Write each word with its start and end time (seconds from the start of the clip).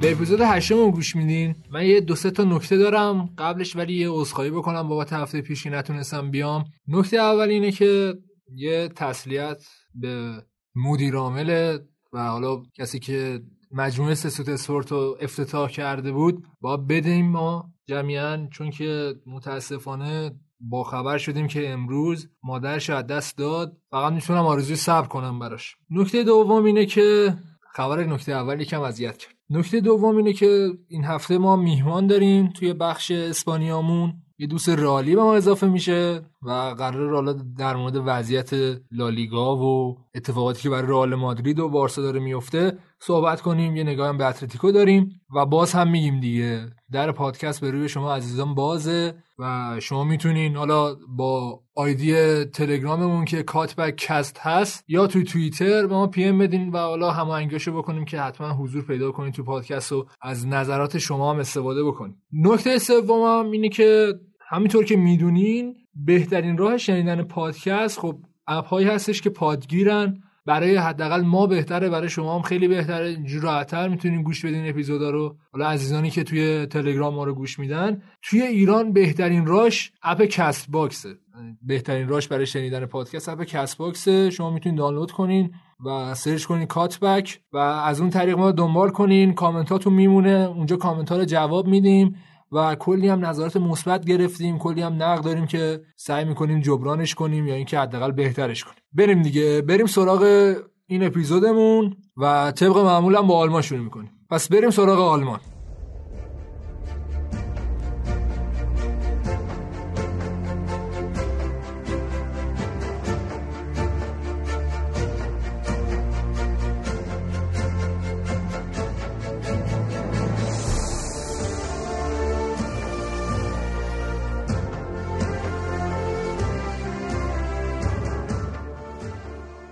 به 0.00 0.12
اپیزود 0.12 0.40
هشتم 0.40 0.90
گوش 0.90 1.16
میدین. 1.16 1.54
من 1.70 1.86
یه 1.86 2.00
دو 2.00 2.14
سه 2.14 2.30
تا 2.30 2.44
نکته 2.44 2.76
دارم 2.76 3.34
قبلش 3.38 3.76
ولی 3.76 3.94
یه 3.94 4.08
عذرخواهی 4.10 4.50
بکنم 4.50 4.88
بابت 4.88 5.12
هفته 5.12 5.40
پیشی 5.40 5.70
نتونستم 5.70 6.30
بیام. 6.30 6.64
نکته 6.88 7.16
اول 7.16 7.48
اینه 7.48 7.72
که 7.72 8.14
یه 8.54 8.88
تسلیت 8.88 9.66
به 9.94 10.42
مدیر 10.74 11.14
عامل 11.14 11.78
و 12.12 12.28
حالا 12.28 12.62
کسی 12.74 12.98
که 12.98 13.40
مجموعه 13.72 14.14
سسوت 14.14 14.48
اسپورت 14.48 14.92
رو 14.92 15.18
افتتاح 15.20 15.70
کرده 15.70 16.12
بود 16.12 16.46
با 16.60 16.76
بدیم 16.76 17.30
ما 17.30 17.72
جمعیان 17.86 18.48
چون 18.48 18.70
که 18.70 19.14
متاسفانه 19.26 20.30
با 20.60 20.84
خبر 20.84 21.18
شدیم 21.18 21.46
که 21.48 21.70
امروز 21.70 22.28
مادرش 22.42 22.90
از 22.90 23.06
دست 23.06 23.38
داد. 23.38 23.76
فقط 23.90 24.12
می‌تونم 24.12 24.46
آرزوی 24.46 24.76
صبر 24.76 25.06
کنم 25.06 25.38
براش. 25.38 25.76
نکته 25.90 26.24
دوم 26.24 26.64
اینه 26.64 26.86
که 26.86 27.34
خبر 27.72 28.04
نکته 28.04 28.32
اول 28.32 28.60
یکم 28.60 28.80
اذیت 28.80 29.16
کرد. 29.16 29.37
نکته 29.50 29.80
دوم 29.80 30.16
اینه 30.16 30.32
که 30.32 30.68
این 30.88 31.04
هفته 31.04 31.38
ما 31.38 31.56
میهمان 31.56 32.06
داریم 32.06 32.48
توی 32.48 32.72
بخش 32.72 33.10
اسپانیامون. 33.10 34.14
یه 34.38 34.46
دوست 34.46 34.68
رئالی 34.68 35.14
به 35.14 35.22
ما 35.22 35.34
اضافه 35.34 35.66
میشه 35.66 36.22
و 36.42 36.50
قرار 36.78 37.14
حالا 37.14 37.32
در 37.32 37.76
مورد 37.76 38.02
وضعیت 38.06 38.50
لالیگا 38.92 39.56
و 39.56 39.98
اتفاقاتی 40.14 40.62
که 40.62 40.70
برای 40.70 40.88
رئال 40.88 41.14
مادرید 41.14 41.58
و 41.58 41.68
بارسا 41.68 42.02
داره 42.02 42.20
میفته 42.20 42.78
صحبت 43.00 43.40
کنیم 43.40 43.76
یه 43.76 43.84
نگاه 43.84 44.16
به 44.16 44.24
اتلتیکو 44.24 44.72
داریم 44.72 45.20
و 45.34 45.46
باز 45.46 45.72
هم 45.72 45.90
میگیم 45.90 46.20
دیگه. 46.20 46.66
در 46.92 47.12
پادکست 47.12 47.60
به 47.60 47.70
روی 47.70 47.88
شما 47.88 48.14
عزیزان 48.14 48.54
بازه 48.54 49.14
و 49.38 49.76
شما 49.80 50.04
می‌تونین 50.04 50.56
حالا 50.56 50.96
با 51.16 51.60
آیدی 51.74 52.44
تلگراممون 52.44 53.24
که 53.24 53.42
کاتبک 53.42 53.96
cast 53.96 54.38
هست 54.38 54.84
یا 54.88 55.06
توی 55.06 55.24
توییتر 55.24 55.86
به 55.86 55.94
ما 55.94 56.06
PM 56.06 56.38
بدین 56.38 56.70
و 56.70 56.76
حالا 56.76 57.10
هماهنگیشو 57.10 57.78
بکنیم 57.78 58.04
که 58.04 58.20
حتما 58.20 58.52
حضور 58.52 58.82
پیدا 58.82 59.12
کنین 59.12 59.32
تو 59.32 59.44
پادکست 59.44 59.92
و 59.92 60.06
از 60.22 60.46
نظرات 60.46 60.98
شما 60.98 61.32
هم 61.32 61.38
استفاده 61.38 61.84
بکنیم 61.84 62.22
نکته 62.32 62.78
سومم 62.78 63.50
اینه 63.50 63.68
که 63.68 64.14
همینطور 64.48 64.84
که 64.84 64.96
می‌دونین 64.96 65.74
بهترین 65.94 66.58
راه 66.58 66.76
شنیدن 66.76 67.22
پادکست 67.22 68.00
خب 68.00 68.18
app 68.46 68.66
هایی 68.66 68.86
هستش 68.86 69.22
که 69.22 69.30
پادگیرن 69.30 70.22
برای 70.48 70.76
حداقل 70.76 71.20
ما 71.20 71.46
بهتره 71.46 71.88
برای 71.88 72.08
شما 72.08 72.34
هم 72.34 72.42
خیلی 72.42 72.68
بهتره. 72.68 73.06
اینجور 73.06 73.42
راحتتر 73.42 73.88
می‌تونین 73.88 74.22
گوش 74.22 74.44
بدین 74.44 74.68
اپیزودا 74.68 75.10
رو. 75.10 75.36
حالا 75.52 75.66
عزیزانی 75.68 76.10
که 76.10 76.24
توی 76.24 76.66
تلگرام 76.66 77.14
ما 77.14 77.24
رو 77.24 77.34
گوش 77.34 77.58
میدن. 77.58 78.02
توی 78.22 78.42
ایران 78.42 78.92
بهترین 78.92 79.46
راش 79.46 79.92
app 80.02 80.22
کست 80.22 80.70
باکسه 80.70 81.14
بهترین 81.62 82.08
راش 82.08 82.28
برای 82.28 82.46
شنیدن 82.46 82.86
پادکست 82.86 83.28
app 83.28 83.42
کست 83.42 83.78
باکسه 83.78 84.30
شما 84.30 84.50
می‌تونین 84.50 84.78
دانلود 84.78 85.10
کنین 85.10 85.50
و 85.86 86.14
search 86.14 86.44
کنین 86.44 86.66
کاتبک 86.66 87.40
و 87.52 87.58
از 87.58 88.00
اون 88.00 88.10
طریق 88.10 88.38
ما 88.38 88.52
دنبال 88.52 88.90
کنین. 88.90 89.34
کامنتاتون 89.34 89.92
میمونه. 89.92 90.52
اونجا 90.56 90.76
کامنت 90.76 91.12
ها 91.12 91.16
رو 91.16 91.24
جواب 91.24 91.66
میدیم. 91.66 92.16
و 92.52 92.74
کلی 92.74 93.08
هم 93.08 93.26
نظرات 93.26 93.56
مثبت 93.56 94.04
گرفتیم 94.04 94.58
کلی 94.58 94.82
هم 94.82 95.02
نقد 95.02 95.24
داریم 95.24 95.46
که 95.46 95.80
سعی 95.96 96.24
می‌کنیم 96.24 96.60
جبرانش 96.60 97.14
کنیم 97.14 97.46
یا 97.46 97.54
اینکه 97.54 97.78
حداقل 97.78 98.10
بهترش 98.10 98.64
کنیم. 98.64 98.78
بریم 98.92 99.22
دیگه 99.22 99.62
بریم 99.62 99.86
سراغ 99.86 100.54
این 100.86 101.06
اپیزودمون 101.06 101.96
و 102.16 102.52
طبق 102.56 102.78
معمولم 102.78 103.26
با 103.26 103.38
آلمان 103.38 103.62
شروع 103.62 103.80
می‌کنیم. 103.80 104.10
پس 104.30 104.48
بریم 104.48 104.70
سراغ 104.70 105.00
آلمان. 105.00 105.40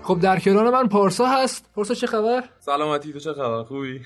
خب 0.07 0.19
در 0.19 0.39
کنار 0.39 0.69
من 0.69 0.87
پارسا 0.87 1.25
هست. 1.25 1.69
پارسا 1.75 1.93
چه 1.93 2.07
خبر؟ 2.07 2.43
سلامتی 2.59 3.13
تو 3.13 3.19
چه 3.19 3.33
خبر؟ 3.33 3.63
خوبی؟ 3.63 4.01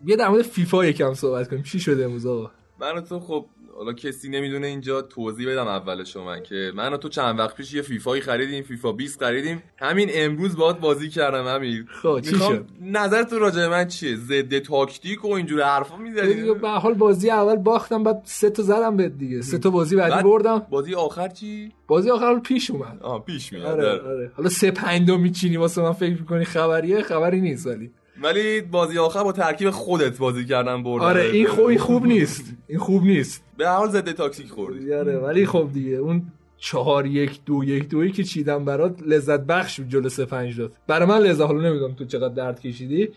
بیا 0.00 0.16
در 0.16 0.28
مورد 0.28 0.42
فیفا 0.42 0.84
یکم 0.84 1.14
صحبت 1.14 1.50
کنیم. 1.50 1.62
چی 1.62 1.80
شده 1.80 2.04
امروز 2.04 2.26
آقا؟ 2.26 2.50
من 2.80 3.04
تو 3.04 3.20
خب 3.20 3.46
حالا 3.76 3.92
کسی 3.92 4.28
نمی‌دونه 4.28 4.66
اینجا 4.66 5.02
توضیح 5.02 5.48
بدم 5.48 5.66
اول 5.66 6.04
شما 6.04 6.38
که 6.38 6.72
من 6.74 6.96
تو 6.96 7.08
چند 7.08 7.38
وقت 7.38 7.56
پیش 7.56 7.74
یه 7.74 7.82
فیفایی 7.82 8.22
خریدیم 8.22 8.62
فیفا 8.62 8.92
20 8.92 9.22
خریدیم. 9.22 9.62
همین 9.76 10.08
امروز 10.12 10.56
باهات 10.56 10.80
بازی 10.80 11.08
کردم 11.08 11.46
امیر. 11.46 11.86
خب 12.02 12.20
چی 12.20 12.36
شد؟ 12.36 12.64
نظر 12.82 13.22
تو 13.22 13.38
راجع 13.38 13.66
من 13.66 13.88
چیه؟ 13.88 14.16
ضد 14.16 14.58
تاکتیک 14.58 15.24
و 15.24 15.32
اینجور 15.32 15.62
حرفا 15.62 15.96
می‌زنی؟ 15.96 16.54
به 16.54 16.68
حال 16.68 16.94
بازی 16.94 17.30
اول 17.30 17.56
باختم 17.56 18.02
بعد 18.02 18.22
سه 18.24 18.50
تا 18.50 18.62
زدم 18.62 18.96
بهت 18.96 19.18
دیگه. 19.18 19.42
سه 19.42 19.58
تا 19.58 19.70
بازی 19.70 19.96
بعدی 19.96 20.22
بردم. 20.22 20.66
بازی 20.70 20.94
آخر 20.94 21.28
چی؟ 21.28 21.72
بازی 21.86 22.10
آخر 22.10 22.38
پیش 22.38 22.70
اومد. 22.70 22.98
آه 23.02 23.24
پیش 23.24 23.52
میاد 23.52 23.66
آره 23.66 24.00
آره. 24.00 24.32
حالا 24.36 24.48
سه 24.48 24.70
5 24.70 25.06
دو 25.06 25.18
میچینی 25.18 25.56
واسه 25.56 25.82
من 25.82 25.92
فکر 25.92 26.20
می‌کنی 26.20 26.44
خبریه؟ 26.44 27.02
خبری 27.02 27.40
نیست 27.40 27.66
ولی. 27.66 27.90
ولی 28.22 28.60
بازی 28.60 28.98
آخر 28.98 29.24
با 29.24 29.32
ترکیب 29.32 29.70
خودت 29.70 30.18
بازی 30.18 30.44
کردن 30.44 30.82
بردن 30.82 31.04
آره 31.04 31.22
این 31.22 31.46
خوب 31.46 31.66
این 31.66 31.78
خوب 31.78 32.06
نیست. 32.06 32.44
این 32.68 32.78
خوب 32.78 33.02
نیست. 33.02 33.44
به 33.62 33.68
حال 33.68 33.88
ضد 33.88 34.12
تاکتیک 34.12 34.48
خوردی. 34.50 34.94
آره 34.94 35.18
ولی 35.18 35.46
خب 35.46 35.70
دیگه 35.72 35.96
اون 35.96 36.22
چهار 36.56 37.06
یک 37.06 37.40
دو 37.46 37.64
یک 37.64 37.88
دویی 37.88 38.12
که 38.12 38.24
چیدم 38.24 38.64
برات 38.64 39.02
لذت 39.06 39.40
بخش 39.40 39.80
بود 39.80 39.88
جلو 39.88 40.08
سه 40.08 40.24
پنج 40.24 40.58
داد. 40.58 40.72
برای 40.86 41.08
من 41.08 41.18
لذت 41.18 41.40
حالا 41.40 41.68
نمی‌دونم 41.68 41.94
تو 41.94 42.04
چقدر 42.04 42.34
درد 42.34 42.60
کشیدی. 42.60 43.08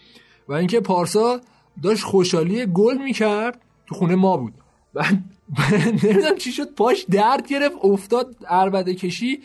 و 0.48 0.54
اینکه 0.54 0.80
پارسا 0.80 1.42
داشت 1.84 2.04
خوشحالی 2.04 2.66
گل 2.66 2.98
می‌کرد 2.98 3.62
تو 3.88 3.96
خونه 3.96 4.16
ما 4.16 4.38
بود. 4.38 4.54
بعد 4.94 5.24
نمی‌دونم 6.04 6.36
چی 6.38 6.52
شد 6.52 6.74
پاش 6.76 7.06
درد 7.12 7.48
گرفت 7.48 7.76
افتاد 7.84 8.36
عربده 8.48 8.96
کشی. 8.96 9.40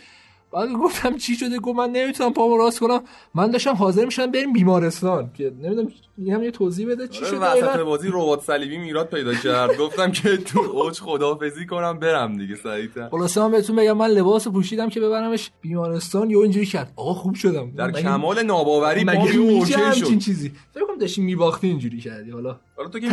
بعد 0.53 0.73
گفتم 0.73 1.17
چی 1.17 1.35
شده؟ 1.35 1.59
گفت 1.59 1.79
من 1.79 1.91
نمی‌تونم 1.91 2.33
پامو 2.33 2.57
راست 2.57 2.81
کنم. 2.81 3.01
من 3.35 3.51
داشتم 3.51 3.75
حاضر 3.75 4.05
میشم 4.05 4.27
بریم 4.27 4.53
بیمارستان. 4.53 5.31
که 5.35 5.53
نمی‌دونم 5.63 5.89
هم 6.29 6.43
یه 6.43 6.51
توضیح 6.51 6.89
بده 6.89 7.09
چی 7.09 7.25
شده 7.25 7.39
وسط 7.39 7.79
بازی 7.79 8.09
ربات 8.09 8.43
صلیبی 8.43 8.79
میراد 8.79 9.09
پیدا 9.09 9.35
کرد. 9.35 9.77
گفتم 9.77 10.13
که 10.13 10.37
تو 10.37 10.61
اوج 10.61 11.01
خدافظی 11.01 11.67
کنم 11.67 11.99
برم 11.99 12.39
دیگه 12.39 12.57
سریعتر. 12.57 13.09
خلاص 13.09 13.39
من 13.39 13.51
بهتون 13.51 13.77
بگم 13.77 13.97
من 13.97 14.07
لباس 14.07 14.49
پوشیدم 14.49 14.89
که 14.89 15.01
ببرمش 15.01 15.51
بیمارستان 15.61 16.31
یا 16.31 16.43
اینجوری 16.43 16.67
کرد. 16.67 16.93
آقا 16.97 17.15
خوب 17.15 17.35
شدم. 17.35 17.71
در 17.71 17.93
کمال 17.93 18.43
ناباوری 18.43 19.05
مگه 19.05 19.37
اوکی 19.37 19.73
شد. 19.73 20.19
چیزی؟ 20.19 20.53
فکر 20.75 20.85
کنم 20.87 20.99
داشتیم 20.99 21.25
میباختی 21.25 21.67
اینجوری 21.67 22.01
کردی. 22.01 22.31
حالا 22.31 22.61
حالا 22.77 22.89
تو 22.89 22.99
که 23.01 23.09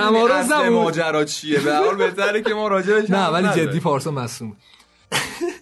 ماجرا 0.70 1.26
چیه؟ 1.26 1.60
به 1.60 1.76
حال 1.76 1.96
بهتره 1.96 2.42
که 2.42 2.54
ما 2.54 2.68
راجعش 2.68 3.10
نه 3.18 3.28
ولی 3.28 3.48
جدی 3.66 3.80
فارسا 3.80 4.12
مصوم 4.12 4.56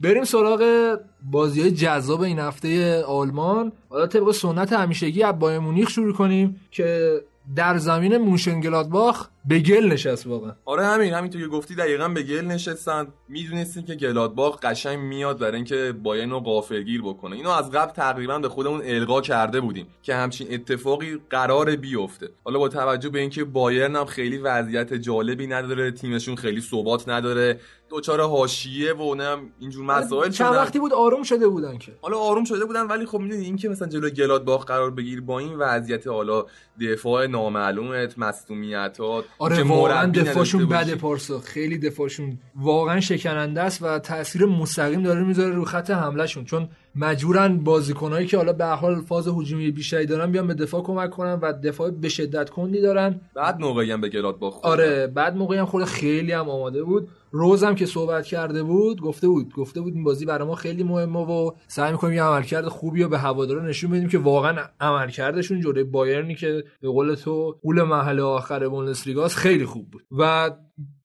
بریم 0.00 0.24
سراغ 0.24 0.96
بازی 1.30 1.70
جذاب 1.70 2.20
این 2.20 2.38
هفته 2.38 3.02
آلمان. 3.02 3.72
حالا 3.88 4.06
طبق 4.06 4.30
سنت 4.30 4.72
همیشگی 4.72 5.22
از 5.22 5.38
بایر 5.38 5.58
مونیخ 5.58 5.88
شروع 5.88 6.12
کنیم 6.12 6.60
که 6.70 7.20
در 7.56 7.78
زمین 7.78 8.16
موشنگلادباخ 8.18 9.28
به 9.44 9.58
گل 9.58 9.84
نشست 9.84 10.26
واقعا. 10.26 10.52
آره 10.64 10.86
همین 10.86 11.14
همینطور 11.14 11.40
که 11.40 11.46
گفتی 11.46 11.74
دقیقا 11.74 12.08
به 12.08 12.22
گل 12.22 12.44
نشستن. 12.44 13.06
می‌دونستیم 13.28 13.84
که 13.84 13.94
گلادباخ 13.94 14.60
قشنگ 14.60 14.98
میاد 14.98 15.38
برای 15.38 15.56
اینکه 15.56 15.94
بایرن 16.02 16.30
رو 16.30 16.40
غافلگیر 16.40 17.02
بکنه. 17.02 17.36
اینو 17.36 17.50
از 17.50 17.70
قبل 17.70 17.92
تقریبا 17.92 18.38
به 18.38 18.48
خودمون 18.48 18.80
القا 18.84 19.20
کرده 19.20 19.60
بودیم 19.60 19.86
که 20.02 20.14
همچین 20.14 20.46
اتفاقی 20.50 21.20
قرار 21.30 21.76
بیفته. 21.76 22.28
حالا 22.44 22.58
با 22.58 22.68
توجه 22.68 23.08
به 23.08 23.20
اینکه 23.20 23.44
بایرن 23.44 23.96
هم 23.96 24.04
خیلی 24.04 24.38
وضعیت 24.38 24.94
جالبی 24.94 25.46
نداره 25.46 25.90
تیمشون 25.90 26.36
خیلی 26.36 26.60
ثبات 26.60 27.08
نداره 27.08 27.60
دوچار 27.90 28.20
حاشیه 28.20 28.92
و 28.92 29.02
اونم 29.02 29.38
اینجور 29.60 29.84
مسائل 29.84 30.30
چند 30.30 30.54
وقتی 30.54 30.78
بود 30.78 30.92
آروم 30.92 31.22
شده 31.22 31.48
بودن 31.48 31.78
که. 31.78 31.92
حالا 32.02 32.18
آروم 32.18 32.44
شده 32.44 32.64
بودن 32.64 32.86
ولی 32.86 33.06
خب 33.06 33.18
می‌دونی 33.18 33.44
این 33.44 33.56
که 33.56 33.68
مثلا 33.68 33.88
جلوی 33.88 34.10
گلادباخ 34.10 34.64
قرار 34.64 34.90
بگیر 34.90 35.20
با 35.20 35.38
این 35.38 35.54
وضعیت 35.58 36.06
حالا 36.06 36.46
دفاع 36.80 37.26
نامعلومت 37.26 38.18
مصونیتات 38.18 39.24
آره 39.40 39.62
واقعا 39.62 40.06
دفاعشون 40.06 40.66
بده 40.66 40.94
پارسا. 40.94 41.38
خیلی 41.38 41.78
دفاعشون 41.78 42.38
واقعا 42.56 43.00
شکننده 43.00 43.60
است 43.60 43.82
و 43.82 43.98
تاثیر 43.98 44.46
مستقیم 44.46 45.02
داره 45.02 45.24
می‌ذاره 45.24 45.54
رو 45.54 45.64
خط 45.64 45.90
حملهشون. 45.90 46.44
چون 46.44 46.68
مجبورن 46.96 47.58
بازیکنایی 47.58 48.26
که 48.26 48.36
حالا 48.36 48.52
به 48.52 48.64
حال 48.64 49.00
فاز 49.00 49.28
هجومی 49.28 49.70
بیشتری 49.70 50.06
دارن 50.06 50.32
بیان 50.32 50.46
به 50.46 50.54
دفاع 50.54 50.82
کمک 50.82 51.10
کنن 51.10 51.38
و 51.42 51.52
دفاع 51.52 51.90
به 51.90 52.08
شدت 52.08 52.50
کندی 52.50 52.80
دارن. 52.80 53.20
بعد 53.34 53.60
موقعی 53.60 53.92
هم 53.92 54.00
به 54.00 54.08
گلات 54.08 54.36
آره 54.62 55.06
بعد 55.06 55.36
موقعی 55.36 55.58
هم 55.58 55.66
خود 55.66 55.84
خیلی 55.84 56.32
هم 56.32 56.48
آماده 56.48 56.82
بود. 56.82 57.08
روزم 57.30 57.74
که 57.74 57.86
صحبت 57.86 58.26
کرده 58.26 58.62
بود 58.62 59.00
گفته 59.00 59.28
بود 59.28 59.54
گفته 59.54 59.80
بود 59.80 59.94
این 59.94 60.04
بازی 60.04 60.26
برای 60.26 60.48
ما 60.48 60.54
خیلی 60.54 60.82
مهمه 60.82 61.18
و 61.18 61.50
سعی 61.66 61.92
می‌کنیم 61.92 62.14
یه 62.14 62.22
عملکرد 62.22 62.68
خوبی 62.68 63.02
رو 63.02 63.08
به 63.08 63.18
هوادارا 63.18 63.66
نشون 63.66 63.90
بدیم 63.90 64.08
که 64.08 64.18
واقعا 64.18 64.64
عملکردشون 64.80 65.60
جلوی 65.60 65.84
بایرنی 65.84 66.34
که 66.34 66.64
به 66.80 66.88
قول 66.88 67.14
تو 67.14 67.58
قول 67.62 67.82
محل 67.82 68.20
آخر 68.20 68.68
بوندسلیگاست 68.68 69.36
خیلی 69.36 69.64
خوب 69.64 69.90
بود. 69.90 70.02
و 70.18 70.50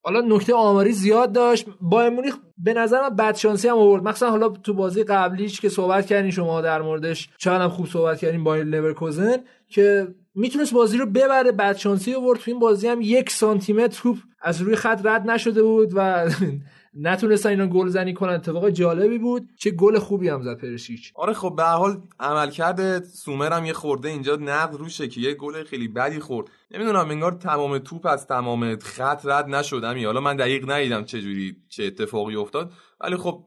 حالا 0.04 0.22
نکته 0.22 0.54
آماری 0.54 0.92
زیاد 0.92 1.32
داشت. 1.32 1.66
با 1.82 2.10
مونیخ 2.10 2.36
به 2.58 2.74
نظر 2.74 3.02
من 3.02 3.16
بد 3.16 3.36
شانسی 3.36 3.68
هم 3.68 3.78
آورد. 3.78 4.04
مثلا 4.04 4.30
حالا 4.30 4.50
تو 4.50 4.74
بازی 4.74 5.04
قبلیش 5.04 5.62
که 5.62 5.70
صحبت 5.70 6.06
کردین 6.06 6.32
شما 6.32 6.62
در 6.62 6.82
موردش 6.82 7.30
چقدر 7.38 7.68
خوب 7.68 7.88
صحبت 7.88 8.20
کردین 8.20 8.44
با 8.44 8.56
لورکوزن 8.56 9.38
که 9.68 10.08
می‌تونست 10.36 10.74
بازی 10.74 10.98
رو 10.98 11.06
ببره 11.06 11.52
بد 11.52 11.78
شانسی 11.78 12.14
آورد. 12.14 12.40
تو 12.40 12.52
این 12.52 12.60
بازی 12.60 12.88
هم 12.88 13.02
یک 13.02 13.30
سانتی 13.30 13.74
متر 13.74 13.88
توپ 14.02 14.18
از 14.42 14.62
روی 14.62 14.76
خط 14.76 15.06
رد 15.06 15.30
نشده 15.30 15.64
بود 15.64 15.92
و 15.96 16.30
نتونستن 16.94 17.50
اینا 17.50 17.68
گل 17.68 17.88
زنی 17.88 18.14
کنن. 18.14 18.34
اتفاق 18.34 18.70
جالبی 18.70 19.18
بود. 19.18 19.50
چه 19.58 19.72
گل 19.72 20.00
خوبی 20.00 20.30
هم 20.30 20.44
زد 20.44 20.58
پرشیچ. 20.58 21.12
آره 21.16 21.34
خب 21.34 21.54
به 21.56 21.64
حال 21.64 22.02
عملکرد 22.20 23.04
سومر 23.04 23.54
هم 23.54 23.66
یه 23.66 23.74
خورده 23.74 24.10
اینجا 24.10 24.36
نقد 24.36 24.76
روشه 24.76 25.08
که 25.08 25.22
یه 25.22 25.34
گل 25.34 25.64
خیلی 25.64 25.88
بدی 25.88 26.20
خورد. 26.20 26.48
نمی‌دونم 26.72 27.10
انگار 27.10 27.32
تمام 27.32 27.78
توپ 27.78 28.06
از 28.06 28.28
تمام 28.28 28.80
خط 28.80 29.26
رد 29.26 29.46
نشد 29.46 29.84
حالا 29.84 30.22
من 30.22 30.36
دقیق 30.36 30.72
ندیدم 30.72 31.04
چه 31.04 31.22
جوری 31.22 31.56
چه 31.70 31.84
اتفاقی 31.84 32.36
افتاد. 32.36 32.72
ولی 33.02 33.16
خب 33.16 33.46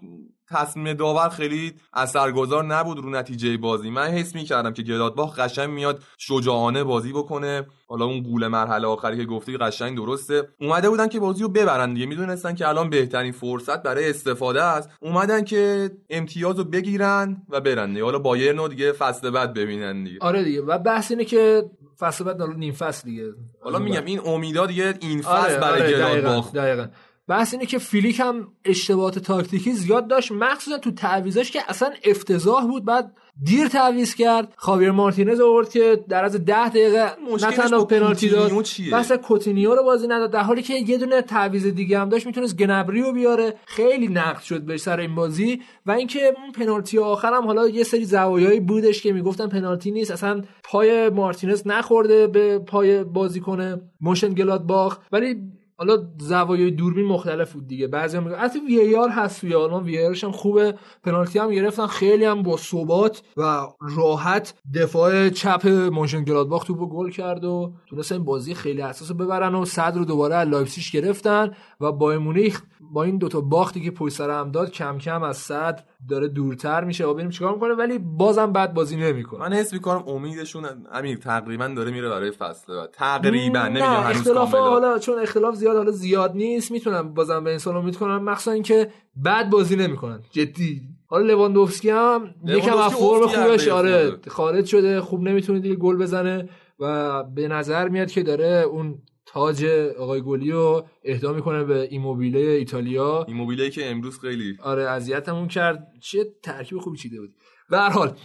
تصمیم 0.50 0.92
داور 0.92 1.28
خیلی 1.28 1.74
اثرگذار 1.92 2.64
نبود 2.64 2.98
رو 2.98 3.10
نتیجه 3.10 3.56
بازی. 3.56 3.90
من 3.90 4.08
حس 4.08 4.34
می‌کردم 4.34 4.72
که 4.72 4.82
گلادباخ 4.82 5.38
قشنگ 5.38 5.70
میاد 5.70 6.02
شجاعانه 6.18 6.84
بازی 6.84 7.12
بکنه. 7.12 7.66
حالا 7.88 8.04
اون 8.04 8.22
گول 8.22 8.46
مرحله 8.46 8.86
آخری 8.86 9.16
که 9.16 9.24
گفتی 9.24 9.56
قشنگ 9.56 9.96
درسته. 9.96 10.48
اومده 10.60 10.90
بودن 10.90 11.08
که 11.08 11.20
بازی 11.20 11.42
رو 11.42 11.48
ببرن 11.48 11.94
دیگه. 11.94 12.06
می‌دونستن 12.06 12.54
که 12.54 12.68
الان 12.68 12.90
بهترین 12.90 13.32
فرصت 13.32 13.82
برای 13.82 14.10
استفاده 14.10 14.62
است. 14.62 14.90
اومدن 15.00 15.44
که 15.44 15.90
امتیاز 16.10 16.58
رو 16.58 16.64
بگیرن 16.64 17.42
و 17.48 17.60
برن 17.60 17.88
دیگه. 17.90 18.04
حالا 18.04 18.18
بایرن 18.18 18.68
دیگه 18.68 18.92
فصل 18.92 19.30
بعد 19.30 19.54
ببینن 19.54 20.04
دیگه. 20.04 20.18
آره 20.20 20.44
دیگه. 20.44 20.62
و 20.62 20.78
بحث 20.78 21.10
اینه 21.10 21.24
که 21.24 21.70
فصل 21.98 22.24
بعد 22.24 22.42
نیم 22.42 22.72
فصل 22.72 23.02
دیگه. 23.04 23.34
حالا 23.60 23.78
میگم 23.78 24.04
این 24.04 24.20
امیدا 24.26 24.66
دیگه 24.66 24.94
این 25.00 25.22
فصل 25.22 25.30
آره، 25.30 25.58
برای 25.58 25.94
آره 25.94 26.20
گلادباخ 26.20 26.52
دقیقاً. 26.52 26.86
بحث 27.28 27.54
اینه 27.54 27.66
که 27.66 27.78
فلیک 27.78 28.20
هم 28.20 28.48
اشتباهات 28.64 29.18
تاکتیکی 29.18 29.72
زیاد 29.72 30.08
داشت 30.08 30.32
مخصوصا 30.32 30.78
تو 30.78 30.90
تعویزاش 30.90 31.50
که 31.50 31.60
اصلا 31.68 31.90
افتضاح 32.04 32.66
بود 32.66 32.84
بعد 32.84 33.12
دیر 33.42 33.68
تعویض 33.68 34.14
کرد. 34.14 34.52
خاویر 34.56 34.90
مارتینز 34.90 35.40
آورد 35.40 35.70
که 35.70 36.04
در 36.08 36.24
از 36.24 36.44
ده 36.44 36.68
دقیقه 36.68 37.10
نه 37.42 37.50
تنها 37.50 37.84
پنالتی 37.84 38.28
داد 38.28 38.52
بحث 38.92 39.12
کوتینیو 39.12 39.74
رو 39.74 39.82
بازی 39.82 40.06
نداد 40.06 40.30
در 40.30 40.42
حالی 40.42 40.62
که 40.62 40.74
یه 40.74 40.98
دونه 40.98 41.22
تعویض 41.22 41.66
دیگه 41.66 41.98
هم 41.98 42.08
داشت 42.08 42.26
می‌تونست 42.26 42.56
گنابری 42.56 43.02
رو 43.02 43.12
بیاره. 43.12 43.54
خیلی 43.66 44.08
نقد 44.08 44.42
شد 44.42 44.62
به 44.62 44.76
سر 44.76 45.00
این 45.00 45.14
بازی. 45.14 45.62
و 45.86 45.90
اینکه 45.90 46.34
اون 46.36 46.52
پنالتی 46.52 46.98
آخرم 46.98 47.46
حالا 47.46 47.68
یه 47.68 47.84
سری 47.84 48.04
زوایایی 48.04 48.60
بودش 48.60 49.02
که 49.02 49.12
می‌گفتن 49.12 49.48
پنالتی 49.48 49.90
نیست 49.90 50.10
اصلا 50.10 50.42
پای 50.64 51.08
مارتینز 51.08 51.62
نخورده 51.66 52.26
به 52.26 52.58
پای 52.58 53.04
بازیکن 53.04 53.80
مونشن 54.00 54.34
گلادباخ. 54.34 54.98
ولی 55.12 55.36
حالا 55.78 55.98
زوایای 56.18 56.70
دوربین 56.70 57.06
مختلف 57.06 57.52
بود 57.52 57.66
دیگه. 57.66 57.86
بعضی 57.86 58.18
میگن 58.18 58.34
البته 58.34 58.58
VAR 58.68 59.08
هست 59.08 59.40
توی 59.40 59.54
آلمان 59.54 59.84
وی 59.84 59.98
هم 60.22 60.32
خوبه. 60.32 60.74
پنالتی 61.04 61.38
هم 61.38 61.50
گرفتن. 61.50 61.86
خیلی 61.86 62.24
هم 62.24 62.42
با 62.42 62.56
ثبات 62.56 63.22
و 63.36 63.66
راحت 63.96 64.54
دفاع 64.74 65.28
چپ 65.28 65.68
مونشن 65.92 66.24
گلادباخ 66.24 66.64
توپو 66.64 66.86
گل 66.86 67.10
کرد 67.10 67.44
و 67.44 67.72
تونستن 67.86 68.24
بازی 68.24 68.54
خیلی 68.54 68.82
حساس 68.82 69.12
ببرن 69.12 69.54
و 69.54 69.64
صدر 69.64 69.92
رو 69.96 70.04
دوباره 70.04 70.34
از 70.34 70.48
لایپزیگ 70.48 70.84
گرفتن 70.92 71.50
و 71.80 71.92
بایرن 71.92 72.18
مونیخ 72.18 72.62
با 72.92 73.02
این 73.02 73.18
دوتا 73.18 73.40
باختی 73.40 73.80
که 73.80 73.90
پشت 73.90 74.14
سر 74.14 74.30
هم 74.30 74.50
داد 74.50 74.70
کم 74.70 74.98
کم 74.98 75.22
از 75.22 75.36
صدر 75.36 75.82
داره 76.08 76.28
دورتر 76.28 76.84
میشه. 76.84 77.06
و 77.06 77.12
ببینیم 77.12 77.30
چیکار 77.30 77.54
می‌کنه 77.54 77.74
ولی 77.74 77.98
بازم 77.98 78.52
بعد 78.52 78.74
بازی 78.74 78.96
نمی‌کنه. 78.96 79.40
من 79.40 79.52
حس 79.52 79.72
می‌کنم 79.72 80.08
امیدشون 80.08 80.66
امیر 80.92 81.18
تقریبا 81.18 81.68
داره 81.68 81.90
میره 81.90 82.08
برای 82.08 82.30
فصل 82.30 82.76
بعد. 82.76 82.90
تقریبا 82.90 83.68
نمیگم 83.68 83.86
اختلاف 83.86 84.54
حالا 84.54 84.98
چون 84.98 85.18
اختلاف 85.18 85.54
زیاد 85.54 85.67
حالا 85.76 85.90
زیاد 85.90 86.36
نیست. 86.36 86.70
می‌تونم 86.70 87.14
بازم 87.14 87.44
به 87.44 87.50
این 87.50 87.76
امید 87.76 87.96
کنم. 87.96 88.24
مخصوصا 88.24 88.50
اینکه 88.50 88.92
بعد 89.16 89.50
بازی 89.50 89.76
نمی‌کنن. 89.76 90.22
جدی. 90.30 90.82
حالا 91.06 91.26
لواندوفسکی 91.26 91.90
هم 91.90 92.34
یکم 92.44 92.76
از 92.76 92.92
فرم 92.92 93.26
خوبش 93.26 93.68
آره 93.68 94.16
خارج 94.26 94.66
شده. 94.66 95.00
خوب 95.00 95.22
نمی‌تونه 95.22 95.60
دیگه 95.60 95.74
گل 95.74 95.96
بزنه 95.96 96.48
و 96.78 97.22
به 97.24 97.48
نظر 97.48 97.88
میاد 97.88 98.10
که 98.10 98.22
داره 98.22 98.46
اون 98.46 99.02
تاج 99.26 99.64
آقای 99.98 100.22
گلی 100.22 100.50
رو 100.50 100.86
اهدا 101.04 101.32
می‌کنه 101.32 101.64
به 101.64 101.88
ایموبیله 101.90 102.40
ایتالیا. 102.40 103.24
ایموبیله 103.28 103.70
که 103.70 103.90
امروز 103.90 104.20
خیلی 104.20 104.56
آره 104.62 104.82
اذیتمون 104.82 105.48
کرد. 105.48 105.92
چه 106.00 106.26
ترکیب 106.42 106.78
خوبی 106.78 106.98
چیده 106.98 107.20
بود. 107.20 107.34
به 107.70 107.78
هر 107.78 107.90
حال. 107.90 108.16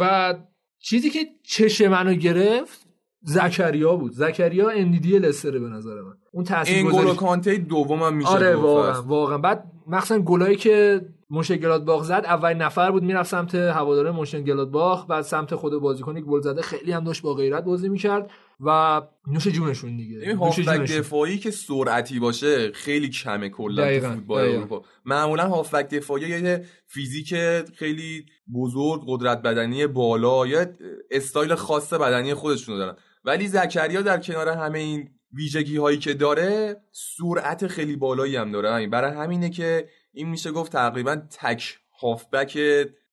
و 0.00 0.34
چیزی 0.78 1.10
که 1.10 1.26
چش 1.44 1.80
منو 1.80 2.14
گرفت 2.14 2.86
زکریا 3.22 3.96
بود. 3.96 4.12
زکریا 4.12 4.68
اندیدی 4.68 5.18
لستره 5.18 5.58
به 5.58 5.68
نظر 5.68 6.00
من. 6.00 6.12
اون 6.32 6.44
تاثیر 6.44 6.84
گذاری 6.84 7.16
کانته 7.16 7.56
دومم 7.56 8.16
میشه 8.16 8.28
آره 8.28 8.56
واقعا 8.56 9.02
واقعا. 9.02 9.38
بعد 9.38 9.64
مخصوصا 9.86 10.18
گلایی 10.18 10.56
که 10.56 11.00
موشن 11.30 11.78
باغ 11.78 12.04
زد 12.04 12.22
اول 12.24 12.54
نفر 12.54 12.90
بود 12.90 13.02
می‌رفت 13.02 13.30
سمت 13.30 13.54
هواداره 13.54 14.10
موشن 14.10 14.64
باغ 14.64 15.06
بعد 15.06 15.22
سمت 15.22 15.54
خود 15.54 15.72
بازیکنی 15.72 16.22
گل 16.22 16.40
زده 16.40 16.62
خیلی 16.62 16.92
هم 16.92 17.04
داشت 17.04 17.22
با 17.22 17.34
غیرت 17.34 17.64
بازی 17.64 17.88
می‌کرد 17.88 18.30
و 18.60 19.02
نوش 19.26 19.48
جونشون 19.48 19.96
دیگه. 19.96 20.18
این 20.18 20.36
هافبک 20.36 20.92
دفاعی 20.92 21.38
که 21.38 21.50
سرعتی 21.50 22.18
باشه 22.18 22.72
خیلی 22.72 23.08
کمه 23.08 23.48
کلا 23.48 24.00
تو 24.00 24.06
فوتبال 24.06 24.48
اروپا. 24.48 24.82
معمولا 25.04 25.48
هافبک 25.48 25.88
دفاعی 25.88 26.28
یه 26.28 26.64
فیزیک 26.86 27.34
خیلی 27.74 28.26
بزرگ 28.54 29.02
قدرت 29.06 29.42
بدنی 29.42 29.86
بالا 29.86 30.46
یا 30.46 30.66
استایل 31.10 31.54
خاص 31.54 31.92
بدنی 31.92 32.34
خودشون 32.34 32.78
دارن. 32.78 32.96
ولی 33.24 33.48
زکریا 33.48 34.02
در 34.02 34.18
کنار 34.18 34.48
همه 34.48 34.78
این 34.78 35.08
ویژگی 35.32 35.76
هایی 35.76 35.98
که 35.98 36.14
داره 36.14 36.76
سرعت 36.92 37.66
خیلی 37.66 37.96
بالایی 37.96 38.36
هم 38.36 38.52
داره. 38.52 38.86
برای 38.86 39.12
همینه 39.12 39.50
که 39.50 39.88
این 40.12 40.28
میشه 40.28 40.50
گفت 40.50 40.72
تقریبا 40.72 41.16
تک 41.16 41.78
هافبک 42.00 42.58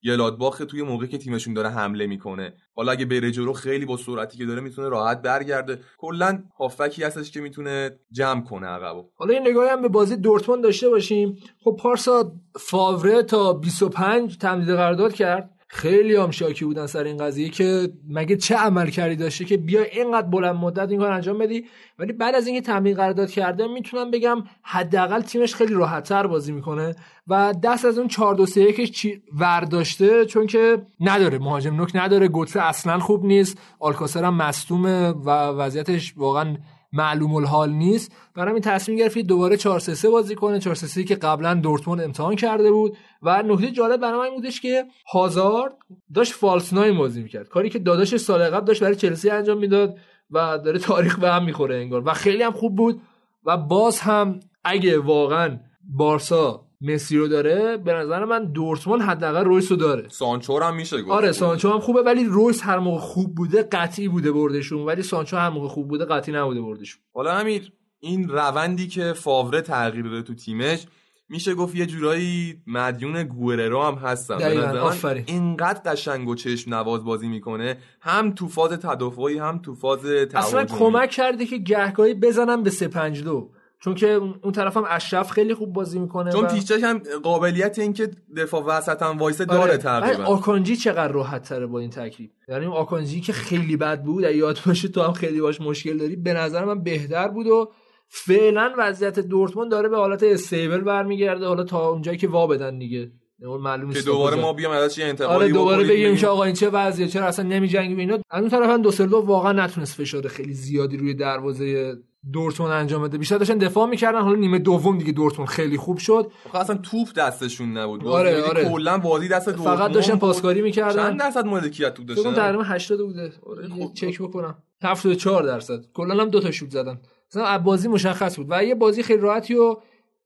گلادباخ 0.04 0.62
توی 0.70 0.82
موقعی 0.82 1.08
که 1.08 1.18
تیمشون 1.18 1.54
داره 1.54 1.70
حمله 1.70 2.08
می‌کنه. 2.08 2.54
حالا 2.76 2.92
اگه 2.92 3.06
بره 3.06 3.32
جلو 3.32 3.54
خیلی 3.54 3.86
با 3.86 3.98
سرعتی 3.98 4.38
که 4.38 4.46
داره 4.46 4.62
می‌تونه 4.62 4.90
راحت 4.90 5.22
برگرده. 5.22 5.80
کلا 5.98 6.44
هافبکی 6.60 7.04
هستش 7.04 7.32
که 7.32 7.42
می‌تونه 7.42 8.00
جمع 8.12 8.44
کنه 8.44 8.68
عقبو. 8.68 9.10
حالا 9.16 9.34
این 9.34 9.48
نگاهی 9.48 9.70
هم 9.70 9.82
به 9.82 9.88
بازی 9.88 10.16
دورتموند 10.16 10.64
داشته 10.64 10.90
باشیم. 10.90 11.38
خب 11.64 11.78
پارسا 11.80 12.32
فاوره 12.60 13.24
تا 13.24 13.54
25 13.54 14.38
تمدید 14.38 14.76
قرارداد 14.76 15.14
کرد. 15.14 15.57
خیلی 15.70 16.16
هم 16.16 16.32
شاکی 16.32 16.66
بودن 16.66 16.86
سر 16.86 17.04
این 17.04 17.18
قضیه 17.18 17.50
که 17.50 17.90
مگه 18.10 18.36
چه 18.36 18.56
عمل 18.56 18.90
کردی 18.90 19.16
داشته 19.16 19.46
که 19.46 19.58
بیا 19.58 19.84
اینقدر 19.84 20.28
بلند 20.28 20.56
مدت 20.56 20.90
این 20.90 21.00
کار 21.00 21.12
انجام 21.12 21.38
بدی؟ 21.38 21.66
ولی 22.00 22.14
بعد 22.14 22.36
از 22.36 22.48
اینکه 22.48 22.62
تمرین 22.62 22.96
قرارداد 22.96 23.30
کرده 23.30 23.68
می‌تونم 23.68 24.12
بگم 24.12 24.44
حداقل 24.62 25.22
تیمش 25.22 25.56
خیلی 25.56 25.74
راحتتر 25.74 26.28
بازی 26.28 26.52
می‌کنه 26.52 26.96
و 27.28 27.54
دست 27.64 27.86
از 27.86 27.98
اون 27.98 28.08
4 28.08 28.36
2 28.36 28.46
3 28.46 28.88
چی 28.88 29.22
ورداشته 29.38 30.26
چون 30.26 30.48
که 30.48 30.82
نداره 31.00 31.38
مهاجم 31.38 31.76
نوک 31.76 31.92
نداره 31.96 32.28
گوتسه 32.28 32.62
اصلا 32.62 33.00
خوب 33.00 33.26
نیست 33.26 33.58
آلکاسر 33.80 34.24
هم 34.24 34.34
مصدومه 34.34 35.10
و 35.10 35.30
وضعیتش 35.32 36.14
واقعا 36.18 36.58
معلوم 36.94 37.36
الحال 37.36 37.72
نیست. 37.72 38.12
برای 38.36 38.54
این 38.54 38.62
تصمیم 38.62 38.98
گرفت 38.98 39.18
دوباره 39.18 39.58
4 39.58 39.80
3 39.80 40.10
بازی 40.10 40.36
کنه. 40.36 40.60
4 40.60 40.76
3 40.76 41.04
که 41.04 41.16
قبلا 41.16 41.54
دورتموند 41.54 42.02
امتحان 42.02 42.36
کرده 42.36 42.72
بود. 42.72 42.98
و 43.22 43.44
نکته 43.44 43.72
جالب 43.72 44.02
برای 44.02 44.30
من 44.30 44.36
بودش 44.36 44.62
که 44.62 44.86
هازارد 45.12 45.74
داشت 46.14 46.34
فالس 46.34 46.74
ناین 46.74 46.98
بازی 46.98 47.24
می‌کرد. 47.24 47.50
کاری 47.50 47.70
که 47.70 47.80
داداش 47.80 48.18
سال 48.18 48.50
قبل 48.50 48.66
داشت 48.66 48.84
برای 48.84 48.96
چلسی 48.96 49.30
انجام 49.30 49.58
می‌داد 49.58 49.98
و 50.32 50.58
داره 50.58 50.80
تاریخ 50.80 51.20
به 51.20 51.30
هم 51.30 51.46
می‌خوره 51.46 51.76
انگار. 51.76 52.04
و 52.06 52.14
خیلی 52.14 52.44
هم 52.44 52.52
خوب 52.52 52.76
بود 52.76 53.02
و 53.46 53.58
باز 53.58 54.00
هم 54.00 54.40
اگه 54.64 55.00
واقعا 55.00 55.60
بارسا 55.84 56.68
مسی 56.82 57.18
رو 57.18 57.28
داره 57.28 57.78
به 57.78 57.94
نظر 57.94 58.26
من 58.26 58.46
دورتموند 58.46 59.02
حداقل 59.02 59.46
رویس 59.46 59.72
رو 59.72 59.78
داره. 59.78 60.10
سانچو 60.10 60.60
هم 60.60 60.76
میشه 60.76 61.02
گفت. 61.02 61.12
آره 61.12 61.32
سانچو 61.32 61.70
هم 61.70 61.80
خوبه 61.80 62.02
ولی 62.02 62.24
رویس 62.26 62.64
هر 62.64 62.80
موقع 62.80 63.00
خوب 63.00 63.36
بوده 63.36 63.64
قطعی 63.64 64.08
بوده 64.08 64.32
بردشون 64.32 64.82
ولی 64.82 65.02
سانچو 65.02 65.38
هر 65.38 65.50
موقع 65.50 65.68
خوب 65.68 65.88
بوده 65.88 66.06
قطعی 66.06 66.36
نبوده 66.36 66.62
بردشون. 66.62 67.02
حالا 67.14 67.32
امیر 67.32 67.72
این 68.00 68.30
روندی 68.30 68.88
که 68.88 69.14
فاوره 69.14 69.62
تغییر 69.62 70.06
داده 70.06 70.22
تو 70.22 70.36
تیمش 70.36 70.86
میشه 71.30 71.56
گفت 71.56 71.76
یه 71.76 71.86
جورایی 71.86 72.62
مدیون 72.68 73.24
گوررو 73.24 73.84
هم 73.84 73.96
هستن. 73.96 74.38
به 74.38 75.24
اینقدر 75.26 75.92
قشنگ 75.92 76.30
و 76.30 76.36
چشم 76.36 76.74
نواز 76.74 77.06
بازی 77.06 77.28
می‌کنه. 77.28 77.78
هم 78.02 78.32
تو 78.32 78.48
فاز 78.48 78.72
تدافعی 78.72 79.38
هم 79.38 79.60
تو 79.60 79.76
فاز 79.76 80.06
اصلا 80.06 80.66
کمک 80.66 81.10
کرده 81.10 81.46
که 81.46 81.58
گهگاهی 81.58 82.14
بزنم 82.14 82.64
به 82.64 82.70
352 82.70 83.52
چون 83.80 83.96
که 83.96 84.08
اون 84.44 84.52
طرف 84.52 84.78
هم 84.78 84.84
اشرف 84.90 85.32
خیلی 85.32 85.54
خوب 85.54 85.74
بازی 85.74 86.00
می‌کنه 86.00 86.32
چون 86.32 86.46
و... 86.46 86.86
هم 86.88 87.02
قابلیت 87.24 87.80
این 87.80 87.94
که 87.94 88.12
دفاع 88.38 88.64
وسط 88.64 89.02
هم 89.02 89.18
وایسه 89.18 89.46
داره 89.46 89.62
آره. 89.62 89.78
تقریبا. 89.78 90.24
آکانجی 90.24 90.76
چقدر 90.76 91.12
راحت 91.12 91.44
تره 91.44 91.66
با 91.66 91.80
این 91.80 91.90
ترکیب. 91.90 92.32
یعنی 92.48 92.66
آکانجی 92.66 93.22
که 93.22 93.34
خیلی 93.34 93.78
بد 93.78 94.04
بود 94.04 94.24
یاد 94.24 94.60
باشه 94.66 94.88
تو 94.88 95.02
هم 95.02 95.14
خیلی 95.14 95.42
باش 95.42 95.62
مشکل 95.62 95.98
داری 95.98 96.16
به 96.16 96.34
نظر 96.34 96.66
من 96.66 96.84
بهتر 96.84 97.28
بود 97.28 97.48
و 97.48 97.72
فعلا 98.10 98.74
وضعیت 98.78 99.20
دورتموند 99.20 99.72
داره 99.72 99.90
به 99.90 99.98
حالت 99.98 100.24
استیبل 100.24 100.82
برمیگرده. 100.82 101.48
حالا 101.48 101.64
تا 101.64 101.90
اونجایی 101.90 102.18
که 102.18 102.28
وا 102.28 102.48
بدن 102.48 102.78
دیگه. 102.78 103.12
معلوم 103.40 103.94
که 103.94 104.02
دوباره 104.02 104.42
ما 104.42 104.54
بیام 104.54 104.72
ازش 104.72 105.00
انتقالی 105.00 105.36
آره 105.36 105.54
دوباره 105.54 105.84
بگیم 105.84 106.16
که 106.16 106.28
آقا 106.28 106.44
این 106.44 106.54
چه 106.54 106.70
وضعیه 106.70 107.08
چرا 107.08 107.26
اصلا 107.26 107.46
نمیجنگیم 107.46 107.98
اینا. 107.98 108.18
از 108.30 108.42
اون 108.42 108.50
طرف 108.50 108.80
دوسلدورف 108.80 109.26
واقعا 109.26 109.52
نتونست 109.52 110.02
فشار 110.02 110.28
خیلی 110.28 110.54
زیادی 110.54 110.98
روی 110.98 111.14
دروازه 111.14 111.98
دورتموند 112.34 112.74
انجام 112.74 113.04
بده. 113.04 113.18
بیشتر 113.18 113.38
داشتن 113.38 113.58
دفاع 113.58 113.90
می‌کردن. 113.90 114.22
حالا 114.22 114.36
نیمه 114.36 114.60
دوم 114.60 114.98
دیگه 114.98 115.12
دورتموند 115.12 115.50
خیلی 115.50 115.78
خوب 115.78 115.98
شد. 115.98 116.32
اصلا 116.54 116.78
توپ 116.78 117.14
دستشون 117.14 117.78
نبود. 117.78 118.08
آره 118.08 118.44
آره. 118.44 118.70
کلا 118.70 118.98
بازی 118.98 119.28
دست 119.28 119.50
دورتموند 119.50 119.78
فقط 119.78 119.92
داشتن 119.92 120.16
پاسکاری 120.16 120.62
می‌کردن. 120.62 121.04
چند 121.04 121.20
درصد 121.20 121.46
مالکیت 121.46 121.94
توپ 121.94 122.06
داشتن؟ 122.06 122.34
تقریبا 122.34 122.64
80 122.64 123.00
بوده. 123.00 123.34
آره 123.46 123.70
خب. 123.70 123.94
چک 123.94 124.22
بکنم. 124.22 124.58
74 124.84 125.44
درصد. 125.44 125.80
کلا 125.94 126.24
هم 126.24 126.30
دو 126.30 126.40
تا 126.40 126.52
شوت 126.52 126.72
زدن. 126.72 127.00
مثلا 127.32 127.58
بازی 127.58 127.88
مشخص 127.88 128.36
بود 128.36 128.48
و 128.50 128.64
یه 128.64 128.76
بازی 128.76 129.04
خیلی 129.04 129.22
راحتی 129.22 129.54
رو 129.54 129.82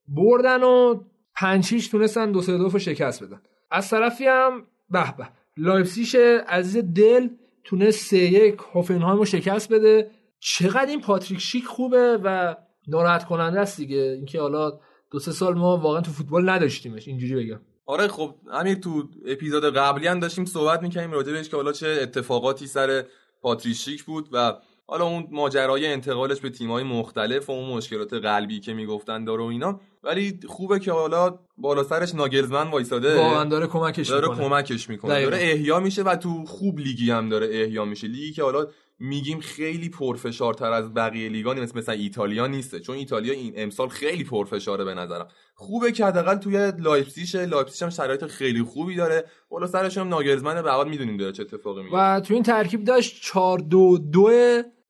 بردن 0.08 0.62
و 0.62 1.00
پنچیش 1.36 1.88
تونستن 1.88 2.32
دو 2.32 2.42
سه 2.42 2.58
دو 2.58 2.78
شکست 2.78 3.24
بدن. 3.24 3.40
از 3.70 3.90
طرفی 3.90 4.26
هم 4.26 4.66
به 4.90 5.14
به 5.18 5.28
لایپسیش 5.56 6.14
عزیز 6.48 6.84
دل 6.94 7.28
تونست 7.64 8.06
سه 8.06 8.18
یک 8.18 8.60
هوفنهایم 8.74 9.18
رو 9.18 9.24
شکست 9.24 9.72
بده. 9.72 10.10
چقدر 10.40 10.86
این 10.86 11.00
پاتریک 11.00 11.40
شیک 11.40 11.64
خوبه 11.64 12.18
و 12.24 12.56
ناراحت 12.88 13.24
کننده 13.24 13.60
است 13.60 13.76
دیگه. 13.76 13.96
اینکه 13.96 14.40
حالا 14.40 14.80
دو 15.10 15.18
سه 15.18 15.32
سال 15.32 15.54
ما 15.54 15.76
واقعا 15.76 16.00
تو 16.00 16.12
فوتبال 16.12 16.48
نداشتیمش. 16.48 17.08
اینجوری 17.08 17.44
بگم. 17.44 17.60
آره 17.86 18.08
خب 18.08 18.34
امیر 18.52 18.74
تو 18.74 19.08
اپیزود 19.26 19.64
قبلی 19.64 20.06
هم 20.06 20.20
داشتیم 20.20 20.44
صحبت 20.44 20.82
می‌کنیم 20.82 21.10
راجع 21.10 21.32
بهش 21.32 21.48
که 21.48 21.56
حالا 21.56 21.72
چه 21.72 21.98
اتفاقاتی 22.02 22.66
سر 22.66 23.04
پاتریشیک 23.42 24.04
بود 24.04 24.28
و 24.32 24.52
حالا 24.92 25.04
اون 25.04 25.28
ماجرای 25.30 25.86
انتقالش 25.86 26.40
به 26.40 26.50
تیم‌های 26.50 26.84
مختلف 26.84 27.48
و 27.48 27.52
اون 27.52 27.76
مشکلات 27.76 28.14
قلبی 28.14 28.60
که 28.60 28.74
می‌گفتن 28.74 29.24
داره 29.24 29.42
و 29.42 29.46
اینا. 29.46 29.80
ولی 30.02 30.40
خوبه 30.46 30.78
که 30.78 30.92
حالا 30.92 31.38
بالا 31.56 31.82
سرش 31.82 32.14
ناگلزمن 32.14 32.70
وایساده. 32.70 33.16
واقعا 33.16 33.44
داره 33.44 33.66
کمکش 33.66 34.08
داره 34.08 34.28
می‌کنه. 34.28 34.48
کمکش 34.48 34.88
می‌کنه. 34.88 35.22
داره 35.22 35.36
احیا 35.40 35.80
میشه 35.80 36.02
و 36.02 36.16
تو 36.16 36.44
خوب 36.44 36.78
لیگی 36.78 37.10
هم 37.10 37.28
داره 37.28 37.46
احیا 37.52 37.84
میشه. 37.84 38.06
لیگی 38.06 38.32
که 38.32 38.42
حالا 38.42 38.66
میگیم 38.98 39.40
خیلی 39.40 39.88
پرفشارتر 39.88 40.72
از 40.72 40.94
بقیه 40.94 41.28
لیگا 41.28 41.54
نیست. 41.54 41.76
مثلا 41.76 41.94
ایتالیا 41.94 42.46
نیسته. 42.46 42.80
چون 42.80 42.96
ایتالیا 42.96 43.32
این 43.32 43.52
امسال 43.56 43.88
خیلی 43.88 44.24
پرفشاره 44.24 44.84
به 44.84 44.94
نظرم. 44.94 45.28
خوبه 45.54 45.92
که 45.92 46.04
حداقل 46.04 46.36
توی 46.36 46.72
لایپزیگ 46.78 47.36
لایپزیگ 47.36 47.84
هم 47.84 47.90
شرایط 47.90 48.26
خیلی 48.26 48.62
خوبی 48.62 48.96
داره. 48.96 49.24
بالا 49.48 49.66
سرش 49.66 49.98
هم 49.98 50.08
ناگلزمن 50.08 50.62
به 50.62 50.66
هر 50.66 50.70
حال 50.70 50.88
می‌دونیم 50.88 51.16
داره 51.16 51.32
چه 51.32 51.42
اتفاقی 51.42 51.82
میفته 51.82 51.98
و 51.98 52.20
تو 52.20 52.34
این 52.34 52.42
ترکیب 52.42 52.84
داشت 52.84 53.22
4 53.22 53.58
2 53.58 53.98
2 53.98 54.30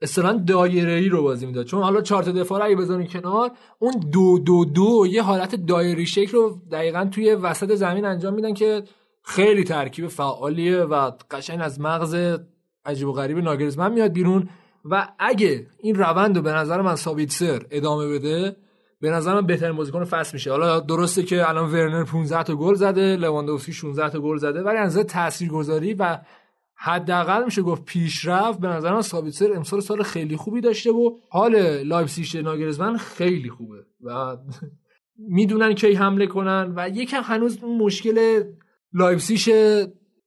اصلا 0.02 0.32
دایره 0.46 0.92
ای 0.92 1.08
رو 1.08 1.22
بازی 1.22 1.46
می‌داد. 1.46 1.66
چون 1.66 1.82
حالا 1.82 2.00
چهار 2.00 2.22
تا 2.22 2.32
دفاع 2.32 2.58
رو 2.58 2.82
اگه 2.82 3.06
کنار 3.06 3.50
اون 3.78 3.92
دو 4.12 4.38
دو 4.38 4.64
دو 4.64 5.06
یه 5.10 5.22
حالت 5.22 5.54
دایره 5.54 6.04
شکل 6.04 6.32
رو 6.32 6.58
دقیقا 6.72 7.08
توی 7.12 7.34
وسط 7.34 7.74
زمین 7.74 8.04
انجام 8.04 8.34
میدن 8.34 8.54
که 8.54 8.82
خیلی 9.22 9.64
ترکیب 9.64 10.06
فعالیه 10.06 10.76
و 10.76 11.10
قشنگ 11.30 11.58
از 11.62 11.80
مغز 11.80 12.38
عجیب 12.84 13.08
و 13.08 13.12
غریب 13.12 13.38
ناگلزمن 13.38 13.92
میاد 13.92 14.12
بیرون. 14.12 14.48
و 14.84 15.08
اگه 15.18 15.66
این 15.78 15.94
روند 15.94 16.36
رو 16.36 16.42
به 16.42 16.52
نظر 16.52 16.80
من 16.80 16.96
سر 16.96 17.66
ادامه 17.70 18.08
بده 18.08 18.56
به 19.00 19.10
نظر 19.10 19.34
من 19.34 19.46
بهترین 19.46 19.76
بازیکن 19.76 20.04
فصل 20.04 20.30
میشه. 20.34 20.50
حالا 20.50 20.80
درسته 20.80 21.22
که 21.22 21.48
الان 21.48 21.72
ورنر 21.72 22.04
15 22.04 22.42
تا 22.42 22.54
گل 22.54 22.74
زده 22.74 23.16
لواندوفسکی 23.16 23.72
16 23.72 24.10
تا 24.10 24.20
گل 24.20 24.36
زده 24.36 24.62
ولی 24.62 24.76
از 24.76 24.98
تاثیرگذاری 24.98 25.94
و 25.94 26.18
حداقل 26.84 27.44
میشه 27.44 27.62
گفت 27.62 27.84
پیشرفت 27.84 28.60
به 28.60 28.68
نظر 28.68 28.94
من 28.94 29.02
سابیتسر 29.02 29.52
امسال 29.52 29.80
سال 29.80 30.02
خیلی 30.02 30.36
خوبی 30.36 30.60
داشته 30.60 30.90
و 30.90 31.18
حال 31.30 31.82
لایپزیگ 31.82 32.44
ناگلزمن 32.44 32.96
خیلی 32.96 33.50
خوبه 33.50 33.76
و 34.00 34.36
می‌دونن 35.38 35.74
کی 35.74 35.94
حمله 35.94 36.26
کنن 36.26 36.72
و 36.76 36.88
یکم 36.88 37.22
هنوز 37.24 37.64
مشکل 37.64 38.44
لایپزیش 38.92 39.48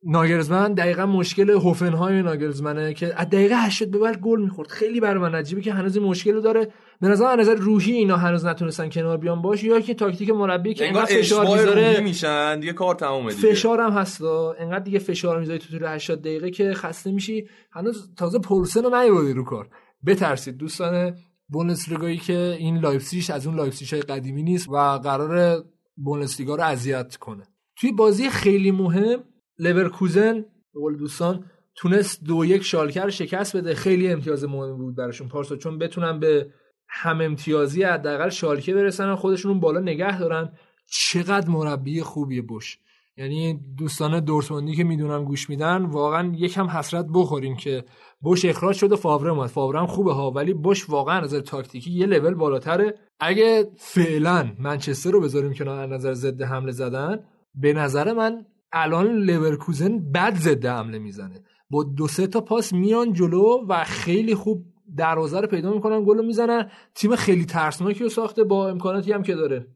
ناگلزمن 0.05 0.73
دقیقا 0.73 1.05
مشکل 1.05 1.49
هوفنهایم 1.49 2.21
ناگلزمنه 2.21 2.93
که 2.93 3.13
از 3.21 3.29
دقیقه 3.29 3.55
80 3.55 3.91
به 3.91 3.97
بعد 3.97 4.17
گل 4.19 4.41
می‌خورد. 4.41 4.69
خیلی 4.69 4.99
برای 4.99 5.21
من 5.21 5.35
عجیبه 5.35 5.61
که 5.61 5.73
هنوز 5.73 5.97
این 5.97 6.05
مشکل 6.05 6.33
رو 6.33 6.41
داره. 6.41 6.67
به 7.01 7.07
نظر 7.07 7.25
از 7.25 7.39
نظر 7.39 7.55
روحی 7.55 7.91
اینا 7.91 8.17
هنوز 8.17 8.45
نتونستن 8.45 8.89
کنار 8.89 9.17
بیان 9.17 9.41
باهاش. 9.41 9.63
یا 9.63 9.79
که 9.79 9.93
تاکتیک 9.93 10.29
مربی 10.29 10.73
که 10.73 10.83
اینقدر 10.83 11.05
فشار 11.05 11.45
می‌ذاره 11.45 11.99
میشن. 11.99 12.59
دیگه 12.59 12.73
کار 12.73 12.95
تمومه 12.95 13.33
دیگه. 13.33 13.49
فشار 13.49 13.81
هم 13.81 13.91
هست 13.91 14.21
اینقدر 14.21 14.79
دیگه 14.79 14.99
فشار 14.99 15.39
می‌ذاری 15.39 15.59
تو 15.59 15.77
طول 15.77 15.87
80 15.87 16.21
دقیقه 16.21 16.51
که 16.51 16.73
خسته 16.73 17.11
میشی. 17.11 17.47
هنوز 17.71 18.15
تازه 18.17 18.39
پولسن 18.39 18.83
رو 18.83 19.01
نیوردی 19.01 19.33
رو 19.33 19.43
کار. 19.43 19.69
بترسید 20.05 20.57
دوستان 20.57 21.15
بوندسلیگایی 21.47 22.17
که 22.17 22.55
این 22.59 22.77
لایپزیگ 22.77 23.23
از 23.33 23.47
اون 23.47 23.55
لایپزیگ 23.55 23.89
های 23.89 24.01
قدیمی 24.01 24.43
نیست 24.43 24.69
و 24.69 24.99
قراره 25.03 25.63
بوندسلیگا 25.95 26.55
رو 26.55 26.63
اذیت 26.63 27.15
کنه. 27.15 27.43
توی 27.75 27.91
بازی 27.91 28.29
خیلی 28.29 28.71
مهم 28.71 29.23
لورکوزن 29.59 30.33
به 30.73 30.79
قول 30.79 30.97
دوستان 30.97 31.45
تونست 31.75 32.23
دو 32.23 32.45
یک 32.45 32.63
شالکه 32.63 32.98
رو 32.98 33.09
شکست 33.09 33.57
بده. 33.57 33.75
خیلی 33.75 34.07
امتیاز 34.07 34.43
مهمی 34.43 34.77
بود 34.77 34.95
براشون 34.95 35.27
پارسا 35.27 35.55
چون 35.55 35.77
بتونن 35.77 36.19
به 36.19 36.49
هم 36.87 37.21
امتیازی 37.21 37.83
حداقل 37.83 38.29
شالکه 38.29 38.73
برسن 38.73 39.09
و 39.09 39.15
خودشون 39.15 39.51
اون 39.51 39.59
بالا 39.59 39.79
نگه 39.79 40.19
دارن. 40.19 40.51
چقدر 40.85 41.49
مربی 41.49 42.01
خوبیه 42.01 42.41
بش. 42.41 42.79
یعنی 43.17 43.59
دوستان 43.77 44.19
دورتموندی 44.19 44.75
که 44.75 44.83
می‌دونن 44.83 45.23
گوش 45.23 45.49
میدن 45.49 45.85
واقعا 45.85 46.33
یکم 46.35 46.67
حسرت 46.67 47.05
بخورین 47.13 47.55
که 47.55 47.85
بش 48.23 48.45
اخراج 48.45 48.75
شده 48.75 48.95
فاوره 48.95 49.31
اومد. 49.31 49.49
فاوره 49.49 49.79
هم 49.79 49.87
خوبه 49.87 50.13
ها 50.13 50.31
ولی 50.31 50.53
بش 50.53 50.89
واقعا 50.89 51.19
نظر 51.19 51.39
تاکتیکی 51.39 51.91
یه 51.91 52.05
لول 52.05 52.33
بالاتره. 52.33 52.95
اگه 53.19 53.69
فعلا 53.77 54.51
منچستر 54.59 55.11
رو 55.11 55.21
بذاریم 55.21 55.53
کنار 55.53 55.87
نظر 55.87 56.13
ضد 56.13 56.41
حمله 56.41 56.71
زدن 56.71 57.19
به 57.55 57.73
نظر 57.73 58.13
من 58.13 58.45
الان 58.77 59.07
لورکوزن 59.07 60.11
بد 60.11 60.35
ضد 60.35 60.65
حمله 60.65 60.99
می‌زنه. 60.99 61.43
با 61.69 61.83
دو 61.97 62.07
سه 62.07 62.27
تا 62.27 62.41
پاس 62.41 62.73
میان 62.73 63.13
جلو 63.13 63.65
و 63.69 63.83
خیلی 63.83 64.35
خوب 64.35 64.65
دروازه 64.97 65.39
رو 65.39 65.47
پیدا 65.47 65.73
می‌کنن 65.73 66.03
گل 66.03 66.25
می‌زنن. 66.25 66.69
تیم 66.95 67.15
خیلی 67.15 67.45
ترسناکی 67.45 68.03
رو 68.03 68.09
ساخته 68.09 68.43
با 68.43 68.69
امکاناتی 68.69 69.11
هم 69.11 69.23
که 69.23 69.35
داره. 69.35 69.67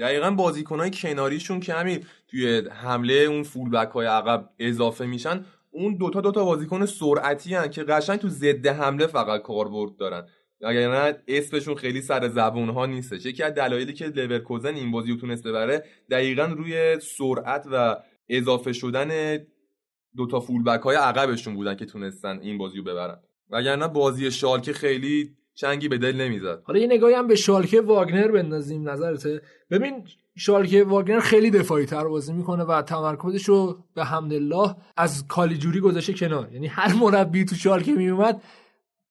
دقیقا 0.00 0.30
بازیکنهای 0.30 0.90
کناریشون 0.90 1.60
که 1.60 1.74
همین 1.74 2.04
توی 2.28 2.62
حمله 2.70 3.14
اون 3.14 3.42
فول 3.42 3.70
بک 3.70 3.90
های 3.90 4.06
عقب 4.06 4.50
اضافه 4.58 5.06
میشن 5.06 5.44
اون 5.70 5.96
دوتا 5.96 6.20
دوتا 6.20 6.44
بازیکن 6.44 6.86
سرعتی 6.86 7.54
هن 7.54 7.68
که 7.68 7.82
قشنگ 7.82 8.18
تو 8.18 8.28
ضد 8.28 8.66
حمله 8.66 9.06
فقط 9.06 9.42
کاربرد 9.42 9.96
دارن. 9.96 10.26
اگر 10.64 10.90
نه 10.90 11.16
اسمشون 11.28 11.74
خیلی 11.74 12.00
سر 12.00 12.28
زبون 12.28 12.68
ها 12.68 12.86
نیستش. 12.86 13.26
یکی 13.26 13.42
از 13.42 13.54
دلایلی 13.54 13.92
که 13.92 14.06
لورکوزن 14.06 14.74
این 14.74 14.90
بازی 14.90 15.10
رو 15.10 15.16
تونست 15.16 15.46
ببره 15.46 15.84
دقیقا 16.10 16.44
روی 16.44 17.00
سرعت 17.00 17.66
و 17.72 17.96
اضافه 18.28 18.72
شدن 18.72 19.38
دوتا 20.16 20.40
فول 20.40 20.62
بک 20.62 20.80
های 20.80 20.96
عقبشون 20.96 21.54
بودن 21.54 21.74
که 21.74 21.84
تونستن 21.84 22.38
این 22.42 22.58
بازی 22.58 22.78
رو 22.78 22.84
ببرن. 22.84 23.18
وگرنه 23.50 23.88
بازی 23.88 24.30
شالکه 24.30 24.72
خیلی 24.72 25.36
چنگی 25.54 25.88
به 25.88 25.98
دل 25.98 26.16
نمی‌زد. 26.16 26.62
حالا 26.64 26.78
یه 26.78 26.86
نگاهی 26.86 27.14
هم 27.14 27.26
به 27.26 27.34
شالکه 27.34 27.80
واگنر 27.80 28.28
بندازیم 28.28 28.88
نظرته. 28.88 29.42
ببین 29.70 30.04
شالکه 30.36 30.84
واگنر 30.84 31.20
خیلی 31.20 31.50
دفاعی 31.50 31.86
تر 31.86 32.04
بازی 32.04 32.32
می‌کنه 32.32 32.64
و 32.64 32.82
تمرکزش 32.82 33.44
رو 33.44 33.78
به 33.94 34.04
حمدالله 34.04 34.76
از 34.96 35.26
کالیجوری 35.28 35.80
گذاشته 35.80 36.12
کنار. 36.12 36.52
یعنی 36.52 36.66
هر 36.66 36.94
مربی 36.94 37.44
تو 37.44 37.54
شالکه 37.54 37.92
میومد 37.92 38.42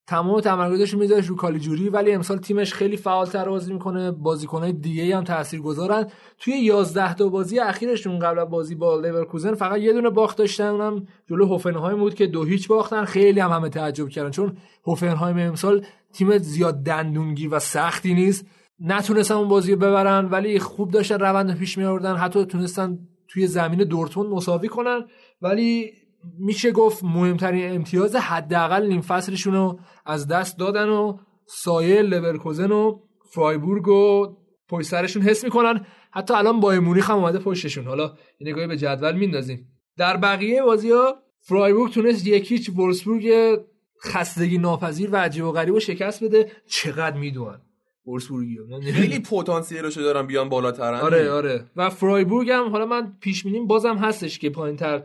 تمام 0.06 0.40
تمرکزش 0.40 0.90
رو 0.90 0.98
می‌ذاره 0.98 1.26
رو 1.26 1.36
کالیجوری 1.36 1.88
ولی 1.88 2.12
امسال 2.12 2.38
تیمش 2.38 2.74
خیلی 2.74 2.96
فعالتر 2.96 3.48
بازی 3.48 3.72
می‌کنه. 3.72 4.10
بازیکنهای 4.10 4.72
دیگه 4.72 5.16
هم 5.16 5.24
تاثیرگذارن. 5.24 6.06
توی 6.38 6.54
11 6.54 7.14
تا 7.14 7.28
بازی 7.28 7.58
اخیرشون 7.58 8.18
قبل 8.18 8.44
بازی 8.44 8.74
با 8.74 8.96
لورکوزن 8.96 9.54
فقط 9.54 9.80
یه 9.80 9.92
دونه 9.92 10.10
باخت 10.10 10.38
داشتن 10.38 10.66
اونم 10.66 11.06
جلو 11.26 11.46
هوفنهایم 11.46 11.98
بود 11.98 12.14
که 12.14 12.26
دو 12.26 12.44
هیچ 12.44 12.68
باختن. 12.68 13.04
خیلی 13.04 13.40
هم 13.40 13.50
همه 13.50 13.68
تعجب 13.68 14.08
کردن 14.08 14.30
چون 14.30 14.56
هوفنهایم 14.86 15.38
امسال 15.38 15.86
تیم 16.12 16.38
زیاد 16.38 16.82
دندونگی 16.82 17.46
و 17.46 17.58
سختی 17.58 18.14
نیست. 18.14 18.46
نتونستن 18.80 19.34
اون 19.34 19.48
بازی 19.48 19.72
رو 19.72 19.78
ببرن 19.78 20.24
ولی 20.24 20.58
خوب 20.58 20.90
داشتن 20.90 21.18
روند 21.18 21.58
پیش 21.58 21.78
می 21.78 21.84
آوردن 21.84 22.14
حتی 22.14 22.44
تونستن 22.44 22.98
توی 23.28 23.46
زمین 23.46 23.84
دورتموند 23.84 24.30
مساوی 24.30 24.68
کنن. 24.68 25.04
ولی 25.42 25.92
میشه 26.38 26.72
گفت 26.72 27.04
مهمترین 27.04 27.74
امتیاز 27.74 28.16
حداقل 28.16 28.86
نیم 28.86 29.00
فصلشون 29.00 29.54
رو 29.54 29.78
از 30.06 30.28
دست 30.28 30.58
دادن 30.58 30.88
و 30.88 31.18
سایه 31.46 32.02
لورکوزن 32.02 32.72
و 32.72 33.00
فرایبورگ 33.30 33.88
و 33.88 34.36
پشت 34.68 34.88
سرشون 34.88 35.22
حس 35.22 35.44
می‌کنن. 35.44 35.86
حتی 36.10 36.34
الان 36.34 36.60
با 36.60 36.74
مونیخ 36.74 37.10
هم 37.10 37.16
اومده 37.16 37.38
پشتشون. 37.38 37.84
حالا 37.84 38.14
این 38.38 38.48
نگاهی 38.48 38.66
به 38.66 38.76
جدول 38.76 39.16
میندازیم. 39.16 39.68
در 39.96 40.16
بقیه 40.16 40.62
بازی 40.62 40.90
ها 40.90 41.14
فرایبورگ 41.40 41.92
تونست 41.92 42.26
یکیچ 42.26 42.70
وولسبورگ 42.70 43.58
خستگی 44.04 44.58
ناپذیر 44.58 45.10
و 45.10 45.16
عجیب 45.16 45.44
و 45.44 45.52
غریب 45.52 45.74
و 45.74 45.80
شکست 45.80 46.24
بده. 46.24 46.52
چقدر 46.66 47.16
می‌دونن 47.16 47.60
وولسبورگی 48.06 48.58
خیلی 48.92 49.18
پتانسیلشو 49.18 50.00
دارن 50.00 50.26
بیان 50.26 50.48
بالاتر 50.48 50.94
آره 50.94 51.30
آره. 51.30 51.64
و 51.76 51.90
فرایبورگ 51.90 52.50
هم 52.50 52.68
حالا 52.68 52.86
من 52.86 53.16
پیش 53.20 53.44
بینیم 53.44 53.66
بازم 53.66 53.96
هستش 53.96 54.38
که 54.38 54.50
پایینتر 54.50 55.02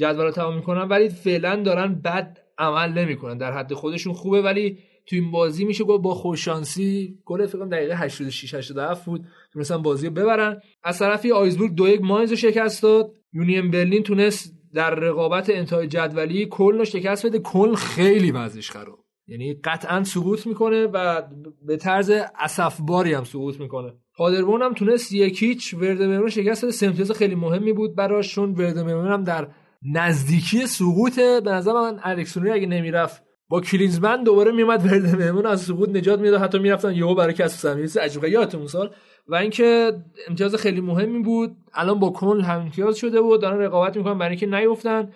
جدول 0.00 0.24
رو 0.24 0.30
تمام 0.30 0.56
می‌کنن 0.56 0.88
ولی 0.88 1.08
فعلا 1.08 1.56
دارن 1.56 1.94
بد 1.94 2.38
عمل 2.58 2.92
نمی‌کنن. 2.92 3.38
در 3.38 3.52
حد 3.52 3.74
خودشون 3.74 4.12
خوبه 4.12 4.42
ولی 4.42 4.78
تو 5.06 5.16
این 5.16 5.30
بازی 5.30 5.64
میشه 5.64 5.84
گفت 5.84 6.02
با 6.02 6.14
خوششانسی 6.14 7.18
گل 7.24 7.46
فکر 7.46 7.64
دقیقه 7.64 7.96
86 7.96 8.54
87 8.54 9.04
بود. 9.04 9.24
تونستن 9.52 9.82
بازی 9.82 10.06
رو 10.06 10.12
ببرن. 10.12 10.60
از 10.84 10.98
طرفی 10.98 11.32
آیزبورگ 11.32 11.74
دو 11.74 11.88
یک 11.88 12.02
ماینز 12.02 12.30
رو 12.30 12.36
شکست 12.36 12.82
داد. 12.82 13.12
یونین 13.32 13.70
برلین 13.70 14.02
تونست 14.02 14.54
در 14.74 14.94
رقابت 14.94 15.50
انتهای 15.50 15.86
جدولی 15.86 16.46
کلن 16.46 16.78
رو 16.78 16.84
شکست 16.84 17.26
بده. 17.26 17.38
کلن 17.38 17.74
خیلی 17.74 18.30
وضعش 18.30 18.70
خراب. 18.70 18.98
یعنی 19.26 19.54
قطعا 19.64 20.04
سقوط 20.04 20.46
می‌کنه 20.46 20.86
و 20.86 21.22
به 21.66 21.76
طرز 21.76 22.12
اسفباری 22.38 23.12
هم 23.12 23.24
سقوط 23.24 23.60
می‌کنه. 23.60 23.92
پادربورن 24.16 24.62
هم 24.62 24.74
تونست 24.74 25.12
یکیچ 25.12 25.74
ورده 25.74 26.28
شکست 26.28 26.64
بده. 26.64 26.72
سمتیاز 26.72 27.10
خیلی 27.10 27.34
مهمی 27.34 27.72
بود 27.72 27.94
براشون 27.94 28.50
ورده 28.50 28.80
هم 28.80 29.24
در 29.24 29.48
نزدیکی 29.82 30.66
سقوطه 30.66 31.40
به 31.40 31.50
نظر 31.50 31.72
من 31.72 32.00
الکسونری 32.02 32.50
اگه 32.50 32.66
نمی‌رفت 32.66 33.22
با 33.48 33.60
کلینزمن 33.60 34.22
دوباره 34.22 34.52
میومد 34.52 34.86
ورده 34.86 35.16
مهمون 35.16 35.46
از 35.46 35.60
سقوط 35.60 35.88
نجات 35.88 36.20
می‌داد 36.20 36.40
حتی 36.40 36.58
می‌رفتن 36.58 36.94
یهو 36.94 37.14
برای 37.14 37.34
کسب 37.34 37.60
زمین 37.60 37.88
عجیبه 38.02 38.30
یادتون 38.30 38.66
سال. 38.66 38.94
و 39.28 39.34
اینکه 39.34 39.92
امتیاز 40.28 40.54
خیلی 40.54 40.80
مهمی 40.80 41.22
بود. 41.22 41.56
الان 41.74 41.98
با 41.98 42.10
کل 42.10 42.40
هم 42.40 42.60
امتیاز 42.60 42.96
شده 42.96 43.20
بود. 43.20 43.42
دارن 43.42 43.58
رقابت 43.58 43.96
می‌کنن. 43.96 44.18
برای 44.18 44.30
اینکه 44.30 44.46
نیفتن. 44.46 45.12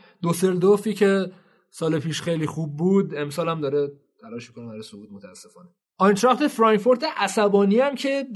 دوفی 0.61 0.94
که 0.94 1.30
سال 1.71 1.99
پیش 1.99 2.23
خیلی 2.23 2.47
خوب 2.47 2.76
بود 2.76 3.14
امسال 3.16 3.49
هم 3.49 3.61
داره 3.61 3.88
تلاش 4.21 4.50
کنه 4.50 4.66
برای 4.66 4.83
صعود 4.83 5.09
متاسفانه. 5.12 5.68
آینتراخت 5.99 6.47
فرانکفورت 6.47 7.04
عصبانی 7.16 7.78
هم 7.78 7.94
که 7.94 8.26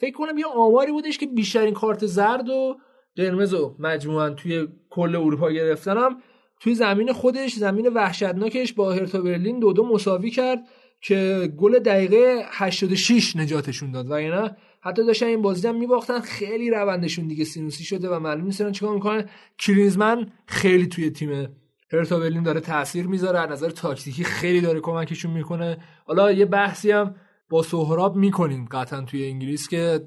فکر 0.00 0.16
کنم 0.16 0.38
یه 0.38 0.46
آماری 0.46 0.92
بودش 0.92 1.18
که 1.18 1.26
بیشترین 1.26 1.74
کارت 1.74 2.06
زرد 2.06 2.48
و 2.48 2.76
قرمز 3.16 3.54
و 3.54 3.76
مجموعا 3.78 4.30
توی 4.30 4.68
کل 4.90 5.16
اروپا 5.16 5.50
گرفتنم. 5.50 6.16
توی 6.60 6.74
زمین 6.74 7.12
خودش 7.12 7.54
زمین 7.54 7.88
وحشتناکش 7.94 8.72
با 8.72 8.92
هرتا 8.92 9.20
برلین 9.20 9.58
دو 9.58 9.72
دو 9.72 9.86
مساوی 9.86 10.30
کرد 10.30 10.58
که 11.00 11.52
گل 11.56 11.78
دقیقه 11.78 12.44
86 12.50 13.36
نجاتشون 13.36 13.90
داد. 13.90 14.10
و 14.10 14.20
یعنی 14.20 14.50
حتی 14.80 15.06
داشتن 15.06 15.26
این 15.26 15.42
بازی 15.42 15.68
هم 15.68 15.78
میباختن 15.78 16.20
خیلی 16.20 16.70
روندشون 16.70 17.28
دیگه 17.28 17.44
سینوسی 17.44 17.84
شده 17.84 18.08
و 18.08 18.18
معلوم 18.18 18.44
نیست 18.44 18.70
چیکار 18.70 18.94
می‌کنن. 18.94 19.28
کلینزمن 19.60 20.26
خیلی 20.46 20.86
توی 20.86 21.10
تیم 21.10 21.56
هرتا 21.92 22.18
برلین 22.18 22.42
داره 22.42 22.60
تاثیر 22.60 23.06
می‌ذاره. 23.06 23.38
از 23.38 23.50
نظر 23.50 23.70
تاکتیکی 23.70 24.24
خیلی 24.24 24.60
داره 24.60 24.80
کمکشون 24.80 25.30
می‌کنه. 25.30 25.78
حالا 26.06 26.32
یه 26.32 26.44
بحثی 26.44 26.90
هم 26.90 27.14
با 27.50 27.62
سهراب 27.62 28.16
می‌کنیم 28.16 28.68
قطعا 28.70 29.00
توی 29.00 29.24
انگلیس 29.24 29.68
که 29.68 30.00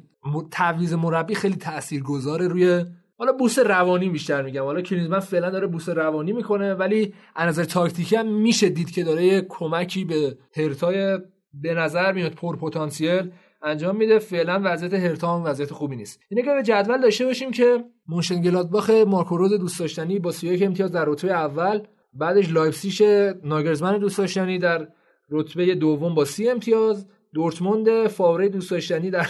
تعویض 0.52 0.94
مربی 0.94 1.36
خیلی 1.36 1.56
تاثیرگذاره 1.56 2.48
روی 2.48 2.86
حالا 3.18 3.34
boost 3.34 3.60
روانی 3.60 4.10
بیشتر 4.10 4.42
میگم. 4.42 4.64
حالا 4.64 4.82
کلینزمن 4.82 5.20
فعلا 5.20 5.50
داره 5.50 5.68
boost 5.68 5.90
روانی 5.90 6.34
می‌کنه 6.34 6.74
ولی 6.74 7.14
از 7.36 7.48
نظر 7.48 7.64
تاکتیکی 7.64 8.16
هم 8.16 8.28
میشه 8.28 8.70
دید 8.70 8.92
که 8.92 9.04
داره 9.04 9.26
یه 9.26 9.42
کمکی 9.50 10.06
به 10.06 10.38
هرتای 10.56 11.20
به 11.54 11.74
نظر 11.74 12.12
میاد 12.12 12.32
پر 12.32 12.56
پتانسیل 12.56 13.32
انجام 13.64 13.96
میده. 13.96 14.20
فعلا 14.20 14.62
وضعیت 14.64 14.94
هرتا 14.94 15.36
هم 15.36 15.44
وضعیت 15.44 15.72
خوبی 15.72 15.96
نیست. 15.96 16.20
اینه 16.30 16.44
که 16.44 16.54
یه 16.54 16.64
جدول 16.64 17.02
داشته 17.02 17.26
باشیم 17.26 17.52
که 17.52 17.84
مونشنگلادباخ 18.08 18.90
مارکو 18.90 19.38
رزه 19.38 19.54
دوست 19.54 19.80
داشتنی 19.80 20.20
با 20.20 20.32
31 20.32 20.64
امتیاز 20.64 20.92
در 20.92 21.06
رتبه 21.06 21.32
اول 21.32 21.82
بعدش 22.14 22.52
لایپزیش 22.52 23.02
ناگلزمن 23.44 23.98
دوست 23.98 24.18
داشتنی 24.18 24.60
در 24.60 24.88
رتبه 25.30 25.76
دوم 25.76 26.16
با 26.16 26.26
30 26.26 26.50
امتیاز 26.50 27.08
دورتموند 27.34 28.08
فاوره 28.08 28.50
دوست 28.50 28.72
داشتنی 28.72 29.10
در 29.10 29.28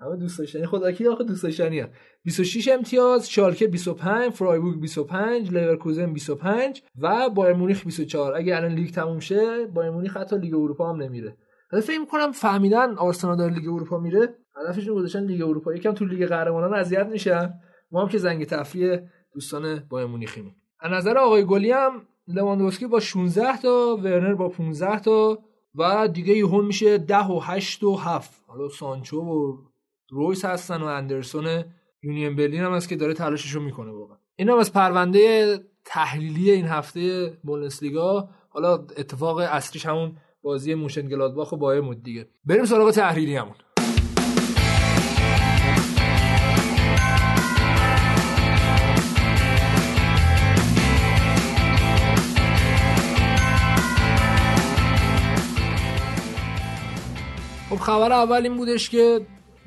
همه 0.00 0.16
دوست 0.16 0.38
داشتنی 0.38 0.66
خدا 0.66 0.92
کی 0.92 1.06
آخه 1.06 1.24
دوست 1.24 1.42
داشتنی 1.42 1.84
26 2.24 2.68
امتیاز 2.68 3.30
شالکه 3.30 3.68
25 3.68 4.32
فرایبورگ 4.32 4.80
25 4.80 5.52
لورکوزن 5.52 6.12
25 6.12 6.82
و 6.98 7.30
بایرن 7.30 7.56
مونیخ 7.56 7.84
24 7.84 8.34
اگه 8.34 8.56
الان 8.56 8.72
لیگ 8.72 8.90
تموم 8.90 9.20
شه 9.20 9.66
بایرن 9.66 9.90
مونیخ 9.90 10.16
حتی 10.16 10.38
لیگ 10.38 10.54
اروپا 10.54 10.92
هم 10.92 11.02
نمیره. 11.02 11.36
حالا 11.70 11.82
فکر 11.82 11.98
می‌کنم 11.98 12.32
فهمیدن 12.32 12.94
آرسنال 12.94 13.36
داره 13.36 13.54
لیگ 13.54 13.68
اروپا 13.68 13.98
میره. 13.98 14.34
هدفشون 14.56 14.94
گذاشتن 14.94 15.24
لیگ 15.24 15.42
اروپا. 15.42 15.74
یکم 15.74 15.92
تو 15.92 16.04
لیگ 16.04 16.26
قهرمانان 16.26 16.74
اذیت 16.74 17.06
میشن. 17.06 17.54
ما 17.90 18.02
هم 18.02 18.08
که 18.08 18.18
زنگ 18.18 18.44
تفریح 18.44 18.98
دوستان 19.34 19.84
بایرن 19.90 20.06
مونیخیم. 20.06 20.56
از 20.80 20.92
نظر 20.92 21.18
آقای 21.18 21.44
گلی 21.44 21.70
هم 21.70 22.02
لواندوسکی 22.28 22.86
با 22.86 23.00
16 23.00 23.56
تا 23.56 23.98
ورنر 24.02 24.34
با 24.34 24.48
15 24.48 25.00
تا 25.00 25.38
و 25.74 26.08
دیگه 26.08 26.34
یهون 26.34 26.64
میشه 26.64 26.98
10 26.98 27.26
و 27.26 27.40
8 27.42 27.82
و 27.82 27.94
7 27.94 28.42
حالا 28.46 28.68
سانچو 28.68 29.20
و 29.20 29.56
رویس 30.10 30.44
هستن 30.44 30.82
و 30.82 30.84
اندرسون 30.84 31.64
یونین 32.02 32.36
برلین 32.36 32.60
هم 32.60 32.72
هست 32.72 32.88
که 32.88 32.96
داره 32.96 33.14
تلاششو 33.14 33.60
می‌کنه 33.60 33.90
واقعا. 33.90 34.16
این 34.36 34.48
هم 34.48 34.58
از 34.58 34.72
پرونده 34.72 35.58
تحلیلی 35.84 36.50
این 36.50 36.66
هفته 36.66 37.32
بوندسلیگا. 37.44 38.28
حالا 38.48 38.74
اتفاق 38.74 39.36
اصلیش 39.36 39.86
همون 39.86 40.16
بازی 40.42 40.74
مونشنگلادباخ 40.74 41.52
و 41.52 41.56
بایرن 41.56 41.80
بود 41.80 42.02
دیگه. 42.02 42.28
بریم 42.44 42.64
سراغ 42.64 42.90
تحلیلی 42.90 43.36
همون. 43.36 43.54
خب 57.70 57.76
خبر 57.76 58.12
اول 58.12 58.42
این 58.42 58.56
بودش 58.56 58.90
که 58.90 59.20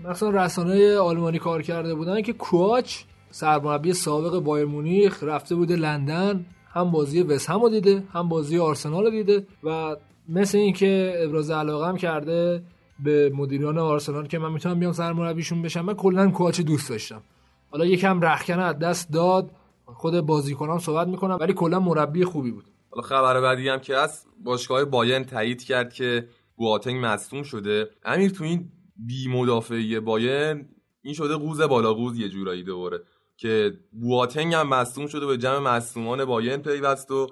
مثلا 0.10 0.30
رسانه 0.30 0.98
آلمانی 0.98 1.40
کار 1.40 1.62
کرده 1.62 1.96
بودن 1.96 2.22
که 2.22 2.34
کواچ 2.34 3.04
سرمربی 3.32 3.94
سابق 3.94 4.40
بایر 4.40 4.66
مونیخ 4.66 5.24
رفته 5.24 5.56
بوده 5.56 5.76
لندن 5.76 6.46
هم 6.74 6.92
بازی 6.92 7.22
وست 7.22 7.50
هم 7.50 7.70
دیده 7.70 8.04
هم 8.14 8.30
بازی 8.30 8.60
آرسنال 8.60 9.04
رو 9.04 9.10
دیده 9.10 9.48
و 9.64 9.96
مثل 10.30 10.58
اینکه 10.58 11.14
ابراز 11.24 11.52
علاقه 11.52 11.88
هم 11.88 11.98
کرده 11.98 12.64
به 13.00 13.32
مدیران 13.36 13.78
آرسنال 13.78 14.28
که 14.28 14.40
من 14.40 14.52
می‌تونم 14.52 14.80
بیام 14.80 14.92
سرمربیشون 14.92 15.62
بشم 15.62 15.82
من 15.82 15.94
کلا 15.94 16.32
کواچ 16.32 16.62
دوست 16.62 16.90
داشتم. 16.90 17.22
حالا 17.70 17.86
یکم 17.86 18.22
رخکن 18.22 18.60
از 18.60 18.80
دست 18.80 19.12
داد 19.12 19.52
خود 19.86 20.20
بازیکنان 20.20 20.80
صحبت 20.80 21.08
می‌کنم 21.08 21.38
ولی 21.40 21.54
کلا 21.54 21.80
مربی 21.80 22.26
خوبی 22.26 22.52
بود. 22.52 22.66
حالا 22.90 23.08
خبر 23.08 23.42
بعدی 23.42 23.70
هم 23.70 23.80
که 23.80 23.96
از 23.98 24.26
باشگاه 24.44 24.86
بایرن 24.86 25.24
تایید 25.24 25.64
کرد 25.64 25.94
که 25.94 26.28
بواتنگ 26.56 27.06
مصدوم 27.06 27.44
شده. 27.44 27.90
امیر 28.06 28.32
تو 28.32 28.44
این 28.44 28.70
بی 29.08 29.28
مدافعی 29.28 30.00
بایرن 30.00 30.70
این 31.02 31.14
شده 31.14 31.36
قوز 31.36 31.62
بالا 31.62 31.94
قوز 31.94 32.20
یه 32.20 32.30
جورایی 32.30 32.64
دوباره 32.64 33.02
که 33.38 33.74
بواتنگ 33.92 34.54
هم 34.54 34.68
مصدوم 34.68 35.08
شده 35.08 35.26
به 35.26 35.38
جمع 35.38 35.58
مصدومان 35.58 36.26
بایرن 36.26 36.58
پیوست 36.58 37.12
و 37.12 37.28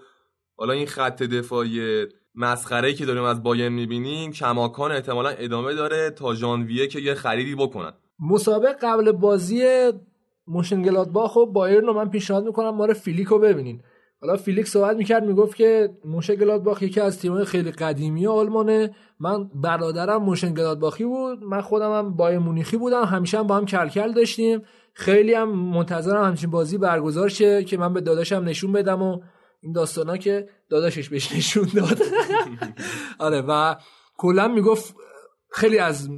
حالا 0.55 0.73
این 0.73 0.85
خط 0.85 1.23
دفاعی 1.23 2.05
مسخره 2.35 2.93
که 2.93 3.05
داریم 3.05 3.23
از 3.23 3.43
بایرن 3.43 3.71
می‌بینیم 3.71 4.31
کماکان 4.31 4.91
احتمالا 4.91 5.29
ادامه 5.29 5.73
داره 5.73 6.09
تا 6.09 6.35
ژانویه 6.35 6.87
که 6.87 6.99
یه 6.99 7.13
خریدی 7.13 7.55
بکنن. 7.55 7.93
مسابقه 8.19 8.77
قبل 8.81 9.11
بازی 9.11 9.63
مونشنگلادباخ 10.47 11.35
و 11.35 11.45
بایرن 11.45 11.85
رو 11.85 11.93
من 11.93 12.09
پیشنهاد 12.09 12.45
می‌کنم 12.45 12.69
ما 12.69 12.85
رو 12.85 12.93
فیلیکو 12.93 13.39
ببینین. 13.39 13.81
حالا 14.21 14.37
فیلیکس 14.37 14.71
صحبت 14.71 14.97
می‌کرد 14.97 15.23
می‌گفت 15.25 15.55
که 15.55 15.89
مونشنگلادباخ 16.05 16.81
یکی 16.81 16.99
از 16.99 17.19
تیم‌های 17.19 17.45
خیلی 17.45 17.71
قدیمی 17.71 18.27
آلمانه. 18.27 18.95
من 19.19 19.49
برادرم 19.55 20.23
مونشنگلادباخی 20.23 21.03
بود. 21.05 21.43
من 21.43 21.61
خودم 21.61 21.91
هم 21.91 22.15
بایرن 22.15 22.39
مونیخی 22.39 22.77
بودم. 22.77 23.03
همیشه 23.03 23.39
هم 23.39 23.47
با 23.47 23.57
هم 23.57 23.65
کلکل 23.65 24.13
داشتیم. 24.13 24.61
خیلی 24.93 25.33
هم 25.33 25.49
منتظرم 25.49 26.23
همچین 26.23 26.49
بازی 26.51 26.77
برگزار 26.77 27.29
شه 27.29 27.63
که 27.63 27.77
من 27.77 27.93
به 27.93 28.01
داداشم 28.01 28.43
نشون 28.45 28.71
بدم 28.71 29.01
و 29.01 29.21
این 29.61 29.71
داستانا 29.71 30.17
که 30.17 30.49
داداشش 30.69 31.09
بهش 31.09 31.35
نشون 31.35 31.67
داد. 31.75 31.99
آره 33.19 33.41
و 33.41 33.75
کلا 34.17 34.47
می‌گفت 34.47 34.95
خیلی 35.51 35.77
از 35.77 36.09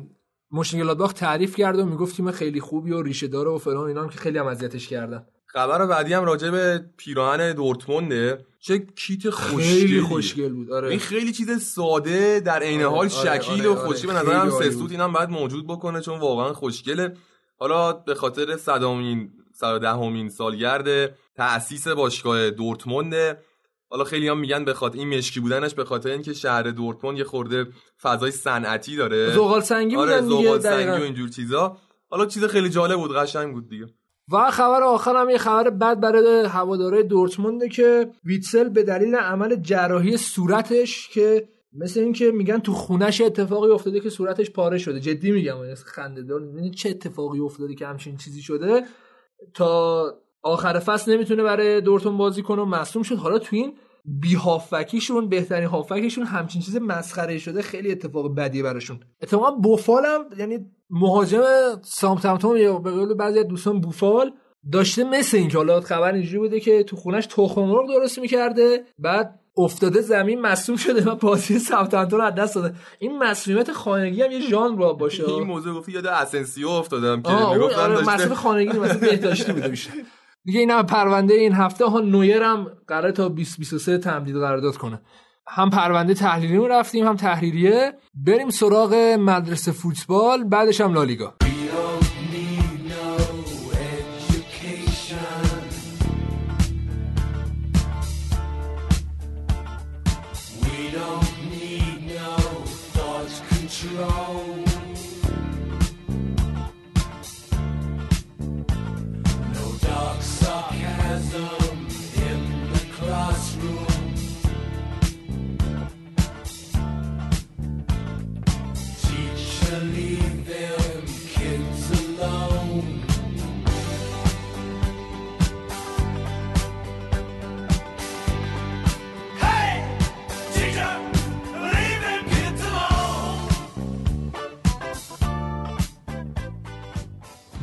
مشنگلادباخ 0.52 1.14
تعریف 1.14 1.56
کرد 1.56 1.80
و 1.80 1.86
می‌گفت 1.86 2.16
تیم 2.16 2.32
خیلی 2.32 2.60
خوبی 2.60 2.92
و 2.92 3.02
ریشه 3.02 3.28
داره 3.28 3.50
و 3.50 3.58
فلان 3.58 3.88
اینا 3.88 4.08
که 4.08 4.18
خیلی 4.18 4.38
هم 4.38 4.48
اذیتش 4.48 4.88
کردن. 4.88 5.26
خبر 5.54 5.86
بعدی 5.86 6.14
هم 6.14 6.24
راجع 6.24 6.50
به 6.50 6.86
پیراهن 6.98 7.54
دورتمونده. 7.54 8.46
چه 8.60 8.80
کیت 8.96 9.30
خوشگلی. 9.30 9.64
خیلی 9.64 10.02
خوشگل 10.02 10.54
بود 10.54 10.72
آره. 10.72 10.90
این 10.90 11.00
خیلی 11.00 11.32
چیز 11.32 11.62
ساده 11.64 12.40
در 12.40 12.60
عین 12.60 12.82
حال 12.82 13.10
آره، 13.10 13.30
آره، 13.30 13.42
شکیل 13.42 13.66
و 13.66 13.72
آره، 13.72 13.80
خوشگل. 13.80 14.14
به 14.14 14.20
نظرم 14.20 14.50
سسوت 14.50 14.92
اینم 14.92 15.14
باید 15.14 15.30
موجود 15.30 15.68
بکنه 15.68 16.02
چون 16.02 16.20
واقعا 16.20 16.54
خوشگله. 16.54 17.14
حالا 17.60 17.94
به 17.94 18.16
خاطر 18.16 18.58
صدامین 18.58 19.32
دهمین 19.62 20.30
سالگرد 20.30 21.16
تأسیس 21.36 21.88
باشگاه 21.88 22.50
دورتموند 22.50 23.38
حالا 23.90 24.04
خیلی 24.04 24.28
هم 24.28 24.40
میگن 24.40 24.66
بخاطر 24.66 24.98
این 24.98 25.18
مشکی 25.18 25.40
بودنش 25.40 25.74
به 25.74 25.86
خاطر 25.86 26.10
اینکه 26.10 26.34
شهر 26.34 26.64
دورتموند 26.64 27.18
یه 27.18 27.24
خورده 27.24 27.68
فضای 28.02 28.32
صنعتی 28.32 28.96
داره. 28.96 29.32
زغال 29.32 29.62
سنگی 29.62 29.96
آره 29.96 30.22
زغال 30.22 30.60
سنگی 30.60 31.02
و 31.02 31.04
اینجور 31.04 31.30
چیزا. 31.30 31.78
حالا 32.10 32.26
چیز 32.26 32.46
خیلی 32.46 32.70
جالب 32.70 32.98
بود 32.98 33.16
قشنگ 33.16 33.54
بود 33.54 33.70
دیگه. 33.70 33.88
و 34.32 34.52
خبر 34.52 34.84
آخر 34.84 35.16
هم 35.16 35.30
یه 35.30 35.38
خبر 35.38 35.70
بد 35.70 36.00
برای 36.00 36.46
هواداره 36.46 37.04
دورتمونده 37.04 37.70
که 37.70 38.12
ویتسل 38.26 38.70
به 38.70 38.84
دلیل 38.84 39.16
عمل 39.16 39.56
جراحی 39.56 40.18
صورتش 40.18 41.10
که 41.10 41.48
مثل 41.74 42.00
اینکه 42.00 42.32
میگن 42.32 42.60
تو 42.60 42.74
خونش 42.74 43.22
اتفاقی 43.22 43.72
افتاده 43.72 44.00
که 44.00 44.10
صورتش 44.10 44.52
پاره 44.52 44.78
شده. 44.78 45.00
جدی 45.00 45.32
میگم 45.32 45.74
خنده 45.86 46.22
دار. 46.22 46.42
چه 46.76 46.90
اتفاقی 46.90 47.40
افتاده 47.40 47.76
که 47.76 47.88
همچین 47.88 48.18
چیزی 48.18 48.42
شده؟ 48.42 48.84
تا 49.54 50.04
آخر 50.44 50.80
فصل 50.80 51.14
نمی‌تونه 51.14 51.44
برای 51.44 51.82
دورتون 51.82 52.18
بازی 52.18 52.42
کنه 52.42 52.62
و 52.62 52.66
مصوم 52.66 53.04
شد. 53.04 53.16
حالا 53.16 53.40
تو 53.40 53.56
این 53.56 53.74
بی 54.06 54.36
هافکیشون 54.36 55.30
بهترین 55.30 55.68
هافکیشون 55.68 56.26
همچین 56.26 56.62
چیز 56.62 56.78
مسخره 56.78 57.38
شده 57.38 57.62
خیلی 57.62 57.92
اتفاق 57.92 58.36
بدی 58.36 58.64
براشون. 58.64 59.00
اتفاقا 59.22 59.52
بوفال 59.52 60.06
هم 60.06 60.26
یعنی 60.38 60.60
مهاجم 60.90 61.42
سامتامتون 61.84 62.58
یا 62.58 62.78
به 62.78 62.92
قول 62.92 63.14
بعضی 63.14 63.40
از 63.40 63.48
دوستان 63.48 63.82
بوفال 63.82 64.32
داشته 64.72 65.04
مثل 65.04 65.38
این 65.38 65.48
که 65.48 65.58
حالا 65.58 65.82
خبر 65.82 66.14
اینجوری 66.14 66.40
بوده 66.40 66.60
که 66.60 66.84
تو 66.84 66.96
خونش 66.96 67.26
تخم 67.26 67.62
مرغ 67.62 67.88
درست 67.88 68.20
می‌کرده 68.20 68.84
بعد 69.00 69.40
افتاده 69.58 70.02
زمین 70.02 70.42
مصوم 70.42 70.76
شده 70.76 71.12
و 71.12 71.16
بازی 71.16 71.60
ساوثهمپتون 71.60 72.22
از 72.22 72.36
دست 72.36 72.56
داده. 72.56 72.76
این 73.00 73.18
مسئولیت 73.18 73.72
خانگی 73.72 74.22
هم 74.22 74.32
یه 74.32 74.40
ژانر 74.40 74.94
باشه. 74.94 75.30
این 75.30 75.44
موضوع 75.44 75.76
گفتی 75.76 75.92
یاد 75.92 76.08
اسنسیو 76.08 76.68
افتادم 76.68 77.22
که 77.22 77.30
می‌گفتن 77.30 77.80
آره 77.80 78.02
مسئول 78.02 78.34
خانگی 78.34 78.80
مثلا 78.80 78.98
بهداشتی 79.00 79.54
بوده 79.54 79.68
میشه 79.68 79.90
دیگه 80.46 80.60
این 80.60 80.82
پرونده 80.82 81.34
این 81.34 81.54
هفته 81.54 81.86
ها 81.86 82.00
نویر 82.00 82.44
هم 82.44 82.68
قرار 82.88 83.12
تا 83.12 83.28
2023 83.28 83.98
تمدید 83.98 84.36
قرارداد 84.36 84.78
کنه. 84.78 85.02
هم 85.48 85.70
پرونده 85.70 86.14
تحلیلی 86.14 86.68
رفتیم 86.68 87.08
هم 87.08 87.16
تحریریه 87.16 87.94
بریم 88.14 88.50
سراغ 88.50 88.94
مدرسه 89.20 89.72
فوتبال 89.72 90.44
بعدش 90.44 90.82
هم 90.82 90.94
لالیگا. 90.94 91.34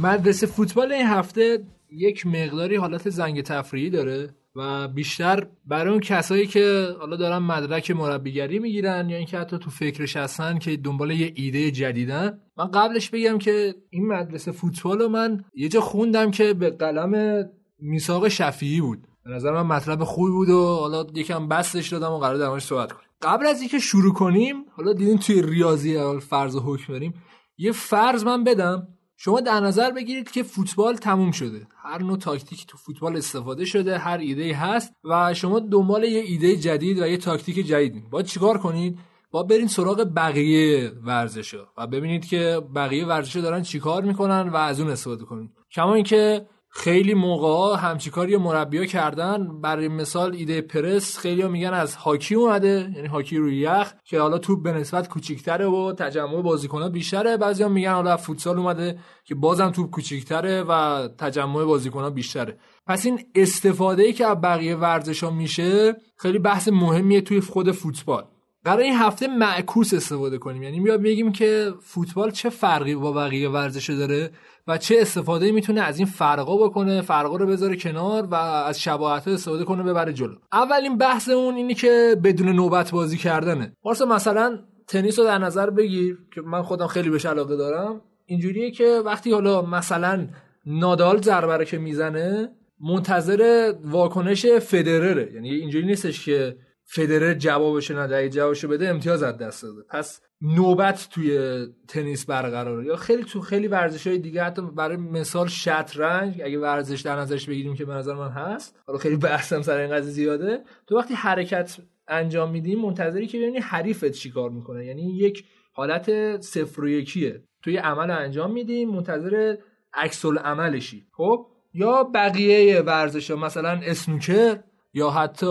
مدرسه 0.03 0.47
فوتبال 0.47 0.93
این 0.93 1.07
هفته 1.07 1.65
یک 1.91 2.27
مقداری 2.27 2.77
حالت 2.77 3.11
زنگ 3.11 3.43
تفریحی 3.43 3.91
داره 3.91 4.35
و 4.57 4.89
بیشتر 4.89 5.47
برای 5.67 5.93
اون 5.93 6.01
کسایی 6.01 6.47
که 6.47 6.89
حالا 7.01 7.17
دارن 7.17 7.39
مدرک 7.39 7.91
مربیگری 7.91 8.59
می‌گیرن 8.59 9.11
یا 9.11 9.17
اینکه 9.17 9.39
حتی 9.39 9.59
تو 9.59 9.71
فکرش 9.71 10.17
هستن 10.17 10.59
که 10.59 10.77
دنبال 10.77 11.11
یه 11.11 11.33
ایده 11.35 11.71
جدیدن 11.71 12.39
من 12.57 12.67
قبلش 12.67 13.11
بگم 13.11 13.39
که 13.39 13.75
این 13.91 14.07
مدرسه 14.07 14.53
فوتبال 14.53 14.99
رو 14.99 15.09
من 15.09 15.45
یه 15.55 15.69
جا 15.69 15.81
خوندم 15.81 16.31
که 16.31 16.55
به 16.55 16.71
قلم 16.71 17.45
میساق 17.79 18.29
شفیعی 18.29 18.81
بود. 18.81 18.99
به 19.25 19.31
نظر 19.31 19.53
من 19.53 19.77
مطلب 19.77 20.05
خوبی 20.05 20.31
بود 20.31 20.49
و 20.49 20.77
حالا 20.81 21.07
یکم 21.15 21.49
بستش 21.49 21.89
دادم 21.89 22.13
و 22.13 22.19
قرار 22.19 22.37
درماش 22.37 22.63
صحبت 22.63 22.93
کنیم 22.93 23.09
قبل 23.23 23.47
از 23.47 23.61
اینکه 23.61 23.79
شروع 23.79 24.15
کنیم 24.15 24.57
حالا 24.77 24.93
دیدین 24.93 25.19
توی 25.19 25.43
ریاضی 25.43 26.21
فرض 26.21 26.57
حکم 26.57 26.93
داریم 26.93 27.15
یه 27.59 27.73
فرض 27.73 28.25
من 28.25 28.45
بدم. 28.45 28.89
شما 29.21 29.41
در 29.41 29.61
نظر 29.61 29.91
بگیرید 29.91 30.31
که 30.31 30.43
فوتبال 30.43 30.97
تموم 30.97 31.31
شده. 31.31 31.67
هر 31.83 32.03
نوع 32.03 32.19
تاکتیکی 32.19 32.65
تو 32.69 32.79
فوتبال 32.79 33.17
استفاده 33.17 33.65
شده 33.65 33.99
هر 33.99 34.19
ایده 34.19 34.57
هست 34.57 34.93
و 35.05 35.35
شما 35.35 35.61
دنبال 35.61 36.05
یه 36.05 36.21
ایده 36.21 36.57
جدید 36.57 36.99
و 36.99 37.07
یه 37.07 37.17
تاکتیک 37.17 37.67
جدید 37.67 38.11
باید 38.11 38.27
چیکار 38.27 38.59
کنید؟ 38.59 38.99
با 39.31 39.43
برین 39.43 39.67
سراغ 39.67 40.13
بقیه 40.17 40.93
ورزشا 41.05 41.67
و 41.79 41.87
ببینید 41.87 42.27
که 42.27 42.61
بقیه 42.75 43.07
ورزشا 43.07 43.41
دارن 43.41 43.63
چیکار 43.63 44.03
می‌کنن 44.03 44.49
و 44.49 44.57
از 44.57 44.81
اون 44.81 44.91
استفاده 44.91 45.25
کنید. 45.25 45.51
کما 45.71 45.95
اینکه 45.95 46.47
خیلی 46.79 47.15
موقع 47.15 47.81
همچی 47.81 48.11
کاری 48.11 48.37
مربیا 48.37 48.85
کردن. 48.85 49.61
برای 49.61 49.89
مثال 49.89 50.35
ایده 50.35 50.61
پرس 50.61 51.19
خیلی 51.19 51.43
ها 51.43 51.49
میگن 51.49 51.73
از 51.73 51.95
هاکی 51.95 52.35
اومده 52.35 52.93
یعنی 52.95 53.07
هاکی 53.07 53.37
روی 53.37 53.57
یخ 53.57 53.93
که 54.05 54.21
حالا 54.21 54.39
توپ 54.39 54.63
به 54.63 54.73
نسبت 54.73 55.09
کوچیکتره 55.09 55.67
و 55.67 55.93
تجمع 55.93 56.43
بازیکن‌ها 56.43 56.89
بیشتره. 56.89 57.37
بعضی 57.37 57.63
ها 57.63 57.69
میگن 57.69 57.93
حالا 57.93 58.17
فوتسال 58.17 58.59
اومده 58.59 58.99
که 59.25 59.35
بازم 59.35 59.71
توپ 59.71 59.91
کوچیکتره 59.91 60.63
و 60.63 61.09
تجمع 61.19 61.65
بازیکن‌ها 61.65 62.11
بیشتره. 62.11 62.59
پس 62.87 63.07
این 63.07 63.21
استفاده 63.35 64.03
ای 64.03 64.13
که 64.13 64.27
از 64.27 64.41
بقیه 64.41 64.77
ورزش 64.77 65.25
میشه 65.25 65.97
خیلی 66.17 66.39
بحث 66.39 66.69
مهمیه 66.69 67.21
توی 67.21 67.41
خود 67.41 67.73
فوتبال. 67.73 68.25
برای 68.65 68.85
این 68.85 68.95
هفته 68.95 69.27
معکوس 69.27 69.95
استفاده 69.95 70.39
کنیم. 70.39 70.63
یعنی 70.63 70.81
میاد 70.81 71.03
بگیم 71.03 71.33
که 71.33 71.73
فوتبال 71.83 72.31
چه 72.31 72.51
فرقی 72.51 72.95
با 72.95 73.13
بقیه 73.13 73.49
ورزش 73.49 73.91
داره 73.91 74.31
و 74.67 74.79
چه 74.79 74.97
استفاده 75.01 75.53
می‌تونه 75.53 75.81
از 75.81 75.99
این 75.99 76.07
فرقا 76.07 76.57
بکنه 76.57 77.01
فرقا 77.03 77.37
رو 77.37 77.47
بذاره 77.47 77.77
کنار 77.77 78.27
و 78.27 78.35
از 78.35 78.81
شباهت 78.81 79.29
استفاده 79.29 79.65
کنه 79.65 79.83
ببره 79.83 80.13
جلو. 80.13 80.35
اولین 80.53 80.99
بحث 80.99 81.29
اون 81.29 81.55
اینی 81.55 81.75
که 81.75 82.17
بدون 82.25 82.49
نوبت 82.49 82.91
بازی 82.91 83.17
کردنه. 83.17 83.73
پارسا 83.83 84.05
مثلا 84.05 84.59
تنیس 84.87 85.19
رو 85.19 85.25
در 85.25 85.39
نظر 85.39 85.71
بگیر 85.71 86.19
که 86.35 86.41
من 86.41 86.63
خودم 86.63 86.87
خیلی 86.87 87.11
بهش 87.11 87.27
علاقه 87.27 87.57
دارم. 87.57 88.01
اینجوریه 88.27 88.71
که 88.71 89.03
وقتی 89.05 89.33
حالا 89.33 89.63
مثلا 89.63 90.29
نادال 90.67 91.23
ضربه 91.23 91.65
که 91.65 91.79
می‌زنه 91.79 92.49
منتظر 92.81 93.73
واکنش 93.85 94.47
فدرره. 94.47 95.33
یعنی 95.35 95.51
اینجوری 95.51 95.87
نیستش 95.87 96.25
که 96.25 96.57
فدرر 96.91 97.35
جوابش 97.35 97.91
نده 97.91 98.29
جوابش 98.29 98.65
بده 98.65 98.89
امتیاز 98.89 99.23
از 99.23 99.39
دست 99.39 99.63
داده. 99.63 99.83
پس 99.91 100.21
نوبت 100.41 101.09
توی 101.11 101.67
تنیس 101.89 102.27
برقراره. 102.27 102.87
یا 102.87 102.97
خیلی 102.97 103.25
تو 103.25 103.41
خیلی 103.41 103.69
ورزش 103.69 104.07
های 104.07 104.19
دیگه 104.19 104.45
حتی 104.45 104.63
برای 104.63 104.97
مثال 104.97 105.49
شطرنج 105.49 106.43
اگه 106.45 106.59
ورزش 106.59 107.01
در 107.01 107.17
نظرش 107.17 107.49
بگیریم 107.49 107.75
که 107.75 107.85
به 107.85 107.95
نظر 107.95 108.15
من 108.15 108.31
هست 108.31 108.81
حالا 108.87 108.99
خیلی 108.99 109.17
بحثم 109.17 109.63
سر 109.63 109.79
این 109.79 109.91
قضیه 109.91 110.13
زیاده 110.13 110.61
تو 110.87 110.99
وقتی 110.99 111.15
حرکت 111.15 111.77
انجام 112.09 112.51
میدیم 112.51 112.81
منتظری 112.81 113.27
که 113.27 113.39
ببینی 113.39 113.59
حریفت 113.59 114.11
چیکار 114.11 114.51
می‌کنه. 114.51 114.87
یعنی 114.87 115.17
یک 115.17 115.45
حالت 115.73 116.41
صفر 116.41 116.81
و 116.81 116.89
یکیه. 116.89 117.45
توی 117.63 117.77
عمل 117.77 118.11
انجام 118.11 118.53
میدیم 118.53 118.91
منتظر 118.91 119.57
عکس 119.95 120.25
عملشی 120.25 121.07
خب؟ 121.13 121.47
یا 121.75 122.03
بقیه 122.15 122.81
ورزش 122.81 123.31
ها 123.31 123.37
مثلا 123.37 123.81
اسنوکر 123.85 124.59
یا 124.99 125.11
حتی 125.11 125.47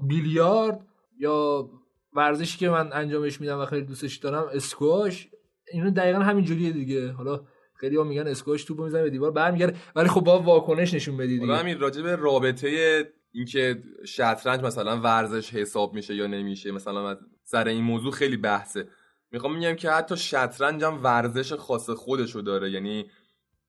بیلیارد 0.00 0.86
یا 1.18 1.68
ورزشی 2.12 2.58
که 2.58 2.68
من 2.68 2.92
انجامش 2.92 3.40
میدم 3.40 3.58
و 3.58 3.64
خیلی 3.64 3.82
دوستش 3.82 4.16
دارم 4.16 4.48
اسکواش. 4.52 5.28
اینو 5.72 5.90
دقیقا 5.90 6.18
همین 6.18 6.44
جوریه 6.44 6.72
دیگه. 6.72 7.12
حالا 7.12 7.40
خیلی 7.74 7.96
ها 7.96 8.04
میگن 8.04 8.26
اسکواش 8.26 8.64
توپ 8.64 8.80
می‌زنه 8.80 9.02
به 9.02 9.10
دیوار 9.10 9.30
برمیگرده. 9.30 9.78
ولی 9.96 10.08
خب 10.08 10.20
با 10.20 10.42
واکنش 10.42 10.94
نشون 10.94 11.16
بدی 11.16 11.38
دیگه. 11.38 11.54
همین 11.54 11.80
راجع 11.80 12.02
به 12.02 12.16
رابطه 12.16 13.04
اینکه 13.32 13.82
شطرنج 14.06 14.60
مثلا 14.60 15.00
ورزش 15.00 15.54
حساب 15.54 15.94
میشه 15.94 16.14
یا 16.14 16.26
نمیشه 16.26 16.72
مثلا 16.72 17.18
سر 17.44 17.68
این 17.68 17.84
موضوع 17.84 18.12
خیلی 18.12 18.36
بحثه. 18.36 18.88
می‌خوام 19.30 19.56
میگم 19.56 19.74
که 19.74 19.90
حتی 19.90 20.16
شطرنج 20.16 20.84
هم 20.84 21.04
ورزش 21.04 21.52
خاص 21.52 21.90
خودشو 21.90 22.40
داره. 22.40 22.70
یعنی 22.70 23.10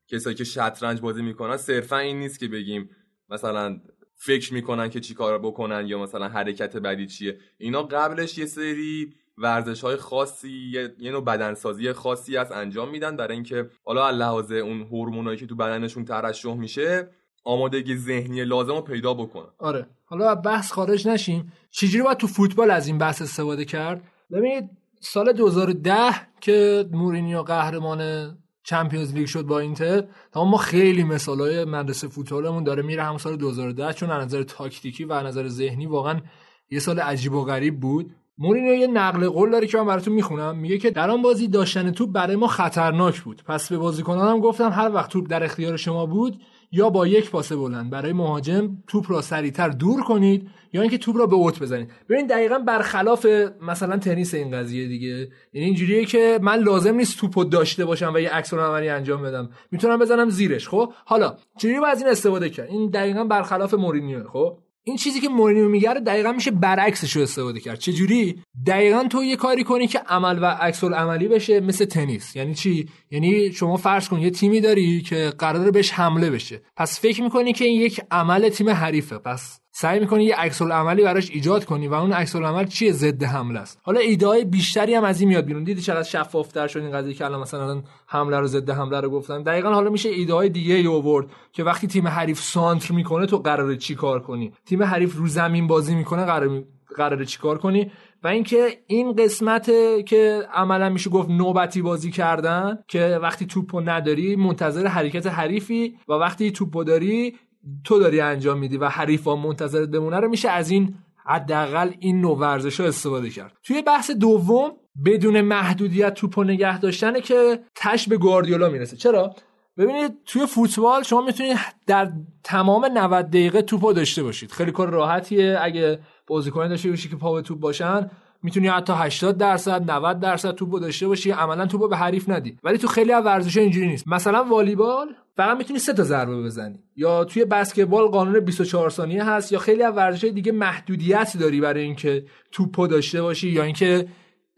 کسایی 0.08 0.36
که 0.36 0.44
شطرنج 0.44 1.02
بازی 1.02 1.22
می‌کنن 1.22 1.58
صرفا 1.58 1.98
این 1.98 2.20
نیست 2.20 2.40
که 2.40 2.48
بگیم 2.48 2.90
مثلا 3.30 3.82
فکر 4.16 4.54
می‌کنن 4.54 4.90
که 4.90 5.00
چی 5.00 5.14
کار 5.14 5.40
بکنن 5.40 5.88
یا 5.88 6.00
مثلا 6.00 6.30
حرکت 6.30 6.78
بدی 6.78 7.08
چیه. 7.08 7.38
اینا 7.58 7.84
قبلش 7.84 8.38
یه 8.38 8.46
سری 8.46 9.14
ورزش 9.38 9.82
های 9.82 9.96
خاصی 9.96 10.72
یه 11.00 11.12
نوع 11.12 11.24
بدنسازی 11.24 11.94
خاصی 11.94 12.38
از 12.38 12.52
انجام 12.52 12.90
میدن 12.90 13.18
برای 13.18 13.34
اینکه 13.34 13.70
حالا 13.84 14.10
لحاظ 14.10 14.52
اون 14.52 14.82
هورمونایی 14.82 15.38
که 15.38 15.46
تو 15.46 15.56
بدنشون 15.56 16.06
ترشح 16.06 16.54
میشه 16.54 17.10
آمادگی 17.44 17.98
ذهنی 17.98 18.46
لازم 18.46 18.74
رو 18.76 18.82
پیدا 18.82 19.14
بکنن. 19.14 19.50
آره. 19.58 19.88
حالا 20.06 20.36
بحث 20.36 20.72
خارج 20.72 21.08
نشیم. 21.08 21.54
چجوری 21.72 22.04
باید 22.04 22.18
تو 22.18 22.28
فوتبال 22.28 22.72
از 22.72 22.88
این 22.88 22.98
بحث 22.98 23.22
استفاده 23.22 23.66
کرد؟ 23.66 24.04
ببینید 24.32 24.70
سال 25.00 25.34
2010 25.34 25.94
که 26.42 26.86
مورینیو 26.92 27.42
قهرمان 27.42 28.30
چمپیونز 28.66 29.14
لیگ 29.14 29.28
شد 29.28 29.46
با 29.46 29.60
اینتر. 29.60 30.04
تمام 30.34 30.50
ما 30.50 30.58
خیلی 30.58 31.04
مثالای 31.04 31.66
مدرسه 31.66 32.08
فوتبالمون 32.08 32.64
داره 32.64 32.84
میره 32.84 33.04
هم 33.04 33.18
سال 33.18 33.36
2010 33.36 33.94
چون 33.94 34.12
از 34.12 34.26
نظر 34.26 34.44
تاکتیکی 34.44 35.04
و 35.04 35.24
نظر 35.24 35.48
ذهنی 35.48 35.86
واقعا 35.86 36.22
یه 36.70 36.80
سال 36.80 37.00
عجیب 37.00 37.34
و 37.34 37.44
غریب 37.44 37.80
بود. 37.80 38.16
مورینیو 38.38 38.74
یه 38.74 38.88
نقل 38.88 39.30
قول 39.30 39.52
داره 39.52 39.68
که 39.68 39.78
من 39.78 39.86
براتون 39.86 40.14
می‌خونم. 40.14 40.58
میگه 40.58 40.78
که 40.78 40.92
در 40.92 41.10
آن 41.10 41.22
بازی 41.22 41.48
داشتن 41.48 41.92
توپ 41.92 42.12
برای 42.12 42.36
ما 42.36 42.48
خطرناک 42.48 43.22
بود. 43.22 43.44
پس 43.48 43.70
به 43.70 43.78
بازیکنانم 43.78 44.40
گفتم 44.40 44.70
هر 44.70 44.92
وقت 44.94 45.12
توپ 45.12 45.28
در 45.30 45.44
اختیار 45.44 45.78
شما 45.78 46.06
بود 46.06 46.42
یا 46.72 46.90
با 46.90 47.08
یک 47.08 47.32
پاس 47.32 47.52
بلند 47.52 47.90
برای 47.90 48.14
مهاجم 48.14 48.78
توپ 48.88 49.12
را 49.12 49.22
سریعتر 49.22 49.70
دور 49.70 50.04
کنید 50.04 50.50
یا 50.74 50.82
اینکه 50.82 50.98
توپ 50.98 51.18
را 51.18 51.28
به 51.28 51.36
اوت 51.36 51.60
بزنید. 51.60 51.92
ببین 52.10 52.28
دقیقا 52.28 52.60
برخلاف 52.60 53.28
مثلا 53.62 53.98
تنیس 53.98 54.34
این 54.34 54.52
قضیه 54.52 54.88
دیگه 54.88 55.08
یعنی 55.54 55.66
اینجوریه 55.68 56.06
که 56.06 56.40
من 56.42 56.60
لازم 56.60 56.96
نیست 56.96 57.18
توپو 57.18 57.44
داشته 57.44 57.86
باشم 57.86 58.14
و 58.16 58.20
یه 58.20 58.30
عکس 58.30 58.54
انجام 58.54 59.22
بدم. 59.22 59.50
می‌تونم 59.72 60.00
بزنم 60.00 60.30
زیرش 60.30 60.68
خب؟ 60.68 60.94
حالا 61.06 61.38
چجوری 61.58 61.80
از 61.86 62.02
این 62.02 62.12
استفاده 62.12 62.50
کرد؟ 62.50 62.70
این 62.70 62.90
دقیقا 62.90 63.24
برخلاف 63.24 63.74
مورینیو 63.74 64.24
خب؟ 64.24 64.58
این 64.88 64.98
چیزی 64.98 65.20
که 65.20 65.30
مورینیو 65.30 65.70
میگه 65.70 65.94
دقیقا 65.94 66.32
میشه 66.32 66.52
برعکسش 66.52 67.16
رو 67.16 67.22
استفاده 67.22 67.60
کرد. 67.60 67.80
چه 67.80 67.94
جوری 67.94 68.42
دقیقا 68.68 69.04
تو 69.04 69.24
یه 69.24 69.36
کاری 69.36 69.64
کنی 69.64 69.88
که 69.88 70.00
عمل 70.00 70.40
و 70.42 70.46
عکس 70.46 70.84
عملی 70.84 71.28
بشه 71.28 71.60
مثل 71.60 71.86
تنیس. 71.86 72.36
یعنی 72.36 72.54
چی؟ 72.54 72.90
یعنی 73.12 73.52
شما 73.52 73.78
فرض 73.78 74.10
کن 74.10 74.20
یه 74.20 74.30
تیمی 74.30 74.62
داری 74.62 75.02
که 75.02 75.34
قراره 75.38 75.72
بهش 75.72 75.92
حمله 75.92 76.30
بشه. 76.30 76.62
پس 76.78 77.00
فکر 77.00 77.24
می‌کنی 77.24 77.54
که 77.54 77.66
این 77.66 77.82
یک 77.82 78.02
عمل 78.12 78.50
تیم 78.50 78.70
حریفه. 78.70 79.18
پس 79.18 79.60
سعی 79.78 80.00
می‌کنی 80.00 80.24
یه 80.24 80.36
عکس 80.36 80.62
عملی 80.62 81.04
براش 81.04 81.32
ایجاد 81.32 81.66
کنی 81.66 81.88
و 81.88 81.94
اون 81.94 82.12
عکس 82.12 82.36
عمل 82.36 82.66
چیه؟ 82.66 82.92
ضد 82.92 83.24
حمله 83.24 83.60
است. 83.60 83.80
حالا 83.84 84.00
ایده 84.00 84.46
بیشتری 84.46 84.94
هم 84.94 85.04
از 85.04 85.20
این 85.20 85.30
میاد 85.30 85.46
بیرون. 85.46 85.64
دیدی 85.64 85.82
چقدر 85.82 86.04
شفافتر 86.04 86.68
شد 86.68 86.80
این 86.80 86.92
قضیه 86.92 87.14
که 87.14 87.26
الان 87.26 87.42
مثلا 87.42 87.84
حمله 88.08 88.40
رو 88.40 88.48
ضد 88.48 88.70
حمله 88.70 89.02
رو 89.02 89.10
گفتم 89.10 89.44
دقیقا 89.44 89.74
حالا 89.74 89.90
میشه 89.90 90.10
ایده 90.10 90.34
های 90.34 90.50
دیگه 90.50 90.76
ای 90.76 90.88
آورد 90.88 91.28
که 91.52 91.64
وقتی 91.64 91.88
تیم 91.88 92.08
حریف 92.08 92.40
سانتر 92.40 92.94
می‌کنه 92.94 93.26
تو 93.26 93.38
قراره 93.38 93.78
چی 93.78 93.96
کار 93.96 94.20
کنی؟ 94.20 94.54
تیم 94.66 94.84
حریف 94.84 95.16
رو 95.16 95.28
زمین 95.28 95.68
بازی 95.68 95.96
می‌کنه 95.96 96.26
قرار 96.26 96.64
قراره 96.98 97.26
چیکار 97.26 97.58
کنی؟ 97.58 97.92
و 98.24 98.28
اینکه 98.28 98.68
این 98.88 99.14
قسمت 99.14 99.72
که 100.06 100.42
عملا 100.54 100.90
میشه 100.90 101.10
گفت 101.10 101.30
نوبتی 101.30 101.82
بازی 101.82 102.12
کردن 102.12 102.78
که 102.88 103.20
وقتی 103.22 103.46
توپو 103.46 103.82
نداری 103.82 104.36
منتظر 104.36 104.88
حرکت 104.88 105.28
حریفی 105.28 105.98
و 106.10 106.14
وقتی 106.14 106.52
توپو 106.52 106.84
داری 106.84 107.36
تو 107.84 108.00
داری 108.00 108.22
انجام 108.22 108.60
میدی 108.60 108.78
و 108.78 108.90
حریفا 108.90 109.36
منتظرت 109.36 109.90
بمونه 109.90 110.20
رو 110.20 110.30
میشه 110.30 110.50
از 110.50 110.70
این 110.70 110.96
حداقل 111.26 111.92
این 112.00 112.22
نوع 112.22 112.38
ورزش 112.38 112.80
ها 112.80 112.88
استفاده 112.88 113.30
کرد. 113.30 113.54
توی 113.64 113.82
بحث 113.82 114.12
دوم 114.12 114.72
بدون 115.06 115.42
محدودیت 115.42 116.14
توپ 116.14 116.40
نگه 116.40 116.80
داشتنه 116.80 117.22
که 117.22 117.60
تش 117.76 118.10
به 118.10 118.18
گواردیولا 118.18 118.70
می‌رسه. 118.70 118.98
چرا؟ 118.98 119.36
ببینید 119.78 120.12
توی 120.26 120.46
فوتبال 120.46 121.04
شما 121.04 121.22
می‌تونید 121.22 121.58
در 121.88 122.12
تمام 122.44 122.86
90 122.94 123.28
دقیقه 123.30 123.62
توپو 123.62 123.94
داشته 123.94 124.24
باشید. 124.24 124.52
خیلی 124.52 124.72
کار 124.72 124.90
راحتیه. 124.90 125.58
اگه 125.62 126.00
بازیکن 126.28 126.68
داشته 126.68 126.90
باشی 126.90 127.10
که 127.10 127.16
پا 127.16 127.34
به 127.34 127.42
توپ 127.42 127.60
باشن 127.60 128.10
می‌تونی 128.44 128.68
حتی 128.68 128.94
80 128.96 129.38
درصد 129.38 129.92
90 129.92 130.20
درصد 130.20 130.52
توپو 130.52 130.80
داشته 130.80 131.08
باشی. 131.08 131.32
عملا 131.32 131.66
توپو 131.66 131.88
به 131.88 131.98
حریف 131.98 132.30
ندی. 132.30 132.58
ولی 132.64 132.78
تو 132.78 132.88
خیلی 132.88 133.12
از 133.12 133.26
ورزش‌ها 133.26 133.64
اینجوری 133.64 133.88
نیست. 133.88 134.08
مثلا 134.08 134.44
والیبال 134.44 135.16
فقط 135.38 135.58
می‌تونی 135.58 135.80
سه 135.80 135.94
تا 135.94 136.04
ضربه 136.04 136.42
بزنی. 136.42 136.80
یا 136.96 137.24
توی 137.24 137.46
بسکتبال 137.46 138.08
قانون 138.08 138.40
24 138.40 138.90
ثانیه 138.90 139.24
هست 139.24 139.52
یا 139.52 139.60
خیلی 139.60 139.84
از 139.84 139.94
ورزش‌های 139.94 140.34
دیگه 140.34 140.52
محدودیت 140.52 141.38
داری 141.40 141.62
برای 141.62 141.84
اینکه 141.84 142.26
توپو 142.52 142.88
داشته 142.88 143.22
باشی 143.22 143.50
یا 143.50 143.64
اینکه 143.64 144.08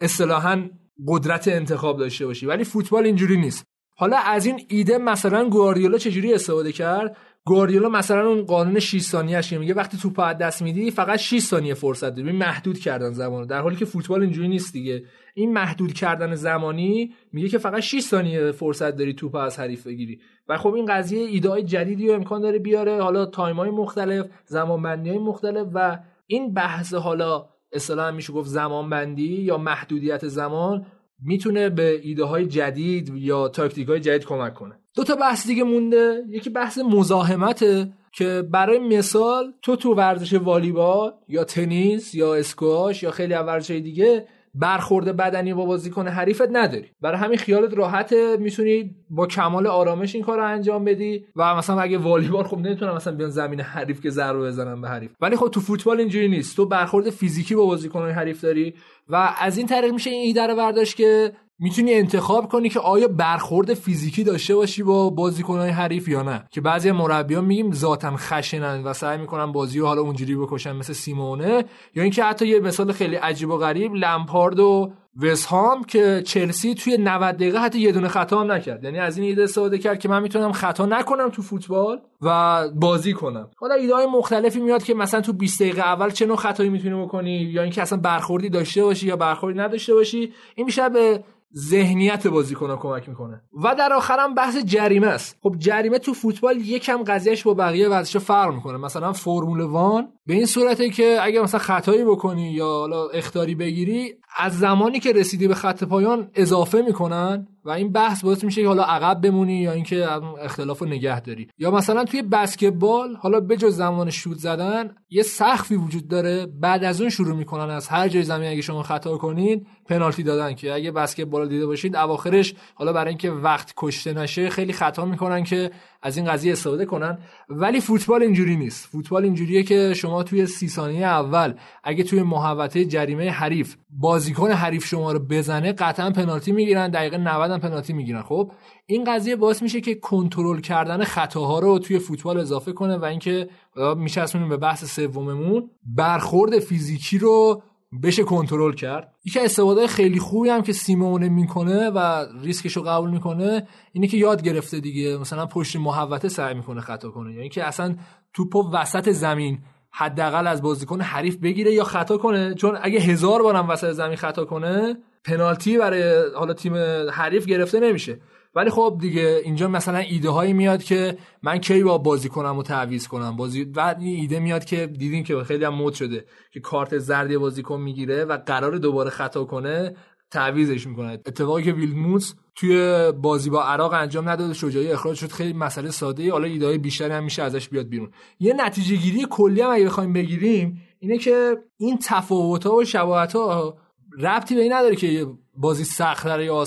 اصطلاحا 0.02 0.70
قدرت 1.08 1.48
انتخاب 1.48 2.00
داشته 2.00 2.26
باشی. 2.26 2.46
ولی 2.46 2.64
فوتبال 2.64 3.06
اینجوری 3.06 3.38
نیست. 3.38 3.64
حالا 3.96 4.18
از 4.18 4.46
این 4.46 4.62
ایده 4.68 4.98
مثلا 4.98 5.50
گواردیولا 5.50 5.98
چجوری 5.98 6.34
استفاده 6.34 6.72
کرد؟ 6.72 7.18
گواردیولا 7.46 7.90
مثلا 7.90 8.28
اون 8.28 8.44
قانون 8.44 8.80
6 8.80 9.02
ثانیه 9.02 9.42
که 9.42 9.58
میگه 9.58 9.74
وقتی 9.74 9.98
توپ 9.98 10.20
از 10.20 10.38
دست 10.38 10.62
میدی 10.62 10.92
فقط 10.92 11.20
6 11.20 11.40
ثانیه 11.40 11.74
فرصت 11.74 12.16
داری. 12.16 12.32
محدود 12.32 12.80
کردن 12.80 13.12
زمان 13.12 13.48
در 13.48 13.62
حالی 13.62 13.76
که 13.76 13.86
فوتبال 13.86 14.22
اینجوری 14.22 14.48
نیست 14.48 14.74
دیگه. 14.74 15.04
این 15.38 15.54
محدود 15.54 15.94
کردن 15.94 16.36
زمانی 16.36 17.14
میگه 17.34 17.48
که 17.50 17.58
فقط 17.58 17.80
6 17.80 18.00
ثانیه 18.00 18.52
فرصت 18.52 18.96
داری 18.96 19.14
توپ 19.14 19.36
از 19.36 19.60
حریف 19.60 19.88
بگیری. 19.88 20.20
و 20.48 20.58
خب 20.58 20.74
این 20.74 20.86
قضیه 20.86 21.20
ایده 21.24 21.50
های 21.50 21.64
جدیدی 21.64 22.08
رو 22.08 22.14
امکان 22.14 22.42
داره 22.42 22.60
بیاره. 22.60 23.02
حالا 23.02 23.26
تایم 23.26 23.56
های 23.56 23.70
مختلف 23.70 24.26
زمان 24.46 24.82
بندی 24.82 25.10
های 25.10 25.20
مختلف 25.20 25.68
و 25.74 26.00
این 26.28 26.54
بحث 26.54 26.94
حالا 26.94 27.46
اصطلاحا 27.72 28.12
میشه 28.12 28.34
گفت 28.34 28.50
زمان 28.50 28.90
بندی 28.90 29.42
یا 29.42 29.58
محدودیت 29.58 30.28
زمان 30.28 30.86
می‌تونه 31.20 31.70
به 31.70 32.00
ایده 32.04 32.24
های 32.24 32.46
جدید 32.46 33.12
یا 33.16 33.48
تاکتیک 33.48 33.88
های 33.88 34.00
جدید 34.00 34.26
کمک 34.26 34.54
کنه. 34.54 34.76
دو 34.96 35.04
تا 35.04 35.16
بحث 35.16 35.48
دیگه 35.48 35.64
مونده. 35.64 36.24
یکی 36.30 36.50
بحث 36.50 36.78
مزاحمته 36.78 37.94
که 38.12 38.44
برای 38.52 38.80
مثال 38.80 39.54
تو 39.62 39.76
تو 39.76 39.94
ورزش 39.94 40.34
والیبال 40.34 41.14
یا 41.28 41.44
تنیس 41.44 42.16
یا 42.16 42.36
اسکواش 42.36 43.04
یا 43.04 43.12
خیلی 43.12 43.34
از 43.34 43.46
ورزش 43.46 43.72
دیگه 43.72 44.28
برخورد 44.56 45.18
بدنی 45.18 45.54
با 45.54 45.66
بازیکن 45.66 46.08
حریفت 46.08 46.48
نداری. 46.52 46.88
برای 47.02 47.18
همین 47.18 47.38
خیالت 47.38 47.74
راحته 47.74 48.38
می‌تونی 48.38 48.96
با 49.10 49.28
کمال 49.28 49.68
آرامش 49.68 50.16
این 50.16 50.24
کار 50.24 50.40
انجام 50.40 50.86
بدی 50.86 51.26
و 51.36 51.56
مثلا 51.56 51.82
اگه 51.82 51.98
والیبال 51.98 52.44
خب 52.44 52.58
نمی‌تونم 52.58 52.96
مثلا 52.96 53.16
بیان 53.16 53.30
زمین 53.30 53.62
حریف 53.62 54.02
که 54.02 54.10
ضربه 54.10 54.48
بزنم 54.48 54.82
به 54.82 54.90
حریف. 54.90 55.12
ولی 55.22 55.36
خب 55.36 55.48
تو 55.48 55.60
فوتبال 55.60 56.00
اینجوری 56.00 56.28
نیست. 56.28 56.56
تو 56.56 56.66
برخورد 56.66 57.10
فیزیکی 57.10 57.56
با 57.56 57.66
بازیکن 57.66 58.10
حریف 58.10 58.42
داری 58.42 58.74
و 59.10 59.34
از 59.40 59.58
این 59.58 59.68
طریق 59.68 59.94
میشه 59.94 60.10
این 60.10 60.26
ایده 60.26 60.48
رو 60.48 60.56
برداشت 60.56 60.98
که 60.98 61.32
می‌تونی 61.60 61.94
انتخاب 61.94 62.50
کنی 62.50 62.70
که 62.70 62.80
آیا 62.80 63.08
برخورد 63.08 63.74
فیزیکی 63.74 64.24
داشته 64.24 64.56
باشی 64.56 64.84
با 64.84 65.10
بازیکنهای 65.10 65.70
حریف 65.70 66.08
یا 66.08 66.22
نه. 66.22 66.48
که 66.52 66.62
بعضی 66.62 66.92
مربیان 66.92 67.46
میگیم 67.46 67.72
ذاتا 67.72 68.18
خشنن 68.18 68.84
و 68.84 68.94
سعی 68.94 69.18
می‌کنن 69.18 69.52
بازی 69.52 69.80
رو 69.80 69.88
حالا 69.88 70.02
اونجوری 70.02 70.36
بکشن 70.36 70.72
مثل 70.72 70.94
سیمونه 70.94 71.66
یا 71.96 72.04
اینکه 72.04 72.24
حتی 72.24 72.48
یه 72.48 72.60
مثال 72.60 72.92
خیلی 72.92 73.16
عجیب 73.16 73.50
و 73.50 73.58
غریب 73.58 73.94
لمپارد 73.94 74.60
و 74.60 74.92
وسهام 75.22 75.84
که 75.84 76.24
چلسی 76.26 76.76
توی 76.76 76.98
90 76.98 77.36
دقیقه 77.36 77.60
حتی 77.60 77.80
یه 77.80 77.92
دونه 77.92 78.08
خطا 78.08 78.42
هم 78.42 78.52
نکرد. 78.52 78.84
یعنی 78.84 79.00
از 79.00 79.18
این 79.18 79.28
ایده 79.28 79.44
استفاده 79.44 79.78
کرد 79.78 80.00
که 80.00 80.10
من 80.10 80.22
می‌تونم 80.22 80.52
خطا 80.52 80.86
نکنم 80.86 81.30
تو 81.30 81.42
فوتبال 81.42 82.02
و 82.22 82.70
بازی 82.76 83.14
کنم. 83.14 83.50
حالا 83.56 83.76
ایده 83.76 83.96
های 83.96 84.06
مختلفی 84.06 84.60
میاد 84.60 84.84
که 84.84 84.94
مثلا 84.94 85.22
تو 85.22 85.34
20 85.34 85.62
دقیقه 85.62 85.82
اول 85.82 86.10
چه 86.10 86.26
نوع 86.26 86.38
خطایی 86.38 86.70
می‌تونی 86.70 87.02
بکنی 87.02 87.38
یا 87.38 87.62
اینکه 87.64 87.82
اصلا 87.82 88.00
برخوردی 88.00 88.50
داشته 88.50 88.84
باشی 88.84 89.08
یا 89.08 89.16
برخوردی 89.16 89.60
نداشته 89.60 89.94
باشی 89.94 90.34
این 90.56 90.66
میشه 90.66 90.90
به 90.90 91.24
ذهنیت 91.56 92.28
بازیکن 92.28 92.76
کمک 92.76 93.10
می‌کنه. 93.10 93.42
و 93.64 93.76
در 93.76 93.94
آخرم 93.94 94.36
بحث 94.36 94.58
جریمه 94.58 95.08
است. 95.08 95.38
خب 95.44 95.56
جریمه 95.60 96.00
تو 96.00 96.14
فوتبال 96.14 96.58
یکم 96.58 97.04
قضیهش 97.04 97.44
با 97.44 97.54
بقیه 97.54 97.90
ورزش 97.90 98.18
فرق 98.18 98.54
می‌کنه. 98.54 98.78
مثلا 98.78 99.14
فرمول 99.14 99.62
وان 99.62 100.08
به 100.28 100.34
این 100.34 100.46
صورته 100.46 100.90
که 100.90 101.18
اگر 101.22 101.42
مثلا 101.42 101.60
خطایی 101.60 102.04
بکنی 102.04 102.52
یا 102.52 102.66
حالا 102.66 103.08
اختاری 103.08 103.56
بگیری 103.56 104.14
از 104.38 104.60
زمانی 104.60 105.00
که 105.00 105.14
رسیدی 105.14 105.48
به 105.48 105.56
خط 105.56 105.84
پایان 105.84 106.32
اضافه 106.36 106.82
می‌کنن 106.82 107.48
و 107.66 107.70
این 107.70 107.92
بحث 107.92 108.24
باعث 108.24 108.44
میشه 108.44 108.62
که 108.62 108.68
حالا 108.68 108.84
عقب 108.84 109.22
بمونی 109.22 109.62
یا 109.62 109.72
اینکه 109.72 110.08
اختلاف 110.42 110.80
رو 110.80 110.88
نگه 110.88 111.22
داری. 111.22 111.48
یا 111.58 111.72
مثلا 111.72 112.04
توی 112.04 112.22
بسکتبال 112.22 113.16
حالا 113.16 113.40
بجز 113.40 113.76
زمان 113.76 114.10
شوت 114.10 114.38
زدن 114.38 114.96
یه 115.10 115.24
سخفی 115.24 115.76
وجود 115.76 116.08
داره. 116.08 116.46
بعد 116.46 116.84
از 116.84 117.02
اون 117.02 117.10
شروع 117.10 117.36
می‌کنن 117.36 117.70
از 117.70 117.88
هر 117.88 118.08
جای 118.08 118.24
زمین 118.24 118.52
اگه 118.52 118.62
شما 118.62 118.84
خطا 118.84 119.18
کنید 119.18 119.68
پنالتی 119.86 120.24
دادن 120.24 120.56
که 120.56 120.74
اگه 120.74 120.92
بسکتبال 120.92 121.50
دیده 121.50 121.66
باشید 121.66 121.96
اواخرش 121.96 122.54
حالا 122.76 122.94
برای 122.94 123.10
اینکه 123.10 123.32
وقت 123.32 123.74
کشته 123.78 124.14
نشه 124.14 124.50
خیلی 124.50 124.74
خطا 124.74 125.06
می‌کنن 125.06 125.44
که 125.44 125.72
از 126.08 126.18
این 126.18 126.26
قضیه 126.26 126.52
استفاده 126.52 126.86
کنن. 126.86 127.18
ولی 127.50 127.82
فوتبال 127.82 128.24
اینجوری 128.24 128.56
نیست. 128.56 128.86
فوتبال 128.86 129.24
اینجوریه 129.24 129.64
که 129.64 129.94
شما 129.94 130.24
توی 130.24 130.46
سی 130.46 130.68
ثانیه 130.70 131.06
اول 131.06 131.54
اگه 131.84 132.04
توی 132.04 132.24
محوطه 132.24 132.86
جریمه 132.86 133.30
حریف 133.30 133.76
بازیکن 133.90 134.52
حریف 134.52 134.86
شما 134.86 135.12
رو 135.12 135.20
بزنه 135.20 135.74
قطعا 135.74 136.12
پنالتی 136.12 136.52
می‌گیرن 136.52 136.90
دقیقه 136.90 137.18
90 137.18 137.52
هم 137.52 137.60
پنالتی 137.60 137.94
می‌گیرن. 137.94 138.22
خب 138.22 138.52
این 138.86 139.04
قضیه 139.04 139.36
باعث 139.36 139.62
میشه 139.62 139.82
که 139.82 139.96
کنترل 139.96 140.60
کردن 140.60 141.04
خطاها 141.04 141.60
رو 141.60 141.80
توی 141.80 142.00
فوتبال 142.00 142.38
اضافه 142.40 142.72
کنه 142.72 142.98
و 142.98 143.06
اینکه 143.06 143.50
میچسبونیم 143.98 144.50
به 144.50 144.58
بحث 144.58 144.96
سوممون. 144.96 145.70
برخورد 145.86 146.60
فیزیکی 146.60 147.18
رو 147.18 147.64
بشه 148.04 148.24
کنترل 148.24 148.74
کرد. 148.74 149.16
یکی 149.26 149.40
استفاده 149.40 149.88
خیلی 149.88 150.20
خوبی 150.20 150.50
هم 150.50 150.62
که 150.62 150.74
سیمونه 150.74 151.30
می‌کنه 151.30 151.90
و 151.90 152.26
ریسکش 152.44 152.78
رو 152.78 152.84
قبول 152.84 153.10
می‌کنه 153.10 153.68
اینه 153.94 154.08
که 154.08 154.18
یاد 154.18 154.42
گرفته 154.42 154.80
دیگه. 154.80 155.18
مثلا 155.18 155.46
پشت 155.46 155.76
محوطه 155.76 156.30
سعی 156.30 156.54
می‌کنه 156.54 156.82
خطا 156.82 157.10
کنه. 157.10 157.34
یا 157.34 157.42
اینکه 157.42 157.64
اصلا 157.64 157.96
توپو 158.34 158.72
وسط 158.72 159.10
زمین 159.10 159.60
حداقل 159.92 160.48
از 160.48 160.62
بازیکن 160.62 161.02
حریف 161.02 161.36
بگیره 161.36 161.74
یا 161.74 161.84
خطا 161.84 162.18
کنه. 162.18 162.54
چون 162.54 162.78
اگه 162.82 163.00
هزار 163.00 163.44
بارم 163.44 163.70
وسط 163.70 163.92
زمین 163.92 164.16
خطا 164.16 164.46
کنه 164.46 164.98
پنالتی 165.24 165.78
برای 165.78 166.32
حالا 166.36 166.54
تیم 166.54 166.76
حریف 167.12 167.46
گرفته 167.46 167.80
نمیشه. 167.80 168.22
ولی 168.56 168.70
خب 168.70 168.98
دیگه 169.02 169.42
اینجا 169.44 169.68
مثلا 169.68 169.98
ایده 169.98 170.30
هایی 170.30 170.54
میاد 170.54 170.84
که 170.84 171.18
من 171.44 171.58
کی 171.58 171.84
با 171.84 171.98
بازی 171.98 172.30
کنم 172.30 172.58
و 172.58 172.64
تعویض 172.64 173.08
کنم؟ 173.08 173.36
بازی 173.36 173.64
و 173.76 173.96
ایده 174.00 174.40
میاد 174.40 174.66
که 174.66 174.88
دیدین 174.88 175.24
که 175.24 175.44
خیلی 175.44 175.66
هم 175.66 175.76
مد 175.76 175.94
شده 175.94 176.26
که 176.54 176.60
کارت 176.60 176.98
زردی 176.98 177.38
بازیکن 177.38 177.82
می‌گیره 177.82 178.26
و 178.26 178.38
قرار 178.38 178.78
دوباره 178.78 179.10
خطا 179.10 179.44
کنه 179.44 179.96
تعویزش 180.32 180.88
می‌کنه. 180.88 181.12
اتفاقی 181.12 181.64
که 181.64 181.72
ویلموس 181.74 182.34
توی 182.56 183.12
بازی 183.12 183.50
با 183.50 183.64
عراق 183.64 183.94
انجام 183.94 184.30
نداد 184.30 184.54
شجاعی 184.54 184.92
اخراج 184.92 185.18
شد 185.18 185.32
خیلی 185.32 185.54
مسئله 185.54 185.92
ساده 185.92 186.24
ای. 186.24 186.30
حالا 186.30 186.48
ایده 186.48 186.78
بیشتری 186.78 187.14
هم 187.14 187.24
میشه 187.24 187.44
ازش 187.44 187.70
بیاد 187.70 187.88
بیرون. 187.88 188.12
یه 188.40 188.54
نتیجه 188.58 188.96
گیری 188.96 189.26
کلی 189.30 189.62
هم 189.62 189.72
اگه 189.72 189.86
بخوایم 189.86 190.14
بگیریم 190.14 190.82
اینه 191.00 191.18
که 191.18 191.58
این 191.78 192.00
تفاوت 192.04 192.66
ها 192.66 192.76
و 192.76 192.84
شباهت 192.84 193.34
ها 193.34 193.78
ربطی 194.20 194.56
به 194.56 194.62
این 194.62 194.74
نداره 194.74 194.96
که 194.96 195.28
بازی 195.58 195.84
سختره 195.84 196.46
یا 196.46 196.66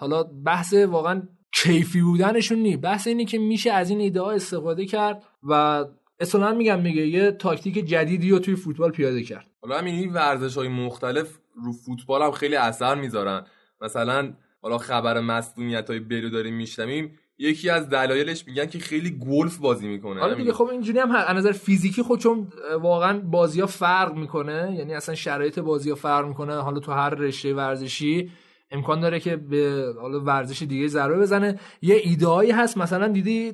حالا 0.00 0.22
بحث 0.22 0.74
واقعا 0.74 1.22
کیفی 1.52 2.02
بودنشون 2.02 2.58
نی. 2.58 2.76
بحث 2.76 3.06
اینه 3.06 3.24
که 3.24 3.38
میشه 3.38 3.72
از 3.72 3.90
این 3.90 4.00
ایده 4.00 4.20
ها 4.20 4.30
استفاده 4.30 4.86
کرد 4.86 5.22
و 5.42 5.84
اصلا 6.20 6.54
میگم 6.54 6.80
میگه 6.80 7.06
یه 7.06 7.30
تاکتیک 7.30 7.74
جدیدی 7.74 8.30
رو 8.30 8.38
توی 8.38 8.56
فوتبال 8.56 8.90
پیاده 8.90 9.22
کرد. 9.22 9.46
حالا 9.62 9.78
همین 9.78 9.94
این 9.94 10.12
ورزش 10.12 10.56
های 10.56 10.68
مختلف 10.68 11.38
رو 11.54 11.72
فوتبال 11.72 12.22
هم 12.22 12.30
خیلی 12.30 12.56
اثر 12.56 12.94
می‌ذارن. 12.94 13.46
مثلا 13.80 14.32
حالا 14.62 14.78
خبر 14.78 15.20
مسئولیت 15.20 15.90
های 15.90 16.00
بلو 16.00 16.30
داریم 16.30 16.54
میشنویم. 16.54 17.18
یکی 17.42 17.70
از 17.70 17.88
دلایلش 17.88 18.46
میگن 18.46 18.66
که 18.66 18.78
خیلی 18.78 19.10
گلف 19.10 19.58
بازی 19.58 19.88
می‌کنه. 19.88 20.20
حالا 20.20 20.34
دیگه 20.34 20.52
خب 20.52 20.64
اینجوری 20.64 20.98
هم 20.98 21.10
از 21.10 21.36
نظر 21.36 21.52
فیزیکی 21.52 22.02
خود 22.02 22.20
چون 22.20 22.48
واقعا 22.80 23.20
بازی 23.20 23.60
ها 23.60 23.66
فرق 23.66 24.14
می‌کنه. 24.14 24.74
یعنی 24.78 24.94
اصلا 24.94 25.14
شرایط 25.14 25.58
بازی 25.58 25.90
ها 25.90 25.96
فرق 25.96 26.26
می‌کنه. 26.26 26.54
حالا 26.54 26.80
تو 26.80 26.92
هر 26.92 27.10
رشته 27.10 27.54
ورزشی 27.54 28.30
امکان 28.70 29.00
داره 29.00 29.20
که 29.20 29.36
به 29.36 29.94
حالا 30.00 30.20
ورزش 30.20 30.62
دیگه 30.62 30.88
ضربه 30.88 31.18
بزنه. 31.18 31.60
یه 31.82 31.94
ایدهایی 32.04 32.50
هست. 32.50 32.78
مثلا 32.78 33.08
دیدی 33.08 33.52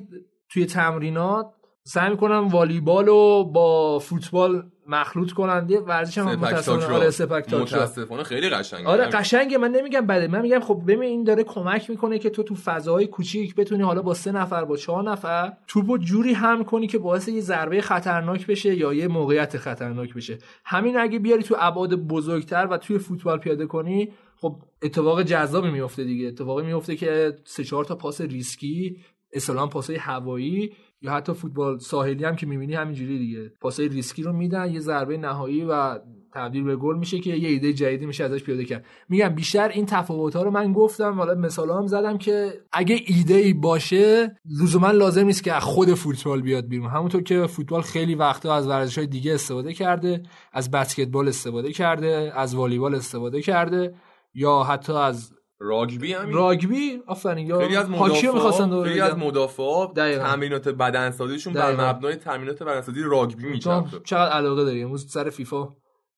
توی 0.49 0.65
تمرینات 0.65 1.45
سعی 1.83 2.09
می‌کنن 2.09 2.37
والیبال 2.37 3.05
رو 3.05 3.51
با 3.53 3.99
فوتبال 3.99 4.63
مخلوط 4.89 5.31
کنن 5.31 5.65
یه 5.69 5.79
ورزش 5.79 6.17
هم 6.17 6.35
متاسفانه. 6.35 6.85
آره 6.85 7.09
سپک 7.09 7.53
متاسفانه 7.53 8.23
خیلی 8.23 8.49
قشنگه. 8.49 8.87
آره 8.87 9.05
قشنگه. 9.05 9.57
من 9.57 9.71
نمیگم 9.71 10.05
بده. 10.05 10.27
من 10.27 10.41
میگم 10.41 10.59
خب 10.59 10.81
ببین 10.87 11.03
این 11.03 11.23
داره 11.23 11.43
کمک 11.43 11.89
می‌کنه 11.89 12.19
که 12.19 12.29
تو 12.29 12.43
تو 12.43 12.55
فضاهای 12.55 13.07
کوچیک 13.07 13.55
بتونی 13.55 13.83
حالا 13.83 14.01
با 14.01 14.13
سه 14.13 14.31
نفر 14.31 14.65
با 14.65 14.77
چهار 14.77 15.11
نفر 15.11 15.53
توپو 15.67 15.97
جوری 15.97 16.33
هم 16.33 16.63
کنی 16.63 16.87
که 16.87 16.97
باعث 16.97 17.27
یه 17.27 17.41
ضربه 17.41 17.81
خطرناک 17.81 18.47
بشه 18.47 18.75
یا 18.75 18.93
یه 18.93 19.07
موقعیت 19.07 19.57
خطرناک 19.57 20.13
بشه. 20.13 20.37
همین 20.65 20.97
اگه 20.97 21.19
بیاری 21.19 21.43
تو 21.43 21.55
ابعاد 21.59 21.95
بزرگتر 21.95 22.67
و 22.71 22.77
توی 22.77 22.97
فوتبال 22.97 23.37
پیاده 23.37 23.65
کنی 23.65 24.09
خب 24.41 24.55
اتفاق 24.81 25.23
جذابی 25.23 25.71
میفته 25.71 26.03
دیگه. 26.03 26.27
اتفاقی 26.27 26.65
میفته 26.65 26.95
که 26.95 27.35
سه 27.43 27.63
چهار 27.63 27.85
تا 27.85 27.95
پاس 27.95 28.21
ریسکی 28.21 28.97
اسلام 29.33 29.69
پاسای 29.69 29.95
هوایی 29.95 30.73
یا 31.01 31.11
حتی 31.11 31.33
فوتبال 31.33 31.79
ساحلی 31.79 32.25
هم 32.25 32.35
که 32.35 32.45
می‌بینی 32.45 32.75
همینجوری 32.75 33.17
دیگه. 33.17 33.51
پاسای 33.61 33.87
ریسکی 33.87 34.23
رو 34.23 34.33
میدن 34.33 34.73
یه 34.73 34.79
ضربه 34.79 35.17
نهایی 35.17 35.65
و 35.65 35.99
تبدیل 36.33 36.63
به 36.63 36.75
گل 36.75 36.97
میشه 36.97 37.19
که 37.19 37.29
یه 37.29 37.49
ایده 37.49 37.73
جدیدی 37.73 38.05
میشه 38.05 38.23
ازش 38.23 38.43
پیاده 38.43 38.65
کرد. 38.65 38.85
میگم 39.09 39.29
بیشتر 39.29 39.69
این 39.69 39.85
تفاوت 39.85 40.35
ها 40.35 40.43
رو 40.43 40.51
من 40.51 40.73
گفتم. 40.73 41.13
حالا 41.13 41.35
مثال 41.35 41.69
هم 41.69 41.87
زدم 41.87 42.17
که 42.17 42.53
اگه 42.73 42.99
ایده 43.05 43.33
ای 43.33 43.53
باشه 43.53 44.37
لزوما 44.61 44.91
لازم 44.91 45.25
نیست 45.25 45.43
که 45.43 45.53
از 45.53 45.63
خود 45.63 45.93
فوتبال 45.93 46.41
بیاد 46.41 46.67
بیرون. 46.67 46.89
همونطور 46.89 47.23
که 47.23 47.47
فوتبال 47.47 47.81
خیلی 47.81 48.15
وقتا 48.15 48.55
از 48.55 48.67
ورزش 48.67 48.97
های 48.97 49.07
دیگه 49.07 49.33
استفاده 49.33 49.73
کرده 49.73 50.23
از 50.53 50.71
بسکتبال 50.71 51.27
استفاده 51.27 51.71
کرده 51.71 52.31
از 52.35 52.55
والیبال 52.55 52.95
استفاده 52.95 53.41
کرده 53.41 53.95
یا 54.33 54.63
حتی 54.63 54.93
از 54.93 55.33
راگبی 55.61 56.13
همین. 56.13 56.35
راگبی؟ 56.35 56.99
آفرین 57.07 57.47
یا 57.47 57.59
خیلی 57.59 57.75
از 57.75 57.89
مدافعا 57.89 58.83
خیلی 58.83 59.01
از 59.01 59.17
مدافعا 59.17 59.85
تمرینات 59.95 60.69
بدنسازیشون 60.69 61.53
بر 61.53 61.71
مبنای 61.71 62.15
تمرینات 62.15 62.63
بدنسازی 62.63 63.01
راگبی 63.03 63.49
میچرخه. 63.49 63.99
چقدر 64.05 64.31
علاقه 64.31 64.63
داری؟ 64.63 64.83
امروز 64.83 65.11
سر 65.11 65.29
فیفا 65.29 65.69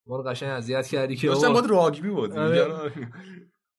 ما 0.08 0.18
رو 0.18 0.24
قشنگ 0.24 0.50
اذیت 0.50 0.88
کردی 0.88 1.16
که 1.16 1.28
داشتم 1.28 1.54
باید 1.54 1.66
راگبی 1.66 2.10
بود. 2.10 2.32
آره. 2.32 2.92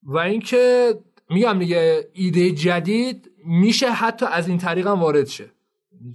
و 0.02 0.18
اینکه 0.18 0.94
میگم 1.30 1.58
دیگه 1.58 2.08
ایده 2.12 2.50
جدید 2.50 3.30
میشه 3.44 3.90
حتی 3.90 4.26
از 4.26 4.48
این 4.48 4.58
طریق 4.58 4.86
هم 4.86 5.00
وارد 5.00 5.26
شه. 5.26 5.50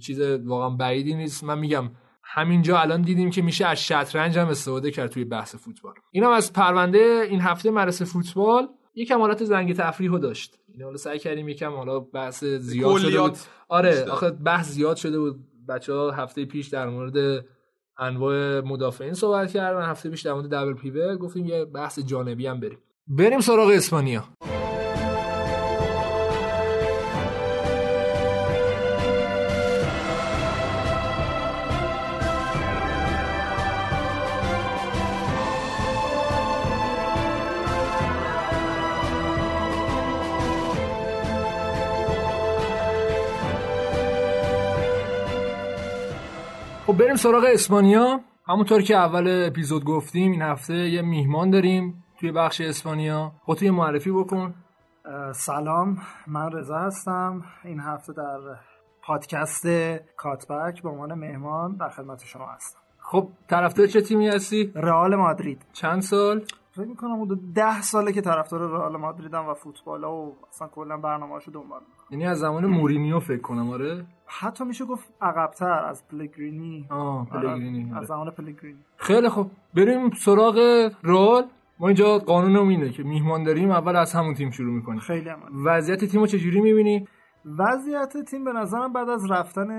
چیز 0.02 0.20
واقعا 0.20 0.70
بعیدی 0.70 1.14
نیست. 1.14 1.44
من 1.44 1.58
میگم 1.58 1.90
همینجا 2.22 2.78
الان 2.78 3.02
دیدیم 3.02 3.30
که 3.30 3.42
میشه 3.42 3.66
از 3.66 3.84
شطرنج 3.84 4.38
هم 4.38 4.48
استفاده 4.48 4.90
کرد 4.90 5.10
توی 5.10 5.24
بحث 5.24 5.54
فوتبال. 5.54 5.94
اینم 6.12 6.30
از 6.30 6.52
پرونده 6.52 7.26
این 7.30 7.40
هفته 7.40 7.70
مدرسه 7.70 8.04
فوتبال. 8.04 8.68
یکم 8.98 9.20
حالت 9.20 9.44
زنگ 9.44 9.76
تفریح 9.76 10.10
رو 10.10 10.18
داشت. 10.18 10.58
این 10.72 10.82
حالا 10.82 10.96
سعی 10.96 11.18
کردیم 11.18 11.48
یکم 11.48 11.72
حالا 11.72 12.00
بحث 12.00 12.44
زیاد 12.44 12.98
شده 12.98 13.20
بود. 13.20 13.36
آره 13.68 14.04
آخه 14.04 14.30
بحث 14.30 14.68
زیاد 14.70 14.96
شده 14.96 15.18
بود. 15.18 15.38
بچه 15.68 15.92
ها 15.92 16.10
هفته 16.10 16.44
پیش 16.44 16.68
در 16.68 16.88
مورد 16.88 17.44
انواع 17.98 18.60
مدافعین 18.60 19.14
صحبت 19.14 19.52
کردن. 19.52 19.90
هفته 19.90 20.10
پیش 20.10 20.22
در 20.22 20.32
مورد 20.32 20.46
دبل 20.50 20.74
پیوه 20.74 21.16
گفتیم 21.16 21.46
یه 21.46 21.64
بحث 21.64 21.98
جانبی 21.98 22.46
هم 22.46 22.60
بریم. 22.60 22.78
بریم 23.06 23.40
سراغ 23.40 23.70
اسپانیا. 23.70 24.24
خب 46.88 46.96
بریم 46.96 47.16
سراغ 47.16 47.44
اسپانیا. 47.52 48.20
همونطور 48.46 48.82
که 48.82 48.96
اول 48.96 49.46
اپیزود 49.46 49.84
گفتیم 49.84 50.32
این 50.32 50.42
هفته 50.42 50.74
یه 50.74 51.02
میهمان 51.02 51.50
داریم 51.50 52.04
توی 52.20 52.32
بخش 52.32 52.60
اسپانیا. 52.60 53.32
خودتو 53.40 53.64
یه 53.64 53.70
معرفی 53.70 54.12
بکن. 54.12 54.54
سلام 55.32 55.98
من 56.26 56.52
رضا 56.52 56.78
هستم. 56.78 57.44
این 57.64 57.80
هفته 57.80 58.12
در 58.12 58.38
پادکست 59.02 59.66
کاتبک 60.16 60.82
به 60.82 60.88
عنوان 60.88 61.14
مهمان 61.14 61.76
در 61.76 61.88
خدمت 61.88 62.24
شما 62.24 62.46
هستم. 62.46 62.78
خب 62.98 63.28
طرفدار 63.48 63.86
چه 63.86 64.00
تیمی 64.00 64.28
هستی؟ 64.28 64.72
رئال 64.74 65.16
مادرید. 65.16 65.66
چند 65.72 66.02
سال؟ 66.02 66.44
فکر 66.72 66.86
می‌کنم 66.86 67.22
حدود 67.22 67.54
ده 67.54 67.82
ساله 67.82 68.12
که 68.12 68.20
طرفدار 68.20 68.60
رئال 68.60 68.96
مادریدم 68.96 69.48
و 69.48 69.54
فوتبال 69.54 70.04
و 70.04 70.32
اصلا 70.48 70.68
کلا 70.68 70.96
برنامه‌اشو 70.96 71.50
دنبال 71.50 71.80
می‌کنم. 71.80 71.97
یعنی 72.10 72.26
از 72.26 72.38
زمان 72.38 72.66
مورینیو 72.66 73.20
فکر 73.20 73.40
کنم 73.40 73.70
آره. 73.70 74.04
حتی 74.26 74.64
میشه 74.64 74.84
گفت 74.84 75.12
عقبتر 75.20 75.84
از 75.84 76.08
پلگرینی. 76.08 76.86
آه 76.90 77.28
پلگرینی 77.28 77.90
آره. 77.90 78.00
از 78.00 78.06
زمان 78.06 78.30
پلگرینی. 78.30 78.78
خیلی 78.96 79.28
خوب. 79.28 79.50
بریم 79.74 80.10
سراغ 80.10 80.56
رئال. 81.04 81.44
ما 81.80 81.88
اینجا 81.88 82.18
قانون 82.18 82.56
اینه 82.56 82.90
که 82.90 83.02
میهمان 83.02 83.42
داریم 83.44 83.70
اول 83.70 83.96
از 83.96 84.12
همون 84.12 84.34
تیم 84.34 84.50
شروع 84.50 84.74
می‌کنیم. 84.74 85.00
خیلی 85.00 85.28
هم 85.28 85.38
وضعیت 85.64 86.04
تیمو 86.04 86.26
چجوری 86.26 86.60
می‌بینی؟ 86.60 87.08
وضعیت 87.58 88.16
تیم 88.30 88.44
به 88.44 88.52
نظرم 88.52 88.92
بعد 88.92 89.08
از 89.08 89.30
رفتن 89.30 89.70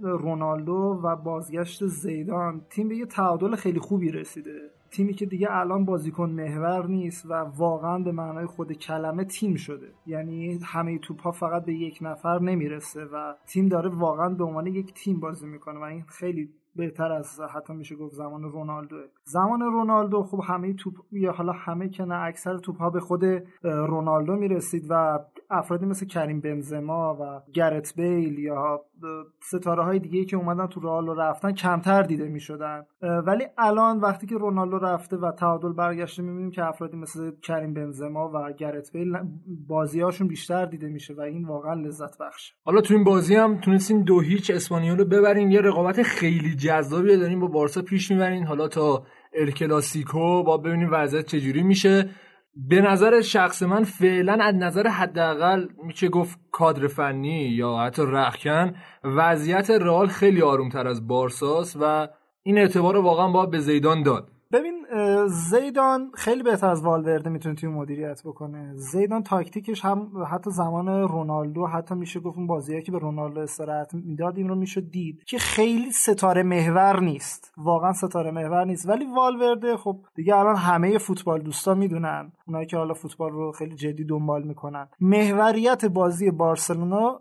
رونالدو 0.00 1.00
و 1.04 1.16
بازگشت 1.16 1.86
زیدان 1.86 2.60
تیم 2.70 2.88
به 2.88 2.96
یه 2.96 3.06
تعادل 3.06 3.56
خیلی 3.56 3.78
خوبی 3.78 4.10
رسیده. 4.10 4.70
تیمی 4.90 5.14
که 5.14 5.26
دیگه 5.26 5.48
الان 5.50 5.84
بازیکن 5.84 6.30
محور 6.30 6.86
نیست 6.86 7.26
و 7.26 7.32
واقعا 7.34 7.98
به 7.98 8.12
معنای 8.12 8.46
خود 8.46 8.72
کلمه 8.72 9.24
تیم 9.24 9.54
شده. 9.54 9.92
یعنی 10.06 10.60
همه 10.64 10.98
توپ 10.98 11.30
فقط 11.30 11.64
به 11.64 11.74
یک 11.74 11.98
نفر 12.02 12.38
نمی‌رسه 12.38 13.04
و 13.04 13.34
تیم 13.46 13.68
داره 13.68 13.90
واقعا 13.90 14.28
به 14.28 14.44
عنوان 14.44 14.66
یک 14.66 14.94
تیم 14.94 15.20
بازی 15.20 15.46
می‌کنه 15.46 15.78
و 15.78 15.82
این 15.82 16.04
خیلی 16.08 16.50
بهتر 16.76 17.12
از 17.12 17.40
حتی 17.40 17.72
میشه 17.72 17.96
گفت 17.96 18.14
زمان 18.14 18.42
رونالدو 18.42 18.96
زمان 19.24 19.60
رونالدو 19.60 20.22
خب 20.22 20.40
همه 20.44 20.74
توپ 20.74 20.94
یا 21.12 21.32
حالا 21.32 21.52
همه 21.52 21.88
که 21.88 22.04
نه 22.04 22.14
اکثر 22.14 22.58
توپ 22.58 22.78
ها 22.78 22.90
به 22.90 23.00
خود 23.00 23.24
رونالدو 23.62 24.36
می‌رسید 24.36 24.86
و 24.90 25.18
افرادی 25.50 25.86
مثل 25.86 26.06
کریم 26.06 26.40
بنزما 26.40 27.18
و 27.20 27.52
گرت 27.52 27.92
بیل 27.96 28.38
یا 28.38 28.80
ستاره 29.42 29.84
های 29.84 29.98
دیگه 29.98 30.24
که 30.24 30.36
اومدن 30.36 30.66
تو 30.66 30.80
رئال 30.80 31.18
رفتن 31.18 31.52
کمتر 31.52 32.02
دیده 32.02 32.28
می‌شدن. 32.28 32.82
ولی 33.26 33.44
الان 33.58 34.00
وقتی 34.00 34.26
که 34.26 34.34
رونالدو 34.34 34.78
رفته 34.78 35.16
و 35.16 35.32
تعادل 35.32 35.72
برگشته 35.72 36.22
می‌بینیم 36.22 36.50
که 36.50 36.64
افرادی 36.64 36.96
مثل 36.96 37.30
کریم 37.42 37.74
بنزما 37.74 38.30
و 38.34 38.52
گرت 38.52 38.92
بیل 38.92 39.12
بازیهاشون 39.68 40.28
بیشتر 40.28 40.66
دیده 40.66 40.88
میشه 40.88 41.14
و 41.14 41.20
این 41.20 41.44
واقعا 41.44 41.74
لذت 41.74 42.18
بخشه 42.18 42.54
حالا 42.64 42.80
تو 42.80 42.94
این 42.94 43.04
بازی 43.04 43.34
هم 43.34 43.60
تونستین 43.60 44.02
دو 44.02 44.20
هیچ 44.20 44.50
اسپانیول 44.50 44.98
رو 44.98 45.04
ببرین. 45.04 45.50
یه 45.50 45.60
رقابت 45.60 46.02
خیلی 46.02 46.54
جذابی 46.54 47.16
دارین 47.16 47.40
با 47.40 47.46
بارسا 47.46 47.82
پیش 47.82 48.10
می‌برین. 48.10 48.46
حالا 48.46 48.68
تا 48.68 49.02
الکلاسیکو 49.34 50.42
با 50.42 50.56
ببینیم 50.56 50.88
وضعیت 50.92 51.26
چجوری 51.26 51.62
میشه. 51.62 52.10
به 52.66 52.80
نظر 52.80 53.20
شخص 53.20 53.62
من 53.62 53.84
فعلا 53.84 54.38
از 54.40 54.54
نظر 54.54 54.86
حداقل 54.86 55.66
میشه 55.84 56.08
گفت 56.08 56.38
کادر 56.52 56.86
فنی 56.86 57.48
یا 57.48 57.76
حتی 57.76 58.02
رخکن. 58.06 58.74
وضعیت 59.04 59.70
رئال 59.70 60.06
خیلی 60.06 60.42
آرومتر 60.42 60.86
از 60.86 61.08
بارساس 61.08 61.76
و 61.80 62.08
این 62.42 62.58
اعتبار 62.58 62.94
رو 62.94 63.02
واقعا 63.02 63.28
باید 63.28 63.50
به 63.50 63.58
زیدان 63.58 64.02
داد. 64.02 64.28
ببین 64.52 64.86
زیدان 65.26 66.10
خیلی 66.14 66.42
بهتر 66.42 66.70
از 66.70 66.82
والورده 66.82 67.30
می‌تونه 67.30 67.54
تیم 67.54 67.70
مدیریت 67.70 68.22
بکنه. 68.24 68.72
زیدان 68.74 69.22
تاکتیکش 69.22 69.84
هم 69.84 70.08
حتی 70.30 70.50
زمان 70.50 70.88
رونالدو 70.88 71.66
حتی 71.66 71.94
میشه 71.94 72.20
گفت 72.20 72.38
اون 72.38 72.46
بازیایی 72.46 72.82
که 72.82 72.92
به 72.92 72.98
رونالدو 72.98 73.40
استراحت 73.40 73.94
می‌داد 73.94 74.38
این 74.38 74.48
رو 74.48 74.54
میشه 74.54 74.80
دید 74.80 75.24
که 75.24 75.38
خیلی 75.38 75.90
ستاره 75.90 76.42
محور 76.42 77.00
نیست. 77.00 77.52
واقعا 77.56 77.92
ستاره 77.92 78.30
محور 78.30 78.64
نیست. 78.64 78.88
ولی 78.88 79.04
والورده 79.16 79.76
خب 79.76 79.96
دیگه 80.14 80.36
الان 80.36 80.56
همه 80.56 80.98
فوتبال 80.98 81.42
دوستا 81.42 81.74
می‌دونن. 81.74 82.32
اونایی 82.46 82.66
که 82.66 82.76
حالا 82.76 82.94
فوتبال 82.94 83.30
رو 83.30 83.52
خیلی 83.52 83.76
جدی 83.76 84.04
دنبال 84.04 84.42
می‌کنن. 84.42 84.88
محوریت 85.00 85.84
بازی 85.84 86.30
بارسلونا 86.30 87.20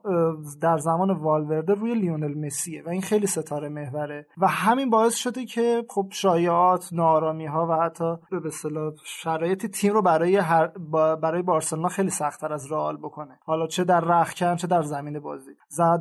در 0.62 0.78
زمان 0.78 1.12
والورده 1.12 1.74
روی 1.74 1.96
لیونل 1.96 2.46
مسیه 2.46 2.84
و 2.84 2.90
این 2.90 3.02
خیلی 3.02 3.28
ستاره 3.28 3.70
محوره. 3.70 4.28
و 4.38 4.48
همین 4.48 4.90
باعث 4.90 5.16
شده 5.16 5.46
که 5.46 5.84
خب 5.90 6.08
شایعات 6.12 6.90
نارامی 6.92 7.46
ها 7.46 7.57
و 7.66 7.84
حتی 7.84 8.16
به 8.32 8.48
اصطلاح 8.48 8.94
شرایط 9.06 9.66
تیم 9.66 9.94
رو 9.94 10.02
برای 10.02 10.36
هر 10.36 10.68
برای 11.16 11.42
بارسلونا 11.42 11.88
خیلی 11.88 12.10
سختتر 12.10 12.54
از 12.54 12.72
رئال 12.72 12.98
بکنه. 12.98 13.40
حالا 13.46 13.68
چه 13.68 13.84
در 13.84 14.00
رخکن 14.00 14.56
چه 14.56 14.68
در 14.68 14.82
زمین 14.82 15.20
بازی. 15.20 15.52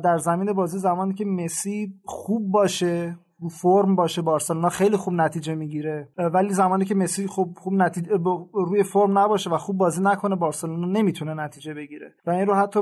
در 0.03 0.17
زمین 0.17 0.53
بازی 0.53 0.79
زمانی 0.79 1.13
که 1.13 1.25
مسی 1.25 1.93
خوب 2.05 2.51
باشه 2.51 3.17
فرم 3.61 3.95
باشه 3.95 4.21
بارسلونا 4.21 4.69
خیلی 4.69 4.97
خوب 4.97 5.13
نتیجه 5.13 5.55
می‌گیره. 5.55 6.09
ولی 6.17 6.53
زمانی 6.53 6.85
که 6.85 6.95
مسی 6.95 7.27
خوب 7.27 7.57
خوب 7.57 7.73
نتیجه 7.73 8.11
روی 8.53 8.83
فرم 8.83 9.17
نباشه 9.17 9.49
و 9.49 9.57
خوب 9.57 9.77
بازی 9.77 10.01
نکنه 10.03 10.35
بارسلونا 10.35 10.87
نمی‌تونه 10.87 11.33
نتیجه 11.33 11.73
بگیره. 11.73 12.13
و 12.25 12.31
این 12.31 12.47
رو 12.47 12.53
حتی 12.53 12.79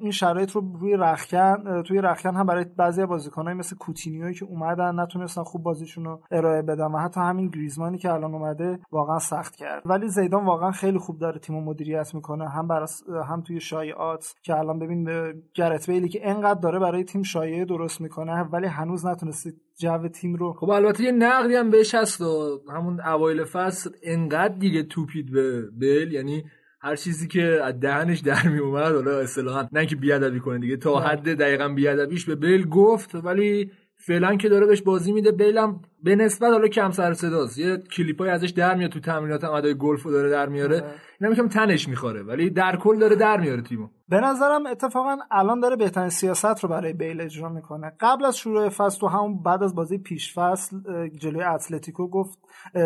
این 0.00 0.10
شرایط 0.10 0.50
رو 0.50 0.76
روی 0.80 0.96
رخکن 0.96 1.82
توی 1.82 2.00
رخکن 2.00 2.36
هم 2.36 2.46
برای 2.46 2.64
بعضی 2.76 3.06
بازیکنای 3.06 3.54
مثل 3.54 3.76
کوتینیوی 3.76 4.34
که 4.34 4.44
اومدن 4.44 5.00
نتونستن 5.00 5.42
خوب 5.42 5.62
بازیشون 5.62 6.04
رو 6.04 6.20
ارائه 6.30 6.62
بدن 6.62 6.92
و 6.92 6.98
حتی 6.98 7.20
همین 7.20 7.48
گریزمانی 7.48 7.98
که 7.98 8.12
الان 8.12 8.34
اومده 8.34 8.78
واقعا 8.92 9.18
سخت 9.18 9.56
کرد. 9.56 9.82
ولی 9.86 10.08
زیدان 10.08 10.44
واقعا 10.44 10.70
خیلی 10.70 10.98
خوب 10.98 11.18
داره 11.18 11.38
تیمو 11.38 11.60
مدیریت 11.60 12.14
می‌کنه 12.14 12.48
هم 12.48 12.68
براس 12.68 13.02
هم 13.28 13.40
توی 13.40 13.60
شایعات 13.60 14.34
که 14.42 14.58
الان 14.58 14.78
ببین 14.78 15.08
گرت 15.54 15.90
بیلی 15.90 16.08
که 16.08 16.28
انقدر 16.28 16.60
داره 16.60 16.78
برای 16.78 17.04
تیم 17.04 17.22
شایعه 17.22 17.64
درست 17.64 18.00
می‌کنه 18.00 18.42
ولی 18.42 18.66
هنوز 18.66 19.06
نتونسته 19.06 19.52
جو 19.78 20.08
تیم 20.08 20.34
رو 20.34 20.52
خب 20.52 20.70
البته 20.70 21.04
یه 21.04 21.12
نقدی 21.12 21.54
هم 21.54 21.70
بهش 21.70 21.94
هست 21.94 22.20
و 22.20 22.60
همون 22.74 23.00
اوایل 23.00 23.44
فصل 23.44 23.90
انقدر 24.02 24.54
دیگه 24.54 24.82
توپید 24.82 25.32
به 25.32 25.62
بل 25.80 26.12
یعنی 26.12 26.44
هر 26.80 26.96
چیزی 26.96 27.28
که 27.28 27.42
از 27.42 27.80
دهنش 27.80 28.20
در 28.20 28.48
می 28.48 28.58
اومد 28.58 28.94
حالا 28.94 29.18
اصطلاحا 29.18 29.68
نه 29.72 29.86
که 29.86 29.96
بیادبی 29.96 30.40
کنه 30.40 30.58
دیگه 30.58 30.76
تا 30.76 31.00
حد 31.00 31.34
دقیقا 31.34 31.68
بیادبیش 31.68 32.24
به 32.24 32.34
بل 32.34 32.64
گفت. 32.64 33.14
ولی 33.14 33.70
فعلا 33.96 34.36
که 34.36 34.48
داره 34.48 34.66
بهش 34.66 34.82
بازی 34.82 35.12
میده 35.12 35.32
بیلم 35.32 35.80
به 36.04 36.16
نسبت 36.16 36.52
حالا 36.52 36.68
کم 36.68 36.90
سر 36.90 37.14
صداست. 37.14 37.58
یه 37.58 37.76
کلیپای 37.96 38.30
ازش 38.30 38.50
در 38.50 38.74
میاد 38.74 38.90
تو 38.90 39.00
تمرینات 39.00 39.44
ادای 39.44 39.74
گلفو 39.74 40.10
داره 40.10 40.30
در 40.30 40.48
میاره. 40.48 40.84
اینا 41.20 41.30
میگم 41.30 41.48
تنش 41.48 41.88
می‌خوره 41.88 42.22
ولی 42.22 42.50
در 42.50 42.76
کل 42.76 42.98
داره 42.98 43.16
در 43.16 43.40
میاره 43.40 43.62
تیمو. 43.62 43.88
به 44.08 44.20
نظرم 44.20 44.66
اتفاقا 44.66 45.16
الان 45.30 45.60
داره 45.60 45.76
بهترین 45.76 46.08
سیاست 46.08 46.60
رو 46.64 46.68
برای 46.68 46.92
بیل 46.92 47.20
اجرا 47.20 47.48
می‌کنه. 47.48 47.92
قبل 48.00 48.24
از 48.24 48.36
شروع 48.36 48.68
فصل 48.68 49.00
تو 49.00 49.06
همون 49.06 49.42
بعد 49.42 49.62
از 49.62 49.74
بازی 49.74 49.98
پیش 49.98 50.34
فصل 50.38 50.76
جلوی 51.08 51.42
اتلتیکو 51.42 52.08
گفت 52.08 52.38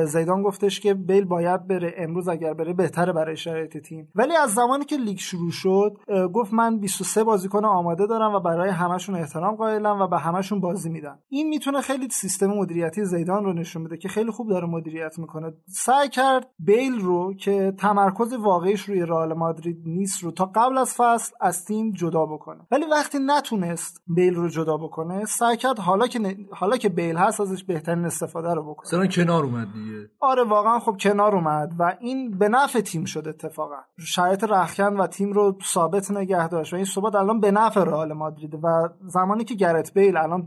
زیدان 0.04 0.42
گفتش 0.42 0.80
که 0.80 0.94
بیل 0.94 1.24
باید 1.24 1.66
بره 1.66 1.94
امروز 1.96 2.28
اگر 2.28 2.54
بره 2.54 2.72
بهتره 2.72 3.12
برای 3.12 3.36
شرایط 3.36 3.78
تیم. 3.78 4.08
ولی 4.14 4.36
از 4.36 4.54
زمانی 4.54 4.84
که 4.84 4.96
لیگ 4.96 5.18
شروع 5.18 5.50
شد 5.50 5.96
گفت 6.34 6.52
من 6.52 6.80
23 6.80 7.24
بازیکن 7.24 7.64
آماده 7.64 8.06
دارم 8.06 8.34
و 8.34 8.40
برای 8.40 8.70
همشون 8.70 9.14
احترام 9.14 9.54
قائلم 9.54 10.00
و 10.00 10.06
به 10.06 10.18
همشون 10.18 10.60
بازی 10.60 10.90
میدم. 10.90 11.18
این 11.28 11.48
می‌تونه 11.48 11.80
خیلی 11.80 12.08
سیستم 12.08 12.46
مدیریتی 12.46 13.04
زیدان 13.08 13.44
رو 13.44 13.52
نشون 13.52 13.84
بده 13.84 13.96
که 13.96 14.08
خیلی 14.08 14.30
خوب 14.30 14.48
داره 14.48 14.66
مدیریت 14.66 15.18
می‌کنه. 15.18 15.52
سعی 15.66 16.08
کرد 16.08 16.46
بیل 16.58 17.00
رو 17.00 17.34
که 17.34 17.74
تمرکز 17.78 18.32
واقعیش 18.32 18.82
روی 18.82 19.00
رئال 19.00 19.34
مادرید 19.34 19.82
نیست 19.86 20.22
رو 20.22 20.30
تا 20.30 20.44
قبل 20.54 20.78
از 20.78 20.94
فصل 20.96 21.32
از 21.40 21.64
تیم 21.64 21.92
جدا 21.92 22.26
بکنه. 22.26 22.58
ولی 22.70 22.84
وقتی 22.90 23.18
نتونست 23.26 24.02
بیل 24.06 24.34
رو 24.34 24.48
جدا 24.48 24.76
بکنه 24.76 25.24
سعی 25.24 25.56
کرد 25.56 25.78
حالا 25.78 26.06
که 26.06 26.36
حالا 26.50 26.76
که 26.76 26.88
بیل 26.88 27.16
هست 27.16 27.40
ازش 27.40 27.64
بهترین 27.64 28.04
استفاده 28.04 28.54
رو 28.54 28.62
بکنه. 28.70 28.86
مثلا 28.86 29.06
کنار 29.06 29.44
اومد 29.44 29.68
دیگه. 29.72 30.10
آره 30.20 30.44
واقعا 30.44 30.78
خب 30.78 30.96
کنار 31.00 31.34
اومد 31.34 31.72
و 31.78 31.96
این 32.00 32.38
به 32.38 32.48
نفع 32.48 32.80
تیم 32.80 33.04
شد 33.04 33.28
اتفاقا. 33.28 33.76
شرایط 33.98 34.44
رخکن 34.44 34.96
و 34.96 35.06
تیم 35.06 35.32
رو 35.32 35.58
ثابت 35.64 36.10
نگه 36.10 36.48
داشت 36.48 36.72
و 36.72 36.76
این 36.76 36.84
ثبات 36.84 37.14
الان 37.14 37.40
به 37.40 37.50
نفع 37.50 37.84
رئال 37.84 38.12
مادرید 38.12 38.54
و 38.54 38.88
زمانی 39.04 39.44
که 39.44 39.54
گرت 39.54 39.94
بیل 39.94 40.16
الان 40.16 40.46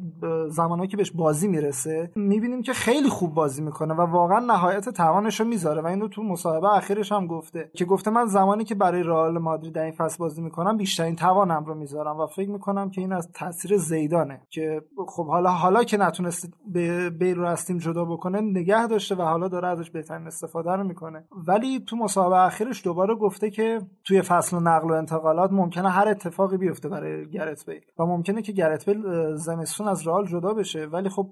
زمانی 0.49 0.87
که 0.87 0.97
بهش 0.97 1.11
بازی 1.11 1.47
می‌رسه 1.47 2.11
می‌بینیم 2.51 2.63
که 2.63 2.73
خیلی 2.73 3.09
خوب 3.09 3.33
بازی 3.33 3.61
می‌کنه 3.61 3.93
و 3.93 4.01
واقعا 4.01 4.39
نهایت 4.39 4.89
توانش 4.89 5.39
رو 5.39 5.45
می‌ذاره. 5.45 5.81
و 5.81 5.87
اینو 5.87 6.07
تو 6.07 6.23
مصاحبه 6.23 6.75
اخیرش 6.75 7.11
هم 7.11 7.27
گفته 7.27 7.71
که 7.75 7.85
گفته 7.85 8.11
من 8.11 8.25
زمانی 8.25 8.63
که 8.63 8.75
برای 8.75 9.03
رئال 9.03 9.37
مادرید 9.37 9.73
در 9.73 9.83
این 9.83 9.91
فصل 9.91 10.17
بازی 10.17 10.41
می‌کنم 10.41 10.77
بیشترین 10.77 11.15
توانم 11.15 11.65
رو 11.65 11.75
می‌ذارم 11.75 12.19
و 12.19 12.27
فکر 12.27 12.49
می‌کنم 12.49 12.89
که 12.89 13.01
این 13.01 13.13
از 13.13 13.31
تاثیر 13.33 13.77
زیدانه 13.77 14.41
که 14.49 14.81
خب 15.07 15.27
حالا 15.27 15.49
حالا 15.49 15.83
که 15.83 15.97
نتونست 15.97 16.53
به 16.67 17.09
بیل 17.09 17.37
رو 17.37 17.47
از 17.47 17.65
تیم 17.65 17.77
جدا 17.77 18.05
بکنه 18.05 18.41
نگه 18.41 18.87
داشته 18.87 19.15
و 19.15 19.21
حالا 19.21 19.47
داره 19.47 19.67
ازش 19.67 19.91
بهترین 19.91 20.27
استفاده 20.27 20.71
رو 20.71 20.83
می‌کنه. 20.83 21.23
ولی 21.47 21.79
تو 21.79 21.95
مصاحبه 21.95 22.35
اخیرش 22.35 22.83
دوباره 22.83 23.15
گفته 23.15 23.49
که 23.49 23.81
توی 24.03 24.21
فصل 24.21 24.57
نقل 24.57 24.91
و 24.91 24.93
انتقالات 24.93 25.51
ممکنه 25.51 25.89
هر 25.89 26.07
اتفاقی 26.07 26.57
بیفته 26.57 26.89
برای 26.89 27.29
گرت 27.29 27.65
بیل. 27.65 27.81
و 27.99 28.05
ممکنه 28.05 28.41
که 28.41 28.51
گرت 28.51 28.89
بیل 28.89 29.35
زمستون 29.35 29.87
از 29.87 30.07
رئال 30.07 30.25
جدا 30.27 30.53
بشه. 30.53 30.85
ولی 30.85 31.09
خب 31.09 31.29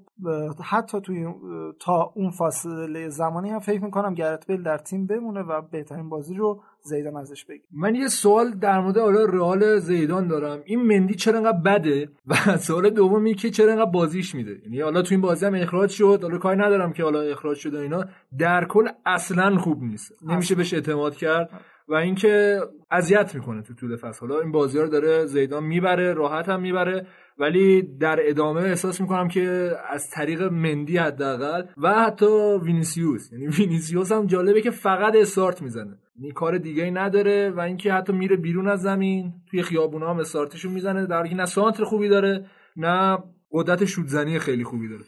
حتی 0.63 0.98
توی 0.99 1.27
تا 1.79 2.11
اون 2.15 2.29
فاصله 2.29 3.09
زمانی 3.09 3.49
هم 3.49 3.59
فکر 3.59 3.83
می‌کنم 3.83 4.13
گرت 4.13 4.47
بیل 4.47 4.63
در 4.63 4.77
تیم 4.77 5.07
بمونه 5.07 5.41
و 5.41 5.61
بهترین 5.61 6.09
بازی 6.09 6.35
رو 6.35 6.61
زیدان 6.81 7.17
ازش 7.17 7.45
بگیر 7.45 7.65
من 7.71 7.95
یه 7.95 8.07
سوال 8.07 8.51
در 8.51 8.79
مورد 8.79 8.97
حالا 8.97 9.25
رئال 9.25 9.79
زیدان 9.79 10.27
دارم. 10.27 10.59
این 10.65 10.81
مندی 10.81 11.15
چرا 11.15 11.37
انقدر 11.37 11.57
بده؟ 11.57 12.09
و 12.27 12.57
سوال 12.67 12.89
دومی 12.89 13.33
که 13.33 13.49
چرا 13.49 13.71
انقدر 13.71 13.91
بازیش 13.91 14.35
میده؟ 14.35 14.59
یعنی 14.63 14.81
حالا 14.81 15.01
تو 15.01 15.07
این 15.11 15.21
بازی 15.21 15.45
هم 15.45 15.55
اخراج 15.55 15.89
شد. 15.89 16.19
حالا 16.21 16.37
کاری 16.37 16.59
ندارم 16.59 16.93
که 16.93 17.03
حالا 17.03 17.21
اخراج 17.21 17.57
شده 17.57 17.79
اینا. 17.79 18.05
در 18.39 18.65
کل 18.65 18.87
اصلا 19.05 19.57
خوب 19.57 19.83
نیست. 19.83 20.13
نمیشه 20.23 20.55
بهش 20.55 20.73
اعتماد 20.73 21.15
کرد. 21.15 21.49
و 21.87 21.93
اینکه 21.93 22.59
اذیت 22.91 23.35
می‌کنه 23.35 23.61
تو 23.61 23.73
طول 23.73 23.95
فصل. 23.95 24.27
حالا 24.27 24.41
این 24.41 24.51
بازی 24.51 24.79
رو 24.79 24.87
داره 24.87 25.25
زیدان 25.25 25.63
می‌بره 25.63 26.13
راحت 26.13 26.49
هم 26.49 26.61
می‌بره. 26.61 27.07
ولی 27.39 27.81
در 27.81 28.19
ادامه 28.21 28.61
احساس 28.61 29.01
می‌کنم 29.01 29.27
که 29.27 29.71
از 29.89 30.09
طریق 30.09 30.43
مندی 30.43 30.97
حداقل 30.97 31.63
و 31.77 31.93
حتی 31.93 32.59
وینیسیوس. 32.63 33.31
یعنی 33.31 33.47
وینیسیوس 33.47 34.11
هم 34.11 34.25
جالبه 34.25 34.61
که 34.61 34.71
فقط 34.71 35.15
استارت 35.15 35.61
می‌زنه. 35.61 35.97
یعنی 36.19 36.31
کار 36.31 36.57
دیگه 36.57 36.83
ای 36.83 36.91
نداره 36.91 37.49
و 37.49 37.59
اینکه 37.59 37.93
حتی 37.93 38.13
میره 38.13 38.35
بیرون 38.35 38.67
از 38.67 38.81
زمین 38.81 39.33
توی 39.49 39.61
خیابونا 39.61 40.09
هم 40.09 40.19
استارتشو 40.19 40.69
می‌زنه 40.69 41.05
در 41.05 41.17
حالی 41.17 41.35
نه 41.35 41.45
سانتر 41.45 41.83
خوبی 41.83 42.09
داره 42.09 42.45
نه 42.77 43.17
قدرت 43.51 43.85
شوتزنی 43.85 44.39
خیلی 44.39 44.63
خوبی 44.63 44.87
داره. 44.89 45.03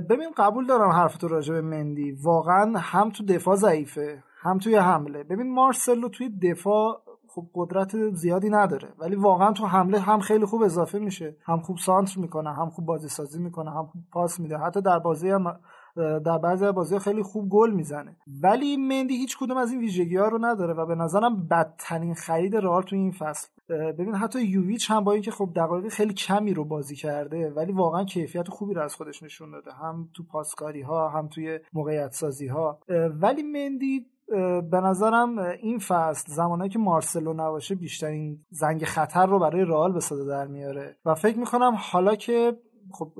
ببین 0.00 0.30
قبول 0.36 0.66
دارم 0.66 0.90
حرف 0.90 1.16
تو 1.16 1.28
راجع 1.28 1.54
به 1.54 1.60
مندی. 1.60 2.12
واقعا 2.24 2.72
هم 2.78 3.10
تو 3.10 3.24
دفاع 3.24 3.56
ضعیفه 3.56 4.22
هم 4.42 4.58
توی 4.58 4.76
حمله. 4.76 5.24
ببین 5.24 5.54
مارسلو 5.54 6.08
توی 6.08 6.30
دفاع 6.42 7.02
خب 7.36 7.46
قدرت 7.54 8.10
زیادی 8.10 8.50
نداره. 8.50 8.88
ولی 8.98 9.16
واقعا 9.16 9.52
تو 9.52 9.66
حمله 9.66 9.98
هم 9.98 10.20
خیلی 10.20 10.44
خوب 10.44 10.62
اضافه 10.62 10.98
میشه. 10.98 11.36
هم 11.44 11.60
خوب 11.60 11.76
سانتر 11.78 12.20
می‌کنه 12.20 12.54
هم 12.54 12.70
خوب 12.70 12.86
بازی 12.86 13.08
سازی 13.08 13.42
می‌کنه 13.42 13.70
هم 13.70 13.86
خوب 13.86 14.02
پاس 14.12 14.40
میده. 14.40 14.58
حتی 14.58 14.82
در 14.82 14.98
بازی 14.98 15.30
هم 15.30 15.60
در 15.96 16.38
بعضی 16.38 16.72
بازی 16.72 16.98
خیلی 16.98 17.22
خوب 17.22 17.48
گل 17.48 17.70
می‌زنه. 17.70 18.16
ولی 18.42 18.76
مندی 18.76 19.16
هیچ 19.16 19.38
کدوم 19.38 19.56
از 19.56 19.70
این 19.70 19.80
ویژگی 19.80 20.16
ها 20.16 20.28
رو 20.28 20.38
نداره 20.40 20.74
و 20.74 20.86
به 20.86 20.94
نظرم 20.94 21.46
بدترین 21.48 22.14
خرید 22.14 22.56
رئال 22.56 22.82
تو 22.82 22.96
این 22.96 23.12
فصل. 23.12 23.48
ببین 23.68 24.14
حتی 24.14 24.42
یوویچ 24.42 24.90
هم 24.90 25.04
با 25.04 25.12
اینکه 25.12 25.30
خب 25.30 25.52
دقایق 25.56 25.88
خیلی 25.88 26.14
کمی 26.14 26.54
رو 26.54 26.64
بازی 26.64 26.96
کرده 26.96 27.50
ولی 27.50 27.72
واقعا 27.72 28.04
کیفیت 28.04 28.48
خوبی 28.48 28.74
رو 28.74 28.82
از 28.82 28.94
خودش 28.94 29.22
نشون 29.22 29.50
داده. 29.50 29.70
هم 29.72 30.08
تو 30.14 30.22
پاسکاری 30.22 30.82
ها 30.82 31.08
هم 31.08 31.28
توی 31.28 31.58
موقعیت 31.72 32.12
سازی 32.12 32.46
ها 32.46 32.78
ولی 33.20 33.42
مندی 33.42 34.06
به 34.70 34.80
نظرم 34.80 35.38
این 35.38 35.78
فصل 35.78 36.32
زمانی 36.32 36.68
که 36.68 36.78
مارسلو 36.78 37.32
نباشه 37.32 37.74
بیشترین 37.74 38.44
زنگ 38.50 38.84
خطر 38.84 39.26
رو 39.26 39.38
برای 39.38 39.64
رئال 39.64 39.92
به 39.92 40.00
صدا 40.00 40.24
در 40.24 40.46
میاره. 40.46 40.96
و 41.04 41.14
فکر 41.14 41.38
می‌کنم 41.38 41.72
حالا 41.92 42.14
که 42.14 42.56
خب 42.92 43.12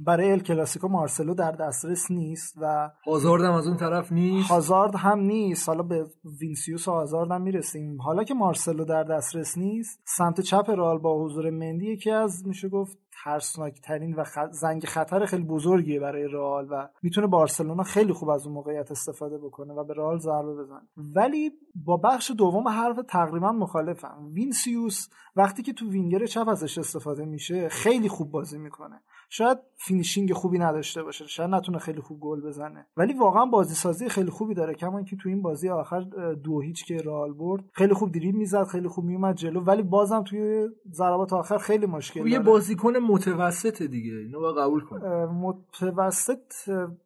برای 0.00 0.32
ال 0.32 0.38
کلاسیکو 0.38 0.88
مارسلو 0.88 1.34
در 1.34 1.52
دسترس 1.52 2.10
نیست 2.10 2.54
و 2.60 2.90
هازارد 3.06 3.42
هم 3.42 3.52
از 3.52 3.66
اون 3.66 3.76
طرف 3.76 4.12
نیست. 4.12 4.50
هازارد 4.50 4.94
هم 4.94 5.18
نیست. 5.18 5.68
حالا 5.68 5.82
به 5.82 6.06
وینیسیوس 6.40 6.88
و 6.88 6.90
هازارد 6.90 7.30
هم 7.30 7.42
می‌رسیم. 7.42 8.02
حالا 8.02 8.24
که 8.24 8.34
مارسلو 8.34 8.84
در 8.84 9.04
دسترس 9.04 9.58
نیست 9.58 10.00
سمت 10.16 10.40
چپ 10.40 10.70
رئال 10.70 10.98
با 10.98 11.24
حضور 11.24 11.50
مندی 11.50 11.92
یکی 11.92 12.10
از 12.10 12.46
میشه 12.46 12.68
گفت 12.68 12.98
ترسناکترین 13.24 14.14
و 14.14 14.24
زنگ 14.50 14.84
خطر 14.84 15.26
خیلی 15.26 15.44
بزرگیه 15.44 16.00
برای 16.00 16.24
رئال 16.24 16.66
و 16.70 16.88
می‌تونه 17.02 17.26
بارسلونا 17.26 17.82
خیلی 17.82 18.12
خوب 18.12 18.28
از 18.28 18.46
اون 18.46 18.54
موقعیت 18.54 18.90
استفاده 18.90 19.38
بکنه 19.38 19.74
و 19.74 19.84
به 19.84 19.94
رئال 19.94 20.18
ضربه 20.18 20.54
بزنه. 20.54 20.88
ولی 20.96 21.50
با 21.74 21.96
بخش 21.96 22.30
دوم 22.30 22.68
حرف 22.68 22.96
تقریبا 23.08 23.52
مخالفم. 23.52 24.30
وینیسیوس 24.32 25.08
وقتی 25.36 25.62
که 25.62 25.72
تو 25.72 25.90
وینگر 25.90 26.26
چپ 26.26 26.48
ازش 26.48 26.78
استفاده 26.78 27.24
میشه 27.24 27.68
خیلی 27.68 28.08
خوب 28.08 28.30
بازی 28.30 28.58
می‌کنه. 28.58 29.02
شاید 29.28 29.58
finishing 29.76 30.32
خوبی 30.32 30.58
نداشته 30.58 31.02
باشه 31.02 31.26
شاید 31.26 31.50
نتونه 31.50 31.78
خیلی 31.78 32.00
خوب 32.00 32.20
گل 32.20 32.40
بزنه. 32.40 32.86
ولی 32.96 33.12
واقعا 33.12 33.46
بازی 33.46 33.74
سازی 33.74 34.08
خیلی 34.08 34.30
خوبی 34.30 34.54
داره 34.54 34.74
کما 34.74 35.02
که 35.02 35.16
تو 35.16 35.28
این 35.28 35.42
بازی 35.42 35.68
آخر 35.68 36.00
دو 36.44 36.60
هیچ 36.60 36.84
که 36.84 36.96
رئال 36.96 37.32
برد. 37.32 37.64
خیلی 37.72 37.94
خوب 37.94 38.12
دریبل 38.12 38.34
می‌زد 38.34 38.64
خیلی 38.64 38.88
خوب 38.88 39.04
میومد 39.04 39.34
جلو 39.34 39.60
ولی 39.60 39.82
بازم 39.82 40.22
توی 40.22 40.68
ضربات 40.92 41.32
آخر 41.32 41.58
خیلی 41.58 41.86
مشکل 41.86 42.26
یه 42.26 42.38
بازیکن 42.38 42.96
متوسط 42.96 43.82
دیگه 43.82 44.12
اینو 44.12 44.40
باید 44.40 44.52
قبول 44.52 44.80
کن 44.84 44.96
متوسط 45.24 46.52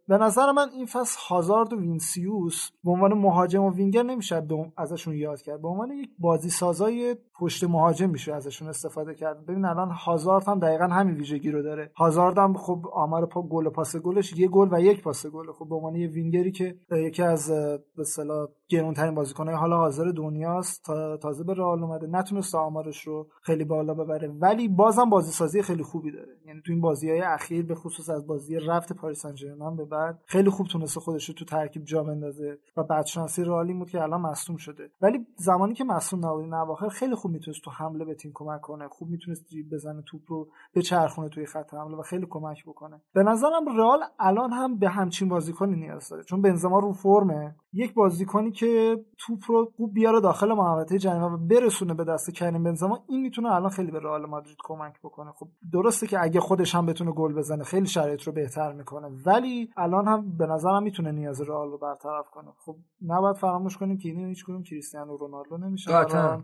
به 0.09 0.19
نظر 0.19 0.53
من 0.53 0.69
این 0.75 0.87
فصل 0.87 1.19
هازارد 1.29 1.73
و 1.73 1.81
وینیسیوس 1.81 2.71
به 2.85 2.91
عنوان 2.91 3.13
مهاجم 3.13 3.63
و 3.63 3.71
وینگر 3.71 4.03
نمیشه 4.03 4.43
ازشون 4.77 5.15
یاد 5.15 5.41
کرد. 5.41 5.63
به 5.63 5.69
عنوان 5.69 5.91
یک 5.91 6.11
بازی 6.19 6.51
سازای 6.51 7.17
پشت 7.39 7.65
مهاجم 7.65 8.11
میشه 8.11 8.35
ازشون 8.35 8.69
استفاده 8.69 9.15
کرد. 9.15 9.47
ببین 9.47 9.65
الان 9.65 9.91
هازارد 9.91 10.45
هم 10.45 10.59
دقیقا 10.59 10.85
همین 10.85 11.15
ویژگی 11.15 11.51
رو 11.51 11.63
داره. 11.63 11.93
هازارد 11.97 12.39
هم 12.39 12.55
خب 12.55 12.87
آمار 12.93 13.27
پا 13.27 13.43
گل 13.43 13.69
پاس 13.69 13.97
گلش 13.97 14.33
یه 14.33 14.49
گل 14.49 14.69
و 14.73 14.81
یک 14.81 15.03
پاس 15.03 15.27
گل. 15.27 15.53
خب 15.53 15.69
به 15.69 15.75
عنوان 15.75 15.97
یه 15.97 16.09
وینگری 16.09 16.53
که 16.53 16.79
یکی 16.91 17.23
از 17.23 17.51
گرونترین 17.97 19.15
بازیکن‌های 19.15 19.57
حال 19.57 19.73
حاضر 19.73 20.05
دنیاست. 20.17 20.85
تا 20.85 21.17
تازه 21.17 21.45
به 21.45 21.55
رئال 21.55 21.83
اومده 21.83 22.07
نتونست 22.07 22.55
آمارش 22.55 23.07
رو 23.07 23.29
خیلی 23.43 23.65
بالا 23.65 23.95
ببره. 23.95 24.29
ولی 24.29 24.69
بازم 24.69 25.11
بازی 25.11 25.33
سازی 25.33 25.63
خیلی 25.63 25.83
خوبی 25.83 26.11
داره. 26.11 26.37
یعنی 26.47 26.61
تو 26.67 26.73
این 26.73 26.81
بازی‌های 26.81 27.21
اخیر 27.21 27.67
به 27.67 27.75
خصوص 27.75 28.11
از 28.11 28.27
بازی 28.27 28.59
رفت 28.59 28.93
پاریس 28.93 29.23
سن 29.23 29.77
به 29.77 29.85
بعد 29.85 30.23
خیلی 30.27 30.51
خوب 30.51 30.67
تونسته 30.67 31.01
خودش 31.01 31.29
رو 31.29 31.35
تو 31.35 31.45
ترکیب 31.45 31.85
جا 31.85 32.05
بندازه 32.05 32.59
و 32.77 32.83
بدشانسی 32.83 33.45
رئالی 33.45 33.75
بود 33.75 33.91
که 33.91 34.03
الان 34.03 34.21
مصدوم 34.21 34.57
شده. 34.57 34.91
ولی 35.01 35.27
زمانی 35.37 35.75
که 35.75 35.85
مصدوم 35.85 36.27
نبود 36.27 36.43
این 36.43 36.55
اواخر 36.55 36.89
خیلی 36.89 37.15
خوب 37.15 37.33
می‌تونست 37.33 37.61
تو 37.65 37.71
حمله 37.71 38.05
به 38.05 38.15
تیم 38.15 38.33
کمک 38.35 38.61
کنه. 38.61 38.89
خوب 38.89 39.09
می‌تونست 39.09 39.45
بزنه 39.73 40.03
توپ 40.07 40.21
رو 40.29 40.49
به 40.75 40.83
چرخونه 40.83 41.29
توی 41.29 41.47
خط 41.47 41.75
حمله 41.75 41.97
و 41.97 42.03
خیلی 42.03 42.27
کمک 42.31 42.65
بکنه. 42.67 43.03
به 43.15 43.23
نظرم 43.23 43.77
رئال 43.79 44.01
الان 44.19 44.53
هم 44.53 44.79
به 44.79 44.89
همچین 44.89 45.29
بازیکنی 45.29 45.77
نیاز 45.77 46.09
داره. 46.09 46.23
چون 46.23 46.43
بنزما 46.43 46.79
رو 46.79 46.93
فرمه. 46.93 47.57
یک 47.73 47.95
بازیکنی 47.95 48.51
که 48.51 49.05
توپ 49.19 49.39
رو 49.49 49.73
خوب 49.77 49.95
بیاره 49.95 50.21
داخل 50.21 50.53
محوطه 50.53 50.99
جریمه 50.99 51.27
و 51.27 51.37
برسونه 51.37 51.95
به 51.95 52.05
دست 52.05 52.31
کریم 52.31 52.63
بنزما 52.63 53.05
این 53.09 53.21
می‌تونه 53.21 53.53
الان 53.53 53.71
خیلی 53.71 53.91
به 53.91 54.01
رئال 54.01 54.27
مادرید 54.27 54.57
کمک 54.65 54.99
بکنه. 55.05 55.33
خب 55.33 55.49
درسته 55.73 56.07
که 56.07 56.23
اگه 56.23 56.41
خودش 56.41 56.75
هم 56.75 56.87
بتونه 56.87 57.13
گل 57.13 57.33
بزنه 57.33 57.65
خیلی 57.65 57.87
شرایط 57.87 58.23
رو 58.23 58.33
بهتر 58.33 58.73
می‌کنه 58.73 59.09
ولی 59.27 59.71
الان 59.77 60.09
هم 60.09 60.37
به 60.37 60.47
نظرم 60.47 60.83
می‌تونه 60.83 61.13
نیاز 61.13 61.41
رئال 61.41 61.71
رو 61.71 61.79
برطرف 61.79 62.31
کنه. 62.31 62.49
خب 62.65 62.77
نباید 63.07 63.37
فراموش 63.37 63.77
کنیم 63.77 63.99
که 63.99 64.09
این 64.09 64.29
هیچ 64.29 64.45
کدوم 64.45 64.63
کریستیانو 64.63 65.17
رونالدو 65.17 65.57
نمیشه. 65.57 65.93
قطعا 65.93 66.43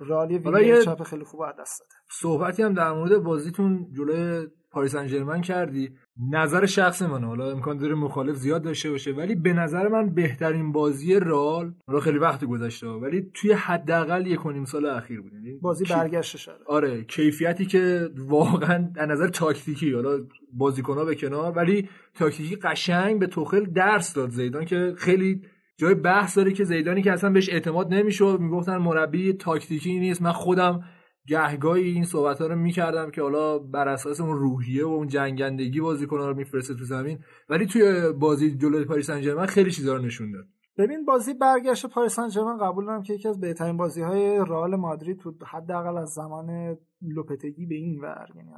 رئال 0.00 0.30
یه 0.30 0.82
چپ 0.82 1.02
خیلی 1.02 1.24
خوب 1.24 1.40
دست 1.60 1.80
داده. 1.80 1.94
صحبتی 2.10 2.62
هم 2.62 2.74
در 2.74 2.92
مورد 2.92 3.22
بازیتون 3.22 3.92
جلوی 3.92 4.46
پاریس 4.74 4.94
انجرمن 4.94 5.40
کردی. 5.40 5.90
نظر 6.30 6.66
شخص 6.66 7.02
من 7.02 7.24
حالا 7.24 7.50
امکان 7.50 7.76
داره 7.76 7.94
مخالف 7.94 8.36
زیاد 8.36 8.62
داشته 8.62 8.90
باشه 8.90 9.12
ولی 9.12 9.34
به 9.34 9.52
نظر 9.52 9.88
من 9.88 10.14
بهترین 10.14 10.72
بازی 10.72 11.14
رال 11.14 11.74
رو 11.86 12.00
خیلی 12.00 12.18
وقت 12.18 12.44
گذشته 12.44 12.86
ولی 12.86 13.30
توی 13.34 13.52
حداقل 13.52 14.26
یک 14.26 14.46
و 14.46 14.64
سال 14.64 14.86
اخیر 14.86 15.20
بود. 15.20 15.32
یعنی 15.32 15.58
بازی 15.62 15.84
برگشت 15.84 16.50
آره 16.66 17.04
کیفیتی 17.04 17.66
که 17.66 18.10
واقعا 18.16 18.90
از 18.96 19.08
نظر 19.08 19.28
تاکتیکی 19.28 19.92
حالا 19.92 20.18
بازیکن‌ها 20.52 21.04
به 21.04 21.14
کنار 21.14 21.52
ولی 21.52 21.88
تاکتیکی 22.14 22.56
قشنگ 22.56 23.20
به 23.20 23.26
توخل 23.26 23.64
درس 23.64 24.14
داد 24.14 24.30
زیدان 24.30 24.64
که 24.64 24.94
خیلی 24.96 25.42
جای 25.76 25.94
بحث 25.94 26.36
داره 26.36 26.52
که 26.52 26.64
زیدانی 26.64 27.02
که 27.02 27.12
اصلا 27.12 27.30
بهش 27.30 27.48
اعتماد 27.48 27.94
نمی‌شد 27.94 28.38
می‌گفتن 28.40 28.76
مربی 28.76 29.32
تاکتیکی 29.32 29.98
نیست. 29.98 30.22
من 30.22 30.32
خودم 30.32 30.84
گهگاهی 31.26 31.90
این 31.90 32.04
صحبت 32.04 32.40
ها 32.40 32.46
رو 32.46 32.56
می‌کردم 32.56 33.10
که 33.10 33.22
حالا 33.22 33.58
بر 33.58 33.88
اساس 33.88 34.20
اون 34.20 34.38
روحیه 34.38 34.86
و 34.86 34.88
اون 34.88 35.08
جنگندگی 35.08 35.80
بازیکن‌ها 35.80 36.28
رو 36.28 36.36
میفرسته 36.36 36.74
تو 36.74 36.84
زمین. 36.84 37.18
ولی 37.48 37.66
توی 37.66 38.12
بازی 38.12 38.56
جلوی 38.56 38.84
پاریس 38.84 39.06
سن 39.06 39.46
خیلی 39.46 39.70
چیزا 39.70 39.96
رو 39.96 40.02
نشون 40.02 40.32
داد. 40.32 40.44
ببین 40.78 41.04
بازی 41.04 41.34
برگشت 41.34 41.86
پاریس 41.86 42.20
سن 42.20 42.58
قبول 42.60 42.86
دارم 42.86 43.02
که 43.02 43.14
یکی 43.14 43.28
از 43.28 43.40
بهترین 43.40 43.76
بازی 43.76 44.02
های 44.02 44.36
رئال 44.38 44.76
مادرید 44.76 45.18
بود. 45.18 45.42
حداقل 45.46 45.98
از 45.98 46.08
زمان 46.08 46.76
لوپتگی 47.02 47.66
به 47.66 47.74
این 47.74 48.00
ور 48.00 48.28
یعنی 48.36 48.50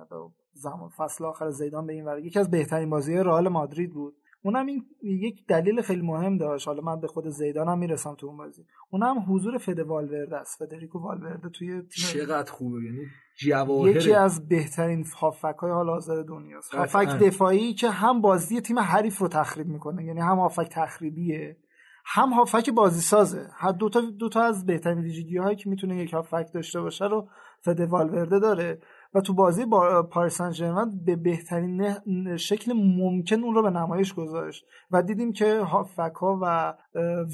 زمان 0.52 0.88
فصل 0.88 1.24
آخر 1.24 1.50
زیدان 1.50 1.86
به 1.86 1.92
این 1.92 2.04
ور. 2.04 2.18
یکی 2.18 2.38
از 2.38 2.50
بهترین 2.50 2.90
بازی 2.90 3.14
های 3.14 3.24
رئال 3.24 3.48
مادرید 3.48 3.92
بود. 3.92 4.14
اونم 4.47 4.66
این 4.66 4.84
یک 5.03 5.47
دلیل 5.47 5.82
خیلی 5.82 6.03
مهم 6.03 6.38
داشت. 6.38 6.68
حالا 6.68 6.82
من 6.82 7.01
به 7.01 7.07
خود 7.07 7.28
زیدانم 7.28 7.78
می‌رسم 7.78 8.14
تو 8.14 8.26
اون 8.26 8.36
بازی. 8.36 8.62
اونم 8.90 9.24
حضور 9.28 9.59
فد 9.59 9.78
والورده 9.78 10.36
است. 10.36 10.59
فدریکو 10.59 10.99
والورده 10.99 11.49
توی 11.49 11.68
تیم 11.68 12.05
چقدر 12.05 12.53
خوبه. 12.53 12.84
یعنی 12.84 13.07
جواهر 13.38 13.97
یکی 13.97 14.12
از 14.12 14.49
بهترین 14.49 15.07
هافک 15.20 15.57
های 15.59 15.70
حال 15.70 15.90
حاضر 15.90 16.22
دنیاست. 16.22 16.74
هافک 16.74 17.18
دفاعی 17.18 17.74
که 17.74 17.90
هم 17.90 18.20
بازی 18.20 18.61
تیم 18.61 18.78
حریف 18.78 19.18
رو 19.18 19.28
تخریب 19.28 19.66
می‌کنه. 19.66 20.05
یعنی 20.05 20.20
هم 20.20 20.38
هافک 20.38 20.68
تخریبیه 20.72 21.57
هم 22.05 22.28
هافک 22.28 22.70
بازی 22.70 23.01
سازه 23.01 23.49
هر 23.53 23.72
دو 23.72 23.88
تا 23.88 24.01
دو 24.01 24.28
تا 24.28 24.42
از 24.42 24.66
بهترین 24.66 24.99
ویژگی 24.99 25.36
هایی 25.36 25.57
که 25.57 25.70
می‌تونه 25.70 25.97
یک 25.97 26.12
هافک 26.12 26.47
داشته 26.55 26.80
باشه 26.80 27.05
رو 27.05 27.28
فده 27.61 27.80
والورده 27.80 28.38
داره. 28.38 28.80
و 29.16 29.20
تو 29.20 29.34
بازی 29.34 29.64
با 29.64 30.02
پاری 30.02 30.42
سن 30.42 31.00
به 31.04 31.16
بهترین 31.16 31.96
شکل 32.36 32.72
ممکن 32.72 33.36
اون 33.36 33.54
رو 33.54 33.62
به 33.62 33.70
نمایش 33.70 34.14
گذاشت 34.14 34.64
و 34.90 35.02
دیدیم 35.02 35.32
که 35.32 35.60
هافبک 35.61 36.14
ها 36.20 36.38
و 36.42 36.74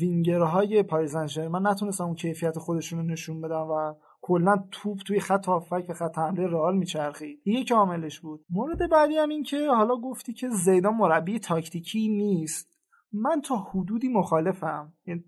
وینگرهای 0.01 0.83
پاری 0.83 1.17
سن 1.17 1.67
نتونستن 1.67 2.05
اون 2.05 2.15
کیفیت 2.15 2.59
خودشون 2.59 2.99
رو 2.99 3.05
نشون 3.05 3.41
بدن 3.41 3.57
و 3.57 3.95
کلا 4.21 4.65
توپ 4.71 4.99
توی 5.07 5.21
خط 5.21 5.47
هافبک 5.47 5.85
و 5.89 5.93
خط 5.93 6.19
حمله 6.19 6.47
رئال 6.47 6.77
میچرخید 6.77 7.41
یک 7.45 7.73
عاملش 7.73 8.21
بود. 8.21 8.45
مورد 8.51 8.91
بعدی 8.91 9.17
هم 9.17 9.29
این 9.29 9.43
که 9.43 9.71
حالا 9.71 9.97
گفتی 9.97 10.33
که 10.33 10.49
زیدان 10.49 10.95
مربی 10.95 11.39
تاکتیکی 11.39 12.09
نیست. 12.09 12.73
من 13.13 13.41
تا 13.41 13.57
حدودی 13.57 14.09
مخالفم. 14.09 14.93
یعنی 15.07 15.25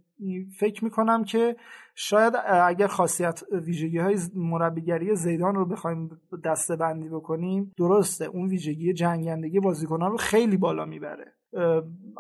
فکر 0.59 0.85
می‌کنم 0.85 1.25
که 1.25 1.57
شاید 1.95 2.35
اگر 2.47 2.87
خاصیت 2.87 3.43
ویژگی 3.53 3.99
های 3.99 4.19
مربیگری 4.35 5.15
زیدان 5.17 5.55
رو 5.55 5.65
بخوایم 5.65 6.11
دسته 6.45 6.77
بندی 6.77 7.09
بکنیم 7.09 7.73
درسته 7.79 8.25
اون 8.25 8.49
ویژگی 8.49 8.93
جنگندگی 8.93 9.61
بازیکنان 9.61 10.11
رو 10.11 10.17
خیلی 10.17 10.57
بالا 10.57 10.85
می‌بره. 10.85 11.33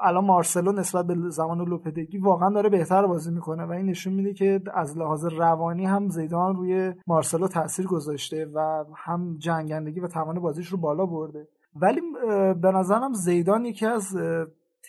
الان 0.02 0.24
مارسلو 0.24 0.72
نسبت 0.72 1.06
به 1.06 1.14
زمان 1.28 1.68
لوپدگی 1.68 2.18
واقعا 2.18 2.50
داره 2.50 2.68
بهتر 2.68 3.06
بازی 3.06 3.30
می‌کنه 3.30 3.64
و 3.64 3.70
این 3.70 3.86
نشون 3.86 4.12
میده 4.12 4.32
که 4.32 4.60
از 4.74 4.98
لحاظ 4.98 5.24
روانی 5.24 5.86
هم 5.86 6.08
زیدان 6.08 6.56
روی 6.56 6.92
مارسلو 7.06 7.48
تاثیر 7.48 7.86
گذاشته 7.86 8.46
و 8.54 8.84
هم 8.96 9.36
جنگندگی 9.38 10.00
و 10.00 10.08
توان 10.08 10.40
بازیش 10.40 10.68
رو 10.68 10.78
بالا 10.78 11.06
برده. 11.06 11.48
ولی 11.76 12.00
به 12.62 12.72
نظرم 12.72 13.12
زیدان 13.12 13.64
یکی 13.64 13.86
از 13.86 14.16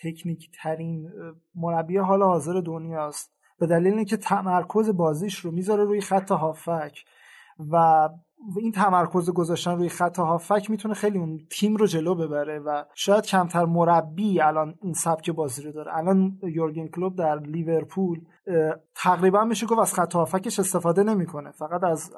تکنیک 0.06 0.50
ترین 0.62 1.10
مربی 1.54 1.96
حال 1.96 2.22
حاضر 2.22 2.60
دنیاست. 2.60 3.36
به 3.58 3.66
دلیل 3.66 3.94
اینکه 3.94 4.16
تمرکز 4.16 4.90
بازیش 4.90 5.38
رو 5.38 5.50
می‌ذاره 5.50 5.84
روی 5.84 6.00
خط 6.00 6.30
هافک 6.30 7.04
و 7.70 8.08
این 8.60 8.72
تمرکز 8.72 9.30
گذاشتن 9.30 9.76
روی 9.76 9.88
خط 9.88 10.18
هافک 10.18 10.70
می‌تونه 10.70 10.94
خیلی 10.94 11.18
اون 11.18 11.40
تیم 11.50 11.76
رو 11.76 11.86
جلو 11.86 12.14
ببره 12.14 12.58
و 12.58 12.84
شاید 12.94 13.24
کمتر 13.24 13.64
مربی 13.64 14.40
الان 14.40 14.74
این 14.82 14.92
سبک 14.92 15.30
بازی 15.30 15.62
رو 15.62 15.72
داره. 15.72 15.96
الان 15.96 16.38
یورگن 16.42 16.86
کلوب 16.86 17.16
در 17.16 17.40
لیورپول 17.40 18.20
تقریبا 18.94 19.44
میشه 19.44 19.66
گفت 19.66 19.80
از 19.80 19.94
خط 19.94 20.14
هافکش 20.14 20.58
استفاده 20.58 21.02
نمی‌کنه. 21.02 21.50
فقط 21.50 21.84
از 21.84 22.12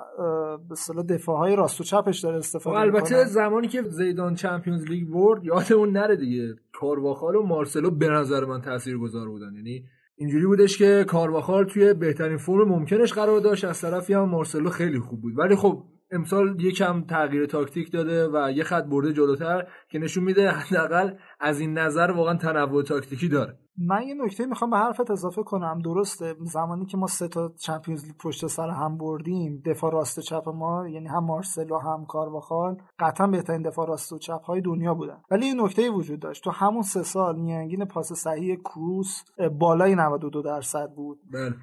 به 0.68 0.72
اصطلاح 0.72 1.04
دفاعهای 1.04 1.56
راست 1.56 1.80
و 1.80 1.84
چپش 1.84 2.20
داره 2.20 2.36
استفاده 2.36 2.76
خب 2.76 2.82
البته 2.82 3.24
زمانی 3.24 3.68
که 3.68 3.82
زیدان 3.82 4.34
چمپیونز 4.34 4.84
لیگ 4.84 5.08
برد 5.08 5.44
یادمون 5.44 5.90
نره 5.90 6.16
دیگه. 6.16 6.54
کارواخال 6.72 7.36
و 7.36 7.42
مارسلو 7.42 7.90
به 7.90 8.08
نظر 8.08 8.44
من 8.44 8.60
تاثیرگذار 8.60 9.28
بودن. 9.28 9.54
یعنی 9.54 9.84
اینجوری 10.16 10.46
بودش 10.46 10.78
که 10.78 11.04
کارواخال 11.08 11.64
توی 11.64 11.94
بهترین 11.94 12.36
فرم 12.36 12.68
ممکنش 12.68 13.12
قرار 13.12 13.40
داشت. 13.40 13.64
از 13.64 13.80
طرفی 13.80 14.14
هم 14.14 14.28
مارسلو 14.28 14.70
خیلی 14.70 15.00
خوب 15.00 15.20
بود. 15.20 15.38
ولی 15.38 15.56
خب 15.56 15.82
امسال 16.10 16.60
یکم 16.60 17.04
تغییر 17.04 17.46
تاکتیک 17.46 17.92
داده 17.92 18.28
و 18.28 18.50
یه 18.50 18.64
خط 18.64 18.84
برده 18.84 19.12
جلوتر. 19.12 19.66
که 19.90 19.98
نشون 19.98 20.24
میده 20.24 20.50
حداقل 20.50 21.14
از 21.40 21.60
این 21.60 21.78
نظر 21.78 22.10
واقعا 22.10 22.36
تنوع 22.36 22.82
تاکتیکی 22.82 23.28
داره. 23.28 23.58
من 23.86 24.02
یه 24.02 24.14
نکته 24.14 24.46
می‌خوام 24.46 24.70
به 24.70 24.76
حرفت 24.76 25.10
اضافه 25.10 25.42
کنم. 25.42 25.78
درسته 25.84 26.34
زمانی 26.40 26.86
که 26.86 26.96
ما 26.96 27.06
سه 27.06 27.28
تا 27.28 27.52
چمپیونز 27.58 28.04
لیگ 28.04 28.16
پشت 28.16 28.46
سر 28.46 28.68
هم 28.68 28.98
بردیم 28.98 29.62
دفاع 29.66 29.92
راست 29.92 30.20
چپ 30.20 30.48
ما 30.48 30.88
یعنی 30.88 31.08
هم 31.08 31.24
مارسلو 31.24 31.78
هم 31.78 32.06
کارواخال 32.06 32.76
قطعا 32.98 33.26
بهترین 33.26 33.62
دفاع 33.62 33.88
راست 33.88 34.12
و 34.12 34.18
چپ 34.18 34.42
های 34.42 34.60
دنیا 34.60 34.94
بودن. 34.94 35.20
ولی 35.30 35.46
این 35.46 35.60
نکته 35.60 35.90
وجود 35.90 36.20
داشت. 36.20 36.44
تو 36.44 36.50
همون 36.50 36.82
سه 36.82 37.02
سال 37.02 37.40
میانگین 37.40 37.84
پاس 37.84 38.12
صحیح 38.12 38.56
کروس 38.56 39.22
بالای 39.58 39.94
92 39.94 40.42
درصد 40.42 40.90
بود. 40.96 41.18
بله. 41.32 41.54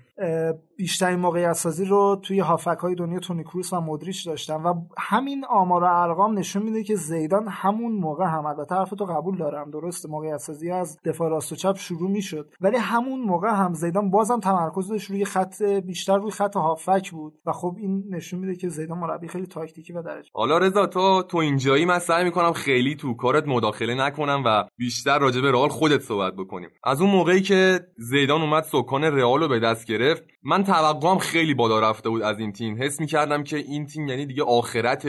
بیشترین 0.77 1.19
موقعیت 1.19 1.53
سازی 1.53 1.85
رو 1.85 2.21
توی 2.23 2.39
هافک 2.39 2.77
های 2.81 2.95
دنیا 2.95 3.19
تونی 3.19 3.43
کروس 3.43 3.73
و 3.73 3.81
مدریچ 3.81 4.27
داشتن 4.27 4.63
و 4.63 4.73
همین 4.97 5.45
آمار 5.49 5.83
و 5.83 5.87
ارقام 5.89 6.37
نشون 6.37 6.63
میده 6.63 6.83
که 6.83 6.95
زیدان 6.95 7.47
همون 7.47 7.99
موقع 8.15 8.25
هم 8.25 8.45
البته 8.45 8.65
طرف 8.65 8.89
تو 8.89 9.05
قبول 9.05 9.37
دارم. 9.37 9.71
درست 9.71 10.09
موقعیت 10.09 10.37
سازی 10.37 10.71
از 10.71 10.97
دفاع 11.05 11.29
راست 11.29 11.51
و 11.51 11.55
چپ 11.55 11.77
شروع 11.77 12.11
می‌شد. 12.11 12.53
ولی 12.61 12.77
همون 12.77 13.19
موقع 13.19 13.49
هم 13.49 13.73
زیدان 13.73 14.11
بازم 14.11 14.39
تمرکزش 14.39 15.05
روی 15.05 15.25
خط 15.25 15.61
بیشتر 15.61 16.17
روی 16.17 16.31
خط 16.31 16.55
هافک 16.55 17.11
بود. 17.11 17.33
و 17.45 17.51
خب 17.51 17.75
این 17.79 18.03
نشون 18.09 18.39
میده 18.39 18.55
که 18.55 18.69
زیدان 18.69 18.97
مربی 18.97 19.27
خیلی 19.27 19.47
تاکتیکی 19.47 19.93
و 19.93 20.01
درجه. 20.01 20.29
حالا 20.33 20.57
رضا 20.57 20.85
تو 20.85 21.23
تو 21.23 21.37
اینجایی 21.37 21.85
من 21.85 21.99
سعی 21.99 22.23
می‌کنم 22.23 22.53
خیلی 22.53 22.95
تو 22.95 23.13
کارت 23.13 23.47
مداخله 23.47 23.95
نکنم 23.95 24.43
و 24.45 24.63
بیشتر 24.77 25.19
راجع 25.19 25.41
به 25.41 25.51
رئال 25.51 25.69
خودت 25.69 26.01
صحبت 26.01 26.33
بکنیم. 26.33 26.69
از 26.83 27.01
اون 27.01 27.09
موقعی 27.09 27.41
که 27.41 27.79
زیدان 27.97 28.41
اومد 28.41 28.63
سکان 28.63 29.03
رئال 29.03 29.39
رو 29.39 29.47
به 29.47 29.59
دست 29.59 29.87
گرفت 29.87 30.23
من 30.43 30.63
توقعم 30.63 31.17
خیلی 31.17 31.53
بالا 31.53 31.89
رفته 31.89 32.09
بود 32.09 32.21
از 32.21 32.39
این 32.39 32.51
تیم. 32.51 32.77
حس 32.81 32.99
می‌کردم 32.99 33.43
که 33.43 33.57
این 33.57 33.85
تیم 33.85 34.07
یعنی 34.07 34.25
دیگه 34.25 34.43
آخرت 34.43 35.07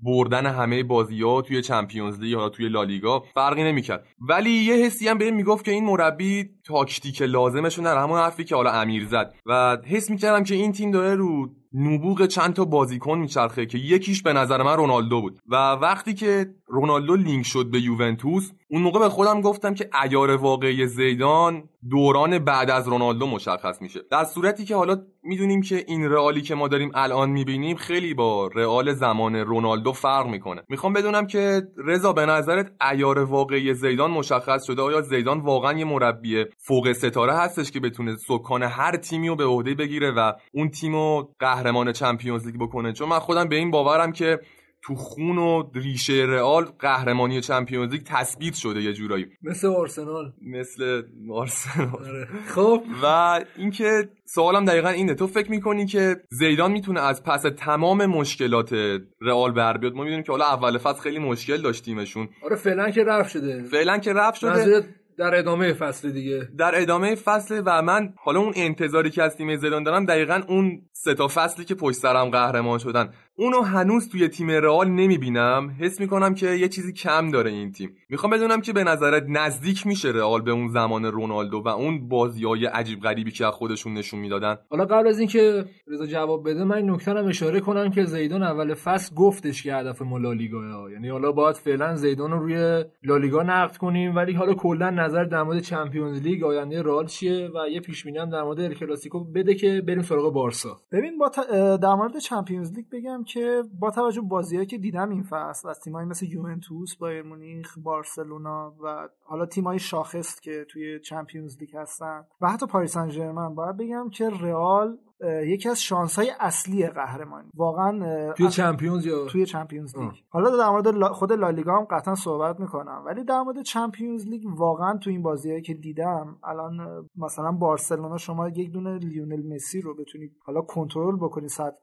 بردن 0.00 0.46
همه 0.46 0.82
بازی 0.82 1.22
ها 1.22 1.42
توی 1.42 1.62
چمپیونز 1.62 2.20
لیگ 2.20 2.30
یا 2.30 2.48
توی 2.48 2.68
لالیگا 2.68 3.24
فرقی 3.34 3.64
نمی‌کرد. 3.64 4.06
ولی 4.28 4.50
یه 4.50 4.74
حسی 4.74 5.08
هم 5.08 5.18
به 5.18 5.30
می‌گفت 5.30 5.64
که 5.64 5.70
این 5.70 5.84
مربی 5.84 6.50
تاکتیک 6.66 7.22
لازمشون 7.22 7.84
در 7.84 7.96
همون 7.96 8.18
حرفی 8.18 8.44
که 8.44 8.54
حالا 8.54 8.70
امیر 8.70 9.06
زد. 9.06 9.34
و 9.46 9.78
حس 9.86 10.10
می‌کردم 10.10 10.44
که 10.44 10.54
این 10.54 10.72
تیم 10.72 10.90
داره 10.90 11.14
رو 11.14 11.50
نبوغ 11.74 12.26
چند 12.26 12.54
تا 12.54 12.64
بازیکن 12.64 13.18
میچرخه 13.18 13.66
که 13.66 13.78
یکیش 13.78 14.22
به 14.22 14.32
نظر 14.32 14.62
من 14.62 14.76
رونالدو 14.76 15.20
بود. 15.20 15.38
و 15.48 15.56
وقتی 15.72 16.14
که 16.14 16.46
رونالدو 16.66 17.16
لینک 17.16 17.46
شد 17.46 17.70
به 17.70 17.80
یوونتوس 17.80 18.50
اون 18.70 18.82
موقع 18.82 18.98
به 18.98 19.08
خودم 19.08 19.40
گفتم 19.40 19.74
که 19.74 19.90
ایار 20.04 20.30
واقعی 20.30 20.86
زیدان 20.86 21.62
دوران 21.90 22.38
بعد 22.38 22.70
از 22.70 22.88
رونالدو 22.88 23.26
مشخص 23.26 23.82
میشه. 23.82 24.00
در 24.10 24.24
صورتی 24.24 24.64
که 24.64 24.76
حالا 24.76 24.96
می‌دونیم 25.22 25.60
که 25.60 25.84
این 25.88 26.10
رئالی 26.10 26.42
که 26.42 26.54
ما 26.54 26.68
داریم 26.68 26.90
الان 26.94 27.30
می‌بینیم 27.30 27.76
خیلی 27.76 28.14
با 28.14 28.46
رئال 28.54 28.92
زمان 28.92 29.36
رونالدو 29.36 29.92
فرق 29.92 30.26
می‌کنه. 30.26 30.62
می‌خوام 30.68 30.92
بدونم 30.92 31.26
که 31.26 31.62
رضا 31.84 32.12
به 32.12 32.26
نظرت 32.26 32.72
ایار 32.92 33.18
واقعی 33.18 33.74
زیدان 33.74 34.10
مشخص 34.10 34.64
شده؟ 34.66 34.82
آیا 34.82 35.00
زیدان 35.00 35.40
واقعا 35.40 35.78
یه 35.78 35.84
مربی 35.84 36.44
فوق 36.58 36.92
ستاره 36.92 37.32
هستش 37.32 37.70
که 37.70 37.80
بتونه 37.80 38.16
سکان 38.16 38.62
هر 38.62 38.96
تیمی 38.96 39.28
رو 39.28 39.36
به 39.36 39.44
عهده 39.44 39.74
بگیره 39.74 40.10
و 40.10 40.32
اون 40.52 40.68
تیمو 40.68 41.24
قهرمان 41.68 41.92
چمپیونز 41.92 42.46
لیگ 42.46 42.54
بکنه. 42.60 42.92
چون 42.92 43.08
من 43.08 43.18
خودم 43.18 43.48
به 43.48 43.56
این 43.56 43.70
باورم 43.70 44.12
که 44.12 44.40
تو 44.82 44.94
خون 44.94 45.38
و 45.38 45.70
ریشه 45.74 46.12
رئال 46.12 46.64
قهرمانی 46.64 47.40
چمپیونز 47.40 47.92
لیگ 47.92 48.02
تثبیت 48.04 48.54
شده 48.54 48.82
یه 48.82 48.92
جورایی. 48.92 49.26
مثل 49.42 49.68
آرسنال. 49.68 50.32
مثل 50.42 51.02
آرسنال. 51.32 51.88
آره. 51.88 52.28
خب. 52.48 52.82
و 53.02 53.40
اینکه 53.56 54.08
سوالم 54.24 54.64
دقیقا 54.64 54.88
اینه. 54.88 55.14
تو 55.14 55.26
فکر 55.26 55.50
می‌کنی 55.50 55.86
که 55.86 56.16
زیدان 56.30 56.72
می‌تونه 56.72 57.00
از 57.00 57.22
پس 57.22 57.42
تمام 57.56 58.06
مشکلات 58.06 58.72
رئال 59.20 59.52
بر 59.52 59.76
بیاد؟ 59.76 59.94
ما 59.94 60.02
می‌دونیم 60.02 60.22
که 60.22 60.32
حالا 60.32 60.44
اول 60.44 60.78
فصل 60.78 61.00
خیلی 61.00 61.18
مشکل 61.18 61.62
داشتیمشون. 61.62 62.28
آره 62.42 62.56
فعلا 62.56 62.90
که 62.90 63.04
رفت 63.04 63.30
شده. 63.30 63.62
فعلا 63.62 63.98
که 63.98 64.12
رفت 64.12 64.40
شده. 64.40 64.84
در 65.18 65.34
ادامه 65.34 65.72
فصل 65.72 66.10
دیگه. 66.10 66.48
در 66.58 66.80
ادامه 66.80 67.14
فصل 67.14 67.62
و 67.66 67.82
من 67.82 68.14
حالا 68.16 68.40
اون 68.40 68.52
انتظاری 68.56 69.10
که 69.10 69.22
از 69.22 69.36
تیم 69.36 69.56
زیدان 69.56 69.82
دارم 69.82 70.06
دقیقا 70.06 70.42
اون 70.48 70.82
سه 70.92 71.14
تا 71.14 71.28
فصلی 71.28 71.64
که 71.64 71.74
پشت 71.74 71.96
سرم 71.96 72.30
قهرمان 72.30 72.78
شدن. 72.78 73.12
اونو 73.40 73.60
هنوز 73.60 74.08
توی 74.08 74.28
تیم 74.28 74.50
رئال 74.50 74.88
نمی‌بینم. 74.88 75.76
حس 75.80 76.00
می‌کنم 76.00 76.34
که 76.34 76.46
یه 76.50 76.68
چیزی 76.68 76.92
کم 76.92 77.30
داره 77.30 77.50
این 77.50 77.72
تیم. 77.72 77.96
می‌خوام 78.08 78.32
بدونم 78.32 78.60
که 78.60 78.72
به 78.72 78.84
نظرت 78.84 79.24
نزدیک 79.28 79.86
میشه 79.86 80.08
رئال 80.08 80.42
به 80.42 80.50
اون 80.50 80.68
زمان 80.68 81.04
رونالدو 81.04 81.62
و 81.64 81.68
اون 81.68 82.08
بازیای 82.08 82.66
عجیب 82.66 83.00
غریبی 83.00 83.30
که 83.30 83.46
از 83.46 83.52
خودشون 83.52 83.94
نشون 83.94 84.20
می‌دادن؟ 84.20 84.56
حالا 84.70 84.84
قبل 84.84 85.08
از 85.08 85.18
اینکه 85.18 85.64
رضا 85.88 86.06
جواب 86.06 86.48
بده 86.48 86.64
من 86.64 86.90
نکته 86.90 87.12
رو 87.12 87.26
اشاره 87.26 87.60
کنم 87.60 87.90
که 87.90 88.04
زیدان 88.04 88.42
اول 88.42 88.74
فصل 88.74 89.14
گفتش 89.14 89.62
که 89.62 89.74
هدف 89.74 90.02
ما 90.02 90.18
لالیگا 90.18 90.90
یعنی 90.92 91.08
حالا 91.08 91.32
باید 91.32 91.56
فعلا 91.56 91.96
زیدان 91.96 92.30
رو 92.30 92.38
روی 92.38 92.84
لالیگا 93.02 93.42
نقد 93.42 93.76
کنیم 93.76 94.16
ولی 94.16 94.32
حالا 94.32 94.54
کلا 94.54 94.90
نظر 94.90 95.24
در 95.24 95.42
مورد 95.42 95.60
چمپیونز 95.60 96.22
لیگ 96.22 96.44
آینده 96.44 96.82
رئال 96.82 97.06
چیه 97.06 97.50
و 97.54 97.68
یه 97.70 97.80
پیش 97.80 98.04
بینی 98.04 98.18
هم 98.18 98.30
در 98.30 98.42
مورد 98.42 98.72
کلاسیکو 98.72 99.24
بده 99.24 99.54
که 99.54 99.82
بریم 99.86 100.02
سراغ 100.02 100.32
بارسا. 100.32 100.80
ببین 100.92 101.18
با 101.18 101.30
در 101.76 101.94
مورد 101.94 102.18
چمپیونز 102.18 102.72
لیگ 102.72 102.84
بگم 102.92 103.24
که 103.28 103.62
با 103.78 103.90
توجه 103.90 104.20
بازیهایی 104.20 104.66
که 104.66 104.78
دیدم 104.78 105.10
این 105.10 105.22
فصل 105.22 105.68
از 105.68 105.80
تیمایی 105.80 106.08
مثل 106.08 106.26
یوونتوس، 106.26 106.96
بایر 106.96 107.22
مونیخ، 107.22 107.78
بارسلونا 107.78 108.74
و 108.82 109.08
حالا 109.24 109.46
تیمای 109.46 109.78
شاخص 109.78 110.40
که 110.40 110.66
توی 110.68 111.00
چمپیونز 111.00 111.58
لیگ 111.58 111.76
هستن 111.76 112.26
و 112.40 112.50
حتی 112.50 112.66
پاری 112.66 112.92
سن 112.92 113.54
باید 113.54 113.76
بگم 113.76 114.10
که 114.10 114.30
رئال 114.30 114.98
یکی 115.46 115.68
از 115.68 115.82
شانس 115.82 116.18
های 116.18 116.32
اصلی 116.40 116.86
قهرمانی 116.86 117.48
واقعا 117.54 118.32
توی 118.32 118.48
چمپیونز 118.48 119.06
یا 119.06 119.26
توی 119.26 119.46
چمپیونز 119.46 119.98
لیگ. 119.98 120.10
حالا 120.28 120.56
در 120.56 120.70
مورد 120.70 121.12
خود 121.12 121.32
لالیگا 121.32 121.76
هم 121.76 121.84
قطعا 121.84 122.14
صحبت 122.14 122.60
می‌کنم. 122.60 123.02
ولی 123.06 123.24
در 123.24 123.40
مورد 123.40 123.62
چمپیونز 123.62 124.26
لیگ 124.26 124.42
واقعا 124.46 124.98
تو 124.98 125.10
این 125.10 125.22
بازیهایی 125.22 125.62
که 125.62 125.74
دیدم 125.74 126.38
الان 126.44 127.04
مثلا 127.16 127.52
بارسلونا 127.52 128.16
شما 128.16 128.48
یک 128.48 128.72
دونه 128.72 128.98
لیونل 128.98 129.54
مسی 129.54 129.80
رو 129.80 129.94
بتونید 129.94 130.32
حالا 130.44 130.60
کنترل 130.60 131.16
بکنید 131.16 131.50
صد 131.50 131.76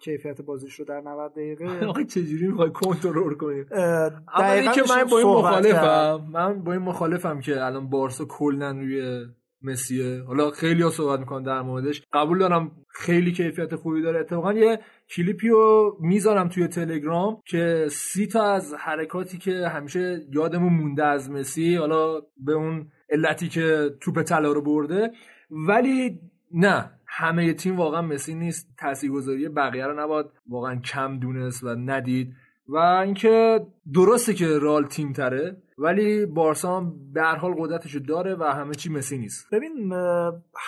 کیفیت 0.00 0.42
بازیش 0.42 0.74
رو 0.74 0.84
در 0.84 1.00
90 1.00 1.32
دقیقه. 1.32 1.86
آخه 1.90 2.04
چجوری 2.04 2.48
می‌خوای 2.48 2.70
کنترل 2.70 3.34
کنی؟ 3.34 3.64
دقیقاً 4.38 4.72
که 4.72 4.82
من 4.90 5.04
با 5.04 5.18
این 5.18 5.28
مخالفم. 5.28 6.28
من 6.32 6.62
با 6.62 6.72
این 6.72 6.82
مخالفم 6.82 7.40
که 7.40 7.64
الان 7.64 7.90
بارسا 7.90 8.24
کلا 8.24 8.70
روی 8.70 9.26
مسیه 9.62 10.22
حالا 10.22 10.50
خیلی 10.50 10.82
ها 10.82 10.90
صحبت 10.90 11.20
می‌کنن 11.20 11.42
در 11.42 11.62
موردش. 11.62 12.02
قبول 12.12 12.38
دارم 12.38 12.70
خیلی 12.88 13.32
کیفیت 13.32 13.74
خوبی 13.76 14.02
داره. 14.02 14.20
اتفاقا 14.20 14.52
یه 14.52 14.78
کلیپی 15.16 15.48
رو 15.48 15.96
می‌ذارم 16.00 16.48
توی 16.48 16.66
تلگرام 16.66 17.42
که 17.46 17.86
سی 17.90 18.26
تا 18.26 18.52
از 18.52 18.74
حرکاتی 18.78 19.38
که 19.38 19.68
همیشه 19.68 20.26
یادمون 20.30 20.72
مونده 20.72 21.04
از 21.04 21.30
مسی 21.30 21.74
حالا 21.74 22.20
به 22.44 22.52
اون 22.52 22.86
علتی 23.10 23.48
که 23.48 23.90
توپ 24.00 24.22
طلا 24.22 24.52
رو 24.52 24.62
برده. 24.62 25.12
ولی 25.50 26.20
نه 26.54 26.90
همه 27.06 27.52
تیم 27.52 27.76
واقعا 27.76 28.02
مسی 28.02 28.34
نیست. 28.34 28.68
تاثیرگذاری 28.78 29.48
بقیه 29.48 29.86
رو 29.86 30.00
نباید 30.00 30.26
واقعا 30.48 30.76
کم 30.76 31.18
دونست 31.18 31.64
و 31.64 31.68
ندید. 31.68 32.34
و 32.68 32.76
اینکه 32.76 33.60
درسته 33.94 34.34
که 34.34 34.58
رال 34.58 34.86
تیم 34.86 35.12
تره 35.12 35.56
ولی 35.78 36.26
بارسا 36.26 36.80
به 37.12 37.22
هر 37.22 37.36
حال 37.36 37.54
قدرتشو 37.58 37.98
داره 37.98 38.34
و 38.34 38.42
همه 38.42 38.74
چی 38.74 38.92
مسی 38.92 39.18
نیست. 39.18 39.46
ببین 39.52 39.92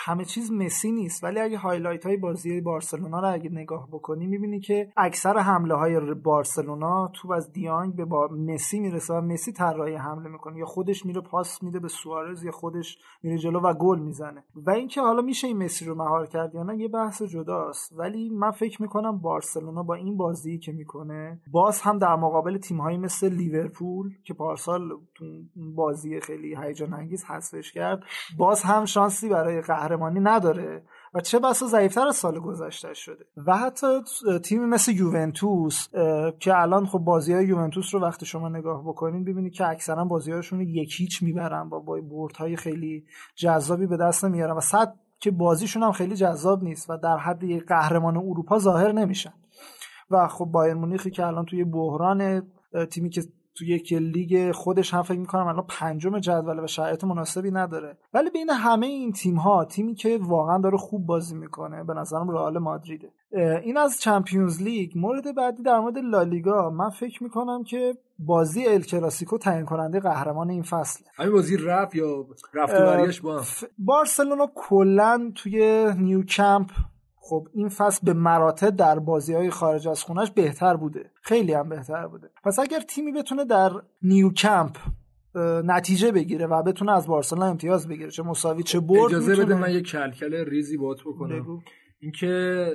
همه 0.05 0.25
چیز 0.25 0.51
مسی 0.51 0.91
نیست 0.91 1.23
ولی 1.23 1.39
اگه 1.39 1.57
هایلایت 1.57 2.05
های 2.05 2.17
بازی 2.17 2.61
بارسلونا 2.61 3.19
رو 3.19 3.33
اگه 3.33 3.49
نگاه 3.49 3.87
بکنی 3.91 4.27
می‌بینی 4.27 4.59
که 4.59 4.91
اکثر 4.97 5.37
حمله 5.37 5.75
های 5.75 6.13
بارسلونا 6.13 7.11
تو 7.15 7.31
از 7.31 7.51
دیانگ 7.51 7.95
به 7.95 8.05
مسی 8.31 8.79
می‌رسه 8.79 9.13
و 9.13 9.21
مسی 9.21 9.51
طراحی 9.51 9.95
حمله 9.95 10.29
می‌کنه. 10.29 10.59
یا 10.59 10.65
خودش 10.65 11.05
میره 11.05 11.21
پاس 11.21 11.63
میده 11.63 11.79
به 11.79 11.87
سوارز 11.87 12.43
یا 12.43 12.51
خودش 12.51 12.97
میره 13.23 13.37
جلو 13.37 13.59
و 13.59 13.73
گل 13.73 13.99
می‌زنه. 13.99 14.43
و 14.55 14.71
اینکه 14.71 15.01
حالا 15.01 15.21
میشه 15.21 15.47
این 15.47 15.63
مسی 15.63 15.85
رو 15.85 15.95
مهار 15.95 16.27
کرد 16.27 16.55
یا 16.55 16.63
نه 16.63 16.77
یه 16.77 16.87
بحث 16.87 17.21
جداست. 17.21 17.93
ولی 17.97 18.29
من 18.29 18.51
فکر 18.51 18.81
می‌کنم 18.81 19.17
بارسلونا 19.17 19.83
با 19.83 19.95
این 19.95 20.17
بازی 20.17 20.57
که 20.57 20.71
می‌کنه 20.71 21.41
باز 21.51 21.81
هم 21.81 21.97
در 21.97 22.15
مقابل 22.15 22.57
تیمهایی 22.57 22.97
مثل 22.97 23.29
لیورپول 23.29 24.11
که 24.23 24.33
پارسال 24.33 24.89
تو 25.15 25.25
بازی 25.55 26.19
خیلی 26.19 26.55
هیجان 26.63 26.93
انگیز 26.93 27.25
حذفش 27.25 27.71
کرد. 27.71 28.03
باز 28.37 28.61
هم 28.61 28.85
شانسی 28.85 29.29
برای 29.29 29.61
قهرمانی 29.61 30.19
نداره 30.19 30.83
و 31.13 31.19
چه 31.19 31.39
بسا 31.39 31.67
ضعیفتر 31.67 32.07
از 32.07 32.15
سال 32.15 32.39
گذشته 32.39 32.93
شده. 32.93 33.25
و 33.47 33.57
حتی 33.57 33.87
تیمی 34.43 34.65
مثل 34.65 34.91
یوونتوس 34.91 35.87
که 36.39 36.57
الان 36.57 36.85
خب 36.85 36.99
بازی 36.99 37.33
های 37.33 37.45
یوونتوس 37.45 37.93
رو 37.93 38.01
وقتی 38.01 38.25
شما 38.25 38.49
نگاه 38.49 38.83
بکنین 38.83 39.23
ببینید 39.23 39.53
که 39.53 39.67
اکثرا 39.67 40.05
بازی 40.05 40.31
هاشون 40.31 40.61
یک 40.61 40.93
هیچ 40.97 41.23
می‌برن 41.23 41.69
با 41.69 41.79
برد 41.79 42.35
های 42.35 42.55
خیلی 42.55 43.05
جذابی 43.35 43.87
به 43.87 43.97
دست 43.97 44.25
نمیارن 44.25 44.57
و 44.57 44.59
صد 44.59 44.93
که 45.19 45.31
بازیشون 45.31 45.83
هم 45.83 45.91
خیلی 45.91 46.15
جذاب 46.15 46.63
نیست 46.63 46.89
و 46.89 46.97
در 46.97 47.17
حد 47.17 47.43
یک 47.43 47.65
قهرمان 47.65 48.17
اروپا 48.17 48.59
ظاهر 48.59 48.91
نمیشن. 48.91 49.33
و 50.11 50.27
خب 50.27 50.45
بایر 50.45 50.73
مونیخی 50.73 51.11
که 51.11 51.25
الان 51.25 51.45
توی 51.45 51.63
بحران 51.63 52.47
تیمی 52.91 53.09
که 53.09 53.21
توی 53.55 53.67
یک 53.67 53.93
لیگ 53.93 54.51
خودش 54.51 54.93
هم 54.93 55.01
فکر 55.01 55.19
می‌کنم 55.19 55.47
الان 55.47 55.65
پنجم 55.69 56.19
جدوله 56.19 56.63
و 56.63 56.67
شرایط 56.67 57.03
مناسبی 57.03 57.51
نداره. 57.51 57.97
ولی 58.13 58.29
بین 58.29 58.49
همه 58.49 58.87
این 58.87 59.11
تیم 59.11 59.35
ها 59.35 59.65
تیمی 59.65 59.95
که 59.95 60.19
واقعا 60.21 60.57
داره 60.57 60.77
خوب 60.77 61.05
بازی 61.05 61.35
می‌کنه 61.35 61.83
به 61.83 61.93
نظرم 61.93 62.29
رئال 62.29 62.57
مادریده. 62.57 63.11
این 63.63 63.77
از 63.77 64.01
چمپیونز 64.01 64.61
لیگ. 64.61 64.91
مورد 64.95 65.35
بعدی 65.35 65.63
در 65.63 65.79
مورد 65.79 65.97
لالیگا 65.97 66.69
من 66.69 66.89
فکر 66.89 67.23
می‌کنم 67.23 67.63
که 67.63 67.97
بازی 68.19 68.65
ال 68.65 68.81
کلاسیکو 68.81 69.37
تعیین 69.37 69.65
کننده 69.65 69.99
قهرمان 69.99 70.49
این 70.49 70.63
فصل 70.63 71.03
همین 71.15 71.31
بازی 71.31 71.57
رفت 71.57 71.95
یا 71.95 72.25
رفت 72.53 72.73
و 72.73 72.77
برگشت 72.77 73.21
با 73.21 73.41
بارسلونا 73.77 74.51
کلا 74.55 75.31
توی 75.35 75.85
نیوکمپ 75.97 76.69
خب 77.23 77.47
این 77.53 77.69
فصل 77.69 77.99
به 78.03 78.13
مراتب 78.13 78.69
در 78.69 78.99
بازی 78.99 79.33
های 79.33 79.49
خارج 79.49 79.87
از 79.87 80.03
خونش 80.03 80.31
بهتر 80.31 80.75
بوده. 80.75 81.11
خیلی 81.21 81.53
هم 81.53 81.69
بهتر 81.69 82.07
بوده. 82.07 82.29
پس 82.43 82.59
اگر 82.59 82.79
تیمی 82.79 83.11
بتونه 83.11 83.45
در 83.45 83.71
نیوکمپ 84.01 84.77
نتیجه 85.65 86.11
بگیره 86.11 86.47
و 86.47 86.63
بتونه 86.63 86.91
از 86.91 87.07
بارسلونا 87.07 87.45
امتیاز 87.45 87.87
بگیره 87.87 88.11
چه 88.11 88.23
مساوی 88.23 88.63
چه 88.63 88.79
برد 88.79 89.05
اجازه 89.05 89.35
بده 89.35 89.55
من 89.55 89.73
یه 89.73 89.81
کلکل 89.81 90.45
ریزی 90.45 90.77
باهات 90.77 91.01
بکنم. 91.01 91.45
اینکه 91.99 92.65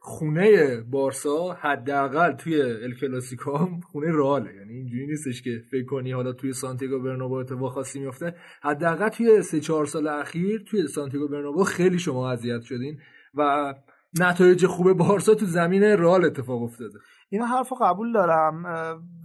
خونه 0.00 0.80
بارسا 0.80 1.52
حداقل 1.52 2.32
توی 2.32 2.62
ال 2.62 2.94
کلاسیکو 2.94 3.68
خونه 3.92 4.06
رئاله. 4.10 4.54
یعنی 4.54 4.74
اینجوری 4.74 5.06
نیستش 5.06 5.42
که 5.42 5.62
فکر 5.70 5.84
کنی 5.84 6.12
حالا 6.12 6.32
توی 6.32 6.52
سانتیاگو 6.52 7.04
برنابو 7.04 7.34
اتفاق 7.34 7.72
خاصی 7.72 8.00
میفته 8.00 8.34
حداقل 8.62 9.08
توی 9.08 9.42
سه 9.42 9.60
چهار 9.60 9.86
سال 9.86 10.08
اخیر 10.08 10.64
توی 10.70 10.86
سانتیاگو 10.88 11.28
برنابو 11.28 11.64
خیلی 11.64 11.98
شما 11.98 12.30
اذیت 12.30 12.62
شدین 12.62 12.98
و 13.34 13.74
نتایج 14.14 14.66
خوب 14.66 14.92
بارسا 14.92 15.34
تو 15.34 15.46
زمین 15.46 15.82
رئال 15.82 16.24
اتفاق 16.24 16.62
افتاده. 16.62 16.98
این 17.30 17.42
حرف 17.42 17.72
قبول 17.80 18.12
دارم. 18.12 18.62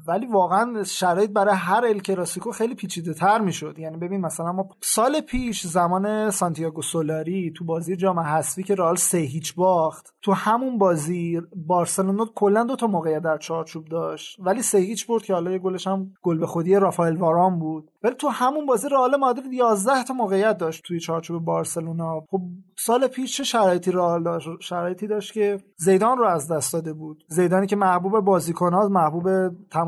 ولی 0.08 0.26
واقعا 0.26 0.84
شرایط 0.84 1.32
برای 1.32 1.56
هر 1.56 1.86
ال 1.86 2.00
کلاسیکو 2.00 2.52
خیلی 2.52 2.76
پیچیده 2.76 3.14
تر 3.14 3.42
می‌شد. 3.42 3.80
یعنی 3.80 3.98
ببین 3.98 4.22
مثلا 4.22 4.52
ما 4.52 4.70
سال 4.82 5.22
پیش 5.22 5.68
زمان 5.68 6.30
سانتیاگو 6.30 6.82
سولاری 6.82 7.54
تو 7.58 7.66
بازی 7.66 7.96
جام 7.96 8.20
حذفی 8.20 8.64
که 8.64 8.76
رئال 8.76 8.96
سه 8.96 9.18
هیچ 9.18 9.56
باخت 9.56 10.14
تو 10.22 10.32
همون 10.32 10.78
بازی 10.78 11.42
بارسلونا 11.56 12.26
کلا 12.36 12.64
دو 12.64 12.76
تا 12.76 12.88
موقعیت 12.88 13.22
در 13.22 13.38
چارچوب 13.38 13.86
داشت. 13.86 14.38
ولی 14.40 14.62
سه 14.62 14.78
هیچ 14.78 15.08
برد 15.08 15.24
که 15.24 15.34
حالا 15.34 15.52
یه 15.52 15.60
گلش 15.60 15.88
هم 15.88 16.14
گل 16.22 16.38
به 16.38 16.48
خودی 16.48 16.76
رافائل 16.76 17.18
واران 17.18 17.60
بود. 17.60 17.92
ولی 18.04 18.16
تو 18.16 18.28
همون 18.28 18.66
بازی 18.66 18.90
رئال 18.90 19.16
مادرید 19.16 19.54
11 19.54 20.04
تا 20.04 20.14
موقعیت 20.14 20.58
داشت 20.58 20.84
توی 20.84 21.00
چارچوب 21.00 21.46
بارسلونا. 21.46 22.22
خب 22.32 22.42
سال 22.78 23.08
پیش 23.08 23.38
چه 23.38 23.44
شرایطی 23.44 23.92
رئال 23.92 24.40
شرایطی 24.62 25.08
داشت 25.08 25.34
که 25.34 25.58
زیدان 25.78 26.18
رو 26.18 26.26
از 26.26 26.52
دست 26.52 26.74
داده 26.74 26.94
بود. 26.94 27.24
زیدانی 27.28 27.68
که 27.68 27.76
محبوب 27.76 28.20
بازیکن‌ها 28.20 28.88
محبوب 28.88 29.30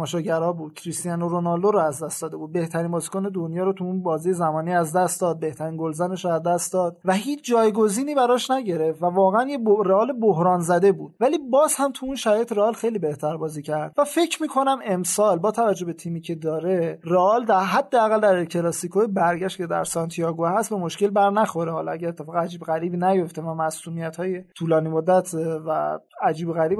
تماشاگرها 0.05 0.53
بود. 0.53 0.73
کریستیانو 0.73 1.27
رونالدو 1.27 1.71
رو 1.71 1.79
از 1.79 2.03
دست 2.03 2.21
داده 2.21 2.37
بود. 2.37 2.51
بهترین 2.51 2.91
بازیکن 2.91 3.23
دنیا 3.23 3.63
رو 3.63 3.73
تو 3.73 3.83
اون 3.83 4.03
بازی 4.03 4.33
زمانی 4.33 4.73
از 4.73 4.95
دست 4.95 5.21
داد. 5.21 5.39
بهترین 5.39 5.77
گلزنش 5.77 6.25
رو 6.25 6.31
از 6.31 6.43
دست 6.43 6.73
داد. 6.73 6.97
و 7.05 7.13
هیچ 7.13 7.45
جایگزینی 7.45 8.15
براش 8.15 8.51
نگرفت 8.51 9.03
و 9.03 9.05
واقعا 9.05 9.47
یه 9.49 9.59
رئال 9.85 10.13
بحران 10.21 10.59
زده 10.59 10.91
بود. 10.91 11.15
ولی 11.19 11.37
باز 11.51 11.75
هم 11.77 11.91
تو 11.91 12.05
اون 12.05 12.15
شرایط 12.15 12.51
رئال 12.51 12.73
خیلی 12.73 12.99
بهتر 12.99 13.37
بازی 13.37 13.61
کرد. 13.61 13.93
و 13.97 14.03
فکر 14.03 14.41
می‌کنم 14.41 14.79
امسال 14.85 15.39
با 15.39 15.51
توجه 15.51 15.85
به 15.85 15.93
تیمی 15.93 16.21
که 16.21 16.35
داره 16.35 16.99
رئال 17.03 17.45
در 17.45 17.59
حداقل 17.59 18.19
در 18.19 18.45
کلاسیکو 18.45 19.07
برگشت 19.07 19.57
که 19.57 19.67
در 19.67 19.83
سانتیاگو 19.83 20.45
هست 20.45 20.69
به 20.69 20.75
مشکل 20.75 21.09
بر 21.09 21.29
نخوره. 21.29 21.71
حالا 21.71 21.91
اگه 21.91 22.07
اتفاق 22.07 22.35
عجیب 22.35 22.61
غریبی 22.61 22.97
نیفته 22.97 23.41
و 23.41 23.53
مسئولیت 23.53 24.15
های 24.15 24.43
طولانی 24.57 24.89
مدت 24.89 25.33
و 25.67 25.99
عجیب 26.21 26.51
غریب 26.51 26.79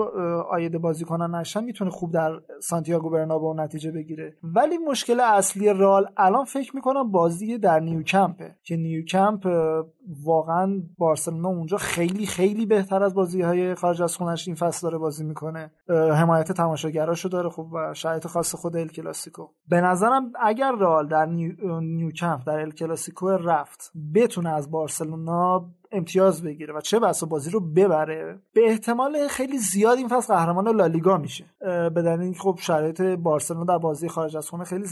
آید 0.51 0.78
بازیکنان 0.78 1.36
نشن 1.36 1.63
می‌تونه 1.63 1.91
خوب 1.91 2.11
در 2.11 2.32
سانتیاگو 2.61 3.09
برنابو 3.16 3.53
نتیجه 3.53 3.91
بگیره. 3.91 4.38
ولی 4.43 4.78
مشکل 4.78 5.20
اصلی 5.20 5.74
رال 5.74 6.05
الان 6.18 6.45
فکر 6.45 6.76
می‌کنم 6.76 7.11
بازی 7.11 7.57
در 7.57 7.80
نیوکمپه 7.80 8.55
که 8.63 8.78
نیوکمپ 8.78 9.47
واقعا 10.24 10.82
بارسلونا 10.97 11.49
اونجا 11.49 11.78
خیلی 11.78 12.26
خیلی 12.26 12.66
بهتر 12.66 13.03
از 13.03 13.13
بازی 13.13 13.41
های 13.41 13.76
خارج 13.76 14.01
از 14.01 14.18
خونش 14.18 14.47
این 14.47 14.55
فصل 14.55 14.88
داره 14.88 14.97
بازی 14.97 15.24
می‌کنه. 15.24 15.72
حمایت 15.89 16.51
تماشاگراشو 16.51 17.30
داره 17.30 17.49
خب 17.49 17.68
و 17.74 17.93
شرایط 17.93 18.28
خاص 18.28 18.55
خود 18.55 18.76
ال 18.76 18.88
کلاسیکو. 18.88 19.47
به 19.68 19.82
نظرم 19.82 20.32
اگر 20.41 20.72
رال 20.72 21.07
در 21.07 21.26
نیو... 21.26 21.80
نیوکمپ 21.80 22.47
در 22.47 22.59
ال 22.59 22.72
کلاسیکو 22.72 23.30
رفت 23.30 23.91
بتونه 24.16 24.49
از 24.49 24.72
بارسلونا 24.72 25.70
امتیاز 25.95 26.43
بگیره 26.43 26.73
و 26.73 26.81
چه 26.81 26.99
بسا 26.99 27.25
بازی 27.25 27.49
رو 27.51 27.59
ببره. 27.59 28.39
به 28.53 28.61
احتمال 28.65 29.27
خیلی 29.27 29.57
زیاد 29.57 29.97
این 29.97 30.07
فصل 30.07 30.33
قهرمان 30.33 30.67
لالیگا 30.67 31.17
میشه. 31.17 31.45
به 31.59 32.01
دلیل 32.01 32.21
اینکه 32.21 32.39
خب 32.39 32.57
شرایط 32.61 33.01
بارسلونا 33.01 33.63
در 33.63 33.77
بازی 33.77 34.07
خارج 34.07 34.37
از 34.37 34.49
خونه 34.49 34.63
خیلی 34.63 34.85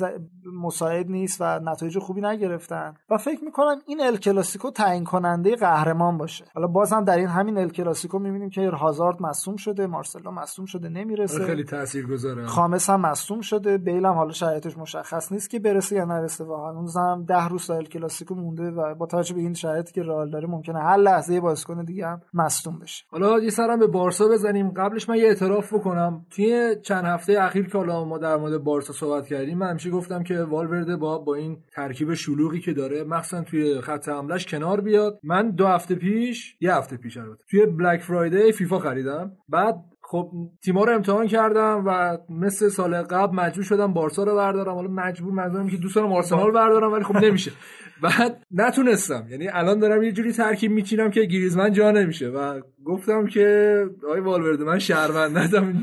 مساعد 0.61 1.09
نیست 1.09 1.41
و 1.41 1.59
نتایج 1.59 1.99
خوبی 1.99 2.21
نگرفتن. 2.21 2.93
و 3.09 3.17
فکر 3.17 3.43
می‌کنم 3.43 3.75
این 3.87 4.01
ال 4.01 4.17
کلاسیکو 4.17 4.71
تعیین 4.71 5.03
کننده 5.03 5.55
قهرمان 5.55 6.17
باشه. 6.17 6.45
حالا 6.55 6.67
باز 6.67 6.93
هم 6.93 7.03
در 7.03 7.17
این 7.17 7.27
همین 7.27 7.57
ال 7.57 7.69
کلاسیکو 7.69 8.19
می‌بینیم 8.19 8.49
که 8.49 8.69
هازارد 8.69 9.21
مصوم 9.21 9.55
شده 9.55 9.87
مارسلو 9.87 10.31
مصوم 10.31 10.65
شده 10.65 10.89
نمی‌رسه. 10.89 11.35
آره، 11.35 11.45
خیلی 11.45 11.63
تاثیرگذاره. 11.63 12.45
خامس 12.45 12.89
هم 12.89 13.01
مصوم 13.01 13.41
شده. 13.41 13.77
بیل 13.77 14.05
هم 14.05 14.13
حالا 14.13 14.31
شرایطش 14.31 14.77
مشخص 14.77 15.31
نیست 15.31 15.49
که 15.49 15.59
برسه 15.59 15.95
یا 15.95 16.05
نرسه. 16.05 16.43
و 16.43 16.55
هنوز 16.55 16.97
هم 16.97 17.25
10 17.27 17.47
روز 17.47 17.69
ال 17.69 17.85
کلاسیکو 17.85 18.35
مونده 18.35 18.71
و 18.71 18.95
با 18.95 19.05
توجه 19.05 19.35
به 19.35 19.41
این 19.41 19.53
شرایطی 19.53 19.93
که 19.93 20.03
رئال 20.03 20.29
داره 20.29 20.47
ممکنه 20.47 20.79
هر 20.93 20.99
لحظه 20.99 21.41
بازیکن 21.41 21.83
دیگه 21.83 22.07
هم 22.07 22.21
مصدوم 22.33 22.79
بشه. 22.79 23.05
حالا 23.09 23.39
یه 23.39 23.49
سرم 23.49 23.79
به 23.79 23.87
بارسا 23.87 24.27
بزنیم. 24.27 24.71
قبلش 24.71 25.09
من 25.09 25.17
یه 25.17 25.27
اعتراف 25.27 25.73
بکنم. 25.73 26.25
توی 26.29 26.75
چند 26.83 27.05
هفته 27.05 27.43
اخیر 27.43 27.69
که 27.69 27.77
حالا 27.77 28.05
ما 28.05 28.17
در 28.17 28.37
مورد 28.37 28.63
بارسا 28.63 28.93
صحبت 28.93 29.27
کردیم 29.27 29.57
من 29.57 29.69
همیشه 29.69 29.89
گفتم 29.89 30.23
که 30.23 30.43
والورده 30.43 30.95
با 30.95 31.17
با 31.17 31.35
این 31.35 31.57
ترکیب 31.75 32.13
شلوغی 32.13 32.59
که 32.59 32.73
داره 32.73 33.03
مخصوصا 33.03 33.43
توی 33.43 33.81
خط 33.81 34.09
حملش 34.09 34.45
کنار 34.45 34.81
بیاد. 34.81 35.19
من 35.23 35.51
دو 35.51 35.67
هفته 35.67 35.95
پیش 35.95 36.55
یه 36.59 36.75
هفته 36.75 36.97
پیش 36.97 37.17
البته 37.17 37.43
توی 37.49 37.65
بلک 37.65 38.01
فرایدی 38.01 38.51
فیفا 38.51 38.79
خریدم. 38.79 39.31
بعد 39.49 39.75
خب 40.01 40.31
تیما 40.63 40.83
رو 40.83 40.95
امتحان 40.95 41.27
کردم 41.27 41.83
و 41.85 42.17
مثل 42.29 42.69
سال 42.69 43.01
قبل 43.01 43.35
مجبور 43.35 43.63
شدم 43.63 43.93
بارسا 43.93 44.23
رو 44.23 44.35
بردارم. 44.35 44.75
حالا 44.75 44.87
مجبور 44.87 45.33
منظورم 45.33 45.69
که 45.69 45.77
دوست 45.77 45.95
دارم 45.95 46.13
آرسنال 46.13 46.51
بردارم 46.51 46.91
ولی 46.91 47.03
خب 47.03 47.17
نمیشه. 47.17 47.51
بعد 48.03 48.43
نتونستم. 48.51 49.27
یعنی 49.29 49.47
الان 49.47 49.79
دارم 49.79 50.03
یه 50.03 50.11
جوری 50.11 50.31
ترکیب 50.31 50.71
میچینم 50.71 51.11
که 51.11 51.21
گریزمن 51.21 51.73
جا 51.73 51.91
نمیشه 51.91 52.27
و 52.27 52.61
گفتم 52.85 53.27
که 53.27 53.77
آقای 54.07 54.19
والورده 54.19 54.63
من 54.63 54.79
شهروندم 54.79 55.73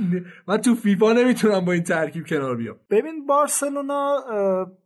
من 0.48 0.56
تو 0.56 0.74
فیفا 0.74 1.12
نمی‌تونم 1.12 1.64
با 1.64 1.72
این 1.72 1.82
ترکیب 1.82 2.26
کنار 2.26 2.56
بیام. 2.56 2.76
ببین 2.90 3.26
بارسلونا 3.26 4.16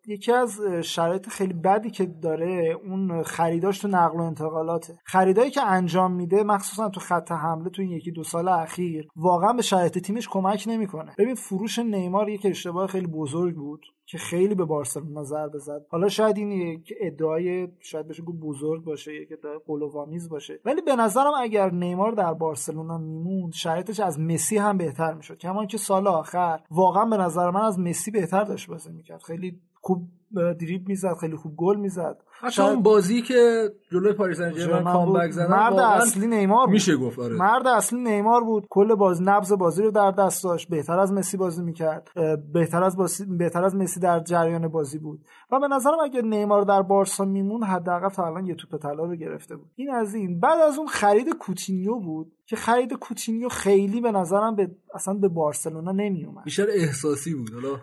یکی 0.07 0.33
از 0.33 0.61
شرایط 0.83 1.29
خیلی 1.29 1.53
بدی 1.53 1.91
که 1.91 2.07
داره 2.23 2.77
اون 2.85 3.23
خریداش 3.23 3.79
تو 3.79 3.89
نقل 3.89 4.19
و 4.19 4.23
انتقالاته. 4.23 4.95
خریدایی 5.05 5.51
که 5.51 5.63
انجام 5.63 6.13
میده 6.13 6.43
مخصوصا 6.43 6.89
تو 6.89 7.01
خط 7.01 7.33
حمله 7.33 7.71
تو 7.71 7.83
این 7.83 7.91
یکی 7.91 8.13
دو 8.13 8.23
سال 8.23 8.49
اخیر 8.49 9.07
واقعا 9.17 9.53
به 9.53 9.63
شرایط 9.63 9.99
تیمش 9.99 10.29
کمک 10.29 10.65
نمی‌کنه. 10.67 11.15
ببین 11.19 11.35
فروش 11.35 11.79
نیمار 11.79 12.29
یک 12.29 12.47
اشتباه 12.47 12.87
خیلی 12.87 13.07
بزرگ 13.07 13.55
بود. 13.55 13.87
که 14.07 14.19
خیلی 14.19 14.55
به 14.55 14.65
بارسلونا 14.65 15.25
ضربه 15.25 15.59
زد 15.59 15.87
حالا 15.89 16.09
شاید 16.09 16.37
این 16.37 16.51
یک 16.51 16.95
ادعای 17.01 17.69
شاید 17.81 18.09
بشه 18.09 18.23
گفت 18.23 18.39
بزرگ 18.39 18.85
باشه 18.85 19.15
یک 19.15 19.33
ادعای 19.33 19.61
قلووامیز 19.67 20.29
باشه. 20.29 20.61
ولی 20.65 20.81
به 20.83 20.97
نظرم 20.97 21.33
اگر 21.39 21.71
نیمار 21.71 22.13
در 22.13 22.35
بارسلونا 22.35 22.99
میموند 22.99 23.53
شرایطش 23.53 24.01
از 24.01 24.21
مسی 24.21 24.57
هم 24.57 24.79
بهتر 24.79 25.15
می‌شد. 25.15 25.39
کما 25.39 25.67
که 25.67 25.79
سال 25.79 26.07
آخر 26.07 26.61
واقعا 26.71 27.05
به 27.05 27.17
نظر 27.17 27.51
من 27.51 27.63
از 27.63 27.79
مسی 27.79 28.11
بهتر 28.11 28.45
داشت 28.45 28.69
بازی 28.69 28.93
می‌کرد. 28.93 29.23
خیلی 29.23 29.61
خوب 29.81 30.09
دریبل 30.35 30.89
می‌زد 30.89 31.15
خیلی 31.21 31.37
خوب 31.37 31.57
گل 31.57 31.77
می‌زد. 31.77 32.17
حتی 32.41 32.63
اون 32.63 32.83
بازی 32.83 33.23
که 33.23 33.71
جلوی 33.93 34.13
پاری 34.13 34.37
سن 34.39 34.83
comeback 34.85 35.31
زدن 35.31 35.51
مرد 35.51 35.79
اصلی 35.79 36.27
نیمار 36.27 36.67
بود. 36.67 36.73
میشه 36.73 36.97
گفت 36.97 37.19
آره. 37.19 37.35
مرد 37.35 37.67
اصلی 37.67 38.01
نیمار 38.01 38.45
بود. 38.45 38.67
کل 38.71 38.95
باز 38.95 39.23
نبض 39.23 39.53
بازی 39.53 39.83
رو 39.83 39.91
در 39.91 40.11
دست 40.11 40.45
داشت. 40.45 40.69
بهتر 40.69 40.99
از 40.99 41.13
مسی 41.13 41.37
بازی 41.37 41.63
می‌کرد. 41.63 42.09
بهتر 42.53 42.83
از 42.83 42.97
بازی 42.97 43.25
بهتر 43.25 43.65
از 43.65 43.77
مسی 43.77 44.01
در 44.01 44.21
جریان 44.21 44.69
بازی 44.69 44.99
بود. 44.99 45.21
و 45.53 45.61
به 45.61 45.69
نظرم 45.69 46.01
اگه 46.05 46.23
نیمار 46.23 46.63
در 46.63 46.83
بارسا 46.83 47.25
میمون 47.25 47.63
حداقل 47.63 48.09
تا 48.09 48.27
الان 48.27 48.47
یه 48.47 48.55
توپ 48.55 48.83
طلا 48.83 49.05
رو 49.05 49.17
گرفته 49.17 49.57
بود. 49.57 49.71
این 49.75 49.91
از 49.91 50.15
این. 50.15 50.41
بعد 50.41 50.61
از 50.61 50.79
اون 50.79 50.87
خرید 50.87 51.29
کوتینیو 51.39 51.95
بود 51.99 52.33
که 52.47 52.57
خرید 52.57 52.93
کوتینیو 52.93 53.49
خیلی 53.49 54.01
به 54.01 54.13
نظرم 54.13 54.57
به 54.57 54.71
اصلا 54.95 55.15
به 55.15 55.29
بارسلونا 55.29 55.93
نمیومد 55.93 56.45
بیشتر 56.45 56.67
احساسی 56.71 57.35
بود 57.35 57.51
حالا 57.55 57.81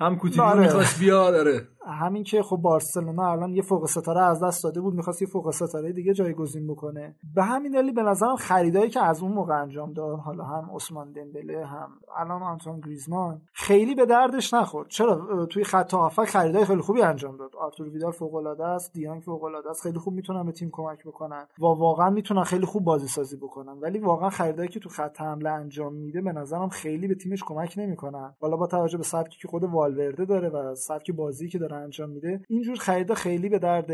هم 0.00 0.16
کوتینیو 0.16 0.42
آره. 0.42 0.60
می‌خواست 0.60 1.00
بیاد 1.00 1.32
داره 1.32 1.68
همین 1.86 2.22
که 2.22 2.42
خب 2.42 2.56
بارسلونا 2.56 3.32
الان 3.32 3.50
یه 3.50 3.62
فوق 3.62 3.86
ستاره 3.86 4.20
از 4.20 4.42
دست 4.42 4.64
داده 4.64 4.80
بود 4.80 4.94
می‌خواست 4.94 5.22
یه 5.22 5.28
فوق 5.28 5.50
ستاره 5.50 5.92
دیگه 5.92 6.14
جایگزین 6.14 6.66
بکنه. 6.66 7.16
به 7.34 7.42
همین 7.42 7.72
دلیل 7.72 7.94
به 7.94 8.02
نظرم 8.02 8.36
خریدایی 8.36 8.90
که 8.90 9.00
از 9.00 9.22
اون 9.22 9.32
موقع 9.32 9.60
انجام 9.60 9.92
داد 9.92 10.18
حالا 10.18 10.44
هم 10.44 10.70
عثمان 10.74 11.12
دمبله 11.12 11.66
هم 11.66 11.88
الان 12.16 12.42
آنتون 12.42 12.80
گریزمان 12.80 13.42
خیلی 13.52 13.94
به 13.94 14.06
دردش 14.06 14.54
نخورد. 14.54 14.88
چرا؟ 14.88 15.46
توی 15.46 15.64
خط 15.64 15.94
هافک 15.94 16.24
خریدای 16.24 16.64
خیلی 16.64 16.80
خوبی 16.80 17.02
انجام 17.02 17.36
داد. 17.36 17.56
آرتور 17.56 17.88
ویدال 17.88 18.12
فوق 18.12 18.34
العاده 18.34 18.64
است 18.64 18.92
دیانگ 18.92 19.22
فوق 19.22 19.44
العاده 19.44 19.70
است 19.70 19.82
خیلی 19.82 19.98
خوب 19.98 20.14
می‌تونن 20.14 20.46
به 20.46 20.52
تیم 20.52 20.70
کمک 20.72 21.04
بکنن 21.06 21.46
و 21.58 21.62
واقعا 21.62 22.10
می‌تونن 22.10 22.44
خیلی 22.44 22.66
خوب 22.66 22.84
بازی 22.84 23.08
سازی 23.08 23.36
بکنن. 23.36 23.80
ولی 23.80 23.98
واقعا 23.98 24.30
خریدایی 24.30 24.68
که 24.68 24.80
تو 24.80 24.88
خط 24.88 25.20
حمله 25.20 25.50
انجام 25.50 25.94
میده 25.94 26.20
به 26.20 26.32
نظرم 26.32 26.68
خیلی 26.68 27.08
به 27.08 27.14
تیمش 27.14 27.44
کمک 27.44 27.74
نمی‌کنن. 27.76 28.34
حالا 28.40 28.56
با 28.56 28.66
توجه 28.66 28.98
به 28.98 29.04
سبکی 29.04 29.38
که 29.38 29.48
خود 29.48 29.64
والورده 29.64 30.24
داره 30.24 30.48
و 30.48 30.74
سبک 30.74 31.10
بازی 31.10 31.48
که 31.48 31.58
داره 31.58 31.71
انجام 31.76 32.10
میده 32.10 32.40
اینجور 32.48 32.76
خریدا 32.76 33.14
خیلی 33.14 33.48
به 33.48 33.58
درد 33.58 33.88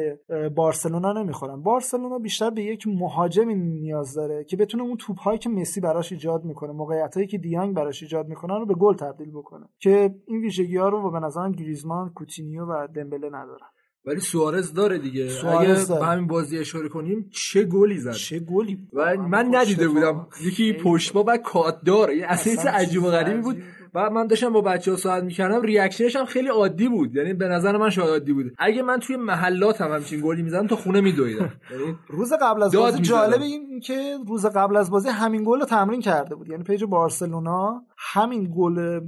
بارسلونا 0.54 1.12
نمی‌خورن. 1.12 1.62
بارسلونا 1.62 2.18
بیشتر 2.18 2.50
به 2.50 2.62
یک 2.62 2.86
مهاجمی 2.86 3.54
نیاز 3.54 4.14
داره 4.14 4.44
که 4.44 4.56
بتونه 4.56 4.82
اون 4.82 4.96
توپ 4.96 5.18
هایی 5.18 5.38
که 5.38 5.48
مسی 5.48 5.80
براش 5.80 6.12
ایجاد 6.12 6.44
می‌کنه 6.44 6.72
موقعیت 6.72 7.14
هایی 7.14 7.26
که 7.26 7.38
دیانگ 7.38 7.76
براش 7.76 8.02
ایجاد 8.02 8.28
می‌کنه 8.28 8.58
رو 8.58 8.66
به 8.66 8.74
گل 8.74 8.94
تبدیل 8.94 9.30
بکنه. 9.30 9.66
که 9.78 10.14
این 10.26 10.40
ویژگی 10.40 10.76
ها 10.76 10.88
رو 10.88 11.10
به 11.10 11.20
نظرم 11.20 11.52
گریزمان 11.52 12.12
کوتینیو 12.14 12.64
و 12.64 12.86
دمبله 12.94 13.26
ندارن. 13.26 13.66
ولی 14.04 14.20
سوارز 14.20 14.74
داره 14.74 14.98
دیگه. 14.98 15.28
سوارز 15.28 15.90
اگه 15.90 16.00
به 16.00 16.06
همین 16.06 16.26
بازی 16.26 16.58
اشاره 16.58 16.88
کنیم 16.88 17.30
چه 17.32 17.64
گلی 17.64 17.98
زد؟ 17.98 18.12
چه 18.12 18.38
گلی؟ 18.38 18.88
و 18.92 19.16
من 19.16 19.54
ندیده 19.54 19.88
بودم. 19.88 20.26
یکی 20.46 20.72
پشت 20.72 21.12
با 21.12 21.22
بعد 21.22 21.42
کات 21.42 21.84
داره. 21.84 22.14
اصلا 22.28 22.70
عجیب 22.70 23.02
و 23.02 23.06
غریبی 23.06 23.40
بود. 23.40 23.62
و 23.98 24.10
من 24.10 24.26
داشتم 24.26 24.52
با 24.52 24.60
بچه‌ها 24.60 24.96
صحبت 24.96 25.22
می‌کردم 25.22 25.62
reaction 25.62 26.06
ش 26.06 26.16
هم 26.16 26.24
خیلی 26.24 26.48
عادی 26.48 26.88
بود. 26.88 27.16
یعنی 27.16 27.34
به 27.34 27.48
نظر 27.48 27.76
من 27.76 27.90
شاید 27.90 28.08
عادی 28.08 28.32
بود 28.32 28.52
اگه 28.58 28.82
من 28.82 29.00
توی 29.00 29.16
محلات 29.16 29.80
هم 29.80 29.92
همچین 29.92 30.20
گلی 30.20 30.42
می‌زدم 30.42 30.66
تا 30.66 30.76
خونه 30.76 31.00
میدویدم. 31.00 31.52
یعنی 31.70 31.96
روز 32.08 32.32
قبل 32.42 32.62
از 32.62 32.74
بازی 32.74 33.02
جالب 33.02 33.42
این 33.42 33.80
که 33.80 34.16
روز 34.26 34.46
قبل 34.46 34.76
از 34.76 34.90
بازی 34.90 35.08
همین 35.08 35.44
گل 35.44 35.60
رو 35.60 35.66
تمرین 35.66 36.00
کرده 36.00 36.34
بود. 36.34 36.48
یعنی 36.48 36.64
page 36.64 36.84
بارسلونا 36.84 37.82
همین 38.00 38.52
گل 38.56 39.00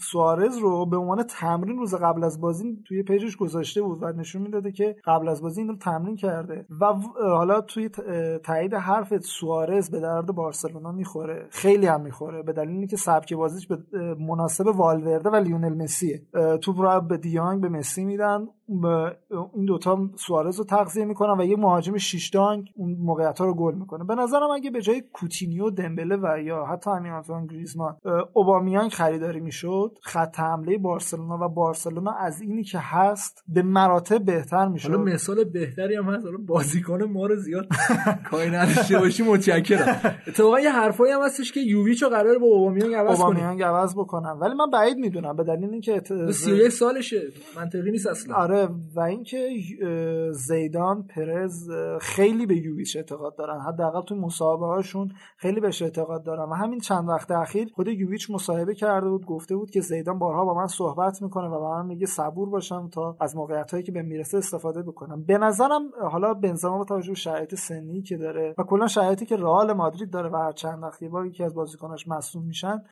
سوارز 0.00 0.58
رو 0.58 0.86
به 0.86 0.96
عنوان 0.96 1.22
تمرین 1.22 1.78
روز 1.78 1.94
قبل 1.94 2.24
از 2.24 2.40
بازی 2.40 2.82
توی 2.84 3.02
page 3.02 3.25
ش 3.25 3.36
گذاشته 3.36 3.82
بود 3.82 4.02
و 4.02 4.12
نشون 4.12 4.42
می‌داده 4.42 4.72
که 4.72 4.96
قبل 5.04 5.28
از 5.28 5.42
بازی 5.42 5.60
این 5.60 5.78
تمرین 5.78 6.16
کرده 6.16 6.66
و 6.80 6.92
حالا 7.20 7.60
توی 7.60 7.88
تایید 8.44 8.74
حرف 8.74 9.16
سوارز 9.16 9.90
به 9.90 10.00
درد 10.00 10.26
بارسلونا 10.26 10.92
می‌خوره. 10.92 11.46
خیلی 11.50 11.86
هم 11.86 12.00
می‌خوره. 12.00 12.42
به 12.42 12.52
دلیل 12.52 12.76
اینکه 12.76 12.96
سبک 12.96 13.34
بازیش 13.34 13.66
به 13.66 13.78
مناسب 14.20 14.66
والورده 14.66 15.30
و 15.30 15.36
لیونل 15.36 15.82
مسیه. 15.82 16.22
توپ 16.62 16.80
رو 16.80 17.00
به 17.00 17.16
دیانگ 17.16 17.60
به 17.60 17.68
مسی 17.68 18.04
میدن. 18.04 18.46
این 18.68 19.64
دوتا 19.66 20.10
سوارز 20.16 20.58
رو 20.58 20.64
تغذیه 20.64 21.04
می‌کنن 21.04 21.40
و 21.40 21.44
یه 21.44 21.56
مهاجم 21.56 21.96
شیش 21.96 22.28
دانگ 22.28 22.70
اون 22.74 22.96
موقعیت 23.00 23.38
ها 23.38 23.44
رو 23.44 23.54
گل 23.54 23.74
می‌کنه. 23.74 24.04
به 24.04 24.14
نظرم 24.14 24.50
اگه 24.50 24.70
به 24.70 24.80
جای 24.80 25.02
کوتینیو 25.12 25.70
دمبله 25.70 26.16
و 26.16 26.38
یا 26.44 26.64
حتی 26.64 26.90
همین 26.90 27.12
آنتوان 27.12 27.46
گریزمان 27.46 27.96
اوبامیان 28.32 28.88
خریداری 28.88 29.40
می‌شد 29.40 29.98
خط 30.02 30.40
حمله 30.40 30.78
بارسلونا 30.78 31.38
و 31.40 31.48
بارسلونا 31.48 32.12
از 32.12 32.40
اینی 32.40 32.64
که 32.64 32.78
هست 32.78 33.44
به 33.48 33.62
مراتب 33.62 34.24
بهتر 34.24 34.68
می‌شد. 34.68 34.88
حالا 34.88 35.02
مثال 35.02 35.44
بهتری 35.44 35.94
هم 35.94 36.04
هست. 36.04 36.26
بازیکن 36.46 37.02
ما 37.02 37.26
رو 37.26 37.36
زیاد 37.36 37.66
کاری 38.30 38.50
نداشته 38.50 38.98
باشی 38.98 39.22
متشکرم. 39.22 40.16
اتفاقا 40.28 40.60
یه 40.60 40.72
حرفایی 40.72 41.12
هم 41.12 41.22
هستش 41.22 41.52
که 41.52 41.60
یوویچ 41.60 42.02
رو 42.02 42.08
قرار 42.08 42.38
با 42.38 42.46
اوبامیان 42.46 42.94
عوض 42.94 43.20
اوبامیان 43.20 43.62
عوض 43.62 43.94
بکنن. 43.94 44.30
ولی 44.30 44.54
من 44.54 44.70
بعید 44.70 44.96
می‌دونم. 44.96 45.36
به 45.36 45.44
دلیل 45.44 45.70
اینکه 45.70 46.02
31 46.32 46.68
سالشه. 46.68 47.22
منطقی 47.56 47.90
نیست 47.90 48.06
اصلا. 48.06 48.34
آره. 48.34 48.55
و 48.96 49.00
اینکه 49.00 49.48
زیدان 50.32 51.02
پرز 51.02 51.70
خیلی 52.00 52.46
به 52.46 52.56
یوویچ 52.56 52.96
اعتقاد 52.96 53.36
دارن. 53.36 53.60
حداقل 53.60 54.02
تو 54.02 54.14
مصاحبه 54.14 54.66
هاشون 54.66 55.12
خیلی 55.36 55.60
بهش 55.60 55.82
اعتقاد 55.82 56.24
دارن. 56.24 56.50
و 56.50 56.54
همین 56.54 56.80
چند 56.80 57.08
وقت 57.08 57.30
اخیر 57.30 57.68
خود 57.74 57.88
یوویچ 57.88 58.30
مصاحبه 58.30 58.74
کرده 58.74 59.08
بود 59.08 59.26
گفته 59.26 59.56
بود 59.56 59.70
که 59.70 59.80
زیدان 59.80 60.18
بارها 60.18 60.44
با 60.44 60.54
من 60.54 60.66
صحبت 60.66 61.22
می‌کنه 61.22 61.48
و 61.48 61.60
با 61.60 61.74
من 61.74 61.86
میگه 61.86 62.06
صبور 62.06 62.50
باشم 62.50 62.88
تا 62.88 63.16
از 63.20 63.36
موقعیت 63.36 63.70
هایی 63.70 63.82
که 63.82 63.92
به 63.92 64.02
می‌رسه 64.02 64.38
استفاده 64.38 64.82
بکنم. 64.82 65.24
به 65.24 65.38
نظرم 65.38 65.82
حالا 66.10 66.34
بنزما 66.34 66.78
با 66.78 66.84
توجه 66.84 67.08
به 67.08 67.14
شرایط 67.14 67.54
سنی 67.54 68.02
که 68.02 68.16
داره 68.16 68.54
و 68.58 68.62
کلا 68.62 68.86
شرایطی 68.86 69.26
که 69.26 69.36
رئال 69.36 69.72
مادرید 69.72 70.10
داره 70.10 70.30
و 70.30 70.36
هر 70.36 70.52
چند 70.52 70.82
وقت 70.82 71.02
یه 71.02 71.08
بار 71.08 71.26
یکی 71.26 71.44
از 71.44 71.54
بازیکناش 71.54 72.08
مصدوم 72.08 72.44
میشن 72.44 72.82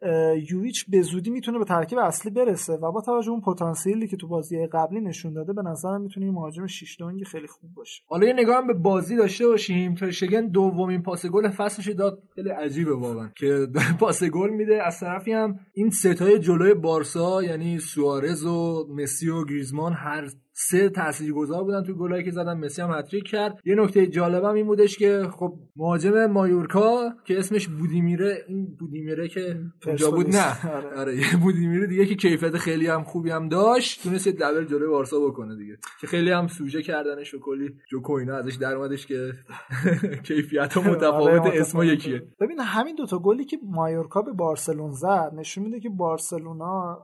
یوویچ 0.51 0.91
به 0.91 1.03
زودی 1.03 1.31
می‌تونه 1.31 1.59
به 1.59 1.65
ترکیب 1.65 1.99
اصلی 1.99 2.31
برسه 2.31 2.73
و 2.73 2.93
با 2.93 3.01
توجه 3.01 3.31
اون 3.31 3.41
پتانسیلی 3.41 4.09
که 4.09 4.17
تو 4.17 4.29
بازی 4.29 4.67
قبلی 4.67 5.01
نشون 5.01 5.33
داده 5.33 5.53
به 5.55 5.63
نظرم 5.63 6.01
می‌تونه 6.01 6.31
مهاجم 6.31 6.67
6 6.67 6.97
دونگی 6.99 7.25
خیلی 7.25 7.47
خوب 7.47 7.75
باشه. 7.75 8.03
حالا 8.07 8.27
یه 8.27 8.33
نگاه 8.33 8.57
هم 8.57 8.67
به 8.67 8.75
بازی 8.75 9.17
داشته 9.17 9.47
باشیم. 9.47 9.95
ترشگن 9.95 10.49
دومین 10.49 11.03
پاس 11.03 11.27
گل 11.27 11.49
فصلش 11.49 11.89
داد. 11.89 12.23
خیلی 12.35 12.49
عجیبه 12.49 12.95
واقعا 12.95 13.29
که 13.37 13.69
پاس 14.01 14.25
گل 14.25 14.51
میده. 14.51 14.83
از 14.87 15.01
طرفی 15.01 15.33
هم 15.33 15.59
این 15.75 15.91
ستای 15.91 16.39
جلوی 16.39 16.75
بارسا 16.75 17.43
یعنی 17.43 17.79
سوارز 17.79 18.45
و 18.45 18.87
مسی 18.91 19.29
و 19.29 19.45
گریزمان 19.45 19.93
هر 19.93 20.31
سه 20.57 20.89
تاثیرگذار 20.89 21.65
بودن 21.65 21.83
تو 21.83 21.95
گلایی 21.95 22.25
که 22.25 22.31
زدن. 22.31 22.55
مسی 22.55 22.83
هم 22.83 22.91
هتریک 22.91 23.25
کرد. 23.29 23.61
یه 23.65 23.75
نکته 23.75 24.07
جالبم 24.07 24.55
این 24.55 24.67
بودش 24.67 24.99
که 24.99 25.29
خب 25.33 25.55
مهاجم 25.77 26.27
مایورکا 26.27 27.11
که 27.25 27.39
اسمش 27.39 27.69
بودیمیره 27.69 28.45
این 28.49 28.77
بودیمیره 28.81 29.29
که 29.29 29.61
اونجا 29.87 30.11
بود. 30.11 30.37
نه. 30.37 30.75
آره, 30.75 31.01
آره 31.01 31.17
یه 31.17 31.37
بودیمیره 31.43 31.87
دیگه 31.87 32.07
که 32.07 32.15
کیفیت 32.15 32.57
خیلی 32.57 32.87
هم 32.87 33.05
خوبی 33.05 33.31
هم 33.31 33.49
داشت. 33.49 34.03
تونست 34.03 34.29
دبل 34.29 34.65
جلوی 34.65 34.89
بارسا 34.89 35.21
بکنه 35.21 35.57
دیگه. 35.57 35.79
که 36.01 36.07
خیلی 36.07 36.31
هم 36.31 36.47
سوژه 36.47 36.83
کردنش 36.83 37.35
و 37.35 37.39
کلی 37.41 37.71
جو 37.91 38.01
کوینا 38.01 38.37
ازش 38.37 38.55
در 38.55 38.75
اومدش 38.75 39.07
که 39.07 39.33
کیفیت 40.27 40.77
آره، 40.77 40.91
متفاوت 40.91 41.47
اسم 41.47 41.83
یکیه. 41.83 42.23
ببین 42.41 42.61
همین 42.61 42.95
دوتا 42.95 43.19
گلی 43.19 43.45
که 43.45 43.59
مایورکا 43.63 44.23
به 44.23 44.33
بارسلون 44.33 44.91
زد 44.91 45.31
نشون 45.35 45.65
میده 45.65 45.81
که 45.81 45.89
بارسلونا 45.89 47.03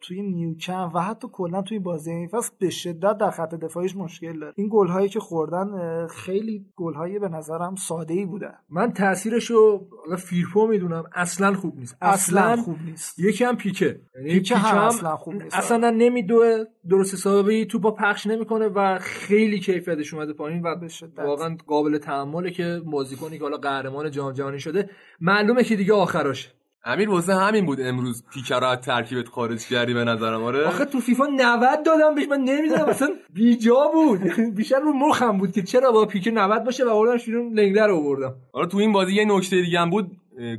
توی 0.00 0.22
نیوکم 0.22 0.90
و 0.94 1.00
حتی 1.00 1.28
کلا 1.32 1.62
توی 1.62 1.78
بازی 1.78 2.10
این 2.10 2.28
فصل 2.28 2.52
به 2.58 2.70
شدت 2.70 3.18
در 3.18 3.30
خط 3.30 3.54
دفاعیش 3.54 3.96
مشکل 3.96 4.38
داره. 4.38 4.52
این 4.56 4.68
گل 4.72 4.88
هایی 4.88 5.08
که 5.08 5.20
خوردن 5.20 6.06
خیلی 6.06 6.66
گل 6.76 6.94
های 6.94 7.18
به 7.18 7.28
نظرم 7.28 7.74
ساده 7.74 8.14
ای 8.14 8.26
بودن 8.26 8.54
من 8.70 8.92
تاثیرش 8.92 9.50
رو 9.50 9.88
فیرپو 10.18 10.66
می‌دونم 10.66 11.04
اصلا 11.14 11.54
خوب 11.54 11.78
نیست. 11.78 11.96
اصلا, 12.00 12.56
خوب 12.56 12.76
نیست. 12.84 13.18
یکی 13.18 13.44
هم 13.44 13.56
پیکه. 13.56 14.00
یعنی 14.16 14.28
پیکه 14.28 14.56
هم, 14.56 14.78
اصلا 14.78 15.16
خوب 15.16 15.34
نیست. 15.34 15.56
اصلا 15.56 15.90
نمیدوه 15.90 16.64
درست 16.88 17.14
حسابی 17.14 17.66
توپا 17.66 17.90
پخش 17.90 18.26
نمی‌کنه 18.26 18.68
و 18.68 18.98
خیلی 18.98 19.60
کیفیتش 19.60 20.14
اومده 20.14 20.32
پایین 20.32 20.62
و 20.62 20.88
واقعا 21.16 21.56
قابل 21.66 21.98
تحمله 21.98 22.50
که 22.50 22.80
بازیکنی 22.86 23.38
که 23.38 23.44
حالا 23.44 23.56
قهرمان 23.56 24.10
جام 24.10 24.32
جهانی 24.32 24.58
شده 24.58 24.90
معلومه 25.20 25.64
که 25.64 25.76
دیگه 25.76 25.94
آخراشه. 25.94 26.61
امیر 26.84 27.10
واسه 27.10 27.34
همین 27.34 27.66
بود 27.66 27.80
امروز 27.80 28.24
پیکر 28.34 28.64
از 28.64 28.78
ترکیبت 28.78 29.28
خارج 29.28 29.66
کردی 29.66 29.94
به 29.94 30.04
نظرم 30.04 30.42
آره؟ 30.42 30.66
آخه 30.66 30.84
تو 30.84 31.00
فیفا 31.00 31.26
90 31.26 31.82
دادم 31.84 32.14
بهش 32.14 32.28
من 32.28 32.40
نمی‌دونم 32.40 32.84
اصلا 32.84 33.08
بیجا 33.34 33.90
بود. 33.94 34.20
بیشتر 34.56 34.80
رو 34.80 34.92
مخم 34.92 35.38
بود 35.38 35.52
که 35.52 35.62
چرا 35.62 35.92
با 35.92 36.06
پیکر 36.06 36.30
90 36.30 36.64
باشه 36.64 36.84
و 36.84 36.88
آوردمش 36.88 37.24
بیرون 37.24 37.52
لنگلر 37.52 37.86
رو 37.86 37.96
آوردم. 37.96 38.34
آره 38.52 38.66
تو 38.66 38.78
این 38.78 38.92
بازی 38.92 39.14
یه 39.14 39.24
نکته 39.24 39.60
دیگه 39.60 39.80
هم 39.80 39.90
بود. 39.90 40.10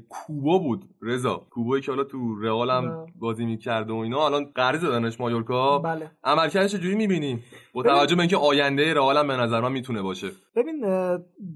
کوبا 0.09 0.57
بود 0.57 0.85
رضا. 1.01 1.41
کوبایی 1.49 1.83
که 1.83 1.91
حالا 1.91 2.03
تو 2.03 2.35
رئال 2.41 2.69
هم 2.69 3.05
بازی 3.19 3.45
می‌کرد 3.45 3.89
و 3.89 3.95
اینا 3.95 4.25
الان 4.25 4.45
قرض 4.55 4.81
دادنش 4.81 5.19
مایورکا. 5.19 5.79
بله. 5.79 6.11
عملکردش 6.23 6.71
چجوری 6.71 6.95
می‌بینی 6.95 7.39
با 7.73 7.83
توجه 7.83 8.15
به 8.15 8.21
اینکه 8.21 8.37
آینده 8.37 8.93
رئال 8.93 9.17
هم 9.17 9.27
به 9.27 9.33
نظر 9.33 9.61
من 9.61 9.71
می‌تونه 9.71 10.01
باشه. 10.01 10.27
ببین 10.55 10.85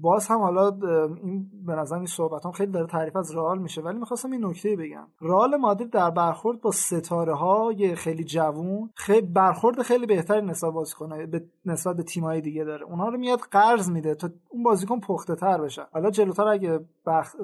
باز 0.02 0.28
هم 0.28 0.38
حالا 0.38 0.78
این 1.22 1.50
به 1.66 1.72
نظر 1.72 1.96
این 1.96 2.06
صحبت 2.06 2.46
هم 2.46 2.52
خیلی 2.52 2.72
داره 2.72 2.86
تعریف 2.86 3.16
از 3.16 3.34
رئال 3.34 3.58
میشه. 3.58 3.82
ولی 3.82 3.98
می‌خواستم 3.98 4.30
این 4.30 4.44
نکته 4.44 4.76
بگم. 4.76 5.06
رئال 5.20 5.56
مادرید 5.56 5.90
در 5.90 6.10
برخورد 6.10 6.60
با 6.60 6.70
ستاره 6.70 7.34
های 7.34 7.94
خیلی 7.94 8.24
جوون 8.24 8.90
خیلی 8.94 9.26
برخورد 9.26 9.82
خیلی 9.82 10.06
بهتری 10.06 10.46
نسبت 10.46 10.72
بازیکن 10.72 11.26
به 11.26 11.44
نسبت 11.64 11.96
به 11.96 12.02
تیم‌های 12.02 12.40
دیگه 12.40 12.64
داره. 12.64 12.84
اونها 12.84 13.08
رو 13.08 13.18
میاد 13.18 13.40
قرض 13.50 13.90
میده 13.90 14.14
تا 14.14 14.28
اون 14.48 14.62
بازیکن 14.62 15.00
پخته 15.00 15.34
تر 15.34 15.60
بشه. 15.60 15.82
حالا 15.92 16.10
جلوتر 16.10 16.48
اگه 16.48 16.80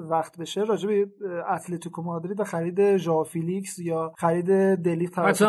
وقت 0.09 0.37
بشه 0.39 0.63
راجع 0.75 0.87
به 0.87 1.07
اتلتیکو 1.49 2.01
مادرید 2.01 2.39
و 2.39 2.43
خرید 2.43 2.97
ژائو 2.97 3.23
فیلیکس 3.23 3.79
یا 3.79 4.13
خرید 4.17 4.75
دلی 4.75 5.07
توسط 5.07 5.45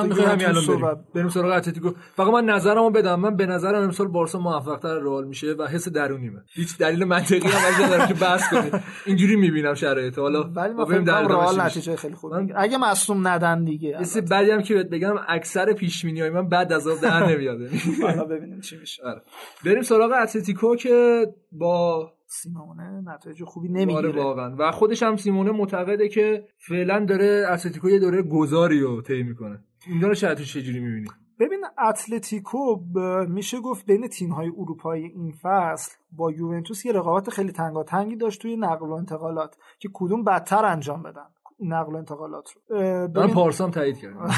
بریم. 1.14 1.28
سراغ 1.28 1.52
اتلتیکو 1.56 1.90
فقط 2.14 2.28
من 2.28 2.44
نظرمو 2.44 2.90
بدم. 2.90 3.20
من 3.20 3.36
به 3.36 3.46
نظرم 3.46 3.82
امسال 3.82 4.08
بارسا 4.08 4.38
موفق‌تر 4.38 4.98
رئال 4.98 5.26
میشه 5.26 5.52
و 5.52 5.66
حس 5.66 5.88
درونیمه. 5.88 6.40
هیچ 6.54 6.78
دلیل 6.78 7.04
منطقی 7.04 7.48
هم 7.48 7.84
نداره 7.84 8.08
که 8.08 8.14
بحث 8.14 8.50
کنید 8.50 8.80
اینجوری 9.06 9.36
می‌بینم 9.36 9.74
شرایط. 9.74 10.18
حالا 10.18 10.42
بریم 10.42 11.04
در 11.04 11.22
رئال 11.22 11.60
نتیجه 11.60 11.96
خیلی 11.96 12.14
خوب 12.14 12.32
اگه 12.56 12.78
مصدوم 12.78 13.28
ندن 13.28 13.64
دیگه. 13.64 13.98
مثل 14.00 14.20
بعدی 14.20 14.50
هم 14.50 14.62
که 14.62 14.74
بهت 14.74 14.86
بگم 14.86 15.14
اکثر 15.28 15.72
پیش 15.72 16.04
های 16.04 16.30
من 16.30 16.48
بعد 16.48 16.72
از 16.72 16.86
اون 16.86 17.00
در 17.00 17.26
نمیاد. 17.30 17.58
حالا 18.02 18.24
ببینیم 18.24 18.60
چی 18.60 18.76
میشه. 18.76 19.02
آره. 19.02 19.22
بریم 19.64 19.82
سراغ 19.82 20.12
اتلتیکو 20.22 20.76
که 20.76 21.26
با 21.52 22.12
سیمونه 22.26 23.00
نتایج 23.04 23.44
خوبی 23.44 23.68
نمی‌گیره. 23.68 23.96
آره 23.96 24.22
واقعا. 24.22 24.56
و 24.58 24.72
خودش 24.72 25.02
هم 25.02 25.16
سیمونه 25.16 25.50
معتقده 25.50 26.08
که 26.08 26.44
فعلا 26.58 27.04
داره 27.04 27.46
اتلتیکو 27.50 27.88
یه 27.88 27.98
دوره 27.98 28.22
گذاری 28.22 28.80
رو 28.80 29.02
طی 29.02 29.22
می‌کنه. 29.22 29.64
اینجا 29.86 30.08
رو 30.08 30.14
چه 30.14 30.34
چجوری 30.34 30.80
می‌بینی؟ 30.80 31.08
ببین 31.40 31.64
اتلتیکو 31.88 32.80
میشه 33.28 33.60
گفت 33.60 33.86
بین 33.86 34.08
تیم 34.08 34.30
های 34.30 34.48
اروپایی 34.48 35.04
این 35.04 35.32
فصل 35.42 35.92
با 36.12 36.32
یوونتوس 36.32 36.86
یه 36.86 36.92
رقابت 36.92 37.30
خیلی 37.30 37.52
تنگاتنگی 37.52 38.16
داشت 38.16 38.42
توی 38.42 38.56
نقل 38.56 38.86
و 38.86 38.92
انتقالات 38.92 39.56
که 39.78 39.88
کدوم 39.94 40.24
بدتر 40.24 40.64
انجام 40.64 41.02
بدن. 41.02 41.26
نقل 41.60 41.92
و 41.92 41.96
انتقالات 41.96 42.50
رو. 42.50 42.78
من 43.14 43.28
پارسالم 43.28 43.70
تایید 43.70 43.98
کردم. 43.98 44.30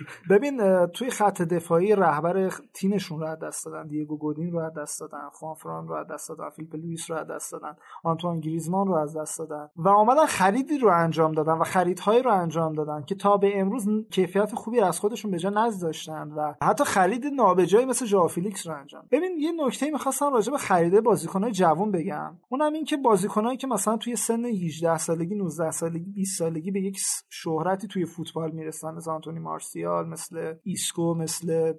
ببین 0.30 0.86
توی 0.86 1.10
خط 1.10 1.42
دفاعی 1.42 1.94
رهبر 1.94 2.50
تیمشون 2.74 3.20
رو 3.20 3.26
از 3.26 3.38
دست 3.38 3.66
دادن. 3.66 3.86
دیگو 3.86 4.16
گودین 4.18 4.52
رو 4.52 4.58
از 4.58 4.74
دست 4.74 5.00
دادن. 5.00 5.28
خوانفران 5.32 5.88
رو 5.88 5.94
از 5.94 6.06
دست 6.06 6.28
دادن. 6.28 6.50
فیلیپ 6.50 6.74
لوئیس 6.74 7.10
رو 7.10 7.16
از 7.16 7.26
دست 7.26 7.52
دادن. 7.52 7.76
آنتوان 8.04 8.40
گریزمان 8.40 8.86
رو 8.86 8.94
از 8.94 9.16
دست 9.16 9.38
دادن. 9.38 9.68
و 9.76 9.88
آمدن 9.88 10.26
خریدی 10.26 10.78
رو 10.78 10.88
انجام 10.88 11.32
دادن 11.32 11.52
و 11.52 11.64
خریدهایی 11.64 12.22
رو 12.22 12.32
انجام 12.32 12.72
دادن 12.72 13.02
که 13.02 13.14
تا 13.14 13.36
به 13.36 13.60
امروز 13.60 13.88
کیفیت 14.10 14.54
خوبی 14.54 14.80
از 14.80 15.00
خودشون 15.00 15.30
به 15.30 15.38
جا 15.38 15.50
نذاشتن 15.50 16.32
و 16.32 16.54
حتی 16.62 16.84
خرید 16.84 17.26
نابجایی 17.26 17.86
مثل 17.86 18.06
ژائو 18.06 18.28
فیلیکس 18.28 18.66
رو 18.66 18.74
انجام. 18.78 19.02
ببین 19.10 19.38
یه 19.38 19.52
نکته 19.66 19.90
می‌خواستم 19.90 20.32
راجع 20.32 20.52
به 20.52 20.58
خرید 20.58 21.00
بازیکن‌های 21.00 21.52
جوان 21.52 21.90
بگم. 21.90 22.38
اونم 22.48 22.72
این 22.72 22.84
که 22.84 22.96
بازیکنایی 22.96 23.56
که 23.56 23.66
مثلا 23.66 23.96
توی 23.96 24.16
سن 24.16 24.44
18 24.44 24.98
سالگی 24.98 25.34
19 25.34 25.70
سالگی 25.70 26.09
20 26.14 26.38
سالگی 26.38 26.70
به 26.70 26.80
یک 26.80 26.98
شهرتی 27.30 27.88
توی 27.88 28.04
فوتبال 28.04 28.50
می‌رسن. 28.50 28.94
مثل 28.94 29.10
آنتونی 29.10 29.38
مارسیال 29.38 30.08
مثل 30.08 30.54
ایسکو 30.62 31.14
مثل 31.14 31.72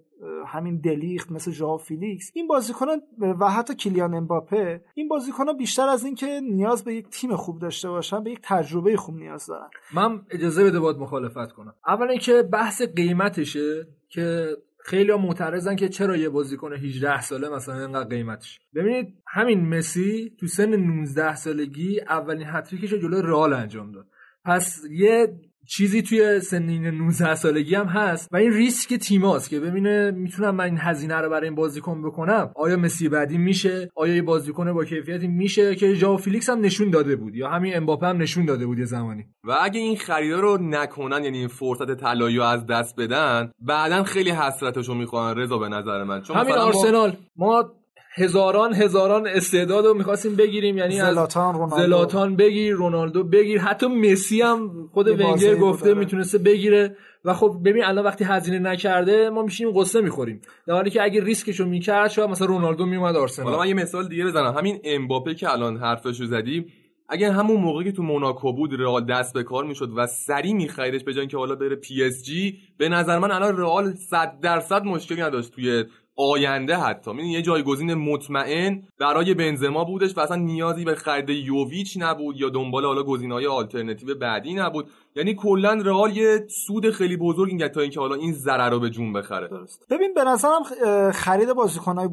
همین 0.47 0.82
دلیخت 0.82 1.32
مثل 1.32 1.51
ژائو 1.51 1.78
فیلیکس. 1.77 2.32
این 2.34 2.47
بازیکنان 2.47 3.01
و 3.39 3.49
حتی 3.49 3.75
کیلیان 3.75 4.13
امباپه 4.13 4.82
این 4.93 5.07
بازیکنان 5.07 5.57
بیشتر 5.57 5.88
از 5.88 6.05
اینکه 6.05 6.41
نیاز 6.51 6.84
به 6.84 6.95
یک 6.95 7.09
تیم 7.09 7.36
خوب 7.36 7.59
داشته 7.59 7.89
باشن 7.89 8.23
به 8.23 8.32
یک 8.32 8.39
تجربه 8.43 8.97
خوب 8.97 9.15
نیاز 9.15 9.45
دارن. 9.45 9.69
من 9.93 10.21
اجازه 10.29 10.63
بده 10.63 10.79
باید 10.79 10.97
مخالفت 10.97 11.51
کنم. 11.51 11.75
اولا 11.88 12.15
که 12.15 12.41
بحث 12.41 12.82
قیمتشه 12.82 13.88
که 14.09 14.57
خیلی 14.84 15.13
معترضن 15.13 15.75
که 15.75 15.89
چرا 15.89 16.17
یه 16.17 16.29
بازیکن 16.29 16.73
18 16.73 17.21
ساله 17.21 17.49
مثلا 17.49 17.79
اینقدر 17.79 18.09
قیمتش. 18.09 18.59
ببینید 18.75 19.13
همین 19.27 19.77
مسی 19.77 20.36
تو 20.39 20.47
سن 20.47 20.75
19 20.75 21.36
سالگی 21.36 22.01
اولین 22.01 22.47
هت‌تریکش 22.47 22.93
جلو 22.93 23.21
رئال 23.21 23.53
انجام 23.53 23.91
داد. 23.91 24.07
پس 24.45 24.81
یه 24.91 25.27
چیزی 25.67 26.01
توی 26.01 26.39
سنین 26.39 26.87
19 26.87 27.35
سالگی 27.35 27.75
هم 27.75 27.85
هست 27.85 28.29
و 28.31 28.37
این 28.37 28.53
ریسک 28.53 28.93
تیماست 28.93 29.49
که 29.49 29.59
ببینه 29.59 30.11
می‌تونم 30.11 30.55
من 30.55 30.63
این 30.63 30.77
هزینه 30.77 31.15
رو 31.15 31.29
برای 31.29 31.47
این 31.47 31.55
بازیکن 31.55 32.01
بکنم. 32.03 32.51
آیا 32.55 32.77
مسی 32.77 33.09
بعدی 33.09 33.37
میشه؟ 33.37 33.91
آیا 33.95 34.15
یه 34.15 34.21
بازیکن 34.21 34.73
با 34.73 34.85
کیفیتی 34.85 35.27
میشه 35.27 35.75
که 35.75 35.93
ژائو 35.93 36.17
فیلیکس 36.17 36.49
هم 36.49 36.61
نشون 36.61 36.89
داده 36.89 37.15
بود 37.15 37.35
یا 37.35 37.49
همین 37.49 37.77
امباپه 37.77 38.07
هم 38.07 38.17
نشون 38.17 38.45
داده 38.45 38.65
بود 38.65 38.79
یه 38.79 38.85
زمانی؟ 38.85 39.25
و 39.43 39.57
اگه 39.61 39.79
این 39.79 39.97
خریدا 39.97 40.39
رو 40.39 40.57
نکنن 40.61 41.23
یعنی 41.23 41.37
این 41.37 41.47
فرصت 41.47 41.95
طلایی 41.95 42.37
رو 42.37 42.43
از 42.43 42.65
دست 42.65 42.95
بدن 42.99 43.51
بعدا 43.59 44.03
خیلی 44.03 44.31
حسرتشو 44.31 44.93
می‌خورن. 44.93 45.38
رضا 45.37 45.57
به 45.57 45.69
نظر 45.69 46.03
من. 46.03 46.21
چون 46.21 46.37
همین 46.37 46.53
آرسنال. 46.53 47.15
ما 47.35 47.80
هزاران 48.14 48.74
هزاران 48.74 49.28
استعداد 49.28 49.86
رو 49.86 49.93
می‌خواستیم 49.93 50.36
بگیریم 50.36 50.78
یعنی 50.78 50.95
زلاتان 50.95 51.53
رونالدو. 51.53 51.78
زلاتان 51.78 52.36
بگیر 52.36 52.76
رونالدو 52.76 53.24
بگیر. 53.24 53.59
حتی 53.59 53.88
مسی 53.88 54.41
هم 54.41 54.89
خود 54.93 55.07
ونگر 55.07 55.55
گفته 55.55 55.93
می‌تونسته 55.93 56.38
بگیره. 56.38 56.95
و 57.26 57.34
خب 57.34 57.57
ببین 57.66 57.84
الان 57.84 58.05
وقتی 58.05 58.24
هزینه 58.24 58.59
نکرده 58.59 59.30
ما 59.30 59.43
میشیم 59.43 59.72
غصه 59.72 60.01
می‌خوریم. 60.01 60.41
در 60.68 60.74
حالی 60.74 60.89
که 60.89 61.03
اگه 61.03 61.24
ریسکشو 61.24 61.66
می‌کرد 61.66 62.12
شاید 62.12 62.30
مثلا 62.30 62.47
رونالدو 62.47 62.86
میومد 62.86 63.16
آرسنال. 63.16 63.47
حالا 63.47 63.59
من 63.59 63.68
یه 63.68 63.74
مثال 63.74 64.07
دیگه 64.07 64.26
بزنم. 64.26 64.53
همین 64.57 64.80
امباپه 64.84 65.34
که 65.34 65.51
الان 65.51 65.78
حرفشو 65.78 66.26
زدی 66.26 66.66
اگه 67.09 67.32
همون 67.32 67.62
موقعی 67.62 67.86
که 67.86 67.91
تو 67.91 68.03
موناکو 68.03 68.53
بود 68.53 68.82
رئال 68.82 69.05
دست 69.05 69.34
به 69.34 69.43
کار 69.43 69.66
می‌شد 69.66 69.89
و 69.95 70.07
سریع 70.07 70.53
میخریدش 70.53 71.03
به 71.03 71.14
جای 71.14 71.20
اینکه 71.20 71.38
حالا 71.38 71.55
بره 71.55 71.76
پی 71.76 72.03
اس 72.03 72.24
جی 72.24 72.57
به 72.78 72.89
نظر 72.89 73.20
من 73.20 73.32
الان 73.32 73.57
رئال 73.57 73.93
100 73.93 74.39
درصد 74.41 74.84
مشکلی 74.84 75.22
نداشت 75.22 75.51
توی 75.51 75.84
آینده 76.30 76.78
حتی. 76.78 77.11
یه 77.15 77.41
جایگزین 77.41 77.93
مطمئن 77.93 78.84
برای 78.99 79.34
بنزما 79.34 79.84
بودش 79.84 80.17
و 80.17 80.19
اصلا 80.19 80.38
نیازی 80.38 80.86
به 80.86 80.95
خرید 80.95 81.30
یوویچ 81.30 81.97
نبود 81.99 82.38
یا 82.38 82.49
دنبال 82.49 82.86
حالا 82.86 83.03
گزینه‌های 83.03 83.47
آلترناتیو 83.47 84.15
بعدی 84.15 84.53
نبود. 84.53 84.89
یعنی 85.16 85.36
کلا 85.36 85.74
رئال 85.74 86.18
یه 86.18 86.47
سود 86.68 86.91
خیلی 86.91 87.18
بزرگ 87.18 87.49
این 87.49 87.68
تا 87.68 87.82
اینکه 87.82 87.99
حالا 87.99 88.16
این 88.16 88.34
ضرر 88.34 88.70
رو 88.70 88.80
به 88.80 88.89
جون 88.89 89.14
بخره. 89.14 89.47
درست. 89.47 89.86
ببین 89.89 90.14
به 90.14 90.24
نظرم 90.24 90.64
خرید 91.12 91.53
بازیکن‌های 91.53 92.09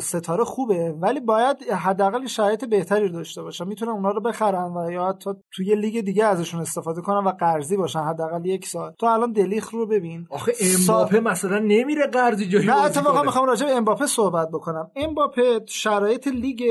ستاره 0.00 0.44
خوبه 0.44 0.94
ولی 1.00 1.20
باید 1.20 1.56
حداقل 1.62 2.26
شرایط 2.26 2.64
بهتری 2.64 3.08
داشته 3.08 3.42
باشن. 3.42 3.68
می‌تونن 3.68 3.92
اونا 3.92 4.10
رو 4.10 4.20
بخرن 4.20 4.76
و 4.76 4.90
یا 4.90 5.08
حتی 5.08 5.30
توی 5.52 5.74
لیگ 5.74 6.00
دیگه 6.00 6.24
ازشون 6.24 6.60
استفاده 6.60 7.00
کنن 7.00 7.24
و 7.24 7.30
قرضی 7.30 7.76
باشن 7.76 8.00
حداقل 8.00 8.46
یک 8.46 8.66
سال. 8.66 8.92
تو 8.98 9.06
الان 9.06 9.32
دلیخ 9.32 9.70
رو 9.70 9.86
ببین. 9.86 10.26
آخه 10.30 10.52
امباپه 10.60 11.16
سا... 11.16 11.20
مثلا 11.20 11.58
نمیره 11.58 12.06
قرضی 12.06 12.48
جایی 12.48 12.66
نه 12.66 12.84
اتفاقا 12.84 13.22
می‌خوام 13.22 13.46
راجع 13.46 13.66
به 13.66 13.72
امباپه 13.72 14.06
صحبت 14.06 14.48
بکنم. 14.48 14.90
امباپه 14.96 15.60
شرایط 15.66 16.28
لیگ 16.28 16.62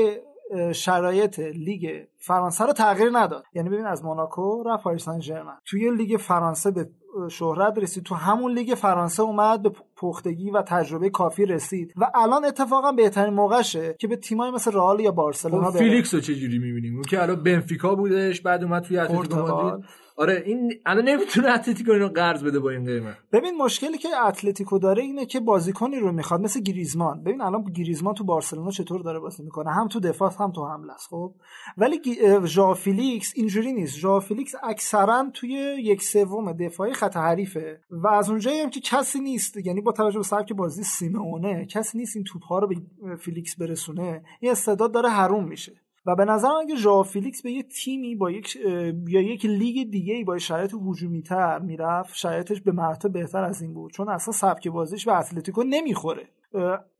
شرایط 0.74 1.38
لیگ 1.38 2.04
فرانسه 2.18 2.64
رو 2.64 2.72
تغییر 2.72 3.10
نداد. 3.12 3.44
یعنی 3.54 3.68
ببین 3.68 3.86
از 3.86 4.04
موناکو 4.04 4.62
رفت 4.62 4.84
پاریس 4.84 5.04
سن 5.04 5.20
توی 5.66 5.90
لیگ 5.90 6.16
فرانسه 6.16 6.70
به 6.70 6.88
شهرت 7.30 7.78
رسید. 7.78 8.04
تو 8.04 8.14
همون 8.14 8.52
لیگ 8.52 8.74
فرانسه 8.74 9.22
اومد 9.22 9.62
به 9.62 9.70
پختگی 9.96 10.50
و 10.50 10.62
تجربه 10.62 11.10
کافی 11.10 11.46
رسید. 11.46 11.92
و 11.96 12.10
الان 12.14 12.44
اتفاقا 12.44 12.92
بهترین 12.92 13.34
موقعشه 13.34 13.96
که 13.98 14.08
به 14.08 14.16
تیمایی 14.16 14.52
مثل 14.52 14.72
رئال 14.72 15.00
یا 15.00 15.10
بارسلونا 15.10 15.70
خب 15.70 15.78
فیلیکس 15.78 16.14
رو 16.14 16.20
چجوری 16.20 16.58
می‌بینیم؟ 16.58 16.94
اون 16.94 17.02
که 17.02 17.22
الان 17.22 17.42
بنفیکا 17.42 17.94
بودش 17.94 18.40
بعد 18.40 18.64
اومد 18.64 18.82
توی 18.82 18.98
اتلتیکو 18.98 19.78
آره 20.20 20.42
این 20.46 20.72
الان 20.86 21.08
نمی‌تونه 21.08 21.50
اتلتیکو 21.50 21.92
اینو 21.92 22.08
قرض 22.08 22.44
بده 22.44 22.58
با 22.58 22.70
این 22.70 22.84
قیمت. 22.84 23.16
ببین 23.32 23.56
مشکلی 23.56 23.98
که 23.98 24.08
اتلتیکو 24.26 24.78
داره 24.78 25.02
اینه 25.02 25.26
که 25.26 25.40
بازیکنی 25.40 25.96
رو 25.96 26.12
می‌خواد 26.12 26.40
مثل 26.40 26.60
گریزمان. 26.60 27.22
ببین 27.22 27.40
الان 27.40 27.64
گریزمان 27.64 28.14
تو 28.14 28.24
بارسلونا 28.24 28.70
چطور 28.70 29.02
داره 29.02 29.18
بازی 29.18 29.42
می‌کنه؟ 29.42 29.70
هم 29.70 29.88
تو 29.88 30.00
دفاع 30.00 30.32
هم 30.40 30.52
تو 30.52 30.66
حمله 30.66 30.92
است 30.92 31.08
خب؟ 31.08 31.34
ولی 31.78 32.00
ژائو 32.44 32.74
فیلیکس 32.74 33.32
اینجوری 33.36 33.72
نیست. 33.72 33.98
ژائو 33.98 34.20
فیلیکس 34.20 34.54
اکثرا 34.62 35.30
توی 35.34 35.50
یک 35.78 36.02
سوم 36.02 36.52
دفاعی 36.52 36.92
خط 36.92 37.16
حریفه 37.16 37.80
و 37.90 38.08
از 38.08 38.30
اونجایی 38.30 38.60
هم 38.60 38.70
که 38.70 38.80
کسی 38.80 39.20
نیست 39.20 39.66
یعنی 39.66 39.80
با 39.80 39.92
توجه 39.92 40.18
به 40.18 40.24
سبک 40.24 40.52
بازی 40.52 40.82
سیمئونه 40.82 41.66
کسی 41.66 41.98
نیست 41.98 42.16
این 42.16 42.24
توپ 42.24 42.42
ها 42.42 42.58
رو 42.58 42.68
به 42.68 43.16
فیلیکس 43.16 43.56
برسونه. 43.56 44.22
این 44.40 44.52
استعداد 44.52 44.92
داره 44.92 45.08
حروم 45.08 45.48
میشه. 45.48 45.72
و 46.06 46.16
به 46.16 46.24
نظرم 46.24 46.52
اگه 46.60 46.76
ژائو 46.76 47.02
فیلیکس 47.02 47.42
به 47.42 47.50
یه 47.50 47.62
تیمی 47.62 48.16
با 48.16 48.30
یک 48.30 48.56
یا 49.08 49.20
یک 49.20 49.46
لیگ 49.46 49.90
دیگه 49.90 50.24
با 50.24 50.38
شرایط 50.38 50.74
هجومی 50.88 51.22
تر 51.22 51.58
می‌رفت 51.58 52.14
شرایطش 52.14 52.60
به 52.60 52.72
مراتب 52.72 53.12
بهتر 53.12 53.44
از 53.44 53.62
این 53.62 53.74
بود. 53.74 53.92
چون 53.92 54.08
اصلا 54.08 54.32
سبک 54.32 54.68
بازیش 54.68 55.06
به 55.06 55.18
اتلتیکو 55.18 55.62
نمی‌خوره. 55.62 56.28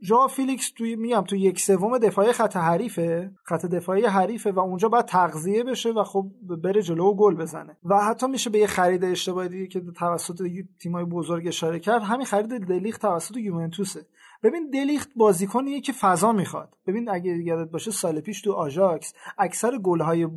ژائو 0.02 0.28
فیلیکس 0.28 0.70
توی 0.76 0.96
میگم 0.96 1.20
تو 1.20 1.36
یک 1.36 1.60
سوم 1.60 1.98
دفاعی 1.98 2.32
خط 2.32 2.56
حریفه. 2.56 3.30
خط 3.44 3.66
دفاعی 3.66 4.04
حریفه 4.04 4.52
و 4.52 4.58
اونجا 4.58 4.88
باید 4.88 5.04
تغذیه 5.04 5.64
بشه 5.64 5.90
و 5.90 6.04
خب 6.04 6.30
بره 6.62 6.82
جلو 6.82 7.04
و 7.04 7.14
گل 7.14 7.34
بزنه. 7.34 7.76
و 7.84 8.04
حتی 8.04 8.26
میشه 8.26 8.50
به 8.50 8.58
یه 8.58 8.66
خرید 8.66 9.04
اشتباهی 9.04 9.68
که 9.68 9.80
توسط 9.80 10.42
تیمای 10.80 11.04
بزرگ 11.04 11.46
اشاره 11.46 11.78
کرد 11.78 12.02
همین 12.02 12.26
خرید 12.26 12.66
دلیخت 12.66 12.98
توسط 12.98 13.36
یوونتوسه. 13.36 14.00
ببین 14.42 14.70
دلیخت 14.70 15.10
بازیکنیه 15.16 15.80
که 15.80 15.92
فضا 15.92 16.32
می‌خواد. 16.32 16.74
ببین 16.86 17.08
اگه 17.08 17.30
یادت 17.30 17.70
باشه 17.70 17.90
سال 17.90 18.20
پیش 18.20 18.40
تو 18.42 18.52
آژاکس 18.52 19.12
اکثر 19.38 19.78
گل‌های 19.78 20.28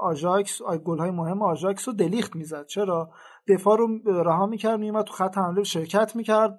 آژاکس 0.00 0.62
گل‌های 0.84 1.10
مهم 1.10 1.42
آژاکس 1.42 1.88
رو 1.88 1.94
دلیخت 1.94 2.36
می‌زد. 2.36 2.66
چرا؟ 2.66 3.10
دفاع 3.48 3.78
رو 3.78 3.88
رها 4.22 4.46
می‌کرد 4.46 4.80
میومد 4.80 5.04
تو 5.04 5.12
خط 5.12 5.38
حمله 5.38 5.62
شرکت 5.62 6.16
می‌کرد. 6.16 6.58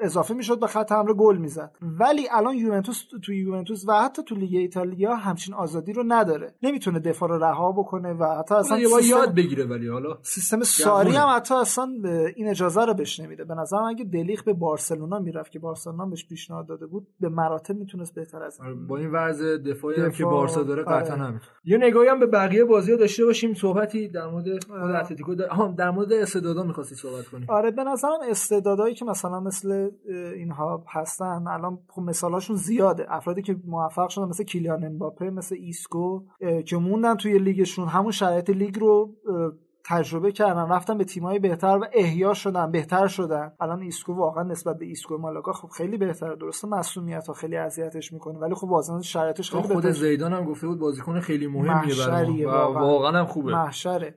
اضافه 0.00 0.34
می‌شد 0.34 0.60
به 0.60 0.66
خط 0.66 0.92
حمله 0.92 1.14
گل 1.14 1.36
می‌زد. 1.36 1.72
ولی 1.82 2.28
الان 2.30 2.54
یوونتوس 2.54 3.04
تو 3.22 3.32
یوونتوس 3.32 3.84
و 3.88 3.92
حتی 3.92 4.22
تو 4.22 4.34
لیگ 4.34 4.54
ایتالیا 4.54 5.14
همچین 5.14 5.54
آزادی 5.54 5.92
رو 5.92 6.04
نداره. 6.06 6.54
نمی‌تونه 6.62 6.98
دفاع 6.98 7.28
رو 7.28 7.44
رها 7.44 7.72
بکنه 7.72 8.12
و 8.12 8.24
حتی 8.24 8.54
اصلا 8.54 8.78
سیستم... 8.78 9.08
یاد 9.08 9.34
بگیره 9.34 9.64
ولی 9.64 9.88
حالا 9.88 10.18
سیستم 10.22 10.60
ساری 10.62 11.10
هم 11.10 11.28
حتی 11.36 11.54
اصلا 11.54 11.88
این 12.36 12.48
اجازه 12.48 12.84
رو 12.84 12.94
بهش 12.94 13.20
نمیده. 13.20 13.44
به 13.44 13.54
نظرم 13.54 13.84
اگه 13.84 14.04
دلیخ 14.04 14.42
به 14.42 14.52
بارسلونا 14.52 15.18
می‌رفت 15.18 15.52
که 15.52 15.58
بارسلونا 15.58 16.06
بهش 16.06 16.26
پیشنهاد 16.26 16.66
داده 16.66 16.86
بود 16.86 17.06
به 17.20 17.28
مراتب 17.28 17.76
می‌تونست 17.76 18.14
بهتر 18.14 18.42
از 18.42 18.60
این. 18.60 18.68
آره، 18.68 18.74
با 18.74 18.96
این 18.96 19.10
وضع 19.12 19.56
دفاعی 19.56 19.96
دفاع... 19.96 20.10
که 20.10 20.24
بارسا 20.24 20.62
داره 20.62 20.82
قطعا 20.82 21.14
آره. 21.14 21.24
هم 21.24 21.40
یه 21.64 21.78
نگاهی 21.78 22.08
هم 22.08 22.20
به 22.20 22.26
بقیه 22.26 22.64
بازی‌ها 22.64 22.98
داشته 22.98 23.24
باشیم. 23.24 23.54
صحبتی 23.54 24.08
در 24.08 24.26
مورد 24.26 24.48
آره. 24.70 24.98
اتلتیکو 24.98 25.34
در... 25.34 25.48
در 25.78 25.90
مورد 25.90 26.12
استعدادا 26.12 26.62
می‌خواستی 26.62 26.94
صحبت 26.94 27.26
کنی. 27.26 27.46
آره 27.48 27.70
به 27.70 27.84
نظرم 27.84 28.18
استعدادایی 28.30 28.94
که 28.94 29.04
مثلا 29.08 29.40
مثل 29.40 29.90
اینها 30.34 30.84
هستن. 30.88 31.44
الان 31.48 31.78
خب 31.88 32.02
مثالاشون 32.02 32.56
زیاده. 32.56 33.06
افرادی 33.14 33.42
که 33.42 33.56
موفق 33.66 34.08
شدن 34.08 34.24
مثل 34.24 34.44
کیلیان 34.44 34.84
امباپه 34.84 35.30
مثل 35.30 35.56
ایسکو 35.60 36.22
که 36.66 36.76
موندن 36.76 37.14
توی 37.14 37.38
لیگشون 37.38 37.88
همون 37.88 38.12
شرایط 38.12 38.50
لیگ 38.50 38.78
رو 38.78 39.14
تجربه 39.84 40.32
کردن 40.32 40.68
رفتن 40.68 40.98
به 40.98 41.04
تیمای 41.04 41.38
بهتر 41.38 41.78
و 41.82 41.86
احیا 41.92 42.34
شدن 42.34 42.70
بهتر 42.70 43.06
شدن. 43.06 43.52
الان 43.60 43.82
ایسکو 43.82 44.14
واقعا 44.14 44.42
نسبت 44.42 44.78
به 44.78 44.86
ایسکو 44.86 45.18
مالاگا 45.18 45.52
خب 45.52 45.68
خیلی 45.68 45.96
بهتره. 45.96 46.36
درسته 46.36 46.68
مسئولیت 46.68 47.26
ها 47.26 47.32
خیلی 47.32 47.56
اذیتش 47.56 48.12
می‌کنه 48.12 48.38
ولی 48.38 48.54
خب 48.54 48.64
واقعا 48.64 49.02
شرایطش 49.02 49.50
خیلی 49.50 49.62
خود 49.62 49.90
زیدان 49.90 50.32
هم 50.32 50.44
گفته 50.44 50.66
بود 50.66 50.78
بازیکن 50.78 51.20
خیلی 51.20 51.46
مهمیه 51.46 51.94
برای 52.08 52.44
واقعا. 52.44 53.18
هم 53.18 53.26
خوبه. 53.26 53.52
محشره. 53.52 54.14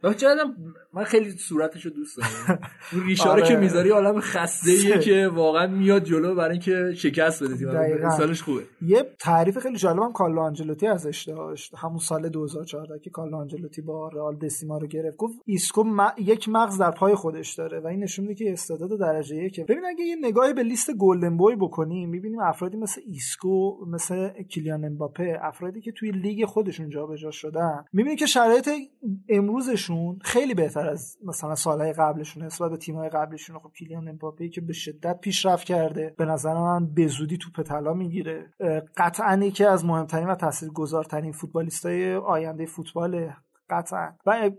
من 0.94 1.04
خیلی 1.04 1.32
صورتشو 1.32 1.90
دوست 1.90 2.18
دارم. 2.18 2.60
اون 2.94 3.04
ریشاره 3.04 3.42
که 3.42 3.48
آره. 3.48 3.60
می‌ذاری 3.60 3.90
عالم 3.90 4.20
خسته 4.20 4.72
ایه 4.72 5.00
که 5.00 5.30
واقعا 5.34 5.68
میاد 5.68 6.04
جلو 6.04 6.36
برای 6.36 6.52
اینکه 6.52 6.94
شکست 6.96 7.44
بده 7.44 7.58
تیم 7.58 8.10
سالش 8.10 8.42
خوبه. 8.42 8.62
یه 8.82 9.16
تعریف 9.20 9.58
خیلی 9.58 9.78
جالبم 9.78 10.12
کارلو 10.12 10.42
آنجلوتی 10.42 10.88
ازش 10.88 11.24
داشت. 11.28 11.76
همون 11.78 11.98
سال 12.00 12.30
2014 12.30 13.00
که 13.00 13.10
کارلو 13.10 13.38
آنجلوتی 13.38 13.82
با 13.82 14.10
رئال 14.10 14.36
دسیما 14.38 14.78
رو 14.78 14.88
گرفت. 14.88 15.18
گفت 15.18 15.34
ایسکو 15.62 15.86
یک 16.18 16.50
مغز 16.50 16.78
در 16.78 16.92
پای 16.92 17.16
خودش 17.16 17.54
داره 17.54 17.80
و 17.80 17.88
این 17.88 18.04
نشون 18.04 18.26
میده 18.26 18.46
که 18.46 18.54
استعداد 18.54 19.00
درجه 19.00 19.50
که 19.50 19.64
ببین 19.64 19.86
اگه 19.86 20.06
یه 20.06 20.16
نگاهی 20.22 20.54
به 20.54 20.64
لیست 20.64 20.94
گلدن 20.94 21.38
بوی 21.38 21.56
بکنیم 21.56 22.10
می‌بینیم 22.10 22.40
افرادی 22.40 22.78
مثل 22.78 23.02
ایسکو 23.06 23.86
مثل 23.86 24.44
کیلیان 24.44 24.86
امباپه 24.86 25.40
افرادی 25.42 25.82
که 25.82 25.92
توی 25.92 26.12
لیگ 26.12 26.46
خودشون 26.46 26.90
جابجا 26.90 27.32
شدن 27.32 27.86
می‌بینیم 27.94 28.18
که 28.18 28.26
شرایط 28.26 28.70
امروزشون 29.30 30.20
خیلی 30.22 30.54
بهتر 30.54 30.90
از 30.90 31.18
مثلا 31.24 31.56
سالهای 31.56 31.94
قبلشون 31.94 32.44
نسبت 32.44 32.72
به 32.72 32.78
تیم‌های 32.78 33.10
قبلشون 33.10 33.60
خب 33.60 33.72
کیلیان 33.78 34.08
امباپه 34.08 34.50
که 34.50 34.62
به 34.62 34.74
شدت 34.74 35.20
پیشرفت 35.20 35.68
کرده 35.68 36.16
به 36.18 36.26
نظر 36.26 36.54
من 36.54 36.94
به 36.94 37.08
زودی 37.08 37.38
توپ 37.38 37.62
طلا 37.62 37.94
می‌گیره. 37.94 38.54
قطعا 38.98 39.40
یکی 39.44 39.66
از 39.66 39.86
مهمترین 39.86 40.28
و 40.28 40.36
تاثیرگذارترین 40.36 41.32
فوتبالیستای 41.32 42.16
آینده 42.16 42.66
فوتبال 42.66 43.30
قطعا 43.72 44.14
و 44.26 44.50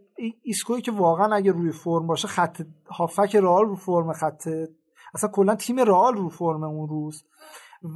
ایسکوی 0.43 0.81
که 0.81 0.93
واقعا 0.93 1.35
اگه 1.35 1.53
روی 1.53 1.73
فرم 1.73 2.07
باشه 2.07 2.29
خط 2.29 2.63
هافک 2.91 3.37
رئال 3.37 3.65
رو 3.65 3.77
فرم 3.77 4.13
خط 4.13 4.49
اصلا 5.15 5.31
کلا 5.31 5.55
تیم 5.55 5.81
رئال 5.81 6.15
رو 6.15 6.29
فرم 6.29 6.65
اون 6.65 6.89
روز. 6.89 7.25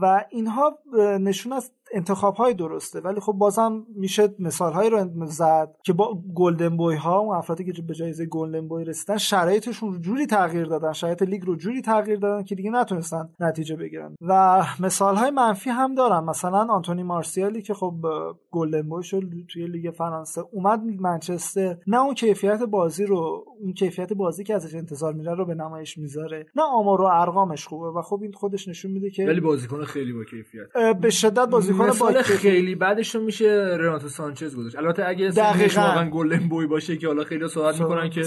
و 0.03 0.25
اینها 0.31 0.79
نشون 1.21 1.53
از 1.53 1.71
انتخاب 1.95 2.35
های 2.35 2.55
درسته 2.55 3.01
ولی 3.01 3.21
خب 3.21 3.33
بازم 3.33 3.87
میشه 3.97 4.35
مثال 4.39 4.73
هایی 4.73 4.91
رو 4.91 5.27
زد 5.27 5.77
که 5.85 5.93
با 5.93 6.23
golden 6.35 6.77
boy 6.77 6.97
ها 6.97 7.19
اون 7.19 7.37
افرادی 7.37 7.73
که 7.73 7.83
به 7.83 7.95
جایزه 7.95 8.27
golden 8.27 8.69
boy 8.69 8.85
رسیدن 8.85 9.17
شرایطشون 9.17 9.93
رو 9.93 9.99
جوری 9.99 10.27
تغییر 10.27 10.65
دادن 10.65 10.93
شرایط 10.93 11.23
لیگ 11.23 11.47
رو 11.47 11.57
جوری 11.57 11.83
تغییر 11.83 12.19
دادن 12.19 12.45
که 12.45 12.55
دیگه 12.55 12.71
نتونستن 12.71 13.29
نتیجه 13.41 13.77
بگیرن. 13.77 14.17
و 14.21 14.65
مثال 14.81 15.17
های 15.17 15.31
منفی 15.31 15.71
هم 15.71 15.95
دارم 15.95 16.25
مثلا 16.25 16.67
آنتونی 16.71 17.03
مارسیالی 17.03 17.63
که 17.63 17.75
خب 17.75 17.95
گلدن 18.51 18.89
بوی 18.89 19.03
شد 19.03 19.23
توی 19.49 19.67
لیگ 19.67 19.91
فرانسه 19.91 20.43
اومد 20.53 20.81
منچستر 21.01 21.77
نه 21.87 22.01
اون 22.01 22.15
کیفیت 22.15 22.63
بازی 22.63 23.07
رو 23.07 23.45
اون 23.61 23.73
کیفیت 23.73 24.13
بازی 24.13 24.45
که 24.45 24.55
ازش 24.55 24.75
انتظار 24.75 25.13
میره 25.13 25.35
رو 25.35 25.45
به 25.45 25.55
نمایش 25.55 25.99
می‌ذاره 25.99 26.47
نه 26.57 26.63
آمار 26.63 27.01
و 27.01 27.05
ارقامش 27.05 27.67
خوبه. 27.67 27.99
و 27.99 28.03
خب 28.03 28.23
این 28.23 28.33
خودش 28.33 28.69
نشون 28.69 28.91
میده 28.91 29.11
که 29.11 29.27
ولی 29.27 29.41
بازیکن 29.41 29.85
خیلی 29.85 30.13
با 30.13 30.25
کیفیت. 30.25 30.97
به 31.01 31.11
شدت 31.11 31.49
بازیکن 31.49 31.86
با 32.01 32.13
خیلی 32.23 32.75
بعدش 32.75 33.15
رو 33.15 33.21
میشه 33.21 33.77
رناتو 33.81 34.09
سانچز 34.09 34.57
گذاشت. 34.57 34.77
البته 34.77 35.09
اگه 35.09 35.27
اسمش 35.27 35.79
واقعا 35.79 36.11
گلدن 36.11 36.49
بوی 36.49 36.67
باشه 36.67 36.97
که 36.97 37.07
حالا 37.07 37.25
خیلی 37.25 37.49
صحبت 37.49 37.81
می‌کنن 37.81 38.11
که 38.11 38.23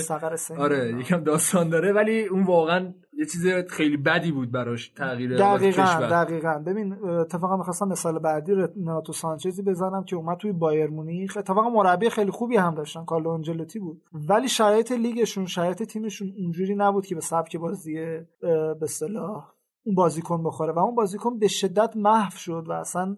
آره 0.57 0.95
یکم 0.99 1.23
داستان 1.23 1.69
داره 1.69 1.93
ولی 1.93 2.25
اون 2.25 2.43
واقعا 2.43 2.93
یه 3.13 3.25
چیز 3.25 3.47
خیلی 3.47 3.97
بدی 3.97 4.31
بود 4.31 4.51
براش 4.51 4.89
تغییر 4.89 5.37
دقیقاً 5.37 6.07
دقیقاً. 6.11 6.63
ببین 6.67 6.93
اتفاقا 6.93 7.57
می‌خواستم 7.57 7.87
مثال 7.87 8.19
بعدی 8.19 8.51
رناتو 8.53 9.13
سانچزی 9.13 9.61
بزنم 9.61 10.03
که 10.03 10.15
اومد 10.15 10.37
توی 10.37 10.51
بایر 10.51 10.87
مونیخ. 10.87 11.37
اتفاقا 11.37 11.69
مربی 11.69 12.09
خیلی 12.09 12.31
خوبی 12.31 12.57
هم 12.57 12.75
داشتن 12.75 13.05
کارلو 13.05 13.29
آنجلوتی 13.29 13.79
بود. 13.79 14.01
ولی 14.29 14.47
شرایط 14.47 14.91
لیگشون 14.91 15.45
شرایط 15.45 15.83
تیمشون 15.83 16.33
اونجوری 16.37 16.75
نبود 16.75 17.05
که 17.05 17.15
به 17.15 17.21
سبک 17.21 17.57
بازی 17.57 17.93
به 18.41 18.77
اصطلاح 18.81 19.58
اون 19.83 19.95
بازیکن 19.95 20.43
بخوره 20.43 20.73
و 20.73 20.79
اون 20.79 20.95
بازیکن 20.95 21.39
به 21.39 21.47
شدت 21.47 21.93
محو 21.95 22.37
شد 22.37 22.65
و 22.67 22.71
اصلا 22.71 23.17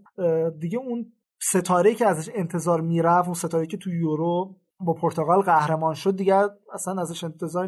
دیگه 0.59 0.77
اون 0.77 1.13
ستاره 1.41 1.95
که 1.95 2.07
ازش 2.07 2.29
انتظار 2.35 2.81
می‌رفت 2.81 3.27
اون 3.27 3.33
ستاره 3.33 3.67
که 3.67 3.77
تو 3.77 3.89
یورو 3.89 4.55
با 4.85 4.93
پرتغال 4.93 5.41
قهرمان 5.41 5.93
شد 5.93 6.15
دیگه 6.15 6.35
اصلا 6.73 7.01
ازش 7.01 7.23
انتظار 7.23 7.67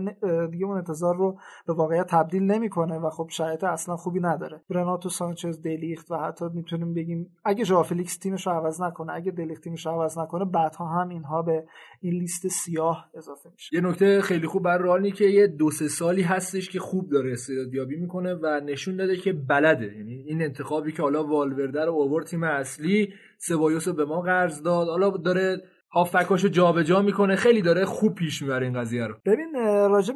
دیگه 0.52 0.66
اون 0.66 0.78
انتظار 0.78 1.16
رو 1.16 1.38
به 1.68 1.74
واقعیت 1.74 2.08
تبدیل 2.08 2.44
نمی‌کنه 2.44 3.00
و 3.00 3.10
خب 3.10 3.28
شرایط 3.30 3.64
اصلا 3.64 3.96
خوبی 3.96 4.20
نداره. 4.20 4.62
رناتو 4.70 5.10
سانچز 5.10 5.62
دلیخت 5.62 6.12
و 6.12 6.16
حتی 6.16 6.46
می‌تونیم 6.54 6.94
بگیم 6.94 7.36
اگه 7.46 7.64
ژائو 7.64 7.84
فیلیکس 7.84 8.18
تیمش 8.18 8.48
رو 8.48 8.54
عوض 8.54 8.82
نکنه 8.82 9.14
اگه 9.14 9.32
دلیخت 9.32 9.64
تیمش 9.64 9.86
رو 9.86 9.92
عوض 9.92 10.18
نکنه 10.18 10.46
بعدها 10.46 10.86
هم 10.86 11.10
اینها 11.10 11.42
به 11.42 11.66
این 12.02 12.14
لیست 12.14 12.48
سیاه 12.48 13.10
اضافه 13.14 13.50
میشه. 13.50 13.76
یه 13.76 13.82
نکته 13.82 14.22
خیلی 14.22 14.48
خوب 14.48 14.64
بر 14.64 14.78
رئال 14.78 15.10
که 15.10 15.26
یه 15.26 15.48
دو 15.48 15.72
سه 15.72 15.88
سالی 15.88 16.22
هستش 16.22 16.70
که 16.70 16.80
خوب 16.80 17.10
داره 17.10 17.32
استعدادیابی 17.32 17.96
می‌کنه 17.96 18.34
و 18.34 18.62
نشون 18.66 18.96
داده 18.96 19.16
که 19.16 19.34
بلده. 19.34 19.98
یعنی 19.98 20.14
این 20.14 20.42
انتخابی 20.42 20.92
که 20.92 21.02
حالا 21.02 21.24
والورده 21.24 21.86
رو 21.86 21.94
آورد 21.94 22.26
تیم 22.26 22.44
اصلی 22.44 23.14
سبایوس 23.38 23.88
به 23.88 24.06
ما 24.06 24.22
قرض 24.22 24.64
داد. 24.64 24.88
حالا 24.88 25.10
داره 25.10 25.62
هافکاشو 25.94 26.48
جابجا 26.48 27.02
می‌کنه. 27.02 27.36
خیلی 27.36 27.62
داره 27.62 27.86
خوب 27.86 28.16
پیش 28.16 28.42
می‌بره 28.42 28.66
این 28.66 28.80
قضیه 28.80 29.08
رو. 29.08 29.16
ببین 29.26 29.54
راجب 29.90 30.16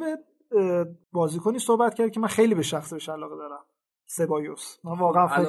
بازیکنی 1.12 1.58
صحبت 1.58 1.94
کرد 1.94 2.10
که 2.10 2.20
من 2.20 2.28
خیلی 2.28 2.54
به 2.54 2.62
شخصش 2.62 3.08
علاقه 3.08 3.36
دارم. 3.36 3.64
سبایوس. 4.06 4.78
من 4.84 4.98
واقعا 4.98 5.26
فکر 5.26 5.44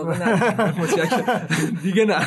دیگه 1.84 2.06
نه. 2.06 2.20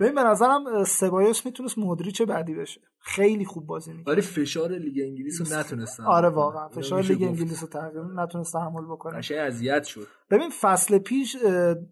ببین 0.00 0.14
به 0.14 0.22
نظرم 0.22 0.84
سبایوس 0.84 1.46
می‌تونست 1.46 1.78
مودریچ 1.78 2.22
بعدی 2.22 2.54
بشه. 2.54 2.80
خیلی 3.00 3.44
خوب 3.44 3.66
بازی 3.66 3.92
می‌کنه 3.92 4.12
ولی 4.14 4.22
فشار 4.22 4.70
لیگ 4.70 5.02
انگلیس 5.04 5.40
رو 5.40 5.60
نتونستن. 5.60 6.04
آره 6.04 6.28
واقعا. 6.28 6.68
فشار 6.68 7.02
لیگ 7.02 7.22
انگلیس 7.22 7.62
رو 7.62 7.68
تقریبا 7.68 8.22
نتونست 8.22 8.52
تحمل 8.52 8.84
بکنه. 8.84 9.18
قشنگ 9.18 9.38
اذیت 9.38 9.84
شد. 9.84 10.06
ببین 10.30 10.50
فصل 10.60 10.98
پیش 10.98 11.36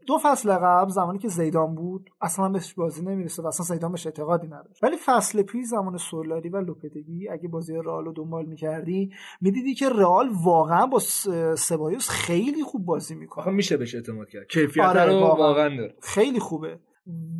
دو 0.07 0.19
فصل 0.23 0.53
قبل 0.53 0.91
زمانی 0.91 1.19
که 1.19 1.29
زیدان 1.29 1.75
بود 1.75 2.11
اصلا 2.21 2.49
بهش 2.49 2.75
بازی 2.75 3.03
نمی‌رسه 3.03 3.43
و 3.43 3.47
اصلا 3.47 3.67
زیدان 3.67 3.93
بهش 3.93 4.07
اعتقادی 4.07 4.47
نداشت. 4.47 4.85
ولی 4.85 4.97
فصل 4.97 5.43
پیش 5.43 5.67
زمان 5.67 5.97
سولاری 5.97 6.49
و 6.49 6.57
لوپتگی 6.57 7.29
اگه 7.29 7.49
بازی 7.49 7.75
رئال 7.75 8.05
رو 8.05 8.13
دنبال 8.13 8.47
می‌کردی 8.47 9.11
می‌دیدی 9.41 9.75
که 9.75 9.89
رئال 9.89 10.31
واقعا 10.45 10.87
با 10.87 10.99
سبایوس 11.57 12.09
خیلی 12.09 12.65
خوب 12.65 12.85
بازی 12.85 13.15
می‌کنه. 13.15 13.51
میشه 13.51 13.77
بهش 13.77 13.95
اعتماد 13.95 14.29
کرد. 14.29 14.47
کیفیت 14.47 14.85
آره 14.85 15.05
رو 15.05 15.21
واقعا 15.21 15.77
داره. 15.77 15.95
خیلی 16.03 16.41
خوبه. 16.41 16.79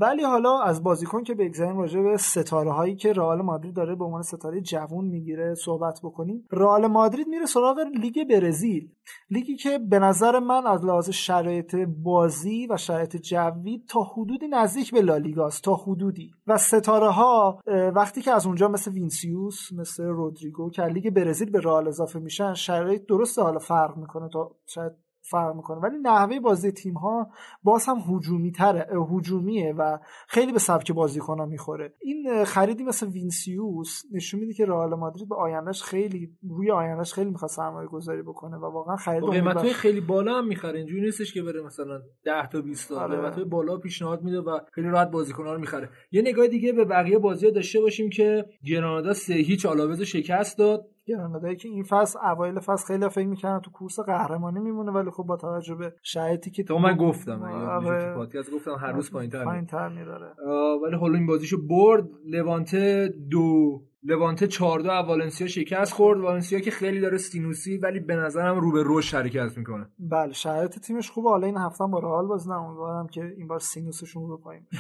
ولی 0.01 0.23
حالا 0.23 0.61
از 0.61 0.83
بازیکن 0.83 1.23
که 1.23 1.35
بگذاریم 1.35 1.79
راجع 1.79 2.01
به 2.01 2.17
ستاره 2.17 2.73
هایی 2.73 2.97
که 2.97 3.13
رئال 3.13 3.43
مادرید 3.43 3.75
داره 3.75 3.95
به 3.95 4.05
عنوان 4.05 4.23
ستاره 4.23 4.61
جوون 4.61 5.05
می‌گیره 5.05 5.55
صحبت 5.55 6.01
بکنیم 6.03 6.45
رئال 6.53 6.87
مادرید 6.87 7.29
میره 7.29 7.47
سراغ 7.47 7.79
لیگ 8.01 8.29
برزیل. 8.31 8.89
لیگی 9.31 9.57
که 9.57 9.79
به 9.79 9.99
نظر 9.99 10.39
من 10.39 10.67
از 10.67 10.85
لحاظ 10.85 11.11
شرایط 11.11 11.77
بازی 12.03 12.67
و 12.67 12.77
شرایط 12.77 13.17
جوی 13.17 13.83
تا 13.89 14.03
حدودی 14.03 14.49
نزدیک 14.49 14.93
به 14.93 15.03
لالیگاست 15.03 15.65
تا 15.65 15.75
حدودی. 15.75 16.31
و 16.47 16.59
ستاره 16.59 17.11
ها 17.11 17.61
وقتی 17.95 18.23
که 18.23 18.33
از 18.33 18.47
اونجا 18.47 18.69
مثل 18.69 18.93
وینسیوس 18.93 19.73
مثل 19.73 20.05
رودریگو 20.05 20.71
که 20.71 20.83
لیگ 20.83 21.11
برزیل 21.11 21.51
به 21.51 21.61
رئال 21.61 21.89
اضافه 21.89 22.19
میشن 22.19 22.55
شرایط 22.55 23.07
درسته 23.07 23.43
حالا 23.43 23.59
فرق 23.59 23.97
می‌کنه 23.97 24.29
تا 24.29 24.57
شاید 24.67 24.93
فرق 25.31 25.57
می‌کنه. 25.57 25.81
ولی 25.81 25.97
نحوه 26.03 26.41
بازی 26.41 26.73
تیم 26.73 26.95
ها 26.95 27.31
باز 27.63 27.87
هم 27.87 27.97
هجومی 28.09 28.53
تره 28.53 28.89
هجومیه 29.11 29.75
و 29.79 29.99
خیلی 30.29 30.53
به 30.53 30.59
سبک 30.59 30.93
بازیکن 30.93 31.49
می‌خوره. 31.49 31.95
این 32.03 32.45
خریدی 32.45 32.85
مثل 32.85 33.09
وینسیوس 33.09 34.03
نشون 34.13 34.41
میده 34.41 34.53
که 34.53 34.67
رئال 34.67 34.95
مادرید 34.95 35.29
به 35.29 35.35
آیندهش 35.37 35.83
خیلی 35.83 36.31
روی 36.51 36.71
آیندهش 36.71 37.13
خیلی 37.13 37.31
می‌خواد 37.31 37.51
سرمایه 37.51 37.89
گذاری 37.89 38.23
بکنه 38.23 38.57
و 38.57 38.65
واقعا 38.65 38.97
خرید 38.97 39.25
قیمت 39.31 39.73
خیلی 39.73 40.01
بالا 40.01 40.39
هم 40.39 40.47
می‌خره. 40.47 40.79
اینجوری 40.79 41.01
نیستش 41.01 41.35
که 41.35 41.43
بره 41.43 41.63
مثلا 41.63 42.01
10 42.25 42.47
تا 42.47 42.61
20 42.61 42.89
تا. 42.89 43.01
آره. 43.01 43.17
قیمت 43.17 43.39
بالا 43.39 43.77
پیشنهاد 43.77 44.23
میده 44.23 44.41
و 44.41 44.59
خیلی 44.73 44.89
راحت 44.89 45.11
بازیکن 45.11 45.45
رو 45.45 45.59
می‌خره. 45.59 45.89
یه 46.13 46.23
نگاه 46.23 46.47
دیگه 46.47 46.73
به 46.73 46.85
بقیه 46.85 47.19
بازی 47.19 47.51
داشته 47.51 47.81
باشیم 47.81 48.11
که 48.11 48.45
گرانادا 48.65 49.13
سه 49.13 49.35
هیچ 49.35 49.67
آلاوز 49.67 50.03
شکست 50.03 50.59
داد. 50.59 50.94
گرانادایی 51.07 51.57
که 51.57 51.69
این 51.69 51.83
فصل 51.83 52.19
اوایل 52.19 52.61
فصل 52.61 52.87
خیلی 52.87 53.09
فکر 53.09 53.27
می‌کردن 53.27 53.61
تو 53.61 53.71
کورس 53.71 54.01
قهرمانی 54.01 54.61
میمونه 54.61 54.93
ولی 54.93 55.11
خب 55.11 55.23
با 55.23 55.37
توجه 55.37 55.75
به 55.75 55.95
شرایطی 56.03 56.51
که 56.51 56.65
تو 56.65 56.79
من 56.79 56.97
گفتم 56.97 57.43
آره. 57.43 58.05
تو 58.05 58.15
پادکست 58.15 58.53
گفتم 58.53 58.77
هر 58.81 58.93
روز 58.93 59.11
پایینتر 59.13 59.89
میداره. 59.89 60.35
ولی 60.83 60.97
حالا 60.97 61.15
این 61.15 61.27
بازیشو 61.27 61.67
برد 61.67 62.09
لوانته 62.27 63.15
دو 63.31 63.81
لوانته 64.03 64.47
4 64.47 64.81
دو 64.81 64.89
والنسیا 64.89 65.47
شکست 65.47 65.93
خورد. 65.93 66.21
والنسیا 66.21 66.61
که 66.61 66.71
خیلی 66.71 67.01
داره 67.01 67.19
سینوسی 67.19 67.79
ولی 67.79 68.01
به 68.01 68.17
نظرم 68.17 68.61
رو 68.61 68.73
به 68.73 68.83
رشد 68.87 69.17
حرکت 69.17 69.59
می‌کنه. 69.59 69.87
بله 69.99 70.33
شرایط 70.33 70.79
تیمش 70.79 71.11
خوبه. 71.11 71.29
حالا 71.31 71.47
این 71.47 71.57
هفته 71.57 71.85
با 71.87 71.99
رئال 71.99 72.27
باز 72.27 72.49
امیدوارم 72.49 73.07
که 73.07 73.35
این 73.37 73.47
بار 73.47 73.59
سینوسشون 73.59 74.29
رو 74.29 74.39
پایین 74.39 74.63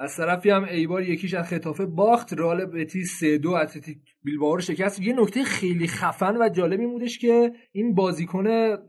از 0.00 0.16
طرفی 0.16 0.50
هم 0.50 0.64
ایبار 0.64 1.02
یک 1.02 1.16
هیچ 1.16 1.34
از 1.34 1.48
ختافه 1.48 1.86
باخت. 1.86 2.32
رئال 2.32 2.66
بتیس 2.66 3.04
سه 3.04 3.38
دو 3.38 3.50
اتلتیک 3.50 3.98
بیلبائو 4.24 4.54
رو 4.54 4.60
شکست. 4.60 5.00
یه 5.00 5.20
نکته 5.20 5.44
خیلی 5.44 5.86
خفن 5.86 6.36
و 6.36 6.48
جالبی 6.48 6.86
بودش 6.86 7.18
که 7.18 7.52
این 7.72 7.94
بازیکن 7.94 8.46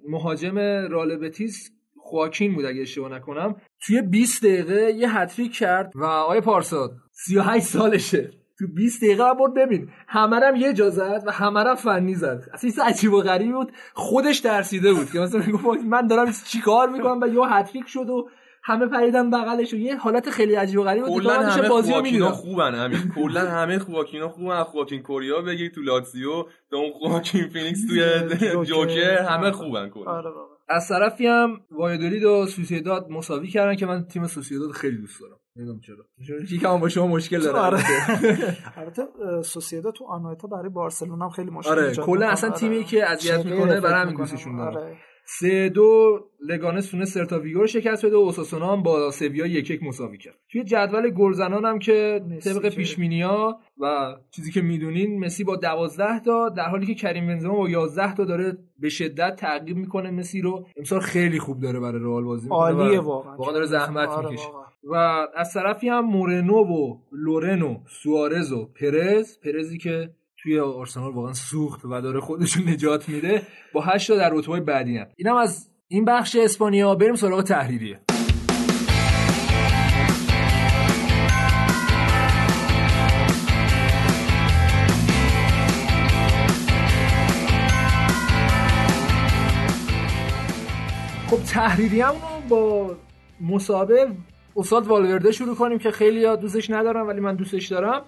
مهاجم 0.09 0.57
رال 0.89 1.17
بتیس 1.17 1.71
خواکین 1.97 2.55
بود 2.55 2.65
اگه 2.65 2.81
اشتباه 2.81 3.11
نکنم. 3.11 3.55
توی 3.81 4.01
20 4.01 4.45
دقیقه 4.45 4.91
یه 4.91 5.17
هتریک 5.17 5.53
کرد 5.53 5.91
و 5.95 6.03
آقای 6.03 6.41
پارساد 6.41 6.91
38 7.11 7.65
سالشه. 7.65 8.31
تو 8.59 8.67
20 8.75 9.03
دقیقه 9.03 9.23
برد 9.39 9.53
ببین 9.53 9.89
همرم 10.07 10.55
یه 10.55 10.73
جا 10.73 10.89
زد 10.89 11.23
و 11.25 11.31
همرم 11.31 11.75
فنی 11.75 12.15
زد. 12.15 12.43
اصلا 12.53 12.85
عجیب 12.85 13.13
و 13.13 13.21
غریبی 13.21 13.51
بود. 13.51 13.71
خودش 13.93 14.37
درسیده 14.37 14.93
بود 14.93 15.11
که 15.11 15.19
مثلا 15.19 15.41
من 15.85 16.07
دارم 16.07 16.31
چیکار 16.47 16.89
می‌کنم؟ 16.89 17.21
و 17.21 17.27
یه 17.27 17.53
هتریک 17.53 17.87
شد 17.87 18.09
و 18.09 18.29
همه 18.63 18.87
پریدن 18.87 19.29
بغلش 19.29 19.73
و 19.73 19.77
یه 19.77 19.97
حالت 19.97 20.29
خیلی 20.29 20.55
عجیب 20.55 20.79
و 20.79 20.83
غریب 20.83 21.05
بود 21.05 21.25
همه 21.25 21.69
بازی 21.69 22.19
رو 22.19 22.29
خوبن 22.29 22.75
همین. 22.75 23.11
کلا 23.15 23.41
همه 23.41 23.79
خواکینا 23.79 24.29
خوبن. 24.29 24.63
خواکین 24.63 25.01
کوریا 25.03 25.41
بگیر 25.41 25.71
تو 25.71 25.81
لاتزیو 25.81 26.43
تو 26.69 26.75
اون 26.75 26.91
خواکین 26.91 27.47
فینیکس 27.47 27.87
توی 27.87 28.01
جوکر. 28.65 29.21
همه 29.23 29.51
خوبن 29.51 29.89
کلا. 29.89 30.11
آره 30.11 30.29
از 30.69 30.87
طرفی 30.89 31.27
هم 31.27 31.61
وایادولید 31.71 32.23
و 32.23 32.45
سوسیداد 32.45 33.07
مساوی 33.09 33.47
کردن 33.47 33.75
که 33.75 33.85
من 33.85 34.03
تیم 34.03 34.27
سوسیداد 34.27 34.71
خیلی 34.71 34.97
دوست 34.97 35.21
دارم. 35.21 35.35
نمی‌دونم 35.55 35.79
چرا. 35.79 36.35
یکم 36.51 36.79
با 36.79 36.89
شما 36.89 37.07
مشکل 37.07 37.39
داره. 37.39 37.59
آره. 37.59 37.79
البته 38.77 39.03
سوسیداد 39.43 39.93
تو 39.93 40.05
آنوئتا 40.05 40.47
برای 40.47 40.69
بارسلونا 40.69 41.25
هم 41.25 41.31
خیلی 41.31 41.51
مشکل 41.51 41.71
آره 41.71 41.95
کلا 41.95 42.27
اصلا 42.29 42.49
تیمی 42.49 42.83
که 42.83 43.09
اذیت 43.11 43.45
می‌کنه 43.45 43.81
برای 43.81 44.01
همین 44.01 44.15
دوستشون 44.15 44.57
داره. 44.57 44.77
آره. 44.77 44.97
سه 45.39 45.69
دو 45.69 46.19
لگانس 46.47 46.89
تونست 46.89 47.05
سلتا 47.05 47.39
ویگو 47.39 47.67
شکست 47.67 48.05
بده 48.05 48.15
و 48.15 48.19
اوساسونا 48.19 48.73
هم 48.73 48.83
با 48.83 49.11
سویا 49.11 49.45
یک 49.45 49.71
یک 49.71 49.83
مساوی 49.83 50.17
کرد. 50.17 50.35
توی 50.51 50.63
جدول 50.63 51.09
گلزنان 51.09 51.65
هم 51.65 51.79
که 51.79 52.21
طبق 52.43 52.69
پیش‌بینیا 52.69 53.59
و 53.77 54.15
چیزی 54.31 54.51
که 54.51 54.61
می‌دونین 54.61 55.19
مسی 55.19 55.43
با 55.43 55.55
12 55.55 56.19
تا 56.19 56.49
در 56.49 56.63
حالی 56.63 56.85
که 56.85 56.95
کریم 56.95 57.27
بنزما 57.27 57.55
با 57.55 57.69
11 57.69 58.15
تا 58.15 58.25
داره 58.25 58.57
به 58.79 58.89
شدت 58.89 59.35
تعقیب 59.35 59.77
می‌کنه 59.77 60.11
مسی 60.11 60.41
رو. 60.41 60.67
امسال 60.77 60.99
خیلی 60.99 61.39
خوب 61.39 61.59
داره 61.59 61.79
برای 61.79 62.01
رئال 62.01 62.23
بازی 62.23 62.43
می‌کنه 62.43 62.59
عالیه 62.59 62.99
واقعا. 62.99 63.35
واقعا 63.35 63.53
داره 63.53 63.65
زحمت 63.65 64.09
آره 64.09 64.29
می‌کشه. 64.29 64.47
و 64.83 64.95
از 65.35 65.53
طرفی 65.53 65.89
هم 65.89 66.05
مورنو 66.05 66.55
و 66.55 66.97
لورنو 67.11 67.77
سوارز 67.87 68.51
و 68.51 68.65
پرز. 68.65 69.39
پرزی 69.39 69.77
که 69.77 70.09
توی 70.43 70.59
آرسنال 70.59 71.13
واقعا 71.13 71.33
سوخت 71.33 71.85
و 71.85 72.01
داره 72.01 72.19
خودش 72.19 72.57
نجات 72.57 73.09
میده. 73.09 73.41
با 73.73 73.81
8 73.81 74.07
تا 74.07 74.17
در 74.17 74.29
رتبه 74.33 74.59
بعدی 74.59 74.97
هم. 74.97 75.07
اینم 75.15 75.35
از 75.35 75.69
این 75.87 76.05
بخش 76.05 76.35
اسپانیا. 76.35 76.95
بریم 76.95 77.15
سراغ 77.15 77.41
تحریریه 77.41 77.99
خب 91.27 91.43
تحریری 91.43 92.01
رو 92.01 92.15
با 92.49 92.95
مسابقه 93.41 94.07
استاد 94.55 94.87
والورده 94.87 95.31
شروع 95.31 95.55
کنیم 95.55 95.79
که 95.79 95.91
خیلی 95.91 96.37
دوستش 96.37 96.69
ندارم 96.69 97.07
ولی 97.07 97.19
من 97.19 97.35
دوستش 97.35 97.67
دارم. 97.67 98.01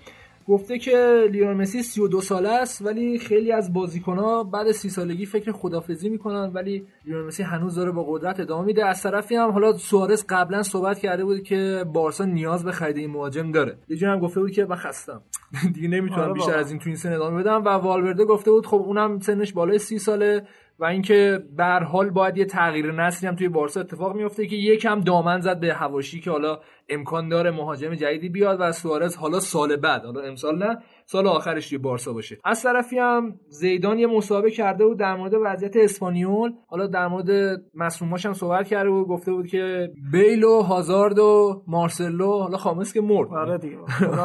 گفته 0.47 0.77
که 0.79 1.27
لیون 1.31 1.57
مسی 1.57 1.83
32 1.83 2.21
ساله 2.21 2.49
است 2.49 2.85
ولی 2.85 3.19
خیلی 3.19 3.51
از 3.51 3.73
بازیکن‌ها 3.73 4.43
بعد 4.43 4.71
30 4.71 4.89
سالگی 4.89 5.25
فکر 5.25 5.51
خدافزی 5.51 6.09
می‌کنن 6.09 6.51
ولی 6.53 6.85
لیون 7.05 7.25
مسی 7.25 7.43
هنوز 7.43 7.75
داره 7.75 7.91
با 7.91 8.03
قدرت 8.03 8.39
ادامه 8.39 8.65
میده. 8.65 8.85
از 8.85 9.03
طرفی 9.03 9.35
هم 9.35 9.49
حالا 9.49 9.77
سوارز 9.77 10.25
قبلا 10.29 10.63
صحبت 10.63 10.99
کرده 10.99 11.25
بود 11.25 11.43
که 11.43 11.85
بارسا 11.93 12.25
نیاز 12.25 12.65
به 12.65 12.71
خرید 12.71 12.97
این 12.97 13.09
مهاجم 13.09 13.51
داره. 13.51 13.77
یه 13.89 14.09
هم 14.09 14.19
گفته 14.19 14.39
بود 14.39 14.51
که 14.51 14.65
من 14.65 14.75
خستم. 14.75 15.21
دیگه 15.73 15.87
نمی‌تونم 15.87 16.21
آره 16.21 16.33
بیشتر. 16.33 16.57
از 16.57 16.71
این 16.71 16.79
تو 16.79 16.89
این 16.89 16.95
سن 16.95 17.13
ادامه 17.13 17.39
بدم. 17.43 17.65
و 17.65 17.69
والورده 17.69 18.25
گفته 18.25 18.51
بود 18.51 18.65
خب 18.65 18.77
اونم 18.77 19.19
سنش 19.19 19.53
بالای 19.53 19.79
30 19.79 19.99
ساله. 19.99 20.47
و 20.83 20.85
اینکه 20.85 21.43
به 21.57 21.63
هر 21.63 21.83
حال 21.83 22.09
باید 22.09 22.37
یه 22.37 22.45
تغییر 22.45 22.91
نسلی 22.91 23.29
هم 23.29 23.35
توی 23.35 23.49
بارسا 23.49 23.79
اتفاق 23.79 24.15
میفته 24.15 24.47
که 24.47 24.55
یکم 24.55 24.99
دامن 24.99 25.39
زد 25.39 25.59
به 25.59 25.73
هواشی 25.73 26.19
که 26.19 26.31
حالا 26.31 26.59
امکان 26.89 27.29
داره 27.29 27.51
مهاجم 27.51 27.95
جدیدی 27.95 28.29
بیاد 28.29 28.57
و 28.59 28.71
سوارز 28.71 29.15
حالا 29.15 29.39
سال 29.39 29.75
بعد 29.75 30.05
حالا 30.05 30.21
امسال 30.21 30.57
نه 30.57 30.77
سال 31.05 31.27
آخرش 31.27 31.69
توی 31.69 31.77
بارسا 31.77 32.13
باشه. 32.13 32.37
از 32.45 32.63
طرفی 32.63 32.99
هم 32.99 33.39
زیدان 33.49 33.99
یه 33.99 34.07
مسابقه 34.07 34.51
کرده 34.51 34.85
بود 34.85 34.99
در 34.99 35.15
مورد 35.15 35.33
وضعیت 35.43 35.75
اسپانیول. 35.75 36.51
حالا 36.67 36.87
در 36.87 37.07
مورد 37.07 37.61
مصوماش 37.73 38.25
هم 38.25 38.33
صحبت 38.33 38.67
کرده 38.67 38.89
بود 38.89 39.07
گفته 39.07 39.31
بود 39.31 39.47
که 39.47 39.89
بیل 40.11 40.43
و 40.43 40.61
هازارد 40.61 41.19
و 41.19 41.63
مارسلو 41.67 42.39
حالا 42.39 42.57
خامس 42.57 42.93
که 42.93 43.01
مرد. 43.01 43.33
آره 43.33 43.57
دیگه. 43.57 43.77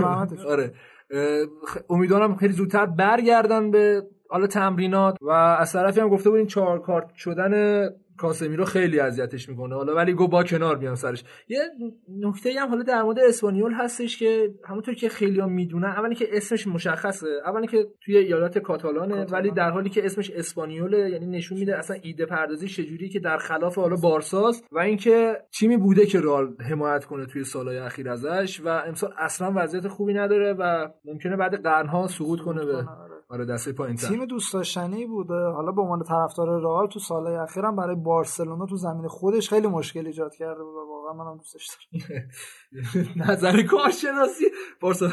آره. 0.52 0.72
امیدوارم 1.90 2.36
خیلی 2.36 2.52
زودتر 2.52 2.86
برگردن 2.86 3.70
به 3.70 4.02
حالا 4.28 4.46
تمرینات 4.46 5.16
و 5.22 5.30
از 5.30 5.72
طرفی 5.72 6.00
هم 6.00 6.08
گفته 6.08 6.30
بود 6.30 6.38
این 6.38 6.46
چهار 6.46 6.80
کارت 6.80 7.14
شدن 7.14 7.84
کاسمیرو 8.18 8.64
خیلی 8.64 9.00
اذیتش 9.00 9.48
می‌کنه. 9.48 9.74
حالا 9.74 9.94
ولی 9.94 10.12
گو 10.12 10.28
با 10.28 10.44
کنار 10.44 10.76
بیام 10.76 10.94
سرش. 10.94 11.24
یه 11.48 11.58
نکته 12.20 12.60
هم 12.60 12.68
حالا 12.68 12.82
در 12.82 13.02
مورد 13.02 13.18
اسپانیول 13.18 13.72
هستش 13.72 14.18
که 14.18 14.50
همونطور 14.64 14.94
که 14.94 15.08
خیلی 15.08 15.40
هم 15.40 15.52
می‌دونن 15.52 15.88
اولی 15.88 16.14
که 16.14 16.28
اسمش 16.32 16.66
مشخصه. 16.66 17.26
اولی 17.44 17.66
که 17.66 17.86
توی 18.04 18.16
ایالت 18.16 18.58
کاتالانه 18.58 19.14
کاتالان. 19.14 19.32
ولی 19.32 19.50
در 19.50 19.70
حالی 19.70 19.90
که 19.90 20.04
اسمش 20.04 20.30
اسپانیوله 20.30 21.10
یعنی 21.10 21.26
نشون 21.26 21.58
میده 21.58 21.78
اصلا 21.78 21.96
ایده 22.02 22.26
پردازی 22.26 22.68
چجوری 22.68 23.08
که 23.08 23.20
در 23.20 23.38
خلاف 23.38 23.78
حالا 23.78 23.96
بارساست 23.96 24.64
و 24.72 24.78
اینکه 24.78 25.36
تیمی 25.58 25.76
بوده 25.76 26.06
که 26.06 26.20
رئال 26.20 26.56
حمایت 26.70 27.04
کنه 27.04 27.26
توی 27.26 27.44
سالهای 27.44 27.78
اخیر 27.78 28.10
ازش 28.10 28.60
و 28.64 28.68
امسال 28.68 29.12
اصلا 29.18 29.52
وضعیت 29.56 29.88
خوبی 29.88 30.14
نداره 30.14 30.52
و 30.52 30.88
ممکنه 31.04 31.36
بعد 31.36 31.62
قرنها 31.62 32.06
سقوط 32.06 32.40
کنه 32.40 32.64
به 32.64 32.72
کنه، 32.72 33.07
آره. 33.30 33.44
دسته 33.44 33.72
پایین 33.72 33.96
تیم 33.96 34.24
دوست 34.24 34.52
داشتنی 34.52 35.06
بوده. 35.06 35.34
حالا 35.34 35.72
به 35.72 35.82
عنوان 35.82 36.02
طرفدار 36.02 36.60
رئال 36.60 36.86
تو 36.86 36.98
سالهای 36.98 37.36
اخیرم 37.36 37.76
برای 37.76 37.96
بارسلونا 37.96 38.66
تو 38.66 38.76
زمین 38.76 39.08
خودش 39.08 39.48
خیلی 39.48 39.66
مشکل 39.66 40.06
ایجاد 40.06 40.34
کرده 40.34 40.62
بود 40.62 40.74
و 40.74 40.88
واقعا 40.88 41.12
منم 41.12 41.36
دوستش 41.36 41.66
دارم 41.66 42.28
نظر 43.30 43.62
کارشناسی 43.62 44.44
بارسا 44.80 45.10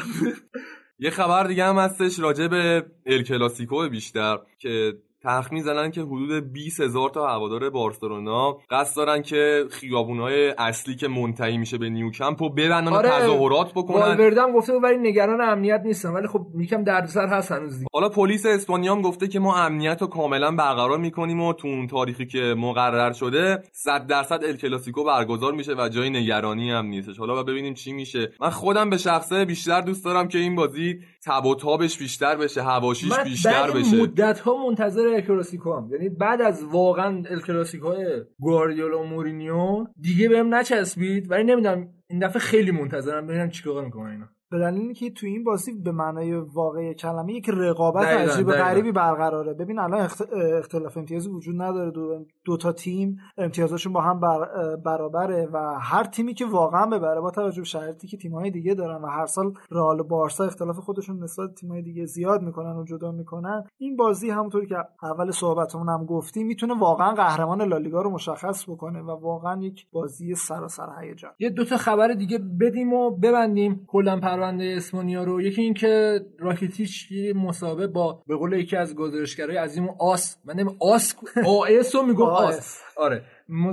یه 0.98 1.10
خبر 1.10 1.44
دیگه 1.46 1.64
هم 1.64 1.76
هستش 1.76 2.20
راجع 2.20 2.48
به 2.48 2.86
ال 3.06 3.22
کلاسیکو 3.22 3.88
بیشتر 3.88 4.38
که 4.58 4.98
تخمین 5.24 5.62
زنن 5.62 5.90
که 5.90 6.00
حدود 6.00 6.52
20 6.52 6.80
هزار 6.80 7.10
تا 7.10 7.26
هوادار 7.26 7.70
بارسلونا 7.70 8.58
قصد 8.70 8.96
دارن 8.96 9.22
که 9.22 9.64
خیابونهای 9.70 10.48
اصلی 10.58 10.96
که 10.96 11.08
منتهی 11.08 11.58
میشه 11.58 11.78
به 11.78 11.88
نیوکمپ 11.88 12.42
رو 12.42 12.48
ببندن 12.48 12.92
و 12.92 12.94
آره. 12.94 13.08
تظاهرات 13.08 13.72
بکنن. 13.72 14.00
والورده 14.00 14.42
هم 14.42 14.52
گفته 14.52 14.72
ولی 14.72 14.98
نگران 14.98 15.40
امنیت 15.40 15.80
نیستم 15.84 16.14
ولی 16.14 16.26
خب 16.26 16.46
یکم 16.58 16.84
دردسر 16.84 17.26
هست 17.26 17.52
هنوز 17.52 17.78
دیگه. 17.78 17.86
حالا 17.92 18.08
پلیس 18.08 18.46
اسپانیا 18.46 18.94
هم 18.94 19.02
گفته 19.02 19.28
که 19.28 19.38
ما 19.38 19.56
امنیت 19.56 20.00
رو 20.00 20.06
کاملا 20.06 20.50
برقرار 20.50 20.98
می‌کنیم 20.98 21.40
و 21.40 21.52
تو 21.52 21.68
اون 21.68 21.86
تاریخی 21.86 22.26
که 22.26 22.54
مقرر 22.58 23.12
شده 23.12 23.62
100 23.72 24.06
درصد 24.06 24.44
ال 24.44 24.56
کلاسیکو 24.56 25.04
برگزار 25.04 25.52
میشه 25.52 25.74
و 25.74 25.88
جای 25.88 26.10
نگرانی 26.10 26.70
هم 26.70 26.86
نیستش. 26.86 27.18
حالا 27.18 27.42
ببینیم 27.42 27.74
چی 27.74 27.92
میشه. 27.92 28.32
من 28.40 28.50
خودم 28.50 28.90
به 28.90 28.96
شخصه 28.96 29.44
بیشتر 29.44 29.80
دوست 29.80 30.04
دارم 30.04 30.28
که 30.28 30.38
این 30.38 30.54
بازی 30.54 30.98
تب 31.26 31.46
و 31.46 31.54
تابش 31.54 31.98
بیشتر 31.98 32.36
بشه 32.36 32.62
هواشیش 32.62 33.18
بیشتر 33.24 33.70
بشه. 33.70 33.96
مدت 33.96 34.40
ها 34.40 34.66
منتظر 34.66 35.05
ال 35.14 35.20
کلاسیکو 35.20 35.72
هم. 35.74 35.90
یعنی 35.92 36.08
بعد 36.08 36.42
از 36.42 36.64
واقعا 36.64 37.22
ال 37.30 37.40
کلاسیکو 37.40 37.94
گواردیولا 38.40 39.02
و 39.02 39.06
مورینیو 39.06 39.86
دیگه 40.00 40.28
بهم 40.28 40.54
نچسبید. 40.54 41.30
ولی 41.30 41.44
نمی‌دونم 41.44 41.88
این 42.06 42.26
دفعه 42.26 42.38
خیلی 42.38 42.70
منتظرم. 42.70 43.26
ببینم 43.26 43.50
چیکار 43.50 43.84
می‌کنن 43.84 44.10
اینا. 44.10 44.28
به 44.50 44.58
دلیل 44.58 44.82
اینکه 44.82 45.10
تو 45.10 45.26
این 45.26 45.44
بازی 45.44 45.72
به 45.72 45.92
معنای 45.92 46.34
واقعی 46.34 46.94
کلمه 46.94 47.32
یک 47.32 47.50
رقابت 47.54 48.04
دقیقاً، 48.04 48.32
عجیب 48.32 48.48
دقیقاً. 48.48 48.64
غریبی 48.64 48.92
برقراره. 48.92 49.54
ببین 49.54 49.78
الان 49.78 50.00
اخت- 50.00 50.32
اختلاف 50.58 50.96
امتیازی 50.96 51.30
وجود 51.30 51.62
نداره. 51.62 51.90
دو, 51.90 52.24
دو 52.44 52.56
تا 52.56 52.72
تیم 52.72 53.16
امتیازشون 53.38 53.92
با 53.92 54.00
هم 54.00 54.20
بر 54.20 54.38
برابره 54.76 55.48
و 55.52 55.78
هر 55.80 56.04
تیمی 56.04 56.34
که 56.34 56.46
واقعا 56.46 56.86
ببره 56.86 57.20
با 57.20 57.30
توجه 57.30 57.60
به 57.60 57.64
شرایطی 57.64 58.06
که 58.08 58.16
تیم‌های 58.16 58.50
دیگه 58.50 58.74
دارن 58.74 59.02
و 59.02 59.06
هر 59.06 59.26
سال 59.26 59.52
رئال 59.70 60.00
و 60.00 60.04
بارسا 60.04 60.44
اختلاف 60.44 60.76
خودشون 60.78 61.22
نسبت 61.22 61.54
تیم‌های 61.54 61.82
دیگه 61.82 62.04
زیاد 62.04 62.42
می‌کنن 62.42 62.76
و 62.76 62.84
جدا 62.84 63.12
می‌کنن 63.12 63.64
این 63.78 63.96
بازی 63.96 64.30
همونطوری 64.30 64.66
که 64.66 64.76
اول 65.02 65.30
صحبتمون 65.30 65.88
هم 65.88 66.04
گفتیم 66.04 66.46
می‌تونه 66.46 66.78
واقعا 66.78 67.14
قهرمان 67.14 67.62
لالیگا 67.62 68.02
رو 68.02 68.10
مشخص 68.10 68.68
بکنه 68.68 69.02
و 69.02 69.10
واقعا 69.10 69.62
یک 69.62 69.86
بازی 69.92 70.34
سراسر 70.34 70.88
هیجان. 71.00 71.30
یه 71.38 71.50
دو 71.50 71.64
تا 71.64 71.76
خبر 71.76 72.08
دیگه 72.08 72.38
بدیم 72.60 72.92
و 72.92 73.10
ببندیم. 73.10 73.84
کلا 73.86 74.20
پرونده 74.36 74.74
اسپانیا 74.76 75.24
رو 75.24 75.40
یکی 75.40 75.62
این 75.62 75.74
که 75.74 76.20
راکیتیچ 76.38 77.12
یه 77.12 77.32
مسابقه 77.32 77.86
با 77.86 78.22
به 78.26 78.36
قول 78.36 78.52
یکی 78.52 78.76
از 78.76 78.94
گزارشگرای 78.94 79.56
عظیم 79.56 79.88
آس 80.00 80.36
من 80.44 80.54
نمی 80.54 80.70
آس 80.80 81.14
آس 81.46 81.94
رو 81.94 82.02
میگم 82.02 82.22
آس. 82.22 82.82
آره 82.96 83.22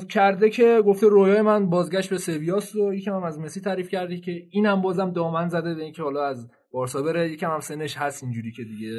کرده 0.10 0.50
که 0.50 0.82
گفته 0.86 1.08
رویای 1.08 1.42
من 1.42 1.70
بازگشت 1.70 2.10
به 2.10 2.18
سویاس 2.18 2.76
رو 2.76 2.94
یکم 2.94 3.14
هم 3.14 3.24
از 3.24 3.40
مسی 3.40 3.62
تعریف 3.62 3.90
کرده 3.90 4.18
که 4.18 4.44
اینم 4.52 4.82
بازم 4.82 5.12
دامن 5.12 5.48
زده 5.48 5.76
به 5.76 5.84
اینکه 5.84 6.04
حالا 6.04 6.26
از 6.26 6.50
بارسا 6.74 7.02
بره 7.02 7.30
یکم 7.30 7.52
هم 7.52 7.60
سنش 7.60 7.98
هست 7.98 8.24
اینجوری 8.24 8.52
که 8.52 8.64
دیگه 8.64 8.92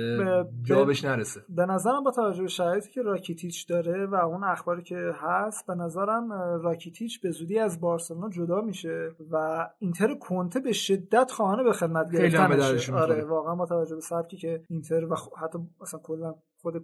به- 0.69 0.85
بهش 0.85 1.05
نرسه. 1.05 1.41
به 1.49 1.67
نظرم 1.67 2.03
با 2.05 2.11
توجه 2.11 2.43
به 2.43 2.49
شرایطی 2.49 2.91
که 2.91 3.03
راکیتیچ 3.03 3.69
داره 3.69 4.07
و 4.07 4.15
اون 4.15 4.45
اخباری 4.45 4.83
که 4.83 4.97
هست 5.15 5.67
به 5.67 5.75
نظرم 5.75 6.33
راکیتیچ 6.63 7.21
به 7.21 7.31
زودی 7.31 7.59
از 7.59 7.81
بارسلونا 7.81 8.29
جدا 8.29 8.61
میشه 8.61 9.11
و 9.31 9.67
اینتر 9.79 10.15
کنته 10.15 10.61
به 10.61 10.73
شدت 10.73 11.31
خواهانه 11.31 11.63
به 11.63 11.73
خدمت 11.73 12.09
دردشون 12.09 12.95
آره. 12.99 13.25
واقعا 13.25 13.55
با 13.55 13.67
توجه 13.67 13.95
به 13.95 14.01
سبکی 14.01 14.37
که 14.37 14.63
اینتر 14.69 15.05
و 15.05 15.17
حتی 15.43 15.59
مثلا 15.81 16.01
کلا 16.01 16.35
خود 16.63 16.83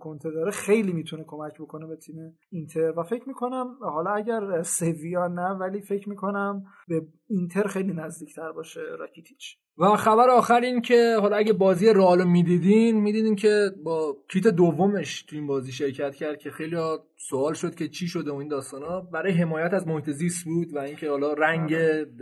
کنته 0.00 0.30
داره 0.30 0.50
خیلی 0.50 0.92
می‌تونه 0.92 1.24
کمک 1.26 1.60
بکنه 1.60 1.86
به 1.86 1.96
تیم 1.96 2.38
اینتر. 2.50 2.92
و 2.96 3.02
فکر 3.02 3.28
می‌کنم 3.28 3.66
حالا 3.80 4.10
اگر 4.10 4.62
سویا 4.62 5.28
نه 5.28 5.48
ولی 5.50 5.80
فکر 5.80 6.08
می‌کنم 6.08 6.64
به 6.88 7.06
اینتر 7.28 7.66
خیلی 7.66 7.92
نزدیکتر 7.92 8.52
باشه 8.52 8.80
راکیتیچ. 8.98 9.56
و 9.78 9.96
خبر 9.96 10.30
آخر 10.30 10.60
این 10.60 10.80
که 10.80 11.16
حالا 11.20 11.36
اگه 11.36 11.52
بازی 11.52 11.88
رئال 11.88 12.18
رو 12.18 12.28
می‌دیدین 12.28 13.00
می‌دیدین 13.00 13.36
که 13.36 13.70
با 13.84 14.16
کیت 14.28 14.46
دومش 14.46 15.22
تو 15.22 15.36
این 15.36 15.46
بازی 15.46 15.72
شرکت 15.72 16.14
کرد 16.14 16.38
که 16.38 16.50
خیلی 16.50 16.76
سوال 17.16 17.54
شد 17.54 17.74
که 17.74 17.88
چی 17.88 18.06
شده 18.06 18.32
و 18.32 18.34
این 18.34 18.48
داستانا. 18.48 19.00
برای 19.00 19.32
حمایت 19.32 19.74
از 19.74 19.86
محیط 19.86 20.10
زیست 20.10 20.44
بود 20.44 20.76
و 20.76 20.78
اینکه 20.78 21.10
حالا 21.10 21.32
رنگ 21.32 21.74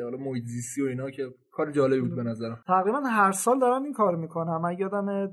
حالا 0.02 0.16
محیط 0.16 0.44
زیستی 0.44 0.82
و 0.82 0.86
اینا 0.86 1.10
که 1.10 1.28
کار 1.52 1.70
جالبی 1.70 2.00
بود 2.00 2.16
به 2.16 2.22
نظرم. 2.22 2.62
تقریبا 2.66 3.00
هر 3.00 3.32
سال 3.32 3.58
دارم 3.58 3.82
این 3.82 3.92
کار 3.92 4.16
می‌کنم. 4.16 4.60
من 4.62 4.76
یادم 4.78 5.32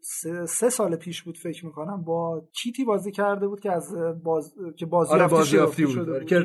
سه, 0.00 0.46
سه 0.46 0.70
سال 0.70 0.96
پیش 0.96 1.22
بود 1.22 1.36
فکر 1.36 1.66
می‌کنم 1.66 2.04
با 2.04 2.42
کیتی 2.52 2.84
بازی 2.84 3.12
کرده 3.12 3.48
بود 3.48 3.60
که 3.60 3.72
از 3.72 3.94
باز 4.24 4.54
که 4.76 4.86
بازی 4.86 5.12
آره 5.12 5.28
بازیافتی 5.28 5.86
شده 5.86 6.04
بود. 6.04 6.14
آره، 6.14 6.24
که 6.24 6.38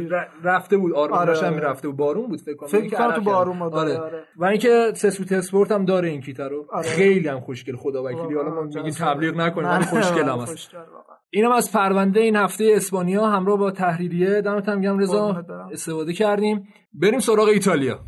رفته 0.43 0.77
بود. 0.77 0.93
آره 0.93 1.37
هم 1.37 1.53
آره. 1.53 1.59
رفته 1.59 1.87
بود. 1.87 1.97
بارون 1.97 2.27
بود 2.27 2.41
فکر 2.41 2.55
کنم 2.71 2.81
فکر 2.81 2.97
عرق 2.97 3.15
تو. 3.15 3.21
بارون 3.21 3.59
بود 3.59 3.73
آره. 3.73 3.97
آره. 3.97 4.23
و 4.37 4.45
اینکه 4.45 4.91
سسوت 4.95 5.31
اسپورت 5.31 5.71
هم 5.71 5.85
داره 5.85 6.09
این 6.09 6.21
کیتا 6.21 6.47
رو 6.47 6.65
آره. 6.73 6.87
خیلی 6.87 7.27
هم 7.27 7.39
خوشگل 7.39 7.75
خدا 7.75 8.03
وکیلی 8.03 8.35
حالا 8.35 8.49
ما 8.49 8.61
میگیم. 8.61 8.89
تبلیغ 8.89 9.35
نکنیم 9.35 9.67
نه، 9.67 9.75
ولی 9.75 9.85
خوشگل 10.01 10.29
هم 10.29 10.39
هست. 10.39 10.71
اینم 11.29 11.51
از 11.51 11.71
پرونده 11.71 12.19
این 12.19 12.35
هفته 12.35 12.73
اسپانیا 12.75 13.25
همراه 13.25 13.57
با 13.57 13.71
تحریریه 13.71 14.41
دمت 14.41 14.69
هم 14.69 14.81
گم 14.81 14.97
رضا 14.99 15.45
استفاده 15.71 16.13
کردیم 16.13 16.67
بریم 16.93 17.19
سراغ 17.19 17.47
ایتالیا 17.47 17.99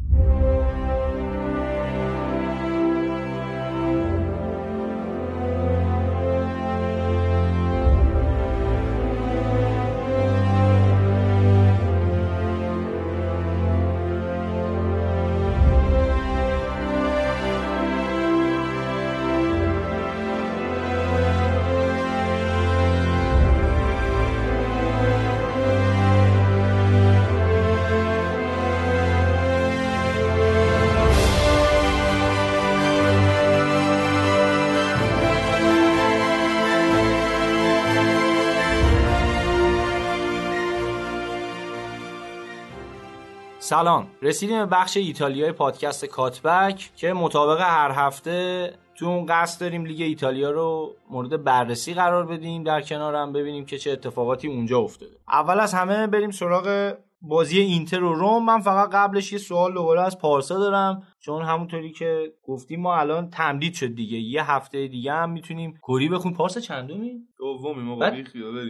سلام. 43.65 44.07
رسیدیم 44.21 44.59
به 44.59 44.65
بخش 44.65 44.97
ایتالیای 44.97 45.51
پادکست 45.51 46.05
کاتبک 46.05 46.91
که 46.95 47.13
مطابق 47.13 47.61
هر 47.61 47.91
هفته 47.91 48.73
تو 48.95 49.05
اون 49.05 49.25
قصد 49.25 49.61
داریم 49.61 49.85
لیگ 49.85 50.01
ایتالیا 50.01 50.51
رو 50.51 50.95
مورد 51.09 51.43
بررسی 51.43 51.93
قرار 51.93 52.25
بدیم 52.25 52.63
در 52.63 52.81
کنارم 52.81 53.33
ببینیم 53.33 53.65
که 53.65 53.77
چه 53.77 53.91
اتفاقاتی 53.91 54.47
اونجا 54.47 54.79
افتاده. 54.79 55.11
اول 55.27 55.59
از 55.59 55.73
همه 55.73 56.07
بریم 56.07 56.31
سراغ 56.31 56.93
بازی 57.27 57.59
اینتر 57.59 58.03
و 58.03 58.13
روم 58.13 58.45
من 58.45 58.59
فقط 58.59 58.89
قبلش 58.89 59.31
یه 59.33 59.37
سوال 59.37 59.73
دوباره 59.73 60.01
از 60.01 60.19
پارسا 60.19 60.59
دارم. 60.59 61.03
چون 61.19 61.41
همونطوری 61.41 61.91
که 61.91 62.33
گفتیم 62.43 62.81
ما 62.81 62.95
الان 62.95 63.29
تمدید 63.29 63.73
شد 63.73 63.95
دیگه. 63.95 64.17
یه 64.17 64.51
هفته 64.51 64.87
دیگه 64.87 65.13
هم 65.13 65.31
می‌تونیم 65.31 65.79
کری 65.87 66.09
بخون 66.09 66.33
پارسا 66.33 66.59
چندمی؟ 66.59 67.13
دومی 67.37 67.83
ما 67.83 67.95
بریم 67.95 68.25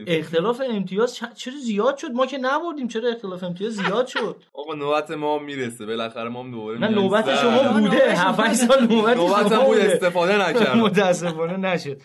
اختلاف 0.07 0.61
امتیاز 0.69 1.15
چرا 1.35 1.53
زیاد 1.63 1.97
شد؟ 1.97 2.11
ما 2.11 2.25
که 2.25 2.37
نبردیم. 2.37 2.87
چرا 2.87 3.09
اختلاف 3.09 3.43
امتیاز 3.43 3.73
زیاد 3.73 4.07
شد؟ 4.07 4.43
آقا 4.53 4.73
نوبت 4.73 5.11
ما 5.11 5.39
می‌رسه. 5.39 5.85
بالاخره 5.85 6.29
ما 6.29 6.43
هم 6.43 6.51
دوباره 6.51 6.79
نه 6.79 6.87
نوبت 6.87 7.35
شما 7.35 7.79
بوده. 7.79 8.15
7 8.15 8.53
سال 8.53 8.87
نوبت 8.87 9.17
نوبت 9.17 9.65
بود 9.65 9.77
استفاده 9.77 10.49
نکردم. 10.49 10.79
متاسفانه 10.79 11.57
نشد. 11.57 12.01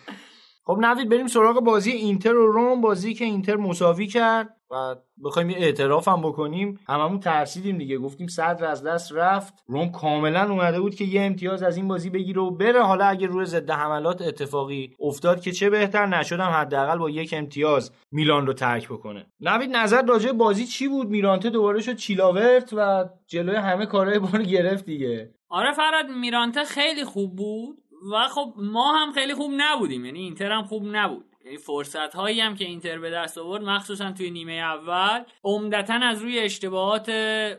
خب 0.71 0.79
نوید 0.81 1.09
بریم 1.09 1.27
سراغ 1.27 1.61
بازی 1.61 1.91
اینتر 1.91 2.35
و 2.35 2.53
روم 2.53 2.81
بازی 2.81 3.15
که 3.15 3.25
اینتر 3.25 3.57
مساوی 3.57 4.07
کرد 4.07 4.57
و 4.71 4.97
بخوایم 5.25 5.51
یه 5.51 5.57
اعتراف 5.57 6.09
هم 6.09 6.23
بکنیم. 6.23 6.79
هممون 6.89 7.21
ترسیدیم 7.21 7.79
دیگه 7.79 7.99
گفتیم 7.99 8.27
صدر 8.27 8.65
از 8.65 8.83
دست 8.83 9.13
رفت. 9.13 9.55
روم 9.67 9.93
کاملا 9.93 10.51
اومده 10.51 10.81
بود 10.81 10.95
که 10.95 11.05
یه 11.05 11.23
امتیاز 11.23 11.63
از 11.63 11.77
این 11.77 11.89
بازی 11.89 12.11
بگیره 12.11 12.43
و 12.43 12.51
بره. 12.51 12.83
حالا 12.83 13.05
اگه 13.05 13.27
روی 13.27 13.45
ضد 13.47 13.71
حملات 13.71 14.23
اتفاقی 14.23 14.97
افتاد 15.01 15.41
که 15.41 15.53
چه 15.53 15.71
بهتر 15.71 16.07
نشدم 16.07 16.51
حداقل 16.51 16.99
با 16.99 17.11
یک 17.11 17.35
امتیاز 17.37 17.93
میلان 18.13 18.47
رو 18.47 18.53
ترک 18.53 18.89
بکنه. 18.89 19.27
نوید 19.41 19.77
نظر 19.77 20.03
راجع 20.03 20.33
بازی 20.33 20.67
چی 20.67 20.89
بود؟ 20.89 21.09
میرانته 21.09 21.51
دوباره 21.51 21.81
شد 21.81 21.97
چیلاورت 21.97 22.71
و 22.77 23.05
جلوی 23.27 23.57
همه 23.57 23.87
کارهای 23.87 24.19
بار 24.19 24.43
گرفت 24.43 24.85
دیگه. 24.85 25.31
آره 25.49 25.73
فرهاد 25.73 26.07
میرانته 26.21 26.65
خیلی 26.65 27.05
خوب 27.05 27.37
بود. 27.37 27.81
و 28.13 28.29
خب 28.29 28.55
ما 28.57 28.93
هم 28.93 29.13
خیلی 29.13 29.35
خوب 29.35 29.51
نبودیم 29.57 30.05
یعنی 30.05 30.19
اینتر 30.19 30.53
هم 30.53 30.65
خوب 30.65 30.83
نبود. 30.87 31.25
یعنی 31.45 31.57
فرصت 31.57 32.15
هایی 32.15 32.41
هم 32.41 32.55
که 32.55 32.65
اینتر 32.65 32.99
به 32.99 33.11
دست 33.11 33.39
آورد 33.39 33.63
مخصوصا 33.63 34.13
توی 34.13 34.31
نیمه 34.31 34.53
اول 34.53 35.25
عمدتا 35.45 35.95
از 35.95 36.23
روی 36.23 36.39
اشتباهات 36.39 37.11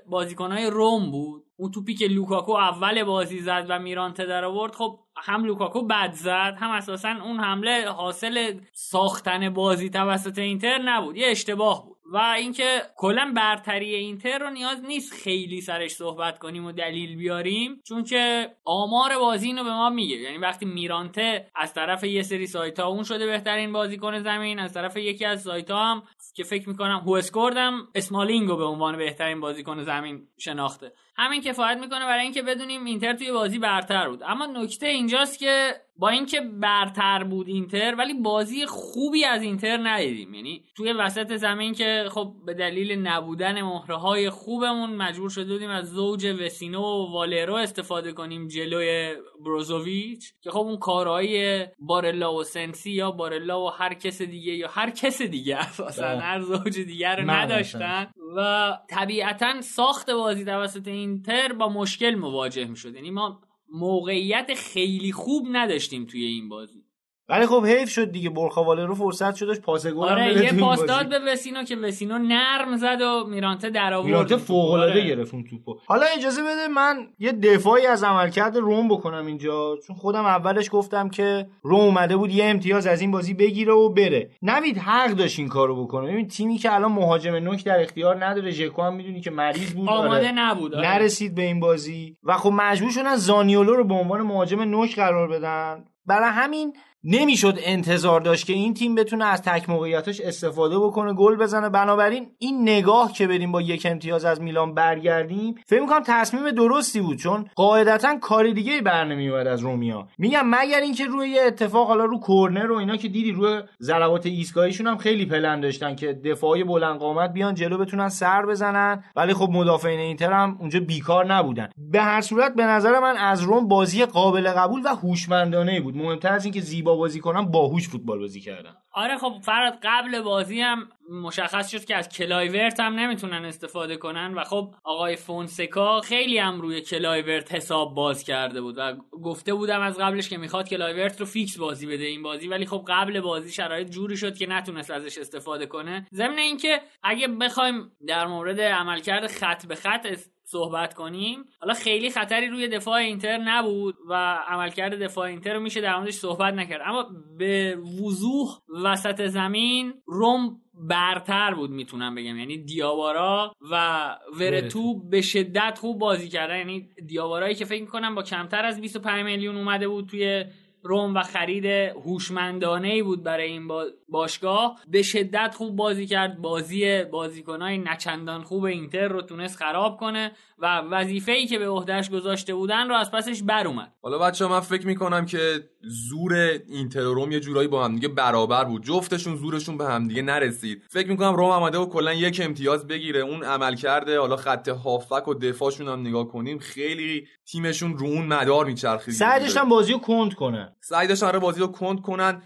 بازیکنهای 0.09 0.69
روم 0.69 1.11
بود. 1.11 1.43
اون 1.57 1.71
توپی 1.71 1.93
که 1.93 2.07
لوکاکو 2.07 2.51
اول 2.51 3.03
بازی 3.03 3.39
زد 3.39 3.65
و 3.69 3.79
میرانته 3.79 4.25
در 4.25 4.45
آورد 4.45 4.75
خب 4.75 4.99
هم 5.17 5.45
لوکاکو 5.45 5.81
بد 5.81 6.11
زد 6.13 6.55
هم 6.59 6.71
اساسا 6.71 7.09
اون 7.09 7.39
حمله 7.39 7.89
حاصل 7.89 8.59
ساختن 8.73 9.49
بازی 9.49 9.89
توسط 9.89 10.39
اینتر 10.39 10.77
نبود. 10.77 11.17
یه 11.17 11.27
اشتباه 11.27 11.85
بود. 11.85 11.90
و 12.13 12.17
اینکه 12.17 12.81
کلا 12.97 13.33
برتری 13.35 13.95
اینتر 13.95 14.37
رو 14.37 14.49
نیاز 14.49 14.83
نیست 14.85 15.13
خیلی 15.13 15.61
سرش 15.61 15.91
صحبت 15.91 16.39
کنیم 16.39 16.65
و 16.65 16.71
دلیل 16.71 17.15
بیاریم 17.15 17.81
چون 17.87 18.03
که 18.03 18.51
آمار 18.65 19.17
بازی 19.19 19.47
اینو 19.47 19.63
به 19.63 19.69
ما 19.69 19.89
میگه. 19.89 20.15
یعنی 20.15 20.37
وقتی 20.37 20.65
میرانته 20.65 21.51
از 21.55 21.73
طرف 21.73 22.03
یه 22.03 22.21
سری 22.21 22.47
سایت 22.47 22.79
ها 22.79 22.87
اون 22.87 23.03
شده 23.03 23.25
بهترین 23.25 23.73
بازیکن 23.73 24.19
زمین 24.19 24.59
از 24.59 24.73
طرف 24.73 24.97
یکی 24.97 25.25
از 25.25 25.41
سایت 25.41 25.71
ها 25.71 25.91
هم 25.91 26.03
که 26.35 26.43
فکر 26.43 26.69
می‌کنم 26.69 27.05
اسکوردم 27.09 27.87
اسمالینگو 27.95 28.57
به 28.57 28.65
عنوان 28.65 28.97
بهترین 28.97 29.39
بازیکن 29.39 29.83
زمین 29.83 30.27
شناخته. 30.37 30.91
همین 31.15 31.41
کفایت 31.41 31.77
می‌کنه 31.77 32.05
برای 32.05 32.23
اینکه 32.23 32.41
بدونیم 32.41 32.85
اینتر 32.85 33.13
توی 33.13 33.31
بازی 33.31 33.59
برتر 33.59 34.09
بود. 34.09 34.23
اما 34.25 34.45
نکته 34.45 34.87
اینجاست 34.87 35.39
که 35.39 35.73
با 35.97 36.09
اینکه 36.09 36.41
برتر 36.41 37.23
بود 37.23 37.47
اینتر 37.47 37.95
ولی 37.97 38.13
بازی 38.13 38.65
خوبی 38.65 39.25
از 39.25 39.41
اینتر 39.41 39.77
ندیدیم. 39.83 40.33
یعنی 40.33 40.63
توی 40.75 40.93
وسط 40.93 41.35
زمین 41.35 41.73
که 41.73 42.05
خب 42.11 42.33
به 42.45 42.53
دلیل 42.53 43.07
نبودن 43.07 43.61
مهره 43.61 43.95
های 43.95 44.29
خوبمون 44.29 44.95
مجبور 44.95 45.29
شده 45.29 45.53
بودیم 45.53 45.69
از 45.69 45.89
زوج 45.89 46.25
وسینو 46.25 46.81
و 46.81 47.11
والرو 47.11 47.55
استفاده 47.55 48.11
کنیم 48.11 48.47
جلوی 48.47 49.15
بروزوویچ 49.45 50.33
که 50.41 50.51
خب 50.51 50.59
اون 50.59 50.77
کارهای 50.77 51.65
بارلا 51.79 52.33
و 52.33 52.43
سنسی 52.43 52.91
یا 52.91 53.11
بارلا 53.11 53.61
و 53.61 53.69
هر 53.69 53.93
کس 53.93 54.21
دیگه 54.21 54.53
یا 54.53 54.67
هر 54.67 54.89
کس 54.89 55.21
دیگه 55.21 55.57
اصلا. 55.57 56.19
هر 56.19 56.41
زوج 56.41 56.79
دیگر 56.79 57.15
رو 57.15 57.31
نداشتن. 57.31 58.07
و 58.37 58.71
طبیعتا 58.89 59.61
ساخت 59.61 60.09
بازی 60.09 60.45
توسط 60.45 60.87
اینتر 61.11 61.53
با 61.53 61.69
مشکل 61.69 62.15
مواجه 62.15 62.65
می 62.65 62.75
شد 62.75 62.95
یعنی 62.95 63.11
ما 63.11 63.41
موقعیت 63.73 64.53
خیلی 64.53 65.11
خوب 65.11 65.47
نداشتیم 65.51 66.05
توی 66.05 66.25
این 66.25 66.49
بازی. 66.49 66.83
ولی 67.29 67.45
خب 67.45 67.65
حیف 67.65 67.89
شد 67.89 68.11
دیگه 68.11 68.29
برخواله 68.29 68.85
رو 68.85 68.95
فرصت 68.95 69.35
شدش 69.35 69.59
پاس 69.59 69.87
گل 69.87 70.09
آره 70.09 70.43
یه 70.43 70.53
پاس 70.59 70.85
داد 70.85 71.09
به 71.09 71.19
وسینو 71.27 71.63
که 71.63 71.75
وسینو 71.75 72.17
نرم 72.17 72.77
زد 72.77 73.01
و 73.01 73.27
میرانته 73.27 73.69
در 73.69 73.93
آورد. 73.93 74.07
میرانته 74.07 74.37
فوق 74.37 74.71
العاده 74.71 74.91
آره. 74.91 75.07
گرفت 75.07 75.33
اون 75.33 75.43
توپو. 75.43 75.75
حالا 75.85 76.05
اجازه 76.17 76.41
بده 76.41 76.67
من 76.67 77.07
یه 77.19 77.31
دفاعی 77.31 77.85
از 77.85 78.03
عملکرد 78.03 78.57
روم 78.57 78.87
بکنم 78.87 79.25
اینجا 79.25 79.77
چون 79.87 79.95
خودم 79.95 80.25
اولش 80.25 80.69
گفتم 80.71 81.09
که 81.09 81.47
روم 81.61 81.79
اومده 81.79 82.17
بود 82.17 82.31
یه 82.31 82.45
امتیاز 82.45 82.87
از 82.87 83.01
این 83.01 83.11
بازی 83.11 83.33
بگیره 83.33 83.73
و 83.73 83.89
بره. 83.89 84.29
نوید 84.41 84.77
حق 84.77 85.11
داشت 85.11 85.39
این 85.39 85.47
کارو 85.47 85.83
بکنه. 85.83 86.11
ببین 86.11 86.27
تیمی 86.27 86.57
که 86.57 86.75
الان 86.75 86.91
مهاجم 86.91 87.35
نوک 87.35 87.65
در 87.65 87.81
اختیار 87.81 88.25
نداره 88.25 88.51
ژکو 88.51 88.81
هم 88.81 88.95
می‌دونی 88.95 89.21
که 89.21 89.31
مریض 89.31 89.73
بود 89.73 89.89
آماده 89.89 90.15
آره. 90.15 90.31
نبود 90.31 90.75
آره. 90.75 90.93
نرسید 90.93 91.35
به 91.35 91.41
این 91.41 91.59
بازی. 91.59 92.17
و 92.23 92.37
خب 92.37 92.51
مجبور 92.53 92.91
شدن 92.91 93.15
زانیولو 93.15 93.75
رو 93.75 93.83
به 93.83 93.93
عنوان 93.93 94.21
مهاجم 94.21 94.61
نوک 94.61 94.95
قرار 94.95 95.27
بدن. 95.27 95.85
برای 96.05 96.29
همین 96.29 96.73
نمی‌شد 97.03 97.57
انتظار 97.63 98.21
داشت 98.21 98.45
که 98.45 98.53
این 98.53 98.73
تیم 98.73 98.95
بتونه 98.95 99.25
از 99.25 99.41
تک 99.41 99.69
موقعیتاش 99.69 100.21
استفاده 100.21 100.79
بکنه 100.79 101.13
گل 101.13 101.35
بزنه. 101.35 101.69
بنابراین 101.69 102.27
این 102.37 102.61
نگاه 102.61 103.13
که 103.13 103.27
بریم 103.27 103.51
با 103.51 103.61
یک 103.61 103.87
امتیاز 103.89 104.25
از 104.25 104.41
میلان 104.41 104.73
برگردیم 104.73 105.55
فکر 105.65 105.81
می‌کنم 105.81 106.03
تصمیم 106.05 106.51
درستی 106.51 107.01
بود 107.01 107.17
چون 107.17 107.45
قاعدتا 107.55 108.17
کار 108.21 108.49
دیگه 108.49 108.81
بر 108.81 109.05
نمیومد 109.05 109.47
از 109.47 109.59
رومیا. 109.59 110.07
میگم 110.17 110.41
مگر 110.45 110.79
اینکه 110.79 111.05
روی 111.05 111.39
اتفاق 111.39 111.87
حالا 111.87 112.05
رو 112.05 112.19
کورنر 112.19 112.71
و 112.71 112.77
اینا 112.77 112.97
که 112.97 113.07
دیدی 113.07 113.31
روی 113.31 113.61
ضربات 113.81 114.25
ایستگاهیشون 114.25 114.87
هم 114.87 114.97
خیلی 114.97 115.25
پلن 115.25 115.59
داشتن 115.59 115.95
که 115.95 116.13
دفاعی 116.13 116.63
بلند 116.63 116.99
قامت 116.99 117.33
بیان 117.33 117.55
جلو 117.55 117.77
بتونن 117.77 118.09
سر 118.09 118.45
بزنن. 118.45 119.03
ولی 119.15 119.33
خب 119.33 119.49
مدافعین 119.51 119.99
اینتر 119.99 120.33
هم 120.33 120.57
اونجا 120.59 120.79
بیکار 120.79 121.33
نبودن. 121.33 121.69
به 121.77 122.01
هر 122.01 122.21
صورت 122.21 122.55
به 122.55 122.63
نظر 122.63 122.99
من 122.99 123.17
از 123.17 123.41
روم 123.41 123.67
بازی 123.67 124.05
قابل 124.05 124.49
قبول 124.49 124.81
و 124.85 124.87
هوشمندانه 124.87 125.81
بود. 125.81 125.97
مهمتر 125.97 126.33
از 126.33 126.45
اینکه 126.45 126.61
زیبا 126.61 126.90
بازی 126.95 127.19
کنن 127.19 127.51
باهوش 127.51 127.89
فوتبال 127.89 128.19
بازی 128.19 128.41
کردن 128.41 128.73
آره 128.93 129.17
خب 129.17 129.33
فرهاد 129.41 129.73
قبل 129.83 130.21
بازی 130.21 130.61
هم 130.61 130.89
مشخص 131.09 131.71
شد 131.71 131.85
که 131.85 131.95
از 131.95 132.09
کلایورت 132.09 132.79
هم 132.79 132.93
نمی‌تونن 132.93 133.45
استفاده 133.45 133.97
کنن 133.97 134.33
و 134.33 134.43
خب 134.43 134.75
آقای 134.83 135.15
فونسکا 135.15 136.01
خیلی 136.01 136.37
هم 136.37 136.61
روی 136.61 136.81
کلایورت 136.81 137.55
حساب 137.55 137.95
باز 137.95 138.23
کرده 138.23 138.61
بود 138.61 138.75
و 138.77 138.95
گفته 139.23 139.53
بودم 139.53 139.81
از 139.81 139.97
قبلش 139.97 140.29
که 140.29 140.37
می‌خواد 140.37 140.69
کلایورت 140.69 141.19
رو 141.19 141.25
فیکس 141.25 141.57
بازی 141.57 141.87
بده 141.87 142.03
این 142.03 142.23
بازی 142.23 142.47
ولی 142.47 142.65
خب 142.65 142.85
قبل 142.87 143.21
بازی 143.21 143.51
شرایط 143.51 143.89
جوری 143.89 144.17
شد 144.17 144.37
که 144.37 144.47
نتونست 144.47 144.91
ازش 144.91 145.17
استفاده 145.17 145.65
کنه. 145.65 146.07
ضمن 146.13 146.37
اینکه 146.37 146.81
اگه 147.03 147.27
بخوایم 147.27 147.91
در 148.07 148.27
مورد 148.27 148.59
عملکرد 148.59 149.27
خط 149.27 149.65
به 149.65 149.75
خط 149.75 150.07
صحبت 150.51 150.93
کنیم. 150.93 151.43
حالا 151.59 151.73
خیلی 151.73 152.09
خطری 152.09 152.47
روی 152.47 152.67
دفاع 152.67 152.95
اینتر 152.95 153.37
نبود 153.37 153.95
و 154.09 154.13
عملکرد 154.47 155.03
دفاع 155.03 155.25
اینتر 155.25 155.53
رو 155.53 155.59
میشه 155.59 155.81
در 155.81 155.97
موردش 155.97 156.13
صحبت 156.13 156.53
نکرد. 156.53 156.81
اما 156.85 157.09
به 157.37 157.77
وضوح 158.03 158.47
وسط 158.83 159.27
زمین 159.27 159.93
روم 160.05 160.61
برتر 160.73 161.53
بود 161.53 161.69
می‌تونم 161.69 162.15
بگم. 162.15 162.37
یعنی 162.37 162.57
دیاوارا 162.57 163.55
و 163.71 164.15
ورتو 164.39 165.09
به 165.09 165.21
شدت 165.21 165.77
خوب 165.81 165.99
بازی 165.99 166.29
کردن. 166.29 166.57
یعنی 166.57 166.89
دیاوارایی 167.07 167.55
که 167.55 167.65
فکر 167.65 167.81
می‌کنم 167.81 168.15
با 168.15 168.23
کمتر 168.23 168.65
از 168.65 168.81
25 168.81 169.25
میلیون 169.25 169.55
اومده 169.55 169.87
بود 169.87 170.05
توی 170.05 170.45
روم 170.83 171.15
و 171.15 171.23
خرید 171.23 171.65
هوشمندانه 172.05 172.87
ای 172.87 173.03
بود 173.03 173.23
برای 173.23 173.51
این 173.51 173.67
باشگاه. 174.09 174.79
به 174.87 175.01
شدت 175.01 175.55
خوب 175.57 175.75
بازی 175.75 176.07
کرد. 176.07 176.41
بازی 176.41 177.03
بازیکنای 177.03 177.77
نچندان 177.77 178.43
خوب 178.43 178.63
اینتر 178.63 179.07
رو 179.07 179.21
تونست 179.21 179.57
خراب 179.57 179.97
کنه 179.97 180.31
و 180.59 180.81
وظیفه 180.91 181.31
ای 181.31 181.47
که 181.47 181.59
به 181.59 181.69
عهدهش 181.69 182.09
گذاشته 182.09 182.53
بودن 182.53 182.87
رو 182.87 182.95
از 182.95 183.11
پسش 183.11 183.43
بر 183.43 183.67
اومد. 183.67 183.93
حالا 184.01 184.17
بچه 184.17 184.47
من 184.47 184.59
فکر 184.59 184.87
می‌کنم 184.87 185.25
که 185.25 185.69
زور 185.81 186.33
اینتر 186.67 187.07
و 187.07 187.13
روم 187.13 187.31
یه 187.31 187.39
جورایی 187.39 187.67
با 187.67 187.85
هم 187.85 187.95
دیگه 187.95 188.07
برابر 188.07 188.63
بود. 188.63 188.83
جفتشون 188.83 189.35
زورشون 189.35 189.77
به 189.77 189.85
هم 189.85 190.07
دیگه 190.07 190.21
نرسید. 190.21 190.83
فکر 190.89 191.07
می‌کنم 191.07 191.35
روم 191.35 191.49
آمده 191.49 191.77
بود 191.77 191.85
کلا 191.85 192.13
یک 192.13 192.41
امتیاز 192.43 192.87
بگیره. 192.87 193.19
اون 193.19 193.43
عمل 193.43 193.75
کرده 193.75 194.19
حالا 194.19 194.35
خط 194.35 194.69
هافبک 194.69 195.27
و 195.27 195.33
دفاعشون 195.33 195.87
هم 195.87 196.01
نگاه 196.07 196.27
کنیم 196.27 196.59
خیلی 196.59 197.27
تیمشون 197.45 197.97
رو 197.97 198.07
اون 198.07 198.25
مدار 198.25 198.65
میچرخید. 198.65 199.13
سعی 199.13 199.39
داشتن 199.39 199.69
بازی 199.69 199.93
رو 199.93 199.99
کند 199.99 200.33
کنن 200.33 200.70
سعی 200.83 201.07
داشتن 201.07 201.25
آره 201.25 201.39
بازی 201.39 201.59
رو 201.59 201.67
کند 201.67 202.01
کنن. 202.01 202.41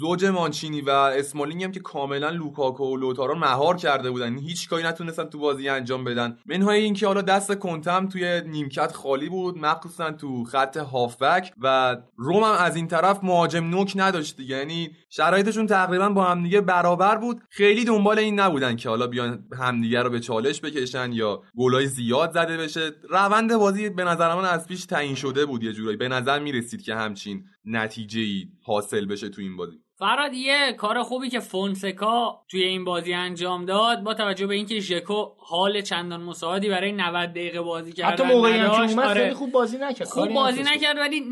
زوج 0.00 0.24
مانچینی 0.24 0.80
و 0.80 0.90
اسمالینگ 0.90 1.64
هم 1.64 1.72
که 1.72 1.80
کاملا 1.80 2.30
لوکاکو 2.30 2.84
و 2.84 2.96
لوتارو 2.96 3.34
مهار 3.34 3.76
کرده 3.76 4.10
بودن. 4.10 4.38
هیچ 4.38 4.68
کاری 4.68 4.82
نتونستن 4.82 5.24
تو 5.24 5.38
بازی 5.38 5.68
انجام 5.68 6.04
بدن. 6.04 6.38
منهای 6.46 6.80
اینکه 6.80 7.06
حالا 7.06 7.22
دست 7.22 7.58
کنتم 7.58 8.08
توی 8.08 8.42
نیمکت 8.46 8.92
خالی 8.92 9.28
بود 9.28 9.58
مخصوصا 9.58 10.10
تو 10.10 10.44
خط 10.44 10.76
هافبک 10.76 11.52
و 11.60 11.96
روم 12.16 12.42
هم 12.42 12.52
از 12.52 12.76
این 12.76 12.88
طرف 12.88 13.24
مهاجم 13.24 13.64
نوک 13.64 13.92
نداشت 13.96 14.36
دیگه. 14.36 14.56
یعنی 14.56 14.90
شرایطشون 15.10 15.66
تقریبا 15.66 16.08
با 16.08 16.24
همدیگه 16.24 16.60
برابر 16.60 17.16
بود. 17.16 17.40
خیلی 17.50 17.84
دنبال 17.84 18.18
این 18.18 18.40
نبودن 18.40 18.76
که 18.76 18.88
حالا 18.88 19.06
بیان 19.06 19.44
همدیگه 19.58 20.02
رو 20.02 20.10
به 20.10 20.20
چالش 20.20 20.60
بکشن 20.60 21.12
یا 21.12 21.42
گلای 21.56 21.86
زیاد 21.86 22.32
زده 22.32 22.56
بشه. 22.56 22.90
روند 23.10 23.56
بازی 23.56 23.90
به 23.90 24.04
نظر 24.04 24.34
من 24.34 24.44
از 24.44 24.66
پیش 24.66 24.86
تعیین 24.86 25.14
شده 25.14 25.46
بود. 25.46 25.62
یه 25.62 25.72
جورایی 25.72 25.96
به 25.96 26.08
نظر 26.08 26.38
می‌رسید 26.38 26.82
که 26.82 26.94
همچین 26.94 27.44
نتیجه 27.64 28.20
ای 28.20 28.44
حاصل 28.62 29.06
بشه 29.06 29.28
تو 29.28 29.42
این 29.42 29.56
بازی. 29.56 29.78
فراد 29.98 30.34
یه 30.34 30.72
کار 30.78 31.02
خوبی 31.02 31.28
که 31.28 31.40
فونسکا 31.40 32.44
توی 32.48 32.62
این 32.62 32.84
بازی 32.84 33.12
انجام 33.12 33.64
داد 33.64 34.02
با 34.02 34.14
توجه 34.14 34.46
به 34.46 34.54
اینکه 34.54 34.80
ژکو 34.80 35.24
حال 35.38 35.80
چندان 35.80 36.22
مساعدی 36.22 36.68
برای 36.68 36.92
90 36.92 37.30
دقیقه 37.30 37.60
بازی 37.60 37.92
کردن 37.92 38.12
حتی 38.12 38.22
موقعی 38.22 38.58
هم 38.58 38.70
که 38.70 38.80
اومد 38.80 39.16
خیلی 39.16 39.34
خوب 39.34 39.52
بازی 39.52 39.78
نکرد. 39.78 40.08
خوب 40.08 40.28
بازی 40.28 40.62
نکرد. 40.62 40.96
ولی 40.98 41.22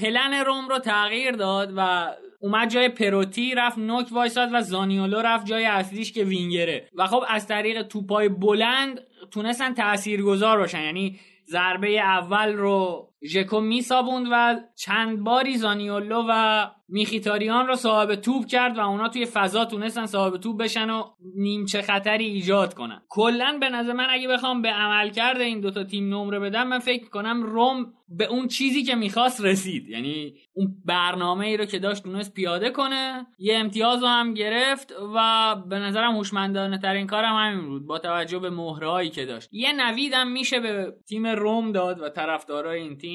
پلن 0.00 0.34
روم 0.34 0.68
رو 0.68 0.78
تغییر 0.78 1.32
داد 1.32 1.72
و 1.76 2.08
اومد 2.40 2.70
جای 2.70 2.88
پروتی 2.88 3.54
رفت 3.54 3.78
نوک 3.78 4.06
وایساد 4.12 4.48
و 4.52 4.60
زانیولو 4.60 5.18
رفت 5.18 5.46
جای 5.46 5.64
اصلیش 5.64 6.12
که 6.12 6.24
وینگره. 6.24 6.88
و 6.94 7.06
خب 7.06 7.24
از 7.28 7.46
طریق 7.46 7.82
توپای 7.82 8.28
بلند 8.28 9.00
تونستن 9.30 9.74
تاثیرگذار 9.74 10.58
باشن 10.58 10.80
یعنی 10.82 11.18
ضربه 11.50 12.00
اول 12.00 12.52
رو 12.52 13.08
ژکو 13.26 13.60
میسابوند 13.60 14.26
و 14.32 14.60
چند 14.76 15.24
باری 15.24 15.56
زانیولو 15.56 16.24
و 16.28 16.64
میخیتاریان 16.88 17.66
رو 17.66 17.74
صاحب 17.74 18.14
توپ 18.14 18.46
کرد 18.46 18.78
و 18.78 18.80
اونا 18.80 19.08
توی 19.08 19.26
فضا 19.26 19.64
تونستن 19.64 20.06
صاحب 20.06 20.36
توپ 20.36 20.60
بشن 20.60 20.90
و 20.90 21.04
نیمچه 21.34 21.82
خطری 21.82 22.24
ایجاد 22.24 22.74
کنن. 22.74 23.02
کلا 23.08 23.58
به 23.60 23.68
نظر 23.68 23.92
من 23.92 24.06
اگه 24.10 24.28
بخوام 24.28 24.62
به 24.62 24.68
عمل 24.68 25.10
کرده 25.10 25.44
این 25.44 25.60
دوتا 25.60 25.84
تیم 25.84 26.14
نمره 26.14 26.38
بدم 26.38 26.68
من 26.68 26.78
فکر 26.78 27.08
کنم 27.08 27.42
روم 27.42 27.92
به 28.08 28.24
اون 28.24 28.48
چیزی 28.48 28.82
که 28.82 28.94
می‌خواست 28.94 29.44
رسید. 29.44 29.88
یعنی 29.88 30.34
اون 30.54 30.74
برنامه 30.84 31.46
ای 31.46 31.56
رو 31.56 31.64
که 31.64 31.78
داشت 31.78 32.02
تونست 32.02 32.34
پیاده 32.34 32.70
کنه 32.70 33.26
یه 33.38 33.58
امتیاز 33.58 34.02
رو 34.02 34.08
هم 34.08 34.34
گرفت 34.34 34.92
و 35.14 35.56
به 35.68 35.78
نظرم 35.78 36.16
هوشمندانه 36.16 36.78
ترین 36.78 37.06
کارم 37.06 37.36
همین 37.36 37.68
بود. 37.68 37.86
با 37.86 37.98
توجه 37.98 38.38
به 38.38 38.50
مهرهایی 38.50 39.10
که 39.10 39.24
داشت. 39.26 39.48
یه 39.52 39.72
نویدم 39.72 40.28
میشه 40.28 40.60
به 40.60 40.92
تیم 41.08 41.26
روم 41.26 41.72
داد 41.72 42.00
و 42.00 42.08
طرفدارای 42.08 42.82
این 42.82 42.96
تیم 42.96 43.07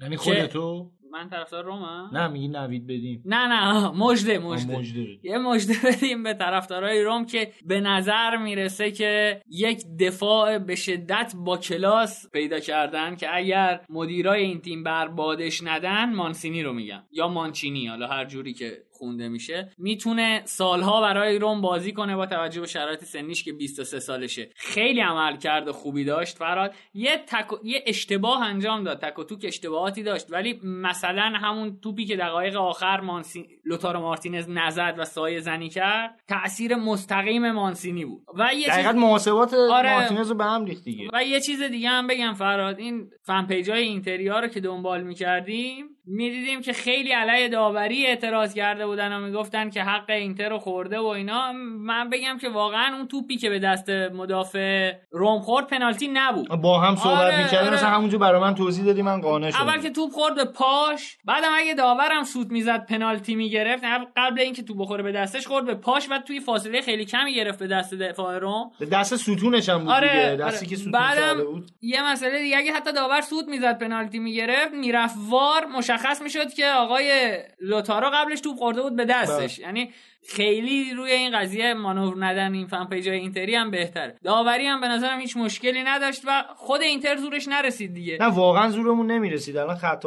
یعنی 0.00 0.16
خودتو 0.16 0.90
من 1.12 1.28
طرفدار 1.28 1.64
روم 1.64 2.10
نه 2.12 2.28
میگی 2.28 2.48
نوید 2.48 2.86
بدیم. 2.86 3.22
نه 3.24 3.46
نه 3.46 3.90
مجده. 3.90 4.38
مجده. 4.38 5.18
یه 5.22 5.38
مجده 5.38 5.74
بدیم 5.84 6.22
به 6.22 6.34
طرفدارای 6.34 7.02
روم 7.02 7.26
که 7.26 7.52
به 7.66 7.80
نظر 7.80 8.36
می‌رسه 8.36 8.90
که 8.90 9.42
یک 9.50 9.84
دفاع 10.00 10.58
به 10.58 10.74
شدت 10.74 11.32
با 11.36 11.56
کلاس 11.56 12.30
پیدا 12.30 12.60
کردن 12.60 13.16
که 13.16 13.36
اگر 13.36 13.80
مدیرای 13.88 14.42
این 14.42 14.60
تیم 14.60 14.82
بر 14.82 15.08
بادش 15.08 15.62
ندن 15.64 16.14
مانسینی 16.14 16.62
رو 16.62 16.72
میگم. 16.72 17.02
یا 17.12 17.28
مانچینی 17.28 17.86
حالا 17.86 18.06
هر 18.06 18.24
جوری 18.24 18.54
که 18.54 18.72
خونده 18.98 19.28
میشه 19.28 19.72
می‌تونه 19.78 20.42
سالها 20.44 21.00
برای 21.00 21.38
روم 21.38 21.60
بازی 21.60 21.92
کنه 21.92 22.16
با 22.16 22.26
توجه 22.26 22.60
به 22.60 22.66
شرایط 22.66 23.04
سنیش 23.04 23.44
که 23.44 23.52
23 23.52 24.00
سالشه. 24.00 24.50
خیلی 24.56 25.00
عمل 25.00 25.36
کرده 25.36 25.72
خوبی 25.72 26.04
داشت 26.04 26.38
فراد. 26.38 26.74
یه, 26.94 27.16
تک... 27.26 27.46
یه 27.64 27.84
اشتباه 27.86 28.42
انجام 28.42 28.84
داد 28.84 28.98
تک 28.98 29.18
و 29.18 29.24
توک 29.24 29.44
اشتباهاتی 29.44 30.02
داشت. 30.02 30.26
ولی 30.30 30.60
مثلا 30.62 31.32
همون 31.42 31.78
توپی 31.80 32.04
که 32.04 32.16
دقایق 32.16 32.56
آخر 32.56 33.00
مانسی... 33.00 33.46
لوتارو 33.64 34.00
مارتینز 34.00 34.48
نزد 34.48 34.94
و 34.98 35.04
سایه 35.04 35.40
زنی 35.40 35.68
کرد 35.68 36.20
تاثیر 36.28 36.74
مستقیم 36.74 37.52
مانسینی 37.52 38.04
بود. 38.04 38.22
و 38.34 38.54
یه 38.54 38.66
چیز... 38.74 38.86
محاسبات 38.86 39.54
آره... 39.54 39.94
مارتینز 39.94 40.30
رو 40.30 40.36
به 40.36 40.44
هم 40.44 40.64
ریخت 40.64 40.84
دیگه. 40.84 41.08
و 41.12 41.24
یه 41.24 41.40
چیز 41.40 41.62
دیگه 41.62 41.88
هم 41.88 42.06
بگم 42.06 42.34
فراد. 42.34 42.78
این 42.78 43.10
فن 43.22 43.46
پیجای 43.46 43.82
اینتریا 43.82 44.40
رو 44.40 44.48
که 44.48 44.60
دنبال 44.60 45.02
می‌کردیم 45.02 45.86
می‌دیدیم 46.10 46.60
که 46.60 46.72
خیلی 46.72 47.12
علیه 47.12 47.48
داوری 47.48 48.06
اعتراض 48.06 48.54
کرده 48.54 48.86
بودن 48.86 49.12
و 49.12 49.20
می‌گفتن 49.20 49.70
که 49.70 49.82
حق 49.82 50.10
اینتر 50.10 50.48
رو 50.48 50.58
خورده 50.58 50.98
و 50.98 51.06
اینا. 51.06 51.52
من 51.52 52.10
بگم 52.10 52.38
که 52.40 52.48
واقعا 52.48 52.96
اون 52.96 53.08
توپی 53.08 53.36
که 53.36 53.50
به 53.50 53.58
دست 53.58 53.90
مدافع 53.90 54.92
روم 55.10 55.40
خورد 55.40 55.66
پنالتی 55.66 56.08
نبود. 56.12 56.48
با 56.48 56.80
هم 56.80 56.96
صحبت 56.96 57.18
آره 57.18 57.44
می‌کردیم 57.44 57.66
آره. 57.66 57.74
مثلا 57.74 57.88
همونجا 57.88 58.18
برای 58.18 58.40
من 58.40 58.54
توضیح 58.54 58.84
دادی 58.84 59.02
من 59.02 59.20
قانع 59.20 59.50
شدم. 59.50 59.68
اول 59.68 59.80
که 59.80 59.90
توپ 59.90 60.10
خورد 60.12 60.34
به 60.34 60.44
پاش 60.44 61.18
بعدم 61.24 61.50
اگه 61.56 61.74
داورم 61.74 62.24
سوت 62.24 62.50
می‌زد 62.50 62.86
پنالتی 62.86 63.34
می‌گرفت. 63.34 63.84
قبل 64.16 64.40
اینکه 64.40 64.62
توپ 64.62 64.80
بخوره 64.80 65.02
به 65.02 65.12
دستش 65.12 65.46
خورد 65.46 65.66
به 65.66 65.74
پاش 65.74 66.08
بعد 66.08 66.24
توی 66.24 66.40
فاصله 66.40 66.80
خیلی 66.80 67.04
کمی 67.04 67.34
گرفت 67.34 67.58
به 67.58 67.66
دست 67.66 67.94
دفاع 67.94 68.38
روم. 68.38 68.70
به 68.80 68.86
دست 68.86 69.16
ستونش 69.16 69.68
هم 69.68 69.78
بود 69.78 69.88
آره 69.88 70.08
دیگه 70.08 70.46
دستی 70.46 70.66
آره. 70.66 70.66
که 70.66 70.76
ستون 70.76 71.44
بود. 71.44 71.70
یه 71.82 72.10
مسئله 72.12 72.38
دیگه 72.42 72.58
اگه 72.58 72.72
حتی 72.72 72.92
داور 72.92 73.20
سوت 73.20 73.48
می‌زد 73.48 73.78
پنالتی 73.78 74.18
می‌گرفت 74.18 74.74
می‌رفت 74.74 75.14
وار 75.30 75.66
مشخص 75.66 75.97
می‌شد 76.22 76.52
که 76.52 76.66
آقای 76.66 77.38
لوتارو 77.60 78.10
قبلش 78.14 78.40
توپ 78.40 78.56
خورده 78.56 78.82
بود 78.82 78.96
به 78.96 79.04
دستش. 79.04 79.56
بله. 79.56 79.66
یعنی 79.66 79.92
خیلی 80.28 80.94
روی 80.94 81.12
این 81.12 81.38
قضیه 81.38 81.74
مانور 81.74 82.26
ندن 82.26 82.54
این 82.54 82.66
فن 82.66 82.84
پیجای 82.84 83.18
اینتری 83.18 83.54
هم 83.54 83.70
بهتره. 83.70 84.14
داوری 84.24 84.66
هم 84.66 84.80
به 84.80 84.88
نظرم 84.88 85.20
هیچ 85.20 85.36
مشکلی 85.36 85.82
نداشت 85.82 86.22
و 86.26 86.44
خود 86.56 86.80
اینتر 86.80 87.16
زورش 87.16 87.48
نرسید 87.48 87.94
دیگه. 87.94 88.18
نه 88.20 88.26
واقعا 88.26 88.70
زورمون 88.70 89.06
نمی‌رسید. 89.10 89.56
الان 89.56 89.76
خط 89.76 90.04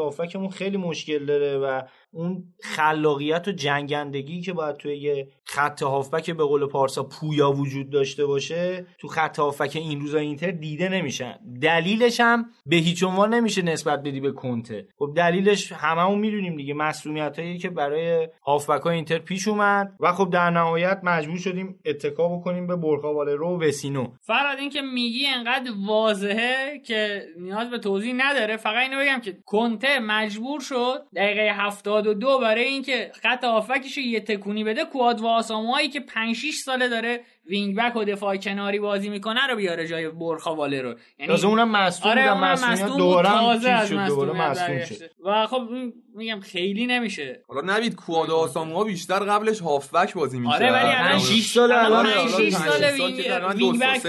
خیلی 0.53 0.77
مشکل 0.77 1.26
داره 1.26 1.57
و 1.57 1.81
اون 2.13 2.43
خلاقیت 2.63 3.47
و 3.47 3.51
جنگندگی 3.51 4.41
که 4.41 4.53
باید 4.53 4.75
توی 4.75 4.97
یه 4.97 5.27
خط 5.43 5.83
هافبک 5.83 6.31
به 6.31 6.43
قول 6.43 6.65
پارسا 6.65 7.03
پویا 7.03 7.51
وجود 7.51 7.89
داشته 7.89 8.25
باشه 8.25 8.85
تو 8.99 9.07
خط 9.07 9.39
هافبک 9.39 9.75
این 9.75 10.01
روزا 10.01 10.17
اینتر 10.17 10.51
دیده 10.51 10.89
نمیشن. 10.89 11.39
دلیلش 11.61 12.19
هم 12.19 12.45
به 12.65 12.75
هیچ 12.75 13.03
عنوان 13.03 13.33
نمیشه 13.33 13.61
نسبت 13.61 14.03
بدی 14.03 14.19
به 14.19 14.31
کنته. 14.31 14.88
خب 14.97 15.13
دلیلش 15.15 15.71
هممون 15.71 16.19
می‌دونیم 16.19 16.55
دیگه 16.55 16.73
مسئولیت 16.73 17.39
هایی 17.39 17.57
که 17.57 17.69
برای 17.69 18.27
هافبک 18.45 18.81
های 18.81 18.95
اینتر 18.95 19.19
پیش 19.19 19.47
اومد 19.47 19.93
و 19.99 20.11
خب 20.11 20.29
در 20.29 20.49
نهایت 20.49 20.99
مجبور 21.03 21.38
شدیم 21.38 21.79
اتکا 21.85 22.27
بکنیم 22.27 22.67
به 22.67 22.75
برخا 22.75 23.11
رو 23.11 23.57
و 23.57 23.63
وسینو. 23.63 24.07
فراد 24.21 24.59
این 24.59 24.69
که 24.69 24.81
میگی 24.81 25.27
انقدر 25.27 25.71
واضحه 25.88 26.79
که 26.85 27.23
نیاز 27.39 27.69
به 27.69 27.77
توضیح 27.77 28.13
نداره 28.17 28.57
فقط 28.57 28.89
اینو 28.89 28.99
بگم 28.99 29.19
که 29.21 29.38
کنته 29.45 29.99
مجبور 29.99 30.59
شد 30.59 31.03
دقیقه 31.15 31.53
72 32.02 32.40
برای 32.40 32.64
اینکه 32.64 33.11
خط 33.22 33.44
هافبکش 33.44 33.98
یه 33.98 34.19
تکونی 34.19 34.64
بده 34.64 34.86
کواد 34.86 35.22
و 35.22 35.28
که 35.90 35.99
5 35.99 36.36
6 36.36 36.56
ساله 36.56 36.88
داره 36.88 37.23
وینگ 37.45 37.76
بک 37.76 37.95
و 37.95 38.03
دفاع 38.03 38.38
کناری 38.38 38.80
بازی 38.80 39.09
می‌کنه 39.09 39.47
رو 39.47 39.55
بیاره 39.55 39.88
جای 39.88 40.09
برخا 40.09 40.65
رو. 40.65 40.95
یعنی 41.19 41.43
اونم 41.43 41.72
مصدوم 41.72 42.11
آره 42.11 42.34
مصدوم 42.34 42.97
دوباره 42.97 43.30
تازه 43.30 43.69
از 43.69 43.93
مصدوم 43.93 44.85
شد. 44.85 45.11
و 45.26 45.47
خب 45.47 45.61
میگم 46.15 46.39
خیلی 46.39 46.88
نمیشه. 46.88 47.43
حالا 47.47 47.77
نوید 47.77 47.95
کوادو 47.95 48.31
آساموا 48.31 48.84
بیشتر 48.84 49.19
قبلش 49.19 49.59
هافبک 49.59 50.13
بازی 50.13 50.39
می‌کنه 50.39 50.55
آره 50.55 50.72
ولی 50.72 50.91
الان 50.91 51.19
6 51.19 51.45
سال 51.45 51.72
الان 51.72 52.05
6 52.27 52.53
سال 52.53 52.84
وینگ 52.84 53.27
بک 53.27 54.01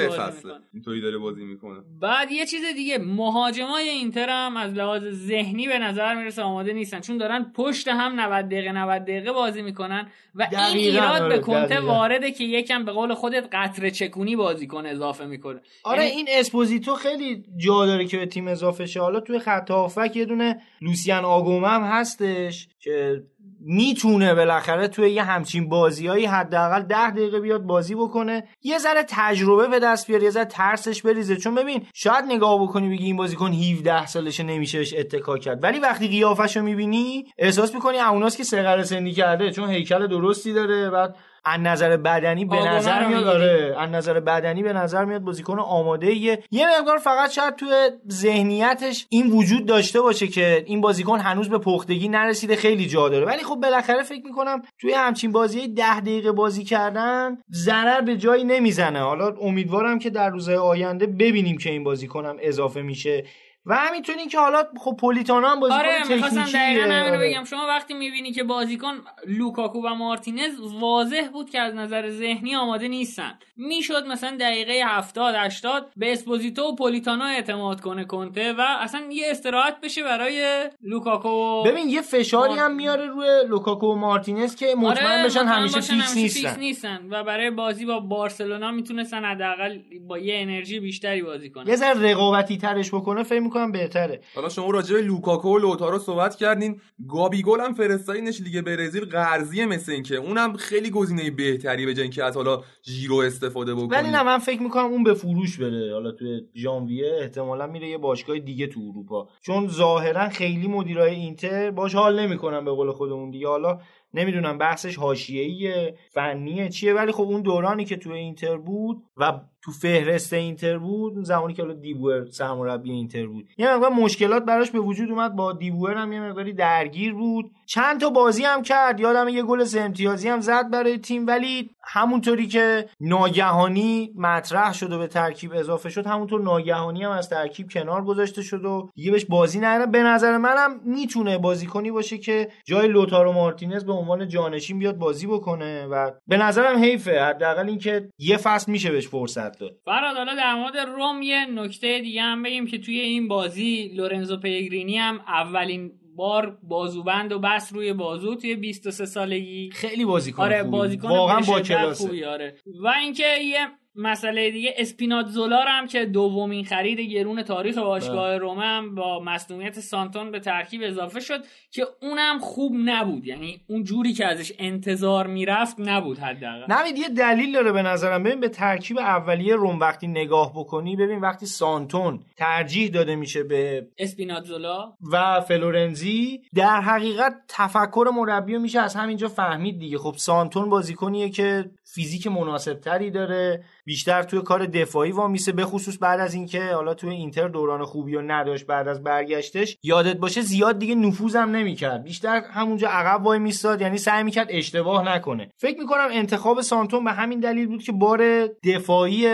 اینطوری 0.72 1.00
داره 1.00 1.18
بازی 1.18 1.44
می‌کنه. 1.44 1.80
بعد 2.00 2.32
یه 2.32 2.46
چیز 2.46 2.62
دیگه 2.74 2.98
مهاجمای 2.98 3.88
اینتر 3.88 4.28
هم 4.28 4.56
از 4.56 4.74
لحاظ 4.74 5.02
ذهنی 5.10 5.68
به 5.68 5.78
نظر 5.78 6.14
می‌رسه 6.14 6.42
آماده 6.42 6.72
نیستن 6.72 7.00
چون 7.00 7.16
دارن 7.16 7.52
پشت 7.56 7.88
هم 7.88 8.20
90 8.20 8.46
دقیقه 8.46 8.72
90 8.72 9.02
دقیقه 9.02 9.32
بازی 9.32 9.62
می‌کنن 9.62 10.08
و 10.34 10.48
این 10.50 10.76
ایراد 10.76 11.28
به 11.28 11.38
کنته 11.38 11.80
وارده 11.80 12.30
که 12.30 12.44
یکم 12.44 12.84
به 12.84 12.92
قول 12.92 13.14
خودت 13.22 13.48
قطره 13.52 13.90
چکونی 13.90 14.36
بازیکن 14.36 14.86
اضافه 14.86 15.26
می‌کنه. 15.26 15.60
آره 15.84 16.04
یعنی 16.04 16.16
این 16.16 16.26
اسپوزیتو 16.30 16.94
خیلی 16.94 17.44
جا 17.56 17.86
داره 17.86 18.06
که 18.06 18.18
به 18.18 18.26
تیم 18.26 18.48
اضافه 18.48 18.86
شه. 18.86 19.00
حالا 19.00 19.20
توی 19.20 19.38
خط 19.38 19.70
هافبک 19.70 20.16
یه 20.16 20.24
دونه 20.24 20.60
لوسین 20.80 21.24
آگومه 21.24 21.68
هم 21.68 21.82
هستش 21.82 22.68
که 22.80 23.22
می‌تونه 23.60 24.34
بالاخره 24.34 24.88
توی 24.88 25.10
یه 25.10 25.22
همچین 25.22 25.68
بازیایی 25.68 26.26
حداقل 26.26 26.82
ده 26.82 27.10
دقیقه 27.10 27.40
بیاد 27.40 27.62
بازی 27.62 27.94
بکنه. 27.94 28.48
یه 28.62 28.78
ذره 28.78 29.04
تجربه 29.08 29.68
به 29.68 29.78
دست 29.78 30.06
بیاره 30.06 30.24
یه 30.24 30.30
ذره 30.30 30.44
ترسش 30.44 31.02
بریزه. 31.02 31.36
چون 31.36 31.54
ببین 31.54 31.86
شاید 31.94 32.24
نگاه 32.24 32.62
بکنی 32.62 32.88
بگی 32.88 33.04
این 33.04 33.16
بازیکن 33.16 33.52
17 33.52 34.06
سالشه 34.06 34.42
نمیشه 34.42 34.78
بهش 34.78 34.94
اتکا 34.94 35.38
کرد. 35.38 35.62
ولی 35.62 35.78
وقتی 35.78 36.08
قیافش 36.08 36.56
می‌بینی 36.56 37.24
احساس 37.38 37.74
می‌کنی 37.74 37.98
اوناست 37.98 38.36
که 38.36 38.44
سقر 38.44 38.82
سنی 38.82 39.12
کرده 39.12 39.50
چون 39.50 39.70
هیکل 39.70 40.06
درستی 40.06 40.52
داره. 40.52 40.90
بعد 40.90 41.16
از 41.44 41.60
نظر 41.60 41.96
بدنی 41.96 42.44
به 42.44 42.68
نظر 42.68 43.06
میاد 43.06 43.26
آره 43.26 43.76
از 43.78 43.90
نظر 43.90 44.20
بدنی 44.20 44.62
به 44.62 44.72
نظر 44.72 45.04
میاد 45.04 45.22
بازیکن 45.22 45.58
آماده 45.58 46.14
یه 46.14 46.42
یه 46.50 46.66
مقدار 46.78 46.98
فقط 46.98 47.30
شاید 47.30 47.56
توی 47.56 47.90
ذهنیتش 48.10 49.06
این 49.08 49.30
وجود 49.30 49.66
داشته 49.66 50.00
باشه 50.00 50.26
که 50.26 50.64
این 50.66 50.80
بازیکن 50.80 51.18
هنوز 51.18 51.48
به 51.48 51.58
پختگی 51.58 52.08
نرسیده 52.08 52.56
خیلی 52.56 52.86
جا 52.86 53.08
داره. 53.08 53.26
ولی 53.26 53.42
خب 53.42 53.54
بالاخره 53.54 54.02
فکر 54.02 54.24
می‌کنم 54.24 54.62
توی 54.80 54.92
همچین 54.92 55.32
بازی 55.32 55.68
ده 55.68 56.00
دقیقه 56.00 56.32
بازی 56.32 56.64
کردن 56.64 57.38
ضرر 57.52 58.00
به 58.00 58.16
جایی 58.16 58.44
نمی‌زنه. 58.44 59.00
حالا 59.00 59.34
امیدوارم 59.40 59.98
که 59.98 60.10
در 60.10 60.30
روزهای 60.30 60.56
آینده 60.56 61.06
ببینیم 61.06 61.58
که 61.58 61.70
این 61.70 61.84
بازیکنم 61.84 62.36
اضافه 62.40 62.82
میشه 62.82 63.24
و 63.66 63.74
همینطور 63.74 64.16
که 64.16 64.38
حالا 64.38 64.64
خب 64.80 64.96
پولیتانو 65.00 65.46
هم 65.46 65.60
بازیکن 65.60 65.78
آره 65.78 66.08
می‌خواستم 66.08 66.44
دقیقا 66.44 66.82
همینو 66.82 67.16
آره. 67.16 67.28
بگم. 67.28 67.44
شما 67.44 67.66
وقتی 67.66 67.94
می‌بینی 67.94 68.32
که 68.32 68.42
بازیکن 68.42 68.94
لوکاکو 69.26 69.80
و 69.86 69.94
مارتینز 69.94 70.60
واضح 70.80 71.28
بود 71.32 71.50
که 71.50 71.60
از 71.60 71.74
نظر 71.74 72.10
ذهنی 72.10 72.56
آماده 72.56 72.88
نیستن. 72.88 73.38
می‌شد 73.56 74.06
مثلا 74.06 74.36
دقیقه 74.40 74.82
70 74.86 75.34
80 75.34 75.92
به 75.96 76.12
اسپوزیتو 76.12 76.62
و 76.62 76.74
پولیتانو 76.74 77.24
اعتماد 77.24 77.80
کنه 77.80 78.04
کنته 78.04 78.52
و 78.52 78.60
اصلا 78.60 79.02
یه 79.10 79.26
استراحت 79.30 79.80
بشه 79.80 80.02
برای 80.02 80.70
لوکاکو 80.82 81.62
ببین 81.62 81.88
یه 81.88 82.00
فشاری 82.00 82.54
هم 82.54 82.74
میاره 82.74 83.06
روی 83.06 83.28
لوکاکو 83.48 83.86
و 83.86 83.94
مارتینز 83.94 84.56
که 84.56 84.74
مطمئن 84.78 85.12
آره 85.12 85.24
بشن 85.24 85.44
همیشه 85.44 85.80
فیکس 85.80 86.16
نیستن. 86.16 86.40
فیکس 86.40 86.58
نیستن 86.58 87.06
و 87.10 87.24
برای 87.24 87.50
بازی 87.50 87.86
با 87.86 88.00
بارسلونا 88.00 88.70
می‌تونستن 88.70 89.24
حداقل 89.24 89.78
با 90.08 90.18
یه 90.18 90.34
انرژی 90.38 90.80
بیشتری 90.80 91.22
بازی 91.22 91.50
کنن. 91.50 91.68
یه 91.68 91.76
ذره 91.76 92.10
رقابتی 92.10 92.58
ترش 92.58 92.94
بکنه 92.94 93.22
فکر 93.22 93.40
می‌کنم 93.52 93.72
بهتره. 93.72 94.20
حالا 94.34 94.48
شما 94.48 94.70
راجع 94.70 94.94
به 94.94 95.02
لوکاکو 95.02 95.54
و 95.54 95.58
لوتارو 95.58 95.98
صحبت 95.98 96.36
کردین. 96.36 96.80
گابیگول 97.08 97.60
هم 97.60 97.74
فرستادینش 97.74 98.40
لیگ 98.40 98.60
برزیل 98.60 99.04
قرضیه 99.04 99.66
مثل 99.66 99.92
اینکه. 99.92 100.16
اونم 100.16 100.56
خیلی 100.56 100.90
گزینه 100.90 101.30
بهتری 101.30 101.86
به 101.86 102.02
اینکه 102.02 102.24
از 102.24 102.36
حالا 102.36 102.62
ژیرو 102.84 103.16
استفاده 103.16 103.74
بکنی. 103.74 103.88
ولی 103.88 104.10
نه 104.10 104.22
من 104.22 104.38
فکر 104.38 104.62
می‌کنم 104.62 104.84
اون 104.84 105.02
به 105.02 105.14
فروش 105.14 105.60
بره. 105.60 105.92
حالا 105.92 106.12
توی 106.12 106.40
ژانویه 106.54 107.18
احتمالا 107.20 107.66
میره 107.66 107.88
یه 107.88 107.98
باشگاه 107.98 108.38
دیگه 108.38 108.66
تو 108.66 108.80
اروپا. 108.80 109.28
چون 109.42 109.68
ظاهرا 109.68 110.28
خیلی 110.28 110.68
مدیرای 110.68 111.14
اینتر 111.14 111.70
باش 111.70 111.94
حال 111.94 112.20
نمی‌کنن 112.20 112.64
به 112.64 112.70
قول 112.70 112.92
خودمون 112.92 113.30
دیگه. 113.30 113.48
حالا 113.48 113.78
نمی‌دونم 114.14 114.58
بحثش 114.58 114.96
حاشیه‌ایه 114.96 115.96
فنیه 116.10 116.68
چیه؟ 116.68 116.94
ولی 116.94 117.12
خب 117.12 117.22
اون 117.22 117.42
دورانی 117.42 117.84
که 117.84 117.96
توی 117.96 118.12
اینتر 118.12 118.56
بود 118.56 119.02
و 119.16 119.32
تو 119.62 119.72
فهرست 119.72 120.32
اینتر 120.32 120.78
بود 120.78 121.12
اون 121.12 121.24
زمانی 121.24 121.54
که 121.54 121.62
حالا 121.62 121.74
دیبور 121.74 122.26
سرمربی 122.26 122.90
اینتر 122.90 123.26
بود. 123.26 123.48
یه 123.58 123.74
مقدار 123.74 123.90
مشکلات 123.90 124.44
براش 124.44 124.70
به 124.70 124.78
وجود 124.78 125.10
اومد 125.10 125.36
با 125.36 125.52
دیبور 125.52 125.94
هم 125.94 126.12
یه 126.12 126.20
مقداری 126.20 126.52
درگیر 126.52 127.14
بود. 127.14 127.50
چند 127.66 128.00
تا 128.00 128.10
بازی 128.10 128.42
هم 128.44 128.62
کرد 128.62 129.00
یادم 129.00 129.28
یه 129.28 129.42
گل 129.42 129.64
سه 129.64 129.80
امتیازی 129.80 130.28
هم 130.28 130.40
زد 130.40 130.70
برای 130.70 130.98
تیم 130.98 131.26
ولی 131.26 131.70
همونطوری 131.84 132.46
که 132.46 132.88
ناگهانی 133.00 134.12
مطرح 134.16 134.72
شد 134.72 134.92
و 134.92 134.98
به 134.98 135.06
ترکیب 135.06 135.52
اضافه 135.54 135.90
شد 135.90 136.06
همونطور 136.06 136.42
ناگهانی 136.42 137.04
هم 137.04 137.10
از 137.10 137.28
ترکیب 137.28 137.70
کنار 137.70 138.04
گذاشته 138.04 138.42
شد 138.42 138.64
و 138.64 138.90
دیگه 138.94 139.10
بهش 139.10 139.24
بازی 139.24 139.60
نره. 139.60 139.86
به 139.86 140.02
نظر 140.02 140.36
منم 140.36 140.80
می‌تونه 140.84 141.38
بازیکنی 141.38 141.90
باشه 141.90 142.18
که 142.18 142.48
جای 142.64 142.88
لوتارو 142.88 143.32
مارتینز 143.32 143.84
به 143.84 143.92
عنوان 143.92 144.28
جانشین 144.28 144.78
بیاد 144.78 144.96
بازی 144.98 145.26
بکنه 145.26 145.86
و 145.86 146.10
به 146.26 146.36
نظرم 146.36 146.78
حیفه. 146.78 147.24
حداقل 147.24 147.68
اینکه 147.68 148.08
یه 148.18 148.36
فصل 148.36 148.72
میشه 148.72 148.90
بهش 148.90 149.08
فرصت. 149.08 149.51
داد 149.58 149.78
فراد 149.84 150.16
حالا 150.16 150.34
در 150.34 150.54
مورد 150.54 150.76
روم 150.76 151.22
یه 151.22 151.46
نکته 151.46 152.00
دیگه 152.00 152.22
هم 152.22 152.42
بگیم 152.42 152.66
که 152.66 152.78
توی 152.78 153.00
این 153.00 153.28
بازی 153.28 153.92
لورنزو 153.96 154.36
پیگرینی 154.36 154.98
هم 154.98 155.20
اولین 155.26 155.92
بار 156.16 156.58
بازوبند 156.62 157.32
و 157.32 157.38
بس 157.38 157.72
روی 157.72 157.92
بازو 157.92 158.34
توی 158.34 158.56
23 158.56 159.06
سالگی. 159.06 159.70
خیلی 159.70 160.04
بازیکن 160.04 160.42
آره. 160.42 160.62
بازیکن 160.62 161.08
واقعا 161.08 161.40
با 161.40 161.94
خوبی 161.94 162.24
آره. 162.24 162.56
و 162.82 162.88
اینکه 162.88 163.38
یه 163.44 163.68
مسئله 163.96 164.50
دیگه 164.50 164.74
اسپیناتزولا 164.76 165.64
هم 165.66 165.86
که 165.86 166.04
دومین 166.04 166.64
خرید 166.64 167.00
گرون 167.00 167.42
تاریخ 167.42 167.78
باشگاه 167.78 168.38
روم 168.38 168.58
هم 168.58 168.94
با 168.94 169.20
مصونیت 169.20 169.80
سانتون 169.80 170.30
به 170.30 170.40
ترکیب 170.40 170.80
اضافه 170.84 171.20
شد 171.20 171.44
که 171.70 171.86
اونم 172.02 172.38
خوب 172.38 172.72
نبود. 172.84 173.26
یعنی 173.26 173.60
اون 173.66 173.84
جوری 173.84 174.12
که 174.12 174.26
ازش 174.26 174.52
انتظار 174.58 175.26
می‌رفت 175.26 175.76
نبود 175.78 176.18
حداقل. 176.18 176.72
نوید 176.72 176.98
یه 176.98 177.08
دلیل 177.08 177.52
داره 177.52 177.72
به 177.72 177.82
نظرم. 177.82 178.22
ببین 178.22 178.40
به 178.40 178.48
ترکیب 178.48 178.98
اولیه 178.98 179.54
روم 179.54 179.80
وقتی 179.80 180.06
نگاه 180.06 180.52
بکنی 180.52 180.96
ببین 180.96 181.20
وقتی 181.20 181.46
سانتون 181.46 182.20
ترجیح 182.36 182.90
داده 182.90 183.16
میشه 183.16 183.42
به 183.42 183.86
اسپیناتزولا؟ 183.98 184.92
و 185.12 185.40
فلورنزی 185.40 186.42
در 186.54 186.80
حقیقت 186.80 187.34
تفکر 187.48 188.10
مربی 188.14 188.58
میشه 188.58 188.80
از 188.80 188.94
همینجا 188.94 189.28
فهمید 189.28 189.78
دیگه. 189.78 189.98
خب 189.98 190.14
سانتون 190.16 190.70
بازیکنیه 190.70 191.30
که 191.30 191.70
فیزیک 191.84 192.26
مناسب 192.26 192.80
تری 192.80 193.10
داره. 193.10 193.64
بیشتر 193.84 194.22
توی 194.22 194.40
کار 194.40 194.66
دفاعی 194.66 195.12
وامیسه 195.12 195.52
به 195.52 195.64
خصوص 195.64 195.98
بعد 196.00 196.20
از 196.20 196.34
اینکه 196.34 196.64
حالا 196.74 196.94
توی 196.94 197.10
اینتر 197.10 197.48
دوران 197.48 197.84
خوبی 197.84 198.14
رو 198.14 198.22
نداشت 198.22 198.66
بعد 198.66 198.88
از 198.88 199.02
برگشتش 199.02 199.76
یادت 199.82 200.16
باشه 200.16 200.40
زیاد 200.40 200.78
دیگه 200.78 200.94
نفوذم 200.94 201.50
نمی‌کرد. 201.50 202.04
بیشتر 202.04 202.42
همونجا 202.52 202.88
عقب 202.88 203.24
وای 203.24 203.38
میستاد 203.38 203.80
یعنی 203.80 203.98
سعی 203.98 204.22
می‌کرد 204.22 204.46
اشتباه 204.50 205.14
نکنه. 205.14 205.50
فکر 205.56 205.78
می‌کنم 205.78 206.08
انتخاب 206.12 206.60
سانتون 206.60 207.04
به 207.04 207.12
همین 207.12 207.40
دلیل 207.40 207.66
بود 207.66 207.82
که 207.82 207.92
بار 207.92 208.46
دفاعی 208.46 209.28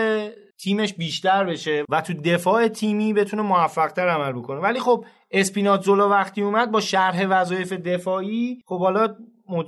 تیمش 0.59 0.93
بیشتر 0.93 1.43
بشه 1.43 1.83
و 1.89 2.01
تو 2.01 2.13
دفاع 2.13 2.67
تیمی 2.67 3.13
بتونه 3.13 3.41
موفقتر 3.41 4.09
عمل 4.09 4.31
بکنه. 4.31 4.59
ولی 4.59 4.79
خب 4.79 5.05
اسپیناتزولا 5.31 6.09
وقتی 6.09 6.41
اومد 6.41 6.71
با 6.71 6.81
شرح 6.81 7.25
وظایف 7.29 7.73
دفاعی 7.73 8.61
خب 8.65 8.79
حالا 8.79 9.15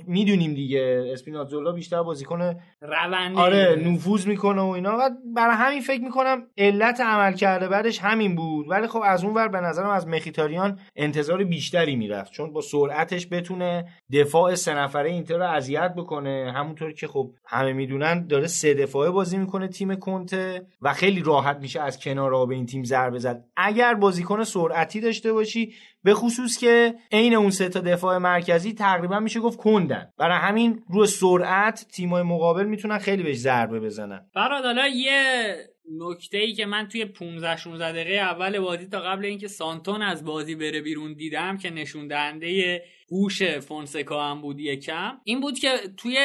می‌دونیم 0.06 0.54
دیگه. 0.54 1.10
اسپیناتزولا 1.12 1.72
بیشتر 1.72 2.02
بازیکن 2.02 2.54
روندی 2.80 3.40
آره 3.40 3.82
نفوذ 3.86 4.26
می‌کنه 4.26 4.62
و 4.62 4.66
اینا. 4.66 4.96
و 4.98 5.10
برای 5.34 5.56
همین 5.56 5.80
فکر 5.80 6.02
می‌کنم 6.02 6.42
علت 6.58 7.00
عمل 7.00 7.32
کرده 7.32 7.68
بعدش 7.68 7.98
همین 7.98 8.34
بود. 8.34 8.66
ولی 8.68 8.86
خب 8.86 9.00
از 9.04 9.24
اون 9.24 9.34
ور 9.34 9.48
به 9.48 9.60
نظرم 9.60 9.90
از 9.90 10.08
مخیتاریان 10.08 10.78
انتظار 10.96 11.44
بیشتری 11.44 11.96
می‌رفت. 11.96 12.32
چون 12.32 12.52
با 12.52 12.60
سرعتش 12.60 13.26
بتونه 13.30 13.84
دفاع 14.12 14.54
سه 14.54 14.74
نفره 14.74 15.10
اینتر 15.10 15.36
رو 15.36 15.50
اذیت 15.50 15.94
بکنه. 15.94 16.52
همونطور 16.56 16.92
که 16.92 17.06
خب 17.06 17.30
همه 17.46 17.72
می‌دونن 17.72 18.26
داره 18.26 18.46
سه 18.46 18.74
دفاعه 18.74 19.10
بازی 19.10 19.38
می‌کنه 19.38 19.68
تیم 19.68 19.94
کنته 19.94 20.66
و 20.82 20.92
خیلی 20.92 21.22
راحت 21.22 21.56
میشه 21.56 21.80
از 21.80 22.00
کنار 22.00 22.46
به 22.46 22.54
این 22.54 22.66
تیم 22.66 22.84
ضربه 22.84 23.18
زد. 23.18 23.44
اگر 23.56 23.94
بازیکن 23.94 24.44
سرعتی 24.44 25.00
داشته 25.00 25.32
باشی 25.32 25.72
به 26.04 26.14
خصوص 26.14 26.58
که 26.58 26.94
عین 27.12 27.34
اون 27.34 27.50
سه 27.50 27.68
تا 27.68 27.80
دفاع 27.80 28.18
مرکزی 28.18 28.72
تقریبا 28.72 29.20
میشه 29.20 29.40
گفت 29.40 29.58
کندن. 29.58 30.12
برای 30.18 30.38
همین 30.38 30.82
روی 30.88 31.06
سرعت 31.06 31.86
تیمای 31.92 32.22
مقابل 32.22 32.66
می‌تونن 32.66 32.98
خیلی 32.98 33.22
بهش 33.22 33.36
ضربه 33.36 33.80
بزنن. 33.80 34.26
فراد 34.34 34.64
حالا 34.64 34.88
یه 34.88 35.54
نکته 35.98 36.38
ای 36.38 36.52
که 36.52 36.66
من 36.66 36.88
توی 36.88 37.04
15 37.04 37.56
16 37.56 37.92
دقیقه 37.92 38.14
اول 38.14 38.58
بازی 38.58 38.86
تا 38.86 39.00
قبل 39.00 39.24
اینکه 39.24 39.48
سانتون 39.48 40.02
از 40.02 40.24
بازی 40.24 40.54
بره 40.54 40.80
بیرون 40.80 41.12
دیدم 41.14 41.58
که 41.58 41.70
نشون 41.70 42.06
دهنده 42.06 42.82
هوش 43.10 43.42
فونسکا 43.42 44.30
هم 44.30 44.40
بود 44.40 44.60
یکم. 44.60 45.12
این 45.24 45.40
بود 45.40 45.58
که 45.58 45.70
توی 45.96 46.18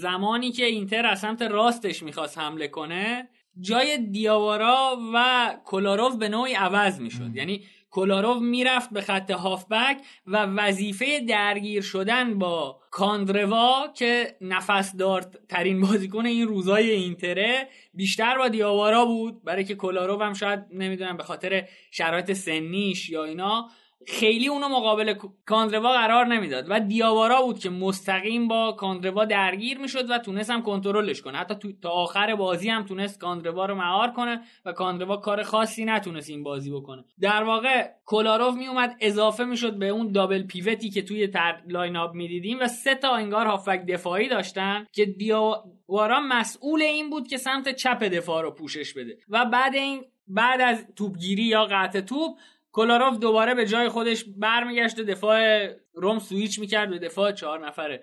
زمانی 0.00 0.52
که 0.52 0.64
اینتر 0.64 1.06
از 1.06 1.20
سمت 1.20 1.42
راستش 1.42 2.02
می‌خواست 2.02 2.38
حمله 2.38 2.68
کنه 2.68 3.28
جای 3.60 3.98
دیاوارا 3.98 4.98
و 5.14 5.50
کولاروف 5.64 6.16
به 6.16 6.28
نوعی 6.28 6.54
عوض 6.54 7.00
می‌شد. 7.00 7.36
یعنی 7.36 7.64
کولاروف 7.90 8.42
می‌رفت 8.42 8.90
به 8.90 9.00
خط 9.00 9.30
هافبک 9.30 9.96
و 10.26 10.36
وظیفه 10.46 11.20
درگیر 11.20 11.82
شدن 11.82 12.38
با 12.38 12.80
کاندروا 12.90 13.88
که 13.94 14.36
نفس 14.40 14.96
دار 14.96 15.20
ترین 15.48 15.80
بازیکن 15.80 16.26
این 16.26 16.48
روزای 16.48 16.90
اینتره 16.90 17.68
بیشتر 17.94 18.38
با 18.38 18.48
دیاوارا 18.48 19.04
بود 19.04 19.44
برای 19.44 19.64
که 19.64 19.74
کولاروف 19.74 20.22
هم 20.22 20.32
شاید 20.32 20.60
نمی‌دونم 20.72 21.16
به 21.16 21.22
خاطر 21.22 21.68
شرایط 21.90 22.32
سنیش 22.32 23.10
یا 23.10 23.24
اینا. 23.24 23.68
خیلی 24.06 24.48
اونو 24.48 24.68
مقابل 24.68 25.14
کاندروا 25.46 25.92
قرار 25.92 26.26
نمی‌داد 26.26 26.66
و 26.68 26.80
دیاوارا 26.80 27.42
بود 27.42 27.58
که 27.58 27.70
مستقیم 27.70 28.48
با 28.48 28.72
کاندروا 28.72 29.24
درگیر 29.24 29.78
می‌شد 29.78 30.10
و 30.10 30.18
تونست 30.18 30.50
هم 30.50 30.62
کنترلش 30.62 31.22
کنه. 31.22 31.38
حتی 31.38 31.76
تا 31.82 31.90
آخر 31.90 32.34
بازی 32.34 32.70
هم 32.70 32.82
تونست 32.82 33.20
کاندروا 33.20 33.66
رو 33.66 33.74
مهار 33.74 34.10
کنه 34.10 34.40
و 34.64 34.72
کاندروا 34.72 35.16
کار 35.16 35.42
خاصی 35.42 35.84
نتونست 35.84 36.30
این 36.30 36.42
بازی 36.42 36.70
بکنه. 36.70 37.04
در 37.20 37.42
واقع 37.42 37.88
کولاروف 38.04 38.54
میومد 38.54 38.96
اضافه 39.00 39.44
می‌شد 39.44 39.78
به 39.78 39.88
اون 39.88 40.12
double 40.12 40.42
pivot 40.42 40.82
ی 40.82 40.90
که 40.90 41.02
توی 41.02 41.26
تر 41.26 41.62
line 41.68 41.96
up 41.96 42.14
می‌دیدیم 42.14 42.58
و 42.60 42.68
سه 42.68 42.94
تا 42.94 43.14
انگار 43.14 43.46
هافبک 43.46 43.86
دفاعی 43.88 44.28
داشتن 44.28 44.86
که 44.92 45.04
دیاوارا 45.04 46.20
مسئول 46.20 46.82
این 46.82 47.10
بود 47.10 47.28
که 47.28 47.36
سمت 47.36 47.68
چپ 47.74 48.02
دفاع 48.02 48.42
رو 48.42 48.50
پوشش 48.50 48.94
بده. 48.94 49.18
و 49.28 49.44
بعد 49.44 49.74
این 49.74 50.04
بعد 50.28 50.60
از 50.60 50.86
توپگیری 50.96 51.42
یا 51.42 51.64
قطع 51.64 52.00
توپ 52.00 52.36
کلاروف 52.72 53.18
دوباره 53.18 53.54
به 53.54 53.66
جای 53.66 53.88
خودش 53.88 54.24
برمیگشت 54.36 54.98
و 54.98 55.02
دفاع 55.02 55.68
روم 55.94 56.18
سویچ 56.18 56.58
می‌کرد 56.58 56.90
به 56.90 56.98
دفاع 56.98 57.32
چهار 57.32 57.66
نفره. 57.66 58.02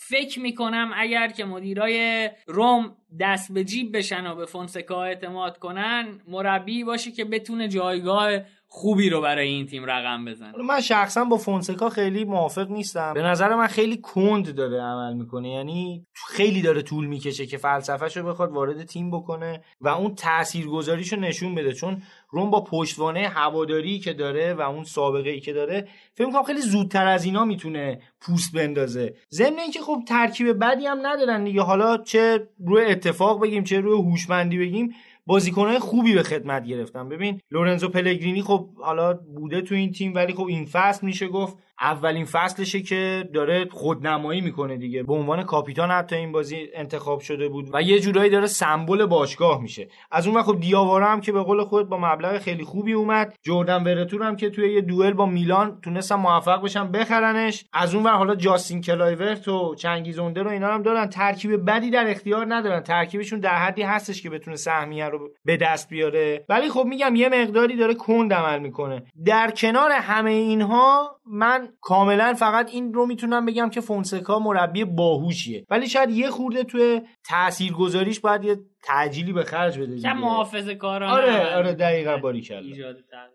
فکر 0.00 0.40
می‌کنم 0.40 0.90
اگر 0.94 1.28
که 1.28 1.44
مدیرای 1.44 2.30
روم 2.46 2.96
دست 3.20 3.52
به 3.52 3.64
جیب 3.64 3.96
بشن 3.96 4.26
و 4.26 4.34
به 4.34 4.46
فونسکا 4.46 5.04
اعتماد 5.04 5.58
کنن 5.58 6.20
مربی 6.28 6.84
باشه 6.84 7.12
که 7.12 7.24
بتونه 7.24 7.68
جایگاه 7.68 8.30
خوبی 8.70 9.10
رو 9.10 9.20
برای 9.20 9.48
این 9.48 9.66
تیم 9.66 9.84
رقم 9.84 10.24
بزنه. 10.24 10.52
من 10.62 10.80
شخصا 10.80 11.24
با 11.24 11.36
فونسکا 11.36 11.88
خیلی 11.88 12.24
موافق 12.24 12.70
نیستم. 12.70 13.14
به 13.14 13.22
نظر 13.22 13.54
من 13.54 13.66
خیلی 13.66 13.96
کند 13.96 14.54
داره 14.54 14.80
عمل 14.80 15.14
می‌کنه. 15.14 15.48
یعنی 15.48 16.06
خیلی 16.28 16.62
داره 16.62 16.82
طول 16.82 17.06
می‌کشه 17.06 17.46
که 17.46 17.56
فلسفهش 17.58 18.16
رو 18.16 18.28
بخواد 18.28 18.52
وارد 18.52 18.84
تیم 18.84 19.10
بکنه 19.10 19.62
و 19.80 19.88
اون 19.88 20.14
تاثیرگذاریش 20.14 21.12
رو 21.12 21.20
نشون 21.20 21.54
بده. 21.54 21.72
چون 21.72 22.02
رم 22.30 22.50
با 22.50 22.64
پشتوانه 22.64 23.28
هواداری 23.28 23.98
که 23.98 24.12
داره 24.12 24.54
و 24.54 24.60
اون 24.60 24.84
سابقه 24.84 25.30
ای 25.30 25.40
که 25.40 25.52
داره 25.52 25.88
فکر 26.14 26.26
می‌کنم 26.26 26.42
خیلی 26.42 26.60
زودتر 26.60 27.06
از 27.06 27.24
اینا 27.24 27.44
می‌تونه 27.44 28.00
پوست 28.20 28.52
بندازه. 28.52 29.14
ضمن 29.30 29.58
اینکه 29.58 29.80
خب 29.80 30.02
ترکیب 30.08 30.64
بدی 30.64 30.86
هم 30.86 31.06
ندارن 31.06 31.44
دیگه. 31.44 31.62
حالا 31.62 31.96
چه 31.96 32.48
روی 32.66 32.84
اتفاق 32.84 33.42
بگیم 33.42 33.64
چه 33.64 33.80
روی 33.80 33.98
هوشمندی 33.98 34.58
بگیم 34.58 34.94
بازیکنهای 35.28 35.78
خوبی 35.78 36.14
به 36.14 36.22
خدمت 36.22 36.64
گرفتن 36.64 37.08
ببین 37.08 37.40
لورنزو 37.50 37.88
پلگرینی 37.88 38.42
خب 38.42 38.68
حالا 38.76 39.14
بوده 39.14 39.60
تو 39.60 39.74
این 39.74 39.92
تیم 39.92 40.14
ولی 40.14 40.32
خب 40.32 40.46
این 40.46 40.64
فصل 40.64 41.06
میشه 41.06 41.28
گفت 41.28 41.56
اولین 41.80 42.24
فصلشه 42.24 42.82
که 42.82 43.28
داره 43.34 43.68
خودنمایی 43.70 44.40
می‌کنه 44.40 44.76
دیگه. 44.76 45.02
به 45.02 45.12
عنوان 45.12 45.42
کاپیتان 45.42 45.90
حتی 45.90 46.16
این 46.16 46.32
بازی 46.32 46.68
انتخاب 46.74 47.20
شده 47.20 47.48
بود 47.48 47.70
و 47.72 47.82
یه 47.82 48.00
جورایی 48.00 48.30
داره 48.30 48.46
سمبل 48.46 49.06
باشگاه 49.06 49.62
میشه. 49.62 49.88
از 50.10 50.26
اون 50.26 50.42
خب 50.42 50.60
دیاوارا 50.60 51.06
هم 51.06 51.20
که 51.20 51.32
به 51.32 51.42
قول 51.42 51.64
خود 51.64 51.88
با 51.88 51.98
مبلغ 51.98 52.38
خیلی 52.38 52.64
خوبی 52.64 52.92
اومد. 52.92 53.34
جردن 53.42 53.84
ورتو 53.84 54.22
هم 54.22 54.36
که 54.36 54.50
توی 54.50 54.74
یه 54.74 54.80
دوئل 54.80 55.12
با 55.12 55.26
میلان 55.26 55.78
تونستن 55.82 56.14
موفق 56.14 56.62
بشن 56.62 56.92
بخرنش. 56.92 57.64
از 57.72 57.94
اون 57.94 58.06
حالا 58.06 58.34
جاستین 58.34 58.80
کلایورت 58.80 59.48
و 59.48 59.74
چنگیز 59.74 60.15
اوندر 60.15 60.42
رو 60.42 60.50
اینا 60.50 60.68
هم 60.68 60.82
دارن. 60.82 61.06
ترکیب 61.06 61.70
بدی 61.70 61.90
در 61.90 62.10
اختیار 62.10 62.46
ندارن. 62.54 62.80
ترکیبشون 62.80 63.40
در 63.40 63.54
حدی 63.54 63.82
هستش 63.82 64.22
که 64.22 64.30
بتونه 64.30 64.56
سهمیه 64.56 65.08
رو 65.08 65.30
به 65.44 65.56
دست 65.56 65.88
بیاره. 65.88 66.44
ولی 66.48 66.68
خب 66.68 66.84
میگم 66.84 67.16
یه 67.16 67.28
مقداری 67.28 67.76
داره 67.76 67.94
کند 67.94 68.32
عمل 68.32 68.58
می‌کنه. 68.58 69.02
در 69.26 69.50
کنار 69.50 69.90
همه 69.92 70.30
اینها 70.30 71.18
من 71.26 71.67
کاملا 71.80 72.34
فقط 72.34 72.70
این 72.74 72.94
رو 72.94 73.06
می‌تونم 73.06 73.46
بگم 73.46 73.70
که 73.70 73.80
فونسکا 73.80 74.38
مربی 74.38 74.84
باهوشیه. 74.84 75.66
ولی 75.70 75.88
شاید 75.88 76.10
یه 76.10 76.30
خورده 76.30 76.64
توی 76.64 77.00
تاثیرگذاریش 77.28 78.20
باید 78.20 78.44
یه 78.44 78.60
تعجیلی 78.88 79.32
به 79.32 79.44
خرج 79.44 79.78
بده 79.78 80.00
کم 80.00 80.18
محافظه 80.18 80.74
کارانه. 80.74 81.12
آره 81.12 81.56
آره 81.56 81.72
دقیقاً 81.72 82.16
باری 82.16 82.40
کرد 82.40 82.64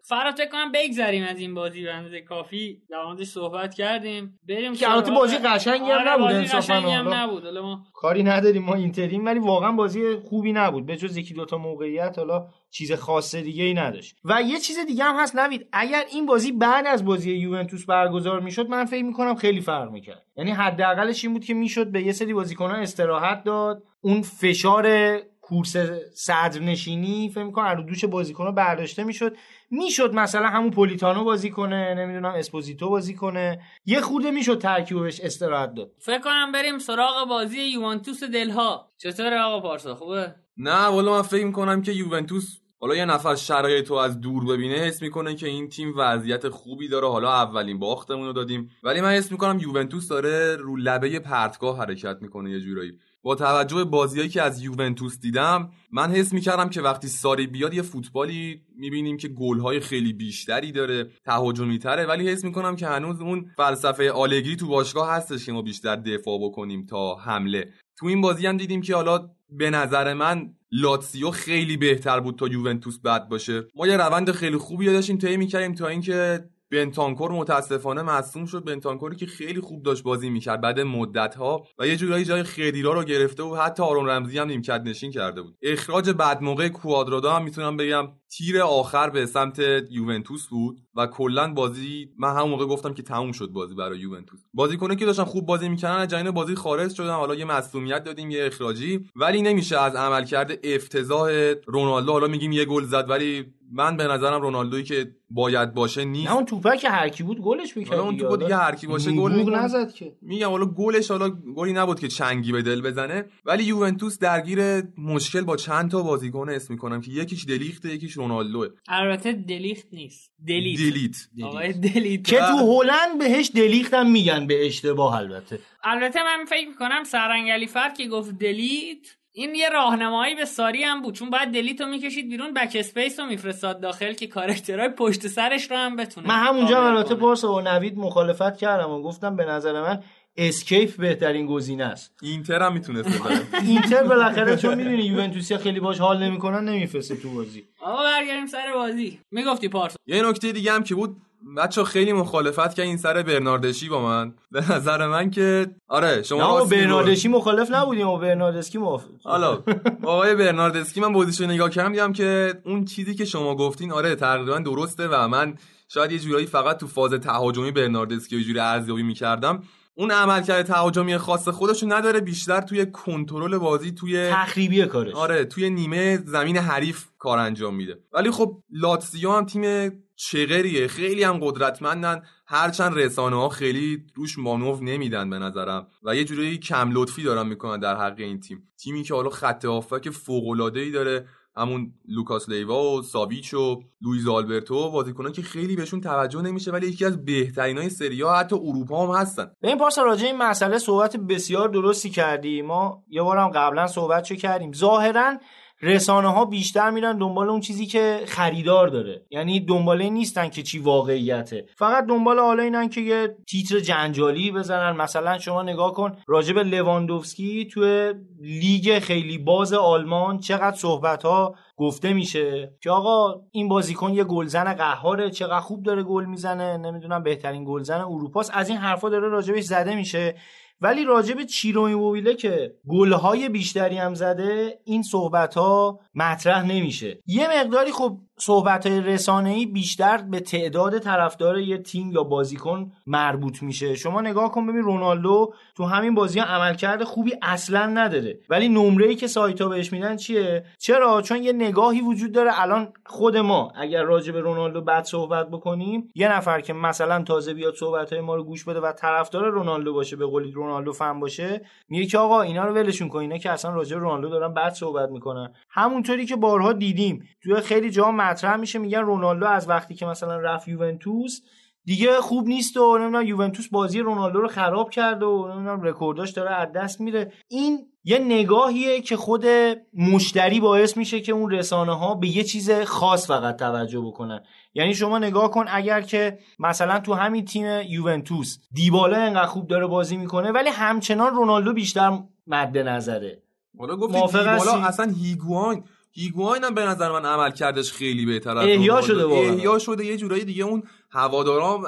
فرات 0.01 0.41
کنم 0.51 0.71
بگذریم 0.71 1.23
از 1.23 1.39
این 1.39 1.53
بازی 1.53 1.85
بنده 1.85 2.21
کافی. 2.21 2.81
در 2.89 3.03
موردش 3.03 3.27
صحبت 3.27 3.73
کردیم. 3.73 4.39
بریم 4.49 4.75
که 4.75 4.91
البته 4.91 5.11
بازی 5.11 5.37
قشنگی 5.37 5.91
هم 5.91 5.91
آره 5.91 6.09
نبود 6.09 6.31
انصافا 6.31 6.73
هم 6.73 7.13
نبود. 7.13 7.43
حالا 7.43 7.61
ما 7.61 7.83
کاری 7.93 8.23
نداریم 8.23 8.63
ما 8.63 8.73
اینتریم 8.73 9.25
ولی 9.25 9.39
واقعا 9.39 9.71
بازی 9.71 10.15
خوبی 10.15 10.53
نبود. 10.53 10.85
به 10.85 10.97
جز 10.97 11.17
یکی 11.17 11.33
دوتا 11.33 11.57
موقعیت 11.57 12.19
حالا 12.19 12.47
چیز 12.71 12.91
خاص 12.91 13.35
دیگه 13.35 13.63
ای 13.63 13.73
نداشت. 13.73 14.15
و 14.25 14.41
یه 14.41 14.59
چیز 14.59 14.79
دیگه 14.87 15.03
هم 15.03 15.15
هست 15.19 15.35
نوید. 15.35 15.67
اگر 15.71 16.03
این 16.11 16.25
بازی 16.25 16.51
بعد 16.51 16.87
از 16.87 17.05
بازی 17.05 17.31
یوونتوس 17.31 17.85
برگزار 17.85 18.39
می‌شد 18.39 18.69
من 18.69 18.85
فکر 18.85 19.03
می‌کنم 19.03 19.35
خیلی 19.35 19.61
فرق 19.61 19.91
می‌کرد. 19.91 20.25
یعنی 20.37 20.51
حداقلش 20.51 21.23
این 21.23 21.33
بود 21.33 21.45
که 21.45 21.53
می‌شد 21.53 21.91
به 21.91 22.01
یه 22.01 22.11
سری 22.11 22.33
بازیکنان 22.33 22.79
استراحت 22.79 23.43
داد. 23.43 23.83
اون 24.03 24.21
فشار 24.21 25.17
کورس 25.41 25.77
صدر 26.13 26.59
نشینی 26.59 27.29
فکر 27.29 27.43
می‌کنم 27.43 27.77
رو 27.77 27.83
دوش 27.83 28.05
بازیکن‌ها 28.05 28.51
برداشته 28.51 29.03
می‌شد. 29.03 29.35
می‌شد 29.71 30.13
مثلا 30.13 30.47
همون 30.47 30.71
پولیتانو 30.71 31.23
بازی 31.23 31.49
کنه 31.49 31.93
نمی‌دونم 31.93 32.33
اسپوزیتو 32.35 32.89
بازی 32.89 33.13
کنه. 33.13 33.61
یه 33.85 34.01
خورده 34.01 34.31
می‌شد 34.31 34.57
ترکیبش 34.57 35.19
استراحت 35.19 35.73
داد. 35.73 35.91
فکر 35.99 36.19
کنم 36.19 36.51
بریم 36.51 36.79
سراغ 36.79 37.27
بازی 37.29 37.61
یوونتوس 37.61 38.23
دلها. 38.23 38.91
چطوره 38.97 39.41
آقا 39.41 39.59
پارسا؟ 39.59 39.95
خوبه؟ 39.95 40.35
نه 40.57 40.85
والا 40.85 41.11
من 41.11 41.21
فکر 41.21 41.45
می‌کنم 41.45 41.81
که 41.81 41.91
یوونتوس 41.91 42.59
حالا 42.79 42.95
یه 42.95 43.05
نفر 43.05 43.35
شرایط 43.35 43.87
رو 43.87 43.95
از 43.95 44.21
دور 44.21 44.45
ببینه 44.45 44.75
حس 44.75 45.01
می‌کنه 45.01 45.35
که 45.35 45.47
این 45.47 45.69
تیم 45.69 45.93
وضعیت 45.97 46.49
خوبی 46.49 46.87
داره. 46.87 47.07
حالا 47.07 47.31
اولین 47.31 47.79
باختمون 47.79 48.25
رو 48.25 48.33
دادیم. 48.33 48.69
ولی 48.83 49.01
من 49.01 49.11
حس 49.11 49.31
می‌کنم 49.31 49.59
یوونتوس 49.59 50.07
داره 50.07 50.55
رو 50.55 50.75
لبه 50.75 51.19
پرتگاه 51.19 51.77
حرکت 51.77 52.17
می‌کنه 52.21 52.51
یه 52.51 52.59
جورایی. 52.59 52.91
با 53.23 53.35
توجه 53.35 53.75
به 53.75 53.83
بازیایی 53.83 54.29
که 54.29 54.41
از 54.41 54.63
یوونتوس 54.63 55.19
دیدم 55.19 55.69
من 55.91 56.11
حس 56.11 56.33
می‌کردم 56.33 56.69
که 56.69 56.81
وقتی 56.81 57.07
ساری 57.07 57.47
بیاد 57.47 57.73
یه 57.73 57.81
فوتبالی 57.81 58.61
می‌بینیم 58.77 59.17
که 59.17 59.27
گلهای 59.27 59.79
خیلی 59.79 60.13
بیشتری 60.13 60.71
داره 60.71 61.09
تهاجمی 61.25 61.79
تره 61.79 62.05
ولی 62.05 62.29
حس 62.29 62.43
می‌کنم 62.43 62.75
که 62.75 62.87
هنوز 62.87 63.21
اون 63.21 63.51
فلسفه 63.57 64.11
آلگری 64.11 64.55
تو 64.55 64.67
باشگاه 64.67 65.11
هستش 65.11 65.45
که 65.45 65.51
ما 65.51 65.61
بیشتر 65.61 65.95
دفاع 65.95 66.39
بکنیم 66.43 66.85
تا 66.85 67.15
حمله. 67.15 67.69
تو 67.97 68.05
این 68.05 68.21
بازی 68.21 68.47
هم 68.47 68.57
دیدیم 68.57 68.81
که 68.81 68.95
حالا 68.95 69.29
به 69.49 69.69
نظر 69.69 70.13
من 70.13 70.53
لاتسیو 70.71 71.31
خیلی 71.31 71.77
بهتر 71.77 72.19
بود 72.19 72.35
تا 72.35 72.47
یوونتوس 72.47 72.99
بد 72.99 73.27
باشه. 73.27 73.67
ما 73.75 73.87
یه 73.87 73.97
روند 73.97 74.31
خیلی 74.31 74.57
خوبی 74.57 74.85
داشتیم 74.85 75.17
طی 75.17 75.37
می‌کردیم 75.37 75.73
تا 75.73 75.87
اینکه 75.87 76.49
بنتانکور 76.73 77.31
متاسفانه 77.31 78.01
مصوم 78.01 78.45
شد. 78.45 78.63
بنتانکوری 78.63 79.15
که 79.15 79.25
خیلی 79.25 79.61
خوب 79.61 79.83
داشت 79.83 80.03
بازی 80.03 80.29
می‌کرد 80.29 80.61
بعد 80.61 80.79
مدت 80.79 81.35
ها 81.35 81.63
و 81.79 81.87
یه 81.87 81.95
جورایی 81.97 82.25
جای 82.25 82.43
خیریرا 82.43 82.93
رو 82.93 83.03
گرفته 83.03 83.43
و 83.43 83.55
حتی 83.55 83.83
آرون 83.83 84.09
رمزی 84.09 84.39
هم 84.39 84.47
نیمکت 84.47 84.81
نشین 84.85 85.11
کرده 85.11 85.41
بود. 85.41 85.57
اخراج 85.61 86.09
بعد 86.09 86.41
موقع 86.41 86.67
کوادرادا 86.69 87.33
هم 87.33 87.43
می‌تونم 87.43 87.77
بگم 87.77 88.07
تیر 88.29 88.61
آخر 88.61 89.09
به 89.09 89.25
سمت 89.25 89.59
یوونتوس 89.89 90.47
بود. 90.47 90.82
و 90.95 91.07
کلا 91.07 91.53
بازی 91.53 92.09
من 92.17 92.35
همون 92.35 92.49
موقع 92.49 92.65
گفتم 92.65 92.93
که 92.93 93.03
تموم 93.03 93.31
شد 93.31 93.47
بازی 93.47 93.75
برای 93.75 93.99
یوونتوس. 93.99 94.39
بازیکنه 94.53 94.95
که 94.95 95.05
داشتن 95.05 95.23
خوب 95.23 95.45
بازی 95.45 95.69
می‌کردن 95.69 96.01
از 96.01 96.07
جریان 96.07 96.31
بازی 96.31 96.55
خارج 96.55 96.93
شدن. 96.93 97.13
حالا 97.13 97.35
یه 97.35 97.45
مصونیت 97.45 98.03
دادیم 98.03 98.31
یه 98.31 98.45
اخراجی. 98.45 99.05
ولی 99.15 99.41
نمیشه 99.41 99.79
از 99.79 99.95
عملکرد 99.95 100.59
افتضاح 100.63 101.53
رونالدو 101.65 102.11
حالا 102.11 102.27
میگیم 102.27 102.51
یه 102.51 102.65
گل 102.65 102.83
زد. 102.83 103.09
ولی 103.09 103.45
من 103.71 103.97
به 103.97 104.03
نظرم 104.03 104.41
رونالدویی 104.41 104.83
که 104.83 105.11
باید 105.29 105.73
باشه 105.73 106.05
نیست. 106.05 106.29
نه 106.29 106.35
اون 106.35 106.45
توپه 106.45 106.77
که 106.77 106.89
هر 106.89 107.09
کی 107.09 107.23
بود 107.23 107.41
گلش 107.41 107.77
می‌کرد 107.77 107.99
اون 107.99 108.17
توپ 108.17 108.39
دیگه 108.39 108.55
هر 108.55 108.75
کی 108.75 108.87
باشه 108.87 109.11
گل. 109.11 109.55
نزد 109.55 109.91
که. 109.91 110.15
میگم 110.21 110.49
حالا 110.49 110.65
گلش 110.65 111.11
حالا 111.11 111.29
گلی 111.29 111.73
نبود 111.73 111.99
که 111.99 112.07
چنگی 112.07 112.51
به 112.51 112.61
دل 112.61 112.81
بزنه. 112.81 113.25
ولی 113.45 113.63
یوونتوس 113.63 114.19
درگیر 114.19 114.59
مشکل 114.97 115.41
با 115.41 115.55
چند 115.55 115.91
تا 115.91 116.03
بازیکن 116.03 116.49
اسم 116.49 116.73
می‌کنم 116.73 117.01
که 117.01 117.11
یکیش 117.11 117.45
دلیخته 117.45 117.93
یکیش 117.93 118.17
رونالدوه. 118.17 118.67
البته 118.87 119.31
دلیخت 119.31 119.87
نیست. 119.93 120.31
دلیت 120.47 120.79
دلیت. 120.91 121.27
آقای 121.43 121.73
دلیت. 121.73 122.23
که 122.23 122.37
تو 122.37 122.57
هلند 122.57 123.19
بهش 123.19 123.51
دلیختم 123.55 124.09
میگن 124.09 124.47
به 124.47 124.65
اشتباه 124.65 125.15
البته. 125.15 125.59
البته 125.83 126.23
من 126.23 126.45
فکر 126.45 126.67
می‌کنم 126.67 127.03
سرنگلی 127.03 127.67
فرد 127.67 127.97
که 127.97 128.07
گفت 128.07 128.31
دلیت 128.31 128.97
این 129.35 129.55
یه 129.55 129.69
راهنمایی 129.69 130.35
به 130.35 130.45
ساری 130.45 130.83
هم 130.83 131.01
بود. 131.01 131.13
چون 131.13 131.29
باید 131.29 131.49
delete 131.49 131.81
رو 131.81 131.87
می‌کشید 131.87 132.29
بیرون 132.29 132.53
backspace 132.53 133.19
رو 133.19 133.25
میفرستاد 133.25 133.81
داخل 133.81 134.13
که 134.13 134.27
character 134.27 134.78
های 134.78 134.89
پشت 134.89 135.27
سرش 135.27 135.71
رو 135.71 135.77
هم 135.77 135.95
بتونه 135.95 136.27
من 136.27 136.35
همونجا 136.35 136.87
البته 136.87 137.15
با 137.15 137.61
نوید 137.61 137.97
مخالفت 137.97 138.57
کردم 138.57 138.89
و 138.89 139.01
گفتم 139.01 139.35
به 139.35 139.45
نظر 139.45 139.81
من 139.81 140.03
escape 140.37 140.97
بهترین 140.97 141.45
گزینه 141.45 141.83
است. 141.83 142.13
enter 142.21 142.61
هم 142.63 142.73
می‌تونست 142.73 143.09
ببره 143.19 143.41
اینتر 143.67 144.03
بالاخره 144.03 144.55
چون 144.57 144.75
می‌دونی 144.75 145.03
یوونتوسیا 145.03 145.57
خیلی 145.57 145.79
باش 145.79 145.99
حال 145.99 146.23
نمی‌کنن 146.23 146.69
نمیفرسته 146.69 147.15
تو 147.15 147.29
بازی. 147.33 147.63
آقا 147.81 148.03
برگردیم 148.03 148.45
سر 148.45 148.73
بازی. 148.75 149.19
می‌گفتی 149.31 149.67
پارسا. 149.67 149.95
یه 150.05 150.29
نکته 150.29 150.51
دیگه 150.51 150.71
هم 150.71 150.83
که 150.83 150.95
بود 150.95 151.17
بچه 151.57 151.83
خیلی 151.83 152.13
مخالفت 152.13 152.75
که 152.75 152.81
این 152.81 152.97
سر 152.97 153.23
برناردسکی 153.23 153.89
با 153.89 154.01
من. 154.01 154.33
به 154.51 154.71
نظر 154.73 155.07
من 155.07 155.29
که 155.31 155.67
آره 155.87 156.23
شما 156.23 156.59
نه. 156.59 156.65
برناردسکی 156.65 157.27
مخالف 157.27 157.71
نبودیم 157.71 158.07
و 158.07 158.17
برناردسکی 158.17 158.77
موافق 158.77 159.07
حالا 159.23 159.63
آقای 160.03 160.35
برناردسکی 160.35 161.01
من 161.01 161.13
بازیشو 161.13 161.45
نگاه 161.45 161.69
کردم 161.69 161.91
دیدم 161.91 162.13
که 162.13 162.53
اون 162.65 162.85
چیزی 162.85 163.15
که 163.15 163.25
شما 163.25 163.55
گفتین 163.55 163.91
آره 163.91 164.15
تقریبا 164.15 164.59
درسته 164.59 165.07
و 165.07 165.27
من 165.27 165.55
شاید 165.87 166.11
یه 166.11 166.19
جورایی 166.19 166.45
فقط 166.45 166.77
تو 166.77 166.87
فاز 166.87 167.13
تهاجمی 167.13 167.71
برناردسکی 167.71 168.37
یه 168.37 168.43
جوری 168.43 168.59
ارزیابی 168.59 169.03
می‌کردم. 169.03 169.63
اون 169.95 170.11
عملکرد 170.11 170.65
تهاجمی 170.65 171.17
خاص 171.17 171.47
خودشو 171.47 171.87
نداره 171.89 172.19
بیشتر 172.19 172.61
توی 172.61 172.85
کنترل 172.85 173.57
بازی 173.57 173.91
توی 173.91 174.29
تخریبی 174.29 174.85
کارش. 174.85 175.13
آره 175.13 175.45
توی 175.45 175.69
نیمه 175.69 176.17
زمین 176.25 176.57
حریف 176.57 177.05
کار 177.17 177.37
انجام 177.37 177.75
میده. 177.75 177.99
ولی 178.11 178.31
خب 178.31 178.63
لاتزیو 178.71 179.31
هم 179.31 179.45
تیم 179.45 179.91
چغریه. 180.15 180.87
خیلی 180.87 181.23
هم 181.23 181.39
قدرتمندن. 181.41 182.21
هرچند 182.47 182.97
رسانه 182.97 183.35
ها 183.35 183.49
خیلی 183.49 184.05
روش 184.15 184.39
مانور 184.39 184.83
نمیدن 184.83 185.29
به 185.29 185.39
نظرم. 185.39 185.87
و 186.03 186.15
یه 186.15 186.23
جوری 186.23 186.57
کم 186.57 186.89
لطفی 186.91 187.23
دارن 187.23 187.47
می‌کنن 187.47 187.79
در 187.79 187.95
حق 187.95 188.15
این 188.17 188.39
تیم. 188.39 188.69
تیمی 188.83 189.03
که 189.03 189.13
حالا 189.13 189.29
خط 189.29 189.65
هافبک 189.65 190.09
فوق 190.09 190.47
العاده 190.47 190.79
ای 190.79 190.91
داره. 190.91 191.27
همون 191.55 191.93
لوکاس 192.07 192.49
لیوا 192.49 192.91
و 192.91 193.01
ساویچ 193.01 193.53
و 193.53 193.81
لویز 194.01 194.27
آلبرتو 194.27 194.91
بازیکنان 194.91 195.31
که 195.31 195.41
خیلی 195.41 195.75
بهشون 195.75 196.01
توجه 196.01 196.41
نمیشه 196.41 196.71
ولی 196.71 196.87
یکی 196.87 197.05
از 197.05 197.25
بهترین 197.25 197.77
های 197.77 197.89
سری 197.89 198.15
آ 198.15 198.23
حتی 198.23 198.55
اروپا 198.55 199.07
هم 199.07 199.21
هستن. 199.21 199.51
به 199.61 199.67
این 199.67 199.77
پارسا 199.77 200.03
راجع 200.03 200.25
این 200.25 200.37
مسئله 200.37 200.77
صحبت 200.77 201.17
بسیار 201.17 201.69
درستی 201.69 202.09
کردی. 202.09 202.61
ما 202.61 203.03
یه 203.09 203.21
بارم 203.21 203.49
قبلا 203.49 203.87
صحبت 203.87 204.23
چه 204.23 204.35
کردیم؟ 204.35 204.73
ظاهرا 204.73 205.37
رسانه 205.83 206.27
ها 206.27 206.45
بیشتر 206.45 206.89
میرن 206.89 207.17
دنبال 207.17 207.49
اون 207.49 207.59
چیزی 207.59 207.85
که 207.85 208.19
خریدار 208.25 208.87
داره. 208.87 209.25
یعنی 209.29 209.59
دنبال 209.59 210.03
نیستن 210.03 210.49
که 210.49 210.63
چی 210.63 210.79
واقعیته. 210.79 211.65
فقط 211.75 212.05
دنبال 212.05 212.39
حالا 212.39 212.63
اینن 212.63 212.89
که 212.89 213.01
یه 213.01 213.37
تیتر 213.47 213.79
جنجالی 213.79 214.51
بزنن. 214.51 214.95
مثلا 214.95 215.37
شما 215.37 215.63
نگاه 215.63 215.93
کن 215.93 216.17
راجب 216.27 216.57
لواندوفسکی 216.57 217.65
توی 217.65 218.13
لیگ 218.41 218.99
خیلی 218.99 219.37
باز 219.37 219.73
آلمان 219.73 220.39
چقدر 220.39 220.77
صحبت 220.77 221.23
ها 221.23 221.55
گفته 221.77 222.13
میشه 222.13 222.73
که 222.81 222.91
آقا 222.91 223.41
این 223.51 223.69
بازیکن 223.69 224.13
یه 224.13 224.23
گلزن 224.23 224.73
قهاره 224.73 225.29
چقدر 225.29 225.59
خوب 225.59 225.83
داره 225.83 226.03
گل 226.03 226.25
می‌زنه. 226.25 226.77
نمی‌دونم 226.77 227.23
بهترین 227.23 227.65
گلزن 227.65 228.01
اروپاست. 228.01 228.51
از 228.53 228.69
این 228.69 228.77
حرفا 228.77 229.09
داره 229.09 229.27
راجبش 229.27 229.63
زده 229.63 229.95
میشه. 229.95 230.35
ولی 230.83 231.05
راجب 231.05 231.43
چیرو 231.43 231.81
ایموبیله 231.81 232.35
که 232.35 232.75
گلهای 232.87 233.49
بیشتری 233.49 233.97
هم 233.97 234.13
زده 234.13 234.79
این 234.85 235.03
صحبت 235.03 235.53
ها 235.53 235.99
مطرح 236.15 236.65
نمیشه. 236.65 237.19
یه 237.27 237.47
مقداری 237.59 237.91
خب 237.91 238.17
صحبت 238.39 238.87
های 238.87 239.01
رسانه 239.01 239.65
بیشتر 239.65 240.17
به 240.17 240.39
تعداد 240.39 240.99
طرفدار 240.99 241.59
یه 241.59 241.77
تیم 241.77 242.11
یا 242.11 242.23
بازیکن 242.23 242.91
مربوط 243.07 243.63
میشه. 243.63 243.95
شما 243.95 244.21
نگاه 244.21 244.51
کن 244.51 244.67
ببین 244.67 244.81
رونالدو 244.81 245.53
تو 245.75 245.83
همین 245.83 246.15
بازی 246.15 246.39
ها 246.39 246.45
عملکرد 246.45 247.03
خوبی 247.03 247.31
اصلا 247.41 247.85
نداره. 247.85 248.39
ولی 248.49 248.69
نمره 248.69 249.07
ای 249.07 249.15
که 249.15 249.27
سایت 249.27 249.61
ها 249.61 249.69
بهش 249.69 249.93
میدن 249.93 250.15
چیه؟ 250.15 250.65
چرا؟ 250.79 251.21
چون 251.21 251.43
یه 251.43 251.53
نگاهی 251.53 252.01
وجود 252.01 252.31
داره. 252.31 252.61
الان 252.61 252.93
خود 253.05 253.37
ما 253.37 253.71
اگر 253.75 254.03
راجع 254.03 254.33
به 254.33 254.39
رونالدو 254.39 254.81
بد 254.81 255.03
صحبت 255.03 255.49
بکنیم 255.49 256.11
یه 256.15 256.35
نفر 256.35 256.61
که 256.61 256.73
مثلا 256.73 257.23
تازه 257.23 257.53
بیاد 257.53 257.75
صحبت 257.75 258.13
های 258.13 258.21
ما 258.21 258.35
رو 258.35 258.43
گوش 258.43 258.63
بده 258.63 258.79
و 258.79 258.91
طرفدار 258.91 259.49
رونالدو 259.49 259.93
باشه 259.93 260.15
به 260.15 260.25
قولی 260.25 260.51
رونالدو 260.51 260.93
فهم 260.93 261.19
باشه 261.19 261.61
میگه 261.89 262.05
که 262.05 262.17
آقا 262.17 262.41
اینا 262.41 262.65
رو 262.65 262.73
ولشون 262.73 263.09
کن. 263.09 263.19
اینا 263.19 263.37
که 263.37 263.49
اصلا 263.49 263.71
راجع 263.71 263.95
به 263.95 264.01
رونالدو 264.01 264.29
دارن 264.29 264.53
بد 264.53 264.73
صحبت 264.73 265.09
می‌کنن. 265.09 265.53
همونطوری 265.69 266.25
که 266.25 266.35
بارها 266.35 266.73
دیدیم. 266.73 267.27
توی 267.43 267.55
خیلی 267.55 267.89
جا 267.89 268.11
مطرح 268.29 268.55
میشه 268.55 268.79
میگن 268.79 268.99
رونالدو 268.99 269.45
از 269.45 269.69
وقتی 269.69 269.95
که 269.95 270.05
مثلا 270.05 270.37
رفت 270.37 270.67
یوونتوس 270.67 271.41
دیگه 271.85 272.21
خوب 272.21 272.47
نیست 272.47 272.77
و 272.77 272.97
نمی‌دونم 272.97 273.27
یوونتوس 273.27 273.67
بازی 273.67 273.99
رونالدو 273.99 274.41
رو 274.41 274.47
خراب 274.47 274.89
کرد 274.89 275.23
و 275.23 275.47
نمی‌دونم 275.47 275.81
رکورداش 275.81 276.31
داره 276.31 276.51
از 276.55 276.71
دست 276.75 277.01
میره 277.01 277.31
این 277.47 277.79
یه 278.03 278.19
نگاهیه 278.19 279.01
که 279.01 279.17
خود 279.17 279.45
مشتری 279.93 280.59
باعث 280.59 280.97
میشه 280.97 281.21
که 281.21 281.31
اون 281.31 281.51
رسانه 281.51 281.97
ها 281.97 282.15
به 282.15 282.27
یه 282.27 282.43
چیز 282.43 282.71
خاص 282.71 283.27
فقط 283.27 283.55
توجه 283.55 283.99
بکنن. 283.99 284.43
یعنی 284.73 284.93
شما 284.93 285.19
نگاه 285.19 285.51
کن 285.51 285.65
اگر 285.67 286.01
که 286.01 286.39
مثلا 286.59 286.99
تو 286.99 287.13
همین 287.13 287.45
تیم 287.45 287.65
یوونتوس 287.87 288.57
دیبالا 288.71 289.17
انقدر 289.17 289.45
خوب 289.45 289.67
داره 289.67 289.87
بازی 289.87 290.17
می‌کنه 290.17 290.51
ولی 290.51 290.69
همچنان 290.69 291.33
رونالدو 291.33 291.73
بیشتر 291.73 292.19
مد 292.47 292.77
نظره. 292.77 293.43
حالا 293.79 293.95
گفتی 293.95 294.21
دیبالا 294.21 294.73
اصلا 294.73 295.13
هیگوان 295.21 295.83
هیگواین 296.15 296.63
هم 296.63 296.73
به 296.73 296.81
نظر 296.81 297.11
من 297.11 297.25
عمل 297.25 297.51
کردش 297.51 297.93
خیلی 297.93 298.25
بهتر 298.25 298.57
از 298.57 298.67
احیا 298.67 299.01
شده 299.01 299.25
واقعا. 299.25 299.53
احیا 299.53 299.79
شده 299.79 300.05
یه 300.05 300.17
جورایی 300.17 300.45
دیگه 300.45 300.63
اون 300.63 300.83
هوادارا 301.11 301.83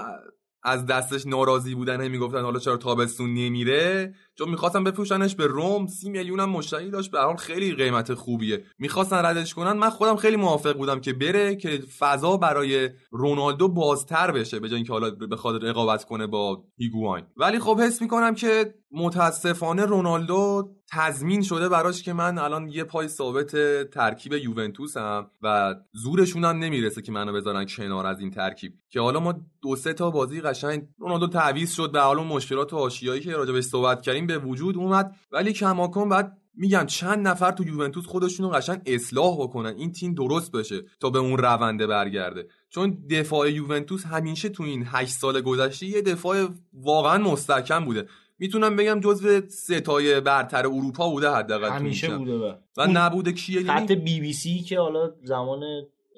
از 0.64 0.86
دستش 0.86 1.26
ناراضی 1.26 1.76
بودن 1.76 2.08
می‌گفتن 2.08 2.42
حالا 2.42 2.60
چرا 2.60 2.78
تابستون 2.78 3.34
نمیره. 3.34 4.14
چون 4.38 4.50
می‌خواستن 4.50 4.84
بفروشنش 4.84 5.36
به 5.36 5.48
روم 5.48 5.88
سی 5.88 6.10
میلیون 6.10 6.40
هم 6.40 6.50
مشتری 6.50 6.90
داشت. 6.90 7.12
به 7.12 7.20
حال 7.20 7.36
خیلی 7.36 7.76
قیمت 7.76 8.14
خوبیه. 8.14 8.64
می‌خواستن 8.80 9.26
ردش 9.26 9.54
کنن. 9.54 9.72
من 9.72 9.90
خودم 9.90 10.16
خیلی 10.16 10.36
موافق 10.36 10.78
بودم 10.78 11.00
که 11.00 11.14
بره 11.14 11.56
که 11.56 11.70
فضا 12.00 12.38
برای 12.38 12.90
رونالدو 13.12 13.68
بازتر 13.68 14.32
بشه 14.32 14.60
به 14.60 14.70
جای 14.70 14.76
اینکه 14.76 14.94
حالا 14.94 15.10
بخواد 15.10 15.66
رقابت 15.66 16.04
کنه 16.04 16.28
با 16.28 16.64
هیگواین. 16.78 17.26
ولی 17.38 17.60
خب 17.60 17.80
حس 17.80 18.02
می‌کنم 18.02 18.36
که 18.36 18.74
متاسفانه 18.92 19.86
رونالدو 19.86 20.70
تضمین 20.92 21.42
شده 21.42 21.70
براش 21.70 22.04
که 22.04 22.14
من 22.14 22.38
الان 22.38 22.68
یه 22.68 22.84
پای 22.84 23.08
ثابت 23.08 23.56
ترکیب 23.90 24.34
یوونتوسم 24.34 25.32
و 25.42 25.76
زورشون 25.94 26.46
هم 26.46 26.58
نمی‌رسه 26.58 27.02
که 27.02 27.12
منو 27.12 27.34
بذارن 27.34 27.66
کنار 27.66 28.06
از 28.06 28.20
این 28.20 28.32
ترکیب. 28.32 28.74
که 28.90 29.02
حالا 29.02 29.20
ما 29.20 29.34
دو 29.62 29.76
سه 29.76 29.94
تا 29.94 30.12
بازی 30.12 30.42
قشنگ 30.42 30.88
رونالدو 30.98 31.28
تعویض 31.28 31.74
شد 31.74 31.92
به 31.92 32.00
حال 32.00 32.24
مشکلات 32.24 32.74
حاشیه‌ای 32.74 33.20
که 33.20 33.32
راجبش 33.32 33.64
صحبت 33.64 34.02
کردیم 34.02 34.25
به 34.28 34.38
وجود 34.38 34.78
اومد. 34.78 35.16
ولی 35.32 35.54
کماکن 35.54 36.10
بعد 36.10 36.38
میگم 36.58 36.86
چند 36.86 37.28
نفر 37.28 37.52
تو 37.52 37.64
یوونتوس 37.64 38.06
خودشونو 38.06 38.50
قشنگ 38.50 38.82
اصلاح 38.86 39.38
بکنن. 39.38 39.76
این 39.78 39.92
تیم 39.92 40.14
درست 40.14 40.52
بشه 40.52 40.82
تا 41.00 41.10
به 41.10 41.20
اون 41.20 41.38
رونده 41.38 41.88
برگرده. 41.88 42.48
چون 42.70 42.98
دفاع 43.10 43.52
یوونتوس 43.52 44.06
همیشه 44.06 44.50
تو 44.50 44.64
این 44.64 44.84
8 44.88 45.14
سال 45.14 45.42
گذشته 45.42 45.86
یه 45.86 46.02
دفاع 46.02 46.48
واقعا 46.74 47.18
مستحکم 47.18 47.86
بوده. 47.86 48.08
می‌تونم 48.40 48.76
بگم 48.76 49.00
جزو 49.00 49.42
ستای 49.48 50.22
برتر 50.22 50.68
اروپا 50.68 51.10
بوده 51.10 51.30
حداقل 51.30 51.70
همیشه 51.70 52.18
بوده 52.18 52.34
و, 52.34 52.54
و 52.78 52.88
نبوده 52.88 53.32
کیه؟ 53.32 53.64
خط 53.64 53.92
بی 53.92 54.20
بی 54.20 54.34
سی 54.34 54.60
که 54.60 54.80
حالا 54.80 55.12
زمان 55.24 55.62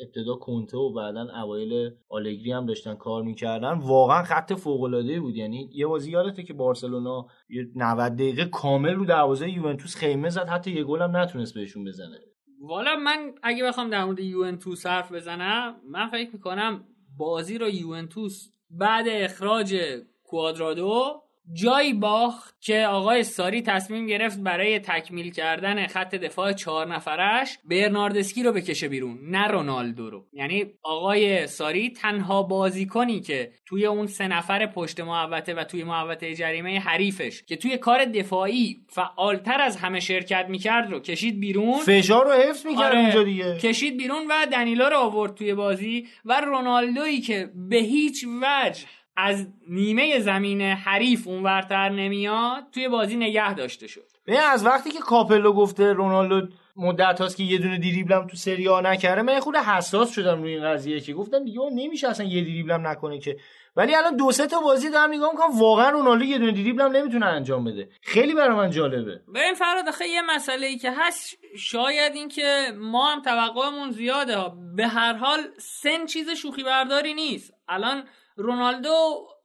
ابتدا 0.02 0.36
کنته 0.36 0.78
و 0.78 0.94
بعدا 0.94 1.28
اوایل 1.42 1.92
آلگری 2.10 2.52
هم 2.52 2.66
داشتن 2.66 2.96
کار 2.96 3.24
می‌کردن. 3.24 3.74
واقعا 3.74 4.24
خط 4.24 4.54
فوق 4.54 4.84
العاده 4.84 5.20
بود. 5.20 5.36
یعنی 5.36 5.70
یه 5.74 5.88
بازی 5.88 6.12
یادته 6.12 6.44
که 6.44 6.54
بارسلونا 6.54 7.28
یه 7.50 7.68
90 7.76 8.16
دقیقه 8.16 8.46
کامل 8.46 8.94
رو 8.94 9.06
دروازه 9.06 9.50
یوونتوس 9.50 9.96
خیمه 9.96 10.30
زد. 10.30 10.48
حتی 10.48 10.72
یه 10.72 10.84
گل 10.84 11.02
هم 11.02 11.18
نتونست 11.18 11.54
بهشون 11.54 11.84
بزنه. 11.84 12.20
والا 12.62 12.96
من 12.96 13.36
اگه 13.44 13.64
بخوام 13.64 13.90
در 13.90 14.06
مورد 14.06 14.20
یوونتوس 14.20 14.86
حرف 14.86 15.12
بزنم 15.12 15.76
من 15.90 16.08
فکر 16.08 16.30
می‌کنم 16.34 16.84
بازی 17.18 17.58
رو 17.58 17.70
یوونتوس 17.70 18.52
بعد 18.70 19.06
اخراج 19.10 19.76
کوادرادو 20.24 21.22
جایی 21.54 21.94
باخت 21.94 22.56
که 22.62 22.86
آقای 22.90 23.24
ساری 23.24 23.62
تصمیم 23.62 24.06
گرفت 24.06 24.40
برای 24.40 24.80
تکمیل 24.80 25.32
کردن 25.32 25.88
خط 25.88 26.16
دفاع 26.16 26.54
چهار 26.54 26.88
نفرش 26.88 27.58
برناردسکی 27.66 28.44
رو 28.44 28.52
بکشه 28.52 28.88
بیرون 28.88 29.18
نه 29.24 29.48
رونالدو 29.48 30.10
رو. 30.10 30.26
یعنی 30.34 30.66
آقای 30.84 31.48
ساری 31.48 31.90
تنها 31.90 32.44
بازیکنی 32.44 33.22
که 33.22 33.52
توی 33.66 33.86
اون 33.86 34.08
سه 34.08 34.28
نفر 34.28 34.66
پشت 34.66 35.00
محوطه 35.00 35.54
و 35.54 35.64
توی 35.64 35.84
محوطه 35.84 36.36
جریمه 36.36 36.80
حریفش 36.80 37.44
که 37.44 37.56
توی 37.56 37.78
کار 37.78 38.06
دفاعی 38.06 38.78
فعالتر 38.90 39.62
از 39.62 39.78
همه 39.78 40.00
شرکت 40.00 40.46
می‌کرد 40.50 40.92
رو 40.92 41.00
کشید 41.00 41.40
بیرون. 41.40 41.80
فشار 41.80 42.26
رو 42.26 42.32
حفظ 42.32 42.66
می‌کرد 42.66 42.84
آره، 42.84 43.00
اونجا 43.00 43.24
دیگه. 43.24 43.58
کشید 43.58 43.98
بیرون 43.98 44.28
و 44.30 44.46
دنیلا 44.52 44.88
رو 44.88 44.98
آورد 44.98 45.36
توی 45.36 45.54
بازی 45.54 46.08
و 46.26 46.42
رونالدویی 46.42 47.22
که 47.22 47.50
به 47.70 47.78
هیچ 47.78 48.26
وجه 48.42 48.82
از 49.20 49.48
نیمه 49.68 50.20
زمین 50.20 50.62
حریف 50.62 51.28
اونورتر 51.28 51.90
نمیاد 51.90 52.64
توی 52.72 52.88
بازی 52.88 53.16
نگه 53.16 53.54
داشته 53.54 53.88
شد. 53.88 54.08
ببین 54.28 54.40
از 54.40 54.66
وقتی 54.66 54.92
که 54.92 55.00
کاپلو 55.00 55.54
گفته 55.54 55.94
رونالدو 55.94 56.48
مدت 56.76 57.22
هاست 57.22 57.38
که 57.38 57.44
یه 57.44 57.58
دونه 57.58 57.78
دریبلم 57.78 58.28
تو 58.28 58.38
سری 58.38 58.68
آ 58.68 58.82
نکرده 58.82 59.22
من 59.22 59.40
خود 59.40 59.56
حساس 59.56 60.12
شدم 60.12 60.42
روی 60.42 60.54
این 60.54 60.64
قضیه 60.64 61.00
که 61.00 61.14
گفتم 61.14 61.46
دیگه 61.46 61.60
نمیشه 61.76 62.08
اصلا 62.08 62.26
یه 62.26 62.42
دریبلم 62.42 62.88
نکنه 62.88 63.20
که. 63.20 63.38
ولی 63.76 63.96
الان 63.96 64.16
دو 64.16 64.32
سه 64.32 64.48
تا 64.48 64.60
بازی 64.60 64.90
دارم 64.90 65.14
نگاه 65.14 65.32
می‌کنم 65.32 65.60
واقعا 65.60 65.90
رونالدو 65.90 66.26
یه 66.26 66.38
دونه 66.38 66.52
دریبلم 66.52 66.96
نمی‌تونه 66.96 67.26
انجام 67.26 67.64
بده. 67.64 67.90
خیلی 68.02 68.34
برای 68.34 68.56
من 68.56 68.70
جالبه. 68.70 69.22
ببین 69.36 69.54
فراد 69.54 69.88
آخه 69.88 70.08
یه 70.08 70.22
مسئله 70.22 70.68
ای 70.68 70.78
که 70.78 70.92
هست 70.92 71.38
شاید 71.58 72.16
این 72.16 72.30
که 72.30 72.72
ما 72.80 73.12
هم 73.12 73.22
توقعمون 73.22 73.92
زیاده 73.92 74.38
ها. 74.38 74.58
به 74.76 74.88
هر 74.88 75.14
حال 75.14 75.40
سن 75.58 76.06
چیز 76.06 76.30
شوخی 76.30 76.64
برداری 76.64 77.14
نیست. 77.14 77.54
الان 77.70 78.04
رونالدو 78.38 78.96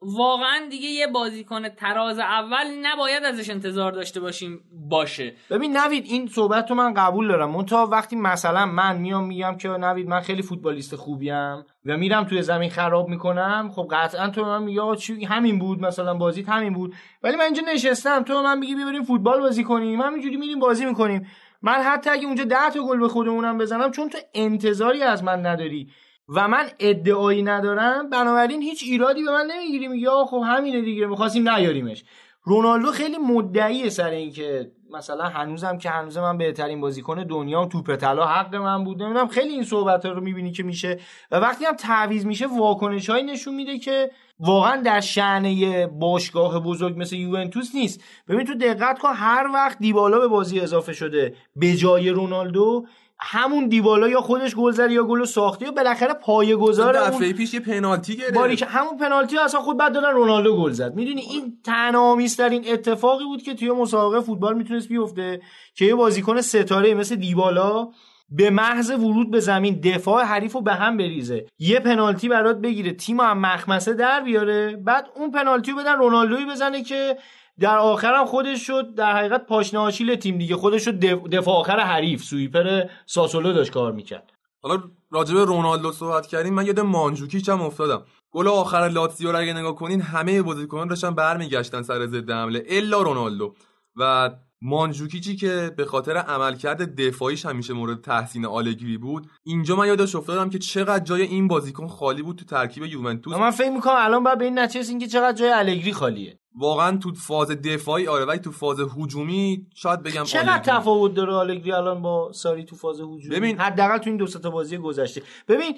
واقعا 0.01 0.67
دیگه 0.69 0.87
یه 0.87 1.07
بازیکن 1.07 1.69
تراز 1.69 2.19
اول 2.19 2.65
نباید 2.81 3.23
ازش 3.23 3.49
انتظار 3.49 3.91
داشته 3.91 4.19
باشیم 4.19 4.59
باشه. 4.89 5.35
ببین 5.49 5.77
نوید 5.77 6.05
این 6.05 6.27
صحبت 6.27 6.69
رو 6.69 6.75
من 6.75 6.93
قبول 6.93 7.27
دارم. 7.27 7.63
تا 7.63 7.85
وقتی 7.85 8.15
مثلا 8.15 8.65
من 8.65 8.97
میام 8.97 9.27
میگم 9.27 9.57
که 9.57 9.69
نوید 9.69 10.07
من 10.07 10.19
خیلی 10.19 10.41
فوتبالیست 10.41 10.95
خوبیم 10.95 11.65
و 11.85 11.97
میرم 11.97 12.23
توی 12.23 12.41
زمین 12.41 12.69
خراب 12.69 13.09
می‌کنم 13.09 13.71
خب 13.75 13.87
قطعا 13.91 14.29
تو 14.29 14.45
من 14.45 14.63
میگه 14.63 14.95
چی؟ 14.95 15.25
همین 15.25 15.59
بود 15.59 15.79
مثلا 15.79 16.13
بازیت 16.13 16.49
همین 16.49 16.73
بود. 16.73 16.93
ولی 17.23 17.35
من 17.35 17.43
اینجا 17.43 17.63
نشستم 17.73 18.23
تو 18.23 18.41
من 18.43 18.59
میگی 18.59 18.75
ببریم 18.75 19.03
فوتبال 19.03 19.39
بازی 19.39 19.63
کنیم. 19.63 19.99
من 19.99 20.13
اینجوری 20.13 20.37
میریم 20.37 20.59
بازی 20.59 20.85
می‌کنیم. 20.85 21.27
من 21.61 21.73
حتی 21.73 22.09
اگه 22.09 22.25
اونجا 22.25 22.43
10 22.43 22.69
تا 22.73 22.83
گل 22.83 22.99
به 22.99 23.07
خودمونم 23.07 23.57
بزنم 23.57 23.91
چون 23.91 24.09
تو 24.09 24.17
انتظاری 24.33 25.03
از 25.03 25.23
من 25.23 25.45
نداری. 25.45 25.89
و 26.29 26.47
من 26.47 26.65
ادعایی 26.79 27.43
ندارم 27.43 28.09
بنابراین 28.09 28.61
هیچ 28.61 28.83
ایرادی 28.83 29.23
به 29.23 29.31
من 29.31 29.45
نمی‌گیری 29.45 29.97
یا 29.97 30.25
خب 30.25 30.41
همینه 30.45 30.81
دیگه 30.81 31.05
می‌خواستیم 31.05 31.49
نیاریمش. 31.49 32.03
رونالدو 32.45 32.91
خیلی 32.91 33.17
مدعیه 33.17 33.89
سر 33.89 34.09
اینکه 34.09 34.71
مثلا 34.93 35.23
هنوزم 35.23 35.77
که 35.77 35.89
هنوز 35.89 36.17
من 36.17 36.37
بهترین 36.37 36.81
بازیکن 36.81 37.23
دنیا 37.23 37.65
توپ 37.65 37.95
طلا 37.95 38.25
حق 38.25 38.55
من 38.55 38.83
بود 38.83 39.03
نمی‌دونم 39.03 39.27
خیلی 39.27 39.53
این 39.53 39.63
صحبت 39.63 40.05
رو 40.05 40.21
می‌بینی 40.21 40.51
که 40.51 40.63
میشه. 40.63 40.99
و 41.31 41.39
وقتی 41.39 41.65
هم 41.65 41.75
تعویض 41.75 42.25
میشه 42.25 42.47
واکنش 42.47 43.09
نشون 43.09 43.55
میده 43.55 43.79
که 43.79 44.11
واقعا 44.39 44.81
در 44.81 44.99
شعنه 44.99 45.87
باشگاه 45.87 46.59
بزرگ 46.59 46.95
مثل 46.97 47.15
یوونتوس 47.15 47.75
نیست. 47.75 48.03
ببین 48.27 48.45
تو 48.45 48.53
دقت 48.53 48.99
کن 48.99 49.13
هر 49.13 49.47
وقت 49.53 49.79
دیبالا 49.79 50.19
به 50.19 50.27
بازی 50.27 50.59
اضافه 50.59 50.93
شده 50.93 51.35
به 51.55 51.73
جای 51.73 52.09
رونالدو 52.09 52.85
همون 53.25 53.67
دیبالا 53.67 54.07
یا 54.07 54.21
خودش 54.21 54.55
گل 54.55 54.71
زد 54.71 54.91
یا 54.91 55.03
گل 55.03 55.25
ساخته 55.25 55.65
یا 55.65 55.71
بالاخره 55.71 56.13
پایه 56.13 56.55
گذار 56.55 56.93
دفعه 56.93 57.33
پیش 57.33 57.53
یه 57.53 57.59
پنالتی 57.59 58.15
گرفت. 58.15 58.33
باری 58.33 58.55
که 58.55 58.65
همون 58.65 58.97
پنالتی 58.97 59.37
اصلا 59.37 59.61
خود 59.61 59.77
بعد 59.77 59.93
دادن 59.93 60.11
رونالدو 60.11 60.63
گل 60.63 60.71
زد. 60.71 60.95
می‌دونی؟ 60.95 61.21
این 61.21 61.57
تنامیسترین 61.63 62.63
اتفاقی 62.67 63.23
بود 63.23 63.43
که 63.43 63.53
توی 63.53 63.71
مسابقه 63.71 64.21
فوتبال 64.21 64.57
می‌تونست 64.57 64.87
بیفته 64.87 65.41
که 65.75 65.85
یه 65.85 65.95
بازیکن 65.95 66.41
ستاره 66.41 66.93
مثل 66.93 67.15
دیبالا 67.15 67.87
به 68.29 68.49
محض 68.49 68.89
ورود 68.89 69.31
به 69.31 69.39
زمین 69.39 69.79
دفاع 69.79 70.23
حریف 70.23 70.53
رو 70.53 70.61
به 70.61 70.73
هم 70.73 70.97
بریزه. 70.97 71.45
یه 71.59 71.79
پنالتی 71.79 72.29
برات 72.29 72.57
بگیره. 72.57 72.93
تیم 72.93 73.19
هم 73.19 73.39
مخمسه 73.39 73.93
در 73.93 74.21
بیاره. 74.21 74.75
بعد 74.75 75.07
اون 75.15 75.31
پنالتی 75.31 75.71
رو 75.71 75.77
بدن 75.77 75.97
رونالدوی 75.97 76.45
بزنه 76.45 76.83
که 76.83 77.17
در 77.59 77.77
آخرم 77.77 78.25
خودش 78.25 78.67
شد 78.67 78.95
در 78.95 79.17
حقیقت 79.17 79.45
پاشنه 79.45 80.15
تیم 80.15 80.37
دیگه 80.37 80.55
خودش 80.55 80.85
شد 80.85 80.99
دفاع 81.29 81.55
آخر 81.55 81.79
حریف 81.79 82.23
سویپر 82.23 82.83
ساسولو 83.05 83.53
داشت 83.53 83.71
کار 83.71 83.91
می‌کرد. 83.91 84.31
حالا 84.61 84.83
راجب 85.11 85.37
رونالدو 85.37 85.91
صحبت 85.91 86.27
کردیم 86.27 86.53
من 86.53 86.65
یاد 86.65 86.79
مانجوکیچ 86.79 87.49
هم 87.49 87.61
افتادم. 87.61 88.03
گل 88.31 88.47
آخر 88.47 88.89
لاتزیو 88.89 89.31
رو 89.31 89.39
اگه 89.39 89.53
نگاه 89.53 89.75
کنین 89.75 90.01
همه 90.01 90.41
بازیکنان 90.41 90.87
داشتن 90.87 91.15
برمیگشتن 91.15 91.81
سر 91.81 92.07
ضد 92.07 92.31
حمله 92.31 92.63
الا 92.69 93.01
رونالدو. 93.01 93.53
و 93.95 94.31
مانجوکیچی 94.61 95.35
که 95.35 95.71
به 95.77 95.85
خاطر 95.85 96.17
عملکرد 96.17 96.95
دفاعیش 96.95 97.45
همیشه 97.45 97.73
مورد 97.73 98.01
تحسین 98.01 98.45
آلگری 98.45 98.97
بود 98.97 99.27
اینجا 99.43 99.75
من 99.75 99.87
یادش 99.87 100.15
افتادم 100.15 100.49
که 100.49 100.59
چقدر 100.59 101.03
جای 101.03 101.21
این 101.21 101.47
بازیکن 101.47 101.87
خالی 101.87 102.21
بود 102.21 102.35
تو 102.35 102.45
ترکیب 102.45 102.83
یوونتوس. 102.83 103.33
من 103.33 103.51
فکر 103.51 103.69
می‌کنم 103.69 103.95
الان 103.97 104.23
باید 104.23 104.37
به 104.37 104.45
این 104.45 104.59
نتیجه 104.59 104.99
که 104.99 105.07
چقدر 105.07 105.37
جای 105.37 105.53
آلگری 105.53 105.93
خالیه. 105.93 106.39
واقعا 106.55 106.97
تو 106.97 107.13
فاز 107.13 107.51
دفاعی 107.51 108.07
آره 108.07 108.25
ولی 108.25 108.39
تو 108.39 108.51
فاز 108.51 108.77
هجومی 108.79 109.67
شاید 109.75 110.03
بگم 110.03 110.23
چقدر 110.23 110.59
تفاوت 110.59 111.13
داره 111.13 111.33
آلگری 111.33 111.71
الان 111.71 112.01
با 112.01 112.31
ساری 112.31 112.63
تو 112.63 112.75
فاز 112.75 112.99
هجومی؟ 112.99 113.29
ببین 113.29 113.59
حداقل 113.59 113.97
تو 113.97 114.09
این 114.09 114.17
دو 114.17 114.27
تا 114.27 114.49
بازی 114.49 114.77
گذشته. 114.77 115.21
ببین 115.47 115.77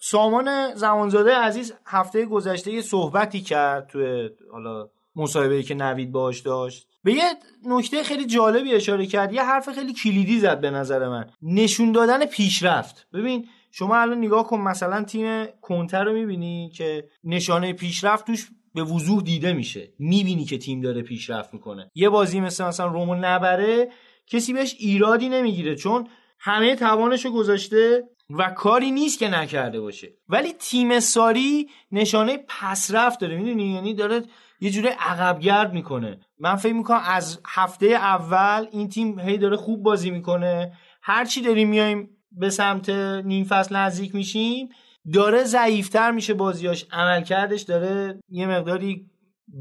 سامان 0.00 0.74
زمانزاده 0.74 1.34
عزیز 1.36 1.72
هفته 1.86 2.26
گذشته 2.26 2.72
یه 2.72 2.82
صحبتی 2.82 3.40
کرد 3.40 3.88
تو 3.88 4.28
حالا 4.52 4.88
مصاحبه‌ای 5.16 5.62
که 5.62 5.74
نوید 5.74 6.12
باش 6.12 6.40
داشت. 6.40 6.86
به 7.04 7.12
یه 7.12 7.22
نکته 7.64 8.02
خیلی 8.02 8.26
جالبی 8.26 8.74
اشاره 8.74 9.06
کرد. 9.06 9.32
یه 9.32 9.42
حرف 9.42 9.68
خیلی 9.68 9.92
کلیدی 9.92 10.40
زد 10.40 10.60
به 10.60 10.70
نظر 10.70 11.08
من. 11.08 11.30
نشون 11.42 11.92
دادن 11.92 12.26
پیشرفت. 12.26 13.06
ببین 13.12 13.48
شما 13.72 13.96
الان 13.96 14.18
نگاه 14.18 14.46
کن 14.46 14.60
مثلا 14.60 15.04
تیم 15.04 15.46
کنتر 15.60 16.04
رو 16.04 16.12
می‌بینی 16.12 16.70
که 16.74 17.08
نشانه 17.24 17.72
پیشرفت 17.72 18.26
توش 18.26 18.48
به 18.74 18.82
وضوح 18.82 19.22
دیده 19.22 19.52
میشه. 19.52 19.92
می‌بینی 19.98 20.44
که 20.44 20.58
تیم 20.58 20.80
داره 20.80 21.02
پیشرفت 21.02 21.54
می‌کنه. 21.54 21.90
یه 21.94 22.08
بازی 22.08 22.40
مثل 22.40 22.64
مثلا 22.64 22.86
رومو 22.86 23.14
نبره 23.14 23.88
کسی 24.26 24.52
بهش 24.52 24.74
ایرادی 24.78 25.28
نمی‌گیره 25.28 25.74
چون 25.74 26.08
همه 26.38 26.76
توانشو 26.76 27.30
گذاشته 27.30 28.04
و 28.38 28.50
کاری 28.50 28.90
نیست 28.90 29.18
که 29.18 29.28
نکرده 29.28 29.80
باشه. 29.80 30.08
ولی 30.28 30.52
تیم 30.52 31.00
ساری 31.00 31.68
نشانه 31.92 32.38
پسرفت 32.48 33.20
داره 33.20 33.36
می‌دونی؟ 33.36 33.74
یعنی 33.74 33.94
داره 33.94 34.22
یه 34.60 34.70
جوری 34.70 34.88
عقبگرد 34.88 35.72
می‌کنه. 35.72 36.20
من 36.38 36.56
فکر 36.56 36.72
می‌کنم 36.72 37.00
از 37.04 37.40
هفته 37.46 37.86
اول 37.86 38.66
این 38.72 38.88
تیم 38.88 39.20
هی 39.20 39.38
داره 39.38 39.56
خوب 39.56 39.82
بازی 39.82 40.10
می‌کنه. 40.10 40.72
هرچی 41.02 41.40
داریم 41.40 41.68
میایم 41.68 42.10
به 42.32 42.50
سمت 42.50 42.90
نیم 43.24 43.44
فصل 43.44 43.76
نزدیک 43.76 44.14
میشیم 44.14 44.68
داره 45.14 45.44
ضعیفتر 45.44 46.10
میشه 46.10 46.34
بازیاش 46.34 46.86
عملکردش 46.92 47.62
داره 47.62 48.20
یه 48.28 48.46
مقداری 48.46 49.10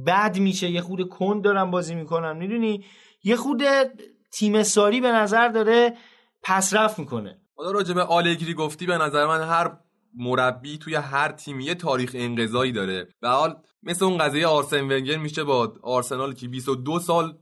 بد 0.08 0.38
میشه 0.40 0.70
یه 0.70 0.82
خود 0.82 1.10
کند 1.10 1.44
دارن 1.44 1.72
بازی 1.72 1.96
می‌کنن 1.96 2.38
می‌دونی؟ 2.38 2.86
یه 3.24 3.36
خود 3.36 3.64
تیم 4.32 4.64
ساری 4.64 5.02
به 5.02 5.12
نظر 5.12 5.48
داره 5.48 5.98
پسرفت 6.44 7.00
می‌کنه. 7.00 7.42
حالا 7.56 7.72
راجع 7.72 7.94
به 7.94 8.04
آلگری 8.04 8.54
گفتی 8.54 8.86
به 8.86 8.98
نظر 8.98 9.26
من 9.26 9.42
هر 9.42 9.78
مربی 10.18 10.78
توی 10.78 10.96
هر 10.96 11.32
تیم 11.32 11.60
یه 11.60 11.76
تاریخ 11.76 12.12
انقضایی 12.14 12.72
داره. 12.72 13.08
به 13.22 13.30
حال 13.30 13.56
مثل 13.84 14.06
اون 14.06 14.18
قضیه 14.18 14.48
آرسن 14.48 14.82
ونگر 14.82 15.18
میشه 15.18 15.44
با 15.44 15.74
آرسنال 15.84 16.34
که 16.34 16.48
22 16.48 17.00
سال 17.00 17.38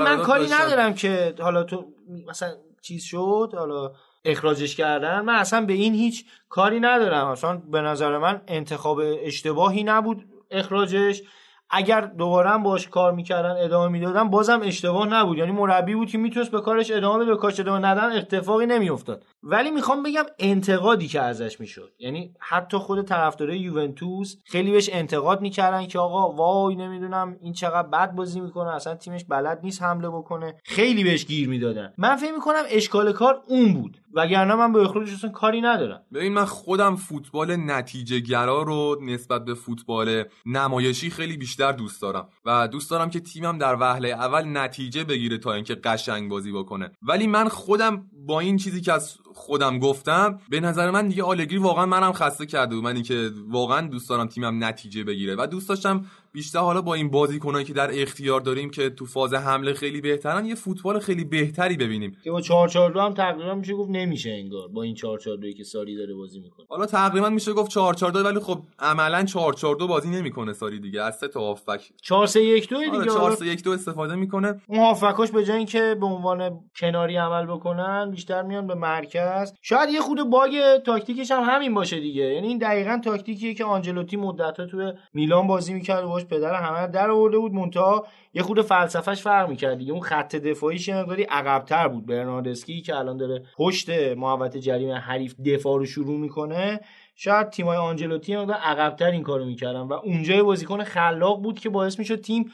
من 0.00 0.22
کاری 0.22 0.46
ندارم 0.46 0.94
که 0.94 1.34
حالا 1.38 1.64
تو 1.64 1.84
مثلا 2.28 2.54
چیز 2.82 3.04
شد 3.04 3.52
حالا 3.54 3.92
اخراجش 4.24 4.76
کردن 4.76 5.20
من 5.20 5.34
اصلا 5.34 5.66
به 5.66 5.72
این 5.72 5.94
هیچ 5.94 6.24
کاری 6.48 6.80
ندارم. 6.80 7.26
اصلا 7.26 7.56
به 7.56 7.80
نظر 7.80 8.18
من 8.18 8.40
انتخاب 8.48 9.00
اشتباهی 9.22 9.84
نبود 9.84 10.24
اخراجش. 10.50 11.22
اگر 11.70 12.00
دوباره 12.00 12.58
باش 12.58 12.88
کار 12.88 13.12
می‌کردن 13.12 13.64
ادامه 13.64 13.88
می‌دادن 13.88 14.30
بازم 14.30 14.60
اشتباه 14.62 15.08
نبود. 15.08 15.38
یعنی 15.38 15.52
مربی 15.52 15.94
بود 15.94 16.08
که 16.08 16.18
می‌تونست 16.18 16.50
به 16.50 16.60
کارش 16.60 16.90
ادامه 16.90 17.24
به 17.24 17.36
کارش 17.36 17.60
ادامه 17.60 17.86
ندن 17.86 18.12
اتفاقی 18.12 18.66
نمیافتاد. 18.66 19.24
ولی 19.46 19.70
می‌خوام 19.70 20.02
بگم 20.02 20.24
انتقادی 20.38 21.08
که 21.08 21.20
ازش 21.20 21.60
می‌شد. 21.60 21.92
یعنی 21.98 22.34
حتی 22.40 22.76
خود 22.76 23.02
طرفدارای 23.02 23.58
یوونتوس 23.58 24.36
خیلی 24.44 24.70
بهش 24.70 24.90
انتقاد 24.92 25.40
می‌کردن 25.40 25.86
که 25.86 25.98
آقا 25.98 26.32
وای 26.32 26.76
نمی‌دونم 26.76 27.36
این 27.40 27.52
چقدر 27.52 27.88
بد 27.88 28.14
بازی 28.14 28.40
می‌کنه 28.40 28.74
اصلا 28.74 28.94
تیمش 28.94 29.24
بلد 29.24 29.60
نیست 29.62 29.82
حمله 29.82 30.08
بکنه. 30.08 30.54
خیلی 30.64 31.04
بهش 31.04 31.26
گیر 31.26 31.48
می‌دادن. 31.48 31.92
من 31.98 32.16
فکر 32.16 32.32
می‌کنم 32.32 32.62
اشکال 32.68 33.12
کار 33.12 33.40
اون 33.48 33.74
بود. 33.74 34.00
وگرنه 34.16 34.54
من 34.54 34.72
به 34.72 34.80
اخراجش 34.80 35.24
کاری 35.24 35.60
ندارم. 35.60 36.02
ببین 36.14 36.32
من 36.32 36.44
خودم 36.44 36.96
فوتبال 36.96 37.56
نتیجه 37.56 38.20
گرا 38.20 38.62
رو 38.62 38.98
نسبت 39.02 39.44
به 39.44 39.54
فوتبال 39.54 40.24
نمایشی 40.46 41.10
خیلی 41.10 41.36
بیشتر 41.36 41.72
دوست 41.72 42.02
دارم. 42.02 42.28
و 42.44 42.68
دوست 42.68 42.90
دارم 42.90 43.10
که 43.10 43.20
تیمم 43.20 43.58
در 43.58 43.76
وهله 43.80 44.08
اول 44.08 44.58
نتیجه 44.58 45.04
بگیره 45.04 45.38
تا 45.38 45.52
اینکه 45.52 45.74
قشنگ 45.74 46.30
بازی 46.30 46.52
بکنه. 46.52 46.90
ولی 47.02 47.26
من 47.26 47.48
خودم 47.48 48.06
با 48.26 48.40
این 48.40 48.56
چیزی 48.56 48.80
که 48.80 48.92
از 48.92 49.18
خودم 49.34 49.78
گفتم 49.78 50.40
به 50.48 50.60
نظر 50.60 50.90
من 50.90 51.08
دیگه 51.08 51.22
آلگری 51.22 51.58
واقعا 51.58 51.86
منم 51.86 52.12
خسته 52.12 52.46
کرده 52.46 52.74
بود. 52.74 52.84
منی 52.84 53.02
که 53.02 53.30
واقعا 53.48 53.86
دوست 53.86 54.08
دارم 54.08 54.26
تیمم 54.26 54.64
نتیجه 54.64 55.04
بگیره. 55.04 55.36
و 55.38 55.46
دوست 55.46 55.68
داشتم 55.68 56.04
بیشتر 56.34 56.58
حالا 56.58 56.82
با 56.82 56.94
این 56.94 57.10
بازیکنایی 57.10 57.64
که 57.64 57.72
در 57.72 57.90
اختیار 57.92 58.40
داریم 58.40 58.70
که 58.70 58.90
تو 58.90 59.06
فاز 59.06 59.34
حمله 59.34 59.72
خیلی 59.72 60.00
بهترن 60.00 60.46
یه 60.46 60.54
فوتبال 60.54 60.98
خیلی 60.98 61.24
بهتری 61.24 61.76
ببینیم. 61.76 62.16
که 62.24 62.30
با 62.30 62.40
4 62.40 62.68
4 62.68 62.90
2 62.90 63.00
هم 63.00 63.14
تقریبا 63.14 63.54
میشه 63.54 63.74
گفت 63.74 63.90
نمیشه 63.90 64.30
انگار 64.30 64.68
با 64.68 64.82
این 64.82 64.94
4 64.94 65.18
4 65.18 65.36
2 65.36 65.52
که 65.52 65.64
ساری 65.64 65.96
داره 65.96 66.14
بازی 66.14 66.40
می‌کنه. 66.40 66.66
حالا 66.68 66.86
تقریبا 66.86 67.30
میشه 67.30 67.52
گفت 67.52 67.70
4 67.70 67.94
4 67.94 68.10
2 68.10 68.18
ولی 68.18 68.38
خب 68.38 68.58
عملا 68.78 69.24
4 69.24 69.52
4 69.52 69.76
2 69.76 69.86
بازی 69.86 70.10
نمی‌کنه 70.10 70.52
ساری 70.52 70.80
دیگه. 70.80 71.02
از 71.02 71.16
سه 71.16 71.28
تا 71.28 71.40
هافبک 71.40 71.92
4 72.02 72.26
3 72.26 72.40
1 72.40 72.68
2 72.68 72.76
دیگه. 72.80 73.04
4 73.04 73.34
3 73.34 73.46
1 73.46 73.64
2 73.64 73.70
استفاده 73.70 74.14
می‌کنه. 74.14 74.60
اون 74.66 74.78
هافبکاش 74.78 75.30
به 75.30 75.44
جای 75.44 75.56
اینکه 75.56 75.96
به 76.00 76.06
عنوان 76.06 76.60
کناری 76.76 77.16
عمل 77.16 77.46
بکنن 77.46 78.10
بیشتر 78.10 78.42
میان 78.42 78.66
به 78.66 78.74
مرکز. 78.74 79.52
شاید 79.62 79.90
یه 79.90 80.00
خود 80.00 80.30
باگ 80.30 80.78
تاکتیکش 80.86 81.30
هم 81.30 81.42
همین 81.46 81.74
باشه 81.74 82.00
دیگه. 82.00 82.22
یعنی 82.22 82.46
این 82.46 82.58
دقیقا 82.58 83.00
تاکتیکیه 83.04 83.54
که 83.54 83.64
آنجلوتی 83.64 84.16
مدت‌ها 84.16 84.66
تو 84.66 84.92
میلان 85.14 85.46
بازی 85.46 85.74
می‌کرد 85.74 86.04
باش 86.04 86.23
پدر 86.28 86.54
همه 86.54 86.86
در 86.86 87.10
آورده 87.10 87.38
بود. 87.38 87.52
مونتا 87.52 88.06
یه 88.34 88.42
خود 88.42 88.62
فلسفهش 88.62 89.22
فرق 89.22 89.48
می‌کرد 89.48 89.78
دیگه. 89.78 89.92
اون 89.92 90.02
خط 90.02 90.36
دفاعیش 90.36 90.88
یه 90.88 90.96
مقداری 90.96 91.22
عقب‌تر 91.22 91.88
بود. 91.88 92.06
برناردسکی 92.06 92.82
که 92.82 92.96
الان 92.96 93.16
داره 93.16 93.42
پشت 93.56 93.90
محوطه 94.16 94.60
جریمه 94.60 94.94
حریف 94.94 95.34
دفاع 95.46 95.78
رو 95.78 95.86
شروع 95.86 96.18
می‌کنه 96.18 96.80
شاید 97.16 97.50
تیمای 97.50 97.76
آنجلوتی 97.76 98.36
مقدار 98.36 98.56
عقبتر 98.56 99.10
این 99.10 99.22
کارو 99.22 99.44
می‌کردن 99.44 99.80
و 99.80 99.92
اونجا 99.92 100.44
بازیکن 100.44 100.84
خلاق 100.84 101.42
بود 101.42 101.60
که 101.60 101.68
باعث 101.68 101.98
می‌شد 101.98 102.20
تیم 102.20 102.52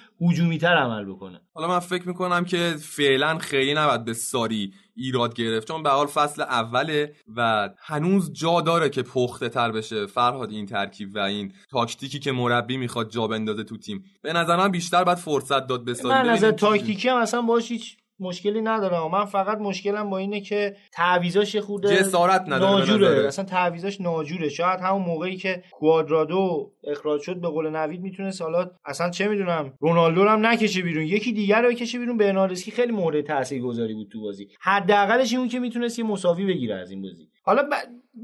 تر 0.60 0.76
عمل 0.76 1.04
بکنه. 1.04 1.40
حالا 1.54 1.68
من 1.68 1.78
فکر 1.78 2.08
می‌کنم 2.08 2.44
که 2.44 2.74
فعلا 2.80 3.38
خیلی 3.38 3.74
نباید 3.74 4.04
به 4.04 4.12
ساری 4.12 4.72
ایراد 5.00 5.34
گرفت. 5.34 5.68
چون 5.68 5.82
به 5.82 5.90
حال 5.90 6.06
فصل 6.06 6.42
اوله 6.42 7.14
و 7.36 7.70
هنوز 7.78 8.32
جا 8.32 8.60
داره 8.60 8.88
که 8.90 9.02
پخته 9.02 9.48
تر 9.48 9.72
بشه. 9.72 10.06
فرهاد 10.06 10.50
این 10.50 10.66
ترکیب 10.66 11.14
و 11.14 11.18
این 11.18 11.52
تاکتیکی 11.70 12.18
که 12.18 12.32
مربی 12.32 12.76
می‌خواد 12.76 13.10
جا 13.10 13.26
بندازه 13.26 13.64
تو 13.64 13.76
تیم. 13.76 14.04
به 14.22 14.32
نظر 14.32 14.56
من 14.56 14.68
بیشتر 14.68 15.04
باید 15.04 15.18
فرصت 15.18 15.66
داد 15.66 15.84
به 15.84 15.94
ساری 15.94 16.28
من 16.28 16.34
نظر 16.34 16.50
تاکتیکی 16.50 17.08
هم 17.08 17.16
اصلا 17.16 17.42
باش 17.42 17.70
هیچ 17.70 17.96
مشکلی 18.20 18.60
ندارم 18.60 19.10
من 19.10 19.24
فقط 19.24 19.58
مشکلم 19.58 20.10
با 20.10 20.18
اینه 20.18 20.40
که 20.40 20.76
تعویزاش 20.92 21.56
خود 21.56 21.86
جسارت 21.92 22.42
نداره 22.46 22.60
ناجوره. 22.60 23.26
اصلا 23.26 23.44
تعویزاش 23.44 24.00
ناجوره. 24.00 24.48
شاید 24.48 24.80
همون 24.80 25.02
موقعی 25.02 25.36
که 25.36 25.62
کوادرادو 25.72 26.72
اخراج 26.84 27.20
شد 27.20 27.40
به 27.40 27.48
قول 27.48 27.70
نوید 27.70 28.00
می‌تونه 28.00 28.32
حالا 28.40 28.70
اصلا 28.84 29.10
چه 29.10 29.28
می‌دونم 29.28 29.74
رونالدو 29.80 30.28
هم 30.28 30.46
نکشه 30.46 30.82
بیرون. 30.82 31.04
یکی 31.04 31.32
دیگر 31.32 31.62
رو 31.62 31.68
بکشه 31.68 31.98
بیرون. 31.98 32.16
برناردسکی 32.16 32.70
خیلی 32.70 32.92
مورد 32.92 33.20
تاثیرگذاری 33.20 33.94
بود 33.94 34.08
تو 34.12 34.20
بازی. 34.20 34.48
حداقلش 34.60 35.32
این 35.32 35.48
که 35.48 35.60
می‌تونست 35.60 35.98
یه 35.98 36.04
مساوی 36.04 36.46
بگیره 36.46 36.74
از 36.74 36.90
این 36.90 37.02
بازی. 37.02 37.28
حالا 37.44 37.62
ب... 37.62 37.72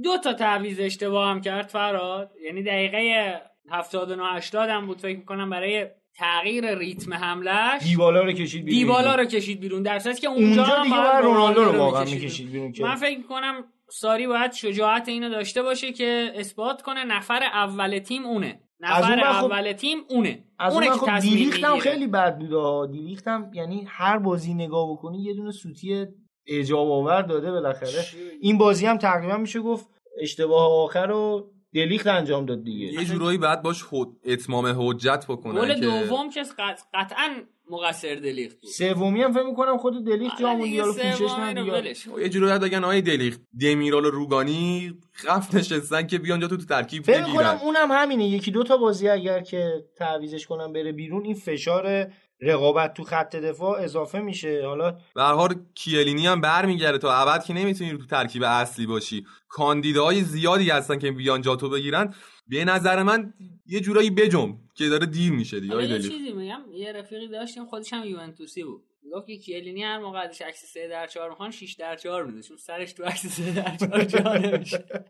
دو 0.03 0.19
تا 0.25 0.33
تعویض 0.33 0.81
اشتباه 0.81 1.29
هم 1.29 1.41
کرد 1.41 1.67
فراد. 1.67 2.31
یعنی 2.45 2.63
دقیقه 2.63 3.33
79 3.71 4.23
80 4.37 4.69
هم 4.69 4.87
بود. 4.87 5.01
فکر 5.01 5.19
می‌کنم 5.19 5.51
برای 5.51 5.87
تغییر 6.19 6.75
ریتم 6.75 7.15
حملش 7.15 7.83
دیبالا 7.83 8.23
رو 8.23 8.33
کشید 8.33 8.65
بیرون. 8.65 8.81
دیبالا 8.81 9.15
رو 9.15 9.25
کشید 9.25 9.61
بیرون. 9.61 9.83
در 9.83 9.99
صورتی 9.99 10.21
که 10.21 10.29
اونجا, 10.29 10.63
اونجا 10.63 10.83
دیگه 10.83 10.97
باید 10.97 11.25
رونالدو 11.25 11.65
رو 11.65 11.79
واقعا 11.79 12.05
می‌کشید 12.05 12.53
بیرون 12.53 12.73
من 12.81 12.95
فکر 12.95 13.23
کنم 13.23 13.65
ساری 13.91 14.27
باید 14.27 14.53
شجاعت 14.53 15.09
اینو 15.09 15.29
داشته 15.29 15.63
باشه 15.63 15.93
که 15.93 16.33
اثبات 16.35 16.83
کنه 16.83 17.05
نفر 17.05 17.43
اول 17.43 17.99
تیم 17.99 18.27
اونه. 18.27 18.61
نفر 18.81 19.33
خب 19.33 19.45
اول 19.45 19.73
تیم 19.73 19.99
اونه. 20.09 20.45
از 20.59 20.75
اونه 20.75 20.87
اون 20.87 20.97
خب 20.97 21.19
دیلیختم 21.19 21.79
خیلی 21.79 22.07
بد 22.07 22.39
بود 22.39 22.91
دیلیختم 22.93 23.51
یعنی 23.55 23.85
هر 23.89 24.19
بازی 24.19 24.55
نگاه 24.55 24.93
بکنی 24.93 25.23
یه 25.23 25.35
دونه 25.35 25.51
سوتی 25.51 26.07
اجاب 26.47 26.91
آور 26.91 27.23
داده 27.23 27.51
بالاخره. 27.51 28.05
این 28.41 28.59
بازی 28.59 28.87
هم 28.87 28.99
تقریبا 28.99 29.37
میشه 29.37 29.61
گفت 29.61 29.87
اشتباه 30.21 30.83
آخر 30.85 31.07
رو 31.07 31.51
دلیخت 31.75 32.07
انجام 32.07 32.47
داد 32.47 32.65
دیگه. 32.65 32.87
یه 32.87 33.05
جورایی 33.05 33.39
بعد 33.39 33.63
باش 33.63 33.83
حد- 33.83 34.17
اتمام 34.25 34.67
حجت 34.79 35.25
بکنن 35.29 35.61
گل 35.61 35.81
دوم 35.81 36.31
که 36.31 36.43
قط- 36.43 36.81
قطعا 36.95 37.29
مقصر 37.71 38.15
دلیخت 38.15 38.57
بود. 38.61 38.71
سومی 38.71 39.23
هم 39.23 39.33
فکر 39.33 39.43
می‌کنم 39.43 39.79
خود 39.79 40.05
دلیخت 40.05 40.41
جام 40.41 40.59
پوشش 40.59 41.31
ندید 41.39 41.69
ولش 41.69 42.09
کن. 42.09 42.21
یه 42.21 42.29
جورایی 42.29 42.59
باید 42.59 42.73
بگن 42.73 42.85
آقای 42.85 43.03
دلیخت 43.03 43.41
دمیرال 43.61 44.05
و 44.05 44.11
روگانی 44.11 44.95
خف 45.13 45.55
نشستن 45.55 46.07
که 46.07 46.19
بیان 46.19 46.41
جا 46.41 46.49
تو, 46.49 46.57
تو 46.57 46.65
ترکیب 46.65 47.03
فکر 47.03 47.17
می‌کنم 47.27 47.55
بگیرن. 47.55 47.59
اونم 47.63 47.89
همینه 47.93 48.29
یکی 48.29 48.51
دو 48.51 48.63
تا 48.63 48.77
بازی 48.77 49.09
اگر 49.09 49.41
که 49.41 49.85
تعویزش 49.97 50.47
کنم 50.47 50.73
بره 50.73 50.93
بیرون 50.93 51.25
این 51.25 51.35
فشار 51.35 52.13
رقابت 52.41 52.95
تو 52.95 53.05
خط 53.05 53.37
دفاع 53.37 53.81
اضافه 53.81 54.21
میشه. 54.21 54.63
حالا 54.67 54.99
به 55.15 55.23
هر 55.23 55.33
حال 55.33 55.55
کیلینی 55.75 56.27
هم 56.27 56.41
برمیگرده. 56.41 56.99
تا 56.99 57.15
ابد 57.15 57.45
که 57.45 57.55
نمی‌تونی 57.55 57.91
تو 57.91 58.07
ترکیب 58.07 58.43
اصلی 58.43 58.87
باشی. 58.87 59.27
کاندیداهای 59.49 60.23
زیادی 60.23 60.71
هستن 60.71 60.99
که 60.99 61.13
بیان 61.13 61.43
جاتو 61.43 61.69
بگیرن. 61.69 62.15
به 62.49 62.65
نظر 62.65 63.03
من 63.03 63.35
یه 63.67 63.81
جورایی 63.81 64.11
بجم 64.11 64.59
که 64.75 64.89
داره 64.89 65.07
دیر 65.07 65.33
میشه 65.33 65.61
دیگه. 65.61 65.85
یه 65.85 66.03
چیزی 66.03 66.33
میگم. 66.33 66.61
یه 66.73 66.93
رفیقی 66.93 67.29
داشتیم 67.29 67.67
خودش 67.67 67.93
هم 67.93 68.05
یوونتوسی 68.05 68.65
بود. 68.65 68.85
گفت 69.13 69.27
که 69.27 69.37
کیلینی 69.37 69.83
هر 69.83 69.99
موقع 69.99 70.19
ازش 70.19 70.43
عکس 70.43 70.65
3 70.65 70.89
در 70.89 71.07
4 71.07 71.31
می‌خوان 71.31 71.51
6 71.51 71.75
در 71.75 71.97
4 71.97 72.27
میده. 72.27 72.43
چون 72.43 72.57
سرش 72.57 72.93
تو 72.93 73.05
عکس 73.05 73.27
3 73.27 73.53
در 73.53 73.77
4 73.77 74.05
جا 74.05 74.35
نمیشه. 74.35 74.85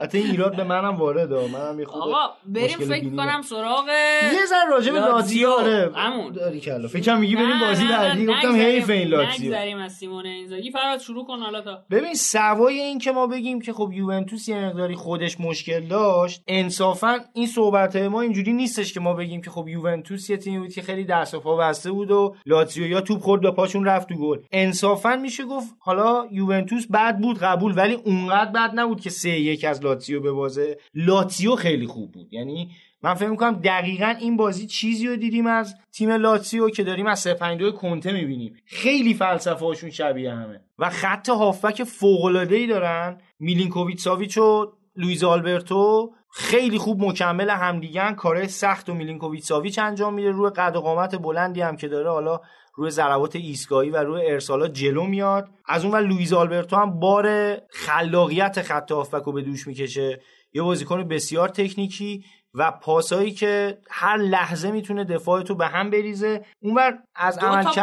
حتی 0.00 0.18
این 0.18 0.30
ایراد 0.30 0.56
به 0.56 0.64
منم 0.64 0.96
وارده 0.96 1.48
منم 1.48 1.80
یه 1.80 1.86
خود 1.86 2.02
آقا 2.02 2.34
بریم 2.46 2.78
فکر 2.78 3.10
کنم 3.16 3.42
سراغ 3.42 3.88
یه 4.32 4.46
ذره 4.46 4.70
راجع 4.70 4.92
به 4.92 4.98
لاتزیو. 5.00 5.48
آره. 5.48 5.90
همون. 5.94 6.32
داری 6.32 6.60
کلا. 6.60 6.88
فکرم 6.88 7.20
میگی 7.20 7.36
بریم 7.36 7.60
بازی 7.60 7.88
بعدی. 7.88 8.26
گفتم 8.26 8.54
حیف 8.54 8.90
این 8.90 9.08
لاتزیو. 9.08 9.50
نگذریم 9.52 9.78
از 9.78 9.92
سیمون 9.92 10.26
اینزاگی 10.26 10.70
فراد 10.70 11.00
شروع 11.00 11.26
کن 11.26 11.38
حالا 11.38 11.60
تا. 11.60 11.78
ببین 11.90 12.14
سوای 12.14 12.78
این 12.80 12.98
که 12.98 13.12
ما 13.12 13.26
بگیم 13.26 13.60
که 13.60 13.72
خب 13.72 13.90
یوونتوس 13.92 14.48
یه 14.48 14.66
مقداری 14.66 14.94
خودش 14.94 15.40
مشکل 15.40 15.80
داشت 15.86 16.42
انصافا 16.46 17.20
این 17.34 17.46
صحبت 17.46 17.96
ما 17.96 18.20
اینجوری 18.20 18.52
نیستش 18.52 18.92
که 18.92 19.00
ما 19.00 19.14
بگیم 19.14 19.42
که 19.42 19.50
خب 19.50 19.68
یوونتوس 19.68 20.30
یه 20.30 20.36
تیمی 20.36 20.58
بود 20.58 20.72
که 20.72 20.82
خیلی 20.82 21.04
دست 21.04 21.34
و 21.34 21.40
پا 21.40 21.56
بسته 21.56 21.90
بود 21.90 22.10
و 22.10 22.34
لاتزیو 22.46 22.86
یا 22.86 23.00
توپ 23.00 23.20
خورد 23.20 23.42
به 23.42 23.50
پاشون 23.50 23.84
رفت 23.84 24.08
تو 24.08 24.14
گل. 24.14 24.38
انصافا 24.52 25.16
میشه 25.16 25.44
گفت 25.44 25.74
حالا 25.78 26.26
یوونتوس 26.30 26.86
بد 26.86 27.18
بود 27.18 27.38
قبول 27.38 27.76
ولی 27.76 27.94
اونقدر 27.94 28.50
بد 28.50 28.70
نبود 28.74 29.00
که 29.00 29.10
سه 29.10 29.30
یک 29.30 29.64
از 29.64 29.83
لاتزیو 29.84 30.20
ببازه 30.20 30.78
لاتزیو 30.94 31.56
خیلی 31.56 31.86
خوب 31.86 32.12
بود. 32.12 32.32
یعنی 32.32 32.70
من 33.02 33.14
فکر 33.14 33.28
می‌کنم 33.28 33.60
دقیقا 33.64 34.14
این 34.20 34.36
بازی 34.36 34.66
چیزی 34.66 35.08
رو 35.08 35.16
دیدیم 35.16 35.46
از 35.46 35.74
تیم 35.92 36.10
لاتزیو 36.10 36.68
که 36.68 36.84
داریم 36.84 37.06
از 37.06 37.20
352 37.20 37.72
کنته 37.72 38.12
می‌بینیم. 38.12 38.56
خیلی 38.66 39.14
فلسفه 39.14 39.64
هاشون 39.64 39.90
شبیه 39.90 40.32
همه. 40.32 40.60
و 40.78 40.90
خط 40.90 41.28
هافبک 41.28 41.84
فوق 41.84 42.24
العاده 42.24 42.56
ای 42.56 42.66
دارن. 42.66 43.20
میلینکوویچ 43.38 44.00
ساویچ 44.00 44.38
و 44.38 44.72
لویز 44.96 45.24
آلبرتو 45.24 46.12
خیلی 46.30 46.78
خوب 46.78 47.04
مکمل 47.04 47.50
همدیگن 47.50 48.12
کارهای 48.12 48.48
سخت 48.48 48.88
و 48.88 48.94
میلینکوویچ 48.94 49.44
ساویچ 49.44 49.78
انجام 49.78 50.14
میده. 50.14 50.30
روی 50.30 50.50
قد 50.50 50.76
و 50.76 50.80
قامت 50.80 51.16
بلندی 51.16 51.60
هم 51.60 51.76
که 51.76 51.88
داره. 51.88 52.10
حالا 52.10 52.40
روی 52.76 52.90
ضربات 52.90 53.36
ایستگاهی 53.36 53.90
و 53.90 53.96
روی 53.96 54.26
ارسالات 54.26 54.72
جلو 54.72 55.04
میاد. 55.04 55.48
از 55.66 55.84
اون 55.84 55.94
ور 55.94 56.00
لویز 56.00 56.32
آلبرتو 56.32 56.76
هم 56.76 57.00
بار 57.00 57.56
خلاقیت 57.70 58.62
خط 58.62 58.92
هافبک 58.92 59.22
رو 59.22 59.32
به 59.32 59.42
دوش 59.42 59.66
می‌کشه. 59.66 60.20
یه 60.52 60.62
بازیکن 60.62 61.08
بسیار 61.08 61.48
تکنیکی 61.48 62.24
و 62.54 62.70
پاسایی 62.70 63.30
که 63.30 63.78
هر 63.90 64.16
لحظه 64.16 64.70
می‌تونه 64.70 65.04
دفاع 65.04 65.42
تو 65.42 65.54
به 65.54 65.66
هم 65.66 65.90
بریزه. 65.90 66.44
اونور 66.62 66.98
از 67.14 67.38
عمل 67.38 67.62
داد. 67.62 67.74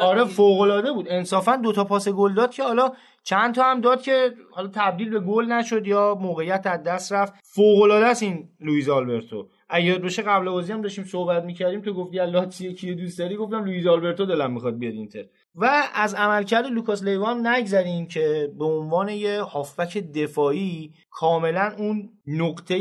آره. 0.00 0.24
فوق 0.24 0.60
العاده 0.60 0.92
بود. 0.92 1.06
انصافا 1.08 1.56
دو 1.56 1.72
تا 1.72 1.84
پاس 1.84 2.08
گل 2.08 2.34
داد 2.34 2.50
که 2.50 2.62
حالا 2.62 2.92
چند 3.24 3.54
تا 3.54 3.64
هم 3.64 3.80
داد 3.80 4.02
که 4.02 4.34
حالا 4.50 4.68
تبدیل 4.74 5.10
به 5.10 5.20
گل 5.20 5.44
نشد 5.44 5.86
یا 5.86 6.14
موقعیت 6.20 6.66
از 6.66 6.82
دست 6.82 7.12
رفت. 7.12 7.34
فوق 7.42 7.82
العاده 7.82 8.06
است 8.06 8.22
این 8.22 8.48
لوئیز 8.60 8.88
آلبرتو. 8.88 9.48
یاد 9.80 10.02
باشه 10.02 10.22
قبل 10.22 10.50
بازی 10.50 10.72
هم 10.72 10.82
داشتیم 10.82 11.04
صحبت 11.04 11.44
می‌کردیم 11.44 11.80
تو 11.80 11.92
گفتی 11.92 12.16
لاتزیو 12.16 12.72
کیو 12.72 12.94
دوست 12.94 13.18
داری؟ 13.18 13.36
گفتم 13.36 13.64
لوئیز 13.64 13.86
آلبرتو 13.86 14.26
دلم 14.26 14.52
می‌خواد 14.52 14.78
بیاد 14.78 14.94
اینتر. 14.94 15.24
و 15.54 15.82
از 15.94 16.14
عملکرد 16.14 16.66
لوکاس 16.66 17.02
لیوا 17.02 17.26
هم 17.26 17.46
نگذریم 17.46 18.06
که 18.06 18.52
به 18.58 18.64
عنوان 18.64 19.08
یه 19.08 19.40
هافبک 19.40 19.98
دفاعی 19.98 20.92
کاملا 21.10 21.74
اون 21.78 22.10
نقطه 22.26 22.76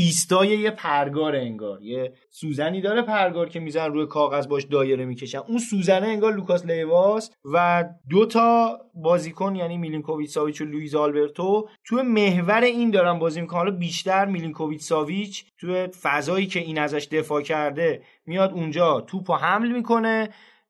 ایستای 0.00 0.48
یه 0.48 0.70
پرگار 0.70 1.36
انگار. 1.36 1.82
یه 1.82 2.12
سوزنی 2.30 2.80
داره 2.80 3.02
پرگار 3.02 3.48
که 3.48 3.60
میزن 3.60 3.92
روی 3.92 4.06
کاغذ 4.06 4.46
باش 4.46 4.64
دایره 4.64 5.04
می‌کشن. 5.04 5.38
اون 5.38 5.58
سوزنه 5.58 6.06
انگار 6.06 6.34
لوکاس 6.34 6.66
لیواس 6.66 7.30
و 7.44 7.84
دو 8.10 8.26
تا 8.26 8.78
بازیکن 8.94 9.54
یعنی 9.54 9.78
میلینکوویچ 9.78 10.30
ساویچ 10.30 10.60
و 10.60 10.64
لوئیز 10.64 10.94
آلبرتو 10.94 11.68
تو 11.84 12.02
محور 12.02 12.60
این 12.60 12.90
دارن 12.90 13.18
بازی 13.18 13.40
می‌کنن. 13.40 13.58
حالا 13.58 13.70
بیشتر 13.70 14.24
میلینکوویچ 14.24 14.80
ساویچ 14.80 15.44
تو 15.58 15.86
فضایی 15.86 16.46
که 16.46 16.60
این 16.60 16.78
ازش 16.78 17.08
دفاع 17.12 17.42
کرده 17.42 18.02
میاد 18.26 18.52
اونجا 18.52 19.00
توپو 19.00 19.34
حمل 19.34 19.72
می‌کنه. 19.72 20.28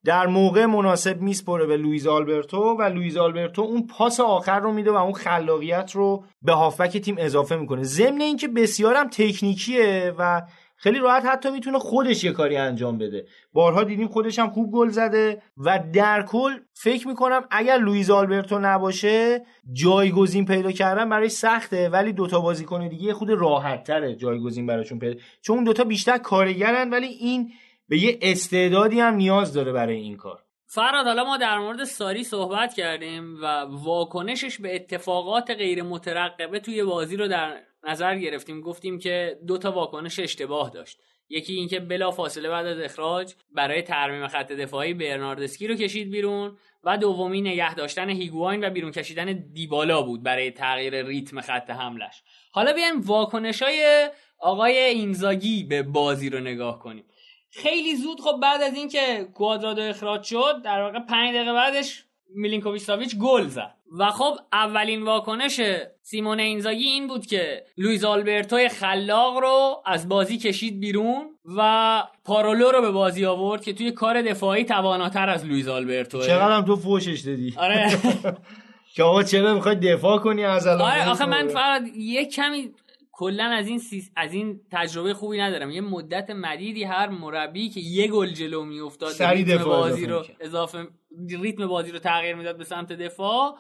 در 0.09 0.27
موقع 0.27 0.67
مناسب 0.67 1.21
میسپره 1.21 1.67
به 1.67 1.77
لوئیز 1.77 2.07
آلبرتو 2.07 2.77
و 2.79 2.83
لوئیز 2.83 3.17
آلبرتو 3.17 3.63
اون 3.63 3.87
پاس 3.87 4.21
آخر 4.21 4.61
رو 4.61 4.73
میده 4.73 4.91
و 4.91 4.95
اون 4.95 5.13
خلاقیت 5.13 5.93
رو 5.95 6.25
به 6.43 6.53
هافبک 6.53 6.97
تیم 6.97 7.15
اضافه 7.19 7.57
می‌کنه. 7.57 7.83
ضمن 7.83 8.21
اینکه 8.21 8.49
بسیارم 8.49 9.09
تکنیکیه 9.09 10.15
و 10.19 10.43
خیلی 10.77 10.99
راحت 10.99 11.27
حتی 11.27 11.51
می‌تونه 11.51 11.79
خودش 11.79 12.25
یه 12.25 12.33
کاری 12.33 12.57
انجام 12.57 12.99
بده. 12.99 13.27
بارها 13.53 13.85
دیدیم 13.85 14.09
خودش 14.09 14.39
هم 14.39 14.51
خوب 14.51 14.73
گل 14.73 14.89
زده 14.89 15.43
و 15.57 15.81
در 15.93 16.23
کل 16.23 16.53
فکر 16.73 17.09
می‌کنم 17.09 17.43
اگر 17.51 17.79
لوئیز 17.79 18.11
آلبرتو 18.11 18.59
نباشه 18.59 19.43
جایگزین 19.73 20.45
پیدا 20.45 20.73
کردن 20.73 21.09
برای 21.09 21.29
سخته 21.29 21.89
ولی 21.89 22.13
دوتا 22.13 22.41
بازیکن 22.41 22.89
دیگه 22.89 23.15
خود 23.15 23.31
راحت 23.31 23.85
تره 23.85 24.15
جایگزین 24.15 24.67
براشون 24.67 24.99
پیدا 24.99 25.21
چون 25.41 25.57
اون 25.57 25.65
دوتا 25.65 25.85
بیشتر 25.85 26.19
کارگرن 26.19 26.91
ولی 26.91 27.07
این 27.07 27.53
به 27.89 27.99
یه 27.99 28.19
استعدادی 28.23 29.01
هم 29.01 29.15
نیاز 29.15 29.53
داره 29.53 29.73
برای 29.73 29.97
این 29.97 30.17
کار. 30.17 30.43
فراد 30.67 31.07
حالا 31.07 31.25
ما 31.25 31.37
در 31.37 31.59
مورد 31.59 31.85
ساری 31.85 32.25
صحبت 32.25 32.75
کردیم 32.75 33.37
و 33.43 33.47
واکنشش 33.69 34.61
به 34.61 34.75
اتفاقات 34.75 35.51
غیر 35.51 35.83
مترقبه 35.83 36.61
توی 36.61 36.85
بازی 36.85 37.17
رو 37.17 37.29
در 37.29 37.61
نظر 37.85 38.19
گرفتیم. 38.19 38.61
گفتیم 38.61 38.99
که 38.99 39.39
دو 39.47 39.59
تا 39.59 39.73
واکنش 39.73 40.19
اشتباه 40.19 40.71
داشت. 40.71 40.99
یکی 41.29 41.53
اینکه 41.53 41.81
بلا 41.81 42.11
فاصله 42.11 42.49
بعد 42.49 42.67
از 42.67 42.81
اخراج 42.81 43.35
برای 43.55 43.83
ترمیم 43.83 44.29
خط 44.29 44.53
دفاعی 44.53 44.95
برناردسکی 44.95 45.67
رو 45.67 45.75
کشید 45.75 46.11
بیرون 46.11 46.57
و 46.85 46.99
دومی 46.99 47.41
نگه 47.41 47.75
داشتن 47.75 48.11
هیگواین 48.11 48.65
و 48.65 48.71
بیرون 48.71 48.93
کشیدن 48.93 49.33
دیبالا 49.53 50.03
بود 50.03 50.23
برای 50.23 50.51
تغییر 50.51 51.03
ریتم 51.07 51.41
خط 51.41 51.71
حملش. 51.71 52.23
حالا 52.53 52.73
بیایم 52.73 53.01
واکنش 53.01 53.63
های 53.63 54.11
آقای 54.39 54.79
اینزاگی 54.79 55.65
به 55.65 55.83
بازی 55.83 56.31
رو 56.31 56.41
نگاه 56.41 56.79
کنیم. 56.79 57.05
خیلی 57.51 57.97
زود 57.97 58.21
خب 58.21 58.41
بعد 58.43 58.63
از 58.63 58.75
اینکه 58.75 59.29
کوادرادو 59.35 59.83
اخراج 59.83 60.23
شد 60.23 60.63
در 60.65 60.83
واقع 60.83 60.99
پنج 60.99 61.35
دقیقه 61.35 61.53
بعدش 61.53 62.05
میلینکوویچ 62.35 62.83
ساویچ 62.83 63.17
گل 63.17 63.47
زد. 63.47 63.75
و 63.99 64.11
خب 64.11 64.39
اولین 64.53 65.03
واکنش 65.03 65.61
سیمون 66.03 66.41
اینزاگی 66.41 66.85
این 66.85 67.07
بود 67.07 67.27
که 67.27 67.65
لویز 67.79 68.05
آلبرتو 68.05 68.69
خلاق 68.69 69.39
رو 69.39 69.83
از 69.87 70.09
بازی 70.09 70.39
کشید 70.39 70.81
بیرون 70.81 71.31
و 71.57 72.03
پارولو 72.25 72.71
رو 72.71 72.81
به 72.81 72.91
بازی 72.91 73.25
آورد 73.27 73.65
که 73.65 73.73
توی 73.73 73.91
کار 73.91 74.23
دفاعی 74.23 74.65
تواناتر 74.65 75.29
از 75.29 75.45
لویز 75.45 75.69
آلبرتو 75.69 76.21
چقدر 76.21 76.57
هم 76.57 76.65
تو 76.65 76.77
فوشش 76.77 77.21
دادی. 77.21 77.55
آره. 77.57 77.99
که 78.95 79.03
آقا 79.03 79.23
چرا 79.23 79.55
می‌خوای 79.55 79.77
دفاع 79.77 80.19
کنی 80.19 80.45
از 80.45 80.67
الان؟ 80.67 80.91
آره 80.91 81.11
آخه 81.11 81.27
من 81.27 81.49
فراد 81.49 81.83
یه 81.97 82.25
کمی 82.25 82.71
کلا 83.19 83.45
از 83.45 83.69
این 83.69 83.79
سیس... 83.79 84.11
از 84.17 84.33
این 84.33 84.61
تجربه 84.73 85.15
خوبی 85.15 85.39
ندارم. 85.39 85.71
یه 85.71 85.81
مدت 85.81 86.31
مدیدی 86.31 86.85
هر 86.85 87.09
مربی 87.09 87.69
که 87.69 87.81
یه 87.81 88.09
گل 88.09 88.31
جلو 88.31 88.65
میافتاد 88.65 89.23
ریتم 89.23 89.65
بازی 89.65 90.07
رو. 90.07 90.25
اضافه 90.41 90.87
ریتم 91.29 91.67
بازی 91.67 91.93
رو 91.93 91.99
تغییر 91.99 92.35
می‌داد 92.35 92.59
به 92.59 92.65
سمت 92.65 92.93
دفاع. 92.93 93.59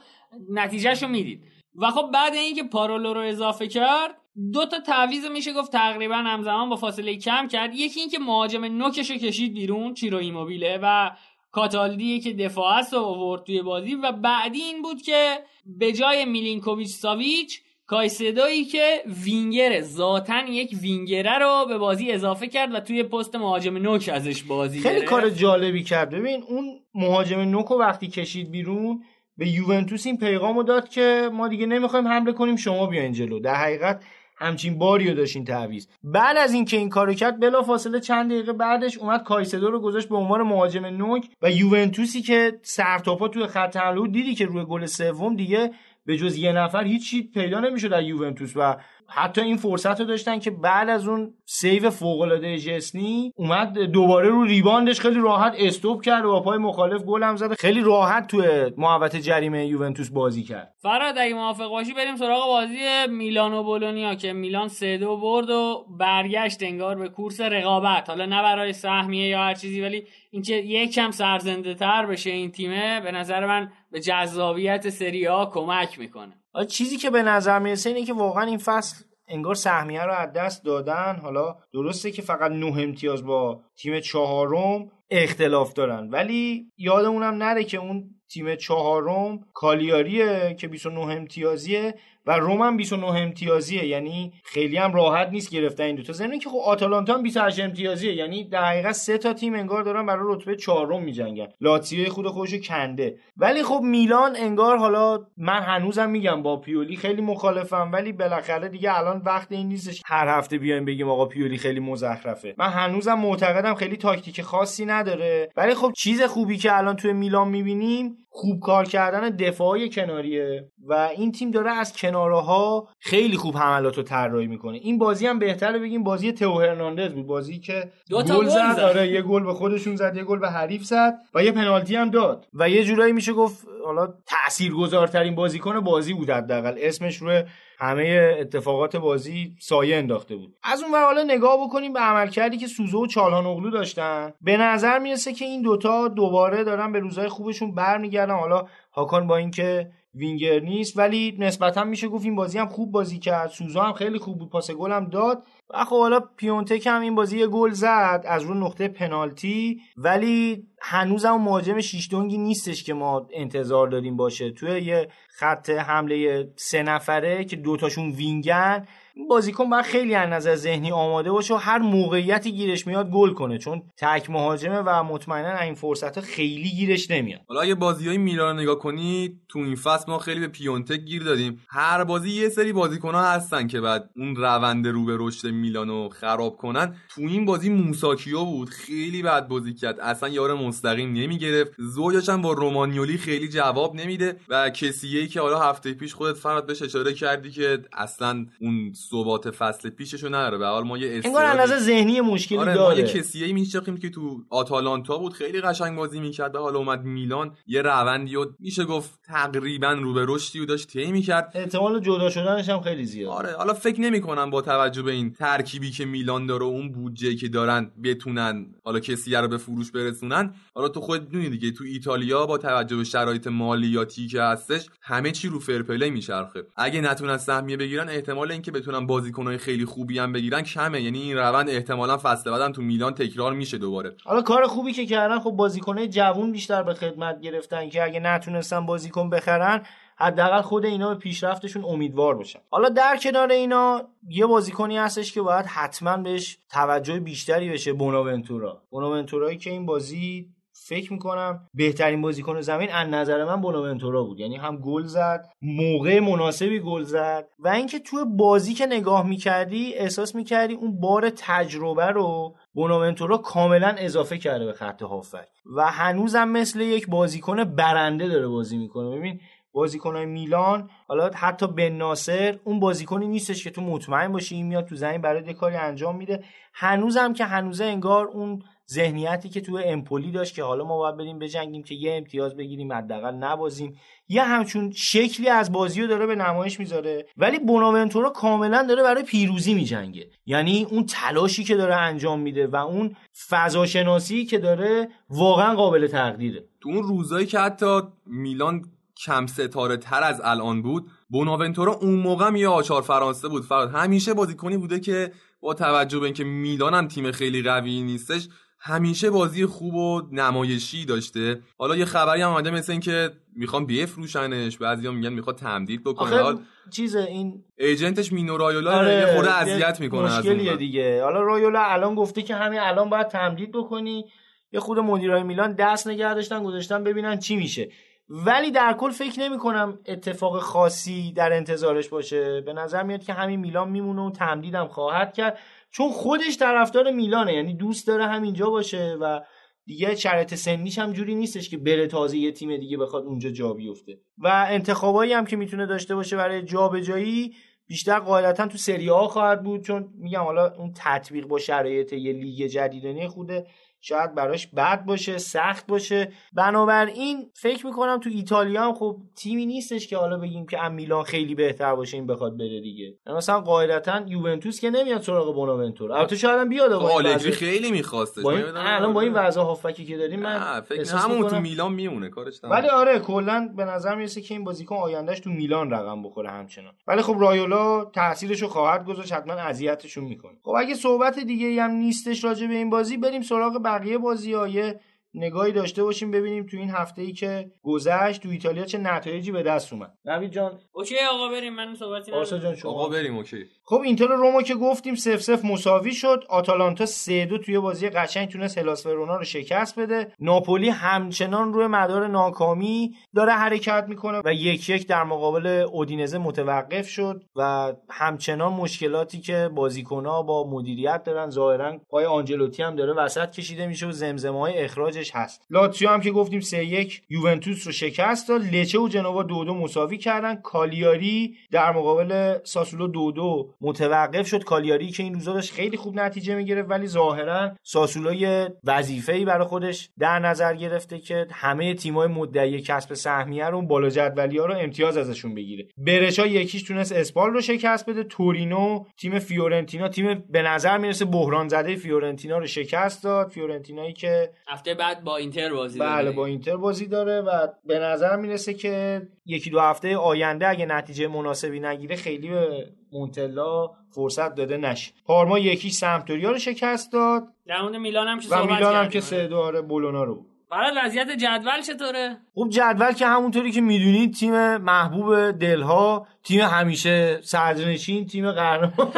نتیجهشو 0.50 1.08
می‌دید. 1.08 1.44
و 1.74 1.90
خب 1.90 2.10
بعد 2.14 2.34
اینکه 2.34 2.62
پارولو 2.62 3.14
رو 3.14 3.20
اضافه 3.20 3.66
کرد 3.66 4.14
دو 4.52 4.66
تا 4.66 4.80
تعویض 4.80 5.24
میشه 5.26 5.52
گفت 5.52 5.72
تقریبا 5.72 6.16
همزمان 6.16 6.68
با 6.68 6.76
فاصله 6.76 7.16
کم 7.16 7.48
کرد. 7.48 7.74
یکی 7.74 8.00
اینکه 8.00 8.18
مهاجم 8.18 8.64
نوکش 8.64 9.10
رو 9.10 9.16
کشید 9.16 9.54
بیرون 9.54 9.94
چیرو 9.94 10.18
ایموبیله 10.18 10.78
و 10.82 11.10
کاتالدی 11.50 12.20
که 12.20 12.32
دفاع 12.32 12.78
است 12.78 12.94
رو 12.94 13.00
آورد 13.00 13.44
توی 13.44 13.62
بازی. 13.62 13.94
و 13.94 14.12
بعدی 14.12 14.60
این 14.60 14.82
بود 14.82 15.02
که 15.02 15.38
به 15.66 15.92
جای 15.92 16.24
میلینکوویچ 16.24 16.88
ساویچ 16.88 17.62
کایسدویی 17.88 18.64
که 18.64 19.02
وینگر 19.24 19.80
ذاتا 19.80 20.40
یک 20.48 20.76
وینگره 20.82 21.38
رو 21.38 21.66
به 21.68 21.78
بازی 21.78 22.12
اضافه 22.12 22.46
کرد 22.46 22.74
و 22.74 22.80
توی 22.80 23.02
پست 23.02 23.36
مهاجم 23.36 23.76
نوک 23.76 24.10
ازش 24.12 24.42
بازی 24.42 24.80
خیلی 24.80 24.94
گرفت. 24.94 25.08
کار 25.08 25.30
جالبی 25.30 25.82
کرد. 25.82 26.10
ببین 26.10 26.42
اون 26.48 26.80
مهاجم 26.94 27.40
نوکو 27.40 27.74
وقتی 27.74 28.08
کشید 28.08 28.50
بیرون 28.50 29.02
به 29.36 29.48
یوونتوس 29.48 30.06
این 30.06 30.18
پیغامو 30.18 30.62
داد 30.62 30.88
که 30.88 31.30
ما 31.32 31.48
دیگه 31.48 31.66
نمی‌خوایم 31.66 32.08
حمله 32.08 32.32
کنیم 32.32 32.56
شما 32.56 32.86
بیاین 32.86 33.12
جلو. 33.12 33.40
در 33.40 33.54
حقیقت 33.54 34.04
همچین 34.40 34.78
باری 34.78 35.08
رو 35.08 35.14
داشتین 35.14 35.44
تعویض. 35.44 35.86
بعد 36.04 36.36
از 36.36 36.52
اینکه 36.52 36.76
این 36.76 36.88
کارو 36.88 37.14
کرد 37.14 37.40
بلا 37.40 37.62
فاصله 37.62 38.00
چند 38.00 38.30
دقیقه 38.30 38.52
بعدش 38.52 38.98
اومد 38.98 39.22
کایسدو 39.22 39.70
رو 39.70 39.80
گذاشت 39.80 40.08
به 40.08 40.16
عنوان 40.16 40.42
مهاجم 40.42 40.86
نوک 40.86 41.28
و 41.42 41.50
یوونتوسی 41.50 42.22
که 42.22 42.58
سرتاپا 42.62 43.28
توی 43.28 43.46
خط 43.46 43.76
حمله 43.76 44.08
دیدی 44.08 44.34
که 44.34 44.46
روی 44.46 44.64
گل 44.64 44.86
سوم 44.86 45.36
دیگه 45.36 45.70
به 46.08 46.16
جز 46.16 46.36
یه 46.36 46.52
نفر 46.52 46.84
هیچی 46.84 47.22
پیدا 47.22 47.60
نمی‌شد 47.60 47.88
در 47.88 48.02
یوونتوس 48.02 48.52
و 48.56 48.76
حتی 49.08 49.40
این 49.40 49.56
فرصت 49.56 50.00
رو 50.00 50.06
داشتن 50.06 50.38
که 50.38 50.50
بعد 50.50 50.88
از 50.88 51.08
اون 51.08 51.34
save 51.44 51.90
فوق 51.90 52.20
العاده 52.20 52.58
جسنی 52.58 53.32
اومد 53.36 53.78
دوباره 53.78 54.28
رو 54.28 54.44
rebound 54.44 54.88
ش 54.88 55.00
خیلی 55.00 55.20
راحت 55.20 55.54
استوپ 55.58 56.02
کرد 56.02 56.24
و 56.24 56.30
با 56.30 56.40
پای 56.40 56.58
مخالف 56.58 57.02
گل 57.02 57.22
هم 57.22 57.36
زد. 57.36 57.52
خیلی 57.52 57.80
راحت 57.80 58.26
توی 58.26 58.72
محوطه 58.76 59.20
جریمه 59.20 59.66
یوونتوس 59.66 60.10
بازی 60.10 60.42
کرد. 60.42 60.74
فراد 60.82 61.18
اگه 61.18 61.34
موافق 61.34 61.68
باشی 61.68 61.94
بریم 61.94 62.16
سراغ 62.16 62.46
بازی 62.46 62.78
میلان 63.08 63.52
و 63.52 63.62
بولونیا 63.62 64.14
که 64.14 64.32
میلان 64.32 64.68
سه 64.68 64.98
دو 64.98 65.16
برد 65.16 65.50
و 65.50 65.86
برگشت 65.98 66.62
انگار 66.62 66.98
به 66.98 67.08
کورس 67.08 67.40
رقابت. 67.40 68.08
حالا 68.08 68.26
نه 68.26 68.42
برای 68.42 68.72
سهمیه 68.72 69.28
یا 69.28 69.38
هر 69.38 69.54
چیزی 69.54 69.80
ولی 69.80 70.04
اینکه 70.30 70.54
یکم 70.54 71.10
سرزنده 71.10 71.74
تر 71.74 72.06
بشه 72.06 72.30
این 72.30 72.50
تیمه 72.50 73.00
به 73.00 73.12
نظر 73.12 73.46
من 73.46 73.72
به 73.90 74.00
جذابیت 74.00 74.88
سری 74.88 75.24
آ 75.24 75.46
کمک 75.46 75.98
می‌کنه. 75.98 76.32
چیزی 76.68 76.96
که 76.96 77.10
به 77.10 77.22
نظر 77.22 77.58
می‌رسه 77.58 77.90
اینه 77.90 78.04
که 78.04 78.12
واقعا 78.12 78.44
این 78.44 78.58
فصل 78.58 79.04
انگار 79.28 79.54
سهمیه 79.54 80.02
رو 80.02 80.12
از 80.12 80.32
دست 80.32 80.64
دادن. 80.64 81.16
حالا 81.22 81.56
درسته 81.72 82.10
که 82.10 82.22
فقط 82.22 82.50
نه 82.50 82.78
امتیاز 82.78 83.24
با 83.24 83.60
تیم 83.76 84.00
چهارم 84.00 84.90
اختلاف 85.10 85.72
دارن 85.72 86.10
ولی 86.10 86.72
یادمونم 86.76 87.34
نره 87.34 87.64
که 87.64 87.76
اون 87.76 88.14
تیم 88.30 88.54
چهارم 88.54 89.40
کالیاریه 89.54 90.56
که 90.60 90.68
29 90.68 91.00
امتیازیه. 91.00 91.94
و 92.28 92.32
روم 92.32 92.62
هم 92.62 92.76
29 92.76 93.06
امتیازیه 93.06 93.86
یعنی 93.86 94.32
خیلی 94.44 94.76
هم 94.76 94.92
راحت 94.92 95.28
نیست 95.28 95.50
گرفتن 95.50 95.84
این 95.84 95.96
دوتا 95.96 96.12
ضمن 96.12 96.38
که 96.38 96.48
خب 96.48 96.58
آتالانتا 96.64 97.14
هم 97.14 97.22
28 97.22 97.60
امتیازیه 97.60 98.14
یعنی 98.14 98.44
در 98.44 98.64
حقیقت 98.64 98.92
سه 98.92 99.18
تا 99.18 99.32
تیم 99.32 99.54
انگار 99.54 99.82
دارن 99.82 100.06
برای 100.06 100.34
رتبه 100.34 100.56
چهارم 100.56 101.02
میجنگن. 101.02 101.48
لاتزیو 101.60 102.08
خود 102.08 102.26
خودشو 102.26 102.58
کنده. 102.58 103.18
ولی 103.36 103.62
خب 103.62 103.80
میلان 103.82 104.36
انگار 104.36 104.76
حالا 104.76 105.26
من 105.36 105.62
هنوزم 105.62 106.10
میگم 106.10 106.42
با 106.42 106.56
پیولی 106.56 106.96
خیلی 106.96 107.22
مخالفم 107.22 107.90
ولی 107.92 108.12
بالاخره 108.12 108.68
دیگه 108.68 108.98
الان 108.98 109.22
وقت 109.26 109.52
این 109.52 109.68
نیستش 109.68 110.02
هر 110.06 110.38
هفته 110.38 110.58
بیایم 110.58 110.84
بگیم 110.84 111.08
آقا 111.08 111.26
پیولی 111.26 111.58
خیلی 111.58 111.80
مزخرفه. 111.80 112.54
من 112.58 112.68
هنوزم 112.68 113.14
معتقدم 113.14 113.74
خیلی 113.74 113.96
تاکتیک 113.96 114.42
خاصی 114.42 114.86
نداره. 114.86 115.48
ولی 115.56 115.74
خب 115.74 115.92
چیز 115.96 116.22
خوبی 116.22 116.56
که 116.56 116.76
الان 116.76 116.96
توی 116.96 117.12
میلان 117.12 117.48
می‌بینیم 117.48 118.16
خوب 118.40 118.60
کار 118.60 118.84
کردن 118.84 119.30
دفاعی 119.30 119.90
کناریه 119.90 120.70
و 120.86 120.92
این 121.16 121.32
تیم 121.32 121.50
داره 121.50 121.70
از 121.70 121.92
کنارها 121.92 122.88
خیلی 122.98 123.36
خوب 123.36 123.56
حملات 123.56 123.96
رو 123.96 124.02
طراحی 124.02 124.46
می‌کنه. 124.46 124.78
این 124.78 124.98
بازی 124.98 125.26
هم 125.26 125.38
بهتره 125.38 125.78
بگیم 125.78 126.04
بازی 126.04 126.32
تو 126.32 126.60
هرناندز 126.60 127.12
بود 127.12 127.26
بازی 127.26 127.58
که 127.58 127.90
گل 128.10 128.48
زد 128.48 128.80
آره 128.80 129.08
یه 129.08 129.22
گل 129.22 129.44
به 129.44 129.54
خودشون 129.54 129.96
زد 129.96 130.16
یه 130.16 130.24
گل 130.24 130.38
به 130.38 130.48
حریف 130.48 130.82
زد 130.82 131.18
و 131.34 131.44
یه 131.44 131.52
پنالتی 131.52 131.96
هم 131.96 132.10
داد. 132.10 132.46
و 132.54 132.68
یه 132.68 132.84
جورایی 132.84 133.12
میشه 133.12 133.32
گفت 133.32 133.66
حالا 133.84 134.14
تاثیرگذارترین 134.26 135.34
بازیکن 135.34 135.80
بازی 135.80 136.14
بود 136.14 136.30
حداقل. 136.30 136.74
اسمش 136.78 137.16
روی 137.16 137.42
همه 137.78 138.36
اتفاقات 138.40 138.96
بازی 138.96 139.56
سایه 139.60 139.96
انداخته 139.96 140.36
بود. 140.36 140.56
از 140.62 140.82
اون 140.82 140.94
حالا 140.94 141.22
نگاه 141.22 141.66
بکنیم 141.66 141.92
به 141.92 142.00
عملکردی 142.00 142.56
که 142.56 142.66
سوزو 142.66 143.02
و 143.02 143.06
چالهان 143.06 143.46
اغلو 143.46 143.70
داشتن 143.70 144.32
به 144.40 144.56
نظر 144.56 144.98
می‌رسه 144.98 145.32
که 145.32 145.44
این 145.44 145.62
دوتا 145.62 146.08
دوباره 146.08 146.64
دارن 146.64 146.92
به 146.92 146.98
روزای 146.98 147.28
خوبشون 147.28 147.74
برمیگردن. 147.74 148.34
حالا 148.34 148.66
هاکان 148.92 149.26
با 149.26 149.36
اینکه 149.36 149.90
وینگر 150.14 150.60
نیست 150.60 150.98
ولی 150.98 151.36
نسبتا 151.38 151.84
میشه 151.84 152.08
گفت 152.08 152.24
این 152.24 152.36
بازی 152.36 152.58
هم 152.58 152.68
خوب 152.68 152.92
بازی 152.92 153.18
کرد. 153.18 153.50
سوزا 153.50 153.82
هم 153.82 153.92
خیلی 153.92 154.18
خوب 154.18 154.38
بود 154.38 154.50
پاس 154.50 154.70
گل 154.70 154.92
هم 154.92 155.08
داد. 155.08 155.42
و 155.70 155.84
خب 155.84 155.98
حالا 155.98 156.20
پیونتک 156.20 156.86
هم 156.86 157.00
این 157.00 157.14
بازی 157.14 157.38
یه 157.38 157.46
گل 157.46 157.70
زد 157.70 158.24
از 158.26 158.42
رو 158.42 158.54
نقطه 158.54 158.88
پنالتی. 158.88 159.80
ولی 159.96 160.66
هنوزم 160.80 161.36
مهاجم 161.36 161.80
شیشتونگی 161.80 162.38
نیستش 162.38 162.84
که 162.84 162.94
ما 162.94 163.28
انتظار 163.34 163.88
داریم 163.88 164.16
باشه. 164.16 164.50
توی 164.50 164.80
یه 164.80 165.08
خط 165.30 165.70
حمله 165.70 166.48
سه 166.56 166.82
نفره 166.82 167.44
که 167.44 167.56
دوتاشون 167.56 168.10
وینگن 168.10 168.86
بازیکن 169.26 169.70
باید 169.70 169.84
خیلی 169.84 170.14
از 170.14 170.28
نظر 170.28 170.56
ذهنی 170.56 170.92
آماده 170.92 171.30
باشه 171.30 171.54
و 171.54 171.56
هر 171.56 171.78
موقعیتی 171.78 172.52
گیرش 172.52 172.86
میاد 172.86 173.10
گل 173.10 173.30
کنه 173.32 173.58
چون 173.58 173.82
تک 173.96 174.30
مهاجمه 174.30 174.78
و 174.78 175.02
مطمئنا 175.02 175.58
این 175.58 175.74
فرصت 175.74 176.18
ها 176.18 176.24
خیلی 176.24 176.70
گیرش 176.70 177.10
نمیاد. 177.10 177.40
حالا 177.48 177.60
اگه 177.60 177.74
بازی 177.74 178.08
های 178.08 178.18
میلان 178.18 178.60
نگاه 178.60 178.78
کنی 178.78 179.40
تو 179.48 179.58
این 179.58 179.76
فصل 179.76 180.12
ما 180.12 180.18
خیلی 180.18 180.40
به 180.40 180.48
پیونتک 180.48 181.00
گیر 181.00 181.22
دادیم. 181.22 181.60
هر 181.68 182.04
بازی 182.04 182.30
یه 182.30 182.48
سری 182.48 182.72
بازیکن 182.72 183.14
ها 183.14 183.30
هستن 183.30 183.66
که 183.66 183.80
بعد 183.80 184.10
اون 184.16 184.36
روند 184.36 184.88
رو 184.88 185.04
به 185.04 185.16
رشد 185.18 185.48
میلانو 185.48 186.08
خراب 186.08 186.56
کنن. 186.56 186.96
تو 187.08 187.20
این 187.22 187.44
بازی 187.44 187.70
موساکیو 187.70 188.44
بود 188.44 188.68
خیلی 188.68 189.22
بد 189.22 189.48
بازی 189.48 189.74
کرد. 189.74 190.00
اصلا 190.00 190.28
یار 190.28 190.54
مستقیم 190.54 191.12
نمی‌گرفت. 191.12 191.72
زوجش 191.78 192.28
هم 192.28 192.42
با 192.42 192.52
رومانیولی 192.52 193.18
خیلی 193.18 193.48
جواب 193.48 193.94
نمیده 193.94 194.36
و 194.48 194.70
کسیه 194.70 195.26
که 195.26 195.40
حالا 195.40 195.60
هفته 195.60 195.92
پیش 195.92 196.14
خودت 196.14 196.36
فرات 196.36 196.66
بهش 196.66 196.82
اشاره 196.82 197.14
کردی 197.14 197.50
که 197.50 197.78
اصلا 197.92 198.46
اون 198.60 198.92
ثبات 199.10 199.50
فصل 199.50 199.90
پیششو 199.90 200.28
نداره. 200.28 200.58
به 200.58 200.66
حال 200.66 200.84
ما 200.84 200.98
یه 200.98 201.20
انگار 201.24 201.44
از 201.44 201.84
ذهنی 201.84 202.20
مشکلی 202.20 202.58
آره 202.58 202.74
داره. 202.74 202.94
ما 202.94 203.00
یه 203.00 203.06
کسیه 203.14 203.52
میشناختیم 203.52 203.96
که 203.96 204.10
تو 204.10 204.44
آتالانتا 204.50 205.18
بود. 205.18 205.32
خیلی 205.32 205.60
قشنگ 205.60 205.96
بازی 205.96 206.20
می‌کرد. 206.20 206.52
به 206.52 206.58
حال 206.58 206.76
اومد 206.76 207.04
میلان. 207.04 207.56
یه 207.66 207.82
روندی 207.82 208.36
و 208.36 208.46
میشه 208.58 208.84
گفت 208.84 209.20
تقریبا 209.26 209.92
رو 209.92 210.12
به 210.12 210.24
رشدی 210.28 210.60
و 210.60 210.64
داشت 210.64 210.88
طی 210.88 211.12
می‌کرد. 211.12 211.52
احتمال 211.54 212.00
جدا 212.00 212.30
شدنش 212.30 212.68
هم 212.68 212.80
خیلی 212.80 213.04
زیاد 213.04 213.30
آره 213.30 213.52
حالا 213.56 213.74
فکر 213.74 214.00
نمی‌کنم 214.00 214.50
با 214.50 214.62
توجه 214.62 215.02
به 215.02 215.12
این 215.12 215.32
ترکیبی 215.32 215.90
که 215.90 216.04
میلان 216.04 216.46
داره 216.46 216.64
و 216.64 216.68
اون 216.68 216.92
بودجه 216.92 217.34
که 217.34 217.48
دارن 217.48 217.90
بتونن 218.04 218.66
حالا 218.84 219.00
کسیه 219.00 219.40
رو 219.40 219.48
به 219.48 219.58
فروش 219.58 219.90
برسونن. 219.90 220.54
حالا 220.74 220.88
تو 220.88 221.00
خود 221.00 221.22
می‌دونی 221.22 221.48
دیگه 221.48 221.70
تو 221.70 221.84
ایتالیا 221.84 222.46
با 222.46 222.58
توجه 222.58 222.96
به 222.96 223.04
شرایط 223.04 223.46
مالیاتی 223.46 224.28
که 224.28 224.42
هستش 224.42 224.86
همه 225.02 225.32
چی 225.32 225.48
رو 225.48 225.58
فرپلی 225.58 226.10
میچرخه. 226.10 226.66
اگه 226.76 227.00
نتونن 227.00 227.38
سهمیه 227.38 227.76
بگیرن 227.76 228.08
احتمال 228.08 228.52
اینکه 228.52 228.70
بتونن 228.70 228.97
بازیکنهای 229.06 229.58
خیلی 229.58 229.84
خوبی 229.84 230.18
هم 230.18 230.32
بگیرن 230.32 230.62
کمه. 230.62 231.00
یعنی 231.00 231.18
این 231.22 231.36
روند 231.36 231.70
احتمالا 231.70 232.18
فصل 232.22 232.50
بعدم 232.50 232.72
تو 232.72 232.82
میلان 232.82 233.14
تکرار 233.14 233.52
میشه 233.52 233.78
دوباره. 233.78 234.16
حالا 234.24 234.42
کار 234.42 234.66
خوبی 234.66 234.92
که 234.92 235.06
کردن 235.06 235.38
خب 235.38 235.50
بازیکنهای 235.50 236.08
جوون 236.08 236.52
بیشتر 236.52 236.82
به 236.82 236.94
خدمت 236.94 237.40
گرفتن 237.40 237.88
که 237.88 238.04
اگه 238.04 238.20
نتونستن 238.20 238.86
بازیکن 238.86 239.30
بخرن 239.30 239.82
حداقل 240.16 240.60
خود 240.60 240.84
اینا 240.84 241.08
به 241.08 241.14
پیشرفتشون 241.14 241.84
امیدوار 241.84 242.34
باشن 242.34 242.58
حالا 242.70 242.88
در 242.88 243.16
کنار 243.16 243.52
اینا 243.52 244.08
یه 244.28 244.46
بازیکنی 244.46 244.98
هستش 244.98 245.32
که 245.32 245.42
باید 245.42 245.66
حتما 245.66 246.16
بهش 246.16 246.58
توجه 246.68 247.20
بیشتری 247.20 247.70
بشه 247.70 247.92
بوناونتورا 247.92 248.82
بوناونتورایی 248.90 249.58
که 249.58 249.70
این 249.70 249.86
بازی 249.86 250.48
فکر 250.88 251.12
می‌کنم 251.12 251.68
بهترین 251.74 252.22
بازیکن 252.22 252.60
زمین 252.60 252.90
از 252.90 253.08
نظر 253.08 253.44
من 253.44 253.60
بوناونتورا 253.60 254.24
بود. 254.24 254.40
یعنی 254.40 254.56
هم 254.56 254.76
گل 254.76 255.02
زد 255.02 255.44
موقع 255.62 256.20
مناسبی 256.20 256.80
گل 256.80 257.02
زد 257.02 257.48
و 257.58 257.68
اینکه 257.68 257.98
توی 257.98 258.24
بازی 258.36 258.74
که 258.74 258.86
نگاه 258.86 259.26
می‌کردی 259.26 259.94
احساس 259.94 260.34
می‌کردی 260.34 260.74
اون 260.74 261.00
بار 261.00 261.30
تجربه 261.30 262.06
رو 262.06 262.54
بوناونتورا 262.72 263.38
کاملا 263.38 263.94
اضافه 263.98 264.38
کرده 264.38 264.66
به 264.66 264.72
خط 264.72 265.02
هافک 265.02 265.48
و 265.76 265.86
هنوزم 265.86 266.48
مثل 266.48 266.80
یک 266.80 267.08
بازیکن 267.08 267.64
برنده 267.64 268.28
داره 268.28 268.48
بازی 268.48 268.78
می‌کنه. 268.78 269.16
ببین 269.16 269.40
بازیکنهای 269.72 270.26
میلان 270.26 270.90
حالا 271.08 271.30
حتی 271.34 271.66
بن 271.66 271.88
ناصر 271.88 272.58
اون 272.64 272.80
بازیکنی 272.80 273.28
نیستش 273.28 273.64
که 273.64 273.70
تو 273.70 273.80
مطمئن 273.80 274.32
باشی 274.32 274.54
این 274.54 274.66
میاد 274.66 274.84
تو 274.84 274.94
زمین 274.94 275.20
برای 275.20 275.54
کاری 275.54 275.76
انجام 275.76 276.16
میده. 276.16 276.44
هنوزم 276.74 277.32
که 277.32 277.44
هنوزه 277.44 277.84
انگار 277.84 278.26
اون 278.26 278.62
ذهنیتی 278.90 279.48
که 279.48 279.60
تو 279.60 279.80
امپولی 279.84 280.30
داشت 280.30 280.54
که 280.54 280.62
حالا 280.62 280.84
ما 280.84 280.98
باید 280.98 281.16
بریم 281.16 281.38
بجنگیم 281.38 281.82
که 281.82 281.94
یه 281.94 282.14
امتیاز 282.14 282.56
بگیریم 282.56 282.92
حداقل 282.92 283.34
نبازیم. 283.34 283.96
یه 284.28 284.42
همچون 284.42 284.92
شکلی 284.92 285.48
از 285.48 285.72
بازی 285.72 286.00
رو 286.00 286.06
داره 286.06 286.26
به 286.26 286.34
نمایش 286.34 286.80
می‌ذاره 286.80 287.26
ولی 287.36 287.58
بوناونتورا 287.58 288.30
کاملا 288.30 288.82
داره 288.88 289.02
برای 289.02 289.22
پیروزی 289.22 289.74
میجنگه. 289.74 290.30
یعنی 290.46 290.86
اون 290.90 291.06
تلاشی 291.06 291.64
که 291.64 291.76
داره 291.76 291.94
انجام 291.94 292.40
میده 292.40 292.66
و 292.66 292.76
اون 292.76 293.16
فضاشناسی 293.48 294.44
که 294.44 294.58
داره 294.58 295.08
واقعا 295.30 295.74
قابل 295.74 296.06
تقدیره. 296.06 296.64
تو 296.80 296.88
اون 296.88 297.02
روزایی 297.02 297.46
که 297.46 297.58
حتی 297.58 298.00
میلان 298.26 298.84
کم 299.24 299.46
ستاره 299.46 299.96
تر 299.96 300.22
از 300.22 300.40
الان 300.44 300.82
بود 300.82 301.10
بوناونتورا 301.28 301.92
اون 301.94 302.14
موقع 302.14 302.58
یه 302.58 302.68
آچار 302.68 303.02
فرانسه 303.02 303.48
بود. 303.48 303.62
فراد 303.62 303.90
همیشه 303.90 304.34
بازیکنی 304.34 304.76
بوده 304.76 305.00
که 305.00 305.32
با 305.60 305.74
توجه 305.74 306.18
به 306.18 306.24
اینکه 306.24 306.44
میلان 306.44 306.94
هم 306.94 307.08
تیم 307.08 307.32
خیلی 307.32 307.62
قوی 307.62 308.02
نیستش 308.02 308.48
همیشه 308.80 309.30
بازی 309.30 309.66
خوب 309.66 309.94
و 309.94 310.22
نمایشی 310.32 311.04
داشته. 311.04 311.60
حالا 311.78 311.96
یه 311.96 312.04
خبری 312.04 312.42
هم 312.42 312.50
اومده 312.50 312.70
مثل 312.70 312.92
اینکه 312.92 313.30
می‌خوان 313.56 313.86
بفروشنش 313.86 314.76
بعضیا 314.76 315.12
میگن 315.12 315.32
می‌خواد 315.32 315.56
تمدید 315.56 316.04
بکنه. 316.04 316.38
حال 316.42 316.58
چیز 316.90 317.16
این 317.16 317.64
ایجنتش 317.78 318.32
مینو 318.32 318.56
رایولا 318.56 318.98
آره 318.98 319.14
یه 319.14 319.26
خورده 319.26 319.54
اذیت 319.54 320.00
می‌کنه 320.00 320.38
مشکلیه 320.38 320.76
دیگه. 320.76 321.22
حالا 321.22 321.42
رایولا 321.42 321.80
الان 321.82 322.14
گفته 322.14 322.42
که 322.42 322.54
همین 322.54 322.80
الان 322.80 323.10
باید 323.10 323.28
تمدید 323.28 323.72
بکنی. 323.72 324.24
یه 324.72 324.80
خود 324.80 324.98
مدیرای 324.98 325.42
میلان 325.42 325.72
دست 325.72 326.06
نگه 326.06 326.34
داشتن 326.34 326.62
گذاشتن 326.62 327.04
ببینن 327.04 327.38
چی 327.38 327.56
میشه. 327.56 327.88
ولی 328.30 328.70
در 328.70 328.92
کل 328.92 329.10
فکر 329.10 329.40
نمی 329.40 329.58
کنم 329.58 329.98
اتفاق 330.06 330.58
خاصی 330.58 331.32
در 331.32 331.52
انتظارش 331.52 332.08
باشه. 332.08 332.60
به 332.60 332.72
نظر 332.72 333.02
میاد 333.02 333.22
که 333.22 333.32
همین 333.32 333.60
میلان 333.60 333.90
میمونه 333.90 334.22
و 334.22 334.30
تمدیدم 334.30 334.86
خواهد 334.86 335.32
کرد. 335.32 335.58
چون 335.90 336.10
خودش 336.10 336.58
طرفدار 336.58 337.10
میلانه 337.10 337.54
یعنی 337.54 337.74
دوست 337.74 338.06
داره 338.06 338.26
همینجا 338.26 338.70
باشه 338.70 339.16
و 339.20 339.40
دیگه 339.86 340.14
شرایط 340.14 340.54
سنیش 340.54 340.98
هم 340.98 341.12
جوری 341.12 341.34
نیستش 341.34 341.68
که 341.70 341.76
بره 341.78 342.06
تازه 342.06 342.38
یه 342.38 342.52
تیم 342.52 342.76
دیگه 342.76 342.96
بخواد 342.96 343.24
اونجا 343.24 343.50
جا 343.50 343.72
بیفته. 343.72 344.20
و 344.38 344.66
انتخابایی 344.68 345.32
هم 345.32 345.44
که 345.44 345.56
می‌تونه 345.56 345.86
داشته 345.86 346.14
باشه 346.14 346.36
برای 346.36 346.62
جابجایی 346.62 347.54
بیشتر 347.86 348.18
قاعدتا 348.18 348.66
تو 348.66 348.78
سری 348.78 349.08
ها 349.08 349.28
خواهد 349.28 349.62
بود 349.62 349.84
چون 349.84 350.08
میگم 350.14 350.42
حالا 350.42 350.74
اون 350.74 350.92
تطبیق 350.96 351.46
با 351.46 351.58
شرایط 351.58 352.12
یه 352.12 352.32
لیگ 352.32 352.66
جدیدنی 352.66 353.28
خوده 353.28 353.66
شاید 354.00 354.34
براش 354.34 354.66
بد 354.66 355.04
باشه 355.04 355.38
سخت 355.38 355.86
باشه. 355.86 356.32
بنابراین 356.52 357.50
فکر 357.54 357.86
می‌کنم 357.86 358.18
تو 358.18 358.30
ایتالیا 358.32 358.84
هم 358.84 358.94
خب 358.94 359.16
تیمی 359.36 359.66
نیستش 359.66 360.06
که 360.06 360.16
حالا 360.16 360.38
بگیم 360.38 360.66
که 360.66 360.82
ام 360.82 360.94
میلان 360.94 361.22
خیلی 361.22 361.54
بهتر 361.54 361.94
باشه 361.94 362.16
این 362.16 362.26
بخواد 362.26 362.58
بره 362.58 362.80
دیگه. 362.80 363.18
مثلا 363.36 363.60
قاعدتا 363.60 364.22
یوونتوس 364.26 364.80
که 364.80 364.90
نمیاد 364.90 365.22
سراغ 365.22 365.54
بوناونتور 365.54 366.12
البته 366.12 366.36
شاید 366.36 366.60
هم 366.60 366.68
بیاد 366.68 366.92
آلگری 366.92 367.50
خیلی 367.50 367.90
میخواستش. 367.90 368.42
با 368.42 368.52
این 368.52 368.66
الان 368.76 369.12
با 369.12 369.20
این 369.20 369.32
وضع 369.32 369.60
هافکی 369.60 370.04
که 370.04 370.16
داریم 370.16 370.40
من 370.40 370.80
فکر 370.80 371.16
همون 371.16 371.48
تو 371.48 371.60
میلان 371.60 371.92
میمونه 371.92 372.28
کارش 372.28 372.60
ولی 372.64 372.88
آره 372.88 373.18
کلا 373.18 373.68
به 373.76 373.84
نظر 373.84 374.14
می‌رسه 374.14 374.40
که 374.40 374.54
این 374.54 374.64
بازیکن 374.64 374.96
آیندهش 374.96 375.40
تو 375.40 375.50
میلان 375.50 375.90
رقم 375.90 376.22
بخوره 376.22 376.50
همچنان. 376.50 376.92
ولی 377.06 377.22
خب 377.22 377.36
رایولا 377.40 378.04
تاثیرشو 378.04 378.68
خواهد 378.68 379.04
گذاشت 379.04 379.32
حتما 379.32 379.52
اذیتشون 379.52 380.24
می‌کنه. 380.24 380.58
خب 380.62 380.74
اگه 380.78 380.94
صحبت 380.94 381.38
دیگه 381.38 381.82
هم 381.82 381.90
نیستش 381.90 382.44
راجع 382.44 382.66
به 382.66 382.74
این 382.74 382.90
بازی 382.90 383.16
بریم 383.16 383.42
سراغ 383.42 383.78
بقیه 383.88 384.18
بازی 384.18 384.54
یه 384.68 385.00
نگاهی 385.34 385.72
داشته 385.72 386.02
باشیم 386.02 386.30
ببینیم 386.30 386.66
تو 386.66 386.76
این 386.76 386.90
هفته 386.90 387.22
ای 387.22 387.32
که 387.32 387.70
گذشت 387.82 388.42
تو 388.42 388.48
ایتالیا 388.48 388.84
چه 388.84 388.98
نتایجی 388.98 389.52
به 389.52 389.62
دست 389.62 389.92
اومد. 389.92 390.12
نوید 390.24 390.50
جان. 390.50 390.78
اوکی 390.92 391.14
آقا 391.32 391.48
بریم. 391.48 391.74
من 391.74 391.94
صحبتی 391.94 392.30
ندارم. 392.30 392.58
جان 392.58 392.74
شما. 392.74 392.90
آقا 392.90 393.08
بریم. 393.08 393.36
اوکی. 393.36 393.64
خب 393.84 394.00
اینتر 394.04 394.26
روما 394.26 394.62
که 394.62 394.74
گفتیم 394.74 395.14
0 395.14 395.36
0 395.36 395.66
مساوی 395.66 396.12
شد. 396.14 396.44
آتالانتا 396.48 397.06
3 397.06 397.46
2 397.46 397.58
توی 397.58 397.78
بازی 397.78 398.08
قشنگ 398.08 398.48
تونست 398.48 398.78
هلاس 398.78 399.06
ورونا 399.06 399.36
رو 399.36 399.44
شکست 399.44 399.98
بده. 399.98 400.32
ناپولی 400.40 400.88
همچنان 400.88 401.72
روی 401.72 401.86
مدار 401.86 402.26
ناکامی 402.26 403.14
داره 403.34 403.52
حرکت 403.52 404.04
می‌کنه 404.08 404.40
و 404.44 404.54
یک 404.54 404.88
یک 404.88 405.06
در 405.08 405.24
مقابل 405.24 405.66
اودینزه 405.66 406.38
متوقف 406.38 407.08
شد 407.08 407.42
و 407.56 407.92
همچنان 408.10 408.72
مشکلاتی 408.72 409.40
که 409.40 409.70
بازیکنها 409.74 410.42
با 410.42 410.70
مدیریت 410.70 411.22
دارن 411.24 411.50
ظاهرا 411.50 411.98
پای 412.10 412.24
آنجلوتی 412.26 412.82
هم 412.82 412.96
داره 412.96 413.12
وسط 413.12 413.50
کشیده 413.50 413.86
میشه 413.86 414.06
و 414.06 414.12
زمزمه 414.12 414.58
های 414.58 414.78
اخراجش 415.18 415.30
هست. 415.34 415.62
لاتسیو 415.70 416.08
هم 416.08 416.20
که 416.20 416.30
گفتیم 416.30 416.60
3 416.60 416.84
1 416.84 417.22
یوونتوس 417.30 417.86
رو 417.86 417.92
شکست 417.92 418.48
داد. 418.48 418.62
لچه 418.62 418.98
و 418.98 419.08
جنوا 419.08 419.42
2 419.42 419.64
2 419.64 419.74
مساوی 419.74 420.18
کردن. 420.18 420.54
کالیاری 420.54 421.56
در 421.70 421.92
مقابل 421.92 422.58
ساسولو 422.64 423.08
2 423.08 423.32
2 423.32 423.74
متوقف 423.80 424.48
شد. 424.48 424.64
کالیاری 424.64 425.10
که 425.10 425.22
این 425.22 425.34
روزا 425.34 425.52
داشت 425.52 425.72
خیلی 425.72 425.96
خوب 425.96 426.20
نتیجه 426.20 426.54
می‌گرفت 426.54 426.90
ولی 426.90 427.06
ظاهرا 427.06 427.72
ساسولو 427.82 428.34
یه 428.34 428.74
وظیفه‌ای 428.84 429.44
برای 429.44 429.66
خودش 429.66 430.08
در 430.18 430.38
نظر 430.38 430.74
گرفته 430.74 431.18
که 431.18 431.46
همه 431.50 431.94
تیم‌های 431.94 432.28
مدعی 432.28 432.80
کسب 432.80 433.14
سهمیه 433.14 433.66
رو 433.66 433.82
بالا 433.82 434.10
جدولی 434.10 434.58
ها 434.58 434.66
رو 434.66 434.74
امتیاز 434.74 435.16
ازشون 435.16 435.54
بگیره. 435.54 435.86
برشا 435.98 436.46
یکیش 436.46 436.82
تونست 436.82 437.12
اسپال 437.12 437.50
رو 437.50 437.60
شکست 437.60 438.10
بده. 438.10 438.24
تورینو 438.24 439.04
تیم 439.16 439.38
فیورنتینا 439.38 440.08
تیم 440.08 440.44
به 440.50 440.62
نظر 440.62 440.98
می‌رسه 440.98 441.24
بحران 441.24 441.68
زده 441.68 441.96
فیورنتینا 441.96 442.58
رو 442.58 442.66
شکست 442.66 443.24
داد. 443.24 443.50
فیورنتینایی 443.50 444.12
که 444.12 444.50
هفته 444.68 444.94
با 445.14 445.36
اینتر 445.36 445.72
بازی 445.72 445.98
بله 445.98 446.22
داره. 446.22 446.36
با 446.36 446.46
اینتر 446.46 446.76
بازی 446.76 447.06
داره 447.06 447.40
و 447.40 447.68
به 447.84 447.98
نظر 447.98 448.36
می‌رسه 448.36 448.74
که 448.74 449.22
یکی 449.46 449.70
دو 449.70 449.80
هفته 449.80 450.16
آینده 450.16 450.68
اگه 450.68 450.86
نتیجه 450.86 451.28
مناسبی 451.28 451.80
نگیره 451.80 452.16
خیلی 452.16 452.48
به 452.48 452.86
مونتلا 453.12 453.90
فرصت 454.10 454.54
داده 454.54 454.76
نشه. 454.76 455.12
پارما 455.24 455.58
یکی 455.58 455.90
سمتوریا 455.90 456.50
رو 456.50 456.58
شکست 456.58 457.12
داد. 457.12 457.42
در 457.66 457.82
مورد 457.82 457.96
میلان 457.96 458.28
هم 458.28 458.40
که 458.40 458.48
و 458.48 458.66
میلان 458.66 458.94
هم 458.94 459.08
که 459.08 459.20
سه 459.20 459.46
داره 459.46 459.82
بولونا 459.82 460.24
رو 460.24 460.44
برای 460.70 460.92
وضعیت 461.04 461.30
جدول 461.30 461.80
چطوره؟ 461.82 462.36
خب 462.54 462.68
جدول 462.70 463.12
که 463.12 463.26
همونطوری 463.26 463.72
که 463.72 463.80
می‌دونید 463.80 464.34
تیم 464.34 464.76
محبوب 464.76 465.50
دلها 465.50 466.26
تیم 466.44 466.60
همیشه 466.60 467.40
صدرنشین 467.42 468.26
تیم 468.26 468.52
قهرمان. 468.52 468.92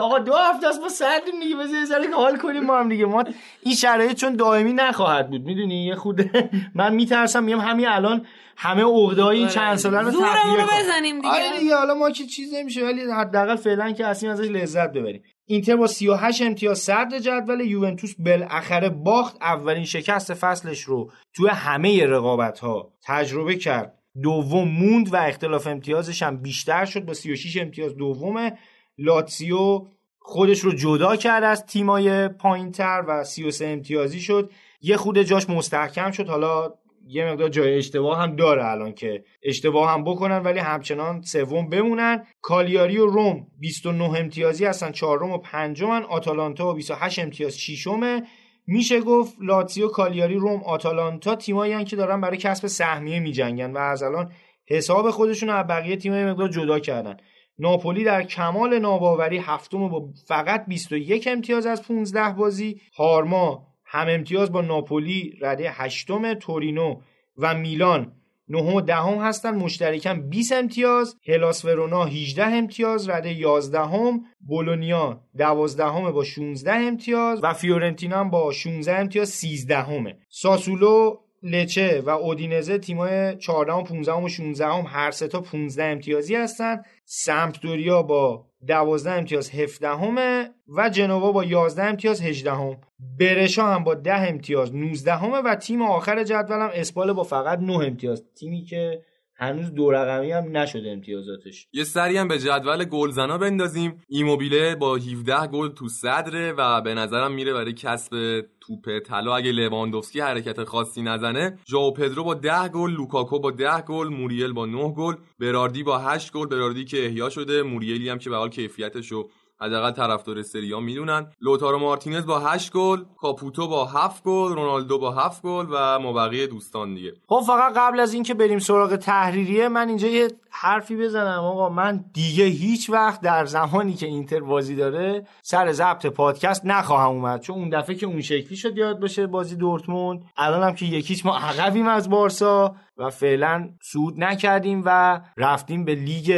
آقا 0.00 0.18
دو 0.18 0.34
هفته 0.34 0.68
است 0.68 0.80
ما 0.80 0.88
صدریم 0.88 1.40
دیگه 1.40 1.56
بذار 1.56 1.84
سر 1.84 2.10
حال 2.16 2.36
کنیم 2.36 2.64
ما 2.64 2.78
هم 2.78 2.88
دیگه. 2.88 3.06
ما 3.06 3.24
این 3.62 3.74
شرایط 3.74 4.12
چون 4.12 4.36
دائمی 4.36 4.72
نخواهد 4.72 5.30
بود. 5.30 5.42
می‌دونی؟ 5.42 5.84
یه 5.84 5.94
خود 5.94 6.30
من 6.74 6.94
میترسم. 6.94 7.44
میگم 7.44 7.60
همین 7.60 7.88
الان 7.88 8.26
همه 8.56 8.82
عقده 8.82 9.26
این 9.26 9.42
آره. 9.42 9.52
چند 9.52 9.76
ساله 9.76 9.98
رو 9.98 10.10
تخلیه 10.10 10.66
بزنیم 10.80 11.16
دیگه. 11.16 11.28
آره 11.28 11.58
دیگه 11.58 11.76
حالا 11.76 11.94
ما 11.94 12.10
که 12.10 12.24
چیز 12.26 12.54
نمیشه 12.54 12.84
ولی 12.84 13.10
حداقل 13.10 13.56
فعلا 13.56 13.92
که 13.92 14.06
اصلا 14.06 14.30
ازش 14.32 14.48
لذت 14.48 14.92
ببریم. 14.92 15.22
اینتر 15.52 15.76
با 15.76 15.86
38 15.86 16.42
امتیاز 16.42 16.78
صدر 16.78 17.18
جدول 17.18 17.60
یوونتوس 17.60 18.14
بالاخره 18.18 18.88
باخت. 18.88 19.36
اولین 19.40 19.84
شکست 19.84 20.34
فصلش 20.34 20.80
رو 20.82 21.10
توی 21.34 21.48
همه 21.48 22.06
رقابت 22.06 22.58
ها 22.58 22.92
تجربه 23.02 23.56
کرد. 23.56 23.98
دوم 24.22 24.68
موند 24.68 25.14
و 25.14 25.16
اختلاف 25.16 25.66
امتیازش 25.66 26.22
هم 26.22 26.36
بیشتر 26.36 26.84
شد. 26.84 27.04
با 27.04 27.14
36 27.14 27.56
امتیاز 27.56 27.96
دومه 27.96 28.58
لاتسیو 28.98 29.86
خودش 30.18 30.60
رو 30.60 30.72
جدا 30.72 31.16
کرد 31.16 31.44
از 31.44 31.66
تیمای 31.66 32.28
پایینتر 32.28 33.04
و 33.08 33.24
33 33.24 33.66
امتیازی 33.66 34.20
شد. 34.20 34.50
یه 34.80 34.96
خود 34.96 35.22
جاش 35.22 35.50
مستحکم 35.50 36.10
شد. 36.10 36.28
حالا 36.28 36.74
یه 37.12 37.24
مقدار 37.24 37.48
جای 37.48 37.78
اشتباه 37.78 38.18
هم 38.18 38.36
داره 38.36 38.66
الان 38.66 38.92
که 38.92 39.24
اشتباه 39.42 39.90
هم 39.90 40.04
بکنن 40.04 40.38
ولی 40.38 40.58
همچنان 40.58 41.22
سوم 41.22 41.68
بمونن. 41.68 42.26
کالیاری 42.40 42.98
و 42.98 43.06
روم 43.06 43.46
29 43.60 44.04
امتیازی 44.04 44.64
هستن 44.64 44.92
چهارم 44.92 45.30
و 45.30 45.38
پنجمن. 45.38 46.02
آتالانتا 46.02 46.70
و 46.70 46.74
28 46.74 47.18
امتیاز 47.18 47.58
ششمه. 47.58 48.22
میشه 48.66 49.00
گفت 49.00 49.36
لاتزیو 49.40 49.88
کالیاری 49.88 50.34
روم 50.34 50.62
آتالانتا 50.62 51.34
تیمایی 51.34 51.84
که 51.84 51.96
دارن 51.96 52.20
برای 52.20 52.36
کسب 52.36 52.66
سهمیه 52.66 53.20
میجنگن 53.20 53.72
و 53.72 53.78
از 53.78 54.02
الان 54.02 54.32
حساب 54.66 55.10
خودشون 55.10 55.50
از 55.50 55.66
بقیه 55.66 55.96
تیمای 55.96 56.24
مقدار 56.24 56.48
جدا 56.48 56.78
کردن. 56.78 57.16
ناپولی 57.58 58.04
در 58.04 58.22
کمال 58.22 58.78
ناباوری 58.78 59.38
هفتم 59.38 59.88
با 59.88 60.08
فقط 60.28 60.64
21 60.66 61.28
امتیاز 61.30 61.66
از 61.66 61.88
15 61.88 62.32
بازی. 62.32 62.80
هارما 62.96 63.71
هم 63.94 64.08
امتیاز 64.08 64.52
با 64.52 64.60
ناپولی 64.60 65.38
رده 65.40 65.70
هشتم 65.70 66.34
تورینو 66.34 67.00
و 67.38 67.54
میلان. 67.54 68.12
نهم 68.48 68.74
و 68.74 68.80
دهم 68.80 69.18
هستن 69.18 69.54
مشترکاً 69.54 70.14
20 70.14 70.52
امتیاز. 70.52 71.16
هلاس 71.28 71.64
ورونا 71.64 72.04
18 72.04 72.44
امتیاز 72.44 73.08
رده 73.08 73.32
11 73.32 73.80
هم 73.80 74.20
بولونیا 74.40 75.20
12 75.38 75.84
با 76.12 76.24
16 76.24 76.72
امتیاز 76.72 77.40
و 77.42 77.52
فیورنتینا 77.52 78.24
با 78.24 78.52
16 78.52 78.98
امتیاز 78.98 79.28
13 79.28 79.76
همه 79.76 80.16
ساسولو 80.28 81.16
لچه 81.42 82.00
و 82.00 82.10
اودینزه 82.10 82.78
تیمای 82.78 83.36
14 83.36 83.72
و 83.72 83.82
15 83.82 84.12
و 84.12 84.28
16 84.28 84.66
هم 84.66 84.84
هر 84.88 85.10
سه 85.10 85.28
تا 85.28 85.40
15 85.40 85.84
امتیازی 85.84 86.34
هستن. 86.34 86.82
سمپدوریا 87.04 88.02
با 88.02 88.46
12 88.66 89.10
امتیاز 89.10 89.50
17 89.50 89.88
همه 89.88 90.50
و 90.68 90.88
جنوا 90.88 91.32
با 91.32 91.44
11 91.44 91.82
امتیاز 91.82 92.22
18 92.22 92.52
هم 92.52 92.76
برشا 93.18 93.66
هم 93.66 93.84
با 93.84 93.94
10 93.94 94.28
امتیاز 94.28 94.74
19 94.74 95.12
همه 95.12 95.38
و 95.38 95.54
تیم 95.54 95.82
آخر 95.82 96.24
جدولم 96.24 96.70
اسپال 96.74 97.12
با 97.12 97.22
فقط 97.22 97.58
9 97.58 97.74
امتیاز. 97.74 98.24
تیمی 98.34 98.64
که 98.64 99.02
هنوز 99.42 99.74
دو 99.74 99.90
رقمی 99.90 100.32
هم 100.32 100.56
نشده 100.56 100.90
امتیازاتش. 100.90 101.66
یه 101.72 101.84
سری 101.84 102.16
هم 102.16 102.28
به 102.28 102.38
جدول 102.38 102.84
گلزنا 102.84 103.38
بندازیم. 103.38 104.02
ایموبیله 104.08 104.74
با 104.74 104.96
17 104.96 105.46
گل 105.46 105.68
تو 105.68 105.88
صدره 105.88 106.52
و 106.52 106.80
به 106.80 106.94
نظرم 106.94 107.32
میره 107.32 107.52
برای 107.52 107.72
کسب 107.72 108.40
توپ 108.60 108.98
طلا. 108.98 109.36
اگه 109.36 109.52
لواندوفسکی 109.52 110.20
حرکت 110.20 110.64
خاصی 110.64 111.02
نزنه 111.02 111.58
ژائو 111.68 111.90
پدرو 111.90 112.24
با 112.24 112.34
10 112.34 112.68
گل 112.68 112.90
لوکاکو 112.90 113.38
با 113.38 113.50
10 113.50 113.80
گل 113.80 114.08
موریل 114.08 114.52
با 114.52 114.66
9 114.66 114.92
گل 114.92 115.14
براردی 115.40 115.82
با 115.82 115.98
8 115.98 116.32
گل. 116.32 116.46
براردی 116.46 116.84
که 116.84 117.06
احیا 117.06 117.30
شده 117.30 117.62
موریلی 117.62 118.08
هم 118.08 118.18
که 118.18 118.30
به 118.30 118.36
حال 118.36 118.50
کیفیتشو 118.50 119.28
حداقل 119.62 119.90
طرفدار 119.90 120.42
سریا 120.42 120.80
می‌دونن. 120.80 121.26
لوتارو 121.40 121.78
مارتینز 121.78 122.26
با 122.26 122.40
8 122.40 122.72
گل 122.72 122.98
کاپوتو 123.16 123.68
با 123.68 123.84
7 123.84 124.24
گل 124.24 124.52
رونالدو 124.52 124.98
با 124.98 125.10
7 125.10 125.42
گل 125.42 125.66
و 125.70 125.98
مابقی 125.98 126.46
دوستان 126.46 126.94
دیگه. 126.94 127.12
خب 127.26 127.40
فقط 127.46 127.72
قبل 127.76 128.00
از 128.00 128.14
اینکه 128.14 128.34
بریم 128.34 128.58
سراغ 128.58 128.96
تحریریه 128.96 129.68
من 129.68 129.88
اینجا 129.88 130.08
یه 130.08 130.28
حرفی 130.50 130.96
بزنم. 130.96 131.44
آقا 131.44 131.68
من 131.68 132.04
دیگه 132.14 132.44
هیچ 132.44 132.90
وقت 132.90 133.20
در 133.20 133.44
زمانی 133.44 133.94
که 133.94 134.06
اینتر 134.06 134.40
بازی 134.40 134.76
داره 134.76 135.26
سر 135.42 135.72
ضبط 135.72 136.06
پادکست 136.06 136.66
نخواهم 136.66 137.10
اومد. 137.10 137.40
چون 137.40 137.56
اون 137.56 137.68
دفعه 137.68 137.96
که 137.96 138.06
اون 138.06 138.20
شکلی 138.20 138.56
شد 138.56 138.78
یاد 138.78 139.00
باشه 139.00 139.26
بازی 139.26 139.56
دورتموند 139.56 140.24
الانم 140.36 140.74
که 140.74 140.86
یکیش 140.86 141.26
ما 141.26 141.36
عقبیم 141.36 141.88
از 141.88 142.10
بارسا. 142.10 142.74
و 142.96 143.10
فعلا 143.10 143.68
سود 143.82 144.24
نکردیم 144.24 144.82
و 144.86 145.20
رفتیم 145.36 145.84
به 145.84 145.94
لیگ 145.94 146.30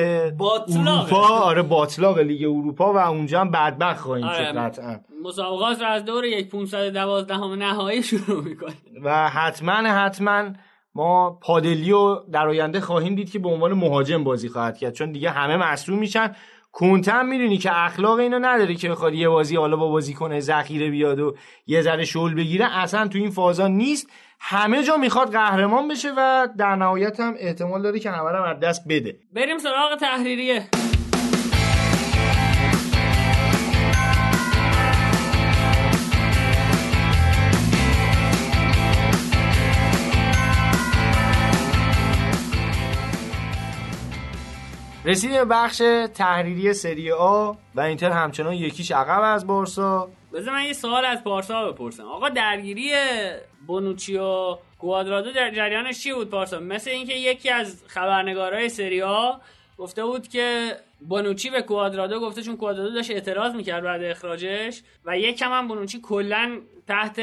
اروپا. 0.69 1.29
آره 1.29 1.63
باطلاق 1.63 2.19
لیگ 2.19 2.43
اروپا 2.43 2.93
و 2.93 2.97
اونجا 2.97 3.41
هم 3.41 3.51
بدبخت 3.51 4.01
خواهیم 4.01 4.27
آره. 4.27 4.37
شد 4.37 4.57
قطعا. 4.57 5.01
مسابقات 5.25 5.81
رو 5.81 5.87
از 5.87 6.05
دور 6.05 6.25
یک 6.25 6.51
512 6.51 7.35
همه 7.35 7.57
نهایی 7.57 8.03
شروع 8.03 8.45
می‌کنیم. 8.45 8.77
و 9.05 9.29
حتما 9.29 9.73
حتما 9.73 10.51
ما 10.95 11.39
پادلیو 11.43 12.17
در 12.33 12.49
آینده 12.49 12.81
خواهیم 12.81 13.15
دید 13.15 13.31
که 13.31 13.39
به 13.39 13.49
عنوان 13.49 13.73
مهاجم 13.73 14.25
بازی 14.25 14.49
خواهد 14.49 14.79
کرد 14.79 14.93
چون 14.93 15.13
دیگه 15.13 15.31
همه 15.31 15.57
مصروم 15.57 15.99
میشن. 15.99 16.33
کنته 16.73 17.13
هم 17.13 17.29
می‌دونی 17.29 17.59
که 17.59 17.85
اخلاق 17.85 18.19
اینو 18.19 18.39
نداره 18.39 18.75
که 18.75 18.89
بخواد 18.89 19.15
یه 19.15 19.29
بازی 19.29 19.57
حالا 19.57 19.77
با 19.77 19.89
بازیکن 19.89 20.41
ذخیره 20.41 20.91
بیاد 20.91 21.21
و 21.21 21.35
یه 21.67 21.83
ذره 21.83 22.05
شل 22.05 22.35
بگیره. 22.35 22.79
اصلا 22.79 23.09
تو 23.09 23.19
این 23.19 23.31
فازا 23.31 23.69
نیست. 23.69 24.11
همه 24.41 24.83
جا 24.83 24.97
می‌خواد 24.97 25.33
قهرمان 25.33 25.89
بشه 25.89 26.13
و 26.17 26.49
در 26.59 26.77
نهایت 26.77 27.21
هم 27.21 27.35
احتمال 27.39 27.83
داره 27.83 27.99
که 27.99 28.11
همه 28.11 28.31
رو 28.31 28.43
از 28.43 28.61
دست 28.61 28.85
بده. 28.89 29.17
بریم 29.33 29.59
سراغ 29.59 29.99
تحریریه. 30.01 30.69
رسیدیم 45.07 45.37
به 45.37 45.45
بخش 45.45 45.83
تحریری 46.15 46.73
سری 46.73 47.13
آ 47.13 47.53
و 47.75 47.81
اینتر 47.81 48.11
همچنان 48.11 48.53
یکیش 48.55 48.91
عقب 48.91 49.23
از 49.23 49.47
بارسا. 49.47 50.09
بذار 50.33 50.55
من 50.55 50.65
یه 50.65 50.73
سوال 50.73 51.05
از 51.05 51.25
پارسا 51.25 51.73
بپرسم. 51.73 52.03
آقا 52.03 52.29
درگیری 52.29 52.93
بونوچی 53.67 54.17
و 54.17 54.57
کوادرادو 54.79 55.33
در 55.33 55.51
جریانش 55.51 56.03
چی 56.03 56.13
بود 56.13 56.31
پارسا؟ 56.31 56.61
مثل 56.61 56.91
اینکه 56.91 57.15
یکی 57.15 57.51
از 57.51 57.83
خبرنگارای 57.87 58.69
سری 58.69 59.03
آ 59.03 59.33
گفته 59.79 60.05
بود 60.05 60.29
که 60.29 60.77
بونوچی 61.09 61.51
به 61.51 61.63
کوادرادو 61.63 62.21
گفته 62.21 62.43
چون 62.43 62.57
کوادرادو 62.57 62.95
داشت 62.95 63.11
اعتراض 63.11 63.55
می‌کرد 63.55 63.85
بعد 63.85 64.03
اخراجش 64.03 64.83
و 65.05 65.19
یکم 65.19 65.53
هم 65.53 65.69
بونوچی 65.69 66.01
کلا 66.01 66.61
تحت 66.89 67.19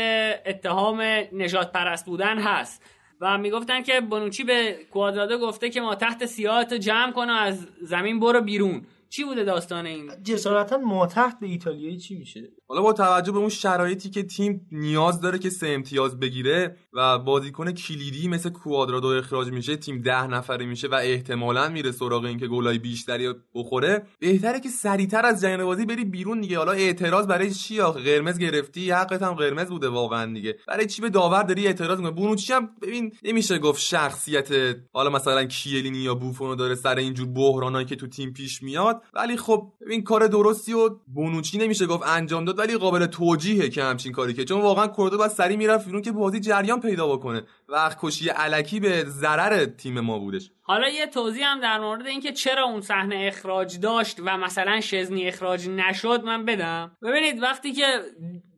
اتهام 0.46 1.02
نجات 1.34 1.72
پرست 1.72 2.06
بودن 2.06 2.38
هست 2.38 2.84
و 3.22 3.38
می‌گفتن 3.38 3.84
که 3.84 4.02
بونوچی 4.02 4.44
به 4.44 4.78
کوادرادو 4.92 5.38
گفته 5.38 5.70
که 5.70 5.82
ما 5.82 5.96
تحت 5.96 6.26
سیاحت 6.26 6.74
جمع 6.74 7.12
کن 7.12 7.30
و 7.30 7.34
از 7.34 7.68
زمین 7.82 8.20
برو 8.20 8.42
بیرون. 8.42 8.86
چی 9.10 9.24
بوده 9.24 9.44
داستان 9.44 9.86
این؟ 9.86 10.12
جسارتا 10.24 10.78
ما 10.78 11.08
تحت 11.08 11.40
به 11.40 11.48
ایتالیایی 11.48 11.98
چی 11.98 12.16
میشه؟ 12.16 12.42
حالا 12.72 12.82
با 12.82 12.94
توجه 12.94 13.32
به 13.32 13.38
اون 13.38 13.50
شرایطی 13.50 14.10
که 14.10 14.24
تیم 14.24 14.68
نیاز 14.72 15.22
داره 15.22 15.40
که 15.40 15.50
سه 15.50 15.68
امتیاز 15.68 16.20
بگیره 16.20 16.76
و 16.94 17.20
بازیکن 17.20 17.72
کلیدی 17.72 18.28
مثل 18.28 18.50
کوادرادو 18.50 19.08
اخراج 19.08 19.48
میشه 19.52 19.76
تیم 19.76 20.02
ده 20.02 20.28
نفره 20.28 20.66
میشه 20.66 20.88
و 20.88 20.94
احتمالا 20.94 21.70
میره 21.70 21.92
سراغ 21.92 22.26
اینکه 22.26 22.48
گلای 22.48 22.80
بیشتری 22.80 23.34
بخوره 23.56 24.04
بهتره 24.20 24.60
که 24.60 24.70
سریعتر 24.70 25.26
از 25.26 25.42
جریان 25.42 25.66
بازی 25.66 25.86
بری 25.86 26.06
بیرون 26.06 26.42
دیگه. 26.42 26.58
حالا 26.58 26.72
اعتراض 26.72 27.28
برای 27.28 27.52
چی 27.52 27.82
آخه؟ 27.82 28.00
قرمز 28.00 28.38
گرفتی؟ 28.38 28.92
حقت 28.92 29.22
هم 29.22 29.34
قرمز 29.34 29.68
بوده 29.70 29.90
واقعا 29.90 30.34
دیگه. 30.34 30.58
برای 30.68 30.86
چی 30.86 31.02
به 31.02 31.10
داور 31.10 31.44
داری 31.44 31.68
اعتراض 31.68 31.98
می‌کنی؟ 31.98 32.16
بونوچی 32.16 32.54
هم 32.54 32.70
ببین 32.82 33.14
نمیشه 33.24 33.60
گفت 33.60 33.82
شخصیت 33.82 34.50
حالا 34.94 35.10
مثلا 35.10 35.46
کیلینی 35.46 35.98
یا 35.98 36.16
بوفونو 36.16 36.56
داره 36.56 36.76
سر 36.76 36.96
اینجور 36.96 37.28
بحرانایی 37.28 37.86
که 37.86 37.96
تو 37.96 38.08
تیم 38.08 38.34
پیش 38.34 38.64
میاد. 38.64 39.02
ولی 39.14 39.38
خب 39.38 39.72
ببین 39.82 40.04
کار 40.04 40.28
درستی 40.28 40.74
و 40.74 40.90
بونوچی 41.14 41.58
نمیشه 41.58 41.86
گفت 41.86 42.04
انجام 42.08 42.46
داد. 42.46 42.61
ولی 42.62 42.78
قابل 42.78 43.06
توجیهه 43.06 43.70
که 43.70 43.84
همچین 43.84 44.12
کاری 44.12 44.34
که 44.34 44.46
چون 44.46 44.62
واقعا 44.62 44.88
کوردو 44.88 45.18
بعد 45.18 45.30
سری 45.30 45.58
می‌رفت 45.58 45.86
بیرون 45.86 46.02
که 46.02 46.12
بازی 46.12 46.40
جریان 46.40 46.80
پیدا 46.80 47.08
بکنه 47.08 47.44
وقت 47.68 47.98
کشی 48.02 48.30
علکی 48.30 48.80
به 48.80 49.04
ضرر 49.04 49.66
تیم 49.66 50.00
ما 50.00 50.20
بودش. 50.20 50.52
حالا 50.62 50.90
یه 50.90 51.08
توضیح 51.08 51.48
هم 51.48 51.62
در 51.62 51.80
مورد 51.80 52.08
اینکه 52.08 52.32
چرا 52.32 52.64
اون 52.64 52.82
صحنه 52.82 53.26
اخراج 53.28 53.80
داشت 53.80 54.20
و 54.20 54.38
مثلا 54.38 54.82
شزنی 54.82 55.28
اخراج 55.28 55.70
نشد 55.70 56.24
من 56.24 56.46
بدم. 56.46 56.98
ببینید 57.04 57.42
وقتی 57.42 57.74
که 57.74 57.86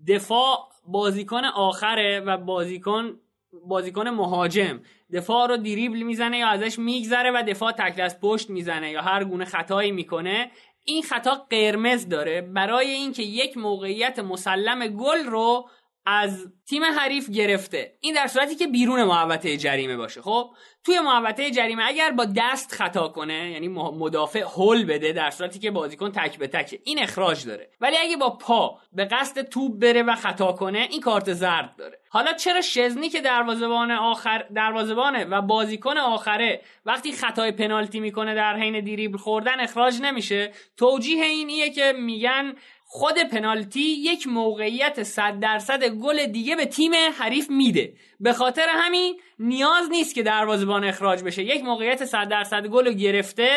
دفاع 0.07 0.57
بازیکن 0.87 1.45
آخره 1.45 2.19
و 2.19 2.37
بازیکن 2.37 3.19
بازیکن 3.67 4.07
مهاجم 4.07 4.79
دفاع 5.13 5.47
رو 5.47 5.57
دیریبل 5.57 6.01
می‌زنه 6.01 6.37
یا 6.37 6.47
ازش 6.47 6.79
میگذره 6.79 7.31
و 7.31 7.43
دفاع 7.47 7.71
تک 7.71 7.95
دست 7.95 8.19
پشت 8.21 8.49
می‌زنه 8.49 8.91
یا 8.91 9.01
هر 9.01 9.23
گونه 9.23 9.45
خطایی 9.45 9.91
می‌کنه 9.91 10.51
این 10.85 11.03
خطا 11.03 11.45
قرمز 11.49 12.09
داره 12.09 12.41
برای 12.41 12.91
اینکه 12.91 13.23
یک 13.23 13.57
موقعیت 13.57 14.19
مسلم 14.19 14.87
گل 14.87 15.25
رو 15.25 15.69
از 16.05 16.47
تیم 16.69 16.83
حریف 16.83 17.29
گرفته. 17.29 17.93
این 17.99 18.13
در 18.13 18.27
صورتی 18.27 18.55
که 18.55 18.67
بیرون 18.67 19.03
محوطه 19.03 19.57
جریمه 19.57 19.97
باشه. 19.97 20.21
خب 20.21 20.49
توی 20.85 20.99
محوطه 20.99 21.51
جریمه 21.51 21.83
اگر 21.87 22.11
با 22.11 22.25
دست 22.37 22.71
خطا 22.71 23.07
کنه 23.07 23.51
یعنی 23.51 23.67
مدافع 23.67 24.39
هول 24.39 24.85
بده 24.85 25.11
در 25.11 25.31
صورتی 25.31 25.59
که 25.59 25.71
بازیکن 25.71 26.11
تک 26.11 26.37
به 26.37 26.47
تکه 26.47 26.79
این 26.83 26.99
اخراج 26.99 27.45
داره. 27.45 27.69
ولی 27.81 27.97
اگه 27.97 28.17
با 28.17 28.29
پا 28.29 28.79
به 28.93 29.05
قصد 29.05 29.41
توپ 29.41 29.79
بره 29.79 30.03
و 30.03 30.15
خطا 30.15 30.51
کنه 30.51 30.87
این 30.91 31.01
کارت 31.01 31.33
زرد 31.33 31.75
داره. 31.77 31.99
حالا 32.09 32.33
چرا 32.33 32.61
شزنی 32.61 33.09
که 33.09 33.21
دروازه‌بان 33.21 33.91
آخر 33.91 34.45
دروازه‌بانه 34.55 35.25
و 35.25 35.41
بازیکن 35.41 35.97
آخره 35.97 36.61
وقتی 36.85 37.11
خطای 37.11 37.51
پنالتی 37.51 37.99
می‌کنه 37.99 38.35
در 38.35 38.55
حین 38.55 38.83
دیریبل 38.83 39.17
خوردن 39.17 39.59
اخراج 39.59 39.99
نمیشه؟ 40.01 40.51
توجیه 40.77 41.25
این 41.25 41.49
ایه 41.49 41.69
که 41.69 41.93
میگن 41.97 42.53
خود 42.95 43.19
پنالتی 43.31 43.79
یک 43.79 44.27
موقعیت 44.27 45.03
صد 45.03 45.39
درصد 45.39 45.83
گل 45.83 46.25
دیگه 46.25 46.55
به 46.55 46.65
تیم 46.65 46.91
حریف 47.19 47.49
میده. 47.49 47.93
به 48.23 48.33
خاطر 48.33 48.65
همین 48.69 49.19
نیاز 49.39 49.89
نیست 49.91 50.15
که 50.15 50.23
دروازه‌بان 50.23 50.83
اخراج 50.83 51.23
بشه. 51.23 51.43
یک 51.43 51.63
موقعیت 51.63 52.05
100 52.05 52.29
درصد 52.29 52.67
گل 52.67 52.85
رو 52.85 52.93
گرفته 52.93 53.49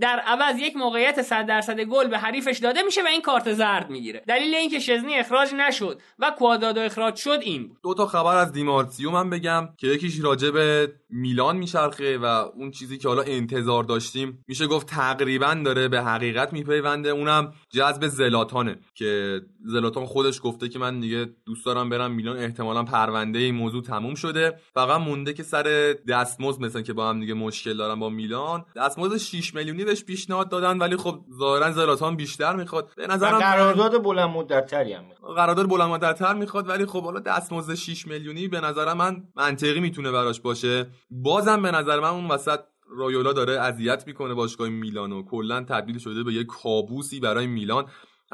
در 0.00 0.18
عوض 0.18 0.58
یک 0.58 0.76
موقعیت 0.76 1.22
100 1.22 1.46
درصد 1.46 1.80
گل 1.80 2.08
به 2.08 2.18
حریفش 2.18 2.58
داده 2.58 2.82
میشه 2.82 3.02
و 3.02 3.06
این 3.06 3.22
کارت 3.22 3.52
زرد 3.52 3.90
می‌گیره. 3.90 4.22
دلیل 4.28 4.54
اینکه 4.54 4.78
شزنی 4.78 5.14
اخراج 5.14 5.54
نشد 5.54 6.00
و 6.18 6.30
کوادادو 6.38 6.80
اخراج 6.80 7.16
شد 7.16 7.38
این 7.42 7.68
بود. 7.68 7.78
دو 7.82 7.94
تا 7.94 8.06
خبر 8.06 8.36
از 8.36 8.52
دیمارسیو 8.52 9.10
من 9.10 9.30
بگم 9.30 9.68
که 9.78 9.86
یکیش 9.86 10.20
راجع 10.20 10.50
به 10.50 10.92
میلان 11.10 11.56
میچرخه 11.56 12.18
و 12.18 12.24
اون 12.24 12.70
چیزی 12.70 12.98
که 12.98 13.08
حالا 13.08 13.22
انتظار 13.22 13.84
داشتیم 13.84 14.44
میشه 14.48 14.66
گفت 14.66 14.86
تقریبا 14.86 15.62
داره 15.64 15.88
به 15.88 16.02
حقیقت 16.02 16.52
میپیونده. 16.52 17.08
اونم 17.08 17.52
جذب 17.70 18.06
زلاتانه 18.06 18.78
که 18.94 19.40
زلاتان 19.66 20.06
خودش 20.06 20.40
گفته 20.42 20.68
که 20.68 20.78
من 20.78 21.00
دیگه 21.00 21.26
دوست 21.46 21.66
دارم 21.66 21.88
برم 21.88 22.12
میلان 22.12 22.36
احتمالا 22.36 22.82
پرونده 22.82 23.38
این 23.38 23.54
موضوع 23.54 23.82
تموم 23.82 24.14
شده. 24.14 24.56
فقط 24.74 25.00
مونده 25.00 25.32
که 25.32 25.42
سر 25.42 25.96
دستمزد 26.08 26.60
مثلا 26.60 26.82
که 26.82 26.92
با 26.92 27.08
هم 27.08 27.20
دیگه 27.20 27.34
مشکل 27.34 27.76
دارن 27.76 28.00
با 28.00 28.08
میلان. 28.08 28.64
دستمزد 28.76 29.16
6 29.16 29.54
میلیونی 29.54 29.84
بهش 29.84 30.04
پیشنهاد 30.04 30.48
دادن 30.48 30.78
ولی 30.78 30.96
خب 30.96 31.20
ظاهرا 31.38 31.72
زلاتان 31.72 32.16
بیشتر 32.16 32.56
می‌خواد. 32.56 32.90
به 32.96 33.06
نظرم 33.06 33.38
قرارداد 33.38 34.02
بلند 34.02 34.30
مدتتری 34.30 34.92
هم 34.92 35.04
می‌خواد. 35.04 35.36
قرارداد 35.36 35.68
بلند 35.68 35.90
مدتتر 35.90 36.34
می‌خواد 36.34 36.68
ولی 36.68 36.86
خب 36.86 37.04
حالا 37.04 37.20
دستمزد 37.20 37.74
6 37.74 38.06
میلیونی 38.06 38.48
به 38.48 38.60
نظر 38.60 38.94
من 38.94 39.22
منطقی 39.36 39.80
می‌تونه 39.80 40.10
براش 40.10 40.40
باشه. 40.40 40.86
بازم 41.10 41.62
به 41.62 41.70
نظر 41.70 42.00
من 42.00 42.08
اون 42.08 42.28
وسط 42.28 42.60
رایولا 42.96 43.32
داره 43.32 43.52
اذیت 43.52 44.06
می‌کنه 44.06 44.34
باشگاه 44.34 44.68
میلان 44.68 45.12
و 45.12 45.22
کلا 45.22 45.60
تبدیل 45.60 45.98
شده 45.98 46.22
به 46.22 46.32
یک 46.32 46.46
کابوسی 46.46 47.20
برای 47.20 47.46
میلان. 47.46 47.84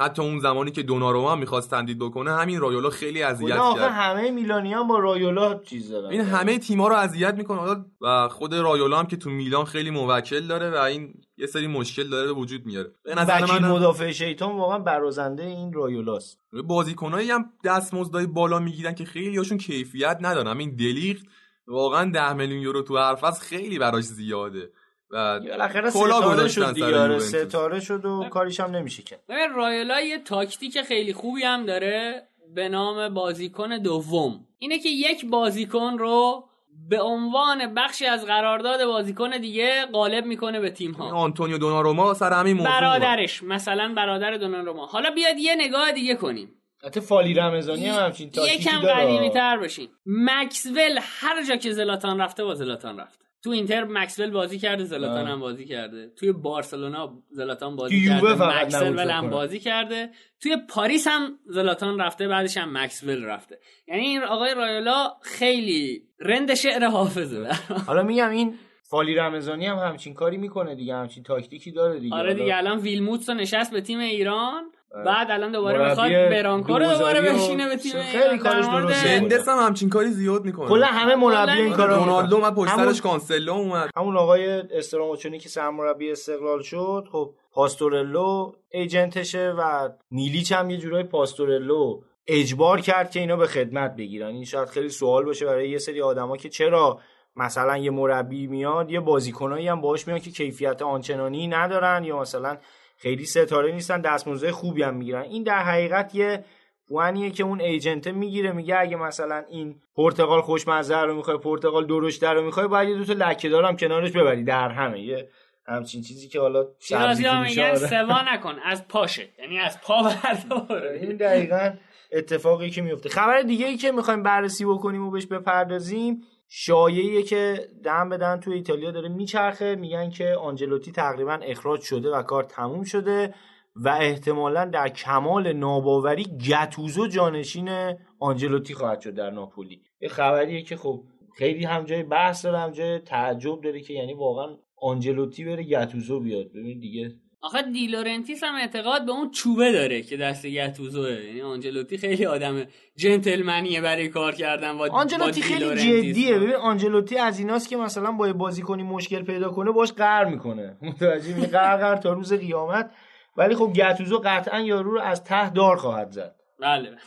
حتی 0.01 0.21
اون 0.21 0.39
زمانی 0.39 0.71
که 0.71 0.83
دوناروما 0.83 1.35
می‌خواست 1.35 1.71
تمدید 1.71 1.99
بکنه 1.99 2.31
همین 2.31 2.59
رایولا 2.59 2.89
خیلی 2.89 3.23
اذیت 3.23 3.49
کرد. 3.49 3.91
همه 3.91 4.31
میلانیان 4.31 4.87
با 4.87 4.99
رایولا 4.99 5.55
چیز 5.55 5.91
دارن. 5.91 6.09
این 6.09 6.21
همه 6.21 6.57
تیم‌ها 6.57 6.87
رو 6.87 6.95
اذیت 6.95 7.35
می‌کنه. 7.35 7.85
و 8.01 8.29
خود 8.29 8.55
رایولا 8.55 8.99
هم 8.99 9.07
که 9.07 9.17
تو 9.17 9.29
میلان 9.29 9.65
خیلی 9.65 9.89
موکل 9.89 10.47
داره 10.47 10.69
و 10.69 10.75
این 10.75 11.13
یه 11.37 11.47
سری 11.47 11.67
مشکل 11.67 12.09
داره 12.09 12.27
به 12.27 12.33
وجود 12.33 12.65
میاره. 12.65 12.91
به 13.03 13.15
نظر 13.15 13.45
من 13.45 13.71
مدافع 13.71 14.11
شیطان 14.11 14.57
واقعا 14.57 14.79
برازنده 14.79 15.43
این 15.43 15.73
رایولاست. 15.73 16.39
بازیکنایی 16.63 17.31
هم 17.31 17.45
دستمزدای 17.63 18.27
بالا 18.27 18.59
می‌گیرن 18.59 18.95
که 18.95 19.05
خیلی 19.05 19.37
هاشون 19.37 19.57
کیفیت 19.57 20.17
ندارن. 20.21 20.59
این 20.59 20.75
دلیخت 20.75 21.25
واقعا 21.67 22.11
10 22.11 22.33
میلیون 22.33 22.61
یورو 22.61 22.81
تو 22.81 23.15
فصل 23.15 23.41
خیلی 23.41 23.79
براش 23.79 24.03
زیاده. 24.03 24.69
و 25.13 25.39
بالاخره 25.39 25.89
ستاره 25.89 26.47
شد 26.47 26.73
دیگه 26.73 27.19
ستاره 27.19 27.79
شد 27.79 28.05
و 28.05 28.23
کاریش 28.29 28.59
هم 28.59 28.75
نمیشه 28.75 29.03
کرد 29.03 29.19
ببین 29.29 29.49
رایولا 29.55 30.01
یه 30.01 30.17
تاکتیک 30.17 30.81
خیلی 30.81 31.13
خوبی 31.13 31.43
هم 31.43 31.65
داره 31.65 32.27
به 32.55 32.69
نام 32.69 33.13
بازیکن 33.13 33.77
دوم. 33.77 34.45
اینه 34.57 34.79
که 34.79 34.89
یک 34.89 35.25
بازیکن 35.25 35.97
رو 35.97 36.47
به 36.89 37.01
عنوان 37.01 37.73
بخشی 37.73 38.05
از 38.05 38.25
قرارداد 38.25 38.85
بازیکن 38.85 39.29
دیگه 39.29 39.85
غالب 39.93 40.25
می‌کنه 40.25 40.59
به 40.59 40.69
تیم 40.69 40.91
ها 40.91 41.15
آنتونیو 41.15 41.57
دوناروما 41.57 42.13
سر 42.13 42.33
همین 42.33 42.57
موضوع 42.57 42.71
برادرش 42.71 43.43
مثلا 43.43 43.93
برادر 43.95 44.37
دوناروما. 44.37 44.85
حالا 44.85 45.09
بیاد 45.11 45.37
یه 45.37 45.55
نگاه 45.55 45.91
دیگه 45.91 46.15
کنیم. 46.15 46.55
حتی 46.85 46.99
فالی 46.99 47.33
رمضانی 47.33 47.87
هم 47.87 48.05
همچین 48.05 48.29
تاکتیکی 48.29 48.61
یکم 48.61 48.79
قدیمی 48.79 49.29
تر 49.29 49.57
بشین. 49.57 49.89
مکسول 50.05 50.99
هر 51.01 51.43
جا 51.43 51.55
که 51.55 51.71
زلاتان 51.71 52.21
رفته 52.21 52.43
با 52.43 52.55
زلاتان 52.55 52.99
رفته 52.99 53.20
تو 53.43 53.49
اینتر 53.49 53.83
مکسول 53.83 54.31
بازی 54.31 54.59
کرده 54.59 54.83
زلاتان 54.83 55.27
هم 55.27 55.39
بازی 55.39 55.65
کرده. 55.65 56.11
توی 56.15 56.31
بارسلونا 56.31 57.23
زلاتان 57.29 57.75
بازی 57.75 58.07
کرده. 58.07 58.63
مکسول 58.63 59.09
هم 59.09 59.29
بازی 59.29 59.59
کرده. 59.59 60.09
توی 60.41 60.57
پاریس 60.69 61.07
هم 61.07 61.39
زلاتان 61.45 61.99
رفته 61.99 62.27
بعدش 62.27 62.57
هم 62.57 62.77
مکسول 62.77 63.23
رفته. 63.23 63.59
یعنی 63.87 64.01
این 64.01 64.23
آقای 64.23 64.53
رایولا 64.53 65.11
خیلی 65.21 66.03
رند 66.19 66.53
شعر 66.53 66.85
حافظه. 66.85 67.47
حالا 67.87 68.03
میگم 68.03 68.29
این 68.29 68.55
فالی 68.83 69.15
رمضانی 69.15 69.65
هم 69.65 69.77
همچین 69.77 70.13
کاری 70.13 70.37
می‌کنه 70.37 70.75
دیگه 70.75 70.95
همچین 70.95 71.23
تاکتیکی 71.23 71.71
داره 71.71 71.99
دیگه. 71.99 72.15
آره 72.15 72.33
دیگه 72.33 72.57
الان 72.57 72.79
ویلموتس 72.79 73.29
نشست 73.29 73.71
به 73.71 73.81
تیم 73.81 73.99
ایران. 73.99 74.63
بعد 75.05 75.31
الان 75.31 75.51
دوباره 75.51 75.89
می‌خواد 75.89 76.11
برانکو 76.11 76.73
رو 76.77 76.85
دوباره 76.93 77.21
بشینه 77.21 77.67
به 77.69 77.75
تیم 77.75 77.91
خیلی. 78.01 78.37
کارش 78.37 78.65
درسته. 78.65 79.19
مندس 79.21 79.47
هم 79.49 79.57
همچین 79.57 79.89
کاری 79.89 80.07
زیاد 80.09 80.45
می‌کنه 80.45 80.69
کلا 80.69 80.85
همه 80.85 81.15
مربی 81.15 81.51
این 81.61 81.73
کارو 81.73 81.93
رونالدو. 81.95 82.37
من 82.37 82.51
پشت 82.55 82.69
همون- 82.71 82.85
سرش 82.85 83.01
کانسلو 83.01 83.53
اومد 83.53 83.89
همون 83.97 84.17
آقای 84.17 84.49
استراموچونی 84.71 85.39
که 85.39 85.49
سرمربی 85.49 86.11
استقلال 86.11 86.61
شد 86.61 87.07
خب 87.11 87.33
پاستورلو 87.53 88.51
agent 88.69 89.22
شه 89.22 89.53
و 89.57 89.89
نیلیچ 90.11 90.51
هم 90.51 90.69
یه 90.69 90.77
جورای 90.77 91.03
پاستورلو 91.03 92.01
اجبار 92.27 92.81
کرد 92.81 93.11
که 93.11 93.19
اینا 93.19 93.35
به 93.35 93.47
خدمت 93.47 93.95
بگیرن 93.95 94.27
این 94.27 94.45
شاید 94.45 94.69
خیلی 94.69 94.89
سوال 94.89 95.25
باشه 95.25 95.45
برای 95.45 95.69
یه 95.69 95.77
سری 95.77 96.01
آدما 96.01 96.37
که 96.37 96.49
چرا 96.49 96.99
مثلا 97.35 97.77
یه 97.77 97.91
مربی 97.91 98.47
میاد 98.47 98.91
یه 98.91 98.99
بازیکنایی 98.99 99.67
هم 99.67 99.81
باهاش 99.81 100.07
میان 100.07 100.19
که 100.19 100.31
کیفیت 100.31 100.81
آنچنانی 100.81 101.47
ندارن 101.47 102.03
یا 102.03 102.19
مثلا 102.19 102.57
خیلی 103.01 103.25
ستاره 103.25 103.71
نیستن 103.71 104.01
دستمزد 104.01 104.49
خوبی 104.49 104.83
هم 104.83 104.95
می‌گیرن. 104.95 105.21
این 105.21 105.43
در 105.43 105.59
حقیقت 105.59 106.15
یه 106.15 106.45
پوانیه 106.87 107.29
که 107.29 107.43
اون 107.43 107.61
agent 107.61 108.07
می‌گیره 108.07 108.51
میگه 108.51 108.79
اگه 108.79 108.95
مثلا 108.97 109.43
این 109.49 109.75
پرتغال 109.95 110.41
خوشمزه 110.41 110.97
رو 110.97 111.15
می‌خوای 111.15 111.37
پرتغال 111.37 111.87
درشت 111.87 112.23
رو 112.23 112.41
می‌خوای 112.41 112.67
باید 112.67 112.89
یه 112.89 112.97
دو 112.97 113.05
تا 113.05 113.13
لکه‌دارم 113.13 113.75
کنارش 113.75 114.11
ببری. 114.11 114.43
در 114.43 114.69
همه 114.69 115.01
یه 115.01 115.29
همچین 115.67 116.01
چیزی 116.01 116.27
که 116.27 116.39
حالا 116.39 116.67
فروشی 116.79 117.39
میگن. 117.43 117.75
سوا 117.75 118.21
نکن 118.33 118.55
از 118.63 118.87
پاشه. 118.87 119.29
یعنی 119.39 119.59
از 119.59 119.81
پا 119.81 120.03
بردار. 120.03 120.83
این 121.01 121.17
دقیقا 121.17 121.73
اتفاقی 122.11 122.69
که 122.69 122.81
میفته 122.81 123.09
خبر 123.09 123.41
دیگه 123.41 123.67
ای 123.67 123.77
که 123.77 123.91
می‌خوایم 123.91 124.23
بررسی 124.23 124.65
بکنیم 124.65 125.07
و 125.07 125.11
بهش 125.11 125.25
بپردازیم 125.25 126.21
شایعیه 126.53 127.23
که 127.23 127.67
دم 127.83 128.09
بدن 128.09 128.39
تو 128.39 128.51
ایتالیا 128.51 128.91
داره 128.91 129.09
میچرخه. 129.09 129.75
میگن 129.75 130.09
که 130.09 130.35
آنجلوتی 130.35 130.91
تقریبا 130.91 131.39
اخراج 131.43 131.81
شده 131.81 132.09
و 132.09 132.21
کار 132.21 132.43
تموم 132.43 132.83
شده 132.83 133.33
و 133.75 133.89
احتمالا 133.89 134.65
در 134.65 134.89
کمال 134.89 135.53
ناباوری 135.53 136.23
گتوزو 136.23 137.07
جانشین 137.07 137.95
آنجلوتی 138.19 138.73
خواهد 138.73 139.01
شد 139.01 139.15
در 139.15 139.29
ناپولی. 139.29 139.81
یه 140.01 140.09
خبریه 140.09 140.61
که 140.61 140.75
خب 140.75 141.03
خیلی 141.37 141.65
هم 141.65 141.83
جای 141.83 142.03
بحث 142.03 142.45
داره 142.45 142.59
هم 142.59 142.71
جای 142.71 142.99
تعجب 142.99 143.61
داره 143.61 143.81
که 143.81 143.93
یعنی 143.93 144.13
واقعا 144.13 144.57
آنجلوتی 144.81 145.45
بره 145.45 145.63
گتوزو 145.63 146.19
بیاد. 146.19 146.51
ببین 146.51 146.79
دیگه 146.79 147.15
آخه 147.43 147.61
دیلورنتیس 147.61 148.43
هم 148.43 148.55
اعتقاد 148.55 149.05
به 149.05 149.11
اون 149.11 149.31
چوبه 149.31 149.71
داره 149.71 150.01
که 150.01 150.17
دست 150.17 150.45
گتوزوه 150.45 151.11
یعنی 151.11 151.41
آنجلوتی 151.41 151.97
خیلی 151.97 152.25
آدم 152.25 152.65
جنتلمنیه 152.95 153.81
برای 153.81 154.07
کار 154.09 154.35
کردن 154.35 154.77
با 154.77 154.87
آنجلوتی 154.91 155.41
با 155.41 155.47
خیلی. 155.47 156.11
جدیه. 156.11 156.39
ببین 156.39 156.55
آنجلوتی 156.55 157.17
از 157.17 157.39
ایناست 157.39 157.69
که 157.69 157.77
مثلا 157.77 158.11
با 158.11 158.33
بازیکنی 158.33 158.83
مشکل 158.83 159.23
پیدا 159.23 159.49
کنه 159.49 159.71
باش 159.71 159.93
قهر 159.93 160.25
می‌کنه. 160.25 160.77
متوجه 160.81 161.35
می 161.35 161.45
قهر 161.45 161.77
قهر 161.77 161.95
تا 161.95 162.13
روز 162.13 162.33
قیامت. 162.33 162.91
ولی 163.37 163.55
خب 163.55 163.73
گتوزو 163.73 164.21
قطعا 164.25 164.59
یارو 164.59 164.91
رو 164.91 165.01
از 165.01 165.23
ته 165.23 165.49
دار 165.49 165.77
خواهد 165.77 166.11
زد. 166.11 166.35
بله. 166.59 166.97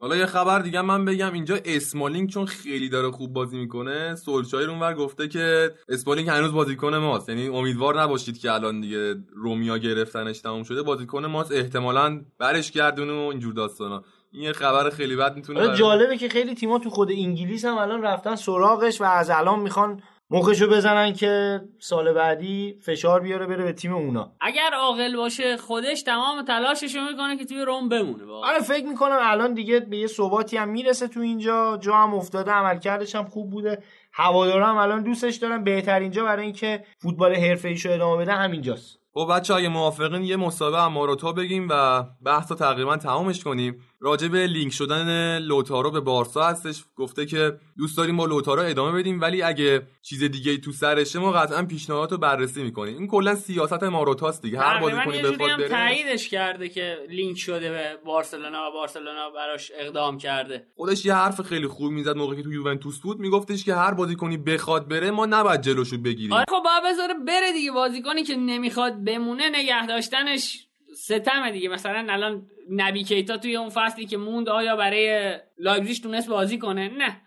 حالا 0.00 0.16
یه 0.16 0.26
خبر 0.26 0.58
دیگه 0.58 0.82
من 0.82 1.04
بگم. 1.04 1.32
اینجا 1.32 1.58
اسمالینگ 1.64 2.28
چون 2.28 2.46
خیلی 2.46 2.88
داره 2.88 3.10
خوب 3.10 3.32
بازی 3.32 3.58
می‌کنه 3.58 4.14
سولشایر 4.14 4.70
اونور 4.70 4.94
گفته 4.94 5.28
که 5.28 5.74
اسمالینگ 5.88 6.28
هنوز 6.28 6.52
بازیکن 6.52 6.94
ماست. 6.94 7.28
یعنی 7.28 7.48
امیدوار 7.48 8.00
نباشید 8.00 8.38
که 8.38 8.52
الان 8.52 8.80
دیگه 8.80 9.14
رومیا 9.36 9.78
گرفتنش 9.78 10.40
تموم 10.40 10.62
شده. 10.62 10.82
بازیکن 10.82 11.26
ماست. 11.26 11.52
احتمالاً 11.52 12.20
برش 12.38 12.70
گردونه 12.70 13.12
و 13.12 13.28
اینجور 13.28 13.52
داستانا. 13.52 14.02
این 14.32 14.42
یه 14.42 14.52
خبر 14.52 14.90
خیلی 14.90 15.16
بد 15.16 15.36
می‌تونه 15.36 15.60
حالا 15.60 15.74
جالبه 15.74 16.16
که 16.16 16.28
خیلی 16.28 16.54
تیما 16.54 16.78
تو 16.78 16.90
خود 16.90 17.10
انگلیس 17.10 17.64
هم 17.64 17.78
الان 17.78 18.02
رفتن 18.02 18.36
سراغش 18.36 19.00
و 19.00 19.04
از 19.04 19.30
الان 19.30 19.60
می‌خوان 19.60 20.02
مخشو 20.30 20.66
بزنن 20.70 21.12
که 21.12 21.60
سال 21.78 22.12
بعدی 22.12 22.78
فشار 22.82 23.20
بیاره 23.20 23.46
بره 23.46 23.64
به 23.64 23.72
تیم 23.72 23.94
اونا. 23.94 24.32
اگر 24.40 24.70
عاقل 24.80 25.16
باشه 25.16 25.56
خودش 25.56 26.02
تمام 26.02 26.42
تلاششو 26.42 27.00
می‌کنه 27.00 27.36
که 27.36 27.44
توی 27.44 27.62
روم 27.62 27.88
بمونه 27.88 28.24
واقعا. 28.24 28.50
آره 28.50 28.60
فکر 28.60 28.86
می‌کنم 28.86 29.18
الان 29.20 29.54
دیگه 29.54 29.80
به 29.80 29.96
یه 29.96 30.06
ثباتی 30.06 30.56
هم 30.56 30.68
می‌رسه 30.68 31.08
تو 31.08 31.20
اینجا. 31.20 31.78
جا 31.82 31.94
هم 31.94 32.14
افتاده 32.14 32.50
عملکردش 32.50 33.14
هم 33.14 33.24
خوب 33.24 33.50
بوده. 33.50 33.82
هوادارا 34.12 34.66
هم 34.66 34.76
الان 34.76 35.02
دوستش 35.02 35.36
دارن. 35.36 35.64
بهترین 35.64 36.10
جا 36.10 36.24
برای 36.24 36.44
اینکه 36.44 36.84
فوتبال 36.98 37.34
حرفه‌ایشو 37.34 37.92
ادامه 37.92 38.22
بده 38.22 38.32
همینجاست. 38.32 38.98
خب 39.14 39.28
بچه 39.30 39.54
اگه 39.54 39.68
موافقین 39.68 40.22
یه 40.22 40.36
مسابقه 40.36 40.82
هم 40.82 40.92
ماروتا 40.92 41.32
بگیم 41.32 41.68
و 41.70 42.04
بحث 42.24 42.50
رو 42.50 42.56
تقریبا 42.56 42.96
تمامش 42.96 43.44
کنیم. 43.44 43.84
راجع 44.00 44.28
به 44.28 44.46
لینک 44.46 44.72
شدن 44.72 45.38
لوتارو 45.38 45.90
به 45.90 46.00
بارسا 46.00 46.42
هستش. 46.42 46.84
گفته 46.96 47.26
که 47.26 47.58
دوست 47.78 47.96
داریم 47.96 48.16
با 48.16 48.26
لوتارو 48.26 48.62
ادامه 48.62 48.98
بدیم 48.98 49.20
ولی 49.20 49.42
اگه 49.42 49.82
چیز 50.02 50.24
دیگه 50.24 50.52
ای 50.52 50.58
تو 50.58 50.72
سرشه 50.72 51.18
ما 51.18 51.32
قطعا 51.32 51.62
پیشنهادات 51.62 52.12
رو 52.12 52.18
بررسی 52.18 52.62
می‌کنیم. 52.62 52.98
این 52.98 53.08
کلا 53.08 53.34
سیاست 53.34 53.82
ماروتاست 53.82 54.42
دیگه. 54.42 54.58
هر 54.58 54.80
بازیکنی 54.80 55.18
هم 55.18 55.36
بره 55.36 55.68
تاییدش 55.68 56.28
کرده 56.28 56.68
که 56.68 56.96
لینک 57.10 57.38
شده 57.38 57.70
به 57.70 57.98
بارسلونا 58.04 58.68
و 58.68 58.72
بارسلونا 58.72 59.30
براش 59.30 59.72
اقدام 59.74 60.18
کرده. 60.18 60.66
خودش 60.76 61.04
یه 61.04 61.14
حرف 61.14 61.40
خیلی 61.40 61.66
خوب 61.66 61.92
می‌زد 61.92 62.16
موقعی 62.16 62.36
که 62.36 62.42
تو 62.42 62.52
یوونتوس 62.52 62.98
بود. 63.00 63.20
میگفتش 63.20 63.64
که 63.64 63.74
هر 63.74 63.94
بازیکنی 63.94 64.36
بخواد 64.36 64.88
بره 64.88 65.10
ما 65.10 65.26
نباید 65.26 65.60
جلوشو 65.60 65.98
بگیریم. 65.98 66.32
آره 66.32 66.44
خب 66.48 66.62
بذاره 66.84 67.14
بره 67.14 67.52
دیگه. 67.52 67.72
بازیکنی 67.72 68.22
که 68.22 68.36
نمی‌خواد 68.36 69.04
بمونه 69.04 69.48
نگه 69.48 69.86
داشتنش 69.86 70.67
ستمه 71.04 71.52
دیگه 71.52 71.68
مثلا 71.68 72.06
الان 72.12 72.46
نبی 72.70 73.04
کیتا 73.04 73.36
توی 73.36 73.56
اون 73.56 73.68
فصلی 73.68 74.06
که 74.06 74.16
موند 74.16 74.48
آیا 74.48 74.76
برای 74.76 75.36
لایپزیگ 75.58 76.02
تونست 76.02 76.28
بازی 76.28 76.58
کنه 76.58 76.88
نه 76.88 77.20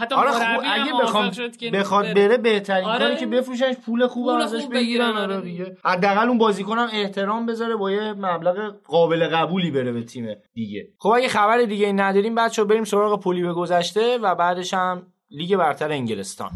حتی 0.00 0.14
آره 0.14 0.30
خب 0.30 0.62
اگه 0.64 0.92
بخوام 1.02 1.30
شد 1.30 1.56
که 1.56 1.70
بخواد 1.70 2.04
بره. 2.04 2.14
بره 2.14 2.36
بهترین 2.36 2.84
آره. 2.84 2.98
کاری 2.98 3.16
که 3.16 3.26
بفروشنش 3.26 3.76
پول 3.76 4.06
خوب 4.06 4.32
پول 4.32 4.42
ازش 4.42 4.62
خوب 4.62 4.74
بگیرن 4.74 5.04
آره 5.10 5.34
آره. 5.34 5.40
دیگه 5.40 5.76
حداقل 5.84 6.28
اون 6.28 6.38
بازیکنم 6.38 6.88
احترام 6.92 7.46
بذاره 7.46 7.76
با 7.76 7.90
یه 7.90 8.12
مبلغ 8.12 8.74
قابل 8.84 9.28
قبولی 9.28 9.70
بره 9.70 9.92
به 9.92 10.02
تیم 10.02 10.26
دیگه 10.54 10.88
خب 10.98 11.08
اگه 11.08 11.28
خبر 11.28 11.62
دیگه 11.62 11.92
نداریم 11.92 12.34
بچه 12.34 12.64
بریم 12.64 12.84
سراغ 12.84 13.20
پولی 13.20 13.42
به 13.42 13.52
گذشته 13.52 14.18
و 14.18 14.34
بعدش 14.34 14.74
هم 14.74 15.06
لیگ 15.30 15.56
برتر 15.56 15.92
انگلستان 15.92 16.50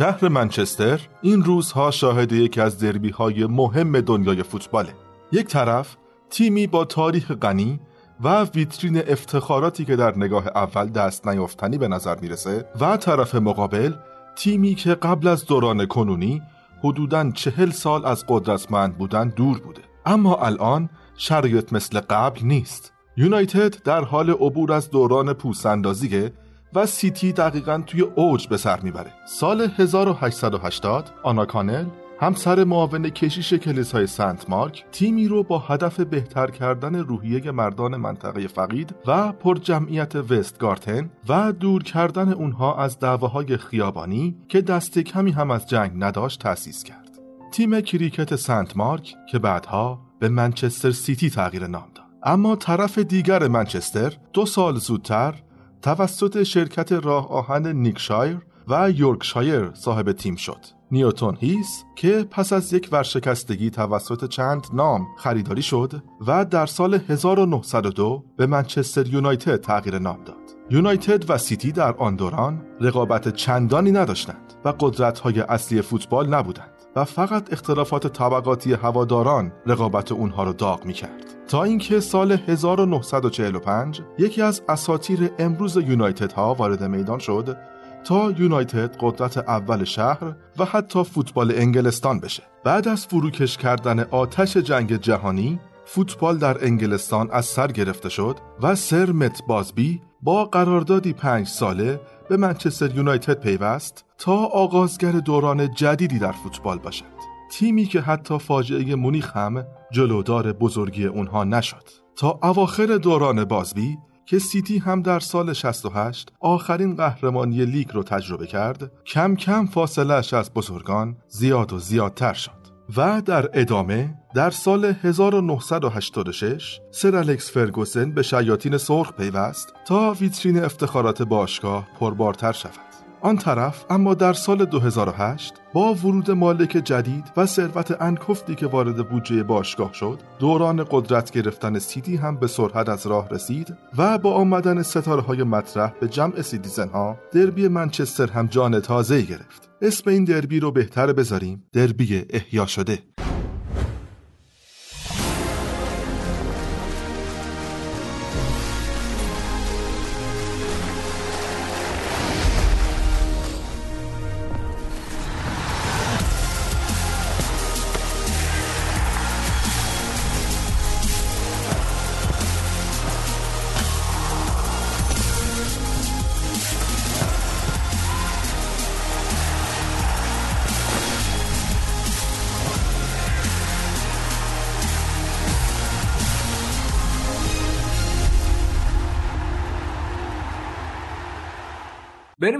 شهر 0.00 0.28
منچستر 0.28 1.00
این 1.22 1.44
روزها 1.44 1.90
شاهد 1.90 2.32
یکی 2.32 2.60
از 2.60 2.78
دربی 2.78 3.10
های 3.10 3.46
مهم 3.46 4.00
دنیای 4.00 4.42
فوتباله. 4.42 4.94
یک 5.32 5.46
طرف 5.46 5.96
تیمی 6.30 6.66
با 6.66 6.84
تاریخ 6.84 7.32
غنی 7.32 7.80
و 8.20 8.44
ویترین 8.44 9.02
افتخاراتی 9.08 9.84
که 9.84 9.96
در 9.96 10.18
نگاه 10.18 10.46
اول 10.46 10.88
دست 10.88 11.28
نیافتنی 11.28 11.78
به 11.78 11.88
نظر 11.88 12.20
می‌رسه 12.20 12.64
و 12.80 12.96
طرف 12.96 13.34
مقابل 13.34 13.92
تیمی 14.36 14.74
که 14.74 14.94
قبل 14.94 15.28
از 15.28 15.46
دوران 15.46 15.86
کنونی 15.86 16.42
حدوداً 16.84 17.30
چهل 17.30 17.70
سال 17.70 18.06
از 18.06 18.24
قدرتمند 18.28 18.98
بودن 18.98 19.28
دور 19.28 19.60
بوده. 19.60 19.82
اما 20.06 20.36
الان 20.36 20.90
شرایط 21.16 21.72
مثل 21.72 22.00
قبل 22.00 22.40
نیست. 22.42 22.92
یونایتد 23.16 23.82
در 23.82 24.04
حال 24.04 24.30
عبور 24.30 24.72
از 24.72 24.90
دوران 24.90 25.32
پوسندازیه 25.32 26.32
و 26.74 26.86
سیتی 26.86 27.32
دقیقا 27.32 27.82
توی 27.86 28.00
اوج 28.00 28.48
به 28.48 28.56
سر 28.56 28.80
می‌بره. 28.80 29.12
سال 29.26 29.70
1880 29.78 31.10
آنا 31.22 31.44
کانل 31.44 31.86
همسر 32.20 32.64
معاون 32.64 33.10
کشیش 33.10 33.54
کلیسای 33.54 34.06
سنت 34.06 34.50
مارک 34.50 34.84
تیمی 34.92 35.28
رو 35.28 35.42
با 35.42 35.58
هدف 35.58 36.00
بهتر 36.00 36.50
کردن 36.50 36.94
روحیه 36.94 37.50
مردان 37.50 37.96
منطقه 37.96 38.46
فقیر 38.46 38.94
و 39.06 39.32
پر 39.32 39.54
جمعیت 39.54 40.16
وست 40.16 40.58
گورتون 40.58 41.10
و 41.28 41.52
دور 41.52 41.82
کردن 41.82 42.32
اونها 42.32 42.76
از 42.76 42.98
دعواهای 42.98 43.56
خیابانی 43.56 44.36
که 44.48 44.60
دست 44.60 44.98
کمی 44.98 45.30
هم 45.30 45.50
از 45.50 45.66
جنگ 45.66 45.92
نداشت 45.98 46.40
تأسیس 46.40 46.84
کرد. 46.84 47.18
تیم 47.52 47.80
کریکت 47.80 48.36
سنت 48.36 48.76
مارک 48.76 49.14
که 49.30 49.38
بعدها 49.38 50.00
به 50.18 50.28
منچستر 50.28 50.90
سیتی 50.90 51.30
تغییر 51.30 51.66
نام 51.66 51.88
داد. 51.94 52.06
اما 52.22 52.56
طرف 52.56 52.98
دیگر 52.98 53.48
منچستر 53.48 54.12
دو 54.32 54.46
سال 54.46 54.76
زودتر 54.76 55.34
توسط 55.82 56.42
شرکت 56.42 56.92
راه 56.92 57.28
آهن 57.28 57.66
لنکشایر 57.66 58.38
و 58.68 58.90
یورکشایر 58.90 59.70
صاحب 59.74 60.12
تیم 60.12 60.36
شد 60.36 60.66
نیوتون 60.90 61.36
هیث 61.40 61.84
که 61.96 62.26
پس 62.30 62.52
از 62.52 62.72
یک 62.72 62.88
ورشکستگی 62.92 63.70
توسط 63.70 64.28
چند 64.28 64.66
نام 64.72 65.06
خریداری 65.18 65.62
شد 65.62 66.02
و 66.26 66.44
در 66.44 66.66
سال 66.66 66.94
1902 66.94 68.24
به 68.36 68.46
منچستر 68.46 69.06
یونایتد 69.06 69.60
تغییر 69.60 69.98
نام 69.98 70.24
داد. 70.24 70.36
یونایتد 70.70 71.30
و 71.30 71.38
سیتی 71.38 71.72
در 71.72 71.96
آن 71.96 72.16
دوران 72.16 72.62
رقابت 72.80 73.34
چندانی 73.34 73.92
نداشتند 73.92 74.54
و 74.64 74.72
قدرت‌های 74.80 75.40
اصلی 75.40 75.82
فوتبال 75.82 76.34
نبودند 76.34 76.79
و 76.96 77.04
فقط 77.04 77.52
اختلافات 77.52 78.06
طبقاتی 78.06 78.72
هواداران 78.72 79.52
رقابت 79.66 80.12
اونها 80.12 80.44
رو 80.44 80.52
داغ 80.52 80.84
می‌کرد. 80.84 81.24
تا 81.48 81.64
اینکه 81.64 82.00
سال 82.00 82.32
1945 82.32 84.02
یکی 84.18 84.42
از 84.42 84.62
اساطیر 84.68 85.30
امروز 85.38 85.76
یونایتد 85.76 86.32
ها 86.32 86.54
وارد 86.54 86.84
میدان 86.84 87.18
شد 87.18 87.56
تا 88.04 88.30
یونایتد 88.30 88.96
قدرت 89.00 89.38
اول 89.38 89.84
شهر 89.84 90.36
و 90.58 90.64
حتی 90.64 91.04
فوتبال 91.04 91.52
انگلستان 91.56 92.20
بشه. 92.20 92.42
بعد 92.64 92.88
از 92.88 93.06
فروکش 93.06 93.56
کردن 93.56 94.00
آتش 94.00 94.56
جنگ 94.56 94.96
جهانی 94.96 95.60
فوتبال 95.84 96.38
در 96.38 96.64
انگلستان 96.64 97.30
از 97.30 97.44
سر 97.44 97.66
گرفته 97.66 98.08
شد 98.08 98.36
و 98.62 98.74
سر 98.74 99.12
مت 99.12 99.42
بازبی 99.48 100.00
با 100.22 100.44
قراردادی 100.44 101.12
پنج 101.12 101.46
ساله 101.46 102.00
به 102.30 102.36
منچستر 102.36 102.94
یونایتد 102.96 103.40
پیوست 103.40 104.04
تا 104.18 104.36
آغازگر 104.36 105.12
دوران 105.12 105.74
جدیدی 105.74 106.18
در 106.18 106.32
فوتبال 106.32 106.78
باشد. 106.78 107.04
تیمی 107.52 107.84
که 107.84 108.00
حتی 108.00 108.38
فاجعه 108.38 108.94
مونیخ 108.94 109.36
هم 109.36 109.64
جلودار 109.92 110.52
بزرگی 110.52 111.06
اونها 111.06 111.44
نشد. 111.44 111.88
تا 112.16 112.38
اواخر 112.42 112.86
دوران 112.86 113.44
بازبی 113.44 113.98
که 114.26 114.38
سیتی 114.38 114.78
هم 114.78 115.02
در 115.02 115.20
سال 115.20 115.52
68 115.52 116.32
آخرین 116.40 116.96
قهرمانی 116.96 117.64
لیگ 117.64 117.88
رو 117.92 118.02
تجربه 118.02 118.46
کرد 118.46 118.92
کم 119.06 119.34
کم 119.34 119.66
فاصلش 119.66 120.34
از 120.34 120.52
بزرگان 120.54 121.16
زیاد 121.28 121.72
و 121.72 121.78
زیادتر 121.78 122.32
شد. 122.32 122.59
و 122.96 123.22
در 123.22 123.50
ادامه 123.52 124.14
در 124.34 124.50
سال 124.50 124.84
1986 124.84 126.80
سر 126.90 127.16
الکس 127.16 127.50
فرگوسن 127.50 128.12
به 128.12 128.22
شیاطین 128.22 128.76
سرخ 128.76 129.12
پیوست 129.12 129.74
تا 129.86 130.12
ویترین 130.20 130.64
افتخارات 130.64 131.22
باشگاه 131.22 131.88
پربارتر 132.00 132.52
شود. 132.52 132.90
آن 133.20 133.36
طرف 133.36 133.84
اما 133.90 134.14
در 134.14 134.32
سال 134.32 134.64
2008 134.64 135.54
با 135.72 135.94
ورود 135.94 136.30
مالک 136.30 136.70
جدید 136.70 137.32
و 137.36 137.46
ثروت 137.46 138.02
هنگفتی 138.02 138.54
که 138.54 138.66
وارد 138.66 139.08
بودجه 139.08 139.42
باشگاه 139.42 139.92
شد 139.92 140.18
دوران 140.38 140.86
قدرت 140.90 141.30
گرفتن 141.30 141.78
سیتی 141.78 142.16
هم 142.16 142.36
به 142.36 142.46
سرعت 142.46 142.88
از 142.88 143.06
راه 143.06 143.28
رسید 143.28 143.76
و 143.98 144.18
با 144.18 144.34
آمدن 144.34 144.82
ستاره 144.82 145.22
های 145.22 145.42
مطرح 145.42 145.92
به 146.00 146.08
جمع 146.08 146.42
سیتیزن 146.42 146.88
ها 146.88 147.16
دربی 147.32 147.68
منچستر 147.68 148.30
هم 148.30 148.46
جان 148.46 148.80
تازه 148.80 149.22
گرفت. 149.22 149.69
اسم 149.82 150.10
این 150.10 150.24
دربی 150.24 150.60
رو 150.60 150.70
بهتر 150.70 151.12
بذاریم. 151.12 151.62
دربی 151.72 152.24
احیا 152.30 152.66
شده. 152.66 152.98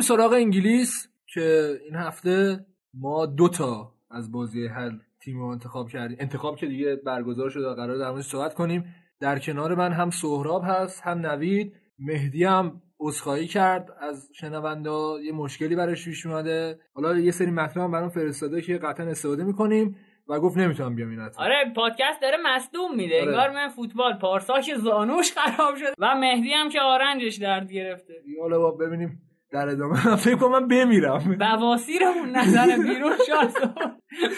بریم 0.00 0.08
سراغ 0.08 0.32
انگلیس 0.32 1.08
که 1.26 1.78
این 1.84 1.94
هفته 1.94 2.66
ما 2.94 3.26
دوتا 3.26 3.92
از 4.10 4.32
بازی 4.32 4.66
هر 4.66 4.90
تیم 5.22 5.38
رو 5.38 5.46
انتخاب 5.46 5.88
کردیم. 5.88 6.16
انتخاب 6.20 6.56
که 6.56 6.66
دیگه 6.66 6.96
برگزار 6.96 7.50
شده 7.50 7.66
و 7.66 7.74
قرار 7.74 7.98
در 7.98 8.10
موردش 8.10 8.24
صحبت 8.24 8.54
کنیم. 8.54 8.94
در 9.20 9.38
کنار 9.38 9.74
من 9.74 9.92
هم 9.92 10.10
سهراب 10.10 10.62
هست 10.64 11.02
هم 11.02 11.18
نوید. 11.18 11.72
مهدی 11.98 12.44
هم 12.44 12.82
عذرخواهی 13.00 13.46
کرد 13.46 13.90
از 14.00 14.30
شنونده 14.34 14.90
یه 15.24 15.32
مشکلی 15.32 15.76
براش 15.76 16.04
پیش 16.04 16.26
اومده. 16.26 16.78
حالا 16.94 17.18
یه 17.18 17.30
سری 17.30 17.50
مطلب 17.50 17.84
هم 17.84 17.90
برام 17.90 18.08
فرستاده 18.08 18.62
که 18.62 18.78
قطعا 18.78 19.06
استفاده 19.06 19.44
می‌کنیم 19.44 19.96
و 20.28 20.40
گفت 20.40 20.56
نمی‌تونم 20.58 20.94
بیام 20.94 21.10
این 21.10 21.20
آره 21.20 21.72
پادکست 21.76 22.22
داره 22.22 22.36
مصدوم 22.44 22.96
میده. 22.96 23.20
آره. 23.20 23.30
انگار 23.30 23.50
من 23.50 23.68
فوتبال 23.68 24.18
پارساش 24.18 24.74
زانوش 24.74 25.32
خراب 25.32 25.76
شده. 25.76 25.92
و 25.98 26.14
مهدی 26.14 26.52
هم 26.52 26.68
که 26.68 26.80
آرنجش 26.80 27.36
درد 27.36 27.72
گرفته. 27.72 28.14
حالا 28.40 28.70
ببینیم 28.70 29.29
در 29.52 29.68
ادامه. 29.68 30.16
فکر 30.24 30.36
کنم 30.36 30.52
من 30.52 30.68
بمیرم. 30.68 31.36
بواسیرمون 31.38 32.36
نزن 32.36 32.82
بیرون 32.82 33.12
شاد 33.26 33.74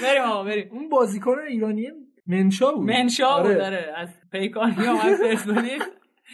بریم 0.03 0.23
آقا 0.23 0.45
بریم. 0.45 0.69
اون 0.73 0.89
بازیکن 0.89 1.39
ایرانی 1.49 1.89
منشا 2.27 2.73
بود. 2.73 2.91
منشا 2.91 3.43
بود 3.43 3.53
داره 3.53 3.65
آره. 3.67 3.95
از 3.97 4.09
پیکان 4.33 4.75
یا 4.85 5.01
از 5.01 5.21
پرسپولیس. 5.21 5.83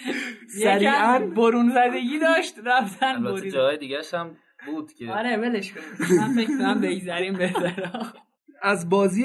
سریعا. 0.62 1.18
برون 1.36 1.70
زدگی 1.70 2.18
داشت 2.18 2.54
رفتن 2.64 3.24
برید. 3.24 3.52
جای 3.52 3.76
دیگه 3.78 3.98
هم 4.12 4.36
بود 4.66 4.92
که. 4.92 5.12
آره 5.12 5.36
ولش 5.36 5.72
کن. 5.72 5.80
من 6.18 6.34
فکر 6.34 6.58
کنم 6.58 6.80
بگذریم 6.80 7.38
بهتره. 7.38 7.92
از 8.62 8.88
بازی 8.88 9.24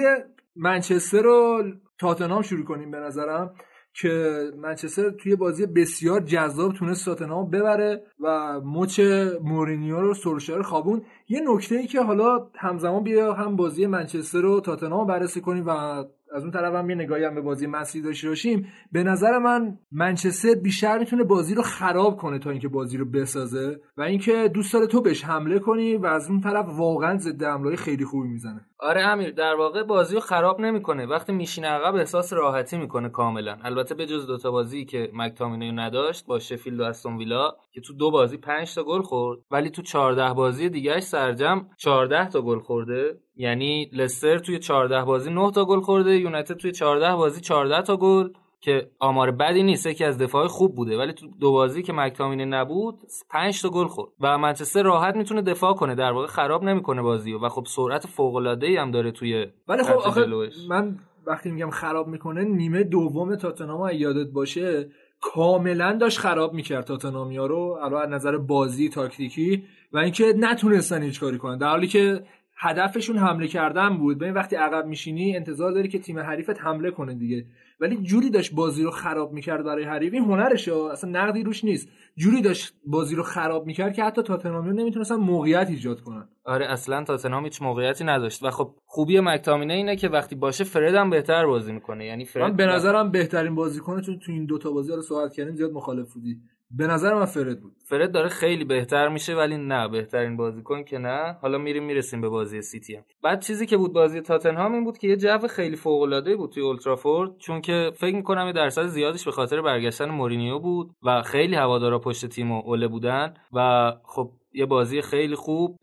منچستر 0.55 1.21
رو 1.21 1.63
تاتنهام 1.99 2.41
شروع 2.41 2.65
کنیم 2.65 2.91
به 2.91 2.97
نظرم. 2.97 3.55
که 3.93 4.43
منچستر 4.57 5.09
توی 5.09 5.35
بازی 5.35 5.65
بسیار 5.65 6.21
جذاب 6.21 6.73
تونست 6.73 7.05
تاتنهام 7.05 7.49
ببره 7.49 8.03
و 8.19 8.59
مچ 8.65 8.99
مورینیو 9.43 10.01
رو 10.01 10.13
سولشار 10.13 10.61
خوابون. 10.61 11.01
یه 11.29 11.41
نکته 11.47 11.75
ای 11.75 11.87
که 11.87 12.01
حالا 12.01 12.47
همزمان 12.55 13.03
بیا 13.03 13.33
هم 13.33 13.55
بازی 13.55 13.85
منچستر 13.85 14.41
رو 14.41 14.61
تاتنهام 14.61 15.07
بررسی 15.07 15.41
کنیم 15.41 15.63
و 15.67 16.03
از 16.33 16.41
اون 16.41 16.51
طرف 16.51 16.73
هم 16.73 16.89
یه 16.89 16.95
نگاهی 16.95 17.23
هم 17.23 17.35
به 17.35 17.41
بازی 17.41 17.67
مسی 17.67 18.01
داشته 18.01 18.29
باشیم. 18.29 18.67
به 18.91 19.03
نظر 19.03 19.37
من 19.37 19.77
منچستر 19.91 20.55
بیشتر 20.55 20.97
می‌تونه 20.97 21.23
بازی 21.23 21.55
رو 21.55 21.61
خراب 21.61 22.17
کنه 22.17 22.39
تا 22.39 22.49
اینکه 22.49 22.67
بازی 22.67 22.97
رو 22.97 23.05
بسازه 23.05 23.79
و 23.97 24.01
اینکه 24.01 24.51
دوست 24.53 24.73
داره 24.73 24.87
تو 24.87 25.01
بهش 25.01 25.23
حمله 25.23 25.59
کنی 25.59 25.95
و 25.95 26.05
از 26.05 26.29
اون 26.29 26.41
طرف 26.41 26.65
واقعا 26.77 27.17
ضد 27.17 27.43
حمله 27.43 27.75
خیلی 27.75 28.05
خوبی 28.05 28.27
می‌زنه. 28.27 28.65
آره 28.79 29.01
امیر 29.01 29.31
در 29.31 29.55
واقع 29.55 29.83
بازی 29.83 30.15
رو 30.15 30.21
خراب 30.21 30.61
نمی‌کنه. 30.61 31.05
وقتی 31.05 31.33
میشینه 31.33 31.67
عقب 31.67 31.95
احساس 31.95 32.33
راحتی 32.33 32.77
می‌کنه 32.77 33.09
کاملا. 33.09 33.57
البته 33.63 33.95
به 33.95 34.05
جز 34.05 34.27
دوتا 34.27 34.51
بازی 34.51 34.85
که 34.85 35.09
مکتامینو 35.13 35.81
نداشت 35.81 36.25
با 36.25 36.39
شفیلد 36.39 36.79
و 36.79 36.83
استون 36.83 37.17
ویلا 37.17 37.51
که 37.73 37.81
تو 37.81 37.93
دو 37.93 38.11
بازی 38.11 38.37
5 38.37 38.75
تا 38.75 38.83
گل 38.83 39.01
خورد 39.01 39.39
ولی 39.51 39.69
تو 39.69 39.81
14 39.81 40.33
بازی 40.33 40.69
دیگهش 40.69 41.03
سرجم 41.03 41.67
14 41.77 42.29
تا 42.29 42.41
گل 42.41 42.59
خورده. 42.59 43.19
یعنی 43.35 43.89
لستر 43.93 44.37
توی 44.37 44.59
14 44.59 45.03
بازی 45.03 45.29
9 45.29 45.51
تا 45.51 45.65
گل 45.65 45.79
خورده 45.79 46.19
یونایتد 46.19 46.57
توی 46.57 46.71
14 46.71 47.15
بازی 47.15 47.41
14 47.41 47.81
تا 47.81 47.97
گل 47.97 48.29
که 48.61 48.89
آمار 48.99 49.31
بدی 49.31 49.63
نیست 49.63 49.85
یکی 49.85 50.03
از 50.03 50.17
دفاع 50.17 50.47
خوب 50.47 50.75
بوده. 50.75 50.97
ولی 50.97 51.13
تو 51.13 51.27
دو 51.39 51.51
بازی 51.51 51.83
که 51.83 51.93
مکتامینه 51.93 52.45
نبود 52.45 52.99
5 53.29 53.61
تا 53.61 53.69
گل 53.69 53.87
خورد 53.87 54.11
و 54.19 54.37
منچستر 54.37 54.83
راحت 54.83 55.15
می‌تونه 55.15 55.41
دفاع 55.41 55.73
کنه. 55.73 55.95
در 55.95 56.11
واقع 56.11 56.27
خراب 56.27 56.63
نمی‌کنه 56.63 57.01
بازی 57.01 57.33
و 57.33 57.49
خب 57.49 57.63
سرعت 57.67 58.07
فوق 58.07 58.35
العاده 58.35 58.67
ای 58.67 58.77
هم 58.77 58.91
داره 58.91 59.11
توی 59.11 59.47
ولی 59.67 59.83
خب 59.83 59.93
آخه 59.93 60.25
من 60.69 60.99
وقتی 61.27 61.51
میگم 61.51 61.69
خراب 61.69 62.07
می‌کنه 62.07 62.43
نیمه 62.43 62.83
دوم 62.83 63.35
تاتنهام 63.35 63.89
یادت 63.93 64.31
باشه 64.31 64.89
کاملا 65.21 65.97
داشت 66.01 66.19
خراب 66.19 66.53
می‌کرد 66.53 66.85
تاتنامیا 66.85 67.45
رو 67.45 67.79
علاوه 67.81 68.05
نظر 68.05 68.37
بازی 68.37 68.89
تاکتیکی 68.89 69.63
و 69.93 69.97
اینکه 69.97 70.33
نتونستن 70.37 71.03
هیچ 71.03 71.19
کاری 71.19 71.37
کنن. 71.37 71.57
در 71.57 71.69
حالی 71.69 71.87
که 71.87 72.23
هدفشون 72.63 73.17
حمله 73.17 73.47
کردن 73.47 73.97
بود. 73.97 74.17
ببین 74.17 74.33
وقتی 74.33 74.55
عقب 74.55 74.85
میشینی 74.85 75.35
انتظار 75.35 75.71
داری 75.71 75.87
که 75.87 75.99
تیم 75.99 76.19
حریفت 76.19 76.61
حمله 76.61 76.91
کنه 76.91 77.13
دیگه. 77.13 77.45
ولی 77.79 77.97
جوری 77.97 78.29
داشت 78.29 78.55
بازی 78.55 78.83
رو 78.83 78.91
خراب 78.91 79.33
می‌کرد 79.33 79.63
برای 79.65 79.83
حریف. 79.83 80.13
این 80.13 80.23
هنرشه. 80.23 80.73
اصلا 80.75 81.09
نقدی 81.09 81.43
روش 81.43 81.63
نیست. 81.63 81.89
جوری 82.15 82.41
داشت 82.41 82.73
بازی 82.85 83.15
رو 83.15 83.23
خراب 83.23 83.65
می‌کرد 83.65 83.93
که 83.93 84.03
حتی 84.03 84.21
تاتنهام 84.21 84.69
نمی‌تونستن 84.69 85.15
موقعیت 85.15 85.69
ایجاد 85.69 86.01
کنن. 86.01 86.27
آره 86.45 86.65
اصلا 86.65 87.03
تاتنهام 87.03 87.43
هیچ 87.43 87.61
موقعیتی 87.61 88.03
نداشت. 88.03 88.43
و 88.43 88.51
خب 88.51 88.75
خوبی 88.85 89.19
مکتامینه 89.19 89.73
اینه 89.73 89.95
که 89.95 90.09
وقتی 90.09 90.35
باشه 90.35 90.63
فرد 90.63 90.95
هم 90.95 91.09
بهتر 91.09 91.45
بازی 91.45 91.71
می‌کنه. 91.71 92.05
یعنی 92.05 92.25
فرد 92.25 92.43
من 92.43 92.55
به 92.55 92.65
نظرم 92.65 93.11
بهترین 93.11 93.55
بازیکنه 93.55 94.01
چون 94.01 94.19
تو 94.19 94.31
این 94.31 94.45
دوتا 94.45 94.71
بازی. 94.71 94.91
رو 94.91 95.01
صحبت 95.01 95.33
کردیم 95.33 95.55
زیاد 95.55 95.71
مخالف 95.71 96.13
بودی. 96.13 96.37
به 96.77 96.87
نظر 96.87 97.13
من 97.13 97.25
فرد 97.25 97.61
بود. 97.61 97.73
فرد 97.85 98.11
داره 98.11 98.29
خیلی 98.29 98.63
بهتر 98.65 99.09
میشه 99.09 99.35
ولی 99.35 99.57
نه 99.57 99.87
بهترین 99.87 100.37
بازیکن 100.37 100.83
که 100.83 100.97
نه. 100.97 101.37
حالا 101.41 101.57
میریم 101.57 101.83
می‌رسیم 101.83 102.21
به 102.21 102.29
بازی 102.29 102.61
سیتی 102.61 102.95
هم. 102.95 103.03
بعد 103.23 103.41
چیزی 103.41 103.65
که 103.65 103.77
بود 103.77 103.93
بازی 103.93 104.21
تاتنهام 104.21 104.73
این 104.73 104.83
بود 104.83 104.97
که 104.97 105.07
یه 105.07 105.17
جو 105.17 105.47
خیلی 105.47 105.75
فوق 105.75 106.01
العاده 106.01 106.35
بود 106.35 106.51
توی 106.51 106.63
اولترافورد 106.63 107.37
چون 107.37 107.61
که 107.61 107.91
فکر 107.95 108.15
می‌کنم 108.15 108.47
یه 108.47 108.53
درصد 108.53 108.85
زیادش 108.85 109.25
به 109.25 109.31
خاطر 109.31 109.61
برگشتن 109.61 110.09
مورینیو 110.09 110.59
بود 110.59 110.91
و 111.03 111.21
خیلی 111.21 111.55
هوادارا 111.55 111.99
پشت 111.99 112.25
تیم 112.25 112.51
و 112.51 112.61
اوله 112.65 112.87
بودن. 112.87 113.33
و 113.53 113.91
خب 114.03 114.31
یه 114.53 114.65
بازی 114.65 115.01
خیلی 115.01 115.35
خوب 115.35 115.79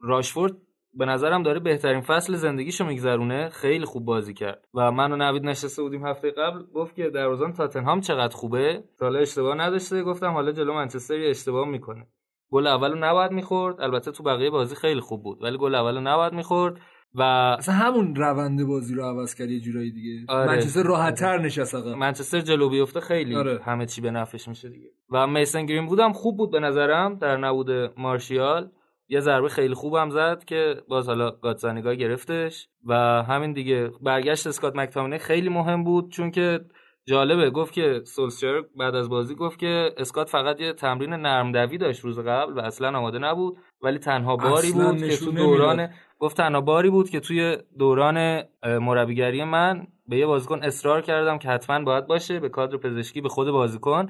راشفورد 0.00 0.52
به 0.98 1.04
نظرم 1.04 1.42
داره 1.42 1.60
بهترین 1.60 2.00
فصل 2.00 2.34
زندگیشو 2.34 2.84
میگذرونه. 2.84 3.48
خیلی 3.48 3.84
خوب 3.84 4.04
بازی 4.04 4.34
کرد. 4.34 4.64
و 4.74 4.92
من 4.92 5.12
و 5.12 5.16
نوید 5.16 5.44
نشسته 5.44 5.82
بودیم 5.82 6.06
هفته 6.06 6.30
قبل. 6.30 6.62
گفت 6.74 6.94
که 6.94 7.10
دروازه‌بان 7.10 7.52
تاتنهام 7.52 8.00
چقدر 8.00 8.36
خوبه؟ 8.36 8.84
حالا 9.00 9.18
اشتباه 9.18 9.56
نداشته. 9.56 10.02
گفتم 10.02 10.30
حالا 10.32 10.52
جلو 10.52 10.74
منچستر 10.74 11.14
اشتباه 11.14 11.68
می‌کنه. 11.68 12.06
گل 12.50 12.66
اولو 12.66 12.94
نباید 12.94 13.30
می‌خورد. 13.30 13.80
البته 13.80 14.12
تو 14.12 14.22
بقیه 14.22 14.50
بازی 14.50 14.74
خیلی 14.74 15.00
خوب 15.00 15.22
بود. 15.22 15.42
ولی 15.42 15.58
گل 15.58 15.74
اولو 15.74 16.00
نباید 16.00 16.32
می‌خورد. 16.32 16.80
و 17.14 17.22
اصلا 17.22 17.74
همون 17.74 18.14
روند 18.14 18.66
بازی 18.66 18.94
رو 18.94 19.02
عوض 19.02 19.34
کرد 19.34 19.50
یه 19.50 19.60
جورایی 19.60 19.92
دیگه. 19.92 20.32
آره. 20.32 20.46
منچستر 20.46 20.82
راحت 20.82 21.14
تر 21.20 21.38
نشست 21.38 21.74
عقب 21.74 21.96
منچستر 21.96 22.40
جلو 22.40 22.68
بیفته 22.68 23.00
خیلی 23.00 23.36
آره. 23.36 23.60
همه 23.64 23.86
چی 23.86 24.00
به 24.00 24.10
نفعش 24.10 24.48
میشه 24.48 24.68
دیگه. 24.68 24.88
و 25.10 25.26
میسن 25.26 25.66
گرین 25.66 25.86
بودم 25.86 26.12
خوب 26.12 26.36
بود 26.36 26.50
به 26.50 26.60
نظرم. 26.60 27.18
در 27.18 27.36
نبود 27.36 27.70
مارشیال. 27.98 28.70
یه 29.08 29.20
ضربه 29.20 29.48
خیلی 29.48 29.74
خوبم 29.74 30.10
زد 30.10 30.44
که 30.44 30.82
باز 30.88 31.08
حالا 31.08 31.30
گاتزانیگا 31.30 31.94
گرفتش 31.94 32.68
و 32.84 32.94
همین 33.22 33.52
دیگه 33.52 33.90
برگشت 34.02 34.46
اسکات 34.46 34.76
مکتامینه 34.76 35.18
خیلی 35.18 35.48
مهم 35.48 35.84
بود 35.84 36.10
چون 36.10 36.30
که 36.30 36.60
جالبه 37.08 37.50
گفت 37.50 37.72
که 37.72 38.00
سولشر 38.04 38.62
بعد 38.78 38.94
از 38.94 39.08
بازی 39.08 39.34
گفت 39.34 39.58
که 39.58 39.90
اسکات 39.96 40.28
فقط 40.28 40.60
یه 40.60 40.72
تمرین 40.72 41.12
نرم 41.12 41.52
دوی 41.52 41.78
داشت 41.78 42.00
روز 42.00 42.18
قبل 42.18 42.52
و 42.52 42.60
اصلا 42.60 42.98
آماده 42.98 43.18
نبود 43.18 43.56
ولی 43.82 43.98
تنها 43.98 44.36
باری 44.36 44.72
بود 44.72 44.98
که 44.98 45.16
تو 45.16 45.32
دوران. 45.32 45.88
گفت 46.18 46.36
تنها 46.36 46.60
باری 46.60 46.90
بود 46.90 47.10
که 47.10 47.20
توی 47.20 47.56
دوران 47.78 48.42
مربیگری 48.64 49.44
من 49.44 49.86
به 50.08 50.16
یه 50.16 50.26
بازیکن 50.26 50.62
اصرار 50.62 51.02
کردم 51.02 51.38
که 51.38 51.48
حتما 51.48 51.84
باید 51.84 52.06
باشه 52.06 52.40
به 52.40 52.48
کادر 52.48 52.76
پزشکی 52.76 53.20
به 53.20 53.28
خود 53.28 53.50
بازیکن 53.50 54.06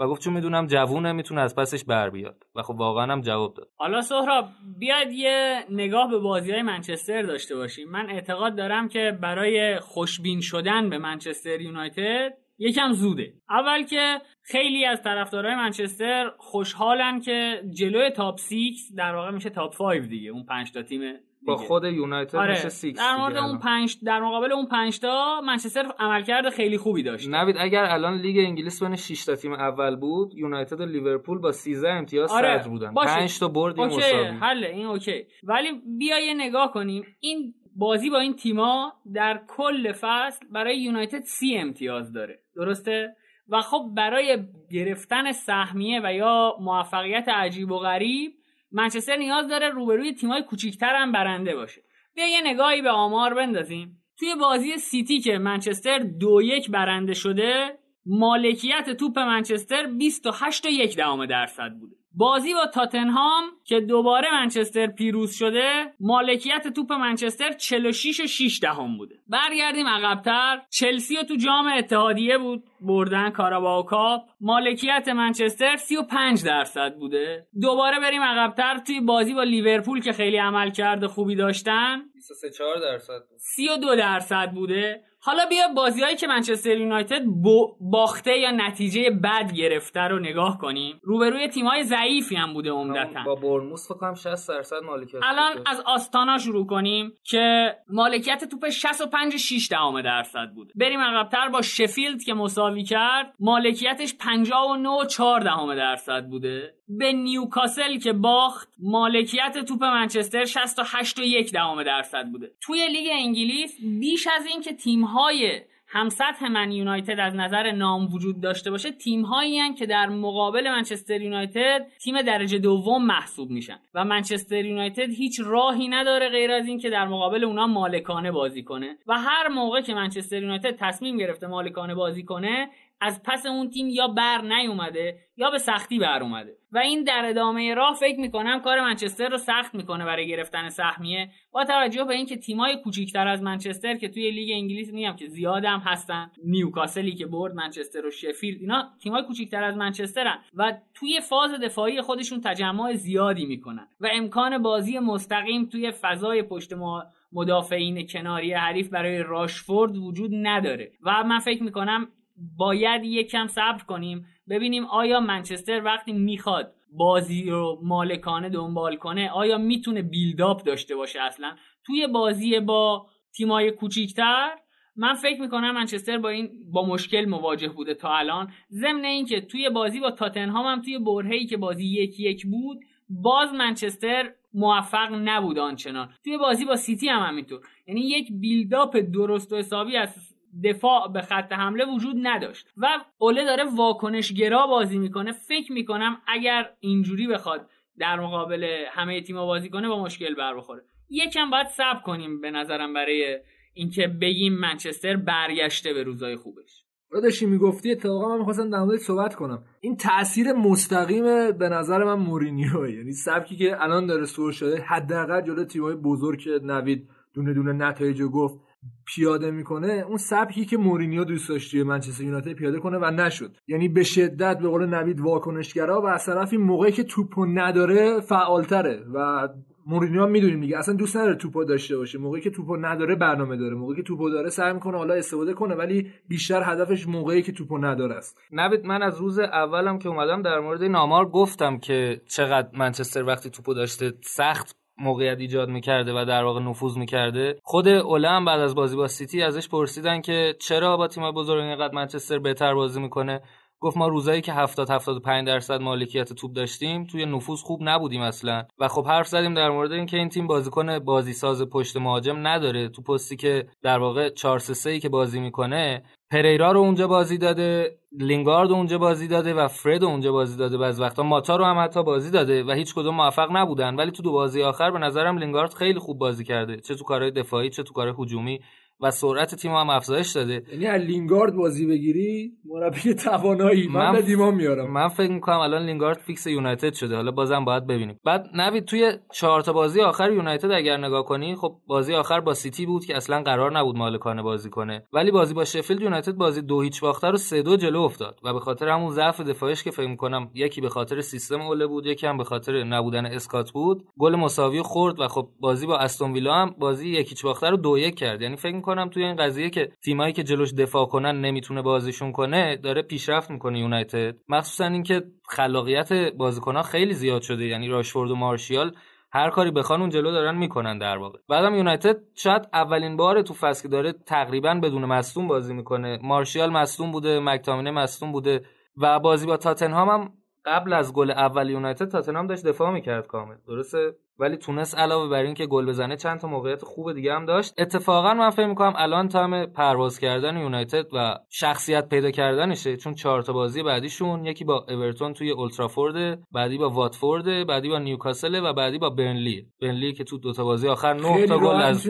و 0.00 0.06
گفت 0.06 0.22
چون 0.22 0.32
می‌دونم 0.32 0.66
جوونه 0.66 1.12
می‌تونه 1.12 1.40
از 1.40 1.54
پسش 1.56 1.84
بر 1.84 2.10
بیاد. 2.10 2.42
و 2.54 2.62
خب 2.62 2.74
واقعا 2.74 3.12
هم 3.12 3.20
جواب 3.20 3.54
داد. 3.54 3.68
حالا 3.76 4.02
سهراب 4.02 4.48
بیاید 4.78 5.12
یه 5.12 5.64
نگاه 5.70 6.10
به 6.10 6.18
بازی 6.18 6.52
های 6.52 6.62
منچستر 6.62 7.22
داشته 7.22 7.56
باشیم. 7.56 7.90
من 7.90 8.10
اعتقاد 8.10 8.56
دارم 8.56 8.88
که 8.88 9.18
برای 9.22 9.80
خوشبین 9.80 10.40
شدن 10.40 10.90
به 10.90 10.98
منچستر 10.98 11.60
یونایتد 11.60 12.32
یکم 12.58 12.92
زوده. 12.92 13.32
اول 13.50 13.82
که 13.82 14.18
خیلی 14.42 14.84
از 14.84 15.02
طرفدارای 15.02 15.54
منچستر 15.54 16.30
خوشحالن 16.38 17.20
که 17.20 17.62
جلوی 17.78 18.10
تاپ 18.10 18.40
6 18.40 18.54
در 18.96 19.14
واقع 19.14 19.30
میشه 19.30 19.50
top 19.50 19.76
5 19.76 20.08
دیگه 20.08 20.30
اون 20.30 20.44
5 20.44 20.72
تا 20.72 20.82
تیم 20.82 21.00
با. 21.46 21.56
خود 21.56 21.84
یونایتد 21.84 22.36
آره 22.36 22.50
میشه 22.50 22.68
سیکس 22.68 22.98
در 22.98 23.16
مورد 23.16 23.36
اون. 23.36 23.58
پنج 23.58 23.98
در 24.04 24.20
مقابل 24.20 24.52
اون 24.52 24.66
5 24.66 25.00
تا 25.00 25.40
منچستر 25.40 25.92
عملکرد 25.98 26.48
خیلی 26.48 26.78
خوبی 26.78 27.02
داشت. 27.02 27.28
نوید 27.28 27.56
اگر 27.58 27.84
الان 27.84 28.14
لیگ 28.14 28.38
انگلیس 28.38 28.82
بین 28.82 28.96
6 28.96 29.24
تا 29.24 29.36
تیم 29.36 29.52
اول 29.52 29.96
بود 29.96 30.34
یونایتد 30.34 30.80
و 30.80 30.84
لیورپول 30.86 31.38
با 31.38 31.52
13 31.52 31.88
امتیاز 31.90 32.30
آره، 32.30 32.58
صدر 32.58 32.68
بودن. 32.68 32.94
باشه. 32.94 33.14
5 33.14 33.38
تا 33.38 33.48
برد 33.48 33.80
مساوی. 33.80 34.24
حله 34.24 34.66
این 34.66 34.86
اوکی. 34.86 35.26
ولی 35.42 35.68
بیا 35.98 36.18
یه 36.18 36.34
نگاه 36.34 36.72
کنیم. 36.72 37.04
این 37.20 37.54
بازی 37.76 38.10
با 38.10 38.18
این 38.18 38.36
تیما 38.36 38.92
در 39.14 39.40
کل 39.48 39.92
فصل 39.92 40.46
برای 40.52 40.78
یونایتد 40.78 41.22
سی 41.22 41.56
امتیاز 41.56 42.12
داره. 42.12 42.38
درسته؟ 42.56 43.16
و 43.48 43.60
خب 43.60 43.90
برای 43.96 44.38
گرفتن 44.70 45.32
سهمیه 45.32 46.00
و 46.04 46.14
یا 46.14 46.56
موفقیت 46.60 47.28
عجیب 47.28 47.70
و 47.70 47.78
غریب 47.78 48.32
منچستر 48.72 49.16
نیاز 49.16 49.48
داره 49.48 49.68
روبروی 49.68 50.14
تیمای 50.14 50.42
کوچیکتر 50.42 50.94
هم 50.94 51.12
برنده 51.12 51.54
باشه. 51.54 51.82
بیا 52.14 52.28
یه 52.28 52.40
نگاهی 52.44 52.82
به 52.82 52.90
آمار 52.90 53.34
بندازیم. 53.34 54.02
توی 54.18 54.34
بازی 54.34 54.76
سیتی 54.76 55.20
که 55.20 55.38
منچستر 55.38 55.98
دو 55.98 56.42
یک 56.42 56.70
برنده 56.70 57.14
شده 57.14 57.78
مالکیت 58.06 58.90
توپ 58.90 59.18
منچستر 59.18 59.86
28 59.86 60.66
و 60.66 60.68
یک 60.68 60.96
دهم 60.96 61.26
درصد 61.26 61.70
بوده. 61.80 61.99
بازی 62.14 62.54
با 62.54 62.66
تاتنهام 62.66 63.44
که 63.64 63.80
دوباره 63.80 64.28
منچستر 64.32 64.86
پیروز 64.86 65.34
شده 65.34 65.92
مالکیت 66.00 66.68
توپ 66.68 66.92
منچستر 66.92 67.52
46 67.52 68.20
و 68.20 68.26
6 68.26 68.58
دهم 68.62 68.98
بوده. 68.98 69.14
برگردیم 69.28 69.86
عقبتر. 69.86 70.62
چلسی 70.70 71.16
رو 71.16 71.22
تو 71.22 71.36
جام 71.36 71.66
اتحادیه 71.78 72.38
بود 72.38 72.64
بردن 72.80 73.30
کاراباو 73.30 73.82
کاپ. 73.82 74.22
مالکیت 74.40 75.08
منچستر 75.08 75.76
35 75.76 76.44
درصد 76.44 76.94
بوده. 76.94 77.46
دوباره 77.60 78.00
بریم 78.00 78.22
عقبتر. 78.22 78.78
توی 78.78 79.00
بازی 79.00 79.34
با 79.34 79.42
لیورپول 79.42 80.00
که 80.00 80.12
خیلی 80.12 80.36
عمل 80.36 80.70
کرده 80.70 81.08
خوبی 81.08 81.36
داشتن 81.36 82.02
23 82.14 82.50
4 82.50 82.80
درصد 82.80 83.20
بود. 83.30 83.38
32 83.38 83.96
درصد 83.96 84.50
بوده. 84.54 85.02
حالا 85.22 85.46
بیا 85.46 85.68
بازیهایی 85.76 86.16
که 86.16 86.26
منچستر 86.26 86.76
یونایتد 86.78 87.22
با- 87.26 87.76
باخته 87.80 88.38
یا 88.38 88.50
نتیجه 88.50 89.10
بد 89.10 89.52
گرفته 89.52 90.00
رو 90.00 90.18
نگاه 90.18 90.58
کنیم. 90.58 91.00
روبروی 91.02 91.48
تیمای 91.48 91.84
ضعیفی 91.84 92.36
هم 92.36 92.52
بوده 92.54 92.70
عمدتا. 92.70 93.22
با 93.26 93.34
برنموس 93.34 93.88
فکر 93.88 93.94
کنم 93.98 94.14
60 94.14 94.48
درصد 94.48 94.76
مالکیت 94.86 95.20
الان. 95.22 95.52
از 95.66 95.82
آستانا 95.86 96.38
شروع 96.38 96.66
کنیم 96.66 97.12
که 97.24 97.74
مالکیت 97.88 98.44
توپ 98.44 98.68
65 98.68 99.36
6 99.36 99.68
دهم 99.70 100.02
درصد 100.02 100.50
بود 100.54 100.72
بریم 100.76 101.00
عقبتر 101.00 101.48
با 101.48 101.62
شفیلد 101.62 102.22
که 102.22 102.34
مساوی 102.34 102.84
کرد. 102.84 103.34
مالکیتش 103.40 104.14
59 104.18 104.88
و 104.88 105.04
4 105.04 105.40
دهم 105.40 105.74
درصد 105.74 106.24
بوده. 106.26 106.74
به 106.98 107.12
نیوکاسل 107.12 107.98
که 107.98 108.12
باخت 108.12 108.68
مالکیت 108.78 109.58
توپ 109.68 109.84
منچستر 109.84 110.44
68 110.44 111.18
و 111.18 111.22
1 111.22 111.52
دهم 111.52 111.82
درصد 111.82 112.26
بوده. 112.32 112.50
توی 112.60 112.88
لیگ 112.88 113.08
انگلیس 113.12 113.76
بیش 114.00 114.26
از 114.26 114.46
این 114.46 114.60
که 114.60 114.72
تیم‌های 114.72 115.60
همسطح 115.92 116.48
من 116.48 116.72
یونایتد 116.72 117.20
از 117.20 117.34
نظر 117.34 117.70
نام 117.70 118.14
وجود 118.14 118.40
داشته 118.40 118.70
باشه 118.70 118.90
تیم 118.90 119.22
هایی 119.22 119.74
که 119.74 119.86
در 119.86 120.08
مقابل 120.08 120.70
منچستر 120.70 121.20
یونایتد 121.20 121.86
تیم 122.02 122.22
درجه 122.22 122.58
دوم 122.58 123.06
محسوب 123.06 123.50
میشن 123.50 123.78
و 123.94 124.04
منچستر 124.04 124.64
یونایتد 124.64 125.10
هیچ 125.10 125.40
راهی 125.44 125.88
نداره 125.88 126.28
غیر 126.28 126.52
از 126.52 126.66
این 126.66 126.78
که 126.78 126.90
در 126.90 127.08
مقابل 127.08 127.44
اونا 127.44 127.66
مالکانه 127.66 128.32
بازی 128.32 128.62
کنه. 128.62 128.98
و 129.06 129.18
هر 129.18 129.48
موقع 129.48 129.80
که 129.80 129.94
منچستر 129.94 130.42
یونایتد 130.42 130.76
تصمیم 130.76 131.16
گرفته 131.16 131.46
مالکانه 131.46 131.94
بازی 131.94 132.22
کنه 132.22 132.70
از 133.00 133.22
پس 133.22 133.46
اون 133.46 133.70
تیم 133.70 133.88
یا 133.88 134.08
بر 134.08 134.42
نیومده 134.42 135.18
یا 135.36 135.50
به 135.50 135.58
سختی 135.58 135.98
بر 135.98 136.22
اومده. 136.22 136.56
و 136.72 136.78
این 136.78 137.04
در 137.04 137.22
ادامه 137.24 137.74
راه 137.74 137.94
فکر 137.94 138.20
می‌کنم 138.20 138.60
کار 138.60 138.80
منچستر 138.80 139.28
رو 139.28 139.38
سخت 139.38 139.74
می‌کنه 139.74 140.04
برای 140.04 140.28
گرفتن 140.28 140.68
سهمیه. 140.68 141.30
با 141.52 141.64
توجه 141.64 142.04
به 142.04 142.14
اینکه 142.14 142.36
تیمای 142.36 142.76
کوچیکتر 142.84 143.28
از 143.28 143.42
منچستر 143.42 143.96
که 143.96 144.08
توی 144.08 144.30
لیگ 144.30 144.50
انگلیس 144.52 144.92
میگم 144.92 145.16
که 145.16 145.26
زیاد 145.26 145.64
هم 145.64 145.78
هستن 145.78 146.30
نیوکاسلی 146.44 147.14
که 147.14 147.26
برد 147.26 147.54
منچستر 147.54 148.06
و 148.06 148.10
شفیلد 148.10 148.60
اینا 148.60 148.88
تیمای 149.02 149.22
کوچیکتر 149.22 149.64
از 149.64 149.76
منچسترن 149.76 150.38
و 150.54 150.72
توی 150.94 151.20
فاز 151.20 151.50
دفاعی 151.50 152.00
خودشون 152.00 152.40
تجمع 152.40 152.92
زیادی 152.92 153.46
می‌کنن 153.46 153.88
و 154.00 154.08
امکان 154.12 154.62
بازی 154.62 154.98
مستقیم 154.98 155.66
توی 155.66 155.90
فضای 155.90 156.42
پشت 156.42 156.72
ما 156.72 157.04
مدافعین 157.32 158.06
کناری 158.06 158.52
حریف 158.52 158.88
برای 158.88 159.18
راشفورد 159.18 159.96
وجود 159.96 160.30
نداره. 160.34 160.92
و 161.02 161.24
من 161.24 161.38
فکر 161.38 161.62
می‌کنم 161.62 162.08
باید 162.56 163.04
یکم 163.04 163.46
صبر 163.46 163.84
کنیم. 163.84 164.26
ببینیم 164.50 164.84
آیا 164.84 165.20
منچستر 165.20 165.84
وقتی 165.84 166.12
می‌خواد 166.12 166.74
بازی 166.92 167.50
رو 167.50 167.80
مالکانه 167.82 168.48
دنبال 168.48 168.96
کنه 168.96 169.30
آیا 169.30 169.58
می‌تونه 169.58 170.02
بیلداپ 170.02 170.62
داشته 170.62 170.96
باشه 170.96 171.20
اصلا؟ 171.20 171.56
توی 171.84 172.06
بازی 172.06 172.60
با 172.60 173.06
تیمای 173.36 173.70
کوچیکتر 173.70 174.50
من 174.96 175.14
فکر 175.14 175.40
می‌کنم 175.40 175.74
منچستر 175.74 176.18
با 176.18 176.28
این 176.28 176.50
با 176.72 176.86
مشکل 176.86 177.24
مواجه 177.24 177.68
بوده 177.68 177.94
تا 177.94 178.16
الان. 178.16 178.52
ضمن 178.70 179.04
اینکه 179.04 179.40
توی 179.40 179.70
بازی 179.70 180.00
با 180.00 180.10
تاتنهام 180.10 180.66
هم 180.66 180.82
توی 180.82 180.98
برهه‌ای 180.98 181.46
که 181.46 181.56
بازی 181.56 181.86
یک 181.86 182.20
یک 182.20 182.46
بود 182.46 182.80
باز 183.08 183.54
منچستر 183.54 184.30
موفق 184.54 185.12
نبود 185.12 185.58
آنچنان. 185.58 186.12
توی 186.24 186.38
بازی 186.38 186.64
با 186.64 186.76
سیتی 186.76 187.08
هم 187.08 187.22
همینطور. 187.22 187.60
یعنی 187.86 188.00
یک 188.00 188.32
بیلداپ 188.32 188.96
درست 188.96 189.52
و 189.52 189.56
حسابی 189.56 189.96
از 189.96 190.29
دفاع 190.64 191.12
به 191.12 191.20
خط 191.20 191.52
حمله 191.52 191.84
وجود 191.84 192.16
نداشت 192.22 192.68
و 192.76 192.86
اوله 193.18 193.44
داره 193.44 193.64
واکنشگرا 193.76 194.66
بازی 194.66 194.98
می‌کنه. 194.98 195.32
فکر 195.32 195.72
می‌کنم 195.72 196.18
اگر 196.26 196.70
اینجوری 196.80 197.26
بخواد 197.26 197.70
در 197.98 198.20
مقابل 198.20 198.84
همه 198.90 199.20
تیم‌ها 199.20 199.46
بازی 199.46 199.70
کنه 199.70 199.88
با 199.88 200.02
مشکل 200.02 200.34
بر 200.34 200.56
بخوره. 200.56 200.82
یکم 201.10 201.50
باید 201.50 201.66
صبر 201.66 202.00
کنیم 202.06 202.40
به 202.40 202.50
نظرم 202.50 202.94
برای 202.94 203.38
اینکه 203.74 204.06
بگیم 204.06 204.52
منچستر 204.52 205.16
برگشته 205.16 205.94
به 205.94 206.02
روزای 206.02 206.36
خوبش. 206.36 206.84
داشتی 207.22 207.46
می‌گفتی؟ 207.46 207.92
اتفاقا 207.92 208.28
من 208.28 208.38
می‌خواستم 208.38 208.70
در 208.70 208.78
موردش 208.78 209.00
صحبت 209.00 209.34
کنم. 209.34 209.62
این 209.80 209.96
تاثیر 209.96 210.52
مستقیم 210.52 211.52
به 211.52 211.68
نظر 211.68 212.04
من 212.04 212.14
مورینیو 212.14 212.88
یعنی 212.88 213.12
سبکی 213.12 213.56
که 213.56 213.82
الان 213.82 214.06
داره 214.06 214.24
سر 214.24 214.50
شده 214.50 214.80
حداقل 214.80 215.40
جلو 215.40 215.64
تیم‌های 215.64 215.94
بزرگ 215.94 216.48
نوید 216.62 217.08
دونه 217.34 217.54
دونه 217.54 217.72
نتایج 217.72 218.22
گفت 218.22 218.60
پیاده 219.06 219.50
می‌کنه 219.50 220.04
اون 220.08 220.16
سبکی 220.16 220.64
که 220.64 220.76
مورینیو 220.76 221.24
دوست 221.24 221.48
داشت 221.48 221.70
توی 221.70 221.82
منچستر 221.82 222.24
یونایتد 222.24 222.52
پیاده 222.52 222.78
کنه 222.78 222.98
و 222.98 223.10
نشد. 223.10 223.56
یعنی 223.68 223.88
به 223.88 224.02
شدت 224.02 224.58
به 224.58 224.68
قول 224.68 224.86
نوید 224.86 225.20
واکنشگرا 225.20 226.02
و 226.02 226.06
از 226.06 226.26
طرفی 226.26 226.56
موقعی 226.56 226.92
که 226.92 227.04
توپو 227.04 227.46
نداره 227.46 228.20
فعالتره 228.20 229.04
و 229.14 229.48
مورینیو 229.86 230.22
هم 230.22 230.30
می‌دونیم 230.30 230.60
دیگه. 230.60 230.78
اصلا 230.78 230.94
دوست 230.94 231.16
نداره 231.16 231.34
توپو 231.34 231.64
داشته 231.64 231.96
باشه. 231.96 232.18
موقعی 232.18 232.40
که 232.40 232.50
توپو 232.50 232.76
نداره 232.76 233.14
برنامه 233.14 233.56
داره. 233.56 233.74
موقعی 233.74 233.96
که 233.96 234.02
توپو 234.02 234.30
داره 234.30 234.50
سعی 234.50 234.72
می‌کنه 234.72 234.98
حالا 234.98 235.14
استفاده 235.14 235.54
کنه 235.54 235.74
ولی 235.74 236.10
بیشتر 236.28 236.62
هدفش 236.64 237.08
موقعی 237.08 237.42
که 237.42 237.52
توپو 237.52 237.78
نداره 237.78 238.14
است. 238.14 238.40
نوید 238.52 238.86
من 238.86 239.02
از 239.02 239.18
روز 239.18 239.38
اولم 239.38 239.98
که 239.98 240.08
اومدم 240.08 240.42
در 240.42 240.60
مورد 240.60 240.82
این 240.82 240.96
آمار 240.96 241.28
گفتم 241.28 241.78
که 241.78 242.20
چقدر 242.26 242.68
منچستر 242.78 243.24
وقتی 243.24 243.50
توپو 243.50 243.74
داشته 243.74 244.12
سخت 244.22 244.79
موقعیت 245.00 245.38
ایجاد 245.38 245.68
می‌کرده 245.68 246.12
و 246.12 246.24
در 246.24 246.44
واقع 246.44 246.60
نفوذ 246.60 246.96
می‌کرده. 246.96 247.58
خود 247.62 247.88
اوله 247.88 248.28
هم 248.28 248.44
بعد 248.44 248.60
از 248.60 248.74
بازی 248.74 248.96
با 248.96 249.08
سیتی 249.08 249.42
ازش 249.42 249.68
پرسیدن 249.68 250.20
که 250.20 250.56
چرا 250.60 250.96
با 250.96 251.08
تیم 251.08 251.30
بزرگ 251.30 251.62
اینقدر 251.62 251.94
منچستر 251.94 252.38
بهتر 252.38 252.74
بازی 252.74 253.00
می‌کنه. 253.00 253.40
گفت 253.80 253.96
ما 253.96 254.08
روزایی 254.08 254.40
که 254.40 254.52
70 254.52 254.90
75 254.90 255.46
درصد 255.46 255.80
مالکیت 255.80 256.32
توپ 256.32 256.52
داشتیم 256.52 257.04
توی 257.04 257.26
نفوذ 257.26 257.60
خوب 257.60 257.80
نبودیم 257.82 258.20
اصلا. 258.20 258.64
و 258.78 258.88
خب 258.88 259.06
حرف 259.06 259.28
زدیم 259.28 259.54
در 259.54 259.70
مورد 259.70 259.92
اینکه 259.92 260.16
این 260.16 260.28
تیم 260.28 260.46
بازیکن 260.46 260.98
بازی 260.98 261.32
ساز 261.32 261.62
پشت 261.62 261.96
مهاجم 261.96 262.46
نداره. 262.46 262.88
تو 262.88 263.02
پستی 263.02 263.36
که 263.36 263.66
در 263.82 263.98
واقع 263.98 264.28
4 264.28 264.58
3 264.58 265.00
که 265.00 265.08
بازی 265.08 265.40
می‌کنه 265.40 266.02
پریرا 266.30 266.72
رو 266.72 266.80
اونجا 266.80 267.08
بازی 267.08 267.38
داده 267.38 267.98
لینگارد 268.12 268.70
اونجا 268.70 268.98
بازی 268.98 269.28
داده 269.28 269.54
و 269.54 269.68
فرد 269.68 270.04
اونجا 270.04 270.32
بازی 270.32 270.56
داده. 270.56 270.78
بعض 270.78 271.00
وقتا 271.00 271.22
ماتا 271.22 271.56
رو 271.56 271.64
هم 271.64 271.78
حتی 271.78 272.02
بازی 272.02 272.30
داده 272.30 272.64
و 272.64 272.72
هیچ 272.72 272.94
کدوم 272.94 273.14
موفق 273.14 273.56
نبودن. 273.56 273.96
ولی 273.96 274.10
تو 274.10 274.22
دو 274.22 274.32
بازی 274.32 274.62
آخر 274.62 274.90
به 274.90 274.98
نظرم 274.98 275.38
لینگارد 275.38 275.74
خیلی 275.74 275.98
خوب 275.98 276.18
بازی 276.18 276.44
کرده. 276.44 276.76
چه 276.76 276.94
تو 276.94 277.04
کارهای 277.04 277.30
دفاعی 277.30 277.70
چه 277.70 277.82
تو 277.82 277.92
کارهای 277.92 278.24
هجومی. 278.24 278.60
و 279.02 279.10
سرعت 279.10 279.54
تیم 279.54 279.72
هم 279.72 279.90
افزایش 279.90 280.32
داده. 280.32 280.62
یعنی 280.72 280.86
از 280.86 281.02
لینگارد 281.02 281.54
بازی 281.54 281.86
بگیری 281.86 282.52
مربی 282.64 283.14
توانایی. 283.14 283.88
من, 283.88 284.10
من 284.10 284.20
ایمان 284.20 284.54
میارم. 284.54 284.92
من 284.92 285.08
فکر 285.08 285.30
می‌کنم 285.30 285.58
الان 285.58 285.86
لینگارد 285.86 286.18
فیکس 286.18 286.46
یونایتد 286.46 286.94
شده. 286.94 287.16
حالا 287.16 287.30
بازم 287.30 287.64
باید 287.64 287.86
ببینیم. 287.86 288.18
بعد 288.24 288.46
نوید 288.54 288.84
توی 288.84 289.12
چهار 289.32 289.60
تا 289.60 289.72
بازی 289.72 290.00
آخر 290.00 290.32
یونایتد 290.32 290.70
اگر 290.70 290.96
نگاه 290.96 291.24
کنی 291.24 291.56
خب 291.56 291.76
بازی 291.86 292.14
آخر 292.14 292.40
با 292.40 292.54
سیتی 292.54 292.86
بود 292.86 293.04
که 293.04 293.16
اصلا 293.16 293.42
قرار 293.42 293.78
نبود 293.78 293.96
مالکانه 293.96 294.42
بازی 294.42 294.70
کنه. 294.70 295.02
ولی 295.12 295.30
بازی 295.30 295.54
با 295.54 295.64
شفیلد 295.64 296.00
یونایتد 296.00 296.32
بازی 296.32 296.62
دو 296.62 296.80
هیچ 296.80 297.00
باخته 297.00 297.30
رو 297.30 297.36
سه 297.36 297.62
دو 297.62 297.76
جلو 297.76 298.00
افتاد. 298.00 298.40
و 298.44 298.52
به 298.52 298.60
خاطر 298.60 298.88
همون 298.88 299.10
ضعف 299.10 299.40
دفاعش 299.40 299.82
که 299.82 299.90
فکر 299.90 300.08
می‌کنم 300.08 300.50
یکی 300.54 300.80
به 300.80 300.88
خاطر 300.88 301.20
سیستم 301.20 301.60
اوله 301.60 301.86
بود 301.86 302.06
یکی 302.06 302.26
هم 302.26 302.36
به 302.36 302.44
خاطر 302.44 302.84
نبودن 302.84 303.26
اسکات 303.26 303.70
بود 303.70 304.04
گل 304.18 304.36
مساوی 304.36 304.82
خورد. 304.82 305.20
و 305.20 305.28
خب 305.28 305.48
بازی 305.60 305.86
با 305.86 305.98
استون 305.98 306.32
ویلا 306.32 306.54
هم 306.54 306.74
بازی 306.78 307.08
یک 307.08 307.23
هیچ 307.23 307.44
باخته 307.44 307.70
رو 307.70 307.76
دو 307.76 307.98
یک 307.98 308.14
کرد. 308.14 308.42
یعنی 308.42 308.56
فکر 308.56 308.74
می‌کنم 308.90 309.08
توی 309.08 309.24
این 309.24 309.36
قضیه 309.36 309.70
که 309.70 309.88
تیمایی 310.04 310.32
که 310.32 310.42
جلوش 310.42 310.72
دفاع 310.72 311.06
کنن 311.06 311.40
نمی‌تونه 311.40 311.82
بازشون 311.82 312.32
کنه 312.32 312.76
داره 312.76 313.02
پیشرفت 313.02 313.50
می‌کنه 313.50 313.78
یونایتد. 313.78 314.34
مخصوصا 314.48 314.84
اینکه 314.84 315.22
خلاقیت 315.48 316.12
بازیکنها 316.12 316.82
خیلی 316.82 317.14
زیاد 317.14 317.42
شده 317.42 317.64
یعنی 317.64 317.88
راشفورد 317.88 318.30
و 318.30 318.36
مارشیال 318.36 318.92
هر 319.32 319.50
کاری 319.50 319.70
بخوان 319.70 320.00
اون 320.00 320.10
جلو 320.10 320.30
دارن 320.30 320.54
می‌کنن 320.56 320.98
در 320.98 321.16
واقع. 321.16 321.38
بعدم 321.48 321.74
یونایتد 321.74 322.16
شاید 322.34 322.68
اولین 322.72 323.16
بار 323.16 323.42
تو 323.42 323.54
فصل 323.54 323.82
که 323.82 323.88
داره 323.88 324.12
تقریبا 324.12 324.74
بدون 324.74 325.04
مصدوم 325.04 325.48
بازی 325.48 325.74
می‌کنه. 325.74 326.18
مارشیال 326.22 326.70
مصدوم 326.70 327.12
بوده 327.12 327.40
مکتامینه 327.40 327.90
مصدوم 327.90 328.32
بوده 328.32 328.62
و 328.96 329.18
بازی 329.18 329.46
با 329.46 329.56
تاتنهام 329.56 330.08
هم 330.08 330.32
قبل 330.64 330.92
از 330.92 331.12
گل 331.12 331.30
اول 331.30 331.70
یونایتد 331.70 332.08
تاتنهام 332.08 332.46
داشت 332.46 332.66
دفاع 332.66 332.90
می‌کرد 332.90 333.26
کامل. 333.26 333.54
درسته؟ 333.68 334.14
ولی 334.38 334.56
تونست 334.56 334.98
علاوه 334.98 335.28
بر 335.28 335.42
اینکه 335.42 335.66
گل 335.66 335.86
بزنه 335.86 336.16
چند 336.16 336.40
تا 336.40 336.48
موقعیت 336.48 336.84
خوب 336.84 337.12
دیگه 337.12 337.34
هم 337.34 337.44
داشت. 337.44 337.74
اتفاقا 337.78 338.34
من 338.34 338.50
فکر 338.50 338.66
می‌کنم 338.66 338.92
الان 338.96 339.28
time 339.28 339.66
پرواز 339.66 340.18
کردن 340.18 340.56
یونایتد 340.56 341.06
و 341.12 341.38
شخصیت 341.48 342.08
پیدا 342.08 342.30
کردنشه 342.30 342.96
چون 342.96 343.14
چهار 343.14 343.42
تا 343.42 343.52
بازی 343.52 343.82
بعدیشون 343.82 344.44
یکی 344.44 344.64
با 344.64 344.86
اورتون 344.88 345.32
توی 345.32 345.50
اولدترافورد 345.50 346.38
بعدی 346.52 346.78
با 346.78 346.90
واتفورد 346.90 347.66
بعدی 347.66 347.88
با 347.88 347.98
نیوکاسل 347.98 348.64
و 348.64 348.72
بعدی 348.72 348.98
با 348.98 349.10
برنلی. 349.10 349.66
برنلی 349.82 350.12
که 350.12 350.24
تو 350.24 350.38
دو 350.38 350.52
تا 350.52 350.64
بازی 350.64 350.88
آخر 350.88 351.14
9 351.14 351.46
تا 351.46 351.58
گل 351.58 351.82
از 351.82 352.08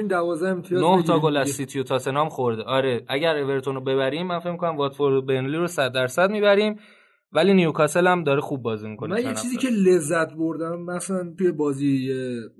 9 0.70 1.02
تا 1.02 1.18
گل 1.18 1.36
از 1.36 1.48
سیتی 1.48 1.80
و 1.80 1.82
تاتنهام 1.82 2.28
خورده. 2.28 2.62
آره 2.62 3.04
اگر 3.08 3.36
اورتون 3.36 3.74
رو 3.74 3.80
ببریم 3.80 4.26
من 4.26 4.38
فکر 4.38 4.52
می‌کنم 4.52 4.76
واتفورد 4.76 5.14
و 5.14 5.22
برنلی 5.22 5.56
رو 5.56 5.66
100 5.66 5.92
درصد 5.92 6.30
می‌بریم. 6.30 6.76
ولی 7.32 7.54
نیوکاسل 7.54 8.06
هم 8.06 8.24
داره 8.24 8.40
خوب 8.40 8.62
بازی 8.62 8.88
می‌کنه 8.88 9.14
من 9.14 9.28
یه 9.28 9.34
چیزی 9.34 9.56
که 9.56 9.68
لذت 9.68 10.34
بردم 10.34 10.82
مثلا 10.82 11.34
توی 11.38 11.52
بازی 11.52 12.10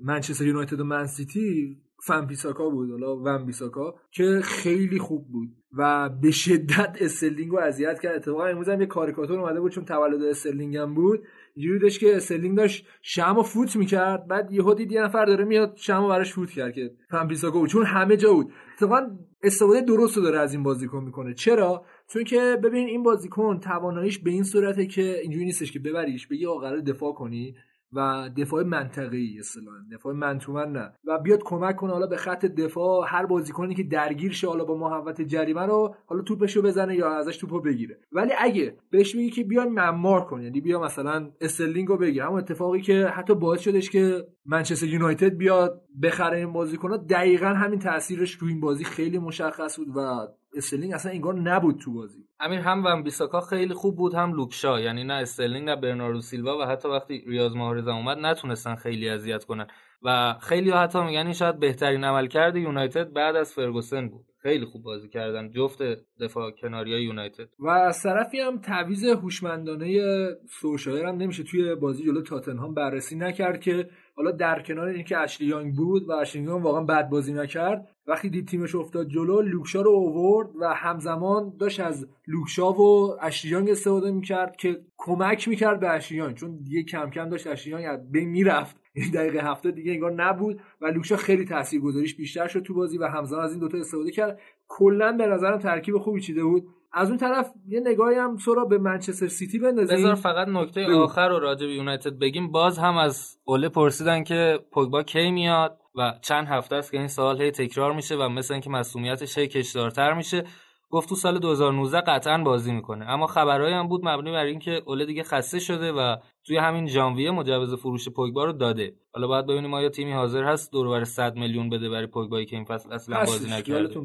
منچستر 0.03 0.45
یونایتد 0.45 0.79
و 0.79 0.83
منچستر 0.83 1.05
سیتی 1.05 1.77
ون 2.03 2.25
بیساکا 2.25 2.69
بود 2.69 2.91
حالا 2.91 3.17
ون 3.17 3.45
بیساکا 3.45 3.95
که 4.11 4.39
خیلی 4.43 4.99
خوب 4.99 5.27
بود 5.27 5.49
و 5.77 6.09
به 6.21 6.31
شدت 6.31 6.97
استرلینگ 6.99 7.51
رو 7.51 7.59
اذیت 7.59 7.99
کرد. 7.99 8.15
اتفاقا 8.15 8.45
امروز 8.45 8.69
هم 8.69 8.81
یه 8.81 8.85
کاریکاتور 8.85 9.39
اومده 9.39 9.59
بود 9.59 9.71
چون 9.71 9.85
تولد 9.85 10.23
استرلینگ 10.23 10.77
هم 10.77 10.93
بود. 10.93 11.19
اینجوری 11.55 11.79
داشت 11.79 11.99
که 11.99 12.15
استرلینگ 12.15 12.57
داشت 12.57 12.87
شمع 13.01 13.43
فوت 13.43 13.75
می‌کرد 13.75 14.27
بعد 14.27 14.51
یهو 14.51 14.73
دید 14.73 14.91
یه 14.91 15.01
نفر 15.01 15.25
داره 15.25 15.45
میاد 15.45 15.73
شمع 15.75 16.07
براش 16.07 16.33
فوت 16.33 16.49
کرد 16.49 16.73
که 16.73 16.91
ون 17.11 17.27
بیساکا 17.27 17.59
بود. 17.59 17.69
چون 17.69 17.85
همه 17.85 18.17
جا 18.17 18.33
بود. 18.33 18.51
اتفاقا 18.73 19.01
استفاده 19.43 19.81
درست 19.81 20.17
رو 20.17 20.23
داره 20.23 20.39
از 20.39 20.53
این 20.53 20.63
بازیکن 20.63 21.03
می‌کنه. 21.03 21.33
چرا؟ 21.33 21.85
چون 22.13 22.23
که 22.23 22.57
ببین 22.63 22.87
این 22.87 23.03
بازیکن 23.03 23.59
تواناییش 23.59 24.19
به 24.19 24.31
این 24.31 24.43
صورته 24.43 24.85
که 24.85 25.19
اینجوری 25.21 25.45
نیستش 25.45 25.71
که 25.71 25.79
ببریش 25.79 26.27
بگی 26.27 26.45
آقا 26.45 26.59
قرار 26.59 26.79
دفاع 26.79 27.13
کنی 27.13 27.55
و 27.93 28.29
دفاع 28.37 28.63
منطقه‌ای 28.63 29.39
اصطلاحا 29.39 29.77
دفاع 29.91 30.13
منتومن 30.13 30.71
نه. 30.71 30.93
و 31.05 31.19
بیاد 31.19 31.43
کمک 31.43 31.75
کنه 31.75 31.91
حالا 31.91 32.07
به 32.07 32.17
خط 32.17 32.45
دفاع 32.45 33.05
هر 33.07 33.25
بازیکنی 33.25 33.75
که 33.75 33.83
درگیر 33.83 34.31
شه 34.31 34.47
حالا 34.47 34.65
با 34.65 34.77
محوت 34.77 35.21
جریمه 35.21 35.61
رو 35.61 35.95
حالا 36.05 36.21
توپشو 36.21 36.61
بزنه 36.61 36.95
یا 36.95 37.17
ازش 37.17 37.37
توپو 37.37 37.61
بگیره. 37.61 37.99
ولی 38.11 38.31
اگه 38.37 38.77
بهش 38.89 39.15
میگی 39.15 39.29
که 39.29 39.43
بیا 39.43 39.65
ممار 39.65 40.25
کن 40.25 40.41
یعنی 40.41 40.61
بیا 40.61 40.79
مثلا 40.79 41.31
استرلینگ 41.41 41.87
رو 41.87 41.97
بگیر. 41.97 42.23
همون 42.23 42.39
اتفاقی 42.39 42.81
که 42.81 43.05
حتی 43.05 43.35
باعث 43.35 43.61
شدش 43.61 43.89
که 43.89 44.27
منچستر 44.45 44.87
یونایتد 44.87 45.37
بیاد 45.37 45.81
بخره 46.03 46.37
این 46.37 46.53
بازیکن‌ها 46.53 46.97
دقیقا 46.97 47.47
همین 47.47 47.79
تاثیرش 47.79 48.31
رو 48.31 48.47
این 48.47 48.59
بازی 48.59 48.83
خیلی 48.83 49.19
مشخص 49.19 49.77
بود 49.77 49.87
و 49.97 50.27
استرلینگ 50.55 50.93
اصلا 50.93 51.11
انگار 51.11 51.33
نبود 51.33 51.77
تو 51.77 51.93
بازی. 51.93 52.19
همین 52.39 52.59
هم 52.59 52.83
ون 52.85 53.03
بیساکا 53.03 53.41
خیلی 53.41 53.73
خوب 53.73 53.95
بود 53.95 54.13
هم 54.13 54.33
لوک 54.33 54.59
شا. 54.59 54.79
یعنی 54.79 55.03
نه 55.03 55.13
استرلینگ 55.13 55.69
نه 55.69 55.75
برناردو 55.75 56.21
سیلوا 56.21 56.57
و 56.57 56.61
حتی 56.61 56.89
وقتی 56.89 57.23
ریاض 57.27 57.55
محرز 57.55 57.87
اومد 57.87 58.17
نتونستن 58.17 58.75
خیلی 58.75 59.09
اذیت 59.09 59.43
کنن. 59.43 59.67
و 60.03 60.35
خیلی 60.41 60.71
حتی 60.71 61.03
میگن 61.03 61.25
این 61.25 61.33
شاید 61.33 61.59
بهترین 61.59 62.03
عملکرد 62.03 62.55
یونایتد 62.55 63.13
بعد 63.13 63.35
از 63.35 63.53
فرگوسن 63.53 64.09
بود. 64.09 64.25
خیلی 64.41 64.65
خوب 64.65 64.83
بازی 64.83 65.09
کردن 65.09 65.49
جفت 65.51 65.79
دفاع 66.21 66.51
کناری 66.51 67.03
یونایتد. 67.03 67.49
و 67.59 67.67
از 67.69 68.03
طرفی 68.03 68.39
هم 68.39 68.57
تعویض 68.57 69.03
هوشمندانه 69.03 70.01
سولشایر 70.49 71.05
هم 71.05 71.15
نمیشه 71.15 71.43
توی 71.43 71.75
بازی 71.75 72.03
جلو 72.03 72.21
تاتنهام 72.21 72.73
بررسی 72.73 73.15
نکرد 73.15 73.61
که 73.61 73.89
حالا 74.21 74.31
در 74.31 74.61
کنار 74.61 74.87
اینکه 74.87 75.17
اشلی 75.17 75.47
یانگ 75.47 75.75
بود 75.75 76.09
و 76.09 76.11
اشلی 76.11 76.43
یانگ 76.43 76.65
واقعا 76.65 76.83
بد 76.83 77.09
بازی 77.09 77.33
نکرد 77.33 77.87
وقتی 78.07 78.29
دید 78.29 78.47
تیمش 78.47 78.75
افتاد 78.75 79.07
جلو 79.07 79.41
لوک 79.41 79.68
شا 79.68 79.81
رو 79.81 79.91
اوورد 79.91 80.49
و 80.59 80.73
همزمان 80.73 81.53
داشت 81.59 81.79
از 81.79 82.07
لوک 82.27 82.56
شا 82.56 82.71
و 82.71 83.17
اشلی 83.21 83.48
یانگ 83.48 83.69
استفاده 83.69 84.11
می‌کرد 84.11 84.55
که 84.55 84.81
کمک 84.97 85.47
می‌کرد 85.47 85.79
به 85.79 85.89
اشلی 85.89 86.15
یانگ 86.15 86.35
چون 86.35 86.57
دیگه 86.57 86.83
کم 86.83 87.09
کم 87.09 87.29
داشت 87.29 87.47
اشلی 87.47 87.69
یانگ 87.69 87.85
از 87.89 88.11
بین 88.11 88.29
می‌رفت. 88.29 88.75
این 88.93 89.11
دقیقه 89.11 89.39
هفته 89.39 89.71
دیگه 89.71 89.91
انگار 89.91 90.11
نبود 90.11 90.61
و 90.81 90.85
لوکشا 90.85 91.17
خیلی 91.17 91.45
تاثیرگذاریش 91.45 92.15
بیشتر 92.15 92.47
شد 92.47 92.59
تو 92.59 92.73
بازی 92.73 92.97
و 92.97 93.05
همزمان 93.05 93.43
از 93.43 93.51
این 93.51 93.59
دوتا 93.59 93.77
استفاده 93.77 94.11
کرد. 94.11 94.39
کلا 94.67 95.11
به 95.11 95.27
نظرم 95.27 95.59
ترکیب 95.59 95.97
خوبی 95.97 96.21
چیده 96.21 96.43
بود. 96.43 96.67
از 96.93 97.09
اون 97.09 97.17
طرف 97.17 97.51
یه 97.67 97.79
نگاهی 97.79 98.15
هم 98.15 98.37
سورا 98.37 98.65
به 98.65 98.77
منچستر 98.77 99.27
سیتی 99.27 99.59
بندازیم 99.59 99.97
بذار 99.97 100.15
فقط 100.15 100.47
نکته 100.47 100.85
آخر 100.85 101.29
رو 101.29 101.39
راجع 101.39 101.67
به 101.67 101.73
یونایتد 101.73 102.19
بگیم. 102.19 102.51
باز 102.51 102.77
هم 102.77 102.97
از 102.97 103.37
اوله 103.43 103.69
پرسیدن 103.69 104.23
که 104.23 104.59
پوگبا 104.71 105.03
کی 105.03 105.31
میاد 105.31 105.77
و 105.95 106.13
چند 106.21 106.47
هفته 106.47 106.75
است 106.75 106.91
که 106.91 106.97
این 106.97 107.07
سوال 107.07 107.41
هی 107.41 107.51
تکرار 107.51 107.93
میشه 107.93 108.15
و 108.15 108.29
مثل 108.29 108.53
اینکه 108.53 108.69
مسئولیتش 108.69 109.37
هی 109.37 109.47
کشدارتر 109.47 110.13
میشه. 110.13 110.43
گفت 110.91 111.09
تو 111.09 111.15
سال 111.15 111.39
2019 111.39 112.01
قطعا 112.01 112.37
بازی 112.37 112.71
می‌کنه. 112.71 113.09
اما 113.09 113.27
خبرهایی 113.27 113.73
هم 113.73 113.87
بود 113.87 114.07
مبنی 114.07 114.31
بر 114.31 114.45
اینکه 114.45 114.81
اوله 114.85 115.05
دیگه 115.05 115.23
خسته 115.23 115.59
شده 115.59 115.91
و 115.91 116.15
توی 116.43 116.57
همین 116.57 116.87
ژانویه 116.87 117.31
مجوز 117.31 117.73
فروش 117.73 118.09
پوگبا 118.09 118.45
رو 118.45 118.53
داده. 118.53 118.93
حالا 119.13 119.27
باید 119.27 119.45
ببینیم 119.45 119.73
آیا 119.73 119.89
تیمی 119.89 120.11
حاضر 120.11 120.43
هست 120.43 120.71
دور 120.71 121.03
100 121.03 121.35
میلیون 121.35 121.69
بده 121.69 121.89
برای 121.89 122.07
پوگبایی 122.07 122.45
که 122.45 122.55
این 122.55 122.65
فصل 122.65 122.93
اصلا 122.93 123.19
بازی 123.19 123.49
نکرده. 123.49 123.95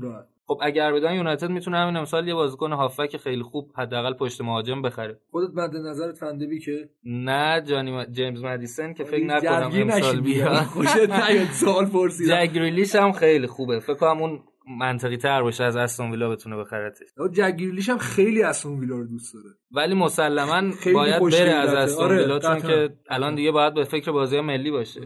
خب 0.48 0.58
اگر 0.62 0.92
بدن 0.92 1.15
یونایتد 1.15 1.50
می‌تونه 1.50 1.78
همین 1.78 1.97
امسال 1.97 2.28
یه 2.28 2.34
بازیکن 2.34 2.73
هافک 2.73 3.16
خیلی 3.16 3.42
خوب 3.42 3.70
حداقل 3.76 4.15
پشت 4.15 4.40
مهاجم 4.40 4.82
بخره. 4.82 5.20
خودت 5.31 5.55
مد 5.55 5.76
نظرت 5.76 6.16
فندبی 6.16 6.60
که 6.60 6.89
نه 7.05 7.60
جانی 7.60 7.90
ما... 7.90 8.05
جیمز 8.05 8.44
مدیسن 8.44 8.92
که 8.94 9.05
فکر 9.05 9.24
نکنم 9.24 9.70
امسال 9.74 10.20
بیاد. 10.20 10.56
خوشت 10.74 10.97
نیاد 10.97 11.48
سوال 11.52 11.86
پرسیدم. 11.86 12.34
جگریلیش 12.34 12.94
هم 12.94 13.12
خیلی 13.12 13.47
خوبه. 13.47 13.81
فکر 13.81 13.94
کنم 13.94 14.23
اون 14.23 14.40
منطقی 14.78 15.17
تر 15.17 15.43
باشه 15.43 15.65
از 15.65 15.77
استون 15.77 16.11
ویلا 16.11 16.31
بتونه 16.31 16.57
بخرتش 16.57 17.07
جگریلیش 17.33 17.89
هم 17.89 17.99
خیلی 17.99 18.43
استون 18.43 18.81
ویلا 18.81 18.97
رو 18.97 19.07
دوست 19.07 19.35
داره. 19.35 19.57
ولی 19.70 19.95
مسلما 19.95 20.73
باید 20.95 21.23
بره 21.23 21.51
از 21.51 21.75
استون 21.75 22.05
آره، 22.05 22.23
ویلا 22.23 22.39
چون 22.39 22.61
که 22.61 22.89
الان 23.11 23.35
دیگه 23.35 23.51
باید 23.51 23.75
به 23.75 23.85
فکر 23.85 24.12
بازی 24.12 24.41
ملی 24.41 24.70
باشه. 24.70 25.01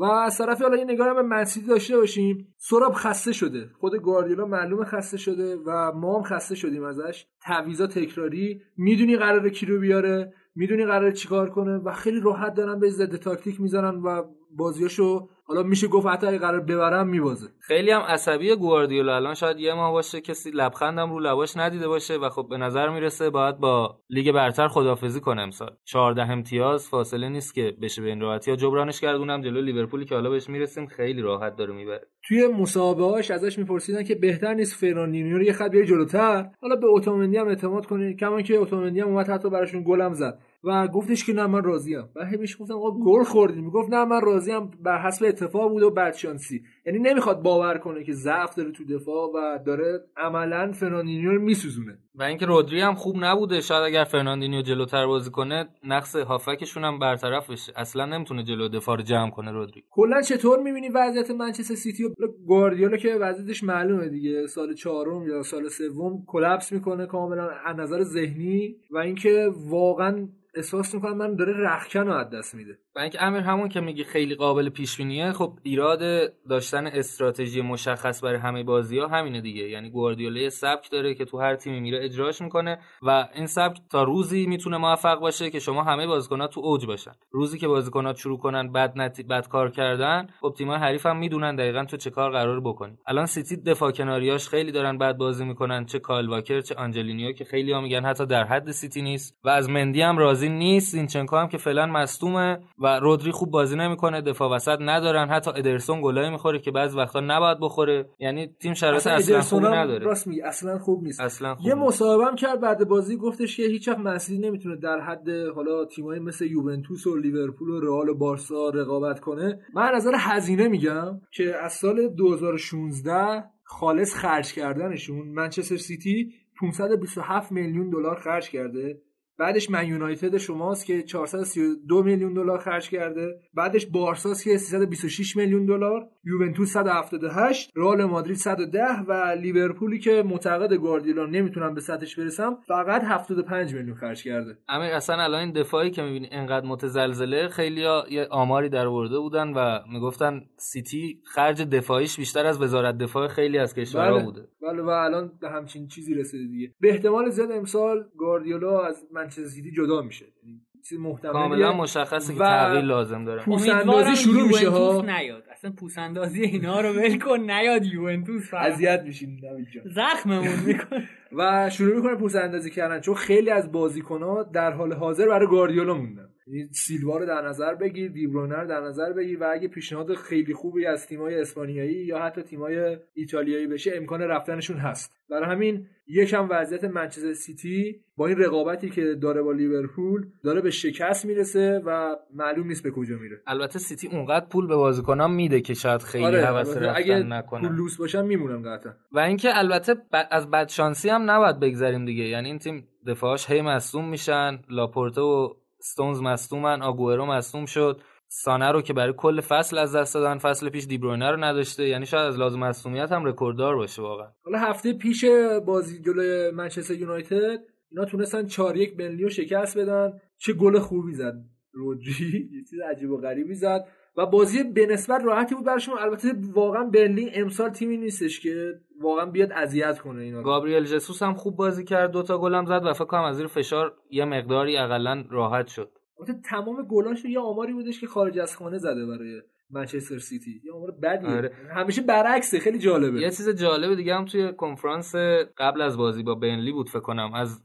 و 0.00 0.04
از 0.04 0.38
طرف 0.38 0.62
حالا 0.62 0.76
یه 0.76 0.84
نگاه 0.84 1.08
هم 1.08 1.14
به 1.14 1.22
منسیتی 1.22 1.66
داشته 1.66 1.96
باشیم. 1.96 2.54
سراب 2.58 2.92
خسته 2.92 3.32
شده. 3.32 3.70
خود 3.80 3.94
گواردیولا 3.94 4.46
معلومه 4.46 4.84
خسته 4.84 5.16
شده 5.16 5.56
و 5.66 5.92
ما 5.92 6.16
هم 6.16 6.22
خسته 6.22 6.54
شدیم 6.54 6.84
ازش. 6.84 7.26
تعویضا 7.42 7.86
تکراری. 7.86 8.60
می‌دونی 8.76 9.16
قراره 9.16 9.50
کی 9.50 9.66
رو 9.66 9.80
بیاره. 9.80 10.32
می‌دونی 10.54 10.86
قراره 10.86 11.12
چیکار 11.12 11.50
کنه. 11.50 11.76
و 11.76 11.92
خیلی 11.92 12.20
راحت 12.20 12.54
دارن 12.54 12.80
به 12.80 12.90
ضد 12.90 13.16
تاکتیک 13.16 13.60
می‌زنن 13.60 13.94
و 13.94 14.22
بازیاشو 14.56 15.28
حالا 15.44 15.62
میشه 15.62 15.88
گفت 15.88 16.06
حتی 16.06 16.26
اگه 16.26 16.38
قرار 16.38 16.60
ببرم 16.60 17.08
میبازه. 17.08 17.48
خیلی 17.60 17.90
هم 17.90 18.00
عصبی 18.00 18.56
گواردیولا. 18.56 19.16
الان 19.16 19.34
شاید 19.34 19.60
یه 19.60 19.74
ماه 19.74 19.92
باشه 19.92 20.20
کسی 20.20 20.50
لبخندم 20.50 21.12
رو 21.12 21.20
لباش 21.20 21.56
ندیده 21.56 21.88
باشه 21.88 22.16
و 22.16 22.28
خب 22.28 22.46
به 22.50 22.56
نظر 22.56 22.88
می‌رسه 22.88 23.30
باید 23.30 23.58
با 23.58 23.98
لیگ 24.10 24.32
برتر 24.32 24.68
خدافزی 24.68 25.20
کنه 25.20 25.42
امسال. 25.42 25.70
14 25.84 26.30
امتیاز 26.30 26.88
فاصله 26.88 27.28
نیست 27.28 27.54
که 27.54 27.76
بشه 27.82 28.02
به 28.02 28.08
این 28.08 28.20
راحتی. 28.20 28.50
یا 28.50 28.56
جبرانش 28.56 29.00
کردونم 29.00 29.40
جلو 29.42 29.60
لیورپولی 29.60 30.04
که 30.04 30.14
حالا 30.14 30.30
بهش 30.30 30.48
می‌رسیم 30.48 30.86
خیلی 30.86 31.22
راحت 31.22 31.56
داره 31.56 31.74
می‌بره. 31.74 32.06
توی 32.28 32.46
مسابقهاش 32.46 33.30
ازش 33.30 33.58
میپرسیدن 33.58 34.04
که 34.04 34.14
بهتر 34.14 34.54
نیست 34.54 34.74
فرناندینیو 34.74 35.36
رو 35.38 35.42
یه 35.42 35.52
خط 35.52 35.70
بیاری 35.70 35.86
جلوتر. 35.86 36.50
حالا 36.60 36.76
به 36.76 36.86
اوتامندی 36.86 37.36
هم 37.36 37.48
اعتماد 37.48 37.86
کنید. 37.86 38.18
کما 38.18 38.42
اینکه 38.42 38.58
اوتامندی 38.58 39.00
هم 39.00 39.08
اومد 39.08 39.28
حتی 39.28 39.50
براشون 39.50 39.82
گلم 39.86 40.12
زد. 40.12 40.38
و 40.64 40.88
گفتش 40.88 41.24
که 41.24 41.32
نه 41.32 41.46
من 41.46 41.64
راضیم. 41.64 42.08
و 42.16 42.24
همیشه 42.24 42.58
گفتم 42.58 42.74
آقا 42.74 42.90
گل 42.90 43.24
خوردیم 43.24 43.64
می‌گفت 43.64 43.90
نه 43.90 44.04
من 44.04 44.20
راضیم. 44.20 44.70
بر 44.82 44.98
حسب 44.98 45.24
اتفاق 45.28 45.70
بود 45.70 45.82
و 45.82 45.90
بدشانسی 45.90 46.62
یعنی 46.86 46.98
نمی‌خواد 46.98 47.42
باور 47.42 47.78
کنه 47.78 48.04
که 48.04 48.12
ضعف 48.12 48.54
داره 48.54 48.72
تو 48.72 48.84
دفاع 48.84 49.30
و 49.34 49.58
داره 49.66 50.00
عملا 50.16 50.72
فرناندینیو 50.72 51.32
رو 51.32 51.40
میسوزونه. 51.42 51.98
و 52.14 52.22
اینکه 52.22 52.46
رودری 52.46 52.80
هم 52.80 52.94
خوب 52.94 53.16
نبوده. 53.20 53.60
شاید 53.60 53.82
اگر 53.82 54.04
فرناندینیو 54.04 54.62
جلوتر 54.62 55.06
بازی 55.06 55.30
کنه 55.30 55.68
نقص 55.84 56.16
هافکشون 56.16 56.84
هم 56.84 56.98
برطرف 56.98 57.50
بشه. 57.50 57.72
اصلا 57.76 58.06
نمی‌تونه 58.06 58.42
جلو 58.42 58.68
دفاع 58.68 58.96
رو 58.96 59.02
جمع 59.02 59.30
کنه 59.30 59.50
رودری. 59.50 59.84
کلا 59.90 60.22
چطور 60.22 60.62
می‌بینی 60.62 60.88
وضعیت 60.88 61.30
منچستر 61.30 61.74
سیتی 61.74 62.04
و 62.04 62.08
گواردیولا 62.46 62.96
که 62.96 63.14
وضعیتش 63.14 63.64
معلومه 63.64 64.08
دیگه؟ 64.08 64.46
سال 64.46 64.74
چهارم 64.74 65.28
یا 65.28 65.42
سال 65.42 65.68
سوم 65.68 66.24
collapse 66.26 66.72
می‌کنه 66.72 67.06
کاملا 67.06 67.50
از 67.66 67.76
نظر 67.76 68.02
ذهنی 68.02 68.76
و 68.90 68.98
اینکه 68.98 69.50
واقعا 69.68 70.28
احساس 70.54 70.94
می‌کنم 70.94 71.16
منم 71.16 71.36
داره 71.36 71.52
رختکن 71.58 72.00
رو 72.00 72.12
از 72.12 72.30
دست 72.30 72.54
میده. 72.54 72.78
و 72.96 73.00
اینکه 73.00 73.22
امیر 73.22 73.40
همون 73.40 73.68
که 73.68 73.80
میگی 73.80 74.04
خیلی 74.04 74.34
قابل 74.34 74.68
پیش 74.68 74.96
بینیه 74.96 75.32
خب 75.32 75.58
ایراد 75.62 76.32
داشتن 76.72 76.86
استراتژی 76.86 77.60
مشخص 77.60 78.24
برای 78.24 78.38
همه 78.38 78.62
بازی 78.64 78.98
ها 78.98 79.08
همینه 79.08 79.40
دیگه. 79.40 79.68
یعنی 79.68 79.90
گواردیولا 79.90 80.50
سبک 80.50 80.90
داره 80.90 81.14
که 81.14 81.24
تو 81.24 81.40
هر 81.40 81.56
تیمی 81.56 81.80
میره 81.80 82.04
اجراش 82.04 82.42
می‌کنه 82.42 82.78
و 83.02 83.28
این 83.34 83.46
سبک 83.46 83.78
تا 83.90 84.02
روزی 84.02 84.46
می‌تونه 84.46 84.76
موفق 84.76 85.20
باشه 85.20 85.50
که 85.50 85.58
شما 85.58 85.82
همه 85.82 86.06
بازیکنات 86.06 86.50
تو 86.50 86.60
اوج 86.60 86.86
باشن. 86.86 87.12
روزی 87.30 87.58
که 87.58 87.68
بازیکنات 87.68 88.16
شروع 88.16 88.38
کنن 88.38 88.72
بد 88.72 88.92
نتی... 88.96 89.22
بد 89.22 89.48
کار 89.48 89.70
کردن 89.70 90.26
خب 90.40 90.54
تیم‌های 90.58 90.78
حریف 90.78 91.06
هم 91.06 91.16
می‌دونن 91.16 91.56
دقیقا 91.56 91.84
تو 91.84 91.96
چه 91.96 92.10
کار 92.10 92.30
قرار 92.30 92.60
بکنی. 92.60 92.98
الان 93.06 93.26
سیتی 93.26 93.56
دفاع 93.56 93.90
کناریاش 93.90 94.48
خیلی 94.48 94.72
دارن 94.72 94.98
بد 94.98 95.16
بازی 95.16 95.44
می‌کنن 95.44 95.84
چه 95.84 95.98
کایل 95.98 96.28
واکر 96.28 96.60
چه 96.60 96.74
آنجلینیو 96.74 97.32
که 97.32 97.44
خیلی 97.44 97.72
ها 97.72 97.80
میگن 97.80 98.04
حتی 98.04 98.26
در 98.26 98.44
حد 98.44 98.70
سیتی 98.70 99.02
نیست. 99.02 99.38
و 99.44 99.48
از 99.48 99.70
مندی 99.70 100.02
هم 100.02 100.18
راضی 100.18 100.48
نیست 100.48 100.92
زینچنکو 100.92 101.36
هم 101.36 101.48
که 101.48 101.58
فعلا 101.58 101.86
مصدومه 101.86 102.58
و 102.78 103.00
رودری 103.00 103.30
خوب 103.30 103.50
بازی 103.50 103.76
نمی‌کنه 103.76 104.20
دفاع 104.20 104.50
وسط 104.50 104.78
ندارن 104.80 105.28
حتی 105.28 105.50
ادرسون 105.50 106.00
گلای 106.02 106.30
می‌خوره 106.30 106.58
که 106.62 106.70
بعضی 106.70 106.98
وقتا 106.98 107.20
نباید 107.20 107.58
بخوره. 107.60 108.08
یعنی 108.18 108.54
تیم 108.60 108.74
شرایط 108.74 109.06
اصلا, 109.06 109.14
اصلا 109.14 109.40
خوبی 109.40 109.66
نداره. 109.66 110.04
راست 110.04 110.26
میگه 110.26 110.46
اصلا 110.46 110.78
خوب 110.78 111.02
نیست. 111.02 111.20
اصلا 111.20 111.54
خوب 111.54 111.66
یه 111.66 111.74
مصاحبه 111.74 112.24
هم 112.24 112.36
کرد 112.36 112.60
بعد 112.60 112.88
بازی 112.88 113.16
گفتش 113.16 113.56
که 113.56 113.62
هیچ 113.62 113.88
وقت 113.88 113.98
مسئولی 113.98 114.40
نمی‌تونه 114.48 114.76
در 114.76 115.00
حد 115.00 115.30
حالا 115.54 115.84
تیمایی 115.84 116.20
مثل 116.20 116.46
یوونتوس 116.46 117.06
و 117.06 117.16
لیورپول 117.16 117.70
و 117.70 117.80
رئال 117.80 118.08
و 118.08 118.14
بارسا 118.14 118.68
رقابت 118.68 119.20
کنه. 119.20 119.60
من 119.74 119.82
از 119.82 120.06
نظر 120.06 120.16
هزینه 120.18 120.68
میگم 120.68 121.20
که 121.30 121.56
از 121.64 121.72
سال 121.72 122.08
2016 122.08 123.44
خالص 123.64 124.14
خرج 124.14 124.52
کردنشون 124.52 125.28
منچستر 125.28 125.76
سیتی 125.76 126.32
527 126.60 127.52
میلیون 127.52 127.90
دلار 127.90 128.20
خرج 128.20 128.50
کرده. 128.50 129.00
بعدش 129.42 129.70
من 129.70 129.86
یونایتد 129.86 130.36
شماست 130.36 130.86
که 130.86 131.02
432 131.02 132.02
میلیون 132.02 132.34
دلار 132.34 132.58
خرج 132.58 132.90
کرده. 132.90 133.40
بعدش 133.54 133.86
بارساس 133.86 134.44
که 134.44 134.56
326 134.56 135.36
میلیون 135.36 135.66
دلار. 135.66 136.08
یوونتوس 136.24 136.72
178 136.72 137.70
رئال 137.76 138.04
مادرید 138.04 138.36
110 138.36 138.84
و 139.08 139.36
لیورپولی 139.40 139.98
که 139.98 140.22
معتقد 140.26 140.72
گواردیولا 140.74 141.26
نمی‌تونن 141.26 141.74
به 141.74 141.80
سطحش 141.80 142.18
برسم 142.18 142.58
فقط 142.68 143.02
75 143.04 143.74
میلیون 143.74 143.94
خرج 143.96 144.24
کرده. 144.24 144.58
اما 144.68 144.84
اصلا 144.84 145.22
الان 145.22 145.40
این 145.40 145.52
دفاعی 145.52 145.90
که 145.90 146.02
می‌بینی 146.02 146.28
انقدر 146.32 146.66
متزلزله 146.66 147.48
خیلی 147.48 147.80
یه 148.10 148.26
آماری 148.30 148.68
در 148.68 148.86
ورده 148.86 149.18
بودن 149.18 149.52
و 149.52 149.78
می‌گفتن 149.92 150.42
سیتی 150.56 151.20
خرج 151.24 151.62
دفاعیش 151.62 152.16
بیشتر 152.16 152.46
از 152.46 152.62
وزارت 152.62 152.98
دفاع 152.98 153.28
خیلی 153.28 153.58
از 153.58 153.74
کشورها 153.74 154.14
بله. 154.14 154.24
بوده. 154.24 154.48
بله 154.62 154.82
و 154.82 154.88
الان 154.88 155.32
به 155.40 155.50
همچین 155.50 155.86
چیزی 155.86 156.14
رسیده 156.14 156.44
دیگه. 156.44 156.74
به 156.80 156.90
احتمال 156.90 157.30
زیاد 157.30 157.52
امسال 157.52 158.04
گواردیولا 158.16 158.80
از 158.80 159.04
منچستر 159.38 159.54
سیتی 159.54 159.70
جدا 159.70 160.02
میشه. 160.02 160.24
یعنی 160.44 160.60
چیز 160.88 160.98
محتملیه 160.98 161.32
کاملا 161.32 161.72
مشخصه 161.72 162.32
که 162.32 162.38
تغییر 162.38 162.84
لازم 162.84 163.24
داره. 163.24 163.42
پوسندازی 163.42 164.16
شروع 164.16 164.46
میشه 164.46 164.70
ها. 164.70 165.02
نیاد. 165.02 165.44
اصلا 165.52 165.70
پوسندازی 165.70 166.42
اینا 166.42 166.80
رو 166.80 166.88
ول 166.88 167.18
کن 167.18 167.40
نیاد 167.40 167.84
یوونتوس. 167.84 168.54
اذیت 168.54 169.02
میشین 169.06 169.40
زخممون 169.84 170.60
می‌کنه. 170.66 171.08
و 171.32 171.70
شروع 171.70 171.96
می‌کنه 171.96 172.14
پوست 172.14 172.36
اندازی 172.36 172.70
کردن 172.70 173.00
چون 173.00 173.14
خیلی 173.14 173.50
از 173.50 173.72
بازیکنها 173.72 174.42
در 174.42 174.72
حال 174.72 174.92
حاضر 174.92 175.28
برای 175.28 175.46
گاردیولا 175.46 175.94
موندن. 175.94 176.28
سیلوا 176.70 177.18
رو 177.18 177.26
در 177.26 177.48
نظر 177.48 177.74
بگیر 177.74 178.10
دیبرونه 178.10 178.56
رو 178.56 178.68
در 178.68 178.80
نظر 178.80 179.12
بگیر 179.12 179.42
و 179.42 179.50
اگه 179.52 179.68
پیشنهاد 179.68 180.14
خیلی 180.14 180.54
خوبی 180.54 180.86
از 180.86 181.06
تیمای 181.06 181.40
اسپانیایی 181.40 182.04
یا 182.04 182.18
حتی 182.18 182.42
تیمای 182.42 182.96
ایتالیایی 183.14 183.66
بشه 183.66 183.92
امکان 183.94 184.20
رفتنشون 184.22 184.76
هست. 184.76 185.12
برای 185.30 185.50
همین 185.50 185.86
یکم 186.06 186.48
وضعیت 186.50 186.84
منچستر 186.84 187.32
سیتی 187.32 188.00
با 188.16 188.26
این 188.26 188.38
رقابتی 188.38 188.90
که 188.90 189.14
داره 189.14 189.42
با 189.42 189.52
لیورپول 189.52 190.26
داره 190.44 190.60
به 190.60 190.70
شکست 190.70 191.26
می‌رسه 191.26 191.82
و 191.86 192.16
معلوم 192.34 192.66
نیست 192.66 192.82
به 192.82 192.90
کجا 192.90 193.16
میره. 193.16 193.40
البته 193.46 193.78
سیتی 193.78 194.08
اونقدر 194.08 194.46
پول 194.46 194.66
به 194.66 194.76
بازیکنان 194.76 195.30
میده 195.30 195.60
که 195.60 195.74
شاید 195.74 196.02
خیلی 196.02 196.24
آره 196.24 196.40
رفتن 196.40 196.84
اگه 196.84 197.22
نکنن 197.22 197.68
پول 197.68 197.76
لوس 197.76 197.96
باشن 197.96 198.24
میمونن 198.26 198.62
قطعا. 198.62 198.92
و 199.12 199.18
اینکه 199.18 199.48
البته 199.58 199.94
ب- 199.94 200.00
از 200.30 200.50
بدشانسی 200.50 201.08
هم 201.08 201.30
نباید 201.30 201.60
بگذریم 201.60 202.04
دیگه. 202.04 202.24
یعنی 202.24 202.48
این 202.48 202.58
تیم 202.58 202.88
دفاعش 203.06 203.50
هی 203.50 203.62
مصدوم 203.62 204.08
میشن 204.08 204.58
لاپورته 204.70 205.20
و 205.20 205.54
استونز 205.82 206.20
مصدومن 206.22 206.82
آگوئرو 206.82 207.26
مصدوم 207.26 207.66
شد. 207.66 208.00
سانه 208.28 208.70
رو 208.70 208.82
که 208.82 208.92
برای 208.92 209.14
کل 209.16 209.40
فصل 209.40 209.78
از 209.78 209.96
دست 209.96 210.14
دادن 210.14 210.38
فصل 210.38 210.68
پیش 210.68 210.86
دیبروینه 210.86 211.30
رو 211.30 211.36
نداشته. 211.36 211.88
یعنی 211.88 212.06
شاید 212.06 212.26
از 212.26 212.38
لازم 212.38 212.58
مصدومیت 212.58 213.12
هم 213.12 213.24
رکورددار 213.24 213.76
باشه 213.76 214.02
واقعا. 214.02 214.28
حالا 214.44 214.58
هفته 214.58 214.92
پیش 214.92 215.24
بازی 215.66 216.02
جلوی 216.02 216.50
منچستر 216.50 216.94
یونایتد 216.94 217.60
اینا 217.90 218.04
تونستن 218.04 218.46
4 218.46 218.76
1 218.76 218.96
بنلی 218.96 219.22
رو 219.22 219.28
شکست 219.28 219.78
بدن. 219.78 220.12
چه 220.38 220.52
گل 220.52 220.78
خوبی 220.78 221.14
زد 221.14 221.34
رودری. 221.72 222.50
یه 222.52 222.64
چیز 222.70 222.80
عجیب 222.90 223.10
و 223.10 223.20
غریبی 223.20 223.54
زد. 223.54 223.84
و 224.16 224.26
بازی 224.26 224.64
به 224.64 224.86
نسبت 224.86 225.24
راحتی 225.24 225.54
بود 225.54 225.64
براشون 225.64 225.98
البته 225.98 226.28
واقعا 226.54 226.84
برلین 226.84 227.30
امسال 227.34 227.70
تیمی 227.70 227.96
نیستش 227.96 228.40
که 228.40 228.80
واقعا 229.00 229.26
بیاد 229.26 229.52
اذیت 229.52 229.98
کنه 229.98 230.22
اینا. 230.22 230.42
گابریل 230.42 230.84
جسوس 230.84 231.22
هم 231.22 231.34
خوب 231.34 231.56
بازی 231.56 231.84
کرد. 231.84 232.10
دوتا 232.10 232.38
گلم 232.38 232.66
زد 232.66 232.82
و 232.84 232.92
فکر 232.92 233.04
کنم 233.04 233.22
از 233.22 233.36
زیر 233.36 233.46
فشار 233.46 233.94
یه 234.10 234.24
مقداری 234.24 234.76
اقلا 234.76 235.24
راحت 235.30 235.66
شد. 235.66 235.90
البته 236.20 236.40
تمام 236.44 236.82
گلاش 236.82 237.24
یه 237.24 237.40
آماری 237.40 237.72
بودش 237.72 238.00
که 238.00 238.06
خارج 238.06 238.38
از 238.38 238.56
خانه 238.56 238.78
زده 238.78 239.06
برای 239.06 239.42
منچستر 239.70 240.18
سیتی. 240.18 240.60
یه 240.64 240.72
آمار 240.72 240.90
بدیه. 240.90 241.30
آره. 241.30 241.52
همیشه 241.74 242.02
برعکسه. 242.02 242.58
خیلی 242.58 242.78
جالبه. 242.78 243.20
یه 243.20 243.30
چیز 243.30 243.48
جالب 243.48 243.94
دیگه 243.94 244.14
هم 244.14 244.24
توی 244.24 244.52
کنفرانس 244.52 245.14
قبل 245.58 245.80
از 245.80 245.96
بازی 245.96 246.22
با 246.22 246.34
بنلی 246.34 246.72
بود 246.72 246.88
فکر 246.88 247.00
کنم. 247.00 247.34
از 247.34 247.62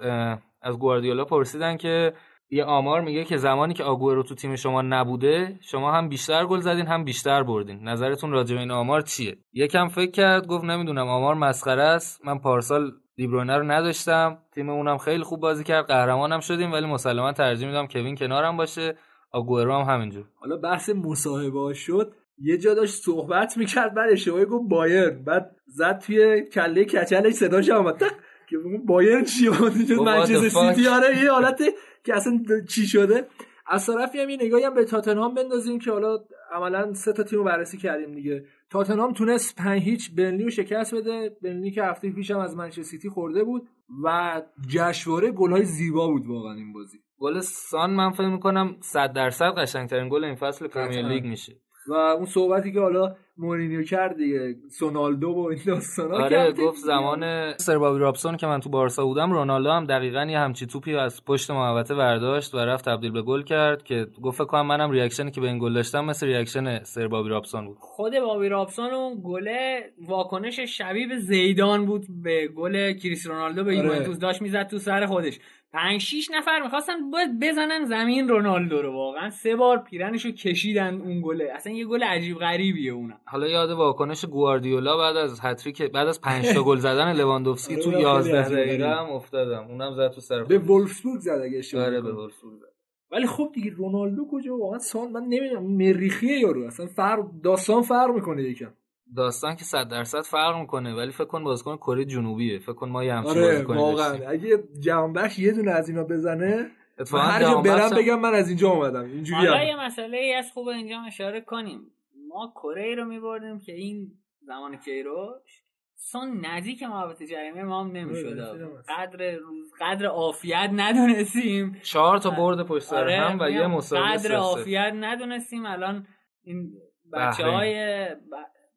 از 0.61 0.80
گواردیولا 0.80 1.26
پرسیدن 1.26 1.77
که 1.77 2.14
یه 2.50 2.64
آمار 2.64 3.01
میگه 3.01 3.24
که 3.24 3.38
زمانی 3.38 3.74
که 3.74 3.84
آگوئرو 3.84 4.24
تو 4.24 4.35
تیم 4.35 4.56
شما 4.56 4.82
نبوده 4.82 5.59
شما 5.61 5.92
هم 5.92 6.09
بیشتر 6.09 6.45
گل 6.45 6.59
زدین 6.59 6.88
هم 6.88 7.03
بیشتر 7.03 7.43
بردین. 7.43 7.88
نظرتون 7.88 8.32
راجع 8.32 8.56
به 8.56 8.59
این 8.59 8.72
آمار 8.72 9.01
چیه؟ 9.01 9.38
یکم 9.53 9.88
فکر 9.88 10.11
کرد 10.11 10.48
گفت 10.48 10.64
نمی‌دونم 10.64 11.08
آمار 11.08 11.35
مسخره 11.35 11.84
است. 11.84 12.26
من 12.26 12.40
پارسال 12.40 12.92
دیبرونه 13.16 13.58
رو 13.58 13.72
نداشتم. 13.72 14.38
تیممونم 14.56 14.98
خیلی 14.98 15.24
خوب 15.24 15.40
بازی 15.40 15.64
کرد. 15.64 15.85
قهرمانم 15.85 16.40
شدیم 16.40 16.72
ولی 16.72 16.85
مسلما 16.85 17.34
ترجیح 17.34 17.67
میدم 17.67 17.88
کوین 17.88 18.16
کنارم 18.16 18.58
باشه. 18.58 18.98
آگوئرو 19.32 19.74
هم 19.74 19.93
همینجور. 19.93 20.26
حالا 20.35 20.58
بحث 20.58 20.90
مصاحبه 20.90 21.74
شد. 21.74 22.14
یه 22.38 22.58
جا 22.58 22.74
داشت 22.74 22.93
صحبت 22.93 23.58
می‌کرد 23.58 23.93
بعد 23.95 24.09
اشتباهی 24.11 24.45
گفت 24.45 24.69
بایرن. 24.69 25.24
بعد 25.24 25.56
زد 25.66 26.00
توی 26.00 26.42
کله 26.42 26.85
کچلش 26.85 27.34
صداش 27.34 27.69
اومد. 27.69 28.03
که 28.50 28.58
بگم 28.58 28.85
بایرن 28.85 29.24
چیه؟ 29.24 29.51
what 29.58 29.92
منچستر؟ 29.92 30.74
سیتی 30.74 30.88
آره 30.88 31.24
یه 31.24 31.32
حالت 31.32 31.61
که 32.07 32.15
اصلا 32.15 32.43
چی 32.69 32.87
شده؟ 32.87 33.27
از 33.67 33.87
طرفی 33.87 34.19
هم 34.19 34.29
یه 34.29 34.37
نگاهی 34.41 34.63
هم 34.63 34.73
به 34.73 34.85
تاتنهام 34.85 35.33
بندازیم 35.33 35.79
که 35.79 35.91
حالا 35.91 36.17
عملا 36.53 36.93
سه 36.93 37.13
تا 37.13 37.23
تیم 37.23 37.39
رو 37.39 37.45
بررسی 37.45 37.77
کردیم 37.77 38.15
دیگه. 38.15 38.45
تاتنهام 38.69 39.13
تونست 39.13 39.55
5 39.55 39.81
هیچ 39.81 40.15
برنلی 40.15 40.43
رو 40.43 40.49
شکست 40.49 40.95
بده. 40.95 41.37
برنلی 41.41 41.72
که 41.71 41.83
هفته 41.83 42.09
پیش 42.09 42.31
هم 42.31 42.39
از 42.39 42.55
منچستر 42.55 42.81
سیتی 42.81 43.09
خورده 43.09 43.43
بود 43.43 43.67
و 44.03 44.41
جشنواره 44.67 45.31
گل‌های 45.31 45.65
زیبا 45.65 46.07
بود 46.07 46.25
واقعا 46.25 46.53
این 46.53 46.73
بازی. 46.73 46.97
گل 47.19 47.39
سان 47.39 47.89
من 47.89 48.11
فکر 48.11 48.27
می‌کنم 48.27 48.75
100 48.79 49.13
درصد 49.13 49.51
قشنگترین 49.57 50.09
گل 50.09 50.23
این 50.23 50.35
فصل 50.35 50.67
پرمیر 50.67 51.07
لیگ 51.07 51.25
میشه. 51.25 51.53
و 51.89 51.93
اون 51.93 52.25
صحبتی 52.25 52.71
که 52.71 52.79
حالا 52.79 53.15
مورینیو 53.40 53.83
کرد 53.83 54.17
دیگه. 54.17 54.56
سونالدو 54.69 55.27
و 55.30 55.40
این 55.40 55.59
داستانا 55.66 56.16
آره 56.16 56.30
کرد 56.30 56.59
گفت 56.59 56.77
زمان 56.77 57.53
سر 57.57 57.77
بابی 57.77 57.99
رابسون 57.99 58.38
که 58.38 58.48
من 58.48 58.59
تو 58.59 58.69
بارسا 58.69 59.06
بودم 59.06 59.32
رونالدو 59.32 59.69
هم 59.69 59.85
دقیقا 59.85 60.25
یه 60.25 60.40
همچی 60.40 60.66
توپی 60.66 60.95
از 60.95 61.25
پشت 61.25 61.51
محوطه 61.51 61.95
برداشت 61.95 62.56
و 62.56 62.57
رفت 62.57 62.85
تبدیل 62.85 63.11
به 63.11 63.22
گل 63.22 63.41
کرد 63.41 63.83
که 63.83 64.07
گفت 64.22 64.38
فکر 64.38 64.45
کنم 64.45 64.66
منم 64.66 64.91
reaction 64.91 65.27
ی 65.27 65.31
که 65.32 65.41
به 65.41 65.48
این 65.48 65.59
گل 65.59 65.74
داشتم 65.74 66.06
مثل 66.06 66.27
reaction 66.27 66.83
سر 66.83 67.07
بابی 67.07 67.30
رابسون 67.30 67.66
بود. 67.66 67.77
خود 67.80 68.19
بابی 68.19 68.49
رابسون 68.49 68.93
اون 68.93 69.22
گله 69.24 69.91
واکنش 70.07 70.59
شبیه 70.59 71.07
به 71.07 71.17
زیدان 71.17 71.85
بود 71.85 72.06
به 72.24 72.48
گل 72.48 72.93
کریس 72.93 73.27
رونالدو 73.27 73.64
به 73.64 73.77
آره. 73.77 73.88
یوونتوس 73.88 74.19
داشت 74.19 74.41
می‌زد 74.41 74.67
تو 74.67 74.77
سر 74.77 75.06
خودش. 75.06 75.40
پنج 75.73 76.01
شیش 76.01 76.31
نفر 76.31 76.61
می‌خواستن 76.63 77.11
باید 77.11 77.39
بزنن 77.39 77.85
زمین 77.85 78.27
رونالدو 78.27 78.81
رو 78.81 78.93
واقعا 78.93 79.29
سه 79.29 79.55
بار 79.55 79.77
پیرنشو 79.77 80.31
کشیدن 80.31 81.01
اون 81.01 81.21
گله 81.21 81.51
اصلا 81.55 81.73
یه 81.73 81.85
گل 81.85 82.03
عجیب 82.03 82.37
غریبیه 82.37 82.91
اونم 82.91 83.19
حالا 83.25 83.47
یاد 83.47 83.71
واکنش 83.71 84.25
گواردیولا 84.25 84.97
بعد 84.97 85.17
از 85.17 85.39
هتریک 85.43 85.81
بعد 85.81 86.07
از 86.07 86.21
5 86.21 86.53
تا 86.53 86.63
گل 86.63 86.77
زدن 86.77 87.13
لواندوفسکی 87.13 87.73
آره، 87.73 87.83
تو 87.83 87.91
خیلی 87.91 88.03
11 88.03 88.39
عجیب 88.41 88.57
دقیقه. 88.57 88.89
هم 88.89 89.05
افتادم 89.09 89.67
اونم 89.69 89.93
زد 89.93 90.11
تو 90.11 90.21
سر 90.21 90.43
به. 90.43 90.57
ولفسبورگ 90.57 91.19
زد 91.19 91.41
اگه 91.43 91.57
اشتباه 91.57 91.85
آره 91.85 92.01
به. 92.01 92.13
ولفسبورگ 92.13 92.59
زد. 92.59 92.73
ولی 93.11 93.27
خب 93.27 93.51
دیگه 93.53 93.71
رونالدو 93.71 94.27
کجا 94.31 94.57
واقعا 94.57 94.79
سان 94.79 95.11
من 95.11 95.23
نمی‌دونم 95.23 95.63
مریخیه 95.63 96.39
یارو 96.39 96.65
اصلا 96.65 96.85
فرق 96.85 97.25
داستان 97.43 97.81
فرق 97.81 98.09
می‌کنه 98.15 98.43
یکم 98.43 98.73
داستان 99.15 99.55
که 99.55 99.63
100 99.63 99.89
درصد 99.89 100.21
فرق 100.21 100.55
می‌کنه 100.55 100.95
ولی 100.95 101.11
فکر 101.11 101.25
کن 101.25 101.43
بازیکن 101.43 101.77
کره 101.77 102.05
جنوبیه 102.05 102.59
فکر 102.59 102.73
کن 102.73 102.89
ما 102.89 103.03
یه 103.03 103.13
همچین 103.13 103.31
آره 103.31 103.41
بازیکنی 103.51 103.77
واقعا. 103.77 104.29
اگه 104.29 104.63
جهانبخش 104.79 105.39
یه 105.39 105.51
دونه 105.51 105.71
از 105.71 105.89
اینا 105.89 106.03
بزنه 106.03 106.71
اتفاقا 106.99 107.23
هر 107.23 107.41
جا 107.41 107.61
برم 107.61 107.89
بگم 107.89 108.19
من 108.19 108.33
از 108.33 108.47
اینجا 108.47 108.69
اومدم 108.69 109.03
اینجوری 109.03 109.47
حالا. 109.47 109.63
یه 109.63 109.85
مسئله 109.85 110.17
ای 110.17 110.33
از 110.33 110.51
خوب 110.51 110.67
اینجا 110.67 111.01
اشاره 111.07 111.41
کنیم 111.41 111.91
ما 112.29 112.53
کره 112.55 112.83
ای 112.83 112.95
رو 112.95 113.05
میبردیم 113.05 113.59
که 113.59 113.71
این 113.73 114.11
زمان 114.41 114.77
کیروش 114.77 115.63
سون 115.95 116.45
نزدیک 116.45 116.83
محوطه 116.83 117.27
جریمه 117.27 117.63
ما 117.63 117.83
هم 117.83 117.91
نمی‌شد 117.91 118.39
آره، 118.39 118.67
هست. 118.79 118.89
قدر 118.89 119.35
روز 119.35 119.73
قدر 119.79 120.05
عافیت 120.05 120.69
ندونستیم 120.73 121.79
چهار 121.83 122.17
تا 122.17 122.29
برد 122.29 122.63
پشت 122.63 122.83
سر 122.83 122.97
آره 122.97 123.17
هم 123.19 123.37
و 123.39 123.49
یه 123.49 123.67
مساوی 123.67 124.01
قدر. 124.01 124.35
عافیت 124.35 124.93
ندونستیم 124.95 125.65
الان 125.65 126.07
این 126.43 126.71
بچه 127.13 127.45
های 127.45 128.07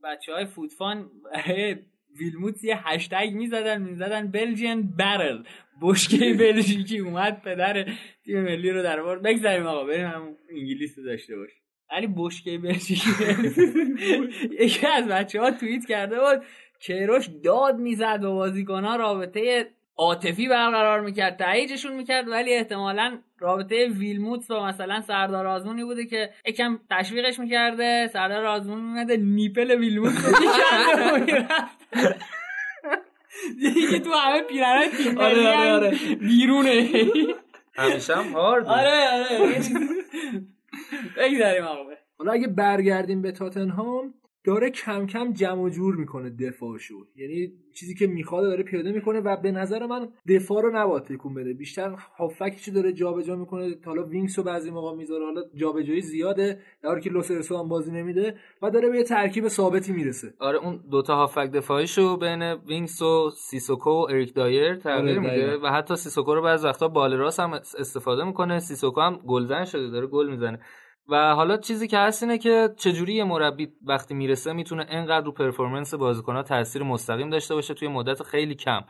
بچه 0.04 0.32
های 0.32 0.46
فوتفان 0.46 1.10
برای 1.24 1.76
ویلموت 2.18 2.64
یه 2.64 2.88
هشتگ 2.88 3.30
می‌زدن 3.32 3.82
می‌زدن 3.82 4.30
بلژین 4.30 4.82
برل. 4.96 5.42
بشکه 5.82 6.34
بلژیکی 6.40 6.98
اومد 6.98 7.42
پدر 7.42 7.86
تیم 8.24 8.42
ملی 8.42 8.70
رو 8.70 8.82
در 8.82 9.00
آورد. 9.00 9.22
بگذاریم 9.22 9.66
آقا 9.66 9.84
بریم 9.84 10.06
هم 10.06 10.36
انگلیس 10.50 10.98
رو 10.98 11.04
داشته 11.04 11.36
باش 11.36 11.50
ولی 11.92 12.06
بشکه 12.16 12.58
بلژیکی 12.58 13.10
یکی 14.64 14.86
از 14.86 15.08
بچه 15.08 15.40
ها 15.40 15.50
توییت 15.50 15.86
کرده 15.86 16.16
بود 16.20 16.44
کیروش 16.80 17.28
داد 17.44 17.78
می‌زد 17.78 18.24
و 18.24 18.34
بازیکن 18.34 18.84
ها 18.84 18.96
رابطه 18.96 19.70
عاطفی 20.00 20.48
برقرار 20.48 21.00
می‌کرد 21.00 21.36
تاییدشون 21.36 21.92
می‌کرد 21.92 22.28
ولی 22.28 22.54
احتمالا 22.54 23.18
رابطه 23.38 23.88
ویلموت 23.88 24.48
با 24.48 24.66
مثلا 24.66 25.00
سردار 25.00 25.46
آزمونی 25.46 25.84
بوده 25.84 26.06
که 26.06 26.30
یکم 26.46 26.78
تشویقش 26.90 27.38
می‌کرده 27.38 28.10
سردار 28.12 28.44
آزمون 28.44 28.80
میمده 28.80 29.16
نیپل 29.16 29.70
ویلموت 29.70 30.12
رو 30.12 30.28
می‌کرده 30.30 31.14
و 31.14 31.24
می‌رفت. 31.24 31.80
دیگه 33.58 33.98
تو 33.98 34.12
همه 34.12 34.42
پیرنهای 34.42 34.88
تیم 34.88 35.18
آره، 35.18 35.48
آره، 35.48 35.56
هم 35.56 35.72
آره. 35.72 35.98
بیرونه. 36.20 36.88
همیشه 37.74 38.16
هم 38.16 38.32
هارد 38.32 38.66
آره 38.66 39.08
آره. 39.12 39.60
بگذاریم 41.16 41.64
آقا. 41.64 41.90
حالا 42.18 42.32
اگه 42.32 42.48
برگردیم 42.48 43.22
به 43.22 43.32
تاتنهام 43.32 44.14
داره 44.44 44.70
کم 44.70 45.06
کم 45.06 45.32
جمع 45.32 45.62
و 45.62 45.68
جور 45.68 45.96
می‌کنه 45.96 46.30
دفاعشو. 46.30 47.06
یعنی 47.16 47.52
چیزی 47.74 47.94
که 47.94 48.06
می‌خواد 48.06 48.44
داره 48.44 48.62
پیاده 48.62 48.92
می‌کنه 48.92 49.20
و 49.20 49.36
به 49.36 49.52
نظر 49.52 49.86
من 49.86 50.08
دفاع 50.28 50.62
رو 50.62 50.70
نباید 50.74 51.02
تکون 51.02 51.34
بده. 51.34 51.52
بیشتر 51.52 51.94
هافکشو 52.18 52.72
داره 52.72 52.92
جابجا 52.92 53.36
می‌کنه. 53.36 53.76
حالا 53.84 54.02
وینگس 54.02 54.38
رو 54.38 54.44
بعضی 54.44 54.70
موقع 54.70 54.96
می‌ذاره. 54.96 55.24
حالا 55.24 55.42
جابجایی 55.54 56.00
زیاده. 56.00 56.58
در 56.82 56.88
حالی 56.88 57.00
که 57.00 57.10
لوسرسو 57.10 57.58
هم 57.58 57.68
بازی 57.68 57.92
نمیده 57.92 58.34
و 58.62 58.70
داره 58.70 58.90
به 58.90 58.96
یه 58.96 59.04
ترکیب 59.04 59.48
ثابتی 59.48 59.92
می‌رسه. 59.92 60.34
آره 60.38 60.58
اون 60.58 60.80
دوتا 60.90 61.16
هافک 61.16 61.50
دفاعیشو 61.50 62.16
بین 62.16 62.42
وینگس 62.52 63.02
و 63.02 63.30
سیسوکو 63.30 63.90
و 63.90 64.06
اریک 64.10 64.34
دایر 64.34 64.76
تغییر 64.76 65.18
آره، 65.18 65.30
میده. 65.30 65.56
و 65.56 65.66
حتی 65.66 65.96
سیسوکو 65.96 66.34
رو 66.34 66.42
بعض 66.42 66.64
وقتا 66.64 66.88
بال 66.88 67.12
راست 67.12 67.40
هم 67.40 67.52
استفاده 67.52 68.24
می‌کنه. 68.24 68.58
سیسوکو 68.58 69.00
هم 69.00 69.16
گلزن 69.26 69.64
شده 69.64 69.90
داره 69.90 70.06
گل 70.06 70.30
می‌زنه. 70.30 70.60
و 71.10 71.34
حالا 71.34 71.56
چیزی 71.56 71.88
که 71.88 71.98
هست 71.98 72.22
اینه 72.22 72.38
که 72.38 72.68
چجوری 72.76 73.14
یه 73.14 73.24
مربی 73.24 73.68
وقتی 73.86 74.14
می‌رسه 74.14 74.52
می‌تونه 74.52 74.86
انقدر 74.88 75.26
رو 75.26 75.32
performance 75.32 75.94
بازیکن‌ها 75.94 76.42
تاثیر 76.42 76.82
مستقیم 76.82 77.30
داشته 77.30 77.54
باشه 77.54 77.74
توی 77.74 77.88
مدت 77.88 78.22
خیلی 78.22 78.54
کم. 78.54 78.80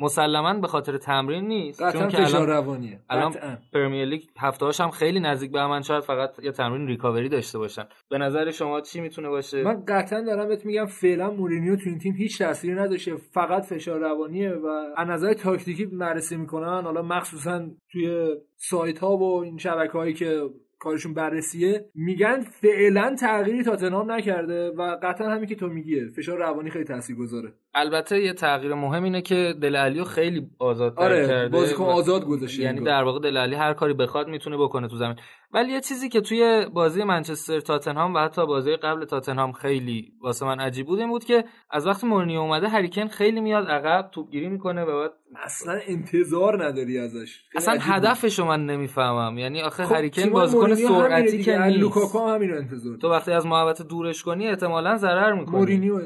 مسلما 0.00 0.54
به 0.54 0.66
خاطر 0.66 0.96
تمرین 0.96 1.44
نیست 1.48 1.92
چون 1.92 2.08
که 2.08 2.16
فشار 2.16 2.40
الان 2.40 2.48
روانیه. 2.48 3.00
الان. 3.10 3.34
پرمیر 3.72 4.04
لیگ 4.04 4.22
هفته‌هاش 4.38 4.80
هم 4.80 4.90
خیلی 4.90 5.20
نزدیک 5.20 5.52
به 5.52 5.66
من 5.66 5.82
شاید 5.82 6.04
فقط 6.04 6.38
یه 6.42 6.52
تمرین 6.52 6.86
recovery 6.86 7.28
داشته 7.28 7.58
باشن. 7.58 7.84
به 8.10 8.18
نظر 8.18 8.50
شما 8.50 8.80
چی 8.80 9.00
می‌تونه 9.00 9.28
باشه؟ 9.28 9.62
من 9.62 9.84
قطعا 9.88 10.20
دارم 10.20 10.48
بهت 10.48 10.66
میگم 10.66 10.86
فعلا 10.86 11.30
مورینیو 11.30 11.76
تو 11.76 11.82
این 11.86 11.98
تیم 11.98 12.14
هیچ 12.14 12.38
تأثیری 12.38 12.74
نداشته 12.74 13.16
فقط 13.16 13.62
فشار 13.62 14.00
روانیه 14.00 14.50
و 14.50 14.66
از 14.96 15.08
نظر 15.08 15.32
تاکتیکی 15.32 15.86
بررسی 15.86 16.36
می‌کنن. 16.36 16.82
حالا 16.84 17.02
مخصوصا 17.02 17.66
توی 17.92 18.36
سایت 18.56 18.98
ها 18.98 19.16
و 19.16 19.42
این 19.42 19.58
شبکه 19.58 19.92
هایی 19.92 20.14
که 20.14 20.42
کارشون 20.78 21.14
بررسیه 21.14 21.90
میگن 21.94 22.40
فعلا 22.40 23.16
تغییری 23.20 23.62
تاتنهام 23.62 24.12
نکرده 24.12 24.70
و 24.70 24.96
قطعا 25.02 25.30
همین 25.30 25.46
که 25.46 25.54
تو 25.54 25.68
میگیه 25.68 26.08
فشار 26.08 26.38
روانی 26.38 26.70
خیلی 26.70 26.84
تاثیرگذاره 26.84 27.52
البته 27.74 28.22
یه 28.22 28.32
تغییر 28.32 28.74
مهم 28.74 29.04
اینه 29.04 29.22
که 29.22 29.54
دل 29.62 29.76
علیو 29.76 30.04
خیلی 30.04 30.50
آزادتر 30.58 31.02
آره 31.02 31.26
کرده 31.26 31.48
بازیکن 31.48 31.84
آزاد 31.84 32.24
گذاشته 32.24 32.62
یعنی. 32.62 32.80
در 32.80 33.02
واقع 33.02 33.20
دل 33.20 33.36
علی 33.36 33.54
هر 33.54 33.74
کاری 33.74 33.94
بخواد 33.94 34.28
می‌تونه 34.28 34.56
بکنه 34.56 34.88
تو 34.88 34.96
زمین 34.96 35.16
ولی 35.52 35.72
یه 35.72 35.80
چیزی 35.80 36.08
که 36.08 36.20
توی 36.20 36.66
بازی 36.74 37.04
منچستر 37.04 37.60
تاتنهام 37.60 38.14
و 38.14 38.18
حتی 38.18 38.46
بازی 38.46 38.76
قبل 38.76 39.04
تاتنهام 39.04 39.52
خیلی 39.52 40.12
واسه 40.22 40.46
من 40.46 40.60
عجیب 40.60 40.86
بود 40.86 40.98
این 40.98 41.08
بود 41.08 41.24
که 41.24 41.44
از 41.70 41.86
وقتی 41.86 42.06
مورینیو 42.06 42.40
اومده 42.40 42.68
هری 42.68 42.84
کین 42.84 43.06
خیلی 43.06 43.40
میاد 43.40 43.66
عقب 43.66 44.10
توپگیری 44.12 44.48
می‌کنه 44.48 44.84
و 44.84 45.00
بعد 45.00 45.10
اصلا 45.44 45.80
انتظار 45.86 46.64
نداری 46.64 46.98
ازش. 46.98 47.42
اصلا. 47.56 47.78
هدفشو 47.80 48.44
من 48.44 48.66
نمی‌فهمم. 48.66 49.38
یعنی 49.38 49.62
آخه 49.62 49.84
خب، 49.84 49.94
هری 49.94 50.09
کین 50.09 50.30
بازیکن 50.30 50.74
سرعتی. 50.74 51.42
که 51.42 51.58
نیست. 51.58 51.78
لوکاکو 51.78 52.18
هم 52.18 52.34
همین 52.34 52.52
انتظار. 52.52 52.96
تو 52.96 53.10
وقتی 53.10 53.32
از 53.32 53.46
محوطه 53.46 53.84
دورش 53.84 54.22
کنی 54.22 54.48
احتمالا 54.48 54.96
ضرر 54.96 55.32
می‌کنی. 55.32 55.56
مورینیو 55.56 56.00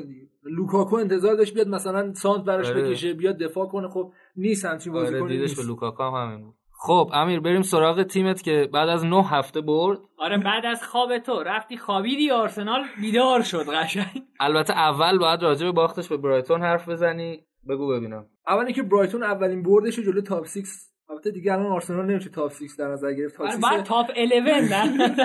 لوکاکو 0.44 0.96
انتظار 0.96 1.34
داشت 1.34 1.54
بیاد 1.54 1.68
مثلا 1.68 2.14
سانتر 2.14 2.44
براش 2.44 2.66
آره. 2.66 2.82
بکشه 2.82 3.14
بیاد 3.14 3.38
دفاع 3.38 3.66
کنه. 3.66 3.88
خب 3.88 4.12
نیست 4.36 4.64
همچین 4.64 4.92
آره 4.92 5.02
بازیکنی 5.02 5.28
دیدش 5.28 5.50
نیست. 5.50 5.60
به 5.60 5.66
لوکاکو 5.66 6.02
هم 6.02 6.14
همین 6.14 6.44
بود. 6.44 6.54
خب 6.84 7.10
امیر 7.12 7.40
بریم 7.40 7.62
سراغ 7.62 8.02
تیمت 8.02 8.42
که 8.42 8.68
بعد 8.72 8.88
از 8.88 9.04
نه 9.04 9.28
هفته 9.28 9.60
برد. 9.60 9.98
آره 10.18 10.38
بعد 10.38 10.66
از 10.66 10.82
خواب 10.82 11.18
تو. 11.18 11.42
رفتی 11.42 11.76
خوابیدی 11.76 12.30
آرسنال 12.30 12.80
بیدار 13.00 13.42
شد 13.42 13.68
قشنگ. 13.68 14.22
البته 14.40 14.72
اول 14.72 15.18
باید 15.18 15.42
راجع 15.42 15.66
به 15.66 15.72
باختش 15.72 16.08
به 16.08 16.16
برایتون 16.16 16.62
حرف 16.62 16.88
بزنی. 16.88 17.40
بگو 17.68 17.88
ببینم. 17.88 18.26
اولی 18.46 18.72
که 18.72 18.82
برایتون 18.82 19.22
اولین 19.22 19.62
بردش 19.62 19.94
رو 19.94 20.04
جلو 20.04 20.20
top 20.20 20.46
6 20.46 20.62
البته 21.10 21.30
دیگه 21.30 21.52
الان 21.52 21.66
آرسنال 21.66 22.06
نمیشه 22.06 22.30
top 22.30 22.52
6 22.52 22.70
در 22.78 22.88
نظر 22.88 23.12
گرفت. 23.12 23.36
top 23.36 23.46
آره 23.46 23.56
6 23.56 23.62
بعد 23.62 23.82
top 23.82 24.10
11 24.16 24.84
نه 24.84 25.16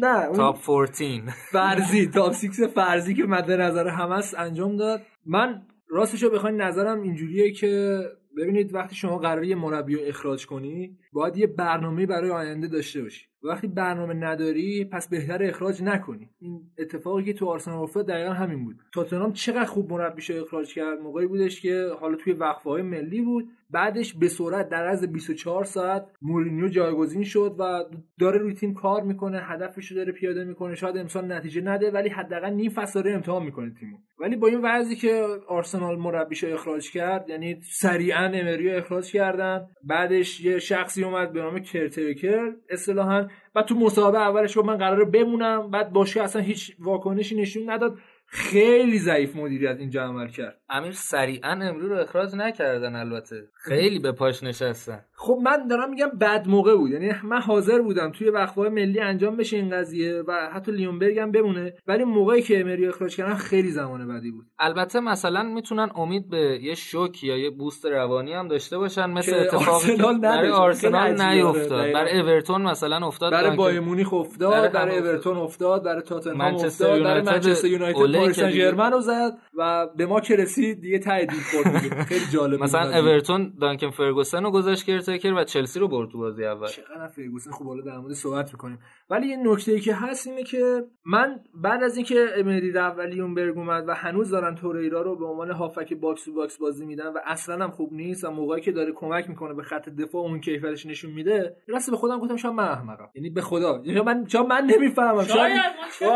نه 0.00 0.32
top 0.36 0.56
14 0.66 1.32
فرضی 1.52 2.06
top 2.06 2.32
6 2.32 2.46
فرضی 2.74 3.14
که 3.14 3.22
مد 3.22 3.50
نظر 3.50 3.88
همه 3.88 4.14
است 4.14 4.38
انجام 4.38 4.76
داد. 4.76 5.02
من 5.26 5.62
راستشو 5.88 6.30
بخواین 6.30 6.60
نظرم 6.60 7.02
اینجوریه 7.02 7.52
که 7.52 8.00
ببینید 8.36 8.74
وقتی 8.74 8.96
شما 8.96 9.18
قراره 9.18 9.46
یه 9.46 9.54
مربی 9.56 9.96
رو 9.96 10.02
اخراج 10.04 10.46
کنی 10.46 10.98
باید 11.12 11.36
یه 11.36 11.46
برنامه 11.46 12.06
برای 12.06 12.30
آینده 12.30 12.68
داشته 12.68 13.02
باشی. 13.02 13.29
وقتی 13.42 13.66
برنامه 13.66 14.14
نداری 14.14 14.84
پس 14.84 15.08
بهتر 15.08 15.42
اخراج 15.42 15.82
نکنی. 15.82 16.28
این 16.40 16.60
اتفاقی 16.78 17.24
که 17.24 17.32
تو 17.32 17.46
آرسنال 17.46 17.82
افتاد 17.82 18.06
دقیقا 18.06 18.32
همین 18.32 18.64
بود. 18.64 18.76
تاتنهام 18.94 19.32
چقدر 19.32 19.64
خوب 19.64 19.92
مربیشو 19.92 20.34
اخراج 20.34 20.74
کرد؟ 20.74 20.98
موقعی 20.98 21.26
بودش 21.26 21.60
که 21.60 21.88
حالا 22.00 22.16
توی 22.16 22.32
وقفه 22.32 22.70
های 22.70 22.82
ملی 22.82 23.20
بود. 23.20 23.48
بعدش 23.70 24.14
به 24.14 24.28
سرعت 24.28 24.68
در 24.68 24.86
از 24.86 25.12
24 25.12 25.64
ساعت 25.64 26.06
مورینیو 26.22 26.68
جایگزین 26.68 27.22
شد 27.22 27.56
و 27.58 27.84
داره 28.20 28.38
روی 28.38 28.54
تیم 28.54 28.74
کار 28.74 29.02
می‌کنه 29.02 29.38
هدفش 29.42 29.86
رو 29.86 29.96
داره 29.96 30.12
پیاده 30.12 30.44
می‌کنه. 30.44 30.74
شاید 30.74 30.96
امسال 30.96 31.32
نتیجه 31.32 31.60
نده 31.60 31.90
ولی 31.90 32.08
حداقل 32.08 32.50
نیم 32.50 32.70
فصل 32.70 33.02
داره 33.02 33.14
امتحان 33.14 33.42
می‌کنه 33.42 33.74
تیمو. 33.80 33.96
ولی 34.20 34.36
با 34.36 34.48
این 34.48 34.60
وضعی 34.62 34.96
که 34.96 35.26
آرسنال 35.48 35.98
مربیشو 35.98 36.46
اخراج 36.46 36.90
کرد 36.90 37.28
یعنی 37.28 37.60
سریعا 37.62 38.24
امریو 38.24 38.76
اخراج 38.76 39.12
کردن. 39.12 39.66
بعدش 39.84 40.40
یه 40.40 40.58
شخصی 40.58 41.04
اومد 41.04 41.32
به 41.32 41.40
نام 41.40 41.58
کرتریکر 41.58 42.52
اصطلاحا 42.70 43.26
بعد 43.54 43.64
تو 43.64 43.74
مسابقه 43.74 44.18
اولش 44.18 44.58
گفت 44.58 44.66
من 44.66 44.76
قراره 44.76 45.04
بمونم 45.04 45.70
بعد 45.70 45.92
باشگاه 45.92 46.24
اصلا 46.24 46.42
هیچ 46.42 46.76
واکنشی 46.78 47.36
نشون 47.36 47.70
نداد. 47.70 47.98
خیلی 48.26 48.98
ضعیف 48.98 49.36
مدیریت 49.36 49.76
اینجا 49.78 50.04
عمل 50.04 50.28
کرد. 50.28 50.59
امیر 50.70 50.92
سریعا 50.92 51.50
امرو 51.52 51.88
رو 51.88 51.96
اخراج 52.00 52.34
نکردن 52.36 52.96
البته. 52.96 53.36
خیلی 53.54 53.98
به 53.98 54.12
پاش 54.12 54.42
نشستن. 54.42 55.00
خب 55.14 55.38
من 55.42 55.66
دارم 55.66 55.90
میگم 55.90 56.08
بد 56.20 56.48
موقع 56.48 56.76
بود. 56.76 56.90
یعنی 56.90 57.12
من 57.24 57.40
حاضر 57.40 57.82
بودم 57.82 58.10
توی 58.12 58.28
وقفه 58.30 58.60
ملی 58.60 59.00
انجام 59.00 59.36
بشه 59.36 59.56
این 59.56 59.70
قضیه 59.70 60.22
و 60.28 60.32
حتی 60.54 60.72
لیونبرگ 60.72 61.18
هم 61.18 61.32
بمونه. 61.32 61.72
ولی 61.86 62.04
موقعی 62.04 62.42
که 62.42 62.60
امری 62.60 62.86
اخراج 62.88 63.16
کردن 63.16 63.34
خیلی 63.34 63.70
زمان 63.70 64.08
بدی 64.08 64.30
بود. 64.30 64.46
البته 64.58 65.00
مثلا 65.00 65.42
می‌تونن 65.42 65.88
امید 65.96 66.30
به 66.30 66.58
یه 66.62 66.74
شوک 66.74 67.24
یا 67.24 67.36
یه 67.36 67.50
بوست 67.50 67.86
روانی 67.86 68.32
هم 68.32 68.48
داشته 68.48 68.78
باشن 68.78 69.10
مثل 69.10 69.34
اتفاقی 69.34 69.96
که 69.96 70.02
برای. 70.22 70.50
آرسنال. 70.50 71.22
نیفتاد. 71.22 71.92
برای 71.92 72.20
اورتون 72.20 72.62
مثلا 72.62 73.06
افتاد. 73.06 73.32
برای 73.32 73.50
که- 73.50 73.56
بایر 73.56 73.80
مونیخ 73.80 74.08
برای 74.08 74.20
افتاد. 74.20 74.72
برای. 74.72 74.98
اورتون 74.98 75.36
افتاد 75.36 75.84
برای 75.84 76.02
تاتنهام 76.02 76.54
افتاد 76.54 77.02
برای 77.02 77.22
منچستر 77.22 77.66
یونایتد 77.68 77.98
پاریس 77.98 78.36
سن 78.36 78.50
دیگه- 78.50 78.64
ژرمن 78.64 78.92
رو 78.92 79.00
زد. 79.00 79.32
و 79.60 79.86
به 79.96 80.06
ما 80.06 80.20
که 80.20 80.36
رسید 80.36 80.80
دیگه 80.80 80.98
ته 80.98 81.20
دید 81.20 81.40
خورد 81.40 81.80
دیگه. 81.82 82.04
خیلی 82.04 82.26
جالب 82.32 82.62
مثلا. 82.62 82.98
اورتون 82.98 83.52
دانکن 83.60 83.90
فرگوسن 83.90 84.44
رو 84.44 84.50
گذاشت 84.50 84.86
caretaker 84.86 85.32
و 85.32 85.44
چلسی 85.44 85.80
رو 85.80 85.88
برد 85.88 86.10
تو 86.10 86.18
بازی 86.18 86.44
اول. 86.44 86.66
چقدر 86.66 87.08
فرگوسن 87.08 87.50
خوب 87.50 87.66
حالا 87.66 87.82
در 87.82 87.98
مورد 87.98 88.12
صحبت 88.12 88.52
می‌کنیم. 88.52 88.78
ولی 89.10 89.26
یه 89.26 89.36
نکته 89.36 89.72
ای 89.72 89.80
که 89.80 89.94
هست 89.94 90.26
اینه 90.26 90.42
که 90.42 90.84
من 91.06 91.40
بعد 91.54 91.82
از 91.82 91.96
اینکه 91.96 92.26
امری 92.36 92.72
رفت 92.72 92.98
و 92.98 93.00
لیونگبرگ 93.00 93.58
اومد 93.58 93.88
و 93.88 93.94
هنوز 93.94 94.30
دارن 94.30 94.54
توریرا 94.54 95.02
رو 95.02 95.16
به 95.16 95.26
عنوان 95.26 95.50
هافک 95.50 95.94
box 95.94 96.24
to 96.24 96.32
box 96.32 96.58
بازی 96.58 96.86
میدن 96.86 97.06
و 97.06 97.18
اصلا 97.26 97.64
هم 97.64 97.70
خوب 97.70 97.92
نیست 97.92 98.24
و 98.24 98.30
موقعی 98.30 98.60
که 98.60 98.72
داره 98.72 98.92
کمک 98.92 99.28
می‌کنه 99.28 99.54
به 99.54 99.62
خط 99.62 99.88
دفاع 99.88 100.22
اون 100.22 100.40
کیفیتش 100.40 100.86
نشون 100.86 101.10
میده 101.10 101.56
راست 101.68 101.90
به 101.90 101.96
خودم 101.96 102.18
گفتم 102.18 102.36
شاید 102.36 102.54
من 102.54 102.68
احمقم. 102.68 103.08
یعنی 103.14 103.30
به 103.30 103.40
خدا. 103.40 103.82
یعنی 103.84 104.00
من 104.00 104.24
شاید 104.28 104.46
من 104.46 104.64
نمی‌فهمم. 104.64 105.24
شاید 105.24 105.60
چه 105.98 106.06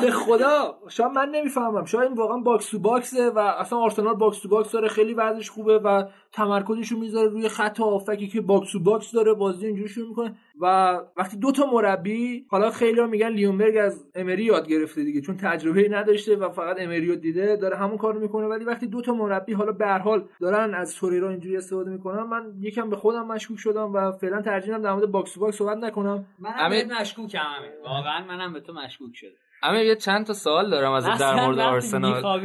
به 0.00 0.10
خدا. 0.10 0.78
شاید 0.88 1.12
من 1.12 1.28
نمی‌فهمم. 1.28 1.84
شاید 1.84 2.04
این 2.04 2.14
واقعا 2.14 2.36
box 2.36 2.70
to 2.70 2.78
box 2.94 3.21
ه 3.21 3.30
و 3.30 3.38
اصلا 3.38 3.78
آرسنال 3.78 4.14
box 4.14 4.38
to 4.38 4.48
box 4.48 4.72
داره 4.72 4.88
خیلی 4.88 5.14
وضعش 5.14 5.50
خوبه 5.50 5.78
و 5.78 6.04
تمرکزش 6.32 6.88
رو 6.92 6.98
می‌ذاره 6.98 7.28
روی 7.28 7.48
خط 7.48 7.80
هافکی 7.80 8.28
که 8.28 8.40
box 8.40 8.72
to 8.72 8.80
box 8.80 9.12
داره 9.12 9.34
بازی 9.34 9.66
اینجوری 9.66 9.88
شروع 9.88 10.08
می‌کنه. 10.08 10.34
و 10.60 11.00
وقتی 11.16 11.36
دو 11.36 11.52
تا 11.52 11.66
مربی 11.72 12.46
حالا 12.48 12.70
خیلی 12.70 13.00
ها 13.00 13.06
میگن 13.06 13.28
لیونگبرگ 13.28 13.76
از 13.76 14.04
امری 14.14 14.44
یاد 14.44 14.68
گرفته 14.68 15.04
دیگه 15.04 15.20
چون 15.20 15.36
تجربه 15.36 15.88
نداشته 15.88 16.36
و 16.36 16.48
فقط 16.50 16.76
امری 16.80 17.06
رو 17.06 17.14
دیده 17.14 17.56
داره 17.56 17.76
همون 17.76 17.96
کارو 17.96 18.20
می‌کنه. 18.20 18.46
ولی 18.46 18.64
وقتی 18.64 18.86
دو 18.86 19.00
تا 19.02 19.12
مربی 19.14 19.52
حالا 19.52 19.72
به 19.72 19.86
هر 19.86 19.98
حال 19.98 20.28
دارن 20.40 20.74
از 20.74 20.94
توریرا 20.96 21.30
اینجوری 21.30 21.56
استفاده 21.56 21.90
می‌کنن 21.90 22.22
من 22.22 22.52
یکم 22.60 22.90
به 22.90 22.96
خودم 22.96 23.26
مشکوک 23.26 23.58
شدم 23.58 23.92
و 23.94 24.12
فعلا 24.12 24.42
ترجیح 24.42 24.70
میدم 24.70 24.82
در 24.82 24.92
مورد 24.94 25.10
box 25.10 25.32
to 25.34 25.40
box 25.40 25.56
صحبت 25.56 25.78
نکنم. 25.78 26.26
منم 26.38 26.54
امیر- 26.58 27.00
مشکوکم 27.00 27.38
امیر. 27.58 27.70
واقعا 27.84 28.24
منم 28.24 28.52
به 28.52 28.60
تو 28.60 28.72
مشکوک 28.72 29.10
شدم. 29.14 29.43
امیر 29.64 29.82
یه 29.82 29.96
چند 29.96 30.26
تا 30.26 30.32
سوال 30.32 30.70
دارم 30.70 30.92
از 30.92 31.04
در 31.20 31.34
مورد 31.46 31.58
آرسنال. 31.58 32.40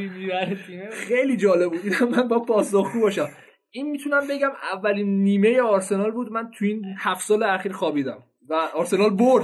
خیلی 0.91 1.37
جالب 1.37 1.71
بود. 1.71 1.79
اینم 1.83 2.09
من 2.15 2.27
با 2.27 2.39
پاسخگو 2.39 2.99
باشم. 3.01 3.27
این 3.71 3.91
می‌تونم 3.91 4.27
بگم 4.29 4.51
اولین 4.73 5.23
نیمه 5.23 5.61
آرسنال 5.61 6.11
بود. 6.11 6.31
من 6.31 6.51
تو 6.59 6.65
این 6.65 6.85
هفت 6.99 7.21
سال 7.27 7.43
اخیر 7.43 7.71
خوابیدم 7.71 8.23
و 8.49 8.53
آرسنال 8.75 9.09
برد. 9.09 9.43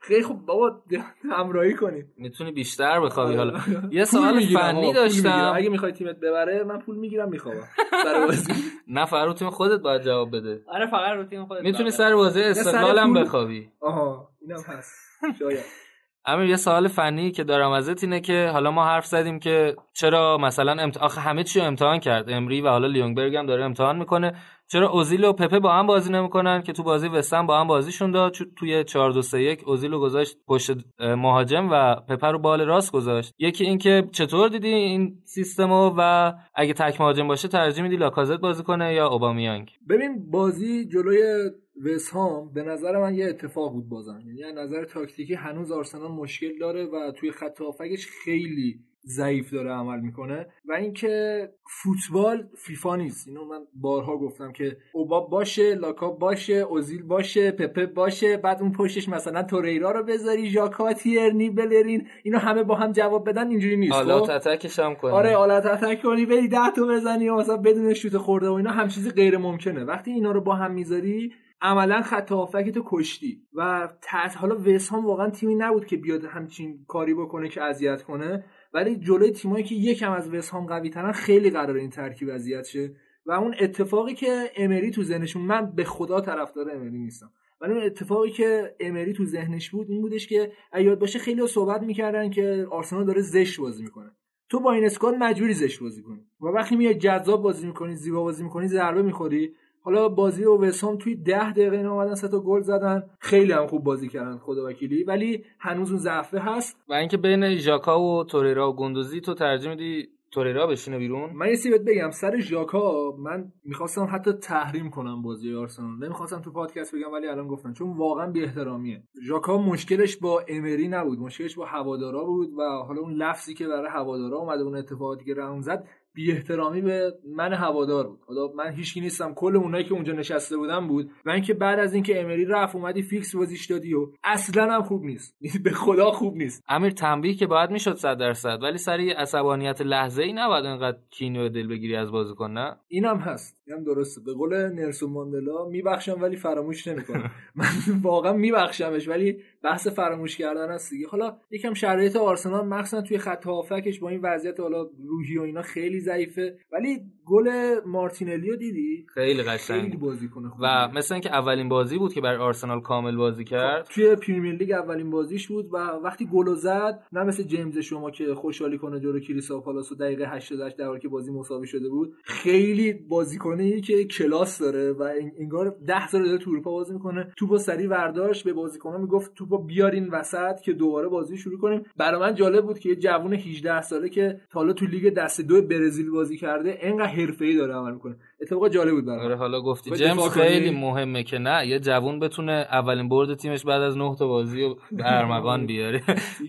خیلی 0.00 0.22
خوب. 0.22 0.46
بابا 0.46 0.82
همراهی 1.30 1.74
کنید 1.74 2.06
می‌تونی 2.16 2.52
بیشتر 2.52 3.00
بخوابی. 3.00 3.34
حالا 3.34 3.60
یه 3.90 4.04
سوال 4.04 4.40
فنی. 4.40 4.92
داشتم. 4.92 5.52
اگه 5.56 5.68
می‌خوای 5.68 5.92
تیمت 5.92 6.16
ببره 6.16 6.64
من 6.64 6.78
پول 6.78 6.96
می‌گیرم 6.96 7.28
میخوابم. 7.28 7.68
سر 8.04 8.20
بازی. 8.26 8.52
نه 8.88 9.06
فرو 9.06 9.32
تیم 9.32 9.50
خودت 9.50 9.80
باید 9.80 10.02
جواب 10.02 10.36
بده. 10.36 10.60
آره 10.68 10.86
فقط 10.86 11.10
رو 11.16 11.24
تیم 11.24 11.46
خودت 11.46 11.62
می‌تونی. 11.62 11.90
سر 11.90 12.14
بازی 12.14 12.42
استقلال 12.42 12.98
هم 12.98 13.12
پول- 13.14 13.22
بخوابی. 13.24 13.68
آها 13.80 14.28
اینم 14.42 14.60
هست. 14.66 14.94
شاید. 15.38 15.85
امیر 16.28 16.48
یه 16.48 16.56
سوال 16.56 16.88
فنی 16.88 17.30
که 17.30 17.44
دارم 17.44 17.70
ازت 17.70 18.04
اینه 18.04 18.20
که 18.20 18.50
حالا 18.52 18.70
ما 18.70 18.84
حرف 18.84 19.06
زدیم 19.06 19.38
که 19.38 19.76
چرا 19.92 20.38
مثلا 20.38 20.82
امت... 20.82 20.96
آخه 20.96 21.20
همه 21.20 21.44
چی 21.44 21.60
امتحان 21.60 22.00
کرد. 22.00 22.30
امری 22.30 22.60
و 22.60 22.68
حالا 22.68 22.86
لیونگبرگ 22.86 23.36
هم 23.36 23.46
داره 23.46 23.64
امتحان 23.64 23.96
می‌کنه. 23.98 24.32
چرا 24.68 24.90
اوزیل 24.90 25.24
و 25.24 25.32
پپه 25.32 25.58
با 25.58 25.72
هم 25.72 25.86
بازی 25.86 26.12
نمی‌کنن 26.12 26.62
که 26.62 26.72
تو 26.72 26.82
بازی 26.82 27.08
وستن 27.08 27.46
با 27.46 27.60
هم 27.60 27.66
بازیشون 27.66 28.10
داد؟ 28.10 28.32
چون 28.32 28.46
توی 28.56 28.84
4 28.84 29.12
2 29.12 29.22
3 29.22 29.42
1 29.42 29.62
اوزیل 29.66 29.92
رو 29.92 30.00
گذاشت 30.00 30.36
پشت 30.48 30.76
مهاجم 31.00 31.68
و 31.70 31.94
پپه 31.94 32.26
رو 32.26 32.38
بال 32.38 32.60
راست 32.60 32.92
گذاشت. 32.92 33.34
یکی 33.38 33.64
اینکه 33.64 34.08
چطور 34.12 34.48
دیدی 34.48 34.68
این 34.68 35.18
سیستمو 35.24 35.94
و 35.96 36.32
اگه 36.54 36.72
تک 36.72 37.00
مهاجم 37.00 37.28
باشه 37.28 37.48
ترجیح 37.48 37.82
میدی 37.82 37.96
لاکازت 37.96 38.40
بازی 38.40 38.62
کنه 38.62 38.94
یا 38.94 39.08
اوبامیانگ؟ 39.08 39.70
ببین 39.88 40.30
بازی 40.30 40.84
جلوی 40.84 41.50
وسهام 41.84 42.52
به 42.52 42.62
نظر 42.62 43.00
من 43.00 43.14
یه 43.14 43.26
اتفاق 43.26 43.72
بود 43.72 43.88
بازم. 43.88 44.22
یعنی 44.26 44.44
از 44.44 44.54
نظر 44.56 44.84
تاکتیکی 44.84 45.34
هنوز 45.34 45.72
آرسنال 45.72 46.10
مشکل 46.10 46.58
داره 46.58 46.84
و 46.84 47.12
توی 47.12 47.30
خط 47.30 47.60
هافکش 47.60 48.06
خیلی 48.24 48.80
ضعیف 49.08 49.52
داره 49.52 49.70
عمل 49.70 50.00
می‌کنه. 50.00 50.46
و 50.68 50.72
اینکه 50.72 51.48
فوتبال 51.82 52.48
فیفا 52.56 52.96
نیست. 52.96 53.28
اینو 53.28 53.44
من 53.44 53.60
بارها 53.74 54.16
گفتم 54.16 54.52
که 54.52 54.76
اوبا 54.92 55.20
باشه 55.20 55.74
لاکا 55.74 56.10
باشه 56.10 56.54
اوزیل 56.54 57.02
باشه 57.02 57.50
پپه 57.50 57.86
باشه 57.86 58.36
بعد 58.36 58.62
اون 58.62 58.72
پشتش 58.72 59.08
مثلا 59.08 59.42
توریرا 59.42 59.90
رو 59.90 60.02
بذاری 60.02 60.50
ژاکا 60.50 60.92
تیرنی 60.92 61.50
بلرین 61.50 62.06
اینا 62.22 62.38
همه 62.38 62.62
با 62.62 62.74
هم 62.74 62.92
جواب 62.92 63.28
بدن 63.28 63.48
اینجوری 63.48 63.76
نیست. 63.76 63.92
حالا 63.92 64.20
خب؟ 64.20 64.38
تتکش 64.38 64.78
هم 64.78 64.94
کنه 64.94 65.12
آره 65.12 65.36
آلت 65.36 65.66
اتک 65.66 66.02
کنی 66.02 66.26
بری 66.26 66.48
ده 66.48 66.70
تا 66.76 66.86
بزنی 66.86 67.30
مثلا 67.30 67.56
بدون 67.56 67.94
شوت 67.94 68.16
خورده 68.16 68.48
و 68.48 68.52
اینا 68.52 68.70
هم 68.70 68.88
چیزی 68.88 69.10
غیر 69.10 69.38
ممکنه. 69.38 69.84
وقتی 69.84 70.10
اینا 70.10 70.32
رو 70.32 70.40
با 70.40 70.54
هم 70.54 70.72
می‌ذاری 70.72 71.32
عملا 71.60 72.02
خط 72.02 72.32
هافک 72.32 72.70
تو 72.70 72.82
کشتی 72.86 73.42
و 73.54 73.88
تحت 74.02 74.36
حالا 74.36 74.56
وسهام 74.56 75.06
واقعا 75.06 75.30
تیمی 75.30 75.54
نبود 75.54 75.86
که 75.86 75.96
بیاد 75.96 76.24
همچین 76.24 76.84
کاری 76.88 77.14
بکنه 77.14 77.48
که 77.48 77.62
اذیت 77.62 78.02
کنه 78.02 78.44
ولی 78.74 78.96
جلوی 78.96 79.30
تیمایی 79.30 79.64
که 79.64 79.74
یکم 79.74 80.12
از 80.12 80.34
وسهام 80.34 80.66
قوی 80.66 80.90
ترن 80.90 81.12
خیلی 81.12 81.50
قرار 81.50 81.76
این 81.76 81.90
ترکیب 81.90 82.28
اذیت 82.30 82.64
شه. 82.64 82.96
و 83.26 83.32
اون 83.32 83.54
اتفاقی 83.60 84.14
که 84.14 84.50
امری 84.56 84.90
تو 84.90 85.02
ذهنشون 85.02 85.42
من 85.42 85.74
به 85.74 85.84
خدا 85.84 86.20
طرفدار 86.20 86.70
امری 86.70 86.98
نیستم. 86.98 87.30
ولی 87.60 87.72
اون 87.72 87.82
اتفاقی 87.82 88.30
که 88.30 88.74
امری 88.80 89.12
تو 89.12 89.24
ذهنش 89.24 89.70
بود 89.70 89.90
این 89.90 90.02
بودش 90.02 90.26
که 90.26 90.52
یاد 90.78 90.98
باشه 90.98 91.18
خیلی 91.18 91.46
صحبت 91.46 91.82
می‌کردن 91.82 92.30
که 92.30 92.66
آرسنال 92.70 93.06
داره 93.06 93.20
زشت 93.20 93.60
بازی 93.60 93.82
می‌کنه. 93.82 94.10
تو 94.48 94.60
با 94.60 94.72
این 94.72 94.84
اسکواد 94.84 95.14
مجبوری 95.14 95.54
زشت 95.54 95.80
بازی 95.80 96.02
کنی. 96.02 96.20
و 96.40 96.46
وقتی 96.46 96.76
میای 96.76 96.94
جذاب 96.94 97.42
بازی 97.42 97.66
می‌کنی 97.66 97.94
زیبا 97.94 98.22
بازی 98.22 98.44
می‌کنی 98.44 98.68
ضربه 98.68 99.02
می‌خوری 99.02 99.54
حالا 99.86 100.08
بازی 100.08 100.44
و 100.44 100.56
وسام 100.56 100.96
توی 100.96 101.14
ده 101.14 101.52
دقیقه 101.52 101.76
اینا 101.76 101.92
اومدن 101.92 102.14
سه 102.14 102.28
تا 102.28 102.40
گل 102.40 102.60
زدن. 102.60 103.02
خیلی 103.18 103.52
هم 103.52 103.66
خوب 103.66 103.84
بازی 103.84 104.08
کردن 104.08 104.38
خدا 104.38 104.66
وکیلی. 104.66 105.04
ولی 105.04 105.44
هنوز 105.58 105.90
اون 105.90 105.98
ضعفه 105.98 106.38
هست. 106.38 106.76
و 106.88 106.94
اینکه 106.94 107.16
بین 107.16 107.56
ژاکا 107.56 108.00
و 108.00 108.24
توریرا 108.24 108.70
و 108.70 108.76
گوندوزی 108.76 109.20
تو 109.20 109.34
ترجیح 109.34 109.70
میدی 109.70 110.08
توریرا 110.30 110.66
بشینه 110.66 110.98
بیرون؟ 110.98 111.30
من 111.32 111.48
یه 111.48 111.70
بهت 111.70 111.80
بگم. 111.80 112.10
سر 112.10 112.40
ژاکا 112.40 113.16
من 113.18 113.52
می‌خواستم 113.64 114.08
حتی 114.12 114.32
تحریم 114.32 114.90
کنم 114.90 115.22
بازی 115.22 115.54
آرسنال. 115.54 116.04
نمی‌خواستم 116.04 116.40
تو 116.40 116.50
پادکست 116.50 116.94
بگم 116.94 117.12
ولی 117.12 117.26
الان 117.26 117.48
گفتم. 117.48 117.72
چون 117.72 117.96
واقعا 117.96 118.30
بی 118.30 118.44
احترامیه 118.44 119.02
ژاکا 119.26 119.58
مشکلش 119.58 120.16
با 120.16 120.42
امری 120.48 120.88
نبود. 120.88 121.18
مشکلش 121.18 121.54
با 121.54 121.64
هوادارا 121.64 122.24
بود 122.24 122.48
و 122.58 122.62
حالا 122.62 123.00
اون 123.00 123.12
لفظی 123.12 123.54
که 123.54 123.66
برای 123.66 123.88
هوادارا 123.90 124.38
اومده 124.38 124.62
اون 124.62 124.76
اتفاقاتی 124.76 125.24
که 125.24 125.34
رقم 125.34 125.60
زد 125.60 125.84
بی 126.16 126.32
احترامی 126.32 126.80
به 126.80 127.12
من 127.36 127.52
هوادار 127.52 128.06
بود. 128.06 128.18
حالا 128.26 128.52
من 128.56 128.72
هیچکی 128.72 129.00
نیستم. 129.00 129.34
کل 129.34 129.56
اونایی 129.56 129.84
که 129.84 129.94
اونجا 129.94 130.12
نشسته 130.12 130.56
بودن 130.56 130.88
بود. 130.88 131.10
و 131.24 131.30
اینکه 131.30 131.54
بعد 131.54 131.78
از 131.78 131.94
اینکه 131.94 132.20
امری 132.20 132.44
رفت 132.44 132.76
اومدی 132.76 133.02
فیکس 133.02 133.36
بازیش 133.36 133.66
دادی 133.66 133.94
و 133.94 134.06
اصلا 134.24 134.74
هم 134.74 134.82
خوب 134.82 135.04
نیست. 135.04 135.36
به 135.64 135.70
خدا 135.70 136.10
خوب 136.10 136.36
نیست. 136.36 136.64
امیر 136.68 136.90
تنبیه 136.90 137.34
که 137.34 137.46
باید 137.46 137.70
می‌شد 137.70 137.94
100 137.94 138.18
درصد 138.18 138.62
ولی 138.62 138.78
سر 138.78 139.00
یه 139.00 139.14
عصبانیت 139.14 139.80
لحظه 139.80 140.22
ای 140.22 140.32
نباید 140.32 140.64
انقدر 140.64 140.98
کینو 141.10 141.48
دل 141.48 141.66
بگیری 141.66 141.96
از 141.96 142.10
بازیکن 142.10 142.50
نه؟ 142.50 142.76
اینم 142.88 143.16
هست. 143.16 143.56
اینم 143.66 143.84
درسته. 143.84 144.20
به 144.20 144.32
قول 144.32 144.54
نلسون 144.54 145.10
ماندلا 145.10 145.64
میبخشم 145.68 146.22
ولی 146.22 146.36
فراموش 146.36 146.88
نمی‌کنم. 146.88 147.30
من 147.54 147.66
واقعا 148.02 148.32
میبخشمش 148.32 149.08
ولی 149.08 149.42
بحث 149.62 149.88
فراموش 149.88 150.36
کردن 150.36 150.70
هست 150.70 150.90
دیگه. 150.90 151.08
حالا 151.08 151.36
یکم 151.50 151.74
شرایط 151.74 152.16
آرسنال 152.16 152.66
مخصوصا 152.66 153.02
توی 153.02 153.18
خط 153.18 153.46
هافکش 153.46 154.00
با 154.00 154.08
این 154.08 154.20
وضعیت 154.22 154.60
حالا 154.60 154.86
روحی 155.06 155.38
و 155.38 155.42
اینا 155.42 155.62
خیلی 155.62 156.00
ضعیفه. 156.10 156.56
ولی 156.72 156.98
گل 157.26 157.48
مارتینلی 157.86 158.50
رو 158.50 158.56
دیدی؟ 158.56 159.06
خیلی 159.14 159.34
خیلی 159.34 159.42
قشنگ. 159.42 159.98
بازیکن 159.98 160.48
خوبی. 160.48 160.62
و 160.66 160.88
مثل 160.94 161.14
اینکه 161.14 161.30
اولین 161.30 161.68
بازی 161.68 161.98
بود 161.98 162.12
که 162.12 162.20
برای 162.20 162.36
آرسنال 162.38 162.80
کامل 162.80 163.16
بازی 163.16 163.44
کرد. 163.44 163.86
توی 163.90 164.16
پریمیر 164.16 164.54
لیگ 164.54 164.70
اولین 164.72 165.10
بازیش 165.10 165.48
بود 165.48 165.68
و 165.72 165.76
وقتی 166.04 166.26
گل 166.26 166.54
زد 166.54 167.02
نه 167.12 167.24
مثل 167.24 167.42
جیمز 167.42 167.78
شما 167.78 168.10
که 168.10 168.34
خوشحالی 168.34 168.78
کنه 168.78 169.00
جلو 169.00 169.20
کریستال 169.20 169.60
پالاس 169.60 169.92
و 169.92 169.94
دقیقه 169.94 170.24
88 170.28 170.76
در 170.76 170.84
حالی 170.86 171.00
که 171.00 171.08
بازی 171.08 171.32
مساوی 171.32 171.66
شده 171.66 171.88
بود. 171.88 172.14
خیلی 172.24 172.92
بازیکنی 172.92 173.80
که 173.80 174.04
کلاس 174.04 174.58
داره 174.58 174.92
و 174.92 175.02
ان- 175.02 175.32
انگار 175.38 175.76
10 175.86 176.06
سال 176.08 176.24
داره 176.24 176.38
تو 176.38 176.50
اروپا 176.50 176.70
بازی 176.70 176.92
می‌کنه. 176.92 177.32
توپو 177.36 177.58
سری 177.58 177.86
برداشت 177.88 178.44
به 178.44 178.52
بازیکن‌ها 178.52 178.98
می‌گفت 178.98 179.34
توپو 179.34 179.58
بیارین 179.58 180.08
وسط 180.08 180.60
که 180.60 180.72
دوباره 180.72 181.08
بازی 181.08 181.36
شروع 181.36 181.58
کنیم. 181.58 181.82
برای 181.96 182.20
من 182.20 182.34
جالب 182.34 182.64
بود 182.66 182.78
که 182.78 182.88
یه 182.88 182.96
جوون 182.96 183.32
18 183.34 183.82
ساله 183.82 184.08
که 184.08 184.40
تا 184.50 184.60
حالا 184.60 184.72
تو 184.72 184.86
لیگ 184.86 185.14
دسته 185.14 185.42
دو 185.42 185.62
برزیل 185.96 186.10
بازی 186.10 186.36
کرده 186.36 186.78
انقدر 186.80 187.06
حرفه‌ای 187.06 187.56
داره 187.56 187.74
عمل 187.74 187.92
می‌کنه 187.92 188.16
اتفاقا 188.40 188.68
جالب 188.68 188.90
بود 188.90 189.06
برای 189.06 189.18
من. 189.18 189.24
آره 189.24 189.36
حالا 189.36 189.60
گفتی 189.60 189.90
جیمز؟ 189.90 190.28
خیلی 190.28 190.70
مهمه 190.70 191.22
که 191.22 191.38
نه 191.38 191.66
یه 191.66 191.78
جوون 191.78 192.18
بتونه 192.20 192.52
اولین 192.52 193.08
برد 193.08 193.34
تیمش 193.34 193.64
بعد 193.64 193.82
از 193.82 193.96
نه 193.98 194.16
تا 194.18 194.26
بازی 194.26 194.62
و 194.62 194.74
به 194.74 195.18
ارمغان 195.18 195.66
بیاره 195.70 196.02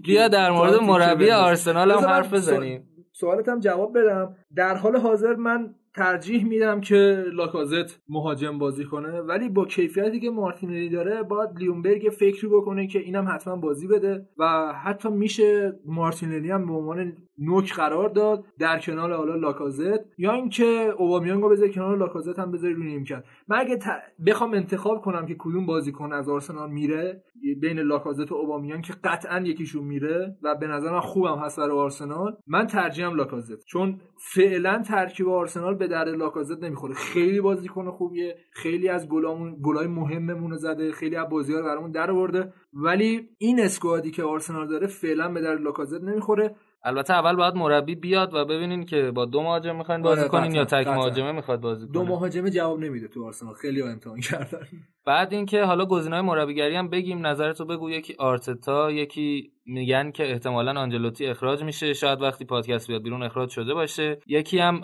بیا 0.06 0.28
در 0.28 0.52
مورد 0.52 0.74
مربی. 0.74 1.32
آرسنال 1.32 1.92
هم 1.92 1.98
حرف 1.98 2.34
بزنیم 2.34 2.88
سوالت 3.12 3.50
هم 3.50 3.60
جواب 3.60 3.98
بدم 3.98 4.36
در 4.56 4.76
حال 4.76 4.98
حاضر 4.98 5.36
من 5.36 5.76
ترجیح 5.98 6.46
میدم 6.46 6.82
که 6.82 7.24
لاکازت 7.34 8.00
مهاجم 8.10 8.58
بازی 8.58 8.86
کنه. 8.86 9.22
ولی 9.22 9.50
با 9.50 9.66
کیفیتی 9.66 10.20
که 10.20 10.30
مارتینلی 10.30 10.90
داره 10.90 11.24
باید 11.24 11.50
لیونبرگ 11.58 12.10
فکری 12.20 12.48
بکنه 12.48 12.88
که 12.88 13.00
اینم 13.00 13.28
حتما 13.28 13.56
بازی 13.56 13.88
بده 13.88 14.28
و 14.38 14.74
حتی 14.84 15.10
میشه 15.10 15.80
مارتینلی 15.86 16.52
هم 16.52 16.66
به 16.66 16.74
عنوان 16.74 17.14
نوک 17.38 17.74
قرار 17.74 18.10
داد 18.10 18.46
در 18.60 18.80
کنار 18.80 19.14
حالا 19.14 19.36
لاکازت 19.36 20.00
یا 20.18 20.34
اینکه 20.34 20.94
اوبامیانگو 20.98 21.50
بذاری 21.50 21.74
کنار 21.74 21.98
لاکازت 21.98 22.40
هم 22.40 22.52
بذاری 22.52 22.74
روی 22.74 22.88
نیمکت. 22.88 23.24
من 23.48 23.58
اگه 23.58 23.80
بخوام 24.26 24.54
انتخاب 24.54 25.02
کنم 25.02 25.26
که 25.26 25.36
کدوم 25.40 25.66
بازیکن 25.66 26.14
از 26.14 26.30
آرسنال 26.30 26.72
میره 26.72 27.24
بین 27.62 27.80
لاکازت 27.80 28.32
و 28.32 28.36
اوبامیان 28.36 28.82
که 28.82 28.94
قطعا 29.04 29.40
یکیشون 29.40 29.84
میره 29.84 30.38
و 30.42 30.56
به 30.56 30.68
نظرم 30.68 31.00
خوبم 31.00 31.38
هست 31.38 31.60
برای 31.60 31.78
آرسنال 31.78 32.38
من 32.48 32.68
ترجیحم 32.68 33.16
لاکازت. 33.16 33.66
چون 33.66 34.02
فعلا 34.18 34.82
ترکیب 34.82 35.30
آرسنال 35.30 35.76
به 35.76 35.87
در 35.88 36.06
لاکازت 36.06 36.64
نمی‌خوره. 36.64 36.94
خیلی 36.94 37.42
بازیکن 37.42 37.92
خوبیه. 37.92 38.38
خیلی 38.52 38.90
از 38.90 39.10
گلامون 39.10 39.58
گلای 39.64 39.88
مهممون 39.88 40.56
زده. 40.56 40.92
خیلی 40.92 41.16
از 41.16 41.30
بازی‌ها 41.30 41.60
رو 41.60 41.66
برامون 41.66 41.92
در 41.92 42.12
آورده. 42.12 42.54
ولی 42.74 43.30
این 43.38 43.60
اسکوادی 43.60 44.12
که 44.12 44.24
آرسنال 44.24 44.68
داره 44.68 44.88
فعلا 44.88 45.30
به 45.30 45.42
در 45.42 45.56
لاکازت 45.56 46.02
نمی‌خوره. 46.02 46.56
البته 46.84 47.14
اول 47.14 47.36
باید 47.36 47.56
مربی 47.56 47.96
بیاد 47.96 48.34
و 48.34 48.46
ببینین 48.46 48.86
که 48.86 49.12
با 49.12 49.26
دو 49.26 49.44
مهاجم 49.44 49.76
می‌خواین 49.76 50.02
بازی 50.02 50.22
آره 50.22 50.30
کنین 50.30 50.56
یا 50.56 50.66
تک 50.66 50.88
مهاجمه 50.88 51.32
می‌خواد 51.32 51.62
بازی 51.62 51.86
کنه. 51.86 51.94
دو 51.94 52.04
مهاجمه 52.04 52.50
جواب 52.50 52.80
نمیده 52.80 53.08
تو 53.08 53.26
آرسنال. 53.26 53.54
خیلی 53.54 53.82
امتحان 53.82 54.20
کردن. 54.20 54.68
بعد 55.06 55.34
اینکه 55.34 55.64
حالا 55.64 55.86
گزینه‌های 55.86 56.26
مربیگری 56.26 56.76
هم 56.76 56.90
بگیم 56.90 57.28
نظرتو 57.28 57.66
بگو. 57.66 57.90
یکی 57.90 58.16
آرتتا 58.20 58.92
یکی 58.92 59.52
میگن 59.66 60.12
که 60.12 60.32
احتمالا 60.32 60.80
آنجلوتی 60.80 61.26
اخراج 61.26 61.64
میشه. 61.64 61.94
شاید 61.94 62.22
وقتی 62.22 62.46
پادکست 62.46 62.88
بیاد 62.88 63.04
بیرون 63.04 63.24
اخراج 63.24 63.50
شده 63.50 63.74
باشه. 63.74 64.20
یکی 64.28 64.60
هم 64.60 64.82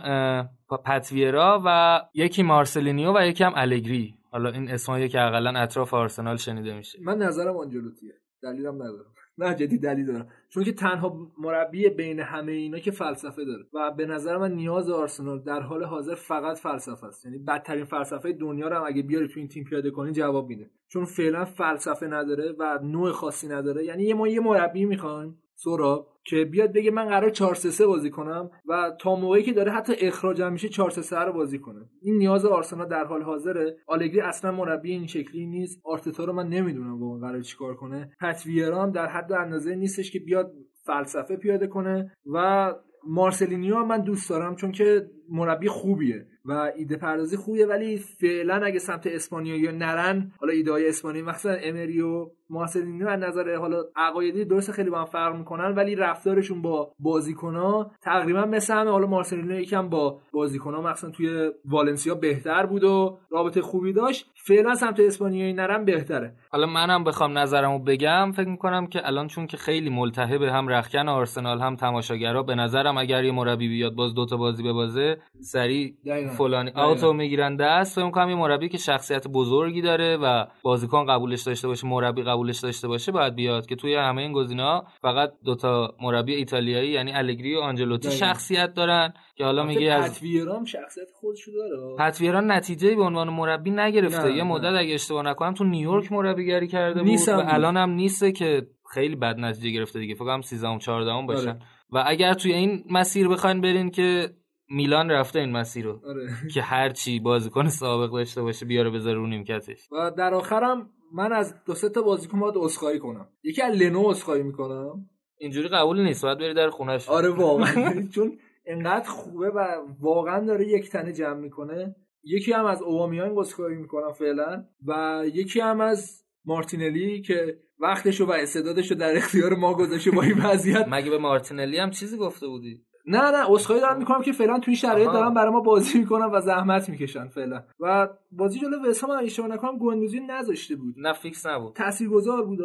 پتویرا 0.85 1.61
و 1.65 2.01
یکی 2.13 2.43
مارسلینیو 2.43 3.17
و 3.17 3.27
یکی 3.27 3.43
هم 3.43 3.53
الگری. 3.55 4.15
حالا 4.31 4.49
این 4.49 4.71
اسمایی 4.71 5.09
که 5.09 5.21
اقلا 5.21 5.59
اطراف 5.59 5.93
آرسنال 5.93 6.37
شنیده 6.37 6.77
میشه. 6.77 6.99
من 7.01 7.17
نظرم 7.17 7.57
آنجلوتیه. 7.57 8.13
دلیلم 8.43 8.75
ندارم. 8.75 9.13
نه 9.37 9.55
جدی 9.55 9.77
دلیل 9.77 10.05
دارم. 10.05 10.27
چون 10.49 10.63
که 10.63 10.73
تنها 10.73 11.31
مربی 11.37 11.89
بین 11.89 12.19
همه 12.19 12.51
اینا 12.51 12.79
که 12.79 12.91
فلسفه 12.91 13.45
داره. 13.45 13.65
و 13.73 13.91
به 13.91 14.05
نظر 14.05 14.37
من 14.37 14.51
نیاز 14.51 14.89
آرسنال 14.89 15.39
در 15.39 15.59
حال 15.59 15.83
حاضر 15.83 16.15
فقط 16.15 16.57
فلسفه 16.57 17.07
است. 17.07 17.25
یعنی 17.25 17.37
بدترین 17.37 17.85
فلسفه 17.85 18.33
دنیا 18.33 18.67
رو 18.67 18.75
هم 18.75 18.83
اگه 18.85 19.01
بیاری 19.01 19.27
تو 19.27 19.39
این 19.39 19.49
تیم 19.49 19.63
پیاده 19.63 19.91
کنی 19.91 20.11
جواب 20.11 20.47
میده. 20.47 20.69
چون 20.87 21.05
فعلا 21.05 21.45
فلسفه 21.45 22.07
نداره 22.07 22.55
و 22.59 22.79
نوع 22.83 23.11
خاصی 23.11 23.47
نداره. 23.47 23.85
یعنی 23.85 24.03
یه 24.03 24.13
ما 24.13 24.27
یه 24.27 24.39
مربی 24.39 24.85
می‌خوایم. 24.85 25.37
سورا 25.55 26.07
که 26.25 26.45
بیاد 26.45 26.73
بگه 26.73 26.91
من 26.91 27.05
قرار 27.05 27.29
4 27.29 27.55
3 27.55 27.85
بازی 27.85 28.09
کنم 28.09 28.49
و 28.65 28.91
تا 28.99 29.15
موقعی 29.15 29.43
که 29.43 29.53
داره 29.53 29.71
حتی 29.71 29.93
اخراجم 30.01 30.53
میشه 30.53 30.69
4 30.69 30.89
3 30.89 31.19
رو 31.19 31.33
بازی 31.33 31.59
کنه. 31.59 31.85
این 32.01 32.17
نیاز 32.17 32.45
آرسنال 32.45 32.87
در 32.87 33.05
حال 33.05 33.21
حاضره. 33.21 33.77
آلگری 33.87 34.21
اصلا 34.21 34.51
مربی 34.51 34.91
این 34.91 35.07
شکلی 35.07 35.45
نیست. 35.45 35.81
آرتتا 35.85 36.23
رو 36.23 36.33
من 36.33 36.47
نمی‌دونم 36.47 37.01
واقعا 37.01 37.29
قرار 37.29 37.41
چیکار 37.41 37.75
کنه. 37.75 38.11
پتویرا 38.21 38.83
هم 38.83 38.91
در 38.91 39.07
حد 39.07 39.33
اندازه 39.33 39.75
نیستش 39.75 40.11
که 40.11 40.19
بیاد 40.19 40.51
فلسفه 40.85 41.35
پیاده 41.35 41.67
کنه 41.67 42.11
و 42.33 42.73
مارسلینیو 43.07 43.83
من 43.83 44.01
دوست 44.01 44.29
دارم 44.29 44.55
چون 44.55 44.71
که 44.71 45.09
مربی 45.29 45.67
خوبیه 45.67 46.25
و 46.45 46.71
ایده 46.77 46.97
پردازی 46.97 47.37
خوبیه 47.37 47.65
ولی 47.65 47.97
فعلا 47.97 48.65
اگه 48.65 48.79
سمت 48.79 49.07
اسپانیا 49.07 49.71
نرن 49.71 50.31
حالا 50.39 50.53
ایده 50.53 50.71
های 50.71 50.87
اسپانیایی 50.87 51.27
مثلا 51.27 51.53
امری 51.53 52.01
و 52.01 52.29
مارسلینیو 52.49 53.07
از 53.07 53.19
نظر 53.19 53.55
حالا 53.55 53.83
عقایدی 53.95 54.45
درست 54.45 54.71
خیلی 54.71 54.89
با 54.89 54.99
هم 54.99 55.05
فرق 55.05 55.35
می‌کنن 55.35 55.75
ولی 55.75 55.95
رفتارشون 55.95 56.61
با 56.61 56.91
بازیکنها 56.99 57.91
تقریبا 58.01 58.45
مثل 58.45 58.73
همه. 58.73 58.91
حالا 58.91 59.07
مارسلینیو 59.07 59.59
یکم 59.59 59.89
با 59.89 60.19
بازیکنها 60.31 60.81
مثلا 60.81 61.09
توی 61.09 61.51
والنسیا 61.65 62.15
بهتر 62.15 62.65
بود 62.65 62.83
و 62.83 63.19
رابطه 63.31 63.61
خوبی 63.61 63.93
داشت. 63.93 64.31
فعلا 64.35 64.75
سمت 64.75 64.99
اسپانیایی 64.99 65.53
نرم 65.53 65.85
بهتره. 65.85 66.35
حالا 66.49 66.67
منم 66.67 67.03
بخوام 67.03 67.37
نظرمو 67.37 67.79
بگم 67.79 68.31
فکر 68.31 68.49
می‌کنم 68.49 68.87
که 68.87 69.07
الان 69.07 69.27
چون 69.27 69.47
که 69.47 69.57
خیلی 69.57 69.89
ملتهب 69.89 70.41
هم 70.41 70.67
رخکن 70.67 71.07
آرسنال 71.07 71.59
هم 71.59 71.75
تماشاگرا 71.75 72.43
به 72.43 72.55
نظرم 72.55 72.97
اگر 72.97 73.23
یه 73.23 73.31
مربی 73.31 73.67
بیاد 73.67 73.95
باز 73.95 74.13
دوتا 74.13 74.37
بازی 74.37 74.63
ببازه 74.63 75.12
سری 75.41 75.97
فلانی 76.37 76.71
آوتو 76.75 77.13
می‌گیرن. 77.13 77.55
دست 77.55 77.95
فکر 77.95 78.05
می‌کنم 78.05 78.29
یه 78.29 78.35
مربی 78.35 78.69
که 78.69 78.77
شخصیت 78.77 79.27
بزرگی 79.27 79.81
داره 79.81 80.17
و 80.17 80.45
بازیکن 80.61 81.05
قبولش 81.05 81.43
داشته 81.43 81.67
باشه 81.67 81.87
مربی 81.87 82.23
قبولش 82.23 82.59
داشته 82.59 82.87
باشه 82.87 83.11
باید 83.11 83.35
بیاد 83.35 83.65
که 83.65 83.75
توی 83.75 83.95
همه 83.95 84.21
این 84.21 84.33
گزینا 84.33 84.83
فقط 85.01 85.31
دوتا 85.45 85.95
مربی 86.01 86.35
ایتالیایی 86.35 86.91
یعنی 86.91 87.11
الگری 87.13 87.55
و 87.55 87.59
آنجلوتی 87.59 88.11
شخصیت 88.11 88.73
دارن 88.73 89.13
که 89.35 89.45
حالا 89.45 89.63
میگه 89.63 89.91
از 89.91 90.11
پتویران 90.11 90.65
شخصیت 90.65 91.07
خودشو 91.13 91.51
داره. 91.51 91.95
پتویران 91.99 92.51
نتیجه 92.51 92.95
به 92.95 93.03
عنوان 93.03 93.29
مربی 93.29 93.71
نگرفته. 93.71 94.29
نه، 94.29 94.37
یه 94.37 94.43
مدت 94.43 94.79
اگه 94.79 94.93
اشتباه 94.93 95.23
نکنم 95.23 95.53
تو 95.53 95.63
نیویورک 95.63 96.11
مربیگری 96.11 96.67
کرده 96.67 97.03
بود 97.03 97.19
و 97.27 97.43
الان 97.47 97.77
هم 97.77 97.89
نیسته 97.89 98.31
که 98.31 98.67
خیلی 98.93 99.15
بد 99.15 99.39
نتیجه 99.39 99.69
گرفته 99.69 99.99
دیگه. 99.99 100.15
فکر 100.15 100.25
کنم 100.25 100.41
13 100.41 100.77
14 100.79 101.27
باشن. 101.27 101.59
و 101.91 102.03
اگر 102.07 102.33
توی 102.33 102.53
این 102.53 102.83
مسیر 102.89 103.27
بخواین 103.27 103.61
برین 103.61 103.91
که 103.91 104.29
میلان 104.73 105.11
رفته 105.11 105.39
این 105.39 105.51
مسیر 105.51 105.85
رو. 105.85 106.01
آره. 106.07 106.29
که 106.53 106.61
هر 106.61 106.89
چی 106.89 107.19
بازیکن 107.19 107.67
سابق 107.67 108.13
داشته 108.13 108.41
باشه 108.41 108.65
بیاره 108.65 108.89
بذاره 108.89 109.15
رو 109.15 109.27
نیمکتش. 109.27 109.87
و 109.91 110.11
در 110.17 110.33
آخرم 110.33 110.89
من 111.13 111.33
از 111.33 111.55
دو 111.65 111.73
سه 111.73 111.89
تا 111.89 112.01
بازیکن 112.01 112.39
باید 112.39 112.57
اسخای 112.57 112.99
کنم. 112.99 113.27
یکی 113.43 113.61
از 113.61 113.75
لنو 113.75 114.07
اسخای 114.07 114.43
می‌کنم. 114.43 115.09
اینجوری 115.37 115.67
قبول 115.67 116.03
نیست 116.03 116.23
باید 116.25 116.37
بری 116.37 116.53
در 116.53 116.69
خونش 116.69 117.09
آره 117.09 117.29
واقعا. 117.29 117.93
چون 118.15 118.37
انقدر 118.65 119.09
خوبه 119.09 119.49
و 119.49 119.67
واقعا 119.99 120.45
داره 120.45 120.67
یک 120.67 120.89
تنه 120.89 121.13
جمع 121.13 121.39
می‌کنه. 121.39 121.95
یکی 122.23 122.51
هم 122.51 122.65
از 122.65 122.81
اووامیان 122.81 123.37
اسخای 123.37 123.75
می‌کنم 123.75 124.11
فعلا 124.11 124.65
و 124.87 125.21
یکی 125.33 125.59
هم 125.59 125.81
از 125.81 126.23
مارتینلی 126.45 127.21
که 127.21 127.59
وقتشو 127.79 128.25
و 128.25 128.31
استعدادشو 128.31 128.95
در 128.95 129.17
اختیار 129.17 129.55
ما 129.55 129.73
گذاشته 129.73 130.11
با 130.11 130.21
این 130.21 130.37
وضعیت. 130.45 130.85
مگه 130.89 131.09
به 131.09 131.17
مارتینلی 131.17 131.77
هم 131.77 131.89
چیزی 131.89 132.17
گفته 132.17 132.47
بودی؟ 132.47 132.85
نه 133.05 133.31
نه 133.31 133.51
اسخای 133.51 133.79
دارم 133.79 133.97
می‌کنم 133.97 134.21
که 134.21 134.31
فعلا 134.31 134.59
تو 134.59 134.71
این 134.71 134.75
شرایط 134.75 135.11
دارن 135.11 135.33
برای 135.33 135.51
ما 135.51 135.59
بازی 135.59 135.99
می‌کنن 135.99 136.25
و 136.25 136.41
زحمت 136.41 136.89
می‌کشن 136.89 137.27
فعلا. 137.27 137.63
و 137.79 138.09
بازی 138.31 138.59
جلو 138.59 138.89
وسام 138.89 139.09
من 139.09 139.23
اشتباه 139.23 139.49
نکنم 139.49 139.77
گوندوزی 139.77 140.19
نذاشته 140.19 140.75
بود. 140.75 140.95
نه 140.97 141.13
فیکس 141.13 141.45
نبود. 141.45 141.73
تاثیرگذار 141.73 142.45
بود 142.45 142.59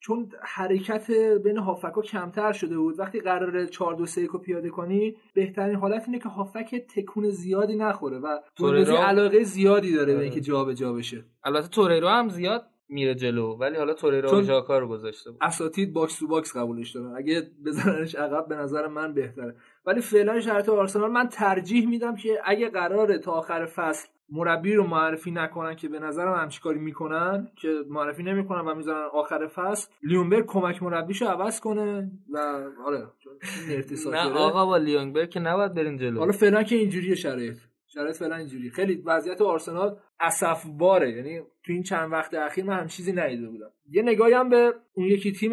چون 0.00 0.28
حرکت 0.42 1.10
بین 1.44 1.58
هافکا 1.58 2.02
کمتر 2.02 2.52
شده 2.52 2.78
بود. 2.78 2.98
وقتی 2.98 3.20
قرار 3.20 3.66
4 3.66 3.94
2 3.94 4.06
3 4.06 4.26
پیاده 4.26 4.70
کنی 4.70 5.16
بهترین 5.34 5.76
حالت 5.76 6.04
اینه 6.06 6.18
که 6.18 6.28
هافک 6.28 6.74
تکون 6.94 7.30
زیادی 7.30 7.76
نخوره 7.76 8.18
و 8.18 8.38
گوندوزی 8.58 8.92
علاقه 8.92 9.42
زیادی 9.42 9.94
داره 9.94 10.06
به 10.06 10.14
آره. 10.14 10.22
اینکه 10.24 10.40
جابجا 10.40 10.92
بشه. 10.92 11.24
البته 11.44 11.68
توریرا 11.68 12.08
هم 12.08 12.28
زیاد 12.28 12.66
میره 12.88 13.14
جلو. 13.14 13.56
ولی 13.56 13.76
حالا 13.76 13.94
توریرا 13.94 14.38
و 14.38 14.42
ژاکا 14.42 14.78
رو 14.78 14.88
گذاشته 14.88 15.30
بود 15.30 15.38
اساتید 15.42 15.92
box 15.92 16.18
to 16.18 16.26
box 16.26 16.56
قبولش 16.56 16.90
دارن. 16.90 17.16
اگه 17.16 17.50
بزننش 17.64 18.14
عقب 18.14 18.48
به 18.48 18.56
نظر 18.56 18.86
من 18.86 19.14
بهتره. 19.14 19.56
ولی 19.86 20.00
فعلا 20.00 20.40
شرط 20.40 20.68
آرسنال 20.68 21.10
من 21.10 21.28
ترجیح 21.28 21.88
میدم 21.88 22.16
که 22.16 22.40
اگه 22.44 22.68
قراره 22.68 23.18
تا 23.18 23.32
آخر 23.32 23.66
فصل 23.66 24.08
مربی 24.30 24.74
رو 24.74 24.86
معرفی 24.86 25.30
نکنن 25.30 25.76
که 25.76 25.88
به 25.88 25.98
نظرم 25.98 26.34
همچی 26.34 26.60
کاری 26.60 26.78
می‌کنن 26.78 27.48
که 27.56 27.68
معرفی 27.88 28.22
نمی‌کنن 28.22 28.60
و 28.60 28.74
می‌ذارن 28.74 29.08
آخر 29.12 29.46
فصل 29.46 29.90
لیونگبرگ 30.02 30.46
کمک 30.46 30.82
مربیشو 30.82 31.26
عوض 31.26 31.60
کنه 31.60 32.10
و 32.30 32.38
آره 32.86 33.06
نه 34.06 34.38
آقا 34.38 34.66
با 34.66 34.76
لیونبرگ 34.76 35.30
که 35.30 35.40
نباید 35.40 35.74
برین 35.74 35.96
جلو. 35.96 36.18
حالا 36.18 36.32
فعلا 36.32 36.62
که 36.62 36.76
اینجوریه 36.76 37.14
شرایط. 37.14 37.56
شرایط 37.94 38.16
فعلا 38.16 38.36
اینجوری. 38.36 38.70
خیلی 38.70 39.02
وضعیت 39.06 39.40
آرسنال 39.40 39.96
اسف 40.20 40.66
باره 40.78 41.12
یعنی 41.12 41.38
تو 41.38 41.72
این 41.72 41.82
چند 41.82 42.12
وقت 42.12 42.34
اخیر 42.34 42.64
من 42.64 42.78
هم 42.78 42.86
چیزی 42.86 43.12
ندیده 43.12 43.48
بودم. 43.48 43.70
یه 43.90 44.02
نگاهی 44.02 44.32
هم 44.32 44.48
به 44.48 44.74
اون 44.92 45.06
یکی 45.06 45.32
تیم 45.32 45.52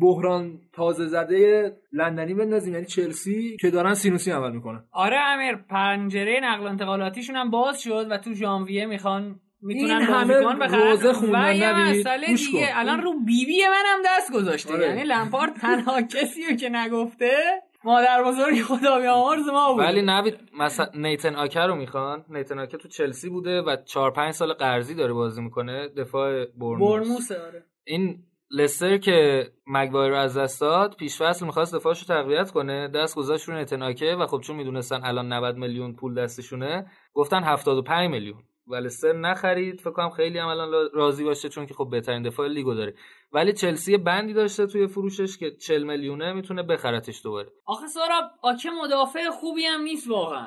بحران 0.00 0.60
تازه 0.72 1.06
زده 1.06 1.72
لندنی 1.92 2.34
بندازیم 2.34 2.74
یعنی 2.74 2.86
چلسی 2.86 3.56
که 3.60 3.70
دارن 3.70 3.94
سینوسی 3.94 4.30
عمل 4.30 4.52
می‌کنن. 4.52 4.84
آره 4.92 5.16
امیر 5.20 5.56
پنجره 5.56 6.40
نقل 6.42 6.66
انتقالاتیشون 6.66 7.36
هم 7.36 7.50
باز 7.50 7.82
شد 7.82 8.06
و 8.10 8.18
تو 8.18 8.34
ژانویه 8.34 8.86
می‌خوان 8.86 9.40
می‌تونن 9.62 10.06
روزه 10.70 11.12
خوندن 11.12 11.50
و 11.50 11.54
یه 11.54 11.90
مسئله 11.90 12.26
دیگه. 12.26 12.68
الان 12.72 13.02
رو 13.02 13.12
بیبی 13.26 13.46
بی 13.46 13.62
منم 13.64 14.02
دست 14.06 14.32
گذاشته. 14.32 14.74
آره. 14.74 14.86
یعنی 14.86 15.02
لمپارد 15.02 15.52
تنها 15.52 16.02
کسیه 16.14 16.56
که 16.56 16.68
نگفته 16.68 17.62
مادر 17.84 18.22
بزرگی 18.26 18.62
خدا 18.62 18.98
بیامرز 18.98 19.48
ما 19.48 19.72
بود. 19.72 19.82
ولی 19.82 20.02
نوید 20.02 20.34
مثلا 20.58 20.86
نیتن 20.94 21.36
آکر 21.36 21.66
رو 21.66 21.74
می‌خوان؟ 21.74 22.24
نیتن 22.28 22.58
آکر 22.58 22.78
تو 22.78 22.88
چلسی 22.88 23.28
بوده 23.28 23.62
و 23.62 23.76
4 23.84 24.10
5 24.10 24.34
سال 24.34 24.52
قرضی 24.52 24.94
داره 24.94 25.12
بازی 25.12 25.42
می‌کنه 25.42 25.88
دفاع 25.88 26.44
برنوس 26.44 27.32
آره. 27.32 27.64
این 27.84 28.18
لستر 28.50 28.96
که 28.96 29.46
مگوایر 29.66 30.10
رو 30.10 30.18
از 30.18 30.38
دست 30.38 30.60
داد 30.60 30.96
پیش 30.96 31.22
فصل 31.22 31.46
می‌خواست 31.46 31.74
دفاعش 31.74 32.00
رو 32.00 32.14
تقویت 32.14 32.50
کنه. 32.50 32.88
دست 32.88 33.16
گذاشت 33.16 33.48
رو 33.48 33.54
نتناکه 33.54 34.16
و 34.20 34.26
خب 34.26 34.40
چون 34.40 34.56
می‌دونستن 34.56 35.00
الان 35.04 35.32
90 35.32 35.56
میلیون 35.56 35.92
پول 35.96 36.14
دستشونه 36.14 36.86
گفتن 37.14 37.42
75 37.44 38.10
میلیون. 38.10 38.38
ولستر 38.66 39.12
نخرید. 39.12 39.80
فکر 39.80 39.90
کنم 39.90 40.10
خیلی 40.10 40.38
هم 40.38 40.46
الان 40.46 40.88
راضی 40.94 41.24
باشه 41.24 41.48
چون 41.48 41.66
که 41.66 41.74
خب 41.74 41.88
بهترین 41.90 42.22
دفاع 42.22 42.48
لیگو 42.48 42.74
داره. 42.74 42.94
ولی 43.32 43.52
چلسی 43.52 43.96
بندی 43.96 44.32
داشته 44.32 44.66
توی 44.66 44.86
فروشش 44.86 45.38
که 45.38 45.50
40 45.50 45.82
میلیونه 45.82 46.32
می‌تونه 46.32 46.62
بخرتش 46.62 47.20
دوباره. 47.24 47.48
آخه 47.66 47.86
سارا 47.86 48.30
آکه 48.42 48.68
مدافع 48.84 49.30
خوبی 49.30 49.64
هم 49.64 49.80
نیست 49.82 50.08
واقعا. 50.10 50.46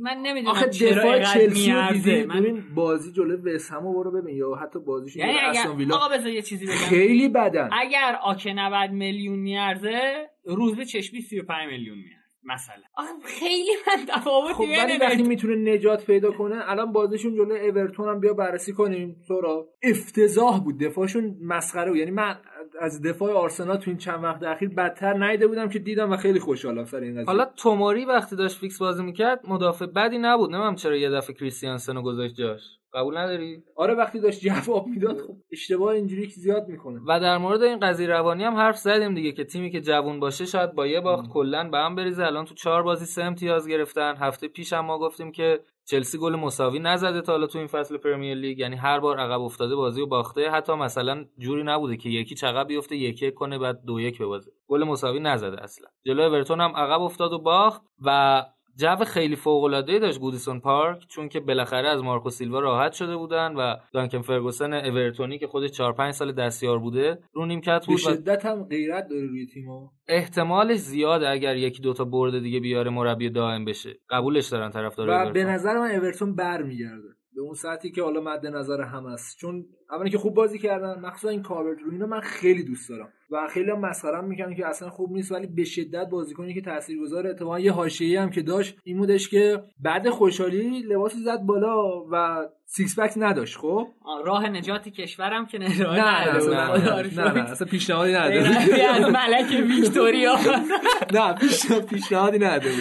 من 0.00 0.16
نمی‌دونم 0.22 0.50
آخه 0.56 0.66
دفاع 0.66 1.22
چلسی 1.22 1.72
رو. 1.72 1.92
دیدی؟ 1.92 2.24
من- 2.24 2.40
ببین 2.40 2.74
بازی 2.74 3.12
جلوی 3.12 3.54
وسهمو 3.54 3.92
برو 3.92 4.10
ببین. 4.22 4.36
یا 4.36 4.54
حتی 4.54 4.78
بازیشون 4.78 5.22
یعنی 5.26 5.38
اگر 5.38 5.70
ویلا 5.70 5.96
آقا 5.96 6.08
بذار 6.08 6.28
یه 6.32 6.42
چیزی 6.42 6.66
بگم. 6.66 6.74
خیلی 6.74 7.28
بدن. 7.28 7.68
اگر 7.72 8.18
آکه 8.22 8.52
90 8.52 8.90
میلیون 8.90 9.38
میارزه 9.38 10.26
روز 10.44 10.76
به 10.76 10.84
چشمی 10.84 11.20
35 11.20 11.66
میلیون 11.70 11.98
میارزه. 11.98 12.23
مثلا. 12.46 12.84
خیلی 13.24 13.70
من 13.86 14.06
تفاوتی 14.06 14.54
خب 14.54 14.60
ولی 14.60 14.98
بین 14.98 15.00
وقتی 15.00 15.22
می‌تونه 15.22 15.74
نجات 15.74 16.06
پیدا 16.06 16.30
کنه 16.30 16.70
الان 16.70 16.92
بازیشون 16.92 17.34
جلوی 17.34 17.60
اورتون 17.60 18.08
هم 18.08 18.20
بیا 18.20 18.34
بررسی 18.34 18.72
کنیم. 18.72 19.16
سورا 19.28 19.68
افتضاح 19.82 20.60
بود. 20.64 20.78
دفاعشون 20.78 21.36
مسخره 21.42 21.90
بود. 21.90 21.98
یعنی 21.98 22.10
من 22.10 22.36
از 22.80 23.02
دفاع 23.02 23.32
آرسنال 23.32 23.76
تو 23.76 23.90
این 23.90 23.98
چند 23.98 24.24
وقت 24.24 24.42
اخیر 24.42 24.68
بدتر 24.68 25.26
ندیده 25.30 25.46
بودم 25.46 25.68
که 25.68 25.78
دیدم 25.78 26.12
و 26.12 26.16
خیلی 26.16 26.40
خوشحالم 26.40 26.84
سر 26.84 27.00
این 27.00 27.12
قضیه 27.12 27.24
حالا 27.26 27.44
توموری 27.44 28.04
وقتی 28.04 28.36
داشت 28.36 28.58
فیکس 28.58 28.78
بازی 28.78 29.02
می‌کرد 29.02 29.40
مدافع 29.48 29.86
بدی 29.86 30.18
نبود. 30.18 30.50
نمی‌دونم 30.50 30.74
چرا 30.74 30.96
یه 30.96 31.10
دفعه 31.10 31.34
کریستیانسن 31.34 31.96
رو 31.96 32.02
گذاشت 32.02 32.34
جاش. 32.34 32.60
قبول 32.94 33.16
نداری؟ 33.18 33.62
آره 33.76 33.94
وقتی 33.94 34.20
داشت 34.20 34.40
جواب 34.40 34.86
می‌داد 34.86 35.20
خب 35.20 35.36
اشتباه 35.52 35.94
اینجوری 35.94 36.26
که 36.26 36.34
زیاد 36.34 36.68
می‌کنه. 36.68 37.00
و 37.06 37.20
در 37.20 37.38
مورد 37.38 37.62
این 37.62 37.78
قضیه 37.78 38.06
روانی 38.06 38.44
هم 38.44 38.54
حرف 38.54 38.76
زدیم 38.76 39.14
دیگه 39.14 39.32
که 39.32 39.44
تیمی 39.44 39.70
که 39.70 39.80
جوون 39.80 40.20
باشه 40.20 40.44
شاید 40.44 40.74
با 40.74 40.86
یه 40.86 41.00
باخت 41.00 41.28
کلا 41.28 41.68
به 41.70 41.78
هم 41.78 41.94
بریزه. 41.94 42.24
الان 42.24 42.44
تو 42.44 42.54
چهار 42.54 42.82
بازی 42.82 43.04
سه 43.04 43.22
امتیاز 43.22 43.68
گرفتن. 43.68 44.16
هفته 44.16 44.48
پیش 44.48 44.72
هم 44.72 44.84
ما 44.84 44.98
گفتیم 44.98 45.32
که 45.32 45.60
چلسی 45.86 46.18
گل 46.18 46.36
مساوی 46.36 46.78
نزده 46.78 47.20
تا 47.20 47.32
حالا 47.32 47.46
تو 47.46 47.58
این 47.58 47.66
فصل 47.66 47.96
Premier 47.96 48.34
League. 48.34 48.58
یعنی 48.58 48.76
هر 48.76 49.00
بار 49.00 49.18
عقب 49.18 49.40
افتاده 49.40 49.76
بازی 49.76 50.00
و 50.00 50.06
باخته. 50.06 50.50
حتی 50.50 50.72
مثلا 50.74 51.24
جوری 51.38 51.62
نبوده 51.62 51.96
که 51.96 52.08
یکی 52.08 52.46
عقب 52.46 52.66
بیفته 52.66 52.96
یکی 52.96 53.32
کنه 53.32 53.58
بعد 53.58 53.84
دو 53.86 54.00
یک 54.00 54.22
ببازه 54.22 54.50
گل 54.68 54.84
مساوی 54.84 55.20
نزده 55.20 55.62
اصلا. 55.62 55.88
جلو 56.06 56.22
اورتون 56.22 56.60
هم 56.60 56.76
عقب 56.76 57.02
افتاد 57.02 57.32
و 57.32 57.38
باخت 57.38 57.82
و 58.04 58.42
جو 58.78 59.04
خیلی 59.04 59.36
فوق 59.36 59.64
العاده 59.64 59.98
داشت 59.98 60.20
گودیسون 60.20 60.60
پارک 60.60 61.06
چون 61.08 61.28
که 61.28 61.40
بالاخره 61.40 61.88
از 61.88 62.02
مارکو 62.02 62.30
سیلوا 62.30 62.60
راحت 62.60 62.92
شده 62.92 63.16
بودن 63.16 63.54
و 63.56 63.76
دانکن 63.92 64.22
فرگوسن 64.22 64.72
اورتونی 64.72 65.38
که 65.38 65.46
خودش 65.46 65.70
4 65.70 65.92
5 65.92 66.14
سال 66.14 66.32
دستیار 66.32 66.78
بوده 66.78 67.18
رو 67.32 67.46
نیمکت 67.46 67.86
بود 67.86 67.98
شدت 67.98 68.46
هم 68.46 68.64
غیرت 68.64 69.08
داره 69.10 69.26
روی 69.26 69.46
تیمو 69.46 69.88
احتمالش 70.08 70.78
زیاده 70.78 71.28
اگر 71.28 71.56
یکی 71.56 71.82
دوتا 71.82 72.04
برد 72.04 72.42
دیگه 72.42 72.60
بیاره 72.60 72.90
مربی 72.90 73.30
دائم 73.30 73.64
بشه. 73.64 73.94
قبولش 74.10 74.48
دارن 74.48 74.70
طرفدار 74.70 75.08
و 75.08 75.32
به 75.32 75.44
نظر 75.44 75.78
من 75.78 75.90
اورتون 75.90 76.34
برمیگرده. 76.34 77.08
به 77.34 77.40
اون 77.40 77.54
سطحی 77.54 77.90
که 77.90 78.02
حالا 78.02 78.20
مد 78.20 78.46
نظر 78.46 78.82
هم 78.82 79.06
است 79.06 79.38
چون 79.38 79.66
اولی 79.90 80.10
که 80.10 80.18
خوب 80.18 80.34
بازی 80.34 80.58
کردن 80.58 81.00
مخصوصا 81.00 81.28
این 81.28 81.42
کاورت 81.42 81.78
رو 81.82 81.90
اینو 81.92 82.06
من 82.06 82.20
خیلی 82.20 82.64
دوست 82.64 82.88
دارم. 82.88 83.12
و 83.34 83.48
خیلی 83.48 83.72
مسخره 83.72 84.20
می‌کنن 84.20 84.54
که 84.54 84.66
اصلا 84.66 84.90
خوب 84.90 85.12
نیست 85.12 85.32
ولی 85.32 85.46
به 85.46 85.64
شدت 85.64 86.08
بازیکنی 86.10 86.54
که 86.54 86.60
تاثیرگذار 86.60 87.26
اتفاقا 87.26 87.60
یه 87.60 87.72
حاشیه‌ای 87.72 88.16
هم 88.16 88.30
که 88.30 88.42
داشت 88.42 88.78
این 88.84 88.98
بودش 88.98 89.28
که 89.28 89.62
بعد 89.80 90.10
خوشحالی 90.10 90.82
لباس 90.82 91.14
زد 91.14 91.38
بالا 91.38 92.04
و 92.12 92.48
سیکس 92.76 92.98
پک 92.98 93.12
نداشت 93.16 93.56
خب؟ 93.58 93.88
راه 94.24 94.48
نجات 94.48 94.88
کشورم 94.88 95.46
که 95.46 95.58
نه 95.58 95.68
نه 95.82 96.38
نه 96.48 97.32
نه 97.32 97.50
اصلا 97.50 97.66
پیشنهادی 97.68 98.12
نداره 98.12 98.88
از 98.90 99.02
ملک 99.02 99.66
ویکتوریا. 99.68 100.36
نه 101.14 101.32
پیش- 101.34 101.72
پیشنهادی 101.72 102.38
نداره 102.38 102.74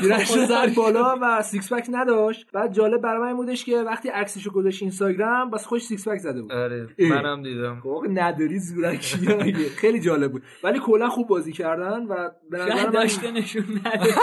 گیرش 0.00 0.36
رو 0.36 0.44
زد 0.46 0.74
بالا 0.74 1.16
و 1.22 1.42
سیکس 1.42 1.72
پک 1.72 1.86
نداشت. 1.90 2.46
بعد 2.52 2.72
جالب 2.72 3.00
برای 3.00 3.18
من 3.20 3.26
این 3.26 3.36
بودش 3.36 3.64
که 3.64 3.76
وقتی 3.76 4.08
عکسشو 4.08 4.50
گذاشت 4.50 4.82
اینستاگرام 4.82 5.50
بس 5.50 5.66
خوش 5.66 5.82
سیکس 5.82 6.08
پک 6.08 6.18
زده 6.18 6.42
بود. 6.42 6.52
آره. 6.52 6.88
منم 6.98 7.42
دیدم. 7.42 7.80
خب 7.82 8.04
نداری 8.10 8.58
زورکی؟ 8.58 9.52
خیلی 9.80 10.00
جالب 10.00 10.32
بود. 10.32 10.42
ولی 10.64 10.78
کلا 10.78 11.08
خوب 11.08 11.28
بازی 11.28 11.52
کردن 11.52 12.02
و 12.06 12.30
به 12.50 12.58
نظر 12.58 12.74
من 12.74 12.90
داشته 12.90 13.30
نشون 13.30 13.64
نده 13.84 14.14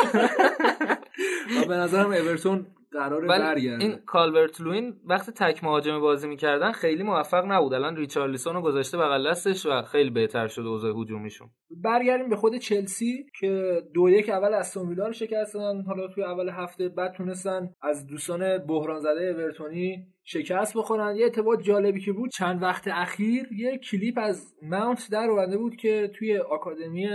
و 1.61 1.65
به 1.67 1.75
نظرم 1.75 2.11
اورتون 2.11 2.65
قراره 2.93 3.27
ولی 3.27 3.39
برگرده. 3.39 3.83
این 3.83 3.97
کالورت 4.05 4.61
لوین 4.61 4.93
وقتی 5.05 5.31
تک 5.31 5.63
مهاجم 5.63 5.99
بازی 5.99 6.27
می‌کردن 6.27 6.72
خیلی 6.72 7.03
موفق 7.03 7.45
نبود. 7.45 7.73
الان 7.73 7.95
ریچارلیسون 7.95 8.55
رو 8.55 8.61
گذاشته 8.61 8.97
بغل 8.97 9.30
دستش 9.30 9.65
و 9.65 9.81
خیلی 9.81 10.09
بهتر 10.09 10.47
شده 10.47 10.67
اوضاع 10.67 11.01
هجومیشون. 11.01 11.49
برگردیم 11.83 12.30
به 12.30 12.35
خود 12.35 12.55
چلسی 12.55 13.25
که 13.39 13.81
دو 13.93 14.09
یک 14.09 14.30
اول 14.30 14.53
استون 14.53 14.89
ویلا 14.89 15.07
رو 15.07 15.13
شکستن. 15.13 15.81
حالا 15.88 16.07
توی 16.07 16.23
اول 16.23 16.49
هفته 16.49 16.89
بعد 16.89 17.13
تونستن 17.13 17.69
از 17.81 18.07
دوستان 18.07 18.57
بحران 18.57 18.99
زده 18.99 19.35
اورتونی 19.38 20.07
شکست 20.23 20.77
بخورن. 20.77 21.15
یه 21.15 21.25
اتفاق 21.25 21.61
جالبی 21.61 21.99
که 21.99 22.11
بود 22.11 22.30
چند 22.30 22.61
وقت 22.61 22.88
اخیر 22.88 23.47
یه 23.57 23.77
کلیپ 23.77 24.17
از 24.17 24.55
ماونت 24.61 25.07
در 25.11 25.27
اومده 25.30 25.57
بود 25.57 25.75
که 25.75 26.11
توی 26.15 26.38
آکادمی 26.38 27.09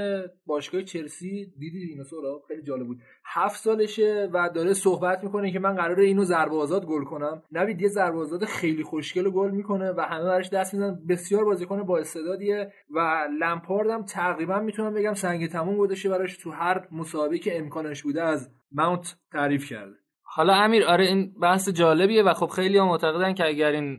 باشگاه 0.46 0.82
چلسی 0.82 1.52
دیدی 1.58 1.78
اینو 1.78 2.04
خیلی 2.48 2.62
جالب 2.62 2.86
بود. 2.86 2.98
هفت 3.30 3.60
سالشه 3.60 4.28
و 4.32 4.50
داره 4.54 4.72
صحبت 4.72 5.24
می‌کنه 5.24 5.52
که 5.52 5.58
من 5.58 5.74
قراره 5.74 6.04
اینو 6.04 6.24
ضربه 6.24 6.56
آزاد 6.56 6.86
گل 6.86 7.04
کنم. 7.04 7.42
نوید 7.52 7.82
یه 7.82 7.88
ضربه 7.88 8.18
آزاد 8.18 8.44
خیلی 8.44 8.82
خوشگل 8.82 9.30
گل 9.30 9.50
می‌کنه 9.50 9.92
و 9.92 10.00
همه 10.00 10.24
براش 10.24 10.50
دست 10.50 10.74
می‌زنن. 10.74 11.06
بسیار 11.08 11.44
بازیکن 11.44 11.82
با 11.82 11.98
استعدادیه 11.98 12.72
و 12.90 13.28
لمپارد 13.40 13.90
هم 13.90 14.04
تقریبا 14.04 14.60
می‌تونم 14.60 14.94
بگم 14.94 15.14
سنگ 15.14 15.48
تموم 15.48 15.76
گذاشته 15.76 16.08
براش 16.08 16.36
تو 16.36 16.50
هر 16.50 16.88
مسابقه 16.92 17.38
که 17.38 17.58
امکانش 17.58 18.02
بوده 18.02 18.22
از 18.22 18.50
ماونت 18.72 19.16
تعریف 19.32 19.68
کرده. 19.68 19.94
حالا 20.22 20.54
امیر 20.54 20.84
آره 20.84 21.04
این 21.04 21.34
بحث 21.42 21.68
جالبیه 21.68 22.22
و 22.22 22.34
خب 22.34 22.46
خیلی 22.46 22.80
معتقدن 22.80 23.34
که 23.34 23.46
اگر 23.46 23.70
این 23.70 23.98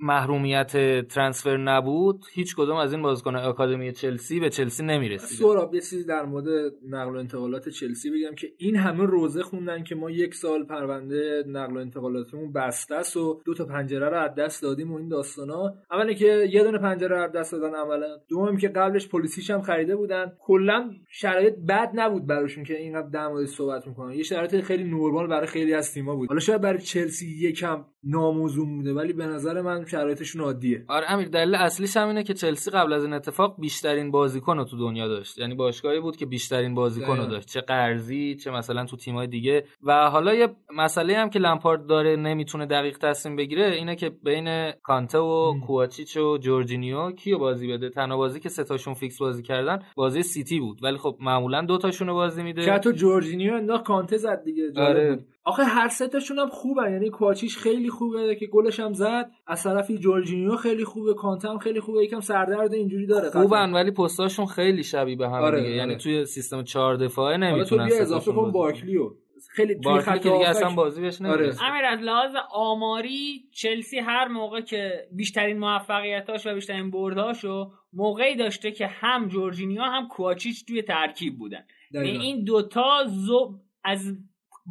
محرومیت 0.00 0.72
ترانسفر 1.08 1.56
نبود 1.56 2.24
هیچ 2.32 2.56
کدوم 2.56 2.76
از 2.76 2.92
این 2.92 3.02
بازیکن 3.02 3.36
آکادمی 3.36 3.92
چلسی 3.92 4.40
به 4.40 4.50
چلسی 4.50 4.84
نمی‌رسید 4.84 5.38
سوراب 5.38 5.74
یه 5.74 5.80
چیزی 5.80 6.04
در 6.04 6.24
مورد 6.24 6.72
نقل 6.88 7.14
و 7.14 7.18
انتقالات 7.18 7.68
چلسی 7.68 8.10
بگم 8.10 8.34
که 8.34 8.48
این 8.58 8.76
همه 8.76 9.04
روزه 9.04 9.42
خوندن 9.42 9.82
که 9.82 9.94
ما 9.94 10.10
یک 10.10 10.34
سال 10.34 10.64
پرونده 10.64 11.44
نقل 11.46 11.76
و 11.76 11.80
انتقالاتمون 11.80 12.52
بسته 12.52 12.94
است 12.94 13.16
و 13.16 13.40
دو 13.44 13.54
تا 13.54 13.64
پنجره 13.64 14.08
رو 14.08 14.16
از 14.16 14.34
دست 14.34 14.62
دادیم 14.62 14.92
و 14.92 14.96
این 14.96 15.08
داستانا. 15.08 15.74
اولی 15.90 16.14
که 16.14 16.48
یه 16.50 16.62
دونه 16.62 16.78
پنجره 16.78 17.16
رو 17.16 17.22
از 17.22 17.32
دست 17.32 17.52
دادن 17.52 17.74
عملا. 17.74 18.16
دوم 18.28 18.56
که 18.56 18.68
قبلش 18.68 19.08
پلیسیش 19.08 19.50
هم 19.50 19.62
خریده 19.62 19.96
بودن. 19.96 20.32
کلا 20.38 20.90
شرایط 21.10 21.54
بد 21.68 21.90
نبود 21.94 22.26
براشون 22.26 22.64
که 22.64 22.76
اینقدر 22.78 23.08
در 23.08 23.28
موردش 23.28 23.48
صحبت 23.48 23.86
می‌کنن. 23.86 24.14
یه 24.14 24.22
شرایط 24.22 24.60
خیلی 24.60 24.84
نورمال 24.84 25.26
برای 25.26 25.46
خیلی 25.46 25.74
از 25.74 25.94
تیم‌ها 25.94 26.16
بود. 26.16 26.28
حالا 26.28 26.40
شاید 26.40 26.60
برای 26.60 26.78
چلسی 26.78 27.48
یکم 27.48 27.84
ناموزون 28.04 28.76
بوده 28.76 28.92
ولی 28.92 29.12
به 29.12 29.26
نظر 29.38 29.60
من 29.60 29.86
شرایطشون 29.86 30.42
عادیه. 30.42 30.84
آره 30.88 31.12
امیر 31.12 31.28
دلیل 31.28 31.54
اصلیش 31.54 31.96
هم 31.96 32.08
اینه 32.08 32.22
که 32.22 32.34
چلسی 32.34 32.70
قبل 32.70 32.92
از 32.92 33.04
این 33.04 33.12
اتفاق 33.12 33.56
بیشترین 33.60 34.10
بازیکن 34.10 34.56
رو 34.58 34.64
تو 34.64 34.78
دنیا 34.78 35.08
داشت. 35.08 35.38
یعنی 35.38 35.54
باشگاهی 35.54 36.00
بود 36.00 36.16
که 36.16 36.26
بیشترین 36.26 36.74
بازیکن 36.74 37.16
رو. 37.16 37.26
داشت. 37.26 37.48
چه 37.48 37.60
قرضی 37.60 38.34
چه 38.34 38.50
مثلا 38.50 38.84
تو 38.84 38.96
تیمای 38.96 39.26
دیگه. 39.26 39.64
و 39.82 40.10
حالا 40.10 40.34
یه 40.34 40.48
مسئله 40.76 41.16
هم 41.16 41.30
که 41.30 41.38
لمپارد 41.38 41.86
داره 41.86 42.16
نمی‌تونه 42.16 42.66
دقیق 42.66 42.98
تصمیم 42.98 43.36
بگیره 43.36 43.66
اینه 43.66 43.96
که 43.96 44.10
بین 44.10 44.72
کانته 44.82 45.18
و. 45.18 45.60
کوواچیچ 45.66 46.16
و 46.16 46.38
جورجینیو 46.38 47.10
کیو 47.10 47.38
بازی 47.38 47.72
بده. 47.72 47.90
تنها 47.90 48.16
بازی 48.16 48.40
که 48.40 48.48
سه 48.48 48.64
تاشون 48.64 48.94
فیکس 48.94 49.18
بازی 49.18 49.42
کردن 49.42 49.78
بازی 49.96 50.22
سیتی 50.22 50.60
بود. 50.60 50.78
ولی 50.82 50.96
خب 50.96 51.16
معمولا 51.20 51.62
دو 51.62 51.78
تاشون 51.78 52.08
رو 52.08 52.14
بازی 52.14 52.42
میده. 52.42 52.64
که 52.64 52.72
حتی 52.72 52.92
جورجینیو 52.92 53.54
انداخت 53.54 53.84
کانته 53.84 54.16
زد 54.16 54.44
دیگه 54.44 54.62
آره. 54.76 55.18
آخه 55.48 55.64
هر 55.64 55.88
سه 55.88 56.08
تاشون 56.08 56.38
هم 56.38 56.48
خوبن. 56.48 56.92
یعنی 56.92 57.10
کوواچیچ 57.10 57.56
خیلی 57.56 57.90
خوبه 57.90 58.36
که 58.36 58.46
گلش 58.46 58.80
هم 58.80 58.92
زد. 58.92 59.30
از 59.46 59.62
طرفی 59.62 59.98
جورجینیو 59.98 60.56
خیلی 60.56 60.84
خوبه. 60.84 61.14
کانته 61.14 61.48
هم 61.48 61.58
خیلی 61.58 61.80
خوبه. 61.80 62.04
یکم 62.04 62.20
سردرد 62.20 62.74
اینجوری 62.74 63.06
داره 63.06 63.30
خوبن 63.30 63.72
ولی 63.72 63.90
پستاشون 63.90 64.46
خیلی 64.46 64.82
شبیه 64.82 65.16
به 65.16 65.28
هم 65.28 65.32
آره، 65.32 65.60
دیگه. 65.60 65.74
یعنی 65.74 65.90
آره. 65.92 66.02
توی 66.02 66.26
سیستم 66.26 66.62
چهار 66.62 66.96
دفاعه 66.96 67.36
حالا 67.36 67.50
تو 67.50 67.56
نمی‌تونن 67.56 67.88
سه 67.88 68.02
اضافه 68.02 68.32
کن. 68.32 68.52
بارکلیو. 68.52 69.10
خیلی 69.50 69.74
توی 69.80 70.00
خط 70.00 70.22
که 70.22 70.30
دیگه 70.30 70.48
اصلا 70.48 70.70
بازی 70.70 71.00
بهش 71.00 71.22
آره. 71.22 71.30
نمی‌رسه. 71.30 71.64
امیر 71.64 71.84
از 71.84 72.00
لحاظ 72.00 72.30
آماری 72.52 73.48
چلسی 73.52 73.98
هر 73.98 74.28
موقع 74.28 74.60
که 74.60 75.08
بیشترین 75.12 75.58
موفقیتاش 75.58 76.46
و 76.46 76.54
بیشترین 76.54 76.90
برداشو 76.90 77.70
موقعی 77.92 78.36
داشته 78.36 78.70
که 78.70 78.86
هم 78.86 79.28
جورجینیا 79.28 79.84
هم 79.84 80.08
کوچیچ 80.08 80.66
توی 80.66 80.82
ترکیب 80.82 81.38
بودن. 81.38 81.64
یعنی. 81.92 82.08
این 82.08 82.44
دوتا 82.44 83.04
زو 83.06 83.58
از 83.84 84.16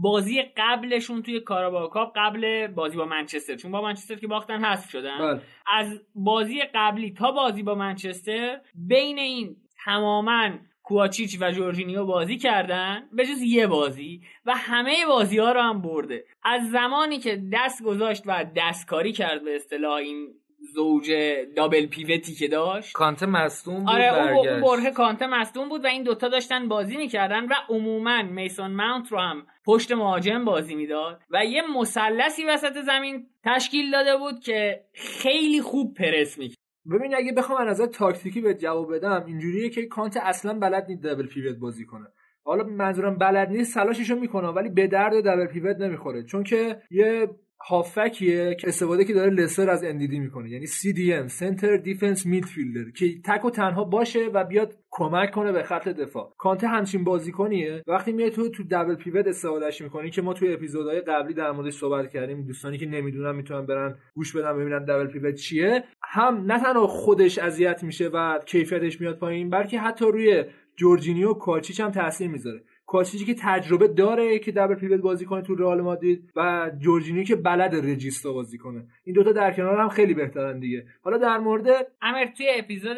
بازی 0.01 0.41
قبلشون 0.57 1.21
توی 1.21 1.39
کاراباو 1.39 1.89
کاپ 1.89 2.11
قبل 2.15 2.67
بازی 2.67 2.97
با 2.97 3.05
منچستر. 3.05 3.55
چون 3.55 3.71
با 3.71 3.81
منچستر 3.81 4.15
که 4.15 4.27
باختن 4.27 4.65
حذف 4.65 4.89
شدن. 4.89 5.17
بله. 5.17 5.41
از 5.67 6.01
بازی 6.15 6.61
قبلی 6.75 7.11
تا 7.11 7.31
بازی 7.31 7.63
با 7.63 7.75
منچستر 7.75 8.61
بین 8.75 9.19
این 9.19 9.55
تماما 9.85 10.49
کوواچیچ 10.83 11.37
و 11.41 11.51
جورجینیو 11.51 12.05
بازی 12.05 12.37
کردن 12.37 13.03
به 13.11 13.25
جز 13.25 13.41
یه 13.41 13.67
بازی 13.67 14.21
و 14.45 14.53
همه 14.55 15.05
بازی 15.07 15.37
ها 15.37 15.51
رو 15.51 15.61
هم 15.61 15.81
برده. 15.81 16.25
از 16.43 16.69
زمانی 16.69 17.19
که 17.19 17.41
دست 17.53 17.83
گذاشت 17.83 18.23
و 18.25 18.45
دستکاری 18.55 19.11
کرد 19.11 19.43
به 19.43 19.55
اصطلاح 19.55 19.93
این 19.93 20.27
زوج 20.73 21.11
دابل 21.55 21.85
پیوتی 21.85 22.33
که 22.33 22.47
داشت. 22.47 22.93
کانته 22.93 23.25
مصدوم 23.25 23.79
بود 23.79 23.89
آره 23.89 24.13
اون 24.13 24.27
اون 24.27 24.45
برگشت. 24.45 24.83
بره 24.83 24.91
کانته 24.91 25.27
مصدوم 25.27 25.69
بود 25.69 25.83
و 25.85 25.87
این 25.87 26.03
دوتا 26.03 26.27
داشتن 26.27 26.67
بازی 26.67 26.97
می‌کردن 26.97 27.45
و 27.45 27.53
عموما 27.69 28.21
میسون 28.23 28.71
ماونت 28.71 29.11
رو 29.11 29.19
هم 29.19 29.47
پشت 29.65 29.91
مهاجم 29.91 30.45
بازی 30.45 30.75
می‌داد 30.75 31.21
و 31.29 31.45
یه 31.45 31.61
مثلثی 31.79 32.45
وسط 32.45 32.81
زمین 32.81 33.27
تشکیل 33.43 33.91
داده 33.91 34.17
بود 34.17 34.39
که 34.39 34.81
خیلی 34.93 35.61
خوب 35.61 35.93
پرس 35.93 36.37
می‌کرد. 36.37 36.57
ببین 36.91 37.15
اگه 37.15 37.31
بخوام 37.31 37.61
از 37.61 37.67
نظر 37.67 37.85
تاکتیکی 37.85 38.41
بهت 38.41 38.53
جواب 38.53 38.95
بدم 38.95 39.23
اینجوریه 39.27 39.69
که 39.69 39.85
کانته 39.85 40.17
اصلا 40.17 40.59
بلد 40.59 40.85
نیست 40.89 41.03
double 41.03 41.27
pivot 41.27 41.55
بازی 41.55 41.85
کنه. 41.85 42.07
حالا 42.43 42.63
منظورم 42.63 43.17
بلد 43.17 43.49
نیست 43.49 43.73
تلاششو 43.73 44.15
می‌کنه 44.15 44.47
ولی 44.47 44.69
به 44.69 44.87
درد 44.87 45.27
double 45.27 45.45
pivot 45.45 45.77
نمی‌خوره. 45.77 46.23
چون 46.23 46.43
که 46.43 46.81
یه 46.91 47.29
هافبکیه 47.69 48.55
که 48.55 48.67
استفاده 48.67 49.05
که 49.05 49.13
داره 49.13 49.31
لستر 49.31 49.69
از 49.69 49.83
اندیدی 49.83 50.19
می‌کنه 50.19 50.49
یعنی 50.49 50.67
CDM 50.67 51.27
center 51.27 51.77
defensive 51.77 52.25
midfielder 52.25 52.91
که 52.91 53.21
تک 53.25 53.45
و 53.45 53.49
تنها 53.49 53.83
باشه 53.83 54.29
و 54.33 54.43
بیاد 54.43 54.75
کمک 54.89 55.31
کنه 55.31 55.51
به 55.51 55.63
خط 55.63 55.87
دفاع. 55.87 56.33
کانته 56.37 56.67
همچین 56.67 57.03
بازیکنیه. 57.03 57.83
وقتی 57.87 58.11
میای 58.11 58.29
تو 58.29 58.49
تو 58.49 58.63
double 58.71 58.95
pivot 58.95 59.27
استفادهش 59.27 59.81
می‌کنی 59.81 60.09
که 60.09 60.21
ما 60.21 60.33
توی 60.33 60.53
اپیزودهای 60.53 61.01
قبلی 61.01 61.33
در 61.33 61.51
موردش 61.51 61.73
صحبت 61.73 62.09
کردیم. 62.09 62.45
دوستانی 62.45 62.77
که 62.77 62.85
نمی‌دونن 62.85 63.35
می‌تونن 63.35 63.65
برن 63.65 63.95
گوش 64.15 64.35
بدن 64.35 64.57
ببینن 64.57 64.85
double 64.85 65.07
pivot 65.07 65.35
چیه. 65.35 65.83
هم 66.03 66.43
نه 66.51 66.63
تنها 66.63 66.87
خودش 66.87 67.37
اذیت 67.37 67.83
میشه 67.83 68.07
و 68.07 68.39
کیفیتش 68.45 69.01
میاد 69.01 69.19
پایین 69.19 69.49
بلکه 69.49 69.79
حتی 69.79 70.05
روی 70.05 70.43
جورجینیو 70.75 71.33
کوواچیچ 71.33 71.79
هم 71.79 71.91
تاثیر 71.91 72.27
می‌ذاره. 72.27 72.63
کوواچیچی 72.87 73.25
که 73.25 73.35
تجربه 73.39 73.87
داره 73.87 74.39
که 74.39 74.51
double 74.51 74.75
pivot 74.75 75.01
بازی 75.01 75.25
کنه 75.25 75.41
تو 75.41 75.55
رئال 75.55 75.81
مادرید 75.81 76.31
و 76.35 76.71
جورجینیو 76.79 77.23
که 77.23 77.35
بلده 77.35 77.75
regista 77.75 78.33
بازی 78.33 78.57
کنه. 78.57 78.87
این 79.03 79.15
دوتا 79.15 79.31
در 79.31 79.53
کنار 79.53 79.79
هم 79.79 79.89
خیلی 79.89 80.13
بهترن 80.13 80.59
دیگه. 80.59 80.85
حالا 81.01 81.17
در 81.17 81.37
مورد 81.37 81.67
امیر 82.01 82.25
توی 82.37 82.47
اپیزود 82.55 82.97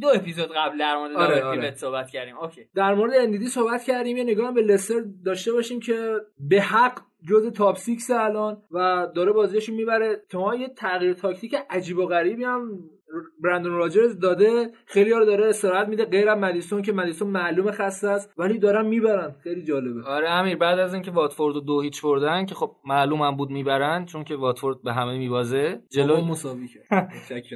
دو 0.00 0.08
اپیزود 0.14 0.48
قبل 0.56 0.78
در 0.78 0.96
مورد 0.96 1.12
آره، 1.16 1.36
double 1.36 1.46
آره. 1.46 1.74
صحبت 1.74 2.10
کردیم. 2.10 2.36
okay. 2.36 2.66
در 2.74 2.94
مورد 2.94 3.12
اندیدی 3.14 3.46
صحبت 3.46 3.84
کردیم. 3.84 4.16
یه 4.16 4.24
نگاه 4.24 4.54
به 4.54 4.62
لستر 4.62 5.00
داشته 5.24 5.52
باشیم 5.52 5.80
که 5.80 6.16
به 6.40 6.60
حق 6.60 7.00
جز 7.28 7.52
top 7.52 7.76
six 7.76 8.10
الان 8.10 8.62
و 8.70 9.06
داره 9.14 9.32
بازیش 9.32 9.68
می‌بره. 9.68 10.22
تا 10.28 10.54
یه 10.54 10.68
تغییر 10.68 11.12
تاکتیک 11.12 11.56
عجیب 11.70 11.98
و 11.98 12.06
غریبی 12.06 12.44
هم 12.44 12.78
برندون 13.44 13.72
راجرز 13.72 14.18
داده 14.18 14.70
خیلی 14.86 15.12
ها 15.12 15.18
رو 15.18 15.24
داره 15.24 15.48
استراحت 15.48 15.88
میده 15.88 16.04
غیر 16.04 16.28
از 16.28 16.38
مدیسون 16.38 16.82
که 16.82 16.92
مدیسون 16.92 17.28
معلوم 17.28 17.70
خسته 17.70 18.08
است 18.08 18.32
ولی 18.38 18.58
دارن 18.58 18.86
می‌برن. 18.86 19.34
خیلی 19.42 19.64
جالبه. 19.64 20.02
آره 20.02 20.30
امیر 20.30 20.56
بعد 20.56 20.78
از 20.78 20.94
اینکه 20.94 21.10
واتفورد 21.10 21.54
رو 21.54 21.60
دو 21.60 21.80
هیچ 21.80 22.02
بردن 22.02 22.46
که 22.46 22.54
خب 22.54 22.76
معلوم 22.84 23.22
هم 23.22 23.36
بود 23.36 23.50
می‌برن 23.50 24.04
چون 24.04 24.24
که 24.24 24.36
واتفورد 24.36 24.82
به 24.82 24.92
همه 24.92 25.18
میبازه. 25.18 25.82
جلو 25.92 26.20
مساوی 26.24 26.68
کرد. 26.68 27.12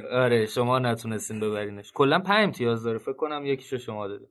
آره 0.23 0.45
شما 0.45 0.79
نتونستین 0.79 1.39
ببرینش. 1.39 1.91
کلا 1.95 2.19
پنج 2.19 2.43
امتیاز 2.43 2.83
داره 2.83 2.97
فکر 2.97 3.13
کنم 3.13 3.45
یکیشو 3.45 3.77
شما 3.77 4.07
دادید 4.07 4.29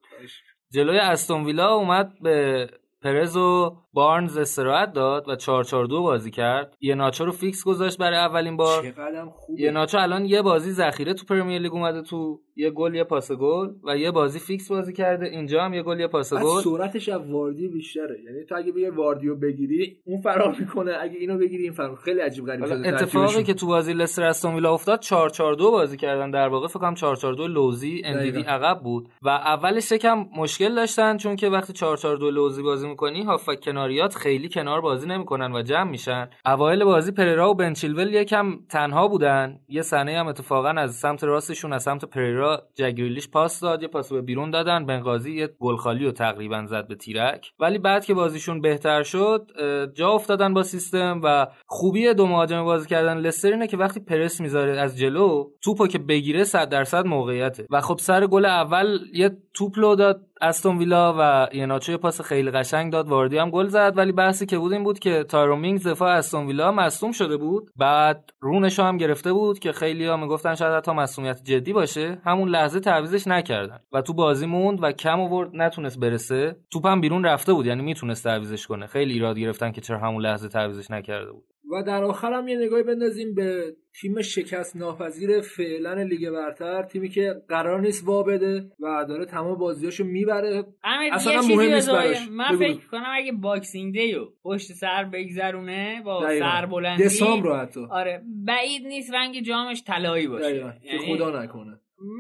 جلوی 0.73 0.99
استون 0.99 1.45
ویلا 1.45 1.75
اومد 1.75 2.13
به 2.23 2.67
پرز 3.03 3.37
و 3.37 3.77
بارنز 3.93 4.37
استراحت 4.37 4.93
داد 4.93 5.29
و 5.29 5.37
4 5.37 5.65
4 5.65 5.87
2 5.87 6.03
بازی 6.03 6.31
کرد. 6.31 6.77
یه 6.81 6.95
ناچو 6.95 7.25
رو 7.25 7.33
فیکس 7.33 7.65
گذاشت 7.65 7.99
برای 7.99 8.19
اولین 8.19 8.57
بار. 8.57 8.83
چقدرم 8.83 9.31
خوبه. 9.31 9.63
یه 9.63 9.71
ناچو 9.71 9.99
الان 9.99 10.25
یه 10.25 10.43
بازی 10.43 10.71
ذخیره 10.71 11.15
تو 11.15 11.27
Premier 11.27 11.63
League 11.63 11.73
اومده 11.73 12.03
تو 12.03 12.41
یه 12.57 12.71
گل 12.71 12.95
یه 12.95 13.05
پاس 13.05 13.33
گل 13.33 13.69
و 13.85 13.97
یه 13.97 14.11
بازی 14.11 14.39
فیکس 14.39 14.69
بازی 14.69 14.93
کرده. 14.93 15.27
اینجا 15.27 15.65
هم 15.65 15.75
یه 15.75 15.83
گل 15.83 16.01
یه 16.01 16.07
پاس 16.07 16.35
گل. 16.35 16.61
سرعتش 16.65 17.09
از 17.09 17.31
واردی 17.31 17.69
بیشتره. 17.69 18.19
یعنی 18.25 18.45
تو 18.45 18.57
اگه 18.57 18.73
بیای 18.73 18.95
واردیو 18.95 19.37
بگیری 19.37 19.97
اون 20.05 20.21
فرار 20.21 20.57
می‌کنه. 20.59 20.93
اگه 21.01 21.19
اینو 21.19 21.39
بگیری 21.39 21.63
این 21.63 21.73
فرار. 21.73 21.97
خیلی 21.97 22.21
عجیب 22.21 22.47
غریب 22.47 22.67
شده. 22.67 22.89
اتفاقی. 22.89 23.43
که 23.45 23.55
تو 23.55 23.67
بازی 23.67 23.93
لستر 23.93 24.23
استون 24.23 24.55
ویلا 24.55 24.75
افتاد 24.75 25.01
4 25.01 25.31
4 25.31 25.55
2 25.55 25.71
بازی 25.71 25.97
کردن. 25.97 26.31
در 26.31 26.49
واقع 26.49 26.67
فکر 26.67 26.79
کنم 26.79 26.95
4 26.95 27.17
4 27.17 27.35
2 27.35 27.47
لوزی 27.47 28.03
اندیدی. 28.05 28.41
عقب 28.41 28.81
بود. 28.83 29.09
و 29.23 29.29
اولش 29.29 29.93
یکم 29.93 30.27
مشکل 30.37 30.75
داشتن 30.75 31.17
چون 31.17 31.37
که 31.37 31.49
وقتی 31.49 31.73
4 31.73 31.97
4 31.97 32.17
2 32.17 32.31
لوزی 32.31 32.63
بازی 32.63 32.89
می‌کنی 32.89 33.23
هافبک 33.23 33.61
کناریات 33.61 34.15
خیلی 34.15 34.49
کنار 34.49 34.81
بازی 34.81 35.09
نمی‌کنن 35.09 35.53
و 35.53 35.63
جمع 35.63 35.91
میشن. 35.91 36.31
اوایل 36.47 36.85
بازی 36.85 37.13
پررا 37.13 37.51
و 37.51 37.55
بن 37.55 37.70
چیلول 37.70 38.15
یکم 38.15 38.59
تنها 38.71 39.09
بودن. 39.09 39.59
یه 39.69 39.83
صحنه 39.83 40.19
هم 40.19 40.27
اتفاقا 40.27 40.69
از 40.69 40.95
سمت 40.95 41.25
راستشون 41.25 41.73
از 41.73 41.83
سمت 41.83 42.05
پررا 42.05 42.42
جک 42.75 42.91
گریلیش 42.91 43.29
پاس 43.29 43.61
داد 43.61 43.83
یه 43.83 43.89
پاس 43.89 44.13
به 44.13 44.23
بیرون 44.23 44.51
دادن. 44.51 44.87
الغازی 44.87 45.33
یه 45.33 45.49
گلخالی 45.61 46.05
رو 46.05 46.13
تقریبا 46.13 46.67
زد 46.67 46.89
به 46.89 46.95
تیرک. 46.95 47.53
ولی 47.61 47.79
بعد 47.79 48.05
که 48.05 48.15
بازیشون 48.15 48.61
بهتر 48.61 49.03
شد 49.03 49.51
جا 49.95 50.09
افتادن 50.09 50.55
با 50.55 50.63
سیستم 50.63 51.21
و 51.25 51.47
خوبی 51.67 52.15
دو 52.15 52.27
مهاجم 52.27 52.65
بازی 52.65 52.89
کردن. 52.89 53.19
لستر 53.19 53.53
اینه 53.53 53.67
که 53.67 53.77
وقتی 53.77 54.01
پرس 54.01 54.41
می‌ذاره 54.41 54.81
از 54.81 54.99
جلو 54.99 55.51
توپو 55.63 55.87
که 55.87 55.99
بگیره 55.99 56.45
100 56.45 56.69
درصد 56.69 57.07
موقعیته. 57.07 57.67
و 57.71 57.81
خب 57.81 57.99
سر 57.99 58.27
گل 58.27 58.45
اول 58.45 58.99
یه 59.15 59.37
توپ 59.55 59.79
لو 59.79 59.95
داد. 59.95 60.27
استون 60.43 60.79
ویلا 60.79 61.15
و 61.19 61.49
ایهناچو 61.53 61.99
پاس 61.99 62.21
خیلی 62.21 62.51
قشنگ 62.51 62.93
داد 62.93 63.09
واردی 63.09 63.39
هم 63.39 63.51
گل 63.51 63.67
زد. 63.67 63.93
ولی 63.97 64.13
بحثی 64.13 64.47
که 64.47 64.59
بود 64.59 64.73
این 64.73 64.85
بود 64.85 64.99
که 64.99 65.25
تایرون 65.25 65.57
مینگز 65.57 65.87
دفاع 65.87 66.17
استون 66.17 66.47
ویلا 66.47 66.73
مصدوم 66.73 67.13
شده 67.13 67.37
بود. 67.37 67.71
بعد 67.77 68.31
رونش 68.41 68.81
هم 68.81 68.97
گرفته 68.97 69.33
بود 69.33 69.59
که 69.59 69.73
خیلی 69.73 70.07
ها 70.07 70.17
می‌گفتن 70.17 70.55
شاید 70.55 70.73
حتی 70.75 70.93
مصدومیت 70.93 71.41
جدی 71.45 71.73
باشه. 71.73 72.19
همون 72.25 72.49
لحظه 72.49 72.81
تعویضش 72.81 73.27
نکردن. 73.27 73.79
و 73.93 74.03
تو 74.03 74.13
بازی 74.13 74.47
موند 74.47 74.83
و 74.83 74.93
کم 74.93 75.21
آورد 75.21 75.51
نتونست 75.55 76.01
برسه. 76.01 76.57
توپم 76.71 77.01
بیرون 77.01 77.25
رفته 77.25 77.53
بود 77.53 77.67
یعنی 77.67 77.83
می‌تونست 77.83 78.25
تعویضش 78.25 78.67
کنه. 78.67 78.87
خیلی 78.87 79.13
ایراد 79.13 79.39
گرفتن 79.39 79.73
که 79.73 79.81
چرا 79.81 79.99
همون 79.99 80.23
لحظه 80.23 80.49
تعویضش 80.49 80.91
نکرده 80.91 81.33
بود. 81.33 81.52
و 81.73 81.83
در 81.83 82.05
آخر 82.05 82.33
هم 82.33 82.49
یه 82.49 82.57
نگاهی 82.57 82.83
بندازیم 82.83 83.35
به 83.35 83.77
تیم 84.01 84.23
شکست 84.23 84.77
ناپذیر 84.77 85.41
فعلا 85.41 86.03
لیگ 86.03 86.31
برتر 86.31 86.83
تیمی 86.83 87.09
که 87.09 87.35
قرار 87.49 87.81
نیست 87.81 88.09
وا 88.09 88.23
بده 88.23 88.71
و 88.81 89.05
داره 89.09 89.25
تمام 89.25 89.59
بازیاشو 89.59 90.05
می‌بره 90.05 90.65
اصلا 91.13 91.43
مهم 91.43 91.75
نیست 91.75 91.91
براش. 91.91 92.29
من 92.31 92.59
بگو 92.59 92.75
فکر. 92.75 92.87
کنم 92.87 93.13
اگه 93.15 93.33
Boxing 93.33 93.93
Day 93.93 94.17
و 94.17 94.25
پشت 94.45 94.73
سر 94.73 95.05
بگذرونه 95.05 96.03
با 96.05 96.25
دقیقاً. 96.25 96.47
سربلندی 96.47 97.05
دسامبر 97.05 97.49
رو 97.49 97.57
حتی 97.57 97.81
آره 97.91 98.23
بعید 98.47 98.87
نیست 98.87 99.15
رنگ 99.15 99.41
جامش 99.41 99.83
طلایی 99.87 100.29
باشه 100.29 100.45
دقیقاً. 100.45 100.71
که 100.71 100.87
یعنی 100.87 101.17
خدا 101.17 101.43
نکنه 101.43 101.79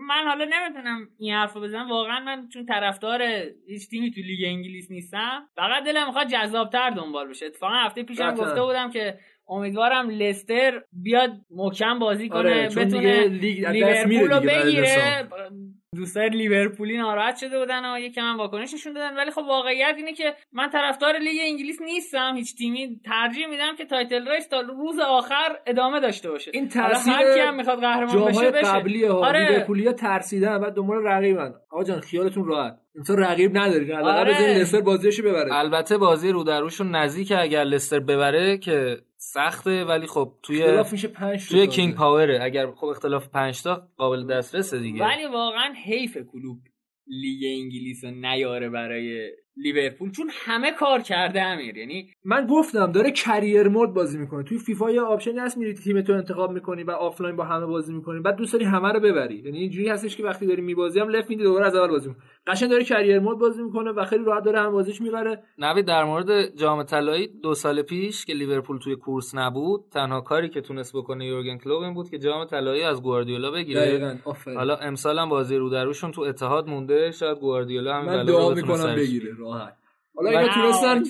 من 0.09 0.25
حالا 0.29 0.45
نمی‌تونم 0.45 1.09
این 1.19 1.35
حرف 1.35 1.57
بزنم 1.57 1.91
واقعا 1.91 2.21
من 2.21 2.49
چون 2.49 2.67
طرفدار 2.67 3.23
هیچ 3.67 3.89
تیمی 3.91 4.11
تو 4.11 4.21
لیگ 4.21 4.45
انگلیس 4.45 4.91
نیستم 4.91 5.49
فقط 5.57 5.85
دلم 5.85 6.07
می‌خواد 6.07 6.27
جذابتر 6.27 6.91
دنبال 6.91 7.29
بشه 7.29 7.47
اتفاقا 7.47 7.75
هفته 7.75 8.03
پیشم. 8.03 8.35
گفته 8.35 8.63
بودم 8.63 8.91
که 8.91 9.19
امیدوارم 9.49 10.11
لستر 10.11 10.83
بیاد 10.93 11.31
محکم 11.51 11.99
بازی 11.99 12.29
کنه 12.29 12.39
آره 12.39 12.69
چون 12.69 12.85
دیگه 12.85 12.97
بتونه 12.97 13.29
لیورپول 13.71 14.31
رو 14.31 14.41
بگیره. 14.41 15.29
دوستای 15.97 16.29
لیورپولی 16.29 16.99
ناراحت 16.99 17.37
شده 17.37 17.59
بودن 17.59 17.95
و 17.95 17.99
یکم 17.99 18.21
هم 18.21 18.39
واکنش 18.39 18.75
نشون 18.75 18.93
دادن. 18.93 19.17
ولی 19.17 19.31
خب 19.31 19.43
واقعیت 19.49 19.95
اینه 19.97 20.13
که 20.13 20.35
من 20.53 20.71
طرفدار 20.71 21.19
لیگ 21.19 21.41
انگلیس 21.43 21.83
نیستم. 21.83 22.35
هیچ 22.37 22.57
تیمی 22.57 23.01
ترجیح 23.05 23.47
میدم 23.47 23.77
که 23.79 23.85
title 23.85 24.29
race 24.29 24.49
تا 24.49 24.61
روز 24.61 24.99
آخر 24.99 25.59
ادامه 25.67 26.01
داشته 26.01 26.31
باشه. 26.31 26.51
این 26.55 26.69
تاثیر 26.69 27.13
هر 27.13 27.35
کی 27.35 27.41
هم 27.41 27.57
می‌خواد 27.57 27.81
قهرمان 27.81 28.29
بشه 28.29 28.51
بشه. 28.51 28.67
قبلی 28.67 29.05
ها. 29.05 29.27
آره. 29.27 29.49
لیورپولیا 29.49 29.93
ترسیدن 29.93 30.59
بعد 30.59 30.75
دنبال 30.75 31.05
رقیبن 31.05 31.55
آقا 31.71 31.85
جان 31.85 32.01
خیالتون 32.01 32.45
راحت. 32.45 32.79
انتون 32.97 33.19
رقیب 33.19 33.59
نداری 33.59 33.93
حداقل 33.93 34.09
آره. 34.09 34.59
لستر 34.59 34.81
بازیشو 34.81 35.23
ببره. 35.23 35.55
البته 35.55 35.99
بازی 35.99 36.33
رو 36.33 36.45
در 36.45 36.63
نزدیکه 36.85 37.41
اگر 37.41 37.65
لستر 37.65 38.01
ببره 38.01 38.59
که 38.59 38.99
سخته 39.25 39.85
ولی 39.85 40.07
خب 40.07 40.33
توی 40.43 40.63
اختلاف 40.63 40.93
میشه 40.93 41.09
5 41.09 41.49
توی 41.49 41.67
کینگ 41.67 41.95
پاوره. 41.95 42.39
اگر 42.43 42.71
خب 42.71 42.87
اختلاف 42.87 43.29
5 43.29 43.63
تا 43.63 43.89
قابل 43.97 44.27
دسترسه 44.27 44.79
دیگه. 44.79 45.05
ولی 45.05 45.27
واقعا 45.27 45.73
حیف 45.85 46.19
کلوب 46.33 46.59
لیگ 47.07 47.63
انگلیس 47.63 48.05
رو 48.05 48.11
نیاره 48.11 48.71
برای 48.71 49.31
لیورپول 49.57 50.11
چون 50.11 50.31
همه 50.33 50.73
کار 50.73 51.01
کرده 51.01 51.43
امیر. 51.43 51.77
یعنی 51.77 52.11
من 52.25 52.47
گفتم 52.47 52.93
داره 52.93 53.11
career 53.11 53.69
mode 53.69 53.95
بازی 53.95 54.19
می‌کنه. 54.19 54.45
توی 54.45 54.59
فیفا 54.59 54.91
یه 54.91 55.01
آپشنی 55.01 55.39
هست 55.39 55.59
میری 55.59 55.75
تیم 55.75 56.03
تو 56.03 56.13
انتخاب 56.13 56.53
می‌کنی 56.53 56.83
و 56.83 56.91
آفلاین 56.91 57.37
با 57.37 57.45
همه 57.45 57.67
بازی 57.67 57.95
می‌کنی. 57.95 58.21
بعد 58.21 58.37
دوست 58.37 58.53
داری 58.53 58.65
همه 58.65 58.93
رو 58.93 59.01
ببری. 59.01 59.43
یعنی 59.45 59.59
اینجوری 59.59 59.89
هستش 59.89 60.17
که 60.17 60.25
وقتی 60.25 60.47
داری 60.47 60.63
میبازی 60.63 61.01
هم 61.01 61.09
left 61.09 61.31
میدی 61.31 61.43
دوباره 61.43 61.67
از 61.67 61.75
اول 61.75 61.89
بازی 61.89 62.09
می‌کنی. 62.09 62.25
قشنگ 62.47 62.71
داره 62.71 62.85
career 62.85 63.19
mode 63.19 63.39
بازی 63.39 63.63
می‌کنه 63.63 63.91
و 63.91 64.05
خیلی 64.05 64.25
راحت 64.25 64.45
داره 64.45 64.61
هم 64.61 64.73
بازیش 64.73 65.01
می‌بره. 65.01 65.43
نوید 65.59 65.85
در 65.85 66.05
مورد 66.05 66.57
جام 66.57 66.83
طلایی 66.83 67.27
دو 67.43 67.55
سال 67.55 67.83
پیش 67.83 68.25
که 68.25 68.33
لیورپول 68.33 68.79
توی 68.79 68.97
کورس 68.97 69.35
نبود 69.35 69.85
تنها 69.91 70.21
کاری 70.21 70.49
که 70.49 70.61
تونست 70.61 70.97
بکنه 70.97 71.27
یورگن 71.27 71.59
کلوپ 71.59 71.83
این 71.83 71.95
بود 71.95 72.11
که 72.11 72.19
جام 72.19 72.45
طلایی 72.45 72.83
از 72.83 73.03
گواردیولا 73.03 73.51
بگیره. 73.51 74.19
حالا 74.57 74.77
امسال 74.77 75.19
هم 75.19 75.29
بازی 75.29 75.57
رو 75.57 75.69
دروشون 75.69 76.11
تو 76.11 76.23
اتحاد 76.23 76.69
مونده 76.69 77.11
شاید 77.11 77.39
گواردیولا 77.39 77.95
هم 77.95 78.05
من 78.05 78.25
دعا 78.25 78.55
می‌کنم 78.55 78.95
بگیره. 78.97 79.35
راحت. 79.39 79.82
حالا 80.15 80.31
اینا 80.31 80.55
تونستن 80.55 81.03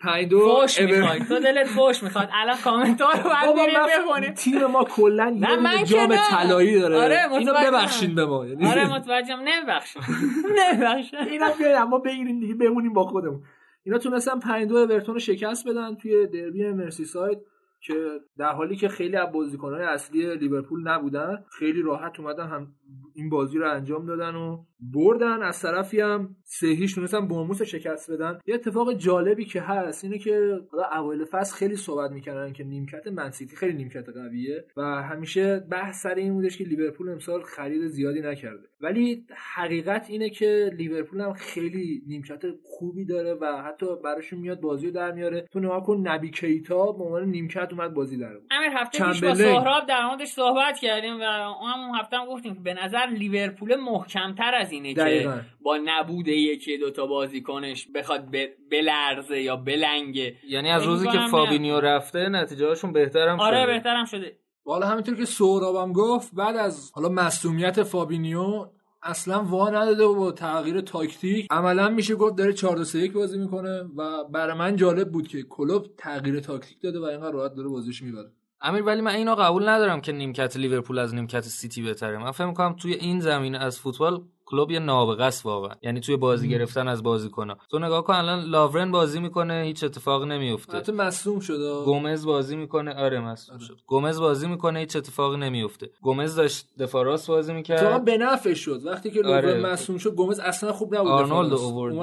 5 0.00 0.28
2 0.28 0.38
فوش 0.40 0.80
می‌خواد 0.80 1.18
تو 1.18 1.38
دلت 1.38 1.66
فوش 1.66 2.02
می‌خواد. 2.02 2.28
الان 2.32 2.56
رو 2.98 3.30
بعد 3.30 3.46
بابا 3.46 3.62
میریم 3.62 3.80
من 3.80 3.86
بخونیم. 3.98 4.32
تیم 4.34 4.64
ما 4.66 4.84
کلا 4.84 5.36
یه 5.78 5.84
جام. 5.84 6.16
طلایی 6.30 6.80
داره. 6.80 6.96
آره، 6.96 7.32
اینو. 7.32 7.52
ببخشین 7.52 8.14
به 8.14 8.26
ما. 8.26 8.46
یعنی 8.46 8.66
آره 8.66 8.94
متوجهم. 8.94 9.40
نمیبخشم 9.44 10.00
نمیبخشم 10.58 11.16
اینا 11.30 11.46
بیاین 11.58 11.76
اما 11.76 11.98
بگیریم 11.98 12.40
دیگه 12.40 12.54
بمونیم 12.54 12.92
با 12.92 13.04
خودمون. 13.04 13.42
اینا 13.84 13.98
تونستن 13.98 14.38
5 14.38 14.68
2 14.68 14.76
اورتون 14.76 15.14
رو 15.14 15.20
شکست 15.20 15.68
بدن 15.68 15.94
توی 15.94 16.26
دربی 16.26 16.68
مرسی 16.68 17.04
ساید 17.04 17.38
که 17.80 17.94
در 18.38 18.52
حالی 18.52 18.76
که 18.76 18.88
خیلی 18.88 19.16
از 19.16 19.32
بازیکنان 19.32 19.80
اصلی 19.80 20.36
لیورپول 20.36 20.88
نبودن 20.88 21.44
خیلی 21.58 21.82
راحت 21.82 22.20
اومدن 22.20 22.46
هم 22.48 22.66
این 23.14 23.30
بازی 23.30 23.58
رو 23.58 23.70
انجام 23.70 24.06
دادن 24.06 24.34
و 24.34 24.64
بردن. 24.80 25.42
از 25.42 25.62
طرفی 25.62 26.00
هم 26.00 26.36
سه 26.42 26.66
هیچ 26.66 26.94
تونستن 26.94 27.28
برموس 27.28 27.60
رو 27.60 27.66
شکست 27.66 28.10
بدن. 28.10 28.38
یه 28.46 28.54
اتفاق 28.54 28.92
جالبی 28.92 29.44
که 29.44 29.60
هست 29.60 30.04
اینه 30.04 30.18
که 30.18 30.60
حالا 30.72 30.84
اوایل 31.00 31.24
فصل 31.24 31.56
خیلی 31.56 31.76
صحبت 31.76 32.10
می‌کردن 32.10 32.52
که 32.52 32.64
نیمکت 32.64 33.06
منسیتی 33.06 33.56
خیلی 33.56 33.74
نیمکت 33.74 34.08
قویه 34.08 34.64
و 34.76 34.82
همیشه 34.82 35.60
بحث 35.70 36.02
سر 36.02 36.14
این 36.14 36.34
بودش 36.34 36.58
که 36.58 36.64
لیورپول 36.64 37.08
امسال 37.08 37.42
خرید 37.42 37.86
زیادی 37.86 38.20
نکرده. 38.20 38.68
ولی 38.80 39.26
حقیقت 39.54 40.06
اینه 40.08 40.30
که 40.30 40.70
لیورپول 40.76 41.20
هم 41.20 41.32
خیلی 41.32 42.02
نیمکت 42.06 42.42
خوبی 42.62 43.04
داره 43.04 43.34
و 43.34 43.62
حتی 43.62 43.86
براشون 44.04 44.38
میاد 44.38 44.60
بازی 44.60 44.86
رو 44.86 44.92
در 44.92 45.12
میاره. 45.12 45.46
تو 45.52 45.60
نگاه 45.60 45.84
کن 45.84 45.96
نبی 46.08 46.30
کیتا 46.30 46.92
به 46.92 47.04
عنوان 47.04 47.24
نیمکت 47.24 47.68
اومد 47.72 47.94
بازی 47.94 48.18
در 48.18 48.32
امیر 48.50 48.70
هفته 48.72 49.06
پیش 49.06 49.24
با 49.24 49.34
سهراب 49.34 49.86
در 49.88 50.06
موردش 50.06 50.28
صحبت 50.28 50.78
کردیم 50.78 51.20
و 51.20 51.22
اون 51.22 51.94
هفته 52.00 52.16
هم 52.16 52.26
گفتیم 52.26 52.54
که 52.54 52.60
به 52.74 52.84
نظر 52.84 53.06
لیورپول 53.06 53.76
محکمتر 53.76 54.54
از 54.54 54.72
اینه 54.72 54.94
دقیقا. 54.94 55.32
که 55.36 55.40
با 55.62 55.78
نبود 55.84 56.28
یکی 56.28 56.78
دوتا 56.78 57.06
بازیکنش 57.06 57.88
بخواد 57.94 58.24
بلرزه 58.70 59.40
یا 59.40 59.56
بلنگه. 59.56 60.36
یعنی 60.48 60.70
از 60.70 60.84
روزی 60.84 61.08
که 61.08 61.18
فابینیو 61.30 61.80
رفته 61.80 62.28
نتیجه 62.28 62.66
هاشون 62.66 62.92
بهترم 62.92 63.40
آره 63.40 63.62
شده. 63.62 63.72
بهترم 63.72 64.04
شده. 64.04 64.38
حالا 64.64 64.86
همینطور 64.86 65.16
که 65.16 65.24
سهرابم 65.24 65.92
گفت 65.92 66.34
بعد 66.34 66.56
از 66.56 66.92
حالا 66.94 67.08
مصدومیت 67.08 67.82
فابینیو 67.82 68.66
اصلا 69.02 69.44
وا 69.44 69.70
نداده 69.70 70.04
و 70.04 70.14
با 70.14 70.32
تغییر 70.32 70.80
تاکتیک 70.80 71.46
عملا 71.50 71.88
میشه 71.88 72.14
گفت 72.14 72.36
داره 72.36 72.52
4 72.52 72.76
2 72.76 72.98
1 72.98 73.12
بازی 73.12 73.38
می‌کنه 73.38 73.82
و 73.96 74.24
برای 74.24 74.58
من 74.58 74.76
جالب 74.76 75.12
بود 75.12 75.28
که 75.28 75.42
کلوپ 75.42 75.86
تغییر 75.98 76.40
تاکتیک 76.40 76.82
داده 76.82 77.00
و 77.00 77.04
اینقدر 77.04 77.32
راحت 77.32 77.54
داره 77.54 77.68
بازیش 77.68 78.02
می‌بره. 78.02 78.32
امیر 78.64 78.82
ولی 78.82 79.00
من 79.00 79.14
اینو 79.14 79.34
قبول 79.34 79.68
ندارم 79.68 80.00
که 80.00 80.12
نیمکت 80.12 80.56
لیورپول 80.56 80.98
از 80.98 81.14
نیمکت 81.14 81.44
سیتی 81.44 81.82
بهتره. 81.82 82.18
من 82.18 82.30
فکر 82.30 82.46
می‌کنم 82.46 82.72
توی 82.72 82.94
این 82.94 83.20
زمینه 83.20 83.58
از 83.58 83.78
فوتبال 83.78 84.24
کلوپ 84.46 84.70
یه 84.70 84.78
نابغه 84.78 85.24
است 85.24 85.46
واقعا. 85.46 85.74
یعنی 85.82 86.00
توی 86.00 86.16
بازی 86.16 86.48
گرفتن 86.48 86.88
از 86.88 87.02
بازیکن‌ها 87.02 87.56
تو 87.70 87.78
نگاه 87.78 88.04
کن 88.04 88.14
الان 88.14 88.40
لوورن 88.44 88.90
بازی 88.90 89.20
می‌کنه 89.20 89.62
هیچ 89.66 89.84
اتفاق 89.84 90.24
نمیفته 90.24 90.76
حتی 90.76 90.92
مصدوم 90.92 91.40
شده 91.40 91.84
گومز 91.84 92.26
بازی 92.26 92.56
می‌کنه. 92.56 92.94
آره 92.94 93.20
مصدوم 93.20 93.58
شد. 93.58 93.76
گومز 93.86 94.20
بازی 94.20 94.48
می‌کنه 94.48 94.78
هیچ 94.80 94.96
اتفاقی 94.96 95.36
نمیفته 95.36 95.90
گومز 96.02 96.34
داشت 96.36 96.66
دفاع 96.78 97.04
راست 97.04 97.28
بازی 97.28 97.50
تو 97.52 97.56
می‌کرد 97.56 98.04
به 98.04 98.18
نفع 98.18 98.54
شد. 98.54 98.80
وقتی 98.86 99.10
که 99.10 99.20
لوورن 99.20 99.36
آره. 99.36 99.60
مصدوم 99.72 99.98
شد 99.98 100.14
گومز 100.14 100.40
اصلا 100.40 100.72
خوب 100.72 100.94
نبود 100.94 101.08
آرنولد. 101.08 101.52
اوورد 101.52 101.94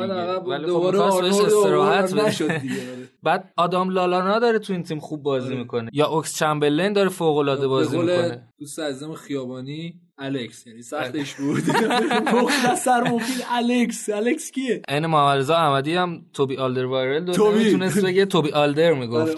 ولی 0.48 0.64
خب 0.64 0.68
دوباره 0.68 1.00
آرنولد 1.00 1.34
استراحت. 1.34 2.14
نشد 2.14 2.58
دیگه 2.58 2.74
آره. 2.74 3.10
بعد 3.24 3.54
آدام 3.58 3.90
لالانا 3.90 4.40
داره 4.40 4.60
تو 4.60 4.74
این 4.74 4.84
تیم 4.84 5.00
خوب 5.00 5.24
بازی 5.24 5.48
آره. 5.48 5.58
می‌کنه. 5.58 5.90
یا 5.94 6.08
اوکس 6.08 6.38
چمبرلین 6.38 6.94
داره 6.94 7.10
فوق 7.10 7.38
العاده 7.38 7.68
بازی 7.68 7.98
می‌کنه. 7.98 8.48
دوست 8.60 8.80
عزیزم 8.80 9.14
خیابانی 9.14 10.02
الکس 10.22 10.68
یعنی 10.68 10.82
سختش 10.82 11.34
بود. 11.34 11.64
مختصر 12.44 13.04
مفید 13.04 13.46
الکس. 13.52 14.10
الکس 14.10 14.52
کیه؟ 14.52 14.82
عین 14.90 15.06
محمد 15.06 15.38
رضا 15.38 15.56
احمدی 15.56 15.96
هم 15.96 16.22
توبی 16.34 16.58
آلدر 16.58 16.86
وایرل 16.86 17.26
دو 17.26 17.34
توبی. 17.34 17.60
نمی‌تونست 17.60 18.06
بگه 18.06 18.26
توبی 18.26 18.52
آلدر 18.52 18.94
می‌گفت. 18.94 19.38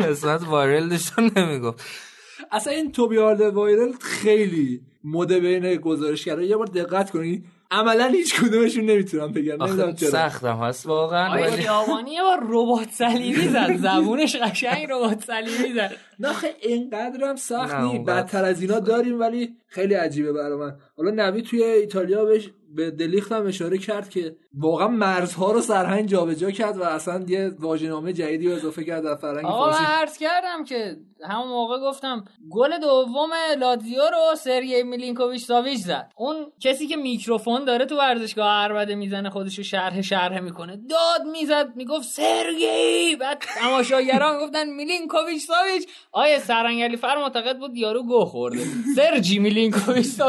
اسمت 0.00 0.42
وایرل 0.50 0.88
داشتن 0.88 1.30
نمی‌گفت. 1.36 1.84
اصلا 2.52 2.72
این 2.72 2.92
توبی 2.92 3.18
آرد 3.18 3.40
وایرل 3.40 3.92
خیلی 4.00 4.80
مده 5.04 5.40
بین 5.40 5.74
گزارشگرا. 5.76 6.42
یه 6.42 6.56
بار 6.56 6.66
دقت 6.66 7.10
کنید 7.10 7.44
عملا 7.70 8.06
هیچ 8.06 8.40
کدومشون 8.40 8.84
نمی‌تونم 8.84 9.32
بگم 9.32 9.52
نمی‌دونم 9.62 9.88
آخه 9.88 9.92
چرا. 9.92 10.10
سختم 10.10 10.56
هست 10.56 10.86
واقعا 10.86 11.32
آیا 11.32 11.50
ولی 11.52 11.62
یه 12.12 12.22
بار 12.22 12.40
ربات 12.48 12.90
صلیبی 12.90 13.48
زد. 13.48 13.76
زبونش 13.86 14.36
قشنگ 14.36 14.86
ربات 14.90 15.24
صلیبی 15.24 15.72
زد. 15.74 15.96
نه 16.18 16.32
خیلی 16.32 16.54
اینقدر 16.62 17.24
هم 17.24 17.36
سخت 17.36 17.74
نه، 17.74 17.82
نی. 17.82 17.88
اونقدر. 17.96 18.22
بدتر 18.22 18.44
از 18.44 18.62
اینا 18.62 18.78
داریم 18.78 19.20
ولی 19.20 19.56
خیلی 19.66 19.94
عجیبه 19.94 20.32
برای 20.32 20.58
من. 20.58 20.76
حالا 20.96 21.10
نوی 21.10 21.42
توی 21.42 21.62
ایتالیا 21.62 22.24
بهش 22.24 22.50
به 22.74 22.90
دلیخت 22.90 23.32
هم 23.32 23.46
اشاره 23.46 23.78
کرد 23.78 24.08
که 24.10 24.36
واقعا 24.54 24.88
مرزها 24.88 25.52
رو 25.52 25.60
سرهنگ 25.60 26.08
جابجا 26.08 26.50
کرد 26.50 26.76
و 26.76 26.82
اصلا 26.82 27.24
یه 27.28 27.50
واژه‌نامه 27.58 28.12
جدیدی 28.12 28.48
رو 28.48 28.54
اضافه 28.54 28.84
کرد 28.84 29.04
در 29.04 29.14
فرهنگ 29.14 29.46
آقا 29.46 29.64
فارسی. 29.64 29.84
عرض 29.84 30.18
کردم 30.18 30.64
که 30.64 30.96
همون 31.28 31.48
موقع 31.48 31.78
گفتم 31.80 32.24
گل 32.50 32.78
دوم 32.78 33.30
لاتزیو 33.58 34.00
رو 34.00 34.36
سرگی 34.36 34.82
میلینکوویچ 34.82 35.44
ساویچ 35.44 35.80
زد. 35.80 36.12
اون 36.16 36.36
کسی 36.60 36.86
که 36.86 36.96
میکروفون 36.96 37.64
داره 37.64 37.86
تو 37.86 37.98
ورزشگاه 37.98 38.46
عربده 38.46 38.94
می‌زنه 38.94 39.30
خودشو 39.30 39.62
شرح 39.62 40.00
شرح 40.02 40.40
می‌کنه. 40.40 40.76
داد 40.76 41.26
می‌زد 41.32 41.72
می‌گفت 41.76 42.08
سرگی! 42.08 43.16
بعد 43.20 43.38
تماشاگران 43.38 44.38
گفتن 44.40 44.70
میلینکوویچ 44.70 45.46
ساویچ! 45.46 45.88
آیه 46.16 46.38
سرنگلی 46.38 46.96
فر 46.96 47.16
معتقد 47.18 47.58
بود 47.58 47.76
یارو 47.76 48.02
گو 48.02 48.24
خورده؟ 48.24 48.64
سرجی 48.96 49.38
میلینکوویچ 49.38 50.20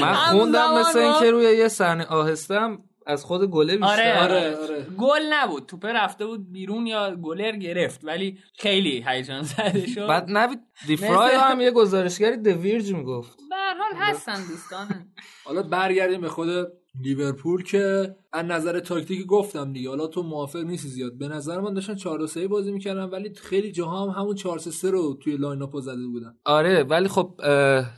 من 0.00 0.14
خوندم 0.14 0.74
مثل 0.78 0.98
اینکه 0.98 1.30
روی 1.30 1.44
یه 1.44 1.68
صحنه 1.68 2.04
آهستم 2.06 2.78
از 3.06 3.24
خود 3.24 3.50
گله 3.50 3.76
بیشتر. 3.76 3.92
آره 3.92 4.22
آره. 4.22 4.56
آره. 4.56 4.86
گل 4.98 5.22
نبود. 5.32 5.66
توپه 5.66 5.92
رفته 5.92 6.26
بود 6.26 6.52
بیرون 6.52 6.86
یا 6.86 7.16
گلر 7.16 7.52
گرفت 7.56 8.00
ولی 8.04 8.38
خیلی 8.58 9.04
هیجان 9.08 9.42
زده 9.42 9.86
شد. 9.86 10.06
بعد 10.06 10.30
نوید 10.30 10.60
دیفرای 10.86 11.36
مثل- 11.36 11.44
هم 11.50 11.60
یه 11.60 11.70
گزارشگری 11.70 12.36
دویرج 12.36 12.92
می‌گفت. 12.94 13.36
به 13.50 13.56
هر 13.56 13.74
حال 13.78 13.92
هستن 13.94 14.46
دوستان 14.48 14.88
حالا 15.44 15.62
برگردیم 15.62 16.20
به 16.20 16.28
خود 16.28 16.48
لیورپول 17.00 17.62
که 17.62 18.14
از 18.32 18.44
نظر 18.44 18.80
تاکتیکی 18.80 19.24
گفتم 19.24 19.72
دیگه. 19.72 19.88
حالا 19.88 20.06
تو 20.06 20.22
موافق 20.22 20.58
نیستی 20.58 20.88
زیاد. 20.88 21.18
به 21.18 21.28
نظر 21.28 21.60
من 21.60 21.74
داشتن 21.74 21.94
4 21.94 22.26
3 22.26 22.48
بازی 22.48 22.72
می‌کردن 22.72 23.04
ولی 23.04 23.34
خیلی 23.34 23.72
جاها 23.72 24.06
هم 24.06 24.20
همون 24.22 24.34
4 24.34 24.58
3 24.58 24.90
رو 24.90 25.14
توی 25.14 25.36
line-up 25.36 25.80
زده 25.80 26.06
بودن. 26.06 26.34
آره 26.44 26.82
ولی 26.82 27.08
خب 27.08 27.34
اه، 27.42 27.90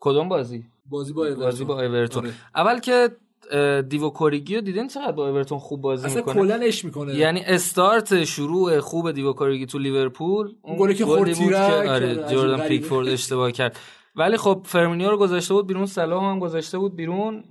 کدوم 0.00 0.28
بازی؟ 0.28 0.64
بازی 0.90 1.12
با 1.12 1.26
اورتون 1.26 1.44
بازی 1.44 1.64
با 1.64 1.82
اورتون 1.82 2.24
آره. 2.24 2.34
اول 2.54 2.78
که 2.78 3.08
اه، 3.50 3.82
دیووک 3.82 4.10
اوریگی 4.10 4.54
رو 4.54 4.60
دیدین 4.60 4.88
چقدر 4.88 5.12
با 5.12 5.28
اورتون 5.28 5.58
خوب 5.58 5.80
بازی 5.80 6.06
اصلا 6.06 6.16
می‌کنه؟ 6.18 6.34
کلا 6.34 6.54
اش 6.54 6.84
می‌کنه. 6.84 7.14
یعنی 7.14 7.40
استارت 7.40 8.24
شروع 8.24 8.80
خوب 8.80 9.10
دیووک 9.10 9.32
اوریگی 9.32 9.66
تو 9.66 9.78
لیورپول. 9.78 10.54
اون 10.62 10.76
گلی 10.78 10.94
که 10.94 11.04
خورد 11.04 11.34
که 11.34 11.56
آره، 11.56 12.14
جردن. 12.14 12.68
پیکفورد 12.68 13.08
اشتباه 13.08 13.52
کرد. 13.52 13.78
ولی 14.16 14.36
خب 14.36 14.62
فیرمینو 14.64 15.10
رو 15.10 15.16
گذاشته 15.16 15.54
بود 15.54 15.66
بیرون 15.66 15.86
صلاح 15.86 16.24
هم 16.24 16.38
گذاشته 16.38 16.78
بود 16.78 16.96
بیرون. 16.96 17.44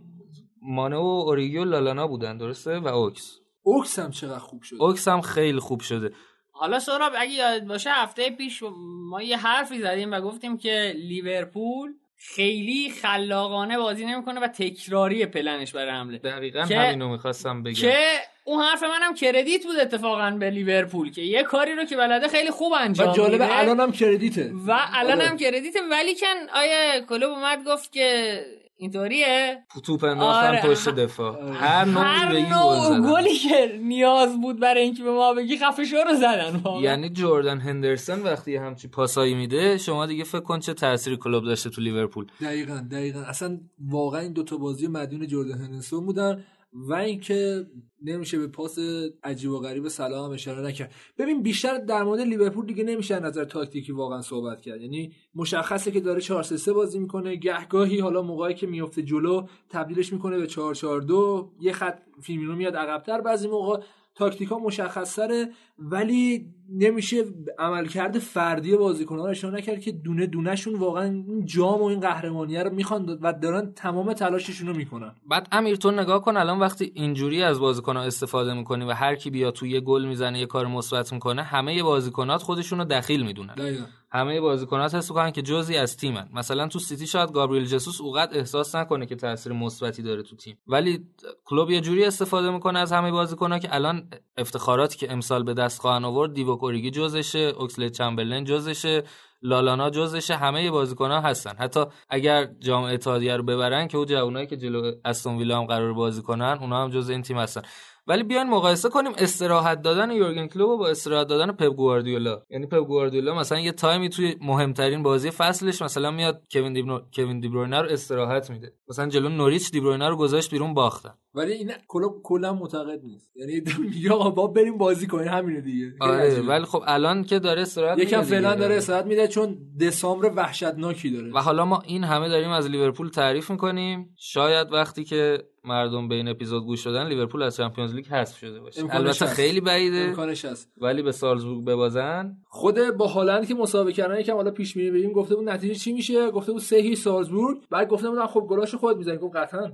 مانه 0.62 0.96
و 0.96 1.00
اوریگی 1.28 1.58
و 1.58 1.66
لالانا 1.66 2.08
بودن 2.08 2.38
درسته؟ 2.38 2.80
و 2.80 2.88
اوکس. 2.88 3.38
اوکس 3.64 4.00
هم 4.00 4.12
چقدر 4.12 4.40
خوب 4.40 4.64
شد 4.64 4.76
اوکس 4.80 5.08
هم 5.08 5.22
خیلی 5.22 5.60
خوب 5.60 5.82
شده. 5.82 6.12
حالا 6.52 6.80
سهراب 6.80 7.14
اگه 7.18 7.32
یاد 7.32 7.64
باشه 7.64 7.90
هفته 7.90 8.30
پیش 8.30 8.64
ما 9.10 9.22
یه 9.22 9.38
حرفی 9.38 9.80
زدیم 9.82 10.12
و 10.12 10.22
گفتیم 10.22 10.58
که 10.58 10.94
لیورپول 10.96 11.90
خیلی 12.36 12.90
خلاقانه 13.02 13.78
بازی 13.78 14.06
نمی‌کنه 14.06 14.40
و 14.40 14.48
تکراری 14.48 15.26
پلنش 15.26 15.72
برای 15.72 15.92
حمله. 15.92 16.18
دقیقا 16.18 16.66
که- 16.66 16.80
همینو 16.80 17.10
می‌خواستم 17.10 17.64
بگم. 17.64 17.74
که 17.74 17.98
اون 18.46 18.64
حرف 18.64 18.84
منم 18.84 19.14
کردیت 19.16 19.66
بود 19.66 19.76
اتفاقا 19.76 20.32
به 20.32 20.50
لیورپول 20.50 21.12
که 21.12 21.22
یه 21.22 21.44
کاری 21.44 21.76
رو 21.76 21.86
که 21.86 21.98
بلده 21.98 22.28
خیلی 22.28 22.52
خوب 22.52 22.74
انجام 22.80 23.10
و 23.10 23.14
جالب 23.16 23.32
میده 23.32 23.58
الان 23.60 23.80
هم 23.80 23.92
کردیته. 23.92 24.54
و 24.68 24.72
الان 24.94 25.18
آره. 25.18 25.30
هم 25.30 25.38
کردیت 25.38 25.76
ولی 25.92 26.16
کن 26.16 26.50
آیه 26.60 27.06
کلوب 27.10 27.32
اومد 27.32 27.64
گفت 27.68 27.92
که 27.92 28.42
اینطوریه 28.82 29.64
توپ 29.84 30.04
انداختن 30.04 30.48
آره. 30.48 30.62
پشت 30.62 30.90
دفاع 30.90 31.52
هر 31.54 31.86
نوعی 31.86 32.06
هر 32.06 32.34
بگی 32.34 32.44
گل 32.44 32.50
نوع 32.50 32.90
زدن. 32.90 33.12
گلی 33.12 33.36
که 33.36 33.80
نیاز 33.82 34.42
بود 34.42 34.60
برای 34.60 34.82
اینکه 34.84 35.04
به 35.04 35.12
ما 35.12 35.34
بگی 35.34 35.58
خفه 35.58 35.86
شو 35.86 35.98
رو 35.98 36.16
زدن 36.16 36.56
واقعا. 36.64 36.82
یعنی 36.82 37.10
جردن 37.10 37.60
هندرسون 37.60 38.20
وقتی 38.20 38.52
یه 38.52 38.62
همچی 38.62 38.88
پاسایی 38.88 39.34
میده 39.34 39.78
شما 39.78 40.06
دیگه 40.06 40.24
فکر 40.24 40.40
کن 40.40 40.60
چه 40.60 40.74
تاثیری 40.74 41.18
کلوب 41.18 41.46
داشته 41.46 41.70
تو 41.70 41.82
لیورپول 41.82 42.28
دقیقا 42.42 42.86
دقیقا 42.92 43.20
اصلا 43.20 43.60
واقعا 43.90 44.22
این 44.22 44.34
دوتا 44.34 44.58
بازی 44.58 44.88
مدیون 44.88 45.28
جردن 45.28 45.58
هندرسون 45.58 46.06
بودن 46.06 46.44
و 46.74 46.94
اینکه 46.94 47.66
نمیشه 48.04 48.40
به 48.40 48.48
پاس 48.48 48.78
عجیب 49.24 49.52
و 49.52 49.60
غریب 49.60 49.88
سلام 49.88 50.32
اشاره 50.32 50.62
نکرد. 50.62 50.94
ببین 51.18 51.44
بیشتر 51.44 51.78
در 51.78 52.04
مورد 52.04 52.20
لیورپول 52.20 52.66
دیگه 52.66 52.84
نمیشه 52.84 53.20
نظر 53.20 53.46
تاکتیکی 53.46 53.92
واقعا 53.92 54.22
صحبت 54.22 54.62
کرد. 54.62 54.82
یعنی 54.82 55.14
مشخصه 55.36 55.92
که 55.92 56.00
داره 56.00 56.22
4 56.22 56.44
3 56.44 56.74
بازی 56.74 57.00
می‌کنه. 57.00 57.36
گهگاهی 57.36 58.00
حالا 58.00 58.22
موقعی 58.22 58.54
که 58.54 58.68
میفته 58.68 59.02
جلو 59.02 59.48
تبدیلش 59.70 60.14
می‌کنه 60.14 60.38
به 60.38 60.48
4 60.48 60.76
4 60.76 61.02
2 61.02 61.52
یه 61.60 61.72
خط 61.74 62.00
فیلمینو 62.22 62.56
میاد 62.56 62.76
عقبتر 62.76 63.22
بعضی 63.22 63.48
موقع. 63.48 63.80
تاکتیک 64.16 64.50
ها 64.50 64.60
مشخصتره 64.60 65.50
ولی 65.80 66.46
نمیشه 66.70 67.24
عملکرد 67.60 68.20
فردی 68.20 68.78
بازیکنان 68.78 69.26
رو 69.26 69.32
اشاره 69.32 69.56
نکرد 69.58 69.82
که 69.82 69.92
دونه 69.92 70.28
دونهشون 70.28 70.76
واقعا 70.76 71.04
این 71.04 71.46
جام 71.46 71.82
و 71.82 71.86
این 71.86 72.00
قهرمانیه 72.00 72.64
رو 72.64 72.74
می‌خوان 72.74 73.20
و 73.22 73.34
دارن 73.34 73.74
تمام 73.76 74.14
تلاششون 74.14 74.68
رو 74.68 74.76
می‌کنن. 74.76 75.16
بعد 75.30 75.48
امیر 75.52 75.76
تو 75.76 75.92
نگاه 75.92 76.22
کن 76.22 76.38
الان 76.38 76.60
وقتی 76.60 76.92
اینجوری 76.96 77.44
از 77.44 77.60
بازیکن‌ها 77.60 78.04
استفاده 78.04 78.54
می‌کنی 78.54 78.86
و 78.86 78.92
هر 78.92 79.16
کی 79.16 79.30
بیا 79.30 79.52
تو 79.52 79.66
یه 79.66 79.80
گل 79.80 80.06
می‌زنه 80.06 80.40
یه 80.40 80.46
کار 80.46 80.68
مثبت 80.68 81.14
می‌کنه 81.14 81.44
همه 81.44 81.84
بازیکنات 81.84 82.42
خودشون 82.42 82.80
رو 82.80 82.86
دخیل 82.86 83.26
می‌دونن. 83.26 83.54
دقیقا. 83.56 83.86
همه 84.12 84.42
بازیکنات 84.42 84.96
حس 84.96 85.12
که 85.12 85.42
جزئی 85.42 85.78
از 85.78 85.98
تیمن. 85.98 86.30
مثلا 86.34 86.68
تو 86.68 86.80
سیتی 86.80 87.08
شاید 87.08 87.32
گابریل 87.32 87.66
جسوس 87.66 88.02
اونقدر 88.02 88.38
احساس 88.38 88.76
نکنه 88.76 89.06
که 89.06 89.16
تاثیر 89.16 89.54
مثبتی 89.54 90.02
داره 90.02 90.24
تو 90.24 90.36
تیم. 90.36 90.58
ولی 90.68 91.06
کلوب 91.46 91.72
یه 91.72 91.82
جوری 91.82 92.06
استفاده 92.06 92.52
می‌کنه 92.52 92.80
از 92.80 92.92
همه 92.92 93.12
بازیکن‌ها 93.12 93.60
که 93.60 93.76
الان 93.76 94.10
افتخاراتی 94.38 94.98
که 94.98 95.12
امسال 95.12 95.44
به 95.44 95.54
دست 95.54 95.82
خواهن 95.82 96.06
آورد 96.06 96.34
دیوو 96.34 96.56
کوریگی 96.56 96.92
جزشه 96.92 97.40
اوکسلید 97.40 97.92
چمبرلین 97.92 98.44
جزشه 98.44 99.04
لالانا 99.42 99.90
جزش 99.90 100.32
همه 100.32 100.72
بازیکن‌ها 100.72 101.22
هستن. 101.22 101.56
حتی 101.58 101.86
اگر 102.10 102.46
جام 102.60 102.84
اتحادیه 102.84 103.38
رو 103.38 103.44
ببرن 103.44 103.88
که 103.88 103.98
اون 103.98 104.08
جوانایی 104.08 104.48
که 104.48 104.58
جلو 104.58 104.92
استون 105.06 105.38
ویلا 105.38 105.60
هم 105.60 105.66
قرار 105.66 105.94
بازی 105.94 106.22
کنن 106.22 106.58
اونها 106.62 106.84
هم 106.84 106.90
جز 106.90 107.10
این 107.10 107.22
تیم 107.22 107.38
هستن. 107.38 107.62
ولی 108.08 108.24
بیاین 108.24 108.50
مقایسه 108.50 108.90
کنیم 108.90 109.12
استراحت 109.18 109.82
دادن 109.82 110.12
یورگن 110.12 110.48
کلوپ 110.48 110.80
با 110.80 110.88
استراحت 110.88 111.28
دادن 111.28 111.52
پپ 111.52 111.74
گواردیولا. 111.76 112.42
یعنی 112.50 112.66
پپ 112.66 112.88
گواردیولا 112.88 113.36
مثلا 113.36 113.60
یه 113.60 113.72
تایمی 113.72 114.10
توی 114.10 114.36
مهمترین 114.42 115.04
بازی 115.04 115.32
فصلش 115.32 115.82
مثلا 115.82 116.12
میاد 116.12 116.42
کوین 116.52 116.74
دیبرو... 116.74 117.02
کوین 117.16 117.40
دیبروینه 117.40 117.82
رو 117.82 117.90
استراحت 117.90 118.50
میده. 118.50 118.74
مثلا 118.90 119.10
جلو 119.10 119.30
نوریچ 119.30 119.72
دیبروینه 119.72 120.10
رو 120.10 120.16
گذاشت 120.16 120.52
بیرون 120.52 120.74
باختن. 120.74 121.14
ولی 121.34 121.52
این 121.52 121.72
کلا 121.88 122.08
کلا 122.24 122.54
معتقد 122.54 123.00
نیست. 123.04 123.32
یعنی 123.36 123.62
میگه 123.90 124.12
آقا 124.12 124.30
با 124.30 124.48
بریم 124.48 124.78
بازی 124.78 125.08
کنیم 125.08 125.28
همینه 125.28 125.62
دیگه. 125.62 125.94
آره 126.00 126.42
ولی 126.42 126.66
خب 126.66 126.84
الان 126.86 127.24
که 127.24 127.40
داره 127.40 127.62
استراحت 127.62 127.98
یکم 127.98 128.22
فعلا 128.22 128.56
داره 128.56 128.76
استراحت 128.76 129.06
میده 129.06 129.28
چون 129.28 129.58
دسامبر 129.82 130.32
وحشتناکی 130.36 131.10
داره. 131.10 131.32
و 131.34 131.40
حالا 131.40 131.66
ما 131.66 131.82
این 131.86 132.04
همه 132.04 132.30
داریم 132.30 132.50
از 132.50 132.68
لیورپول 132.68 133.10
تعریف 133.10 133.52
می‌کنیم. 133.52 134.16
شاید 134.18 134.74
وقتی 134.74 135.04
که 135.04 135.44
مردم 135.64 136.08
به 136.08 136.16
این 136.16 136.28
اپیزود 136.28 136.64
گوش 136.64 136.86
دادن 136.86 137.08
لیورپول 137.08 137.42
از 137.44 137.58
چمپیونز 137.58 137.96
لیگ 137.96 138.08
حذف 138.08 138.38
شده 138.38 138.60
باشه. 138.60 138.82
البته. 138.90 139.26
خیلی 139.26 139.62
بعیده 139.62 139.98
امکانش 139.98 140.46
هست. 140.46 140.72
ولی 140.78 141.02
به 141.02 141.12
سالزبورگ 141.12 141.66
ببازن. 141.66 142.38
خود 142.46 142.80
با 142.98 143.08
هالند 143.08 143.48
که 143.48 143.54
مسابقه 143.54 143.94
کردن 143.94 144.20
یکم 144.20 144.36
حالا 144.36 144.52
پیش 144.52 144.78
بگیم 144.78 145.12
گفته 145.12 145.36
بود 145.36 145.50
نتیجه 145.50 145.74
چی 145.76 145.94
میشه. 145.94 146.32
گفته 146.32 146.52
بود 146.52 146.62
سه 146.62 146.76
هیچ 146.76 147.00
سالزبورگ. 147.00 147.58
بعد 147.70 147.88
گفته 147.88 148.10
بودن 148.10 148.28
خب 148.28 148.46
گلاشو 148.50 148.78
خود 148.78 148.98
می‌زنی. 148.98 149.18
گفت 149.18 149.36
قطعا. 149.36 149.72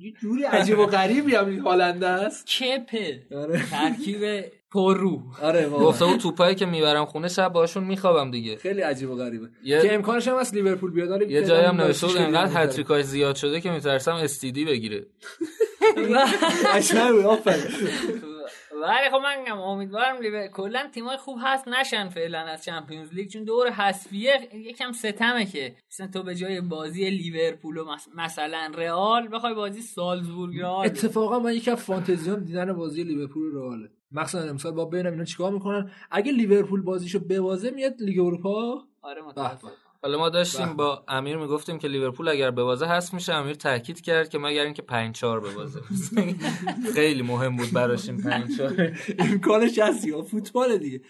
یه 0.00 0.12
جوری 0.22 0.42
عجیب 0.44 0.78
و 0.78 0.86
غریبی 0.86 1.34
هم 1.34 1.48
این 1.48 1.60
هالند 1.60 2.04
است. 2.04 2.46
کپه 2.46 3.22
آره. 3.36 3.62
ترکیب 3.70 4.44
پررو 4.72 5.22
آره 5.42 5.66
واقعا. 5.66 5.86
گفته 5.86 6.04
بود 6.04 6.20
توپایی 6.20 6.54
که 6.54 6.66
می‌برم 6.66 7.04
خونه 7.04 7.28
شب 7.28 7.52
باشون 7.52 7.84
میخوابم 7.84 8.30
دیگه. 8.30 8.56
خیلی 8.56 8.80
عجیب 8.80 9.10
و 9.10 9.16
غریبه. 9.16 9.48
یه- 9.64 9.82
که 9.82 9.94
امکانش 9.94 10.28
هم 10.28 10.38
هست 10.38 10.54
لیورپول 10.54 10.90
بیاد 10.90 11.22
یه 11.30 11.44
جایی 11.44 11.64
هم 11.64 11.80
نوشته 11.80 12.06
بود 12.06 12.16
انقدر. 12.16 12.62
هتریکاش 12.64 13.04
زیاد 13.04 13.36
شده 13.36 13.60
که 13.60 13.70
میترسم 13.70 14.14
استیدی 14.14 14.64
بگیره. 14.64 15.06
آفرین. 17.26 17.64
ولی 18.80 19.10
خب 19.10 19.16
من 19.16 19.40
میگم 19.40 19.60
امیدوارم 19.60 20.20
لیور 20.20 20.46
کلا 20.46 20.88
تیمای 20.94 21.16
خوب 21.16 21.38
هست 21.42 21.68
نشن 21.68 22.08
فعلا 22.08 22.38
از 22.38 22.64
چمپیونز 22.64 23.14
لیگ 23.14 23.28
چون 23.28 23.44
دور 23.44 23.70
حذفیه 23.70 24.48
یکم 24.54 24.92
ستمه 24.92 25.44
که 25.46 25.74
مثلا 25.90 26.06
تو 26.06 26.22
به 26.22 26.34
جای 26.34 26.60
بازی 26.60 27.10
لیورپول 27.10 27.76
و 27.76 27.96
مثلا 28.14 28.72
رئال 28.74 29.28
بخوای 29.32 29.54
بازی 29.54 29.82
سالزبورگ 29.82 30.60
رئال 30.60 30.86
اتفاقا 30.86 31.38
من 31.38 31.50
از 31.50 31.74
فانتزیام 31.74 32.40
دیدن 32.40 32.72
بازی 32.72 33.02
لیورپول 33.02 33.42
و 33.42 33.58
رئاله. 33.58 33.90
مخصوصا 34.12 34.48
امسال 34.48 34.72
با 34.72 34.84
ببینم 34.84 35.12
اینا 35.12 35.24
چیکار 35.24 35.52
می‌کنن. 35.52 35.90
اگه 36.10 36.32
لیورپول 36.32 36.82
بازیشو 36.82 37.18
ببازه 37.18 37.70
میاد 37.70 37.94
لیگ 38.00 38.20
اروپا؟ 38.20 38.84
آره 39.02 39.22
به. 39.22 39.70
حالا 40.02 40.18
ما 40.18 40.28
داشتیم 40.28 40.72
با 40.76 41.04
امیر 41.08 41.36
می‌گفتیم 41.36 41.78
که 41.78 41.88
لیورپول 41.88 42.28
اگر 42.28 42.50
ببازه 42.50 42.86
هست 42.86 43.14
میشه 43.14 43.34
امیر 43.34 43.54
تاکید 43.54 44.00
کرد 44.00 44.28
که 44.28 44.38
مگر 44.38 44.64
اینکه 44.64 44.82
5 44.82 45.14
4 45.14 45.40
ببازه. 45.40 45.80
خیلی 46.94 47.22
مهم 47.22 47.56
بود 47.56 47.72
براش 47.72 48.08
این 48.08 48.22
5 48.22 48.56
4 48.56 48.98
امکانش 49.18 49.78
هست 49.78 50.06
یا 50.06 50.22
فوتبال 50.22 50.76
دیگه. 50.78 51.00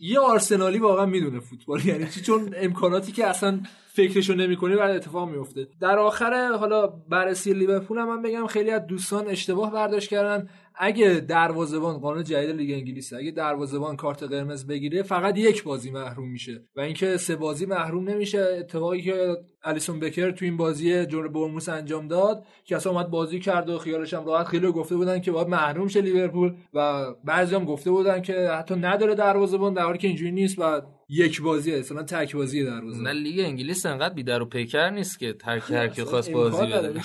یه 0.00 0.18
آرسنالی 0.18 0.78
واقعا 0.78 1.06
می‌دونه 1.06 1.40
فوتبال 1.40 1.86
یعنی 1.86 2.06
چی؟ 2.06 2.20
چون 2.20 2.54
امکاناتی 2.56 3.12
که 3.12 3.26
اصلا 3.26 3.60
فکرشو 3.92 4.34
نمی‌کنی 4.34 4.76
بعد 4.76 4.90
اتفاق 4.90 5.28
میفته 5.28 5.68
در 5.80 5.98
آخر 5.98 6.52
حالا 6.52 6.86
بررسی 6.86 7.52
لیورپول 7.52 7.98
هم 7.98 8.08
من 8.08 8.22
بگم 8.22 8.46
خیلی 8.46 8.70
از 8.70 8.86
دوستان 8.86 9.26
اشتباه 9.26 9.72
برداشت 9.72 10.10
کردن. 10.10 10.48
اگه 10.78 11.24
دروازه‌بان 11.28 11.98
قانون 11.98 12.24
جدید 12.24 12.56
لیگ 12.56 12.70
انگلیس 12.70 13.12
اگه 13.12 13.30
دروازه‌بان 13.30 13.96
کارت 13.96 14.22
قرمز 14.22 14.66
بگیره 14.66 15.02
فقط 15.02 15.38
یک 15.38 15.64
بازی 15.64 15.90
محروم 15.90 16.28
میشه 16.28 16.64
و 16.76 16.80
اینکه 16.80 17.16
سه 17.16 17.36
بازی 17.36 17.66
محروم 17.66 18.08
نمیشه. 18.08 18.56
اتفاقی 18.60 19.02
که 19.02 19.36
الیسون 19.64 20.00
بکر 20.00 20.30
تو 20.30 20.44
این 20.44 20.56
بازی 20.56 21.06
جور 21.06 21.28
برموس 21.28 21.68
انجام 21.68 22.08
داد 22.08 22.44
که 22.64 22.76
اصلا 22.76 22.92
اومد 22.92 23.10
بازی 23.10 23.40
کرد 23.40 23.68
و 23.68 23.78
خیالش 23.78 24.14
هم 24.14 24.26
راحت. 24.26 24.46
خیلی 24.46 24.66
گفته 24.72 24.96
بودن 24.96 25.20
که 25.20 25.30
باید 25.32 25.48
محروم 25.48 25.88
شه 25.88 26.00
لیورپول 26.00 26.54
و 26.74 27.04
بعضی 27.24 27.54
هم 27.54 27.64
گفته 27.64 27.90
بودن 27.90 28.22
که 28.22 28.48
حتی 28.50 28.74
نداره 28.74 29.14
دروازه‌بان 29.14 29.74
در 29.74 29.82
حالی 29.82 29.98
که 29.98 30.08
اینجوری 30.08 30.32
نیست 30.32 30.58
و 30.58 30.82
یک 31.08 31.42
بازیه 31.42 31.78
اصلا 31.78 32.02
تک 32.02 32.36
بازی 32.36 32.64
دروازه 32.64 33.02
نه 33.02 33.12
لیگ 33.12 33.40
انگلیس 33.40 33.86
انقدر 33.86 34.14
بیدر 34.14 34.42
و 34.42 34.44
پیکر 34.44 34.90
نیست 34.90 35.18
که 35.18 35.34
هر 35.44 35.58
کی 35.58 35.74
هر 35.74 35.88
کی 35.88 36.02
خواست 36.02 36.30
بازی. 36.30 36.66
بده. 36.66 37.00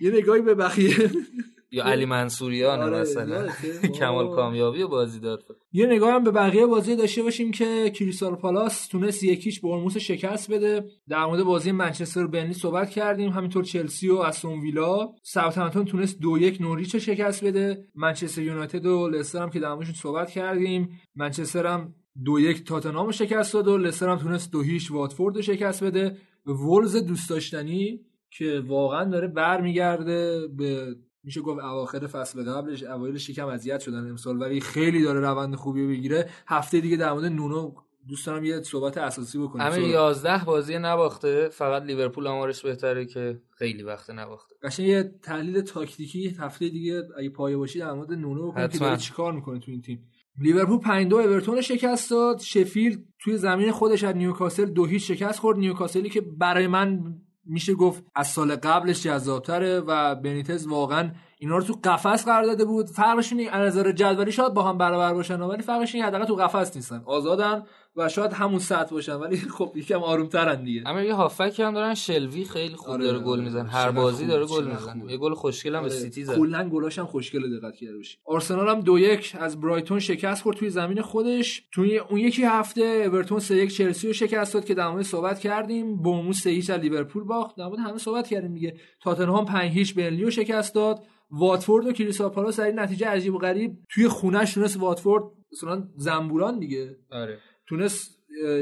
یه 0.00 0.10
نگاهی 0.10 0.42
به 0.42 0.54
بقیه. 0.54 0.94
یا 1.74 1.84
علی 1.84 2.04
منصوریان 2.04 2.82
آره، 2.82 3.00
مثلا؟ 3.00 3.48
کمال 3.98 4.28
کامیابی 4.28 4.82
و 4.82 4.88
بازی 4.88 5.20
داد. 5.20 5.44
یه 5.72 5.86
نگاه 5.86 6.12
هم 6.12 6.24
به 6.24 6.30
بقیه 6.30 6.66
بازی 6.66 6.96
داشته 6.96 7.22
باشیم 7.22 7.50
که 7.50 7.90
کریستال 7.90 8.34
پالاس 8.34 8.86
تونست 8.86 9.24
یکیش 9.24 9.60
برموس 9.60 9.96
شکست 9.96 10.52
بده. 10.52 10.84
در 11.08 11.26
مورد 11.26 11.42
بازی 11.42 11.72
منچستر 11.72 12.24
و 12.24 12.28
بنلی 12.28 12.52
صحبت 12.52 12.90
کردیم. 12.90 13.30
همینطور 13.30 13.64
چلسی 13.64 14.08
و 14.08 14.16
استون 14.16 14.60
ویلا. 14.60 15.12
ساوثهمپتون 15.22 15.84
تونست 15.84 16.20
دو 16.20 16.38
یک 16.38 16.60
نوریچ 16.60 16.94
رو 16.94 17.00
شکست 17.00 17.44
بده. 17.44 17.84
منچستر 17.94 18.42
یونایتد 18.42 18.86
و 18.86 19.08
لستر 19.08 19.42
هم 19.42 19.50
که 19.50 19.60
در 19.60 19.74
موردشون 19.74 19.94
صحبت 19.94 20.30
کردیم. 20.30 21.00
منچستر 21.16 21.66
هم 21.66 21.94
دو 22.24 22.40
یک 22.40 22.64
تاتنهام 22.64 23.10
شکست 23.10 23.54
داد 23.54 23.68
و 23.68 23.78
لستر 23.78 24.08
هم 24.08 24.18
تونست 24.18 24.52
دو 24.52 24.62
هیچ 24.62 24.90
واتفورد 24.90 25.40
شکست 25.40 25.84
بده. 25.84 26.16
ولز 26.46 26.96
دوست 26.96 27.30
داشتنی 27.30 28.00
که 28.30 28.62
واقعا 28.66 29.04
داره 29.04 29.28
برمیگرده 29.28 30.48
به 30.56 30.96
میشه 31.24 31.40
گفت 31.40 31.60
اواخر 31.62 32.06
فصل 32.06 32.44
قبلش 32.52 32.82
اوایلش 32.82 33.28
یکم 33.28 33.46
اذیت 33.46 33.80
شدن 33.80 34.08
امسال 34.10 34.40
ولی 34.40 34.60
خیلی 34.60 35.02
داره 35.02 35.20
روند 35.20 35.54
خوبی 35.54 35.86
بگیره 35.86 36.28
هفته 36.46 36.80
دیگه 36.80 36.96
در 36.96 37.12
مورد 37.12 37.24
نونو 37.24 37.72
دوست 38.08 38.26
دارم 38.26 38.44
یه 38.44 38.60
صحبت 38.62 38.98
اساسی 38.98 39.38
بکنیم. 39.38 39.66
همه 39.66 39.74
صحبت- 39.76 39.88
11 39.88 40.44
بازی 40.44 40.78
نباخته 40.78 41.48
فقط 41.48 41.82
لیورپول 41.82 42.26
آمارش 42.26 42.62
بهتره 42.62 43.06
که 43.06 43.40
خیلی 43.50 43.82
وقت 43.82 44.10
نباخته. 44.10 44.54
قشنگ 44.62 44.86
یه 44.86 45.14
تحلیل 45.22 45.60
تاکتیکی 45.60 46.28
هفته 46.28 46.68
دیگه 46.68 47.02
اگه 47.18 47.28
پایه 47.28 47.56
باشی 47.56 47.78
در 47.78 47.92
مورد 47.92 48.12
نونو 48.12 48.50
بکنیم 48.50 48.68
که. 48.68 48.78
داره 48.78 48.96
چیکار 48.96 49.32
می‌کنه 49.32 49.58
تو 49.58 49.70
این 49.70 49.80
تیم. 49.80 50.08
لیورپول 50.38 50.78
5 50.78 51.08
2 51.08 51.16
اورتون 51.16 51.60
شکست 51.60 52.10
داد. 52.10 52.40
شفیلد 52.40 53.04
توی 53.18 53.36
زمین 53.36 53.72
خودش 53.72 54.04
از 54.04 54.16
نیوکاسل 54.16 54.64
دو 54.64 54.84
هیچ 54.86 55.10
شکست 55.12 55.38
خورد. 55.38 55.58
نیوکاسلی 55.58 56.10
که 56.10 56.20
برای 56.20 56.66
من 56.66 57.14
میشه 57.46 57.74
گفت 57.74 58.04
از 58.14 58.28
سال 58.28 58.56
قبلش 58.56 59.02
جذابتره 59.02 59.80
و 59.80 60.14
بنیتز 60.14 60.66
واقعا 60.66 61.10
اینا 61.38 61.56
رو 61.56 61.62
تو 61.62 61.78
قفس 61.84 62.24
قرار 62.24 62.44
داده 62.44 62.64
بود. 62.64 62.86
فرقشون 62.86 63.48
از 63.52 63.66
نظر 63.66 63.92
جدولی 63.92 64.32
شاید 64.32 64.54
با 64.54 64.62
هم 64.62 64.78
برابر 64.78 65.14
باشن 65.14 65.40
ولی 65.40 65.62
فرقش 65.62 65.94
این 65.94 66.04
حداقل 66.04 66.24
تو 66.24 66.34
قفس 66.34 66.76
نیستن. 66.76 67.02
آزادن. 67.06 67.62
و 67.96 68.08
شاید 68.08 68.32
همون 68.32 68.58
سطح 68.58 68.90
باشن 68.90 69.14
ولی 69.14 69.36
خب 69.58 69.72
یکم 69.76 70.02
آرومترن 70.02 70.64
دیگه. 70.64 70.82
اما 70.86 71.02
یه 71.02 71.14
هافکی 71.14 71.62
هم 71.62 71.74
دارن 71.74 71.94
شلوی 71.94 72.44
خیلی 72.44 72.76
خوب 72.76 72.90
آره، 72.90 73.04
داره 73.04 73.18
گل 73.18 73.32
آره. 73.32 73.40
می‌زنه. 73.40 73.68
هر 73.68 73.90
بازی 73.90 74.26
داره 74.26 74.46
گل 74.46 74.74
خوبه. 74.74 75.12
یه 75.12 75.18
گل 75.18 75.34
خوشگل 75.34 75.74
هم 75.74 75.82
به 75.82 75.88
آره، 75.88 75.98
سیتی 75.98 76.24
زد. 76.24 76.36
کلا 76.36 76.68
گلاش 76.68 76.98
هم 76.98 77.06
خوشگله 77.06 77.58
دقت 77.58 77.76
کرده 77.76 77.96
باشی. 77.96 78.18
آرسنال 78.24 78.68
هم 78.68 78.80
دو 78.80 78.98
یک 78.98 79.36
از 79.40 79.60
برایتون 79.60 79.98
شکست 80.00 80.42
خورد 80.42 80.56
توی 80.56 80.70
زمین 80.70 81.02
خودش. 81.02 81.62
توی 81.72 81.98
اون 81.98 82.20
یکی 82.20 82.44
هفته 82.44 82.82
اورتون 82.82 83.40
سه 83.40 83.56
یک 83.56 83.74
چلسی 83.74 84.06
رو 84.06 84.12
شکست 84.12 84.54
داد 84.54 84.64
که 84.64 84.74
در 84.74 84.88
مورد 84.88 85.04
صحبت 85.04 85.38
کردیم. 85.38 85.96
بوموس 85.96 86.40
سه 86.40 86.50
هیچ 86.50 86.70
از 86.70 86.80
لیورپول 86.80 87.24
باخت. 87.24 87.56
در 87.56 87.66
مورد 87.66 87.78
همه 87.78 87.98
صحبت 87.98 88.28
کردیم 88.28 88.54
دیگه. 88.54 88.76
تاتنهام 89.02 89.44
5 89.44 89.72
هیچ 89.72 89.94
بنلی 89.94 90.24
رو 90.24 90.30
شکست 90.30 90.74
داد. 90.74 91.04
واتفورد 91.30 91.86
و 91.86 91.92
کریستال 91.92 92.28
پالاس 92.28 92.60
در 92.60 92.66
این 92.66 92.78
نتیجه 92.78 93.06
عجیب 93.06 93.34
و 93.34 93.38
غریب 93.38 93.78
توی 93.90 94.08
خونش 94.08 94.54
تونست 94.54 94.76
واتفورد 94.76 95.24
مثلا 95.52 95.88
زنبوران 95.96 96.58
دیگه. 96.58 96.96
آره. 97.10 97.38
تونست 97.66 98.14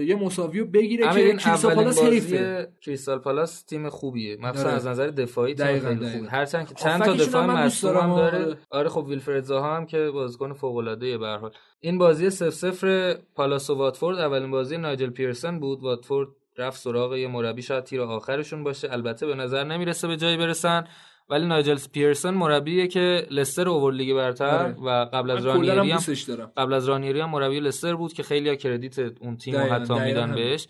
یه 0.07 0.17
مساوی 0.17 0.61
رو 0.61 0.67
بگیره 0.67 1.13
که 1.13 1.37
کریستال 1.37 1.75
پالاس 1.75 2.03
حیفه. 2.03 2.73
کریستال 2.81 3.19
پالاس 3.19 3.63
تیم 3.63 3.89
خوبیه. 3.89 4.37
مخصوصا 4.37 4.67
آره. 4.67 4.77
از 4.77 4.87
نظر 4.87 5.07
دفاعی 5.07 5.55
تیم 5.55 5.67
دقیقاً، 5.67 5.89
خیلی. 5.89 6.11
خوبه. 6.11 6.31
هرچند 6.31 6.69
که 6.69 6.75
چند 6.75 7.03
تا 7.03 7.13
دفاع 7.13 7.47
مصدوم 7.47 7.97
هم 7.97 8.17
داره. 8.17 8.39
آره. 8.39 8.57
آره 8.71 8.89
خب 8.89 9.07
ویلفرد 9.07 9.45
زاها 9.45 9.77
هم 9.77 9.87
که 9.87 10.11
بازیکن 10.11 10.53
فوق 10.53 10.77
العاده 10.77 11.19
به 11.19 11.27
هر 11.27 11.37
حال. 11.37 11.51
این 11.81 11.99
بازی 11.99 12.31
0 12.31 12.51
0 12.51 13.15
پالاس 13.35 13.71
و 13.71 13.75
واتفورد 13.75 14.19
اولین 14.19 14.51
بازی 14.51 14.77
نایجل 14.77 15.11
پیرسن 15.11 15.61
بود. 15.61 15.83
واتفورد 15.83 16.29
رفت 16.59 16.81
سراغ 16.81 17.15
یه 17.15 17.29
مربی 17.29 17.63
شاید 17.63 17.85
تیر 17.85 18.01
آخرشون 18.01 18.65
باشه. 18.65 18.93
البته 18.93 19.27
به 19.27 19.35
نظر 19.35 19.65
نمی‌رسه 19.65 20.09
به 20.09 20.17
جایی 20.17 20.37
برسن. 20.37 20.85
ولی 21.29 21.47
نایجل 21.47 21.79
پیرسن 21.93 22.35
مربیه 22.35 22.87
که 22.87 23.27
لستر 23.31 23.69
اوورد 23.69 23.97
لیگ 23.97 24.15
برتر 24.15 24.45
آره. 24.45 24.75
و 24.75 25.05
قبل 25.05 25.31
از 25.31 25.47
رانیری 25.47 25.91
هم 25.91 25.99
قبل 26.57 26.73
از 26.73 26.89
رانیری 26.89 27.21
هم 27.21 27.31
مربی 27.31 27.61
لستر 27.61 27.95
بود 27.95 28.13
که 28.13 28.23
خیلی 28.23 28.57
credit 28.57 28.99
اون 28.99 29.37
تیم 29.37 29.55
رو 29.55 29.61
حتی 29.61 29.95
میدن. 29.95 30.35
بهش 30.35 30.69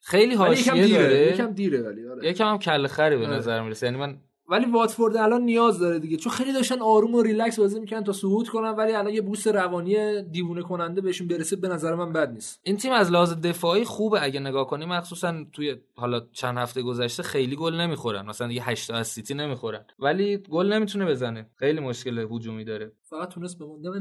خیلی 0.00 0.34
حاشیه 0.34 0.98
داره 0.98 1.32
یکم 1.32 1.52
دیره 1.52 1.82
ولی 1.82 2.08
آره. 2.08 2.28
یکم 2.28 2.48
هم 2.48 2.58
کله 2.58 2.88
خره 2.88 3.16
به 3.16 3.26
آره. 3.26 3.36
نظر 3.36 3.62
می‌رسه 3.62 3.86
یعنی 3.86 3.98
من 3.98 4.18
ولی 4.48 4.66
واتفورد 4.66 5.16
الان 5.16 5.42
نیاز 5.42 5.78
داره 5.78 5.98
دیگه. 5.98 6.16
چون 6.16 6.32
خیلی 6.32 6.52
داشتن 6.52 6.80
آروم 6.80 7.14
و 7.14 7.22
ریلکس 7.22 7.58
بازی 7.58 7.80
می‌کنن 7.80 8.04
تا 8.04 8.12
صعود 8.12 8.48
کنن 8.48 8.70
ولی 8.70 8.92
الان 8.92 9.14
یه 9.14 9.20
boost 9.20 9.46
روانی 9.48 10.22
دیوونه 10.22 10.62
کننده 10.62 11.00
بهشون 11.00 11.28
برسه 11.28 11.56
به 11.56 11.68
نظر 11.68 11.94
من 11.94 12.12
بد 12.12 12.32
نیست. 12.32 12.60
این 12.62 12.76
تیم 12.76 12.92
از 12.92 13.10
لحاظ 13.10 13.32
دفاعی 13.32 13.84
خوبه 13.84 14.22
اگه 14.22 14.40
نگاه 14.40 14.66
کنی 14.66 14.84
مخصوصا 14.84 15.44
توی 15.52 15.76
حالا 15.96 16.20
چند 16.32 16.58
هفته 16.58 16.82
گذشته 16.82 17.22
خیلی 17.22 17.56
گل 17.56 17.74
نمی‌خورن. 17.74 18.26
مثلا 18.26 18.52
یه 18.52 18.68
8 18.68 18.88
تا 18.88 18.96
از 18.96 19.08
سیتی 19.08 19.34
نمی‌خورن. 19.34 19.84
ولی 19.98 20.36
گل 20.36 20.72
نمی‌تونه 20.72 21.06
بزنه. 21.06 21.50
خیلی 21.56 21.80
مشکل 21.80 22.26
هجومی 22.30 22.64
داره. 22.64 22.92
فقط 23.02 23.28
تونست 23.28 23.58
بمونده 23.58 23.90
من 23.90 24.00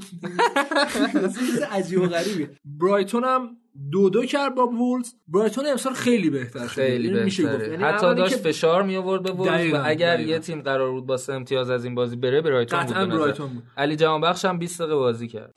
چیز 1.40 1.61
عجیب 1.72 2.02
و 2.02 2.06
غریبه 2.06 2.50
برایتون 2.66 3.24
هم 3.24 3.58
دو 3.91 4.09
دو 4.09 4.25
کرد 4.25 4.56
با 4.56 4.67
وولز. 4.67 5.14
برایتون 5.27 5.67
امسال 5.67 5.93
خیلی 5.93 6.30
بهتر 6.30 6.59
شد. 6.59 6.67
خیلی 6.67 7.08
یعنی 7.08 7.24
میشه 7.24 7.43
گفت. 7.43 7.51
بهتره 7.51 7.72
یعنی 7.72 7.83
حتی 7.83 8.16
داشت 8.16 8.35
که 8.35 8.41
فشار 8.41 8.83
می 8.83 8.95
آورد 8.95 9.24
به 9.24 9.32
وولز 9.32 9.74
و 9.74 9.82
اگر 9.85 10.14
دقیقاً. 10.16 10.32
یه 10.32 10.40
تیم 10.40 10.61
قرار 10.61 10.91
بود 10.91 11.06
با 11.06 11.17
سه 11.17 11.33
امتیاز 11.33 11.69
از 11.69 11.85
این 11.85 11.95
بازی 11.95 12.16
بره 12.16 12.41
برایتون 12.41 12.80
بود 12.80 12.90
قطعا. 12.90 13.06
برایتون 13.06 13.48
بود. 13.48 13.64
علی 13.77 13.95
جوانبخش 13.95 14.45
هم 14.45 14.58
20 14.58 14.82
دقیقه 14.82 14.95
بازی 14.95 15.27
کرد. 15.27 15.51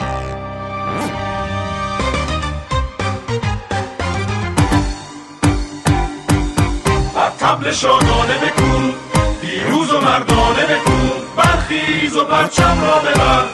تبل 7.38 7.70
شادانه 7.70 8.38
بکن 8.38 8.92
پیروز 9.40 9.92
و 9.92 10.00
مردانه 10.00 10.64
بکن 10.64 11.10
برخیز 11.36 12.16
و 12.16 12.24
پرچم 12.24 12.78
را 12.82 12.98
ببر. 12.98 13.44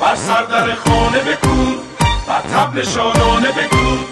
بر 0.00 0.14
سردر 0.14 0.74
خانه 0.74 1.18
بکن 1.18 1.74
بر 2.28 2.40
تبل 2.40 2.82
شادانه 2.82 3.48
بکن 3.48 4.03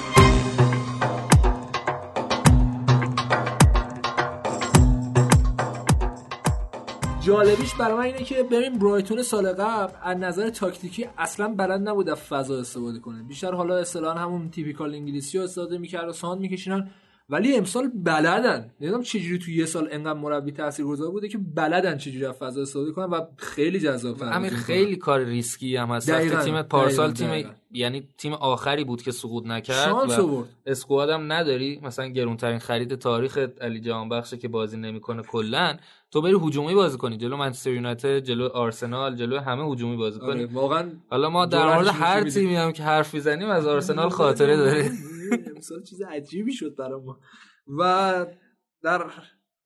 جالبیش 7.26 7.74
برای 7.74 7.94
من 7.94 8.02
اینه 8.02 8.24
که 8.24 8.42
ببین 8.42 8.78
برایتون 8.78 9.22
سال 9.22 9.52
قبل 9.52 9.92
از 10.02 10.16
نظر 10.16 10.50
تاکتیکی 10.50 11.08
اصلا 11.18 11.48
بلد 11.48 11.88
نبود 11.88 12.08
از 12.08 12.20
فضا 12.20 12.58
استفاده 12.60 12.98
کنه. 12.98 13.22
بیشتر 13.22 13.52
حالا 13.52 13.76
اصطلاحا 13.76 14.18
همون 14.18 14.50
تیپیکال 14.50 14.94
انگلیسی 14.94 15.38
رو 15.38 15.44
استفاده 15.44 15.78
می‌کرد 15.78 16.08
و 16.08 16.12
ساند 16.12 16.40
میکشیدن. 16.40 16.90
ولی 17.30 17.56
امسال 17.56 17.90
بلدن. 17.94 18.70
نمی‌دونم 18.80 19.02
چجوری 19.02 19.38
تو 19.38 19.50
یه 19.50 19.66
سال 19.66 19.88
انقدر 19.90 20.18
مربی 20.18 20.52
تاثیرگذار 20.52 21.10
بوده 21.10 21.28
که 21.28 21.38
بلدن 21.38 21.98
چجوری 21.98 22.26
از 22.26 22.34
فضا 22.34 22.62
استفاده 22.62 22.92
کنن 22.92 23.04
و 23.04 23.20
خیلی 23.36 23.80
جذاب 23.80 24.22
امیر 24.22 24.52
خیلی 24.54 24.96
کار 24.96 25.24
ریسکی 25.24 25.76
هم 25.76 25.88
هست. 25.88 26.10
تیمت 26.44 26.68
پارسال 26.68 27.12
تیم 27.12 27.28
دقیقاً. 27.28 27.50
یعنی 27.70 28.08
تیم 28.18 28.32
آخری 28.32 28.84
بود 28.84 29.02
که 29.02 29.10
سقوط 29.10 29.46
نکرد 29.46 29.84
شانس 29.84 30.18
و 30.18 30.44
اسکواد 30.66 31.10
هم 31.10 31.32
نداری. 31.32 31.80
مثلا 31.82 32.06
گرونترین 32.06 32.58
خرید 32.58 32.94
تاریخ 32.94 33.38
علی 33.60 33.80
جهانبخشه 33.80 34.36
که 34.36 34.48
بازی 34.48 34.76
نمی‌کنه 34.76 35.22
کلا. 35.22 35.76
تو 36.12 36.22
بری 36.22 36.34
هجومی 36.42 36.74
بازی 36.74 36.98
کنی 36.98 37.16
جلو 37.16 37.36
منچستر 37.36 37.70
یونایتد 37.70 38.18
جلو 38.18 38.48
آرسنال 38.48 39.16
جلو 39.16 39.38
همه 39.38 39.72
هجومی 39.72 39.96
بازی 39.96 40.18
کنی. 40.18 40.30
آره 40.30 40.46
واقعا 40.46 40.92
حالا 41.10 41.30
ما 41.30 41.46
در 41.46 41.74
مورد 41.74 41.86
هر. 41.86 42.30
تیمی 42.30 42.56
هم 42.56 42.72
که 42.72 42.82
حرف 42.82 43.14
می‌زنیم 43.14 43.48
از 43.48 43.66
آرسنال 43.66 44.08
خاطره 44.20 44.56
داره 44.56 44.90
امسال 45.56 45.82
چیز 45.82 46.02
عجیبی 46.02 46.52
شد 46.52 46.76
برای 46.76 47.00
ما. 47.00 47.18
و 47.78 48.26
در 48.82 49.06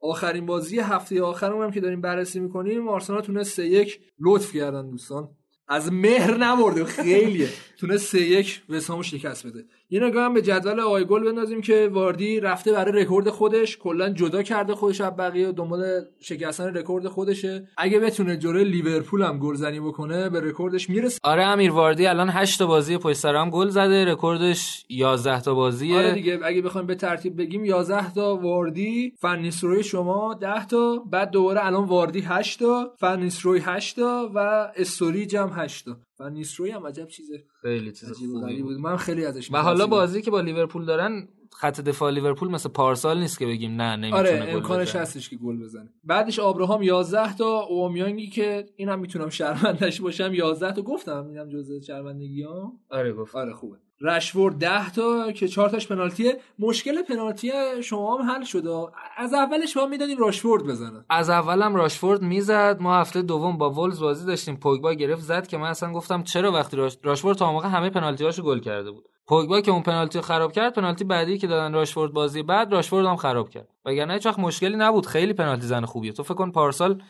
آخرین 0.01 0.47
بازی 0.47 0.79
هفته 0.79 1.23
آخرم 1.23 1.63
هم 1.63 1.71
که 1.71 1.81
داریم 1.81 2.01
بررسی 2.01 2.41
می‌کنیم 2.41 2.89
آرسنال 2.89 3.21
تونست 3.21 3.53
سه 3.57 3.67
یک 3.67 4.01
لطف 4.21 4.57
کردن 4.57 4.91
دوستان. 4.91 5.29
از 5.69 5.93
مهر 5.93 6.37
نبرده 6.37 6.85
خیلیه. 6.85 7.49
تونست 7.79 8.07
سه 8.07 8.21
یک 8.21 8.63
وستهمو 8.69 9.03
شکست 9.03 9.47
بده. 9.47 9.65
یه 9.91 10.01
نگاه 10.01 10.25
هم 10.25 10.35
به 10.35 10.43
جدول 10.43 10.81
آقای 10.81 11.05
گل 11.05 11.25
بندازیم 11.25 11.61
که 11.61 11.91
واردی 11.93 12.41
رفته 12.41 12.73
برای 12.73 13.03
رکورد 13.03 13.31
خودش 13.31 13.77
کلا 13.77 14.09
جدا 14.09 14.43
کرده 14.43 14.75
خودش 14.75 15.01
از 15.01 15.17
بقیه 15.17 15.53
دنبال 15.53 16.05
شکستن 16.21 16.75
رکورد 16.75 17.09
خودشه. 17.09 17.69
اگه 17.77 17.99
بتونه 18.01 18.37
جلوی 18.37 18.65
لیورپول 18.65 19.23
هم 19.23 19.39
گلزنی 19.39 19.81
بکنه 19.81 20.29
به 20.29 20.41
رکوردش 20.41 20.91
می‌رسه. 20.91 21.19
آره 21.23 21.45
امیر 21.45 21.71
واردی 21.71 22.07
الان 22.07 22.29
8 22.29 22.59
تا 22.59 22.67
بازی 22.67 22.99
پشت 22.99 23.17
سر 23.17 23.37
هم 23.37 23.51
گل 23.51 23.69
زده 23.69 24.05
رکوردش 24.05 24.85
11 24.89 25.41
تا 25.41 25.55
بازیه. 25.55 25.97
آره 25.97 26.13
دیگه 26.13 26.41
اگه 26.45 26.63
بخوایم 26.63 26.87
به 26.87 26.95
ترتیب 26.95 27.39
بگیم 27.39 27.65
11 27.65 28.15
تا 28.15 28.37
واردی 28.37 29.13
فن‌نیستلروی 29.19 29.85
شما 29.85 30.35
10 30.35 30.67
تا 30.67 30.97
بعد 31.11 31.31
دوباره 31.31 31.67
الان 31.67 31.85
واردی 31.85 32.21
8 32.21 32.59
تا 32.59 32.95
فن‌نیستلروی 32.99 33.61
8 33.65 33.97
تا 33.97 34.31
و 34.35 34.39
استوریج 34.77 35.37
هم 35.37 35.53
8 35.57 35.85
تا. 35.85 35.97
فن‌نیستلروی 36.19 36.71
هم 36.71 36.87
عجب 36.87 37.09
چیزه 37.09 37.45
خیلی 37.63 37.93
چیز 37.93 38.11
و 38.11 38.41
خوبی 38.41 38.63
بود. 38.63 38.79
من 38.79 38.97
خیلی 38.97 39.25
ازش 39.25 39.53
و 39.53 39.57
حالا. 39.63 39.87
بازی 39.87 40.23
که 40.23 40.31
با 40.31 40.41
لیورپول 40.41 40.85
دارن 40.85 41.29
خط 41.53 41.81
دفاع 41.81 42.11
لیورپول 42.11 42.51
مثل 42.51 42.69
پارسال 42.69 43.19
نیست 43.21 43.39
که 43.39 43.47
بگیم 43.47 43.73
نه 43.83 43.97
نمی‌تونه 43.97 44.19
آره 44.19 44.47
گل 44.47 44.57
امکانش. 44.57 44.97
هستش 44.97 45.29
که 45.29 45.37
گل 45.37 45.57
بزنه. 45.63 45.89
بعدش 46.05 46.39
آبراهام 46.39 46.83
11 46.83 47.37
تا 47.37 47.61
اوبامیانگی 47.61 48.27
که 48.27 48.67
اینم 48.77 48.99
می‌تونم 48.99 49.29
شرمندش 49.29 50.01
باشم 50.01 50.35
11 50.35 50.73
تا 50.73 50.83
گفتم 50.83 51.27
اینم 51.29 51.49
جزء 51.49 51.81
شرمندگی 51.81 52.43
ها 52.43 52.73
آره 52.91 53.13
گفت 53.13 53.35
آره 53.37 53.53
خوبه. 53.53 53.77
رشورد 54.01 54.59
10 54.59 54.91
تا 54.91 55.33
که 55.33 55.49
4 55.49 55.69
تاش 55.69 55.89
پنالتیه. 55.89 56.41
مشکل 56.59 57.03
پنالتی 57.03 57.53
شما 57.83 58.17
هم 58.17 58.31
حل 58.31 58.45
شده 58.45 58.71
از 59.17 59.35
اولش 59.35 59.77
با 59.77 59.87
می‌دادین 59.87 60.19
راشفورد 60.19 60.65
بزنه 60.65 61.05
از 61.11 61.31
اولم 61.31 61.75
راشفورد 61.75 62.23
می‌زد. 62.23 62.77
ما 62.81 62.97
هفته 62.97 63.23
دوم 63.23 63.59
با 63.59 63.71
ولز 63.71 64.01
بازی 64.01 64.27
داشتیم. 64.27 64.57
پوگبا 64.57 64.93
گرفت 64.93 65.23
زد 65.23 65.47
که 65.47 65.59
من 65.59 65.69
اصلا 65.69 65.93
گفتم 65.93 66.23
چرا 66.23 66.53
وقتی 66.53 66.77
راش... 66.77 66.99
راشفورد 67.03 67.39
تا 67.39 67.53
موقع 67.53 67.69
همه 67.69 67.91
پنالتیاشو 67.91 68.43
گل 68.43 68.59
کرده 68.59 68.91
بود. 68.91 69.05
پوگبا 69.27 69.61
که 69.61 69.71
اون 69.71 69.83
پنالتی 69.83 70.21
خراب 70.21 70.53
کرد 70.53 70.75
پنالتی 70.75 71.05
بعدی 71.05 71.39
که 71.39 71.47
دادن 71.47 71.75
راشفورد 71.75 72.13
بازی 72.13 72.43
بعد 72.43 72.73
راشفورد 72.73 73.07
هم 73.07 73.17
خراب 73.17 73.51
کرد. 73.51 73.69
وگرنه 73.85 74.15
هیچ 74.15 74.27
وقت 74.27 74.39
مشکلی 74.39 74.77
نبود. 74.77 75.07
خیلی 75.07 75.33
پنالتی 75.33 75.67
زن 75.67 75.85
خوبیه. 75.85 76.13
تو 76.13 76.23
فکر 76.23 76.35
کن 76.35 76.51
پارسال 76.51 77.03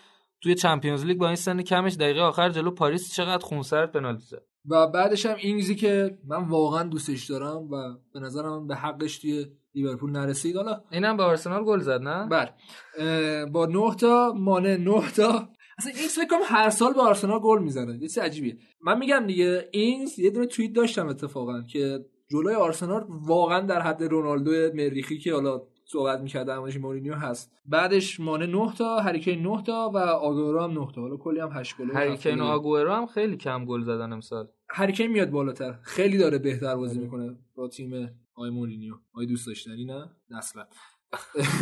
توی 0.43 0.55
چمپیونز 0.55 1.05
لیگ 1.05 1.19
با 1.19 1.27
این 1.27 1.37
سن 1.37 1.63
کمش 1.63 1.95
دقیقه 1.95 2.21
آخر 2.21 2.49
جلو 2.49 2.71
پاریس 2.71 3.15
چقدر 3.15 3.45
خونسرد 3.45 3.93
پنالتی 3.93 4.25
زد. 4.25 4.43
و 4.71 4.87
بعدش 4.87 5.27
هم 5.27 5.37
اینگزی 5.39 5.75
که 5.75 6.19
من 6.29 6.49
واقعا 6.49 6.83
دوستش 6.83 7.31
دارم 7.31 7.57
و 7.71 7.95
به 8.15 8.21
نظرم 8.21 8.67
به 8.67 8.75
حقش 8.75 9.19
توی 9.19 9.47
لیورپول 9.75 10.11
نرسید. 10.11 10.57
حالا 10.57 10.81
اینم 10.91 11.17
به 11.17 11.23
آرسنال 11.23 11.65
گل 11.65 11.81
زد 11.81 12.01
نه؟ 12.03 12.29
بله. 12.29 13.47
با 13.47 13.67
9 13.67 13.95
تا 13.95 14.33
مانه 14.37 14.77
9 14.77 15.11
تا. 15.17 15.49
اصلا 15.79 15.93
اینگز 15.97 16.19
فکر 16.19 16.29
کنم 16.29 16.41
هر 16.45 16.71
سال 16.71 16.93
به 16.93 17.01
آرسنال 17.01 17.41
گل 17.41 17.63
می‌زنه. 17.63 17.93
یه 17.95 18.01
چیز 18.01 18.19
عجیبیه. 18.19 18.57
من 18.85 18.99
میگم 18.99 19.27
دیگه 19.27 19.69
اینگز 19.73 20.19
یه 20.19 20.31
دونه 20.31 20.47
توییت 20.47 20.73
داشتم 20.73 21.09
اتفاقا 21.09 21.63
که 21.63 22.05
جلوی 22.31 22.55
آرسنال 22.55 23.07
واقعا 23.09 23.61
در 23.61 23.81
حد 23.81 24.03
رونالدو 24.03 24.51
مریخی 24.75 25.19
که 25.19 25.35
حالا 25.35 25.63
صحبت 25.89 26.21
می‌کرد 26.21 26.47
در 26.47 26.59
موردش 26.59 26.77
مورینیو 26.77 27.15
هست. 27.15 27.53
بعدش 27.67 28.21
مانه 28.21 28.47
9 28.47 28.73
تا 28.79 29.01
هری 29.01 29.19
کین 29.19 29.43
9 29.43 29.63
تا 29.63 29.91
و 29.95 29.99
آگوئرو 29.99 30.63
هم 30.63 30.71
9 30.71 30.89
تا. 30.95 31.01
حالا 31.01 31.17
کلی 31.17 31.41
هم 31.41 31.51
8 31.53 31.77
گل 31.77 31.91
هری 31.95 32.15
کین 32.15 32.41
و 32.41 32.45
آگوئرو 32.45 32.93
هم 32.93 33.07
خیلی 33.07 33.37
کم 33.37 33.65
گل 33.65 33.83
زدن 33.83 34.13
امسال. 34.13 34.49
هری 34.71 34.86
کین 34.86 35.07
میاد 35.07 35.31
بالاتر. 35.31 35.79
خیلی 35.83 36.19
داره 36.19 36.39
بهتر 36.39 36.77
بازی 36.77 36.99
می‌کنه 36.99 37.37
با 37.55 37.69
تیم 37.69 38.19
آقای 38.35 38.51
مورینیو. 38.51 38.95
آقای 39.13 39.27
دوست 39.27 39.47
داشتنی 39.47 39.85
نه؟ 39.85 40.11
اصلا 40.37 40.67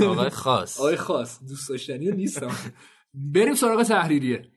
آقای 0.06 0.30
خاص. 0.30 0.80
آقای 0.80 0.96
خاص. 0.96 1.40
دوست 1.48 1.68
داشتنی 1.68 2.10
نیستم. 2.10 2.50
بریم 3.14 3.54
سراغ 3.54 3.82
تحریریه. 3.82 4.50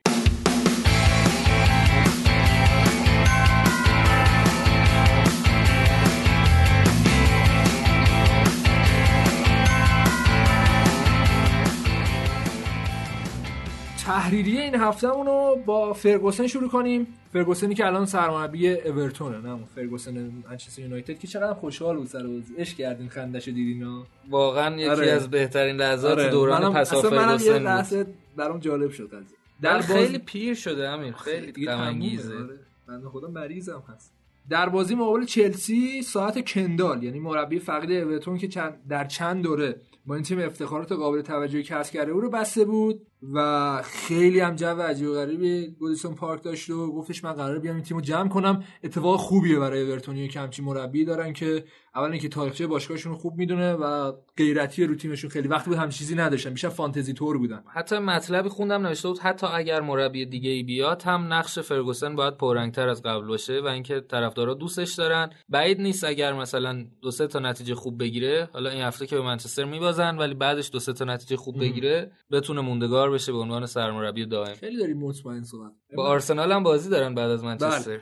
تحریریه 14.07 14.61
این 14.61 14.75
هفتهمون 14.75 15.25
رو 15.25 15.57
با 15.65 15.93
فرگوسن 15.93 16.47
شروع 16.47 16.69
کنیم. 16.69 17.07
فرگوسنی 17.33 17.75
که 17.75 17.85
الان 17.85 18.05
سرمربی 18.05 18.69
اورتونه 18.69 19.37
نه 19.37 19.59
فرگوسن 19.75 20.31
منچستر 20.49 20.81
یونایتد 20.81 21.19
که 21.19 21.27
چقدر 21.27 21.53
خوشحال 21.53 21.97
بود 21.97 22.07
سر 22.07 22.23
بازی. 22.27 22.55
عشق 22.57 22.77
کردین 22.77 23.09
خندش 23.09 23.45
دیدین 23.47 24.03
واقعا 24.29 24.75
یکی 24.75 24.89
آره. 24.89 25.11
از 25.11 25.29
بهترین 25.29 25.75
لحظات 25.75 26.11
آره. 26.19 26.29
دوران 26.29 26.73
پسا 26.73 26.97
اصلا 26.99 27.09
منم 27.09 27.39
یه 27.45 27.51
فرگوسن 27.53 28.05
برام 28.35 28.59
جالب 28.59 28.91
شد 28.91 29.07
قضیه 29.07 29.37
در 29.61 29.75
باز- 29.77 29.85
خیلی 29.85 30.17
پیر 30.17 30.53
شده 30.55 30.89
امیر 30.89 31.13
خیلی 31.13 31.65
غم 31.65 31.79
آره. 31.79 32.59
بنده 32.87 33.09
خدا 33.09 33.27
مریضم 33.27 33.83
هست. 33.87 34.13
در 34.49 34.69
بازی 34.69 34.95
مقابل 34.95 35.25
چلسی 35.25 36.01
ساعت 36.01 36.49
کندال 36.49 37.03
یعنی 37.03 37.19
مربی 37.19 37.59
فقید 37.59 37.91
اورتون 37.91 38.37
که 38.37 38.47
چند 38.47 38.87
در 38.89 39.05
چند 39.05 39.43
دوره 39.43 39.81
با 40.05 40.15
این 40.15 40.23
تیم 40.23 40.39
افتخارات 40.39 40.91
قابل 40.91 41.21
توجهی 41.21 41.63
کسب 41.63 41.93
کرده 41.93 42.11
او 42.11 42.21
رو 42.21 42.29
بسته 42.29 42.65
بود 42.65 43.01
و 43.33 43.81
خیلی 43.83 44.39
هم 44.39 44.55
جو 44.55 44.81
عجیب 44.81 45.07
و 45.07 45.13
غریبی 45.13 45.67
گودیسون 45.79 46.15
پارک 46.15 46.43
داشت 46.43 46.69
و 46.69 46.91
گفتش 46.91 47.23
من 47.23 47.33
قرار 47.33 47.59
بیام 47.59 47.75
این 47.75 47.83
تیم 47.83 47.97
رو 47.97 48.03
جمع 48.03 48.29
کنم. 48.29 48.63
اتفاق 48.83 49.19
خوبیه 49.19 49.59
برای 49.59 49.81
اورتونی 49.81 50.27
که 50.27 50.39
همچین 50.39 50.65
مربی 50.65 51.05
دارن 51.05 51.33
که 51.33 51.63
اولا 51.95 52.11
اینکه 52.11 52.29
تاریخچه 52.29 52.67
باشگاهشون 52.67 53.11
رو 53.11 53.17
خوب 53.17 53.37
می‌دونه 53.37 53.73
و 53.73 54.13
غیرتی 54.37 54.83
رو 54.83 54.95
تیمشون 54.95 55.29
خیلی 55.29 55.47
وقت 55.47 55.65
بود 55.65 55.77
هم 55.77 55.89
چیزی 55.89 56.15
نداشتن 56.15 56.49
بیشتر 56.49 56.69
فانتزی 56.69 57.13
تور 57.13 57.37
بودن. 57.37 57.63
حتی 57.67 57.99
مطلبی 57.99 58.49
خوندم 58.49 58.87
نوشته 58.87 59.07
بود 59.07 59.19
حتی 59.19 59.47
اگر 59.47 59.81
مربی 59.81 60.25
دیگه 60.25 60.49
ای 60.49 60.63
بیاد 60.63 61.01
هم 61.03 61.33
نقش 61.33 61.59
فرگوسن 61.59 62.15
باید 62.15 62.37
پررنگتر 62.37 62.89
از 62.89 63.01
قبل 63.01 63.27
باشه 63.27 63.61
و 63.61 63.65
اینکه 63.65 63.99
طرفدارا 64.37 64.53
دوستش 64.53 64.93
دارن. 64.93 65.29
بعید 65.49 65.81
نیست 65.81 66.03
اگر 66.03 66.33
مثلا 66.33 66.85
دو 67.01 67.11
سه 67.11 67.27
تا 67.27 67.39
نتیجه 67.39 67.75
خوب 67.75 67.99
بگیره 67.99 68.49
حالا 68.53 68.69
این 68.69 68.81
هفته 68.81 69.07
که 69.07 69.15
به 69.15 69.21
منچستر 69.21 69.65
میبازن 69.65 70.17
ولی 70.17 70.33
بعدش 70.33 70.69
دو 70.71 70.79
سه 70.79 70.93
تا 70.93 71.05
نتیجه 71.05 71.37
خوب 71.37 71.59
بگیره 71.59 72.11
بتونه 72.31 72.61
موندگار 72.61 73.11
بشه 73.11 73.31
به 73.31 73.37
عنوان 73.37 73.65
سرمربی 73.65 74.25
دائم. 74.25 74.53
خیلی 74.53 74.77
داریم 74.77 74.97
مطمئن 74.97 75.43
صحبت 75.43 75.71
با 75.95 76.03
آرسنال 76.03 76.51
هم 76.51 76.63
بازی 76.63 76.89
دارن 76.89 77.15
بعد 77.15 77.29
از 77.29 77.43
منچستر. 77.43 77.99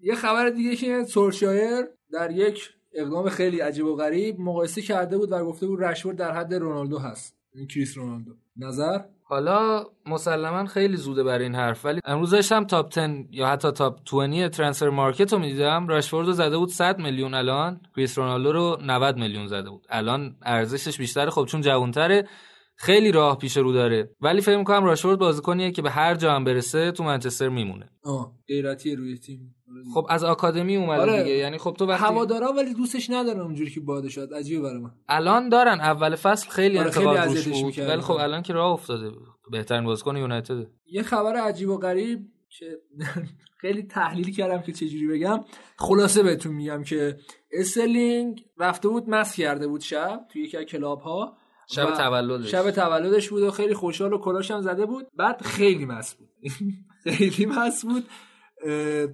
یه 0.00 0.14
خبر 0.14 0.50
دیگه 0.50 0.76
که 0.76 1.04
سولشایر 1.04 1.84
در 2.12 2.30
یک 2.30 2.70
اقدام 2.94 3.28
خیلی 3.28 3.60
عجیب 3.60 3.86
و 3.86 3.96
غریب 3.96 4.40
مقایسه 4.40 4.82
کرده 4.82 5.18
بود 5.18 5.32
و 5.32 5.44
گفته 5.44 5.66
بود 5.66 5.82
رشورد 5.82 6.16
در 6.16 6.32
حد 6.32 6.54
رونالدو 6.54 6.98
هست. 6.98 7.36
این 7.54 7.66
کریس 7.66 7.96
رونالدو. 7.98 8.32
نظر؟ 8.56 9.00
حالا 9.32 9.84
مسلما 10.06 10.66
خیلی 10.66 10.96
زوده 10.96 11.22
برای 11.22 11.44
این 11.44 11.54
حرف 11.54 11.84
ولی 11.84 12.00
امروز 12.04 12.30
داشتم 12.30 12.64
top 12.64 12.94
10 12.94 13.24
یا 13.30 13.46
حتی 13.46 13.70
top 13.70 13.98
20 14.30 14.48
Transfermarkt 14.56 15.32
رو 15.32 15.38
می‌دیدم. 15.38 15.88
راشفورد 15.88 16.26
رو 16.26 16.32
زده 16.32 16.58
بود 16.58 16.68
100 16.68 16.98
میلیون 16.98 17.34
الان 17.34 17.80
کریس 17.96 18.18
رونالدو 18.18 18.52
رو 18.52 18.78
90 18.82 19.16
میلیون 19.16 19.46
زده 19.46 19.70
بود. 19.70 19.86
الان 19.90 20.36
ارزشش 20.42 20.98
بیشتره 20.98 21.30
خب 21.30 21.44
چون 21.44 21.60
جوانتره. 21.60 22.28
خیلی 22.76 23.12
راه 23.12 23.38
پیش 23.38 23.56
رو 23.56 23.72
داره. 23.72 24.10
ولی 24.20 24.40
فکر 24.40 24.56
می‌کنم 24.56 24.84
راشفورد 24.84 25.18
بازیکنیه 25.18 25.70
که 25.70 25.82
به 25.82 25.90
هر 25.90 26.14
جا 26.14 26.32
هم 26.34 26.44
برسه 26.44 26.92
تو 26.92 27.04
منچستر 27.04 27.48
میمونه. 27.48 27.90
آه 28.04 28.32
غیرتی 28.48 28.96
روی 28.96 29.18
تیم. 29.18 29.54
خب 29.94 30.06
از 30.08 30.24
آکادمی 30.24 30.76
اومده 30.76 31.02
آره. 31.02 31.22
دیگه. 31.22 31.36
یعنی 31.36 31.58
خب 31.58 31.76
تو 31.78 31.86
وقتی 31.86 32.04
هوادارا 32.04 32.52
ولی 32.52 32.74
دوستش 32.74 33.10
ندارن 33.10 33.40
اونجوری 33.40 33.70
که 33.70 33.80
باده 33.80 34.08
شد. 34.08 34.28
عجیبه 34.34 34.62
برای 34.62 34.78
من. 34.78 34.90
الان 35.08 35.48
دارن. 35.48 35.80
اول 35.80 36.16
فصل 36.16 36.50
خیلی 36.50 36.78
آره، 36.78 36.90
خیلی 36.90 37.06
روش 37.06 37.48
بود. 37.48 37.64
می‌کردن. 37.64 37.92
ولی 37.92 38.00
خب 38.00 38.12
الان 38.12 38.42
که 38.42 38.52
راه 38.52 38.72
افتاده. 38.72 39.10
بهترین 39.50 39.84
بازیکن 39.84 40.16
یونایتد. 40.16 40.66
یه 40.86 41.02
خبر 41.02 41.36
عجیب 41.36 41.68
و 41.68 41.78
غریب 41.78 42.20
که 42.58 42.78
خیلی 43.60 43.82
تحلیل 43.82 44.34
کردم 44.34 44.62
که 44.62 44.72
چجوری 44.72 45.06
بگم. 45.08 45.40
خلاصه 45.78 46.22
بهتون 46.22 46.54
میگم 46.54 46.82
که 46.82 47.16
استرلینگ 47.52 48.44
رفته 48.58 48.88
بود 48.88 49.08
مست 49.08 49.36
کرده 49.36 49.66
بود 49.68 49.80
شب 49.80 50.20
توی 50.32 50.42
یکی 50.42 50.56
از 50.56 50.64
club 50.64 51.00
ها 51.00 51.36
شب 51.70 51.94
تولدش. 51.94 52.50
شب 52.50 52.70
تولدش 52.70 53.28
بود 53.28 53.42
و 53.42 53.50
خیلی 53.50 53.74
خوشحال 53.74 54.12
و 54.12 54.18
گلاش 54.18 54.50
هم 54.50 54.60
زده 54.60 54.86
بود. 54.86 55.06
بعد 55.16 55.42
خیلی 55.42 55.84
مست 55.84 56.14
بود. 56.14 56.28
خیلی 57.16 57.46
مس 57.46 57.84
بود. 57.84 58.04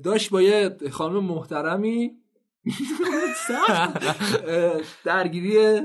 داشت 0.03 0.31
با 0.31 0.43
یه 0.43 0.77
خانم 0.91 1.25
محترمی 1.25 2.11
درگیری 5.05 5.81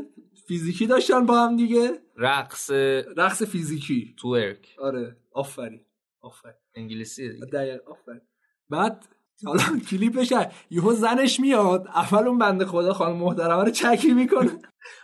فیزیکی 0.47 0.87
داشتن 0.87 1.25
با 1.25 1.41
هم 1.41 1.57
دیگه. 1.57 1.99
رقص 2.17 2.71
رقص 3.17 3.43
فیزیکی. 3.43 4.15
تورک. 4.17 4.75
آره. 4.79 5.17
آفرین. 5.33 5.85
آفرین. 6.21 6.55
انگلیسی 6.75 7.29
دیگه. 7.29 7.81
آفرین. 7.87 8.21
بعد 8.69 9.05
حالا 9.45 9.63
کلیپش. 9.89 10.33
یهو 10.69 10.93
زنش 10.93 11.39
میاد. 11.39 11.87
اول 11.87 12.27
اون 12.27 12.37
بنده 12.37 12.65
خدا 12.65 12.93
خانم 12.93 13.17
محترمه 13.17 13.63
رو 13.63 13.71
چکی 13.71 14.13
می‌کنه. 14.13 14.51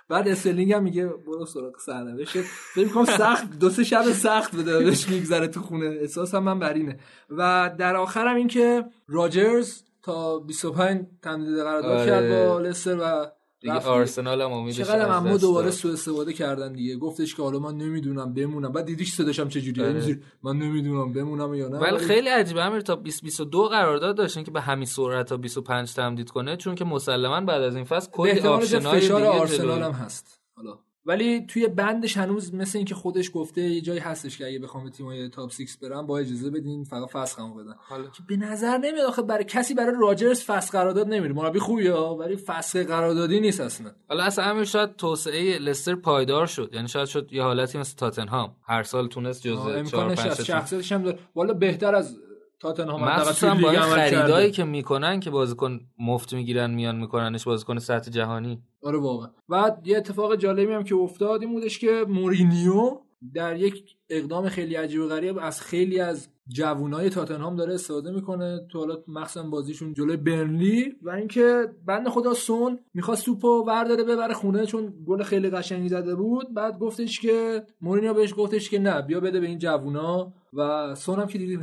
بعد 0.09 0.27
استرلینگ 0.27 0.73
هم 0.73 0.83
میگه 0.83 1.05
برو 1.05 1.45
سراغ 1.45 1.79
سرنوشت. 1.79 2.41
فکر 2.75 2.85
می‌کنم 2.85 3.05
سخت 3.05 3.59
دو 3.59 3.69
سه 3.69 3.83
شب 3.83 4.03
سخت 4.03 4.55
بده 4.55 4.79
بهش 4.79 5.09
میگذره 5.09 5.47
تو 5.47 5.61
خونه. 5.61 5.85
احساس 5.85 6.35
هم 6.35 6.43
من 6.43 6.59
بر 6.59 6.73
اینه. 6.73 6.99
و 7.29 7.71
در 7.77 7.95
آخرم 7.95 8.35
این 8.35 8.47
که 8.47 8.85
راجرز 9.07 9.81
تا 10.01 10.39
25 10.39 11.05
تمدید 11.21 11.57
قرارداد 11.57 11.91
آره. 11.91 12.05
کرد 12.05 12.29
با 12.29 12.59
لستر 12.59 12.97
و 12.97 13.31
دیگه 13.61 13.73
آرسنال 13.73 14.41
هم 14.41 14.51
امیدش 14.51 14.77
چقدر 14.77 15.19
دست 15.19 15.41
دوباره. 15.41 15.71
سوء 15.71 15.93
استفاده 15.93 16.33
کردن 16.33 16.73
دیگه. 16.73 16.95
گفتش 16.95 17.35
که 17.35 17.43
حالا 17.43 17.59
من 17.59 17.77
نمی‌دونم 17.77 18.33
بمونم. 18.33 18.71
بعد 18.71 18.85
دیدیش 18.85 19.13
صداشم 19.13 19.47
چجوریه؟ 19.47 19.83
آره. 19.83 19.93
اینجوری 19.93 20.19
من 20.43 20.57
نمی‌دونم 20.57 21.13
بمونم 21.13 21.53
یا 21.53 21.67
نه. 21.67 21.77
ولی 21.77 21.97
خیلی 21.97 22.29
عجیبه. 22.29 22.61
امیر 22.61 22.81
تا 22.81 22.95
2022 22.95 23.63
قرارداد 23.67 24.17
داشتن 24.17 24.43
که 24.43 24.51
به 24.51 24.61
همین 24.61 24.85
سرعت 24.85 25.27
تا 25.27 25.38
25 25.38 25.93
تمدید 25.93 26.29
کنه. 26.29 26.57
چون 26.57 26.75
که 26.75 26.85
مسلما 26.85 27.41
بعد 27.41 27.61
از 27.61 27.75
این 27.75 27.85
فصل 27.85 28.11
کلی 28.11 28.39
آپشنای 28.39 28.99
فشار 28.99 29.23
آرسنال 29.23 29.81
هم 29.81 29.91
هست. 29.91 30.41
حالا 30.55 30.79
ولی 31.05 31.45
توی 31.45 31.67
بندش 31.67 32.17
هنوز 32.17 32.53
مثل 32.53 32.77
اینکه 32.77 32.95
خودش 32.95 33.31
گفته 33.33 33.61
یه 33.61 33.81
جایی 33.81 33.99
هستش 33.99 34.37
که 34.37 34.47
اگه 34.47 34.59
بخوام 34.59 34.83
به 34.83 34.89
تیمای 34.89 35.29
تاپ 35.29 35.51
6 35.51 35.77
برم 35.81 36.07
با 36.07 36.19
اجازه 36.19 36.49
بدین 36.49 36.83
فقط 36.83 37.09
فسخمو 37.09 37.53
بدن 37.53 37.75
حالا. 37.77 38.03
که 38.03 38.23
به 38.27 38.37
نظر 38.37 38.77
نمیاد 38.77 39.05
آخه 39.05 39.21
برای 39.21 39.43
کسی 39.43 39.73
برای 39.73 39.95
راجرز 39.99 40.43
فسخ 40.43 40.71
قرارداد 40.71 41.07
نمیره. 41.07 41.33
مربی 41.33 41.59
خوبیه 41.59 41.93
ولی 41.93 42.35
فسخ 42.35 42.75
قراردادی 42.75 43.39
نیست 43.39 43.61
اصلا. 43.61 43.91
حالا 44.09 44.23
اصلا 44.23 44.45
امیر 44.45 44.63
شاید 44.63 44.95
توسعه 44.95 45.57
لستر 45.57 45.95
پایدار 45.95 46.45
شد. 46.45 46.69
یعنی 46.73 46.87
شاید 46.87 47.07
شد 47.07 47.33
یه 47.33 47.43
حالتی 47.43 47.77
مثل 47.77 47.95
تاتنهام. 47.95 48.55
هر 48.63 48.83
سال 48.83 49.07
تونست 49.07 49.41
جزء 49.41 49.55
4 49.55 49.77
امکانش 49.77 50.17
5 50.17 50.27
از 50.27 50.45
شخصیتش 50.45 50.91
هم 50.91 51.03
داره. 51.03 51.19
والا 51.35 51.53
بهتر 51.53 51.95
از 51.95 52.17
تاتنهام 52.59 53.03
مخصوصا 53.03 53.53
توی 53.53 53.63
با 53.63 53.71
این. 53.71 53.81
خریدایی 53.81 54.51
که 54.51 54.63
می‌کنن 54.63 55.19
که 55.19 55.29
بازیکن 55.29 55.79
مفت 55.99 56.33
می‌گیرن 56.33 56.71
میان 56.71 56.95
میکننش 56.95 57.43
بازیکن 57.43 57.79
سطح 57.79 58.11
جهانی 58.11 58.63
آره 58.83 58.97
واقعا 58.97 59.29
بعد 59.49 59.88
یه 59.88 59.97
اتفاق 59.97 60.35
جالبی 60.35 60.73
هم 60.73 60.83
که 60.83 60.95
افتاد 60.95 61.41
این 61.41 61.51
بودش 61.51 61.79
که 61.79 62.05
مورینیو 62.07 62.99
در 63.33 63.55
یک 63.55 63.95
اقدام 64.09 64.49
خیلی 64.49 64.75
عجیب 64.75 65.01
و 65.01 65.07
غریب 65.07 65.38
از 65.38 65.61
خیلی 65.61 65.99
از 65.99 66.29
جوونای 66.49 67.09
تاتنهام 67.09 67.55
داره 67.55 67.73
استفاده 67.73 68.11
می‌کنه. 68.11 68.59
تو 68.71 68.79
حالا 68.79 68.97
مخصوصا 69.07 69.49
بازیشون 69.49 69.93
جلوی 69.93 70.17
برنلی. 70.17 70.95
و 71.01 71.09
اینکه 71.09 71.67
بند 71.85 72.09
خدا 72.09 72.33
سون 72.33 72.79
می‌خواست 72.93 73.25
توپو 73.25 73.63
ورداره 73.67 74.03
ببره 74.03 74.33
خونه 74.33 74.65
چون 74.65 74.93
گل 75.07 75.23
خیلی 75.23 75.49
قشنگی 75.49 75.89
زده 75.89 76.15
بود. 76.15 76.53
بعد 76.53 76.79
گفتش 76.79 77.19
که 77.19 77.63
مورینیو 77.81 78.13
بهش 78.13 78.33
گفتش 78.37 78.69
که 78.69 78.79
نه 78.79 79.01
بیا 79.01 79.19
بده 79.19 79.39
به 79.39 79.47
این 79.47 79.59
جوونا. 79.59 80.33
و 80.53 80.95
سون 80.95 81.19
هم 81.19 81.27
که 81.27 81.37
دیدی 81.37 81.59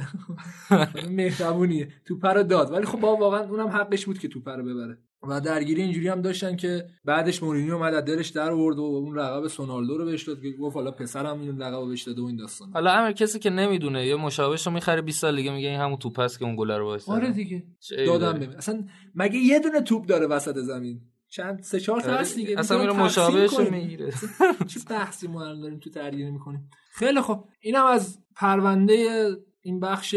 مهربونیه. 1.10 1.89
توپ 2.05 2.26
رو 2.26 2.42
داد. 2.42 2.73
ولی 2.73 2.84
خب 2.84 3.00
با 3.00 3.16
واقعا 3.16 3.48
اونم 3.48 3.68
حقش 3.68 4.06
بود 4.06 4.18
که 4.18 4.28
توپ 4.28 4.48
رو 4.48 4.62
ببره. 4.62 4.98
و 5.23 5.41
درگیری 5.41 5.83
اینجوری 5.83 6.09
هم 6.09 6.23
داشتن 6.23 6.57
که 6.57 6.86
بعدش 7.05 7.43
مورینیو 7.43 7.75
اومد 7.75 7.95
از 7.95 8.05
دلش 8.05 8.28
در 8.28 8.51
آورد 8.51 8.78
و 8.78 8.83
اون 8.83 9.19
لقب 9.19 9.47
سونالدو 9.47 9.99
رو 9.99 10.05
بهش 10.05 10.28
داد 10.28 10.39
گفت 10.61 10.77
حالا 10.77 10.91
پسرم 10.91 11.41
این 11.41 11.57
لقب 11.57 11.75
رو 11.75 11.86
بهش 11.86 12.03
داده 12.03 12.23
و 12.23 12.25
این 12.25 12.36
داستان 12.36 12.70
حالا 12.73 12.93
امیر 12.93 13.12
کسی 13.12 13.39
که 13.39 13.51
نمی‌دونه 13.51 14.07
یه 14.07 14.17
مشابهش 14.17 14.67
رو 14.67 14.73
می‌خره 14.73 15.03
20 15.03 15.20
سال 15.20 15.36
دیگه 15.36 15.53
میگه 15.53 15.69
این 15.69 15.81
همون 15.81 15.97
توپ 15.97 16.19
است 16.19 16.39
که 16.39 16.45
اون 16.45 16.57
گل 16.57 16.70
رو 16.70 16.85
وایساد 16.86 17.17
آره 17.17 17.33
دیگه. 17.33 17.65
دادم؟ 18.07 18.33
ببین 18.33 18.57
اصلا 18.57 18.85
مگه 19.15 19.39
یه 19.39 19.61
دونه 19.61 19.81
توپ 19.81 20.07
داره 20.07 20.27
وسط 20.27 20.59
زمین؟ 20.59 21.01
چند؟ 21.28 21.62
سه 21.62 21.81
چهار 21.81 22.01
تا 22.01 22.11
آره. 22.11 22.20
هست 22.20 22.36
دیگه. 22.36 22.59
اصلا 22.59 22.78
میره 22.78 22.93
مشابهش. 22.93 23.59
می‌گیره. 23.59 24.11
چه 24.67 24.81
بحثی 24.91 25.28
ما 25.28 25.55
داریم 25.55 25.78
تو 25.78 25.91
درگیری 25.91 26.31
می‌کنیم. 26.31 26.70
خیلی 26.93 27.20
خب 27.20 27.45
اینم 27.61 27.86
از 27.86 28.19
پرونده 28.36 29.28
این 29.62 29.81
بخش 29.81 30.15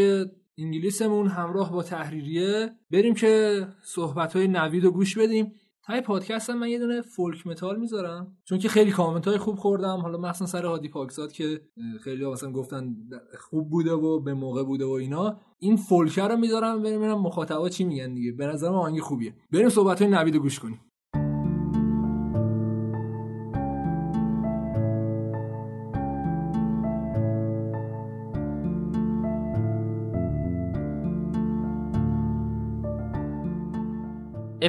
انگلیسمون 0.59 1.27
همراه 1.27 1.71
با 1.71 1.83
تحریریه. 1.83 2.69
بریم 2.91 3.13
که 3.13 3.67
صحبت 3.83 4.35
های 4.35 4.47
نوید 4.47 4.83
رو 4.83 4.91
گوش 4.91 5.17
بدیم. 5.17 5.51
ته 5.83 6.01
پادکست 6.01 6.49
هم 6.49 6.57
من 6.57 6.69
یه 6.69 6.79
دونه 6.79 7.01
folk 7.01 7.47
metal 7.47 7.79
می‌ذارم. 7.79 8.37
چون 8.45 8.59
که 8.59 8.69
خیلی 8.69 8.91
کامنت 8.91 9.27
های 9.27 9.37
خوب 9.37 9.55
خوردم. 9.55 9.97
حالا 9.97 10.17
مخصوصا 10.17 10.45
سر 10.45 10.65
هادی 10.65 10.87
پاکزاد 10.87 11.31
که 11.31 11.61
خیلی 12.03 12.23
ها 12.23 12.31
مثلا 12.31 12.51
گفتن 12.51 12.95
خوب 13.39 13.69
بوده 13.69 13.91
و 13.91 14.19
به 14.19 14.33
موقع 14.33 14.63
بوده 14.63 14.85
و 14.85 14.89
اینا. 14.89 15.39
این 15.59 15.75
فولکر 15.75 16.27
رو 16.27 16.37
می‌ذارم. 16.37 16.83
بریم 16.83 16.99
ببینم 16.99 17.21
مخاطبا 17.21 17.69
چی 17.69 17.83
میگن 17.83 18.13
دیگه. 18.13 18.31
به 18.31 18.47
نظر 18.47 18.69
من 18.69 18.75
آهنگ 18.75 18.99
خوبیه. 18.99 19.33
بریم 19.51 19.69
صحبت 19.69 20.01
های 20.01 20.11
نوید 20.11 20.35
رو 20.35 20.41
گوش 20.41 20.59
کنیم. 20.59 20.81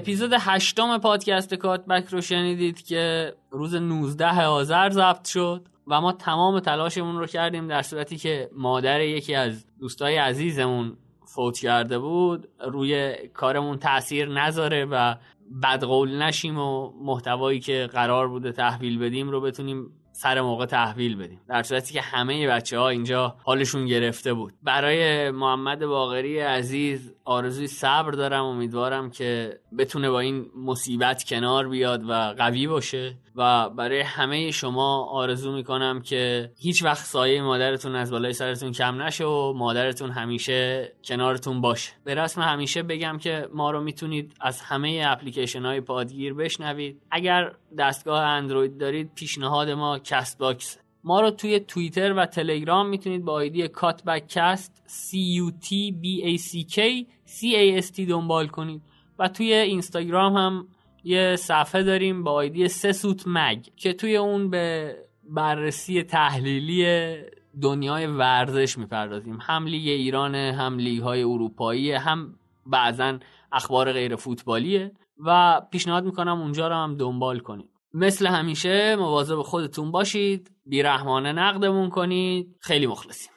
اپیزود 0.00 0.32
هشتم 0.40 0.98
پادکست 0.98 1.54
کاتبک 1.54 2.08
رو 2.08 2.20
شنیدید 2.20 2.82
که 2.82 3.34
روز 3.50 3.74
19 3.74 4.44
آذر 4.44 4.90
ضبط 4.90 5.28
شد 5.28 5.66
و 5.86 6.00
ما 6.00 6.12
تمام 6.12 6.60
تلاشمون 6.60 7.18
رو 7.18 7.26
کردیم 7.26 7.68
در 7.68 7.82
صورتی 7.82 8.16
که 8.16 8.50
مادر 8.52 9.00
یکی 9.00 9.34
از 9.34 9.66
دوستای 9.80 10.16
عزیزمون 10.16 10.96
فوت 11.24 11.58
کرده 11.58 11.98
بود 11.98 12.48
روی 12.60 13.14
کارمون 13.34 13.78
تاثیر 13.78 14.28
نذاره 14.28 14.84
و 14.84 15.14
بدقول 15.62 16.22
نشیم 16.22 16.58
و 16.58 16.92
محتوایی 17.04 17.60
که 17.60 17.88
قرار 17.92 18.28
بوده 18.28 18.52
تحویل 18.52 18.98
بدیم 18.98 19.30
رو 19.30 19.40
بتونیم 19.40 19.92
سر 20.22 20.40
موقع 20.40 20.66
تحویل 20.66 21.16
بدیم. 21.16 21.40
در 21.48 21.62
صورتی 21.62 21.94
که 21.94 22.00
همه 22.00 22.48
بچه 22.48 22.78
ها 22.78 22.88
اینجا 22.88 23.36
حالشون 23.44 23.86
گرفته 23.86 24.32
بود. 24.34 24.52
برای 24.62 25.30
محمد 25.30 25.86
باقری 25.86 26.38
عزیز 26.38 27.14
آرزوی 27.24 27.66
صبر 27.66 28.10
دارم. 28.10 28.44
امیدوارم 28.44 29.10
که 29.10 29.60
بتونه 29.78 30.10
با 30.10 30.20
این 30.20 30.46
مصیبت 30.64 31.24
کنار 31.24 31.68
بیاد 31.68 32.04
و 32.08 32.34
قوی 32.38 32.66
باشه. 32.66 33.16
و 33.36 33.70
برای 33.70 34.00
همه 34.00 34.50
شما 34.50 35.04
آرزو 35.04 35.52
می‌کنم 35.52 36.02
که 36.02 36.52
هیچ 36.58 36.84
وقت 36.84 37.04
سایه 37.04 37.42
مادرتون 37.42 37.94
از 37.94 38.10
بالای 38.10 38.32
سرتون 38.32 38.72
کم 38.72 39.02
نشه 39.02 39.24
و 39.24 39.52
مادرتون 39.52 40.10
همیشه 40.10 40.92
کنارتون 41.04 41.60
باشه. 41.60 41.92
به 42.04 42.14
رسم 42.14 42.42
همیشه 42.42 42.82
بگم 42.82 43.18
که 43.18 43.48
ما 43.54 43.70
رو 43.70 43.80
می‌تونید 43.80 44.34
از 44.40 44.60
همه 44.60 45.04
اپلیکیشن 45.06 45.64
های 45.64 45.80
پادگیر 45.80 46.34
بشنوید. 46.34 47.02
اگر 47.10 47.52
دستگاه 47.78 48.22
اندروید 48.22 48.78
دارید 48.78 49.14
پیشنهاد 49.14 49.70
ما 49.70 49.98
Castbox 49.98 50.78
ما 51.04 51.20
رو 51.20 51.30
توی 51.30 51.60
توییتر 51.60 52.12
و 52.12 52.26
تلگرام 52.26 52.88
می‌تونید 52.88 53.24
با 53.24 53.32
آیدی 53.32 53.68
Cutbackcast 53.68 54.82
C 54.86 55.10
U 55.12 55.52
T 55.64 55.68
B 56.02 56.24
A 56.24 56.42
C 56.42 56.74
K 56.74 56.78
C 57.26 57.40
A 57.42 57.82
S 57.82 57.96
T 57.96 58.08
دنبال 58.08 58.46
کنید. 58.46 58.82
و 59.18 59.28
توی 59.28 59.52
اینستاگرام 59.52 60.36
هم 60.36 60.68
یه 61.04 61.36
صفحه 61.36 61.82
داریم 61.82 62.24
با 62.24 62.32
آیدی 62.32 62.68
سسوت 62.68 63.22
مگ 63.26 63.66
که 63.76 63.92
توی 63.92 64.16
اون 64.16 64.50
به 64.50 64.96
بررسی 65.24 66.02
تحلیلی 66.02 67.14
دنیای 67.62 68.06
ورزش 68.06 68.78
می‌پردازیم. 68.78 69.38
هم 69.42 69.66
لیگ 69.66 69.88
ایران 69.88 70.34
هم 70.34 70.78
لیگ 70.78 71.02
های 71.02 71.22
اروپایی 71.22 71.92
هم 71.92 72.34
بعضا 72.66 73.18
اخبار 73.52 73.92
غیر 73.92 74.16
فوتبالیه 74.16 74.92
و 75.18 75.60
پیشنهاد 75.72 76.04
می‌کنم 76.04 76.40
اونجا 76.40 76.68
رو 76.68 76.74
هم 76.74 76.96
دنبال 76.96 77.38
کنید. 77.38 77.70
مثل 77.94 78.26
همیشه 78.26 78.96
مواظب 78.96 79.42
خودتون 79.42 79.90
باشید 79.90 80.50
بیرحمانه 80.66 81.32
نقدمون 81.32 81.90
کنید. 81.90 82.56
خیلی 82.60 82.86
مخلصیم. 82.86 83.32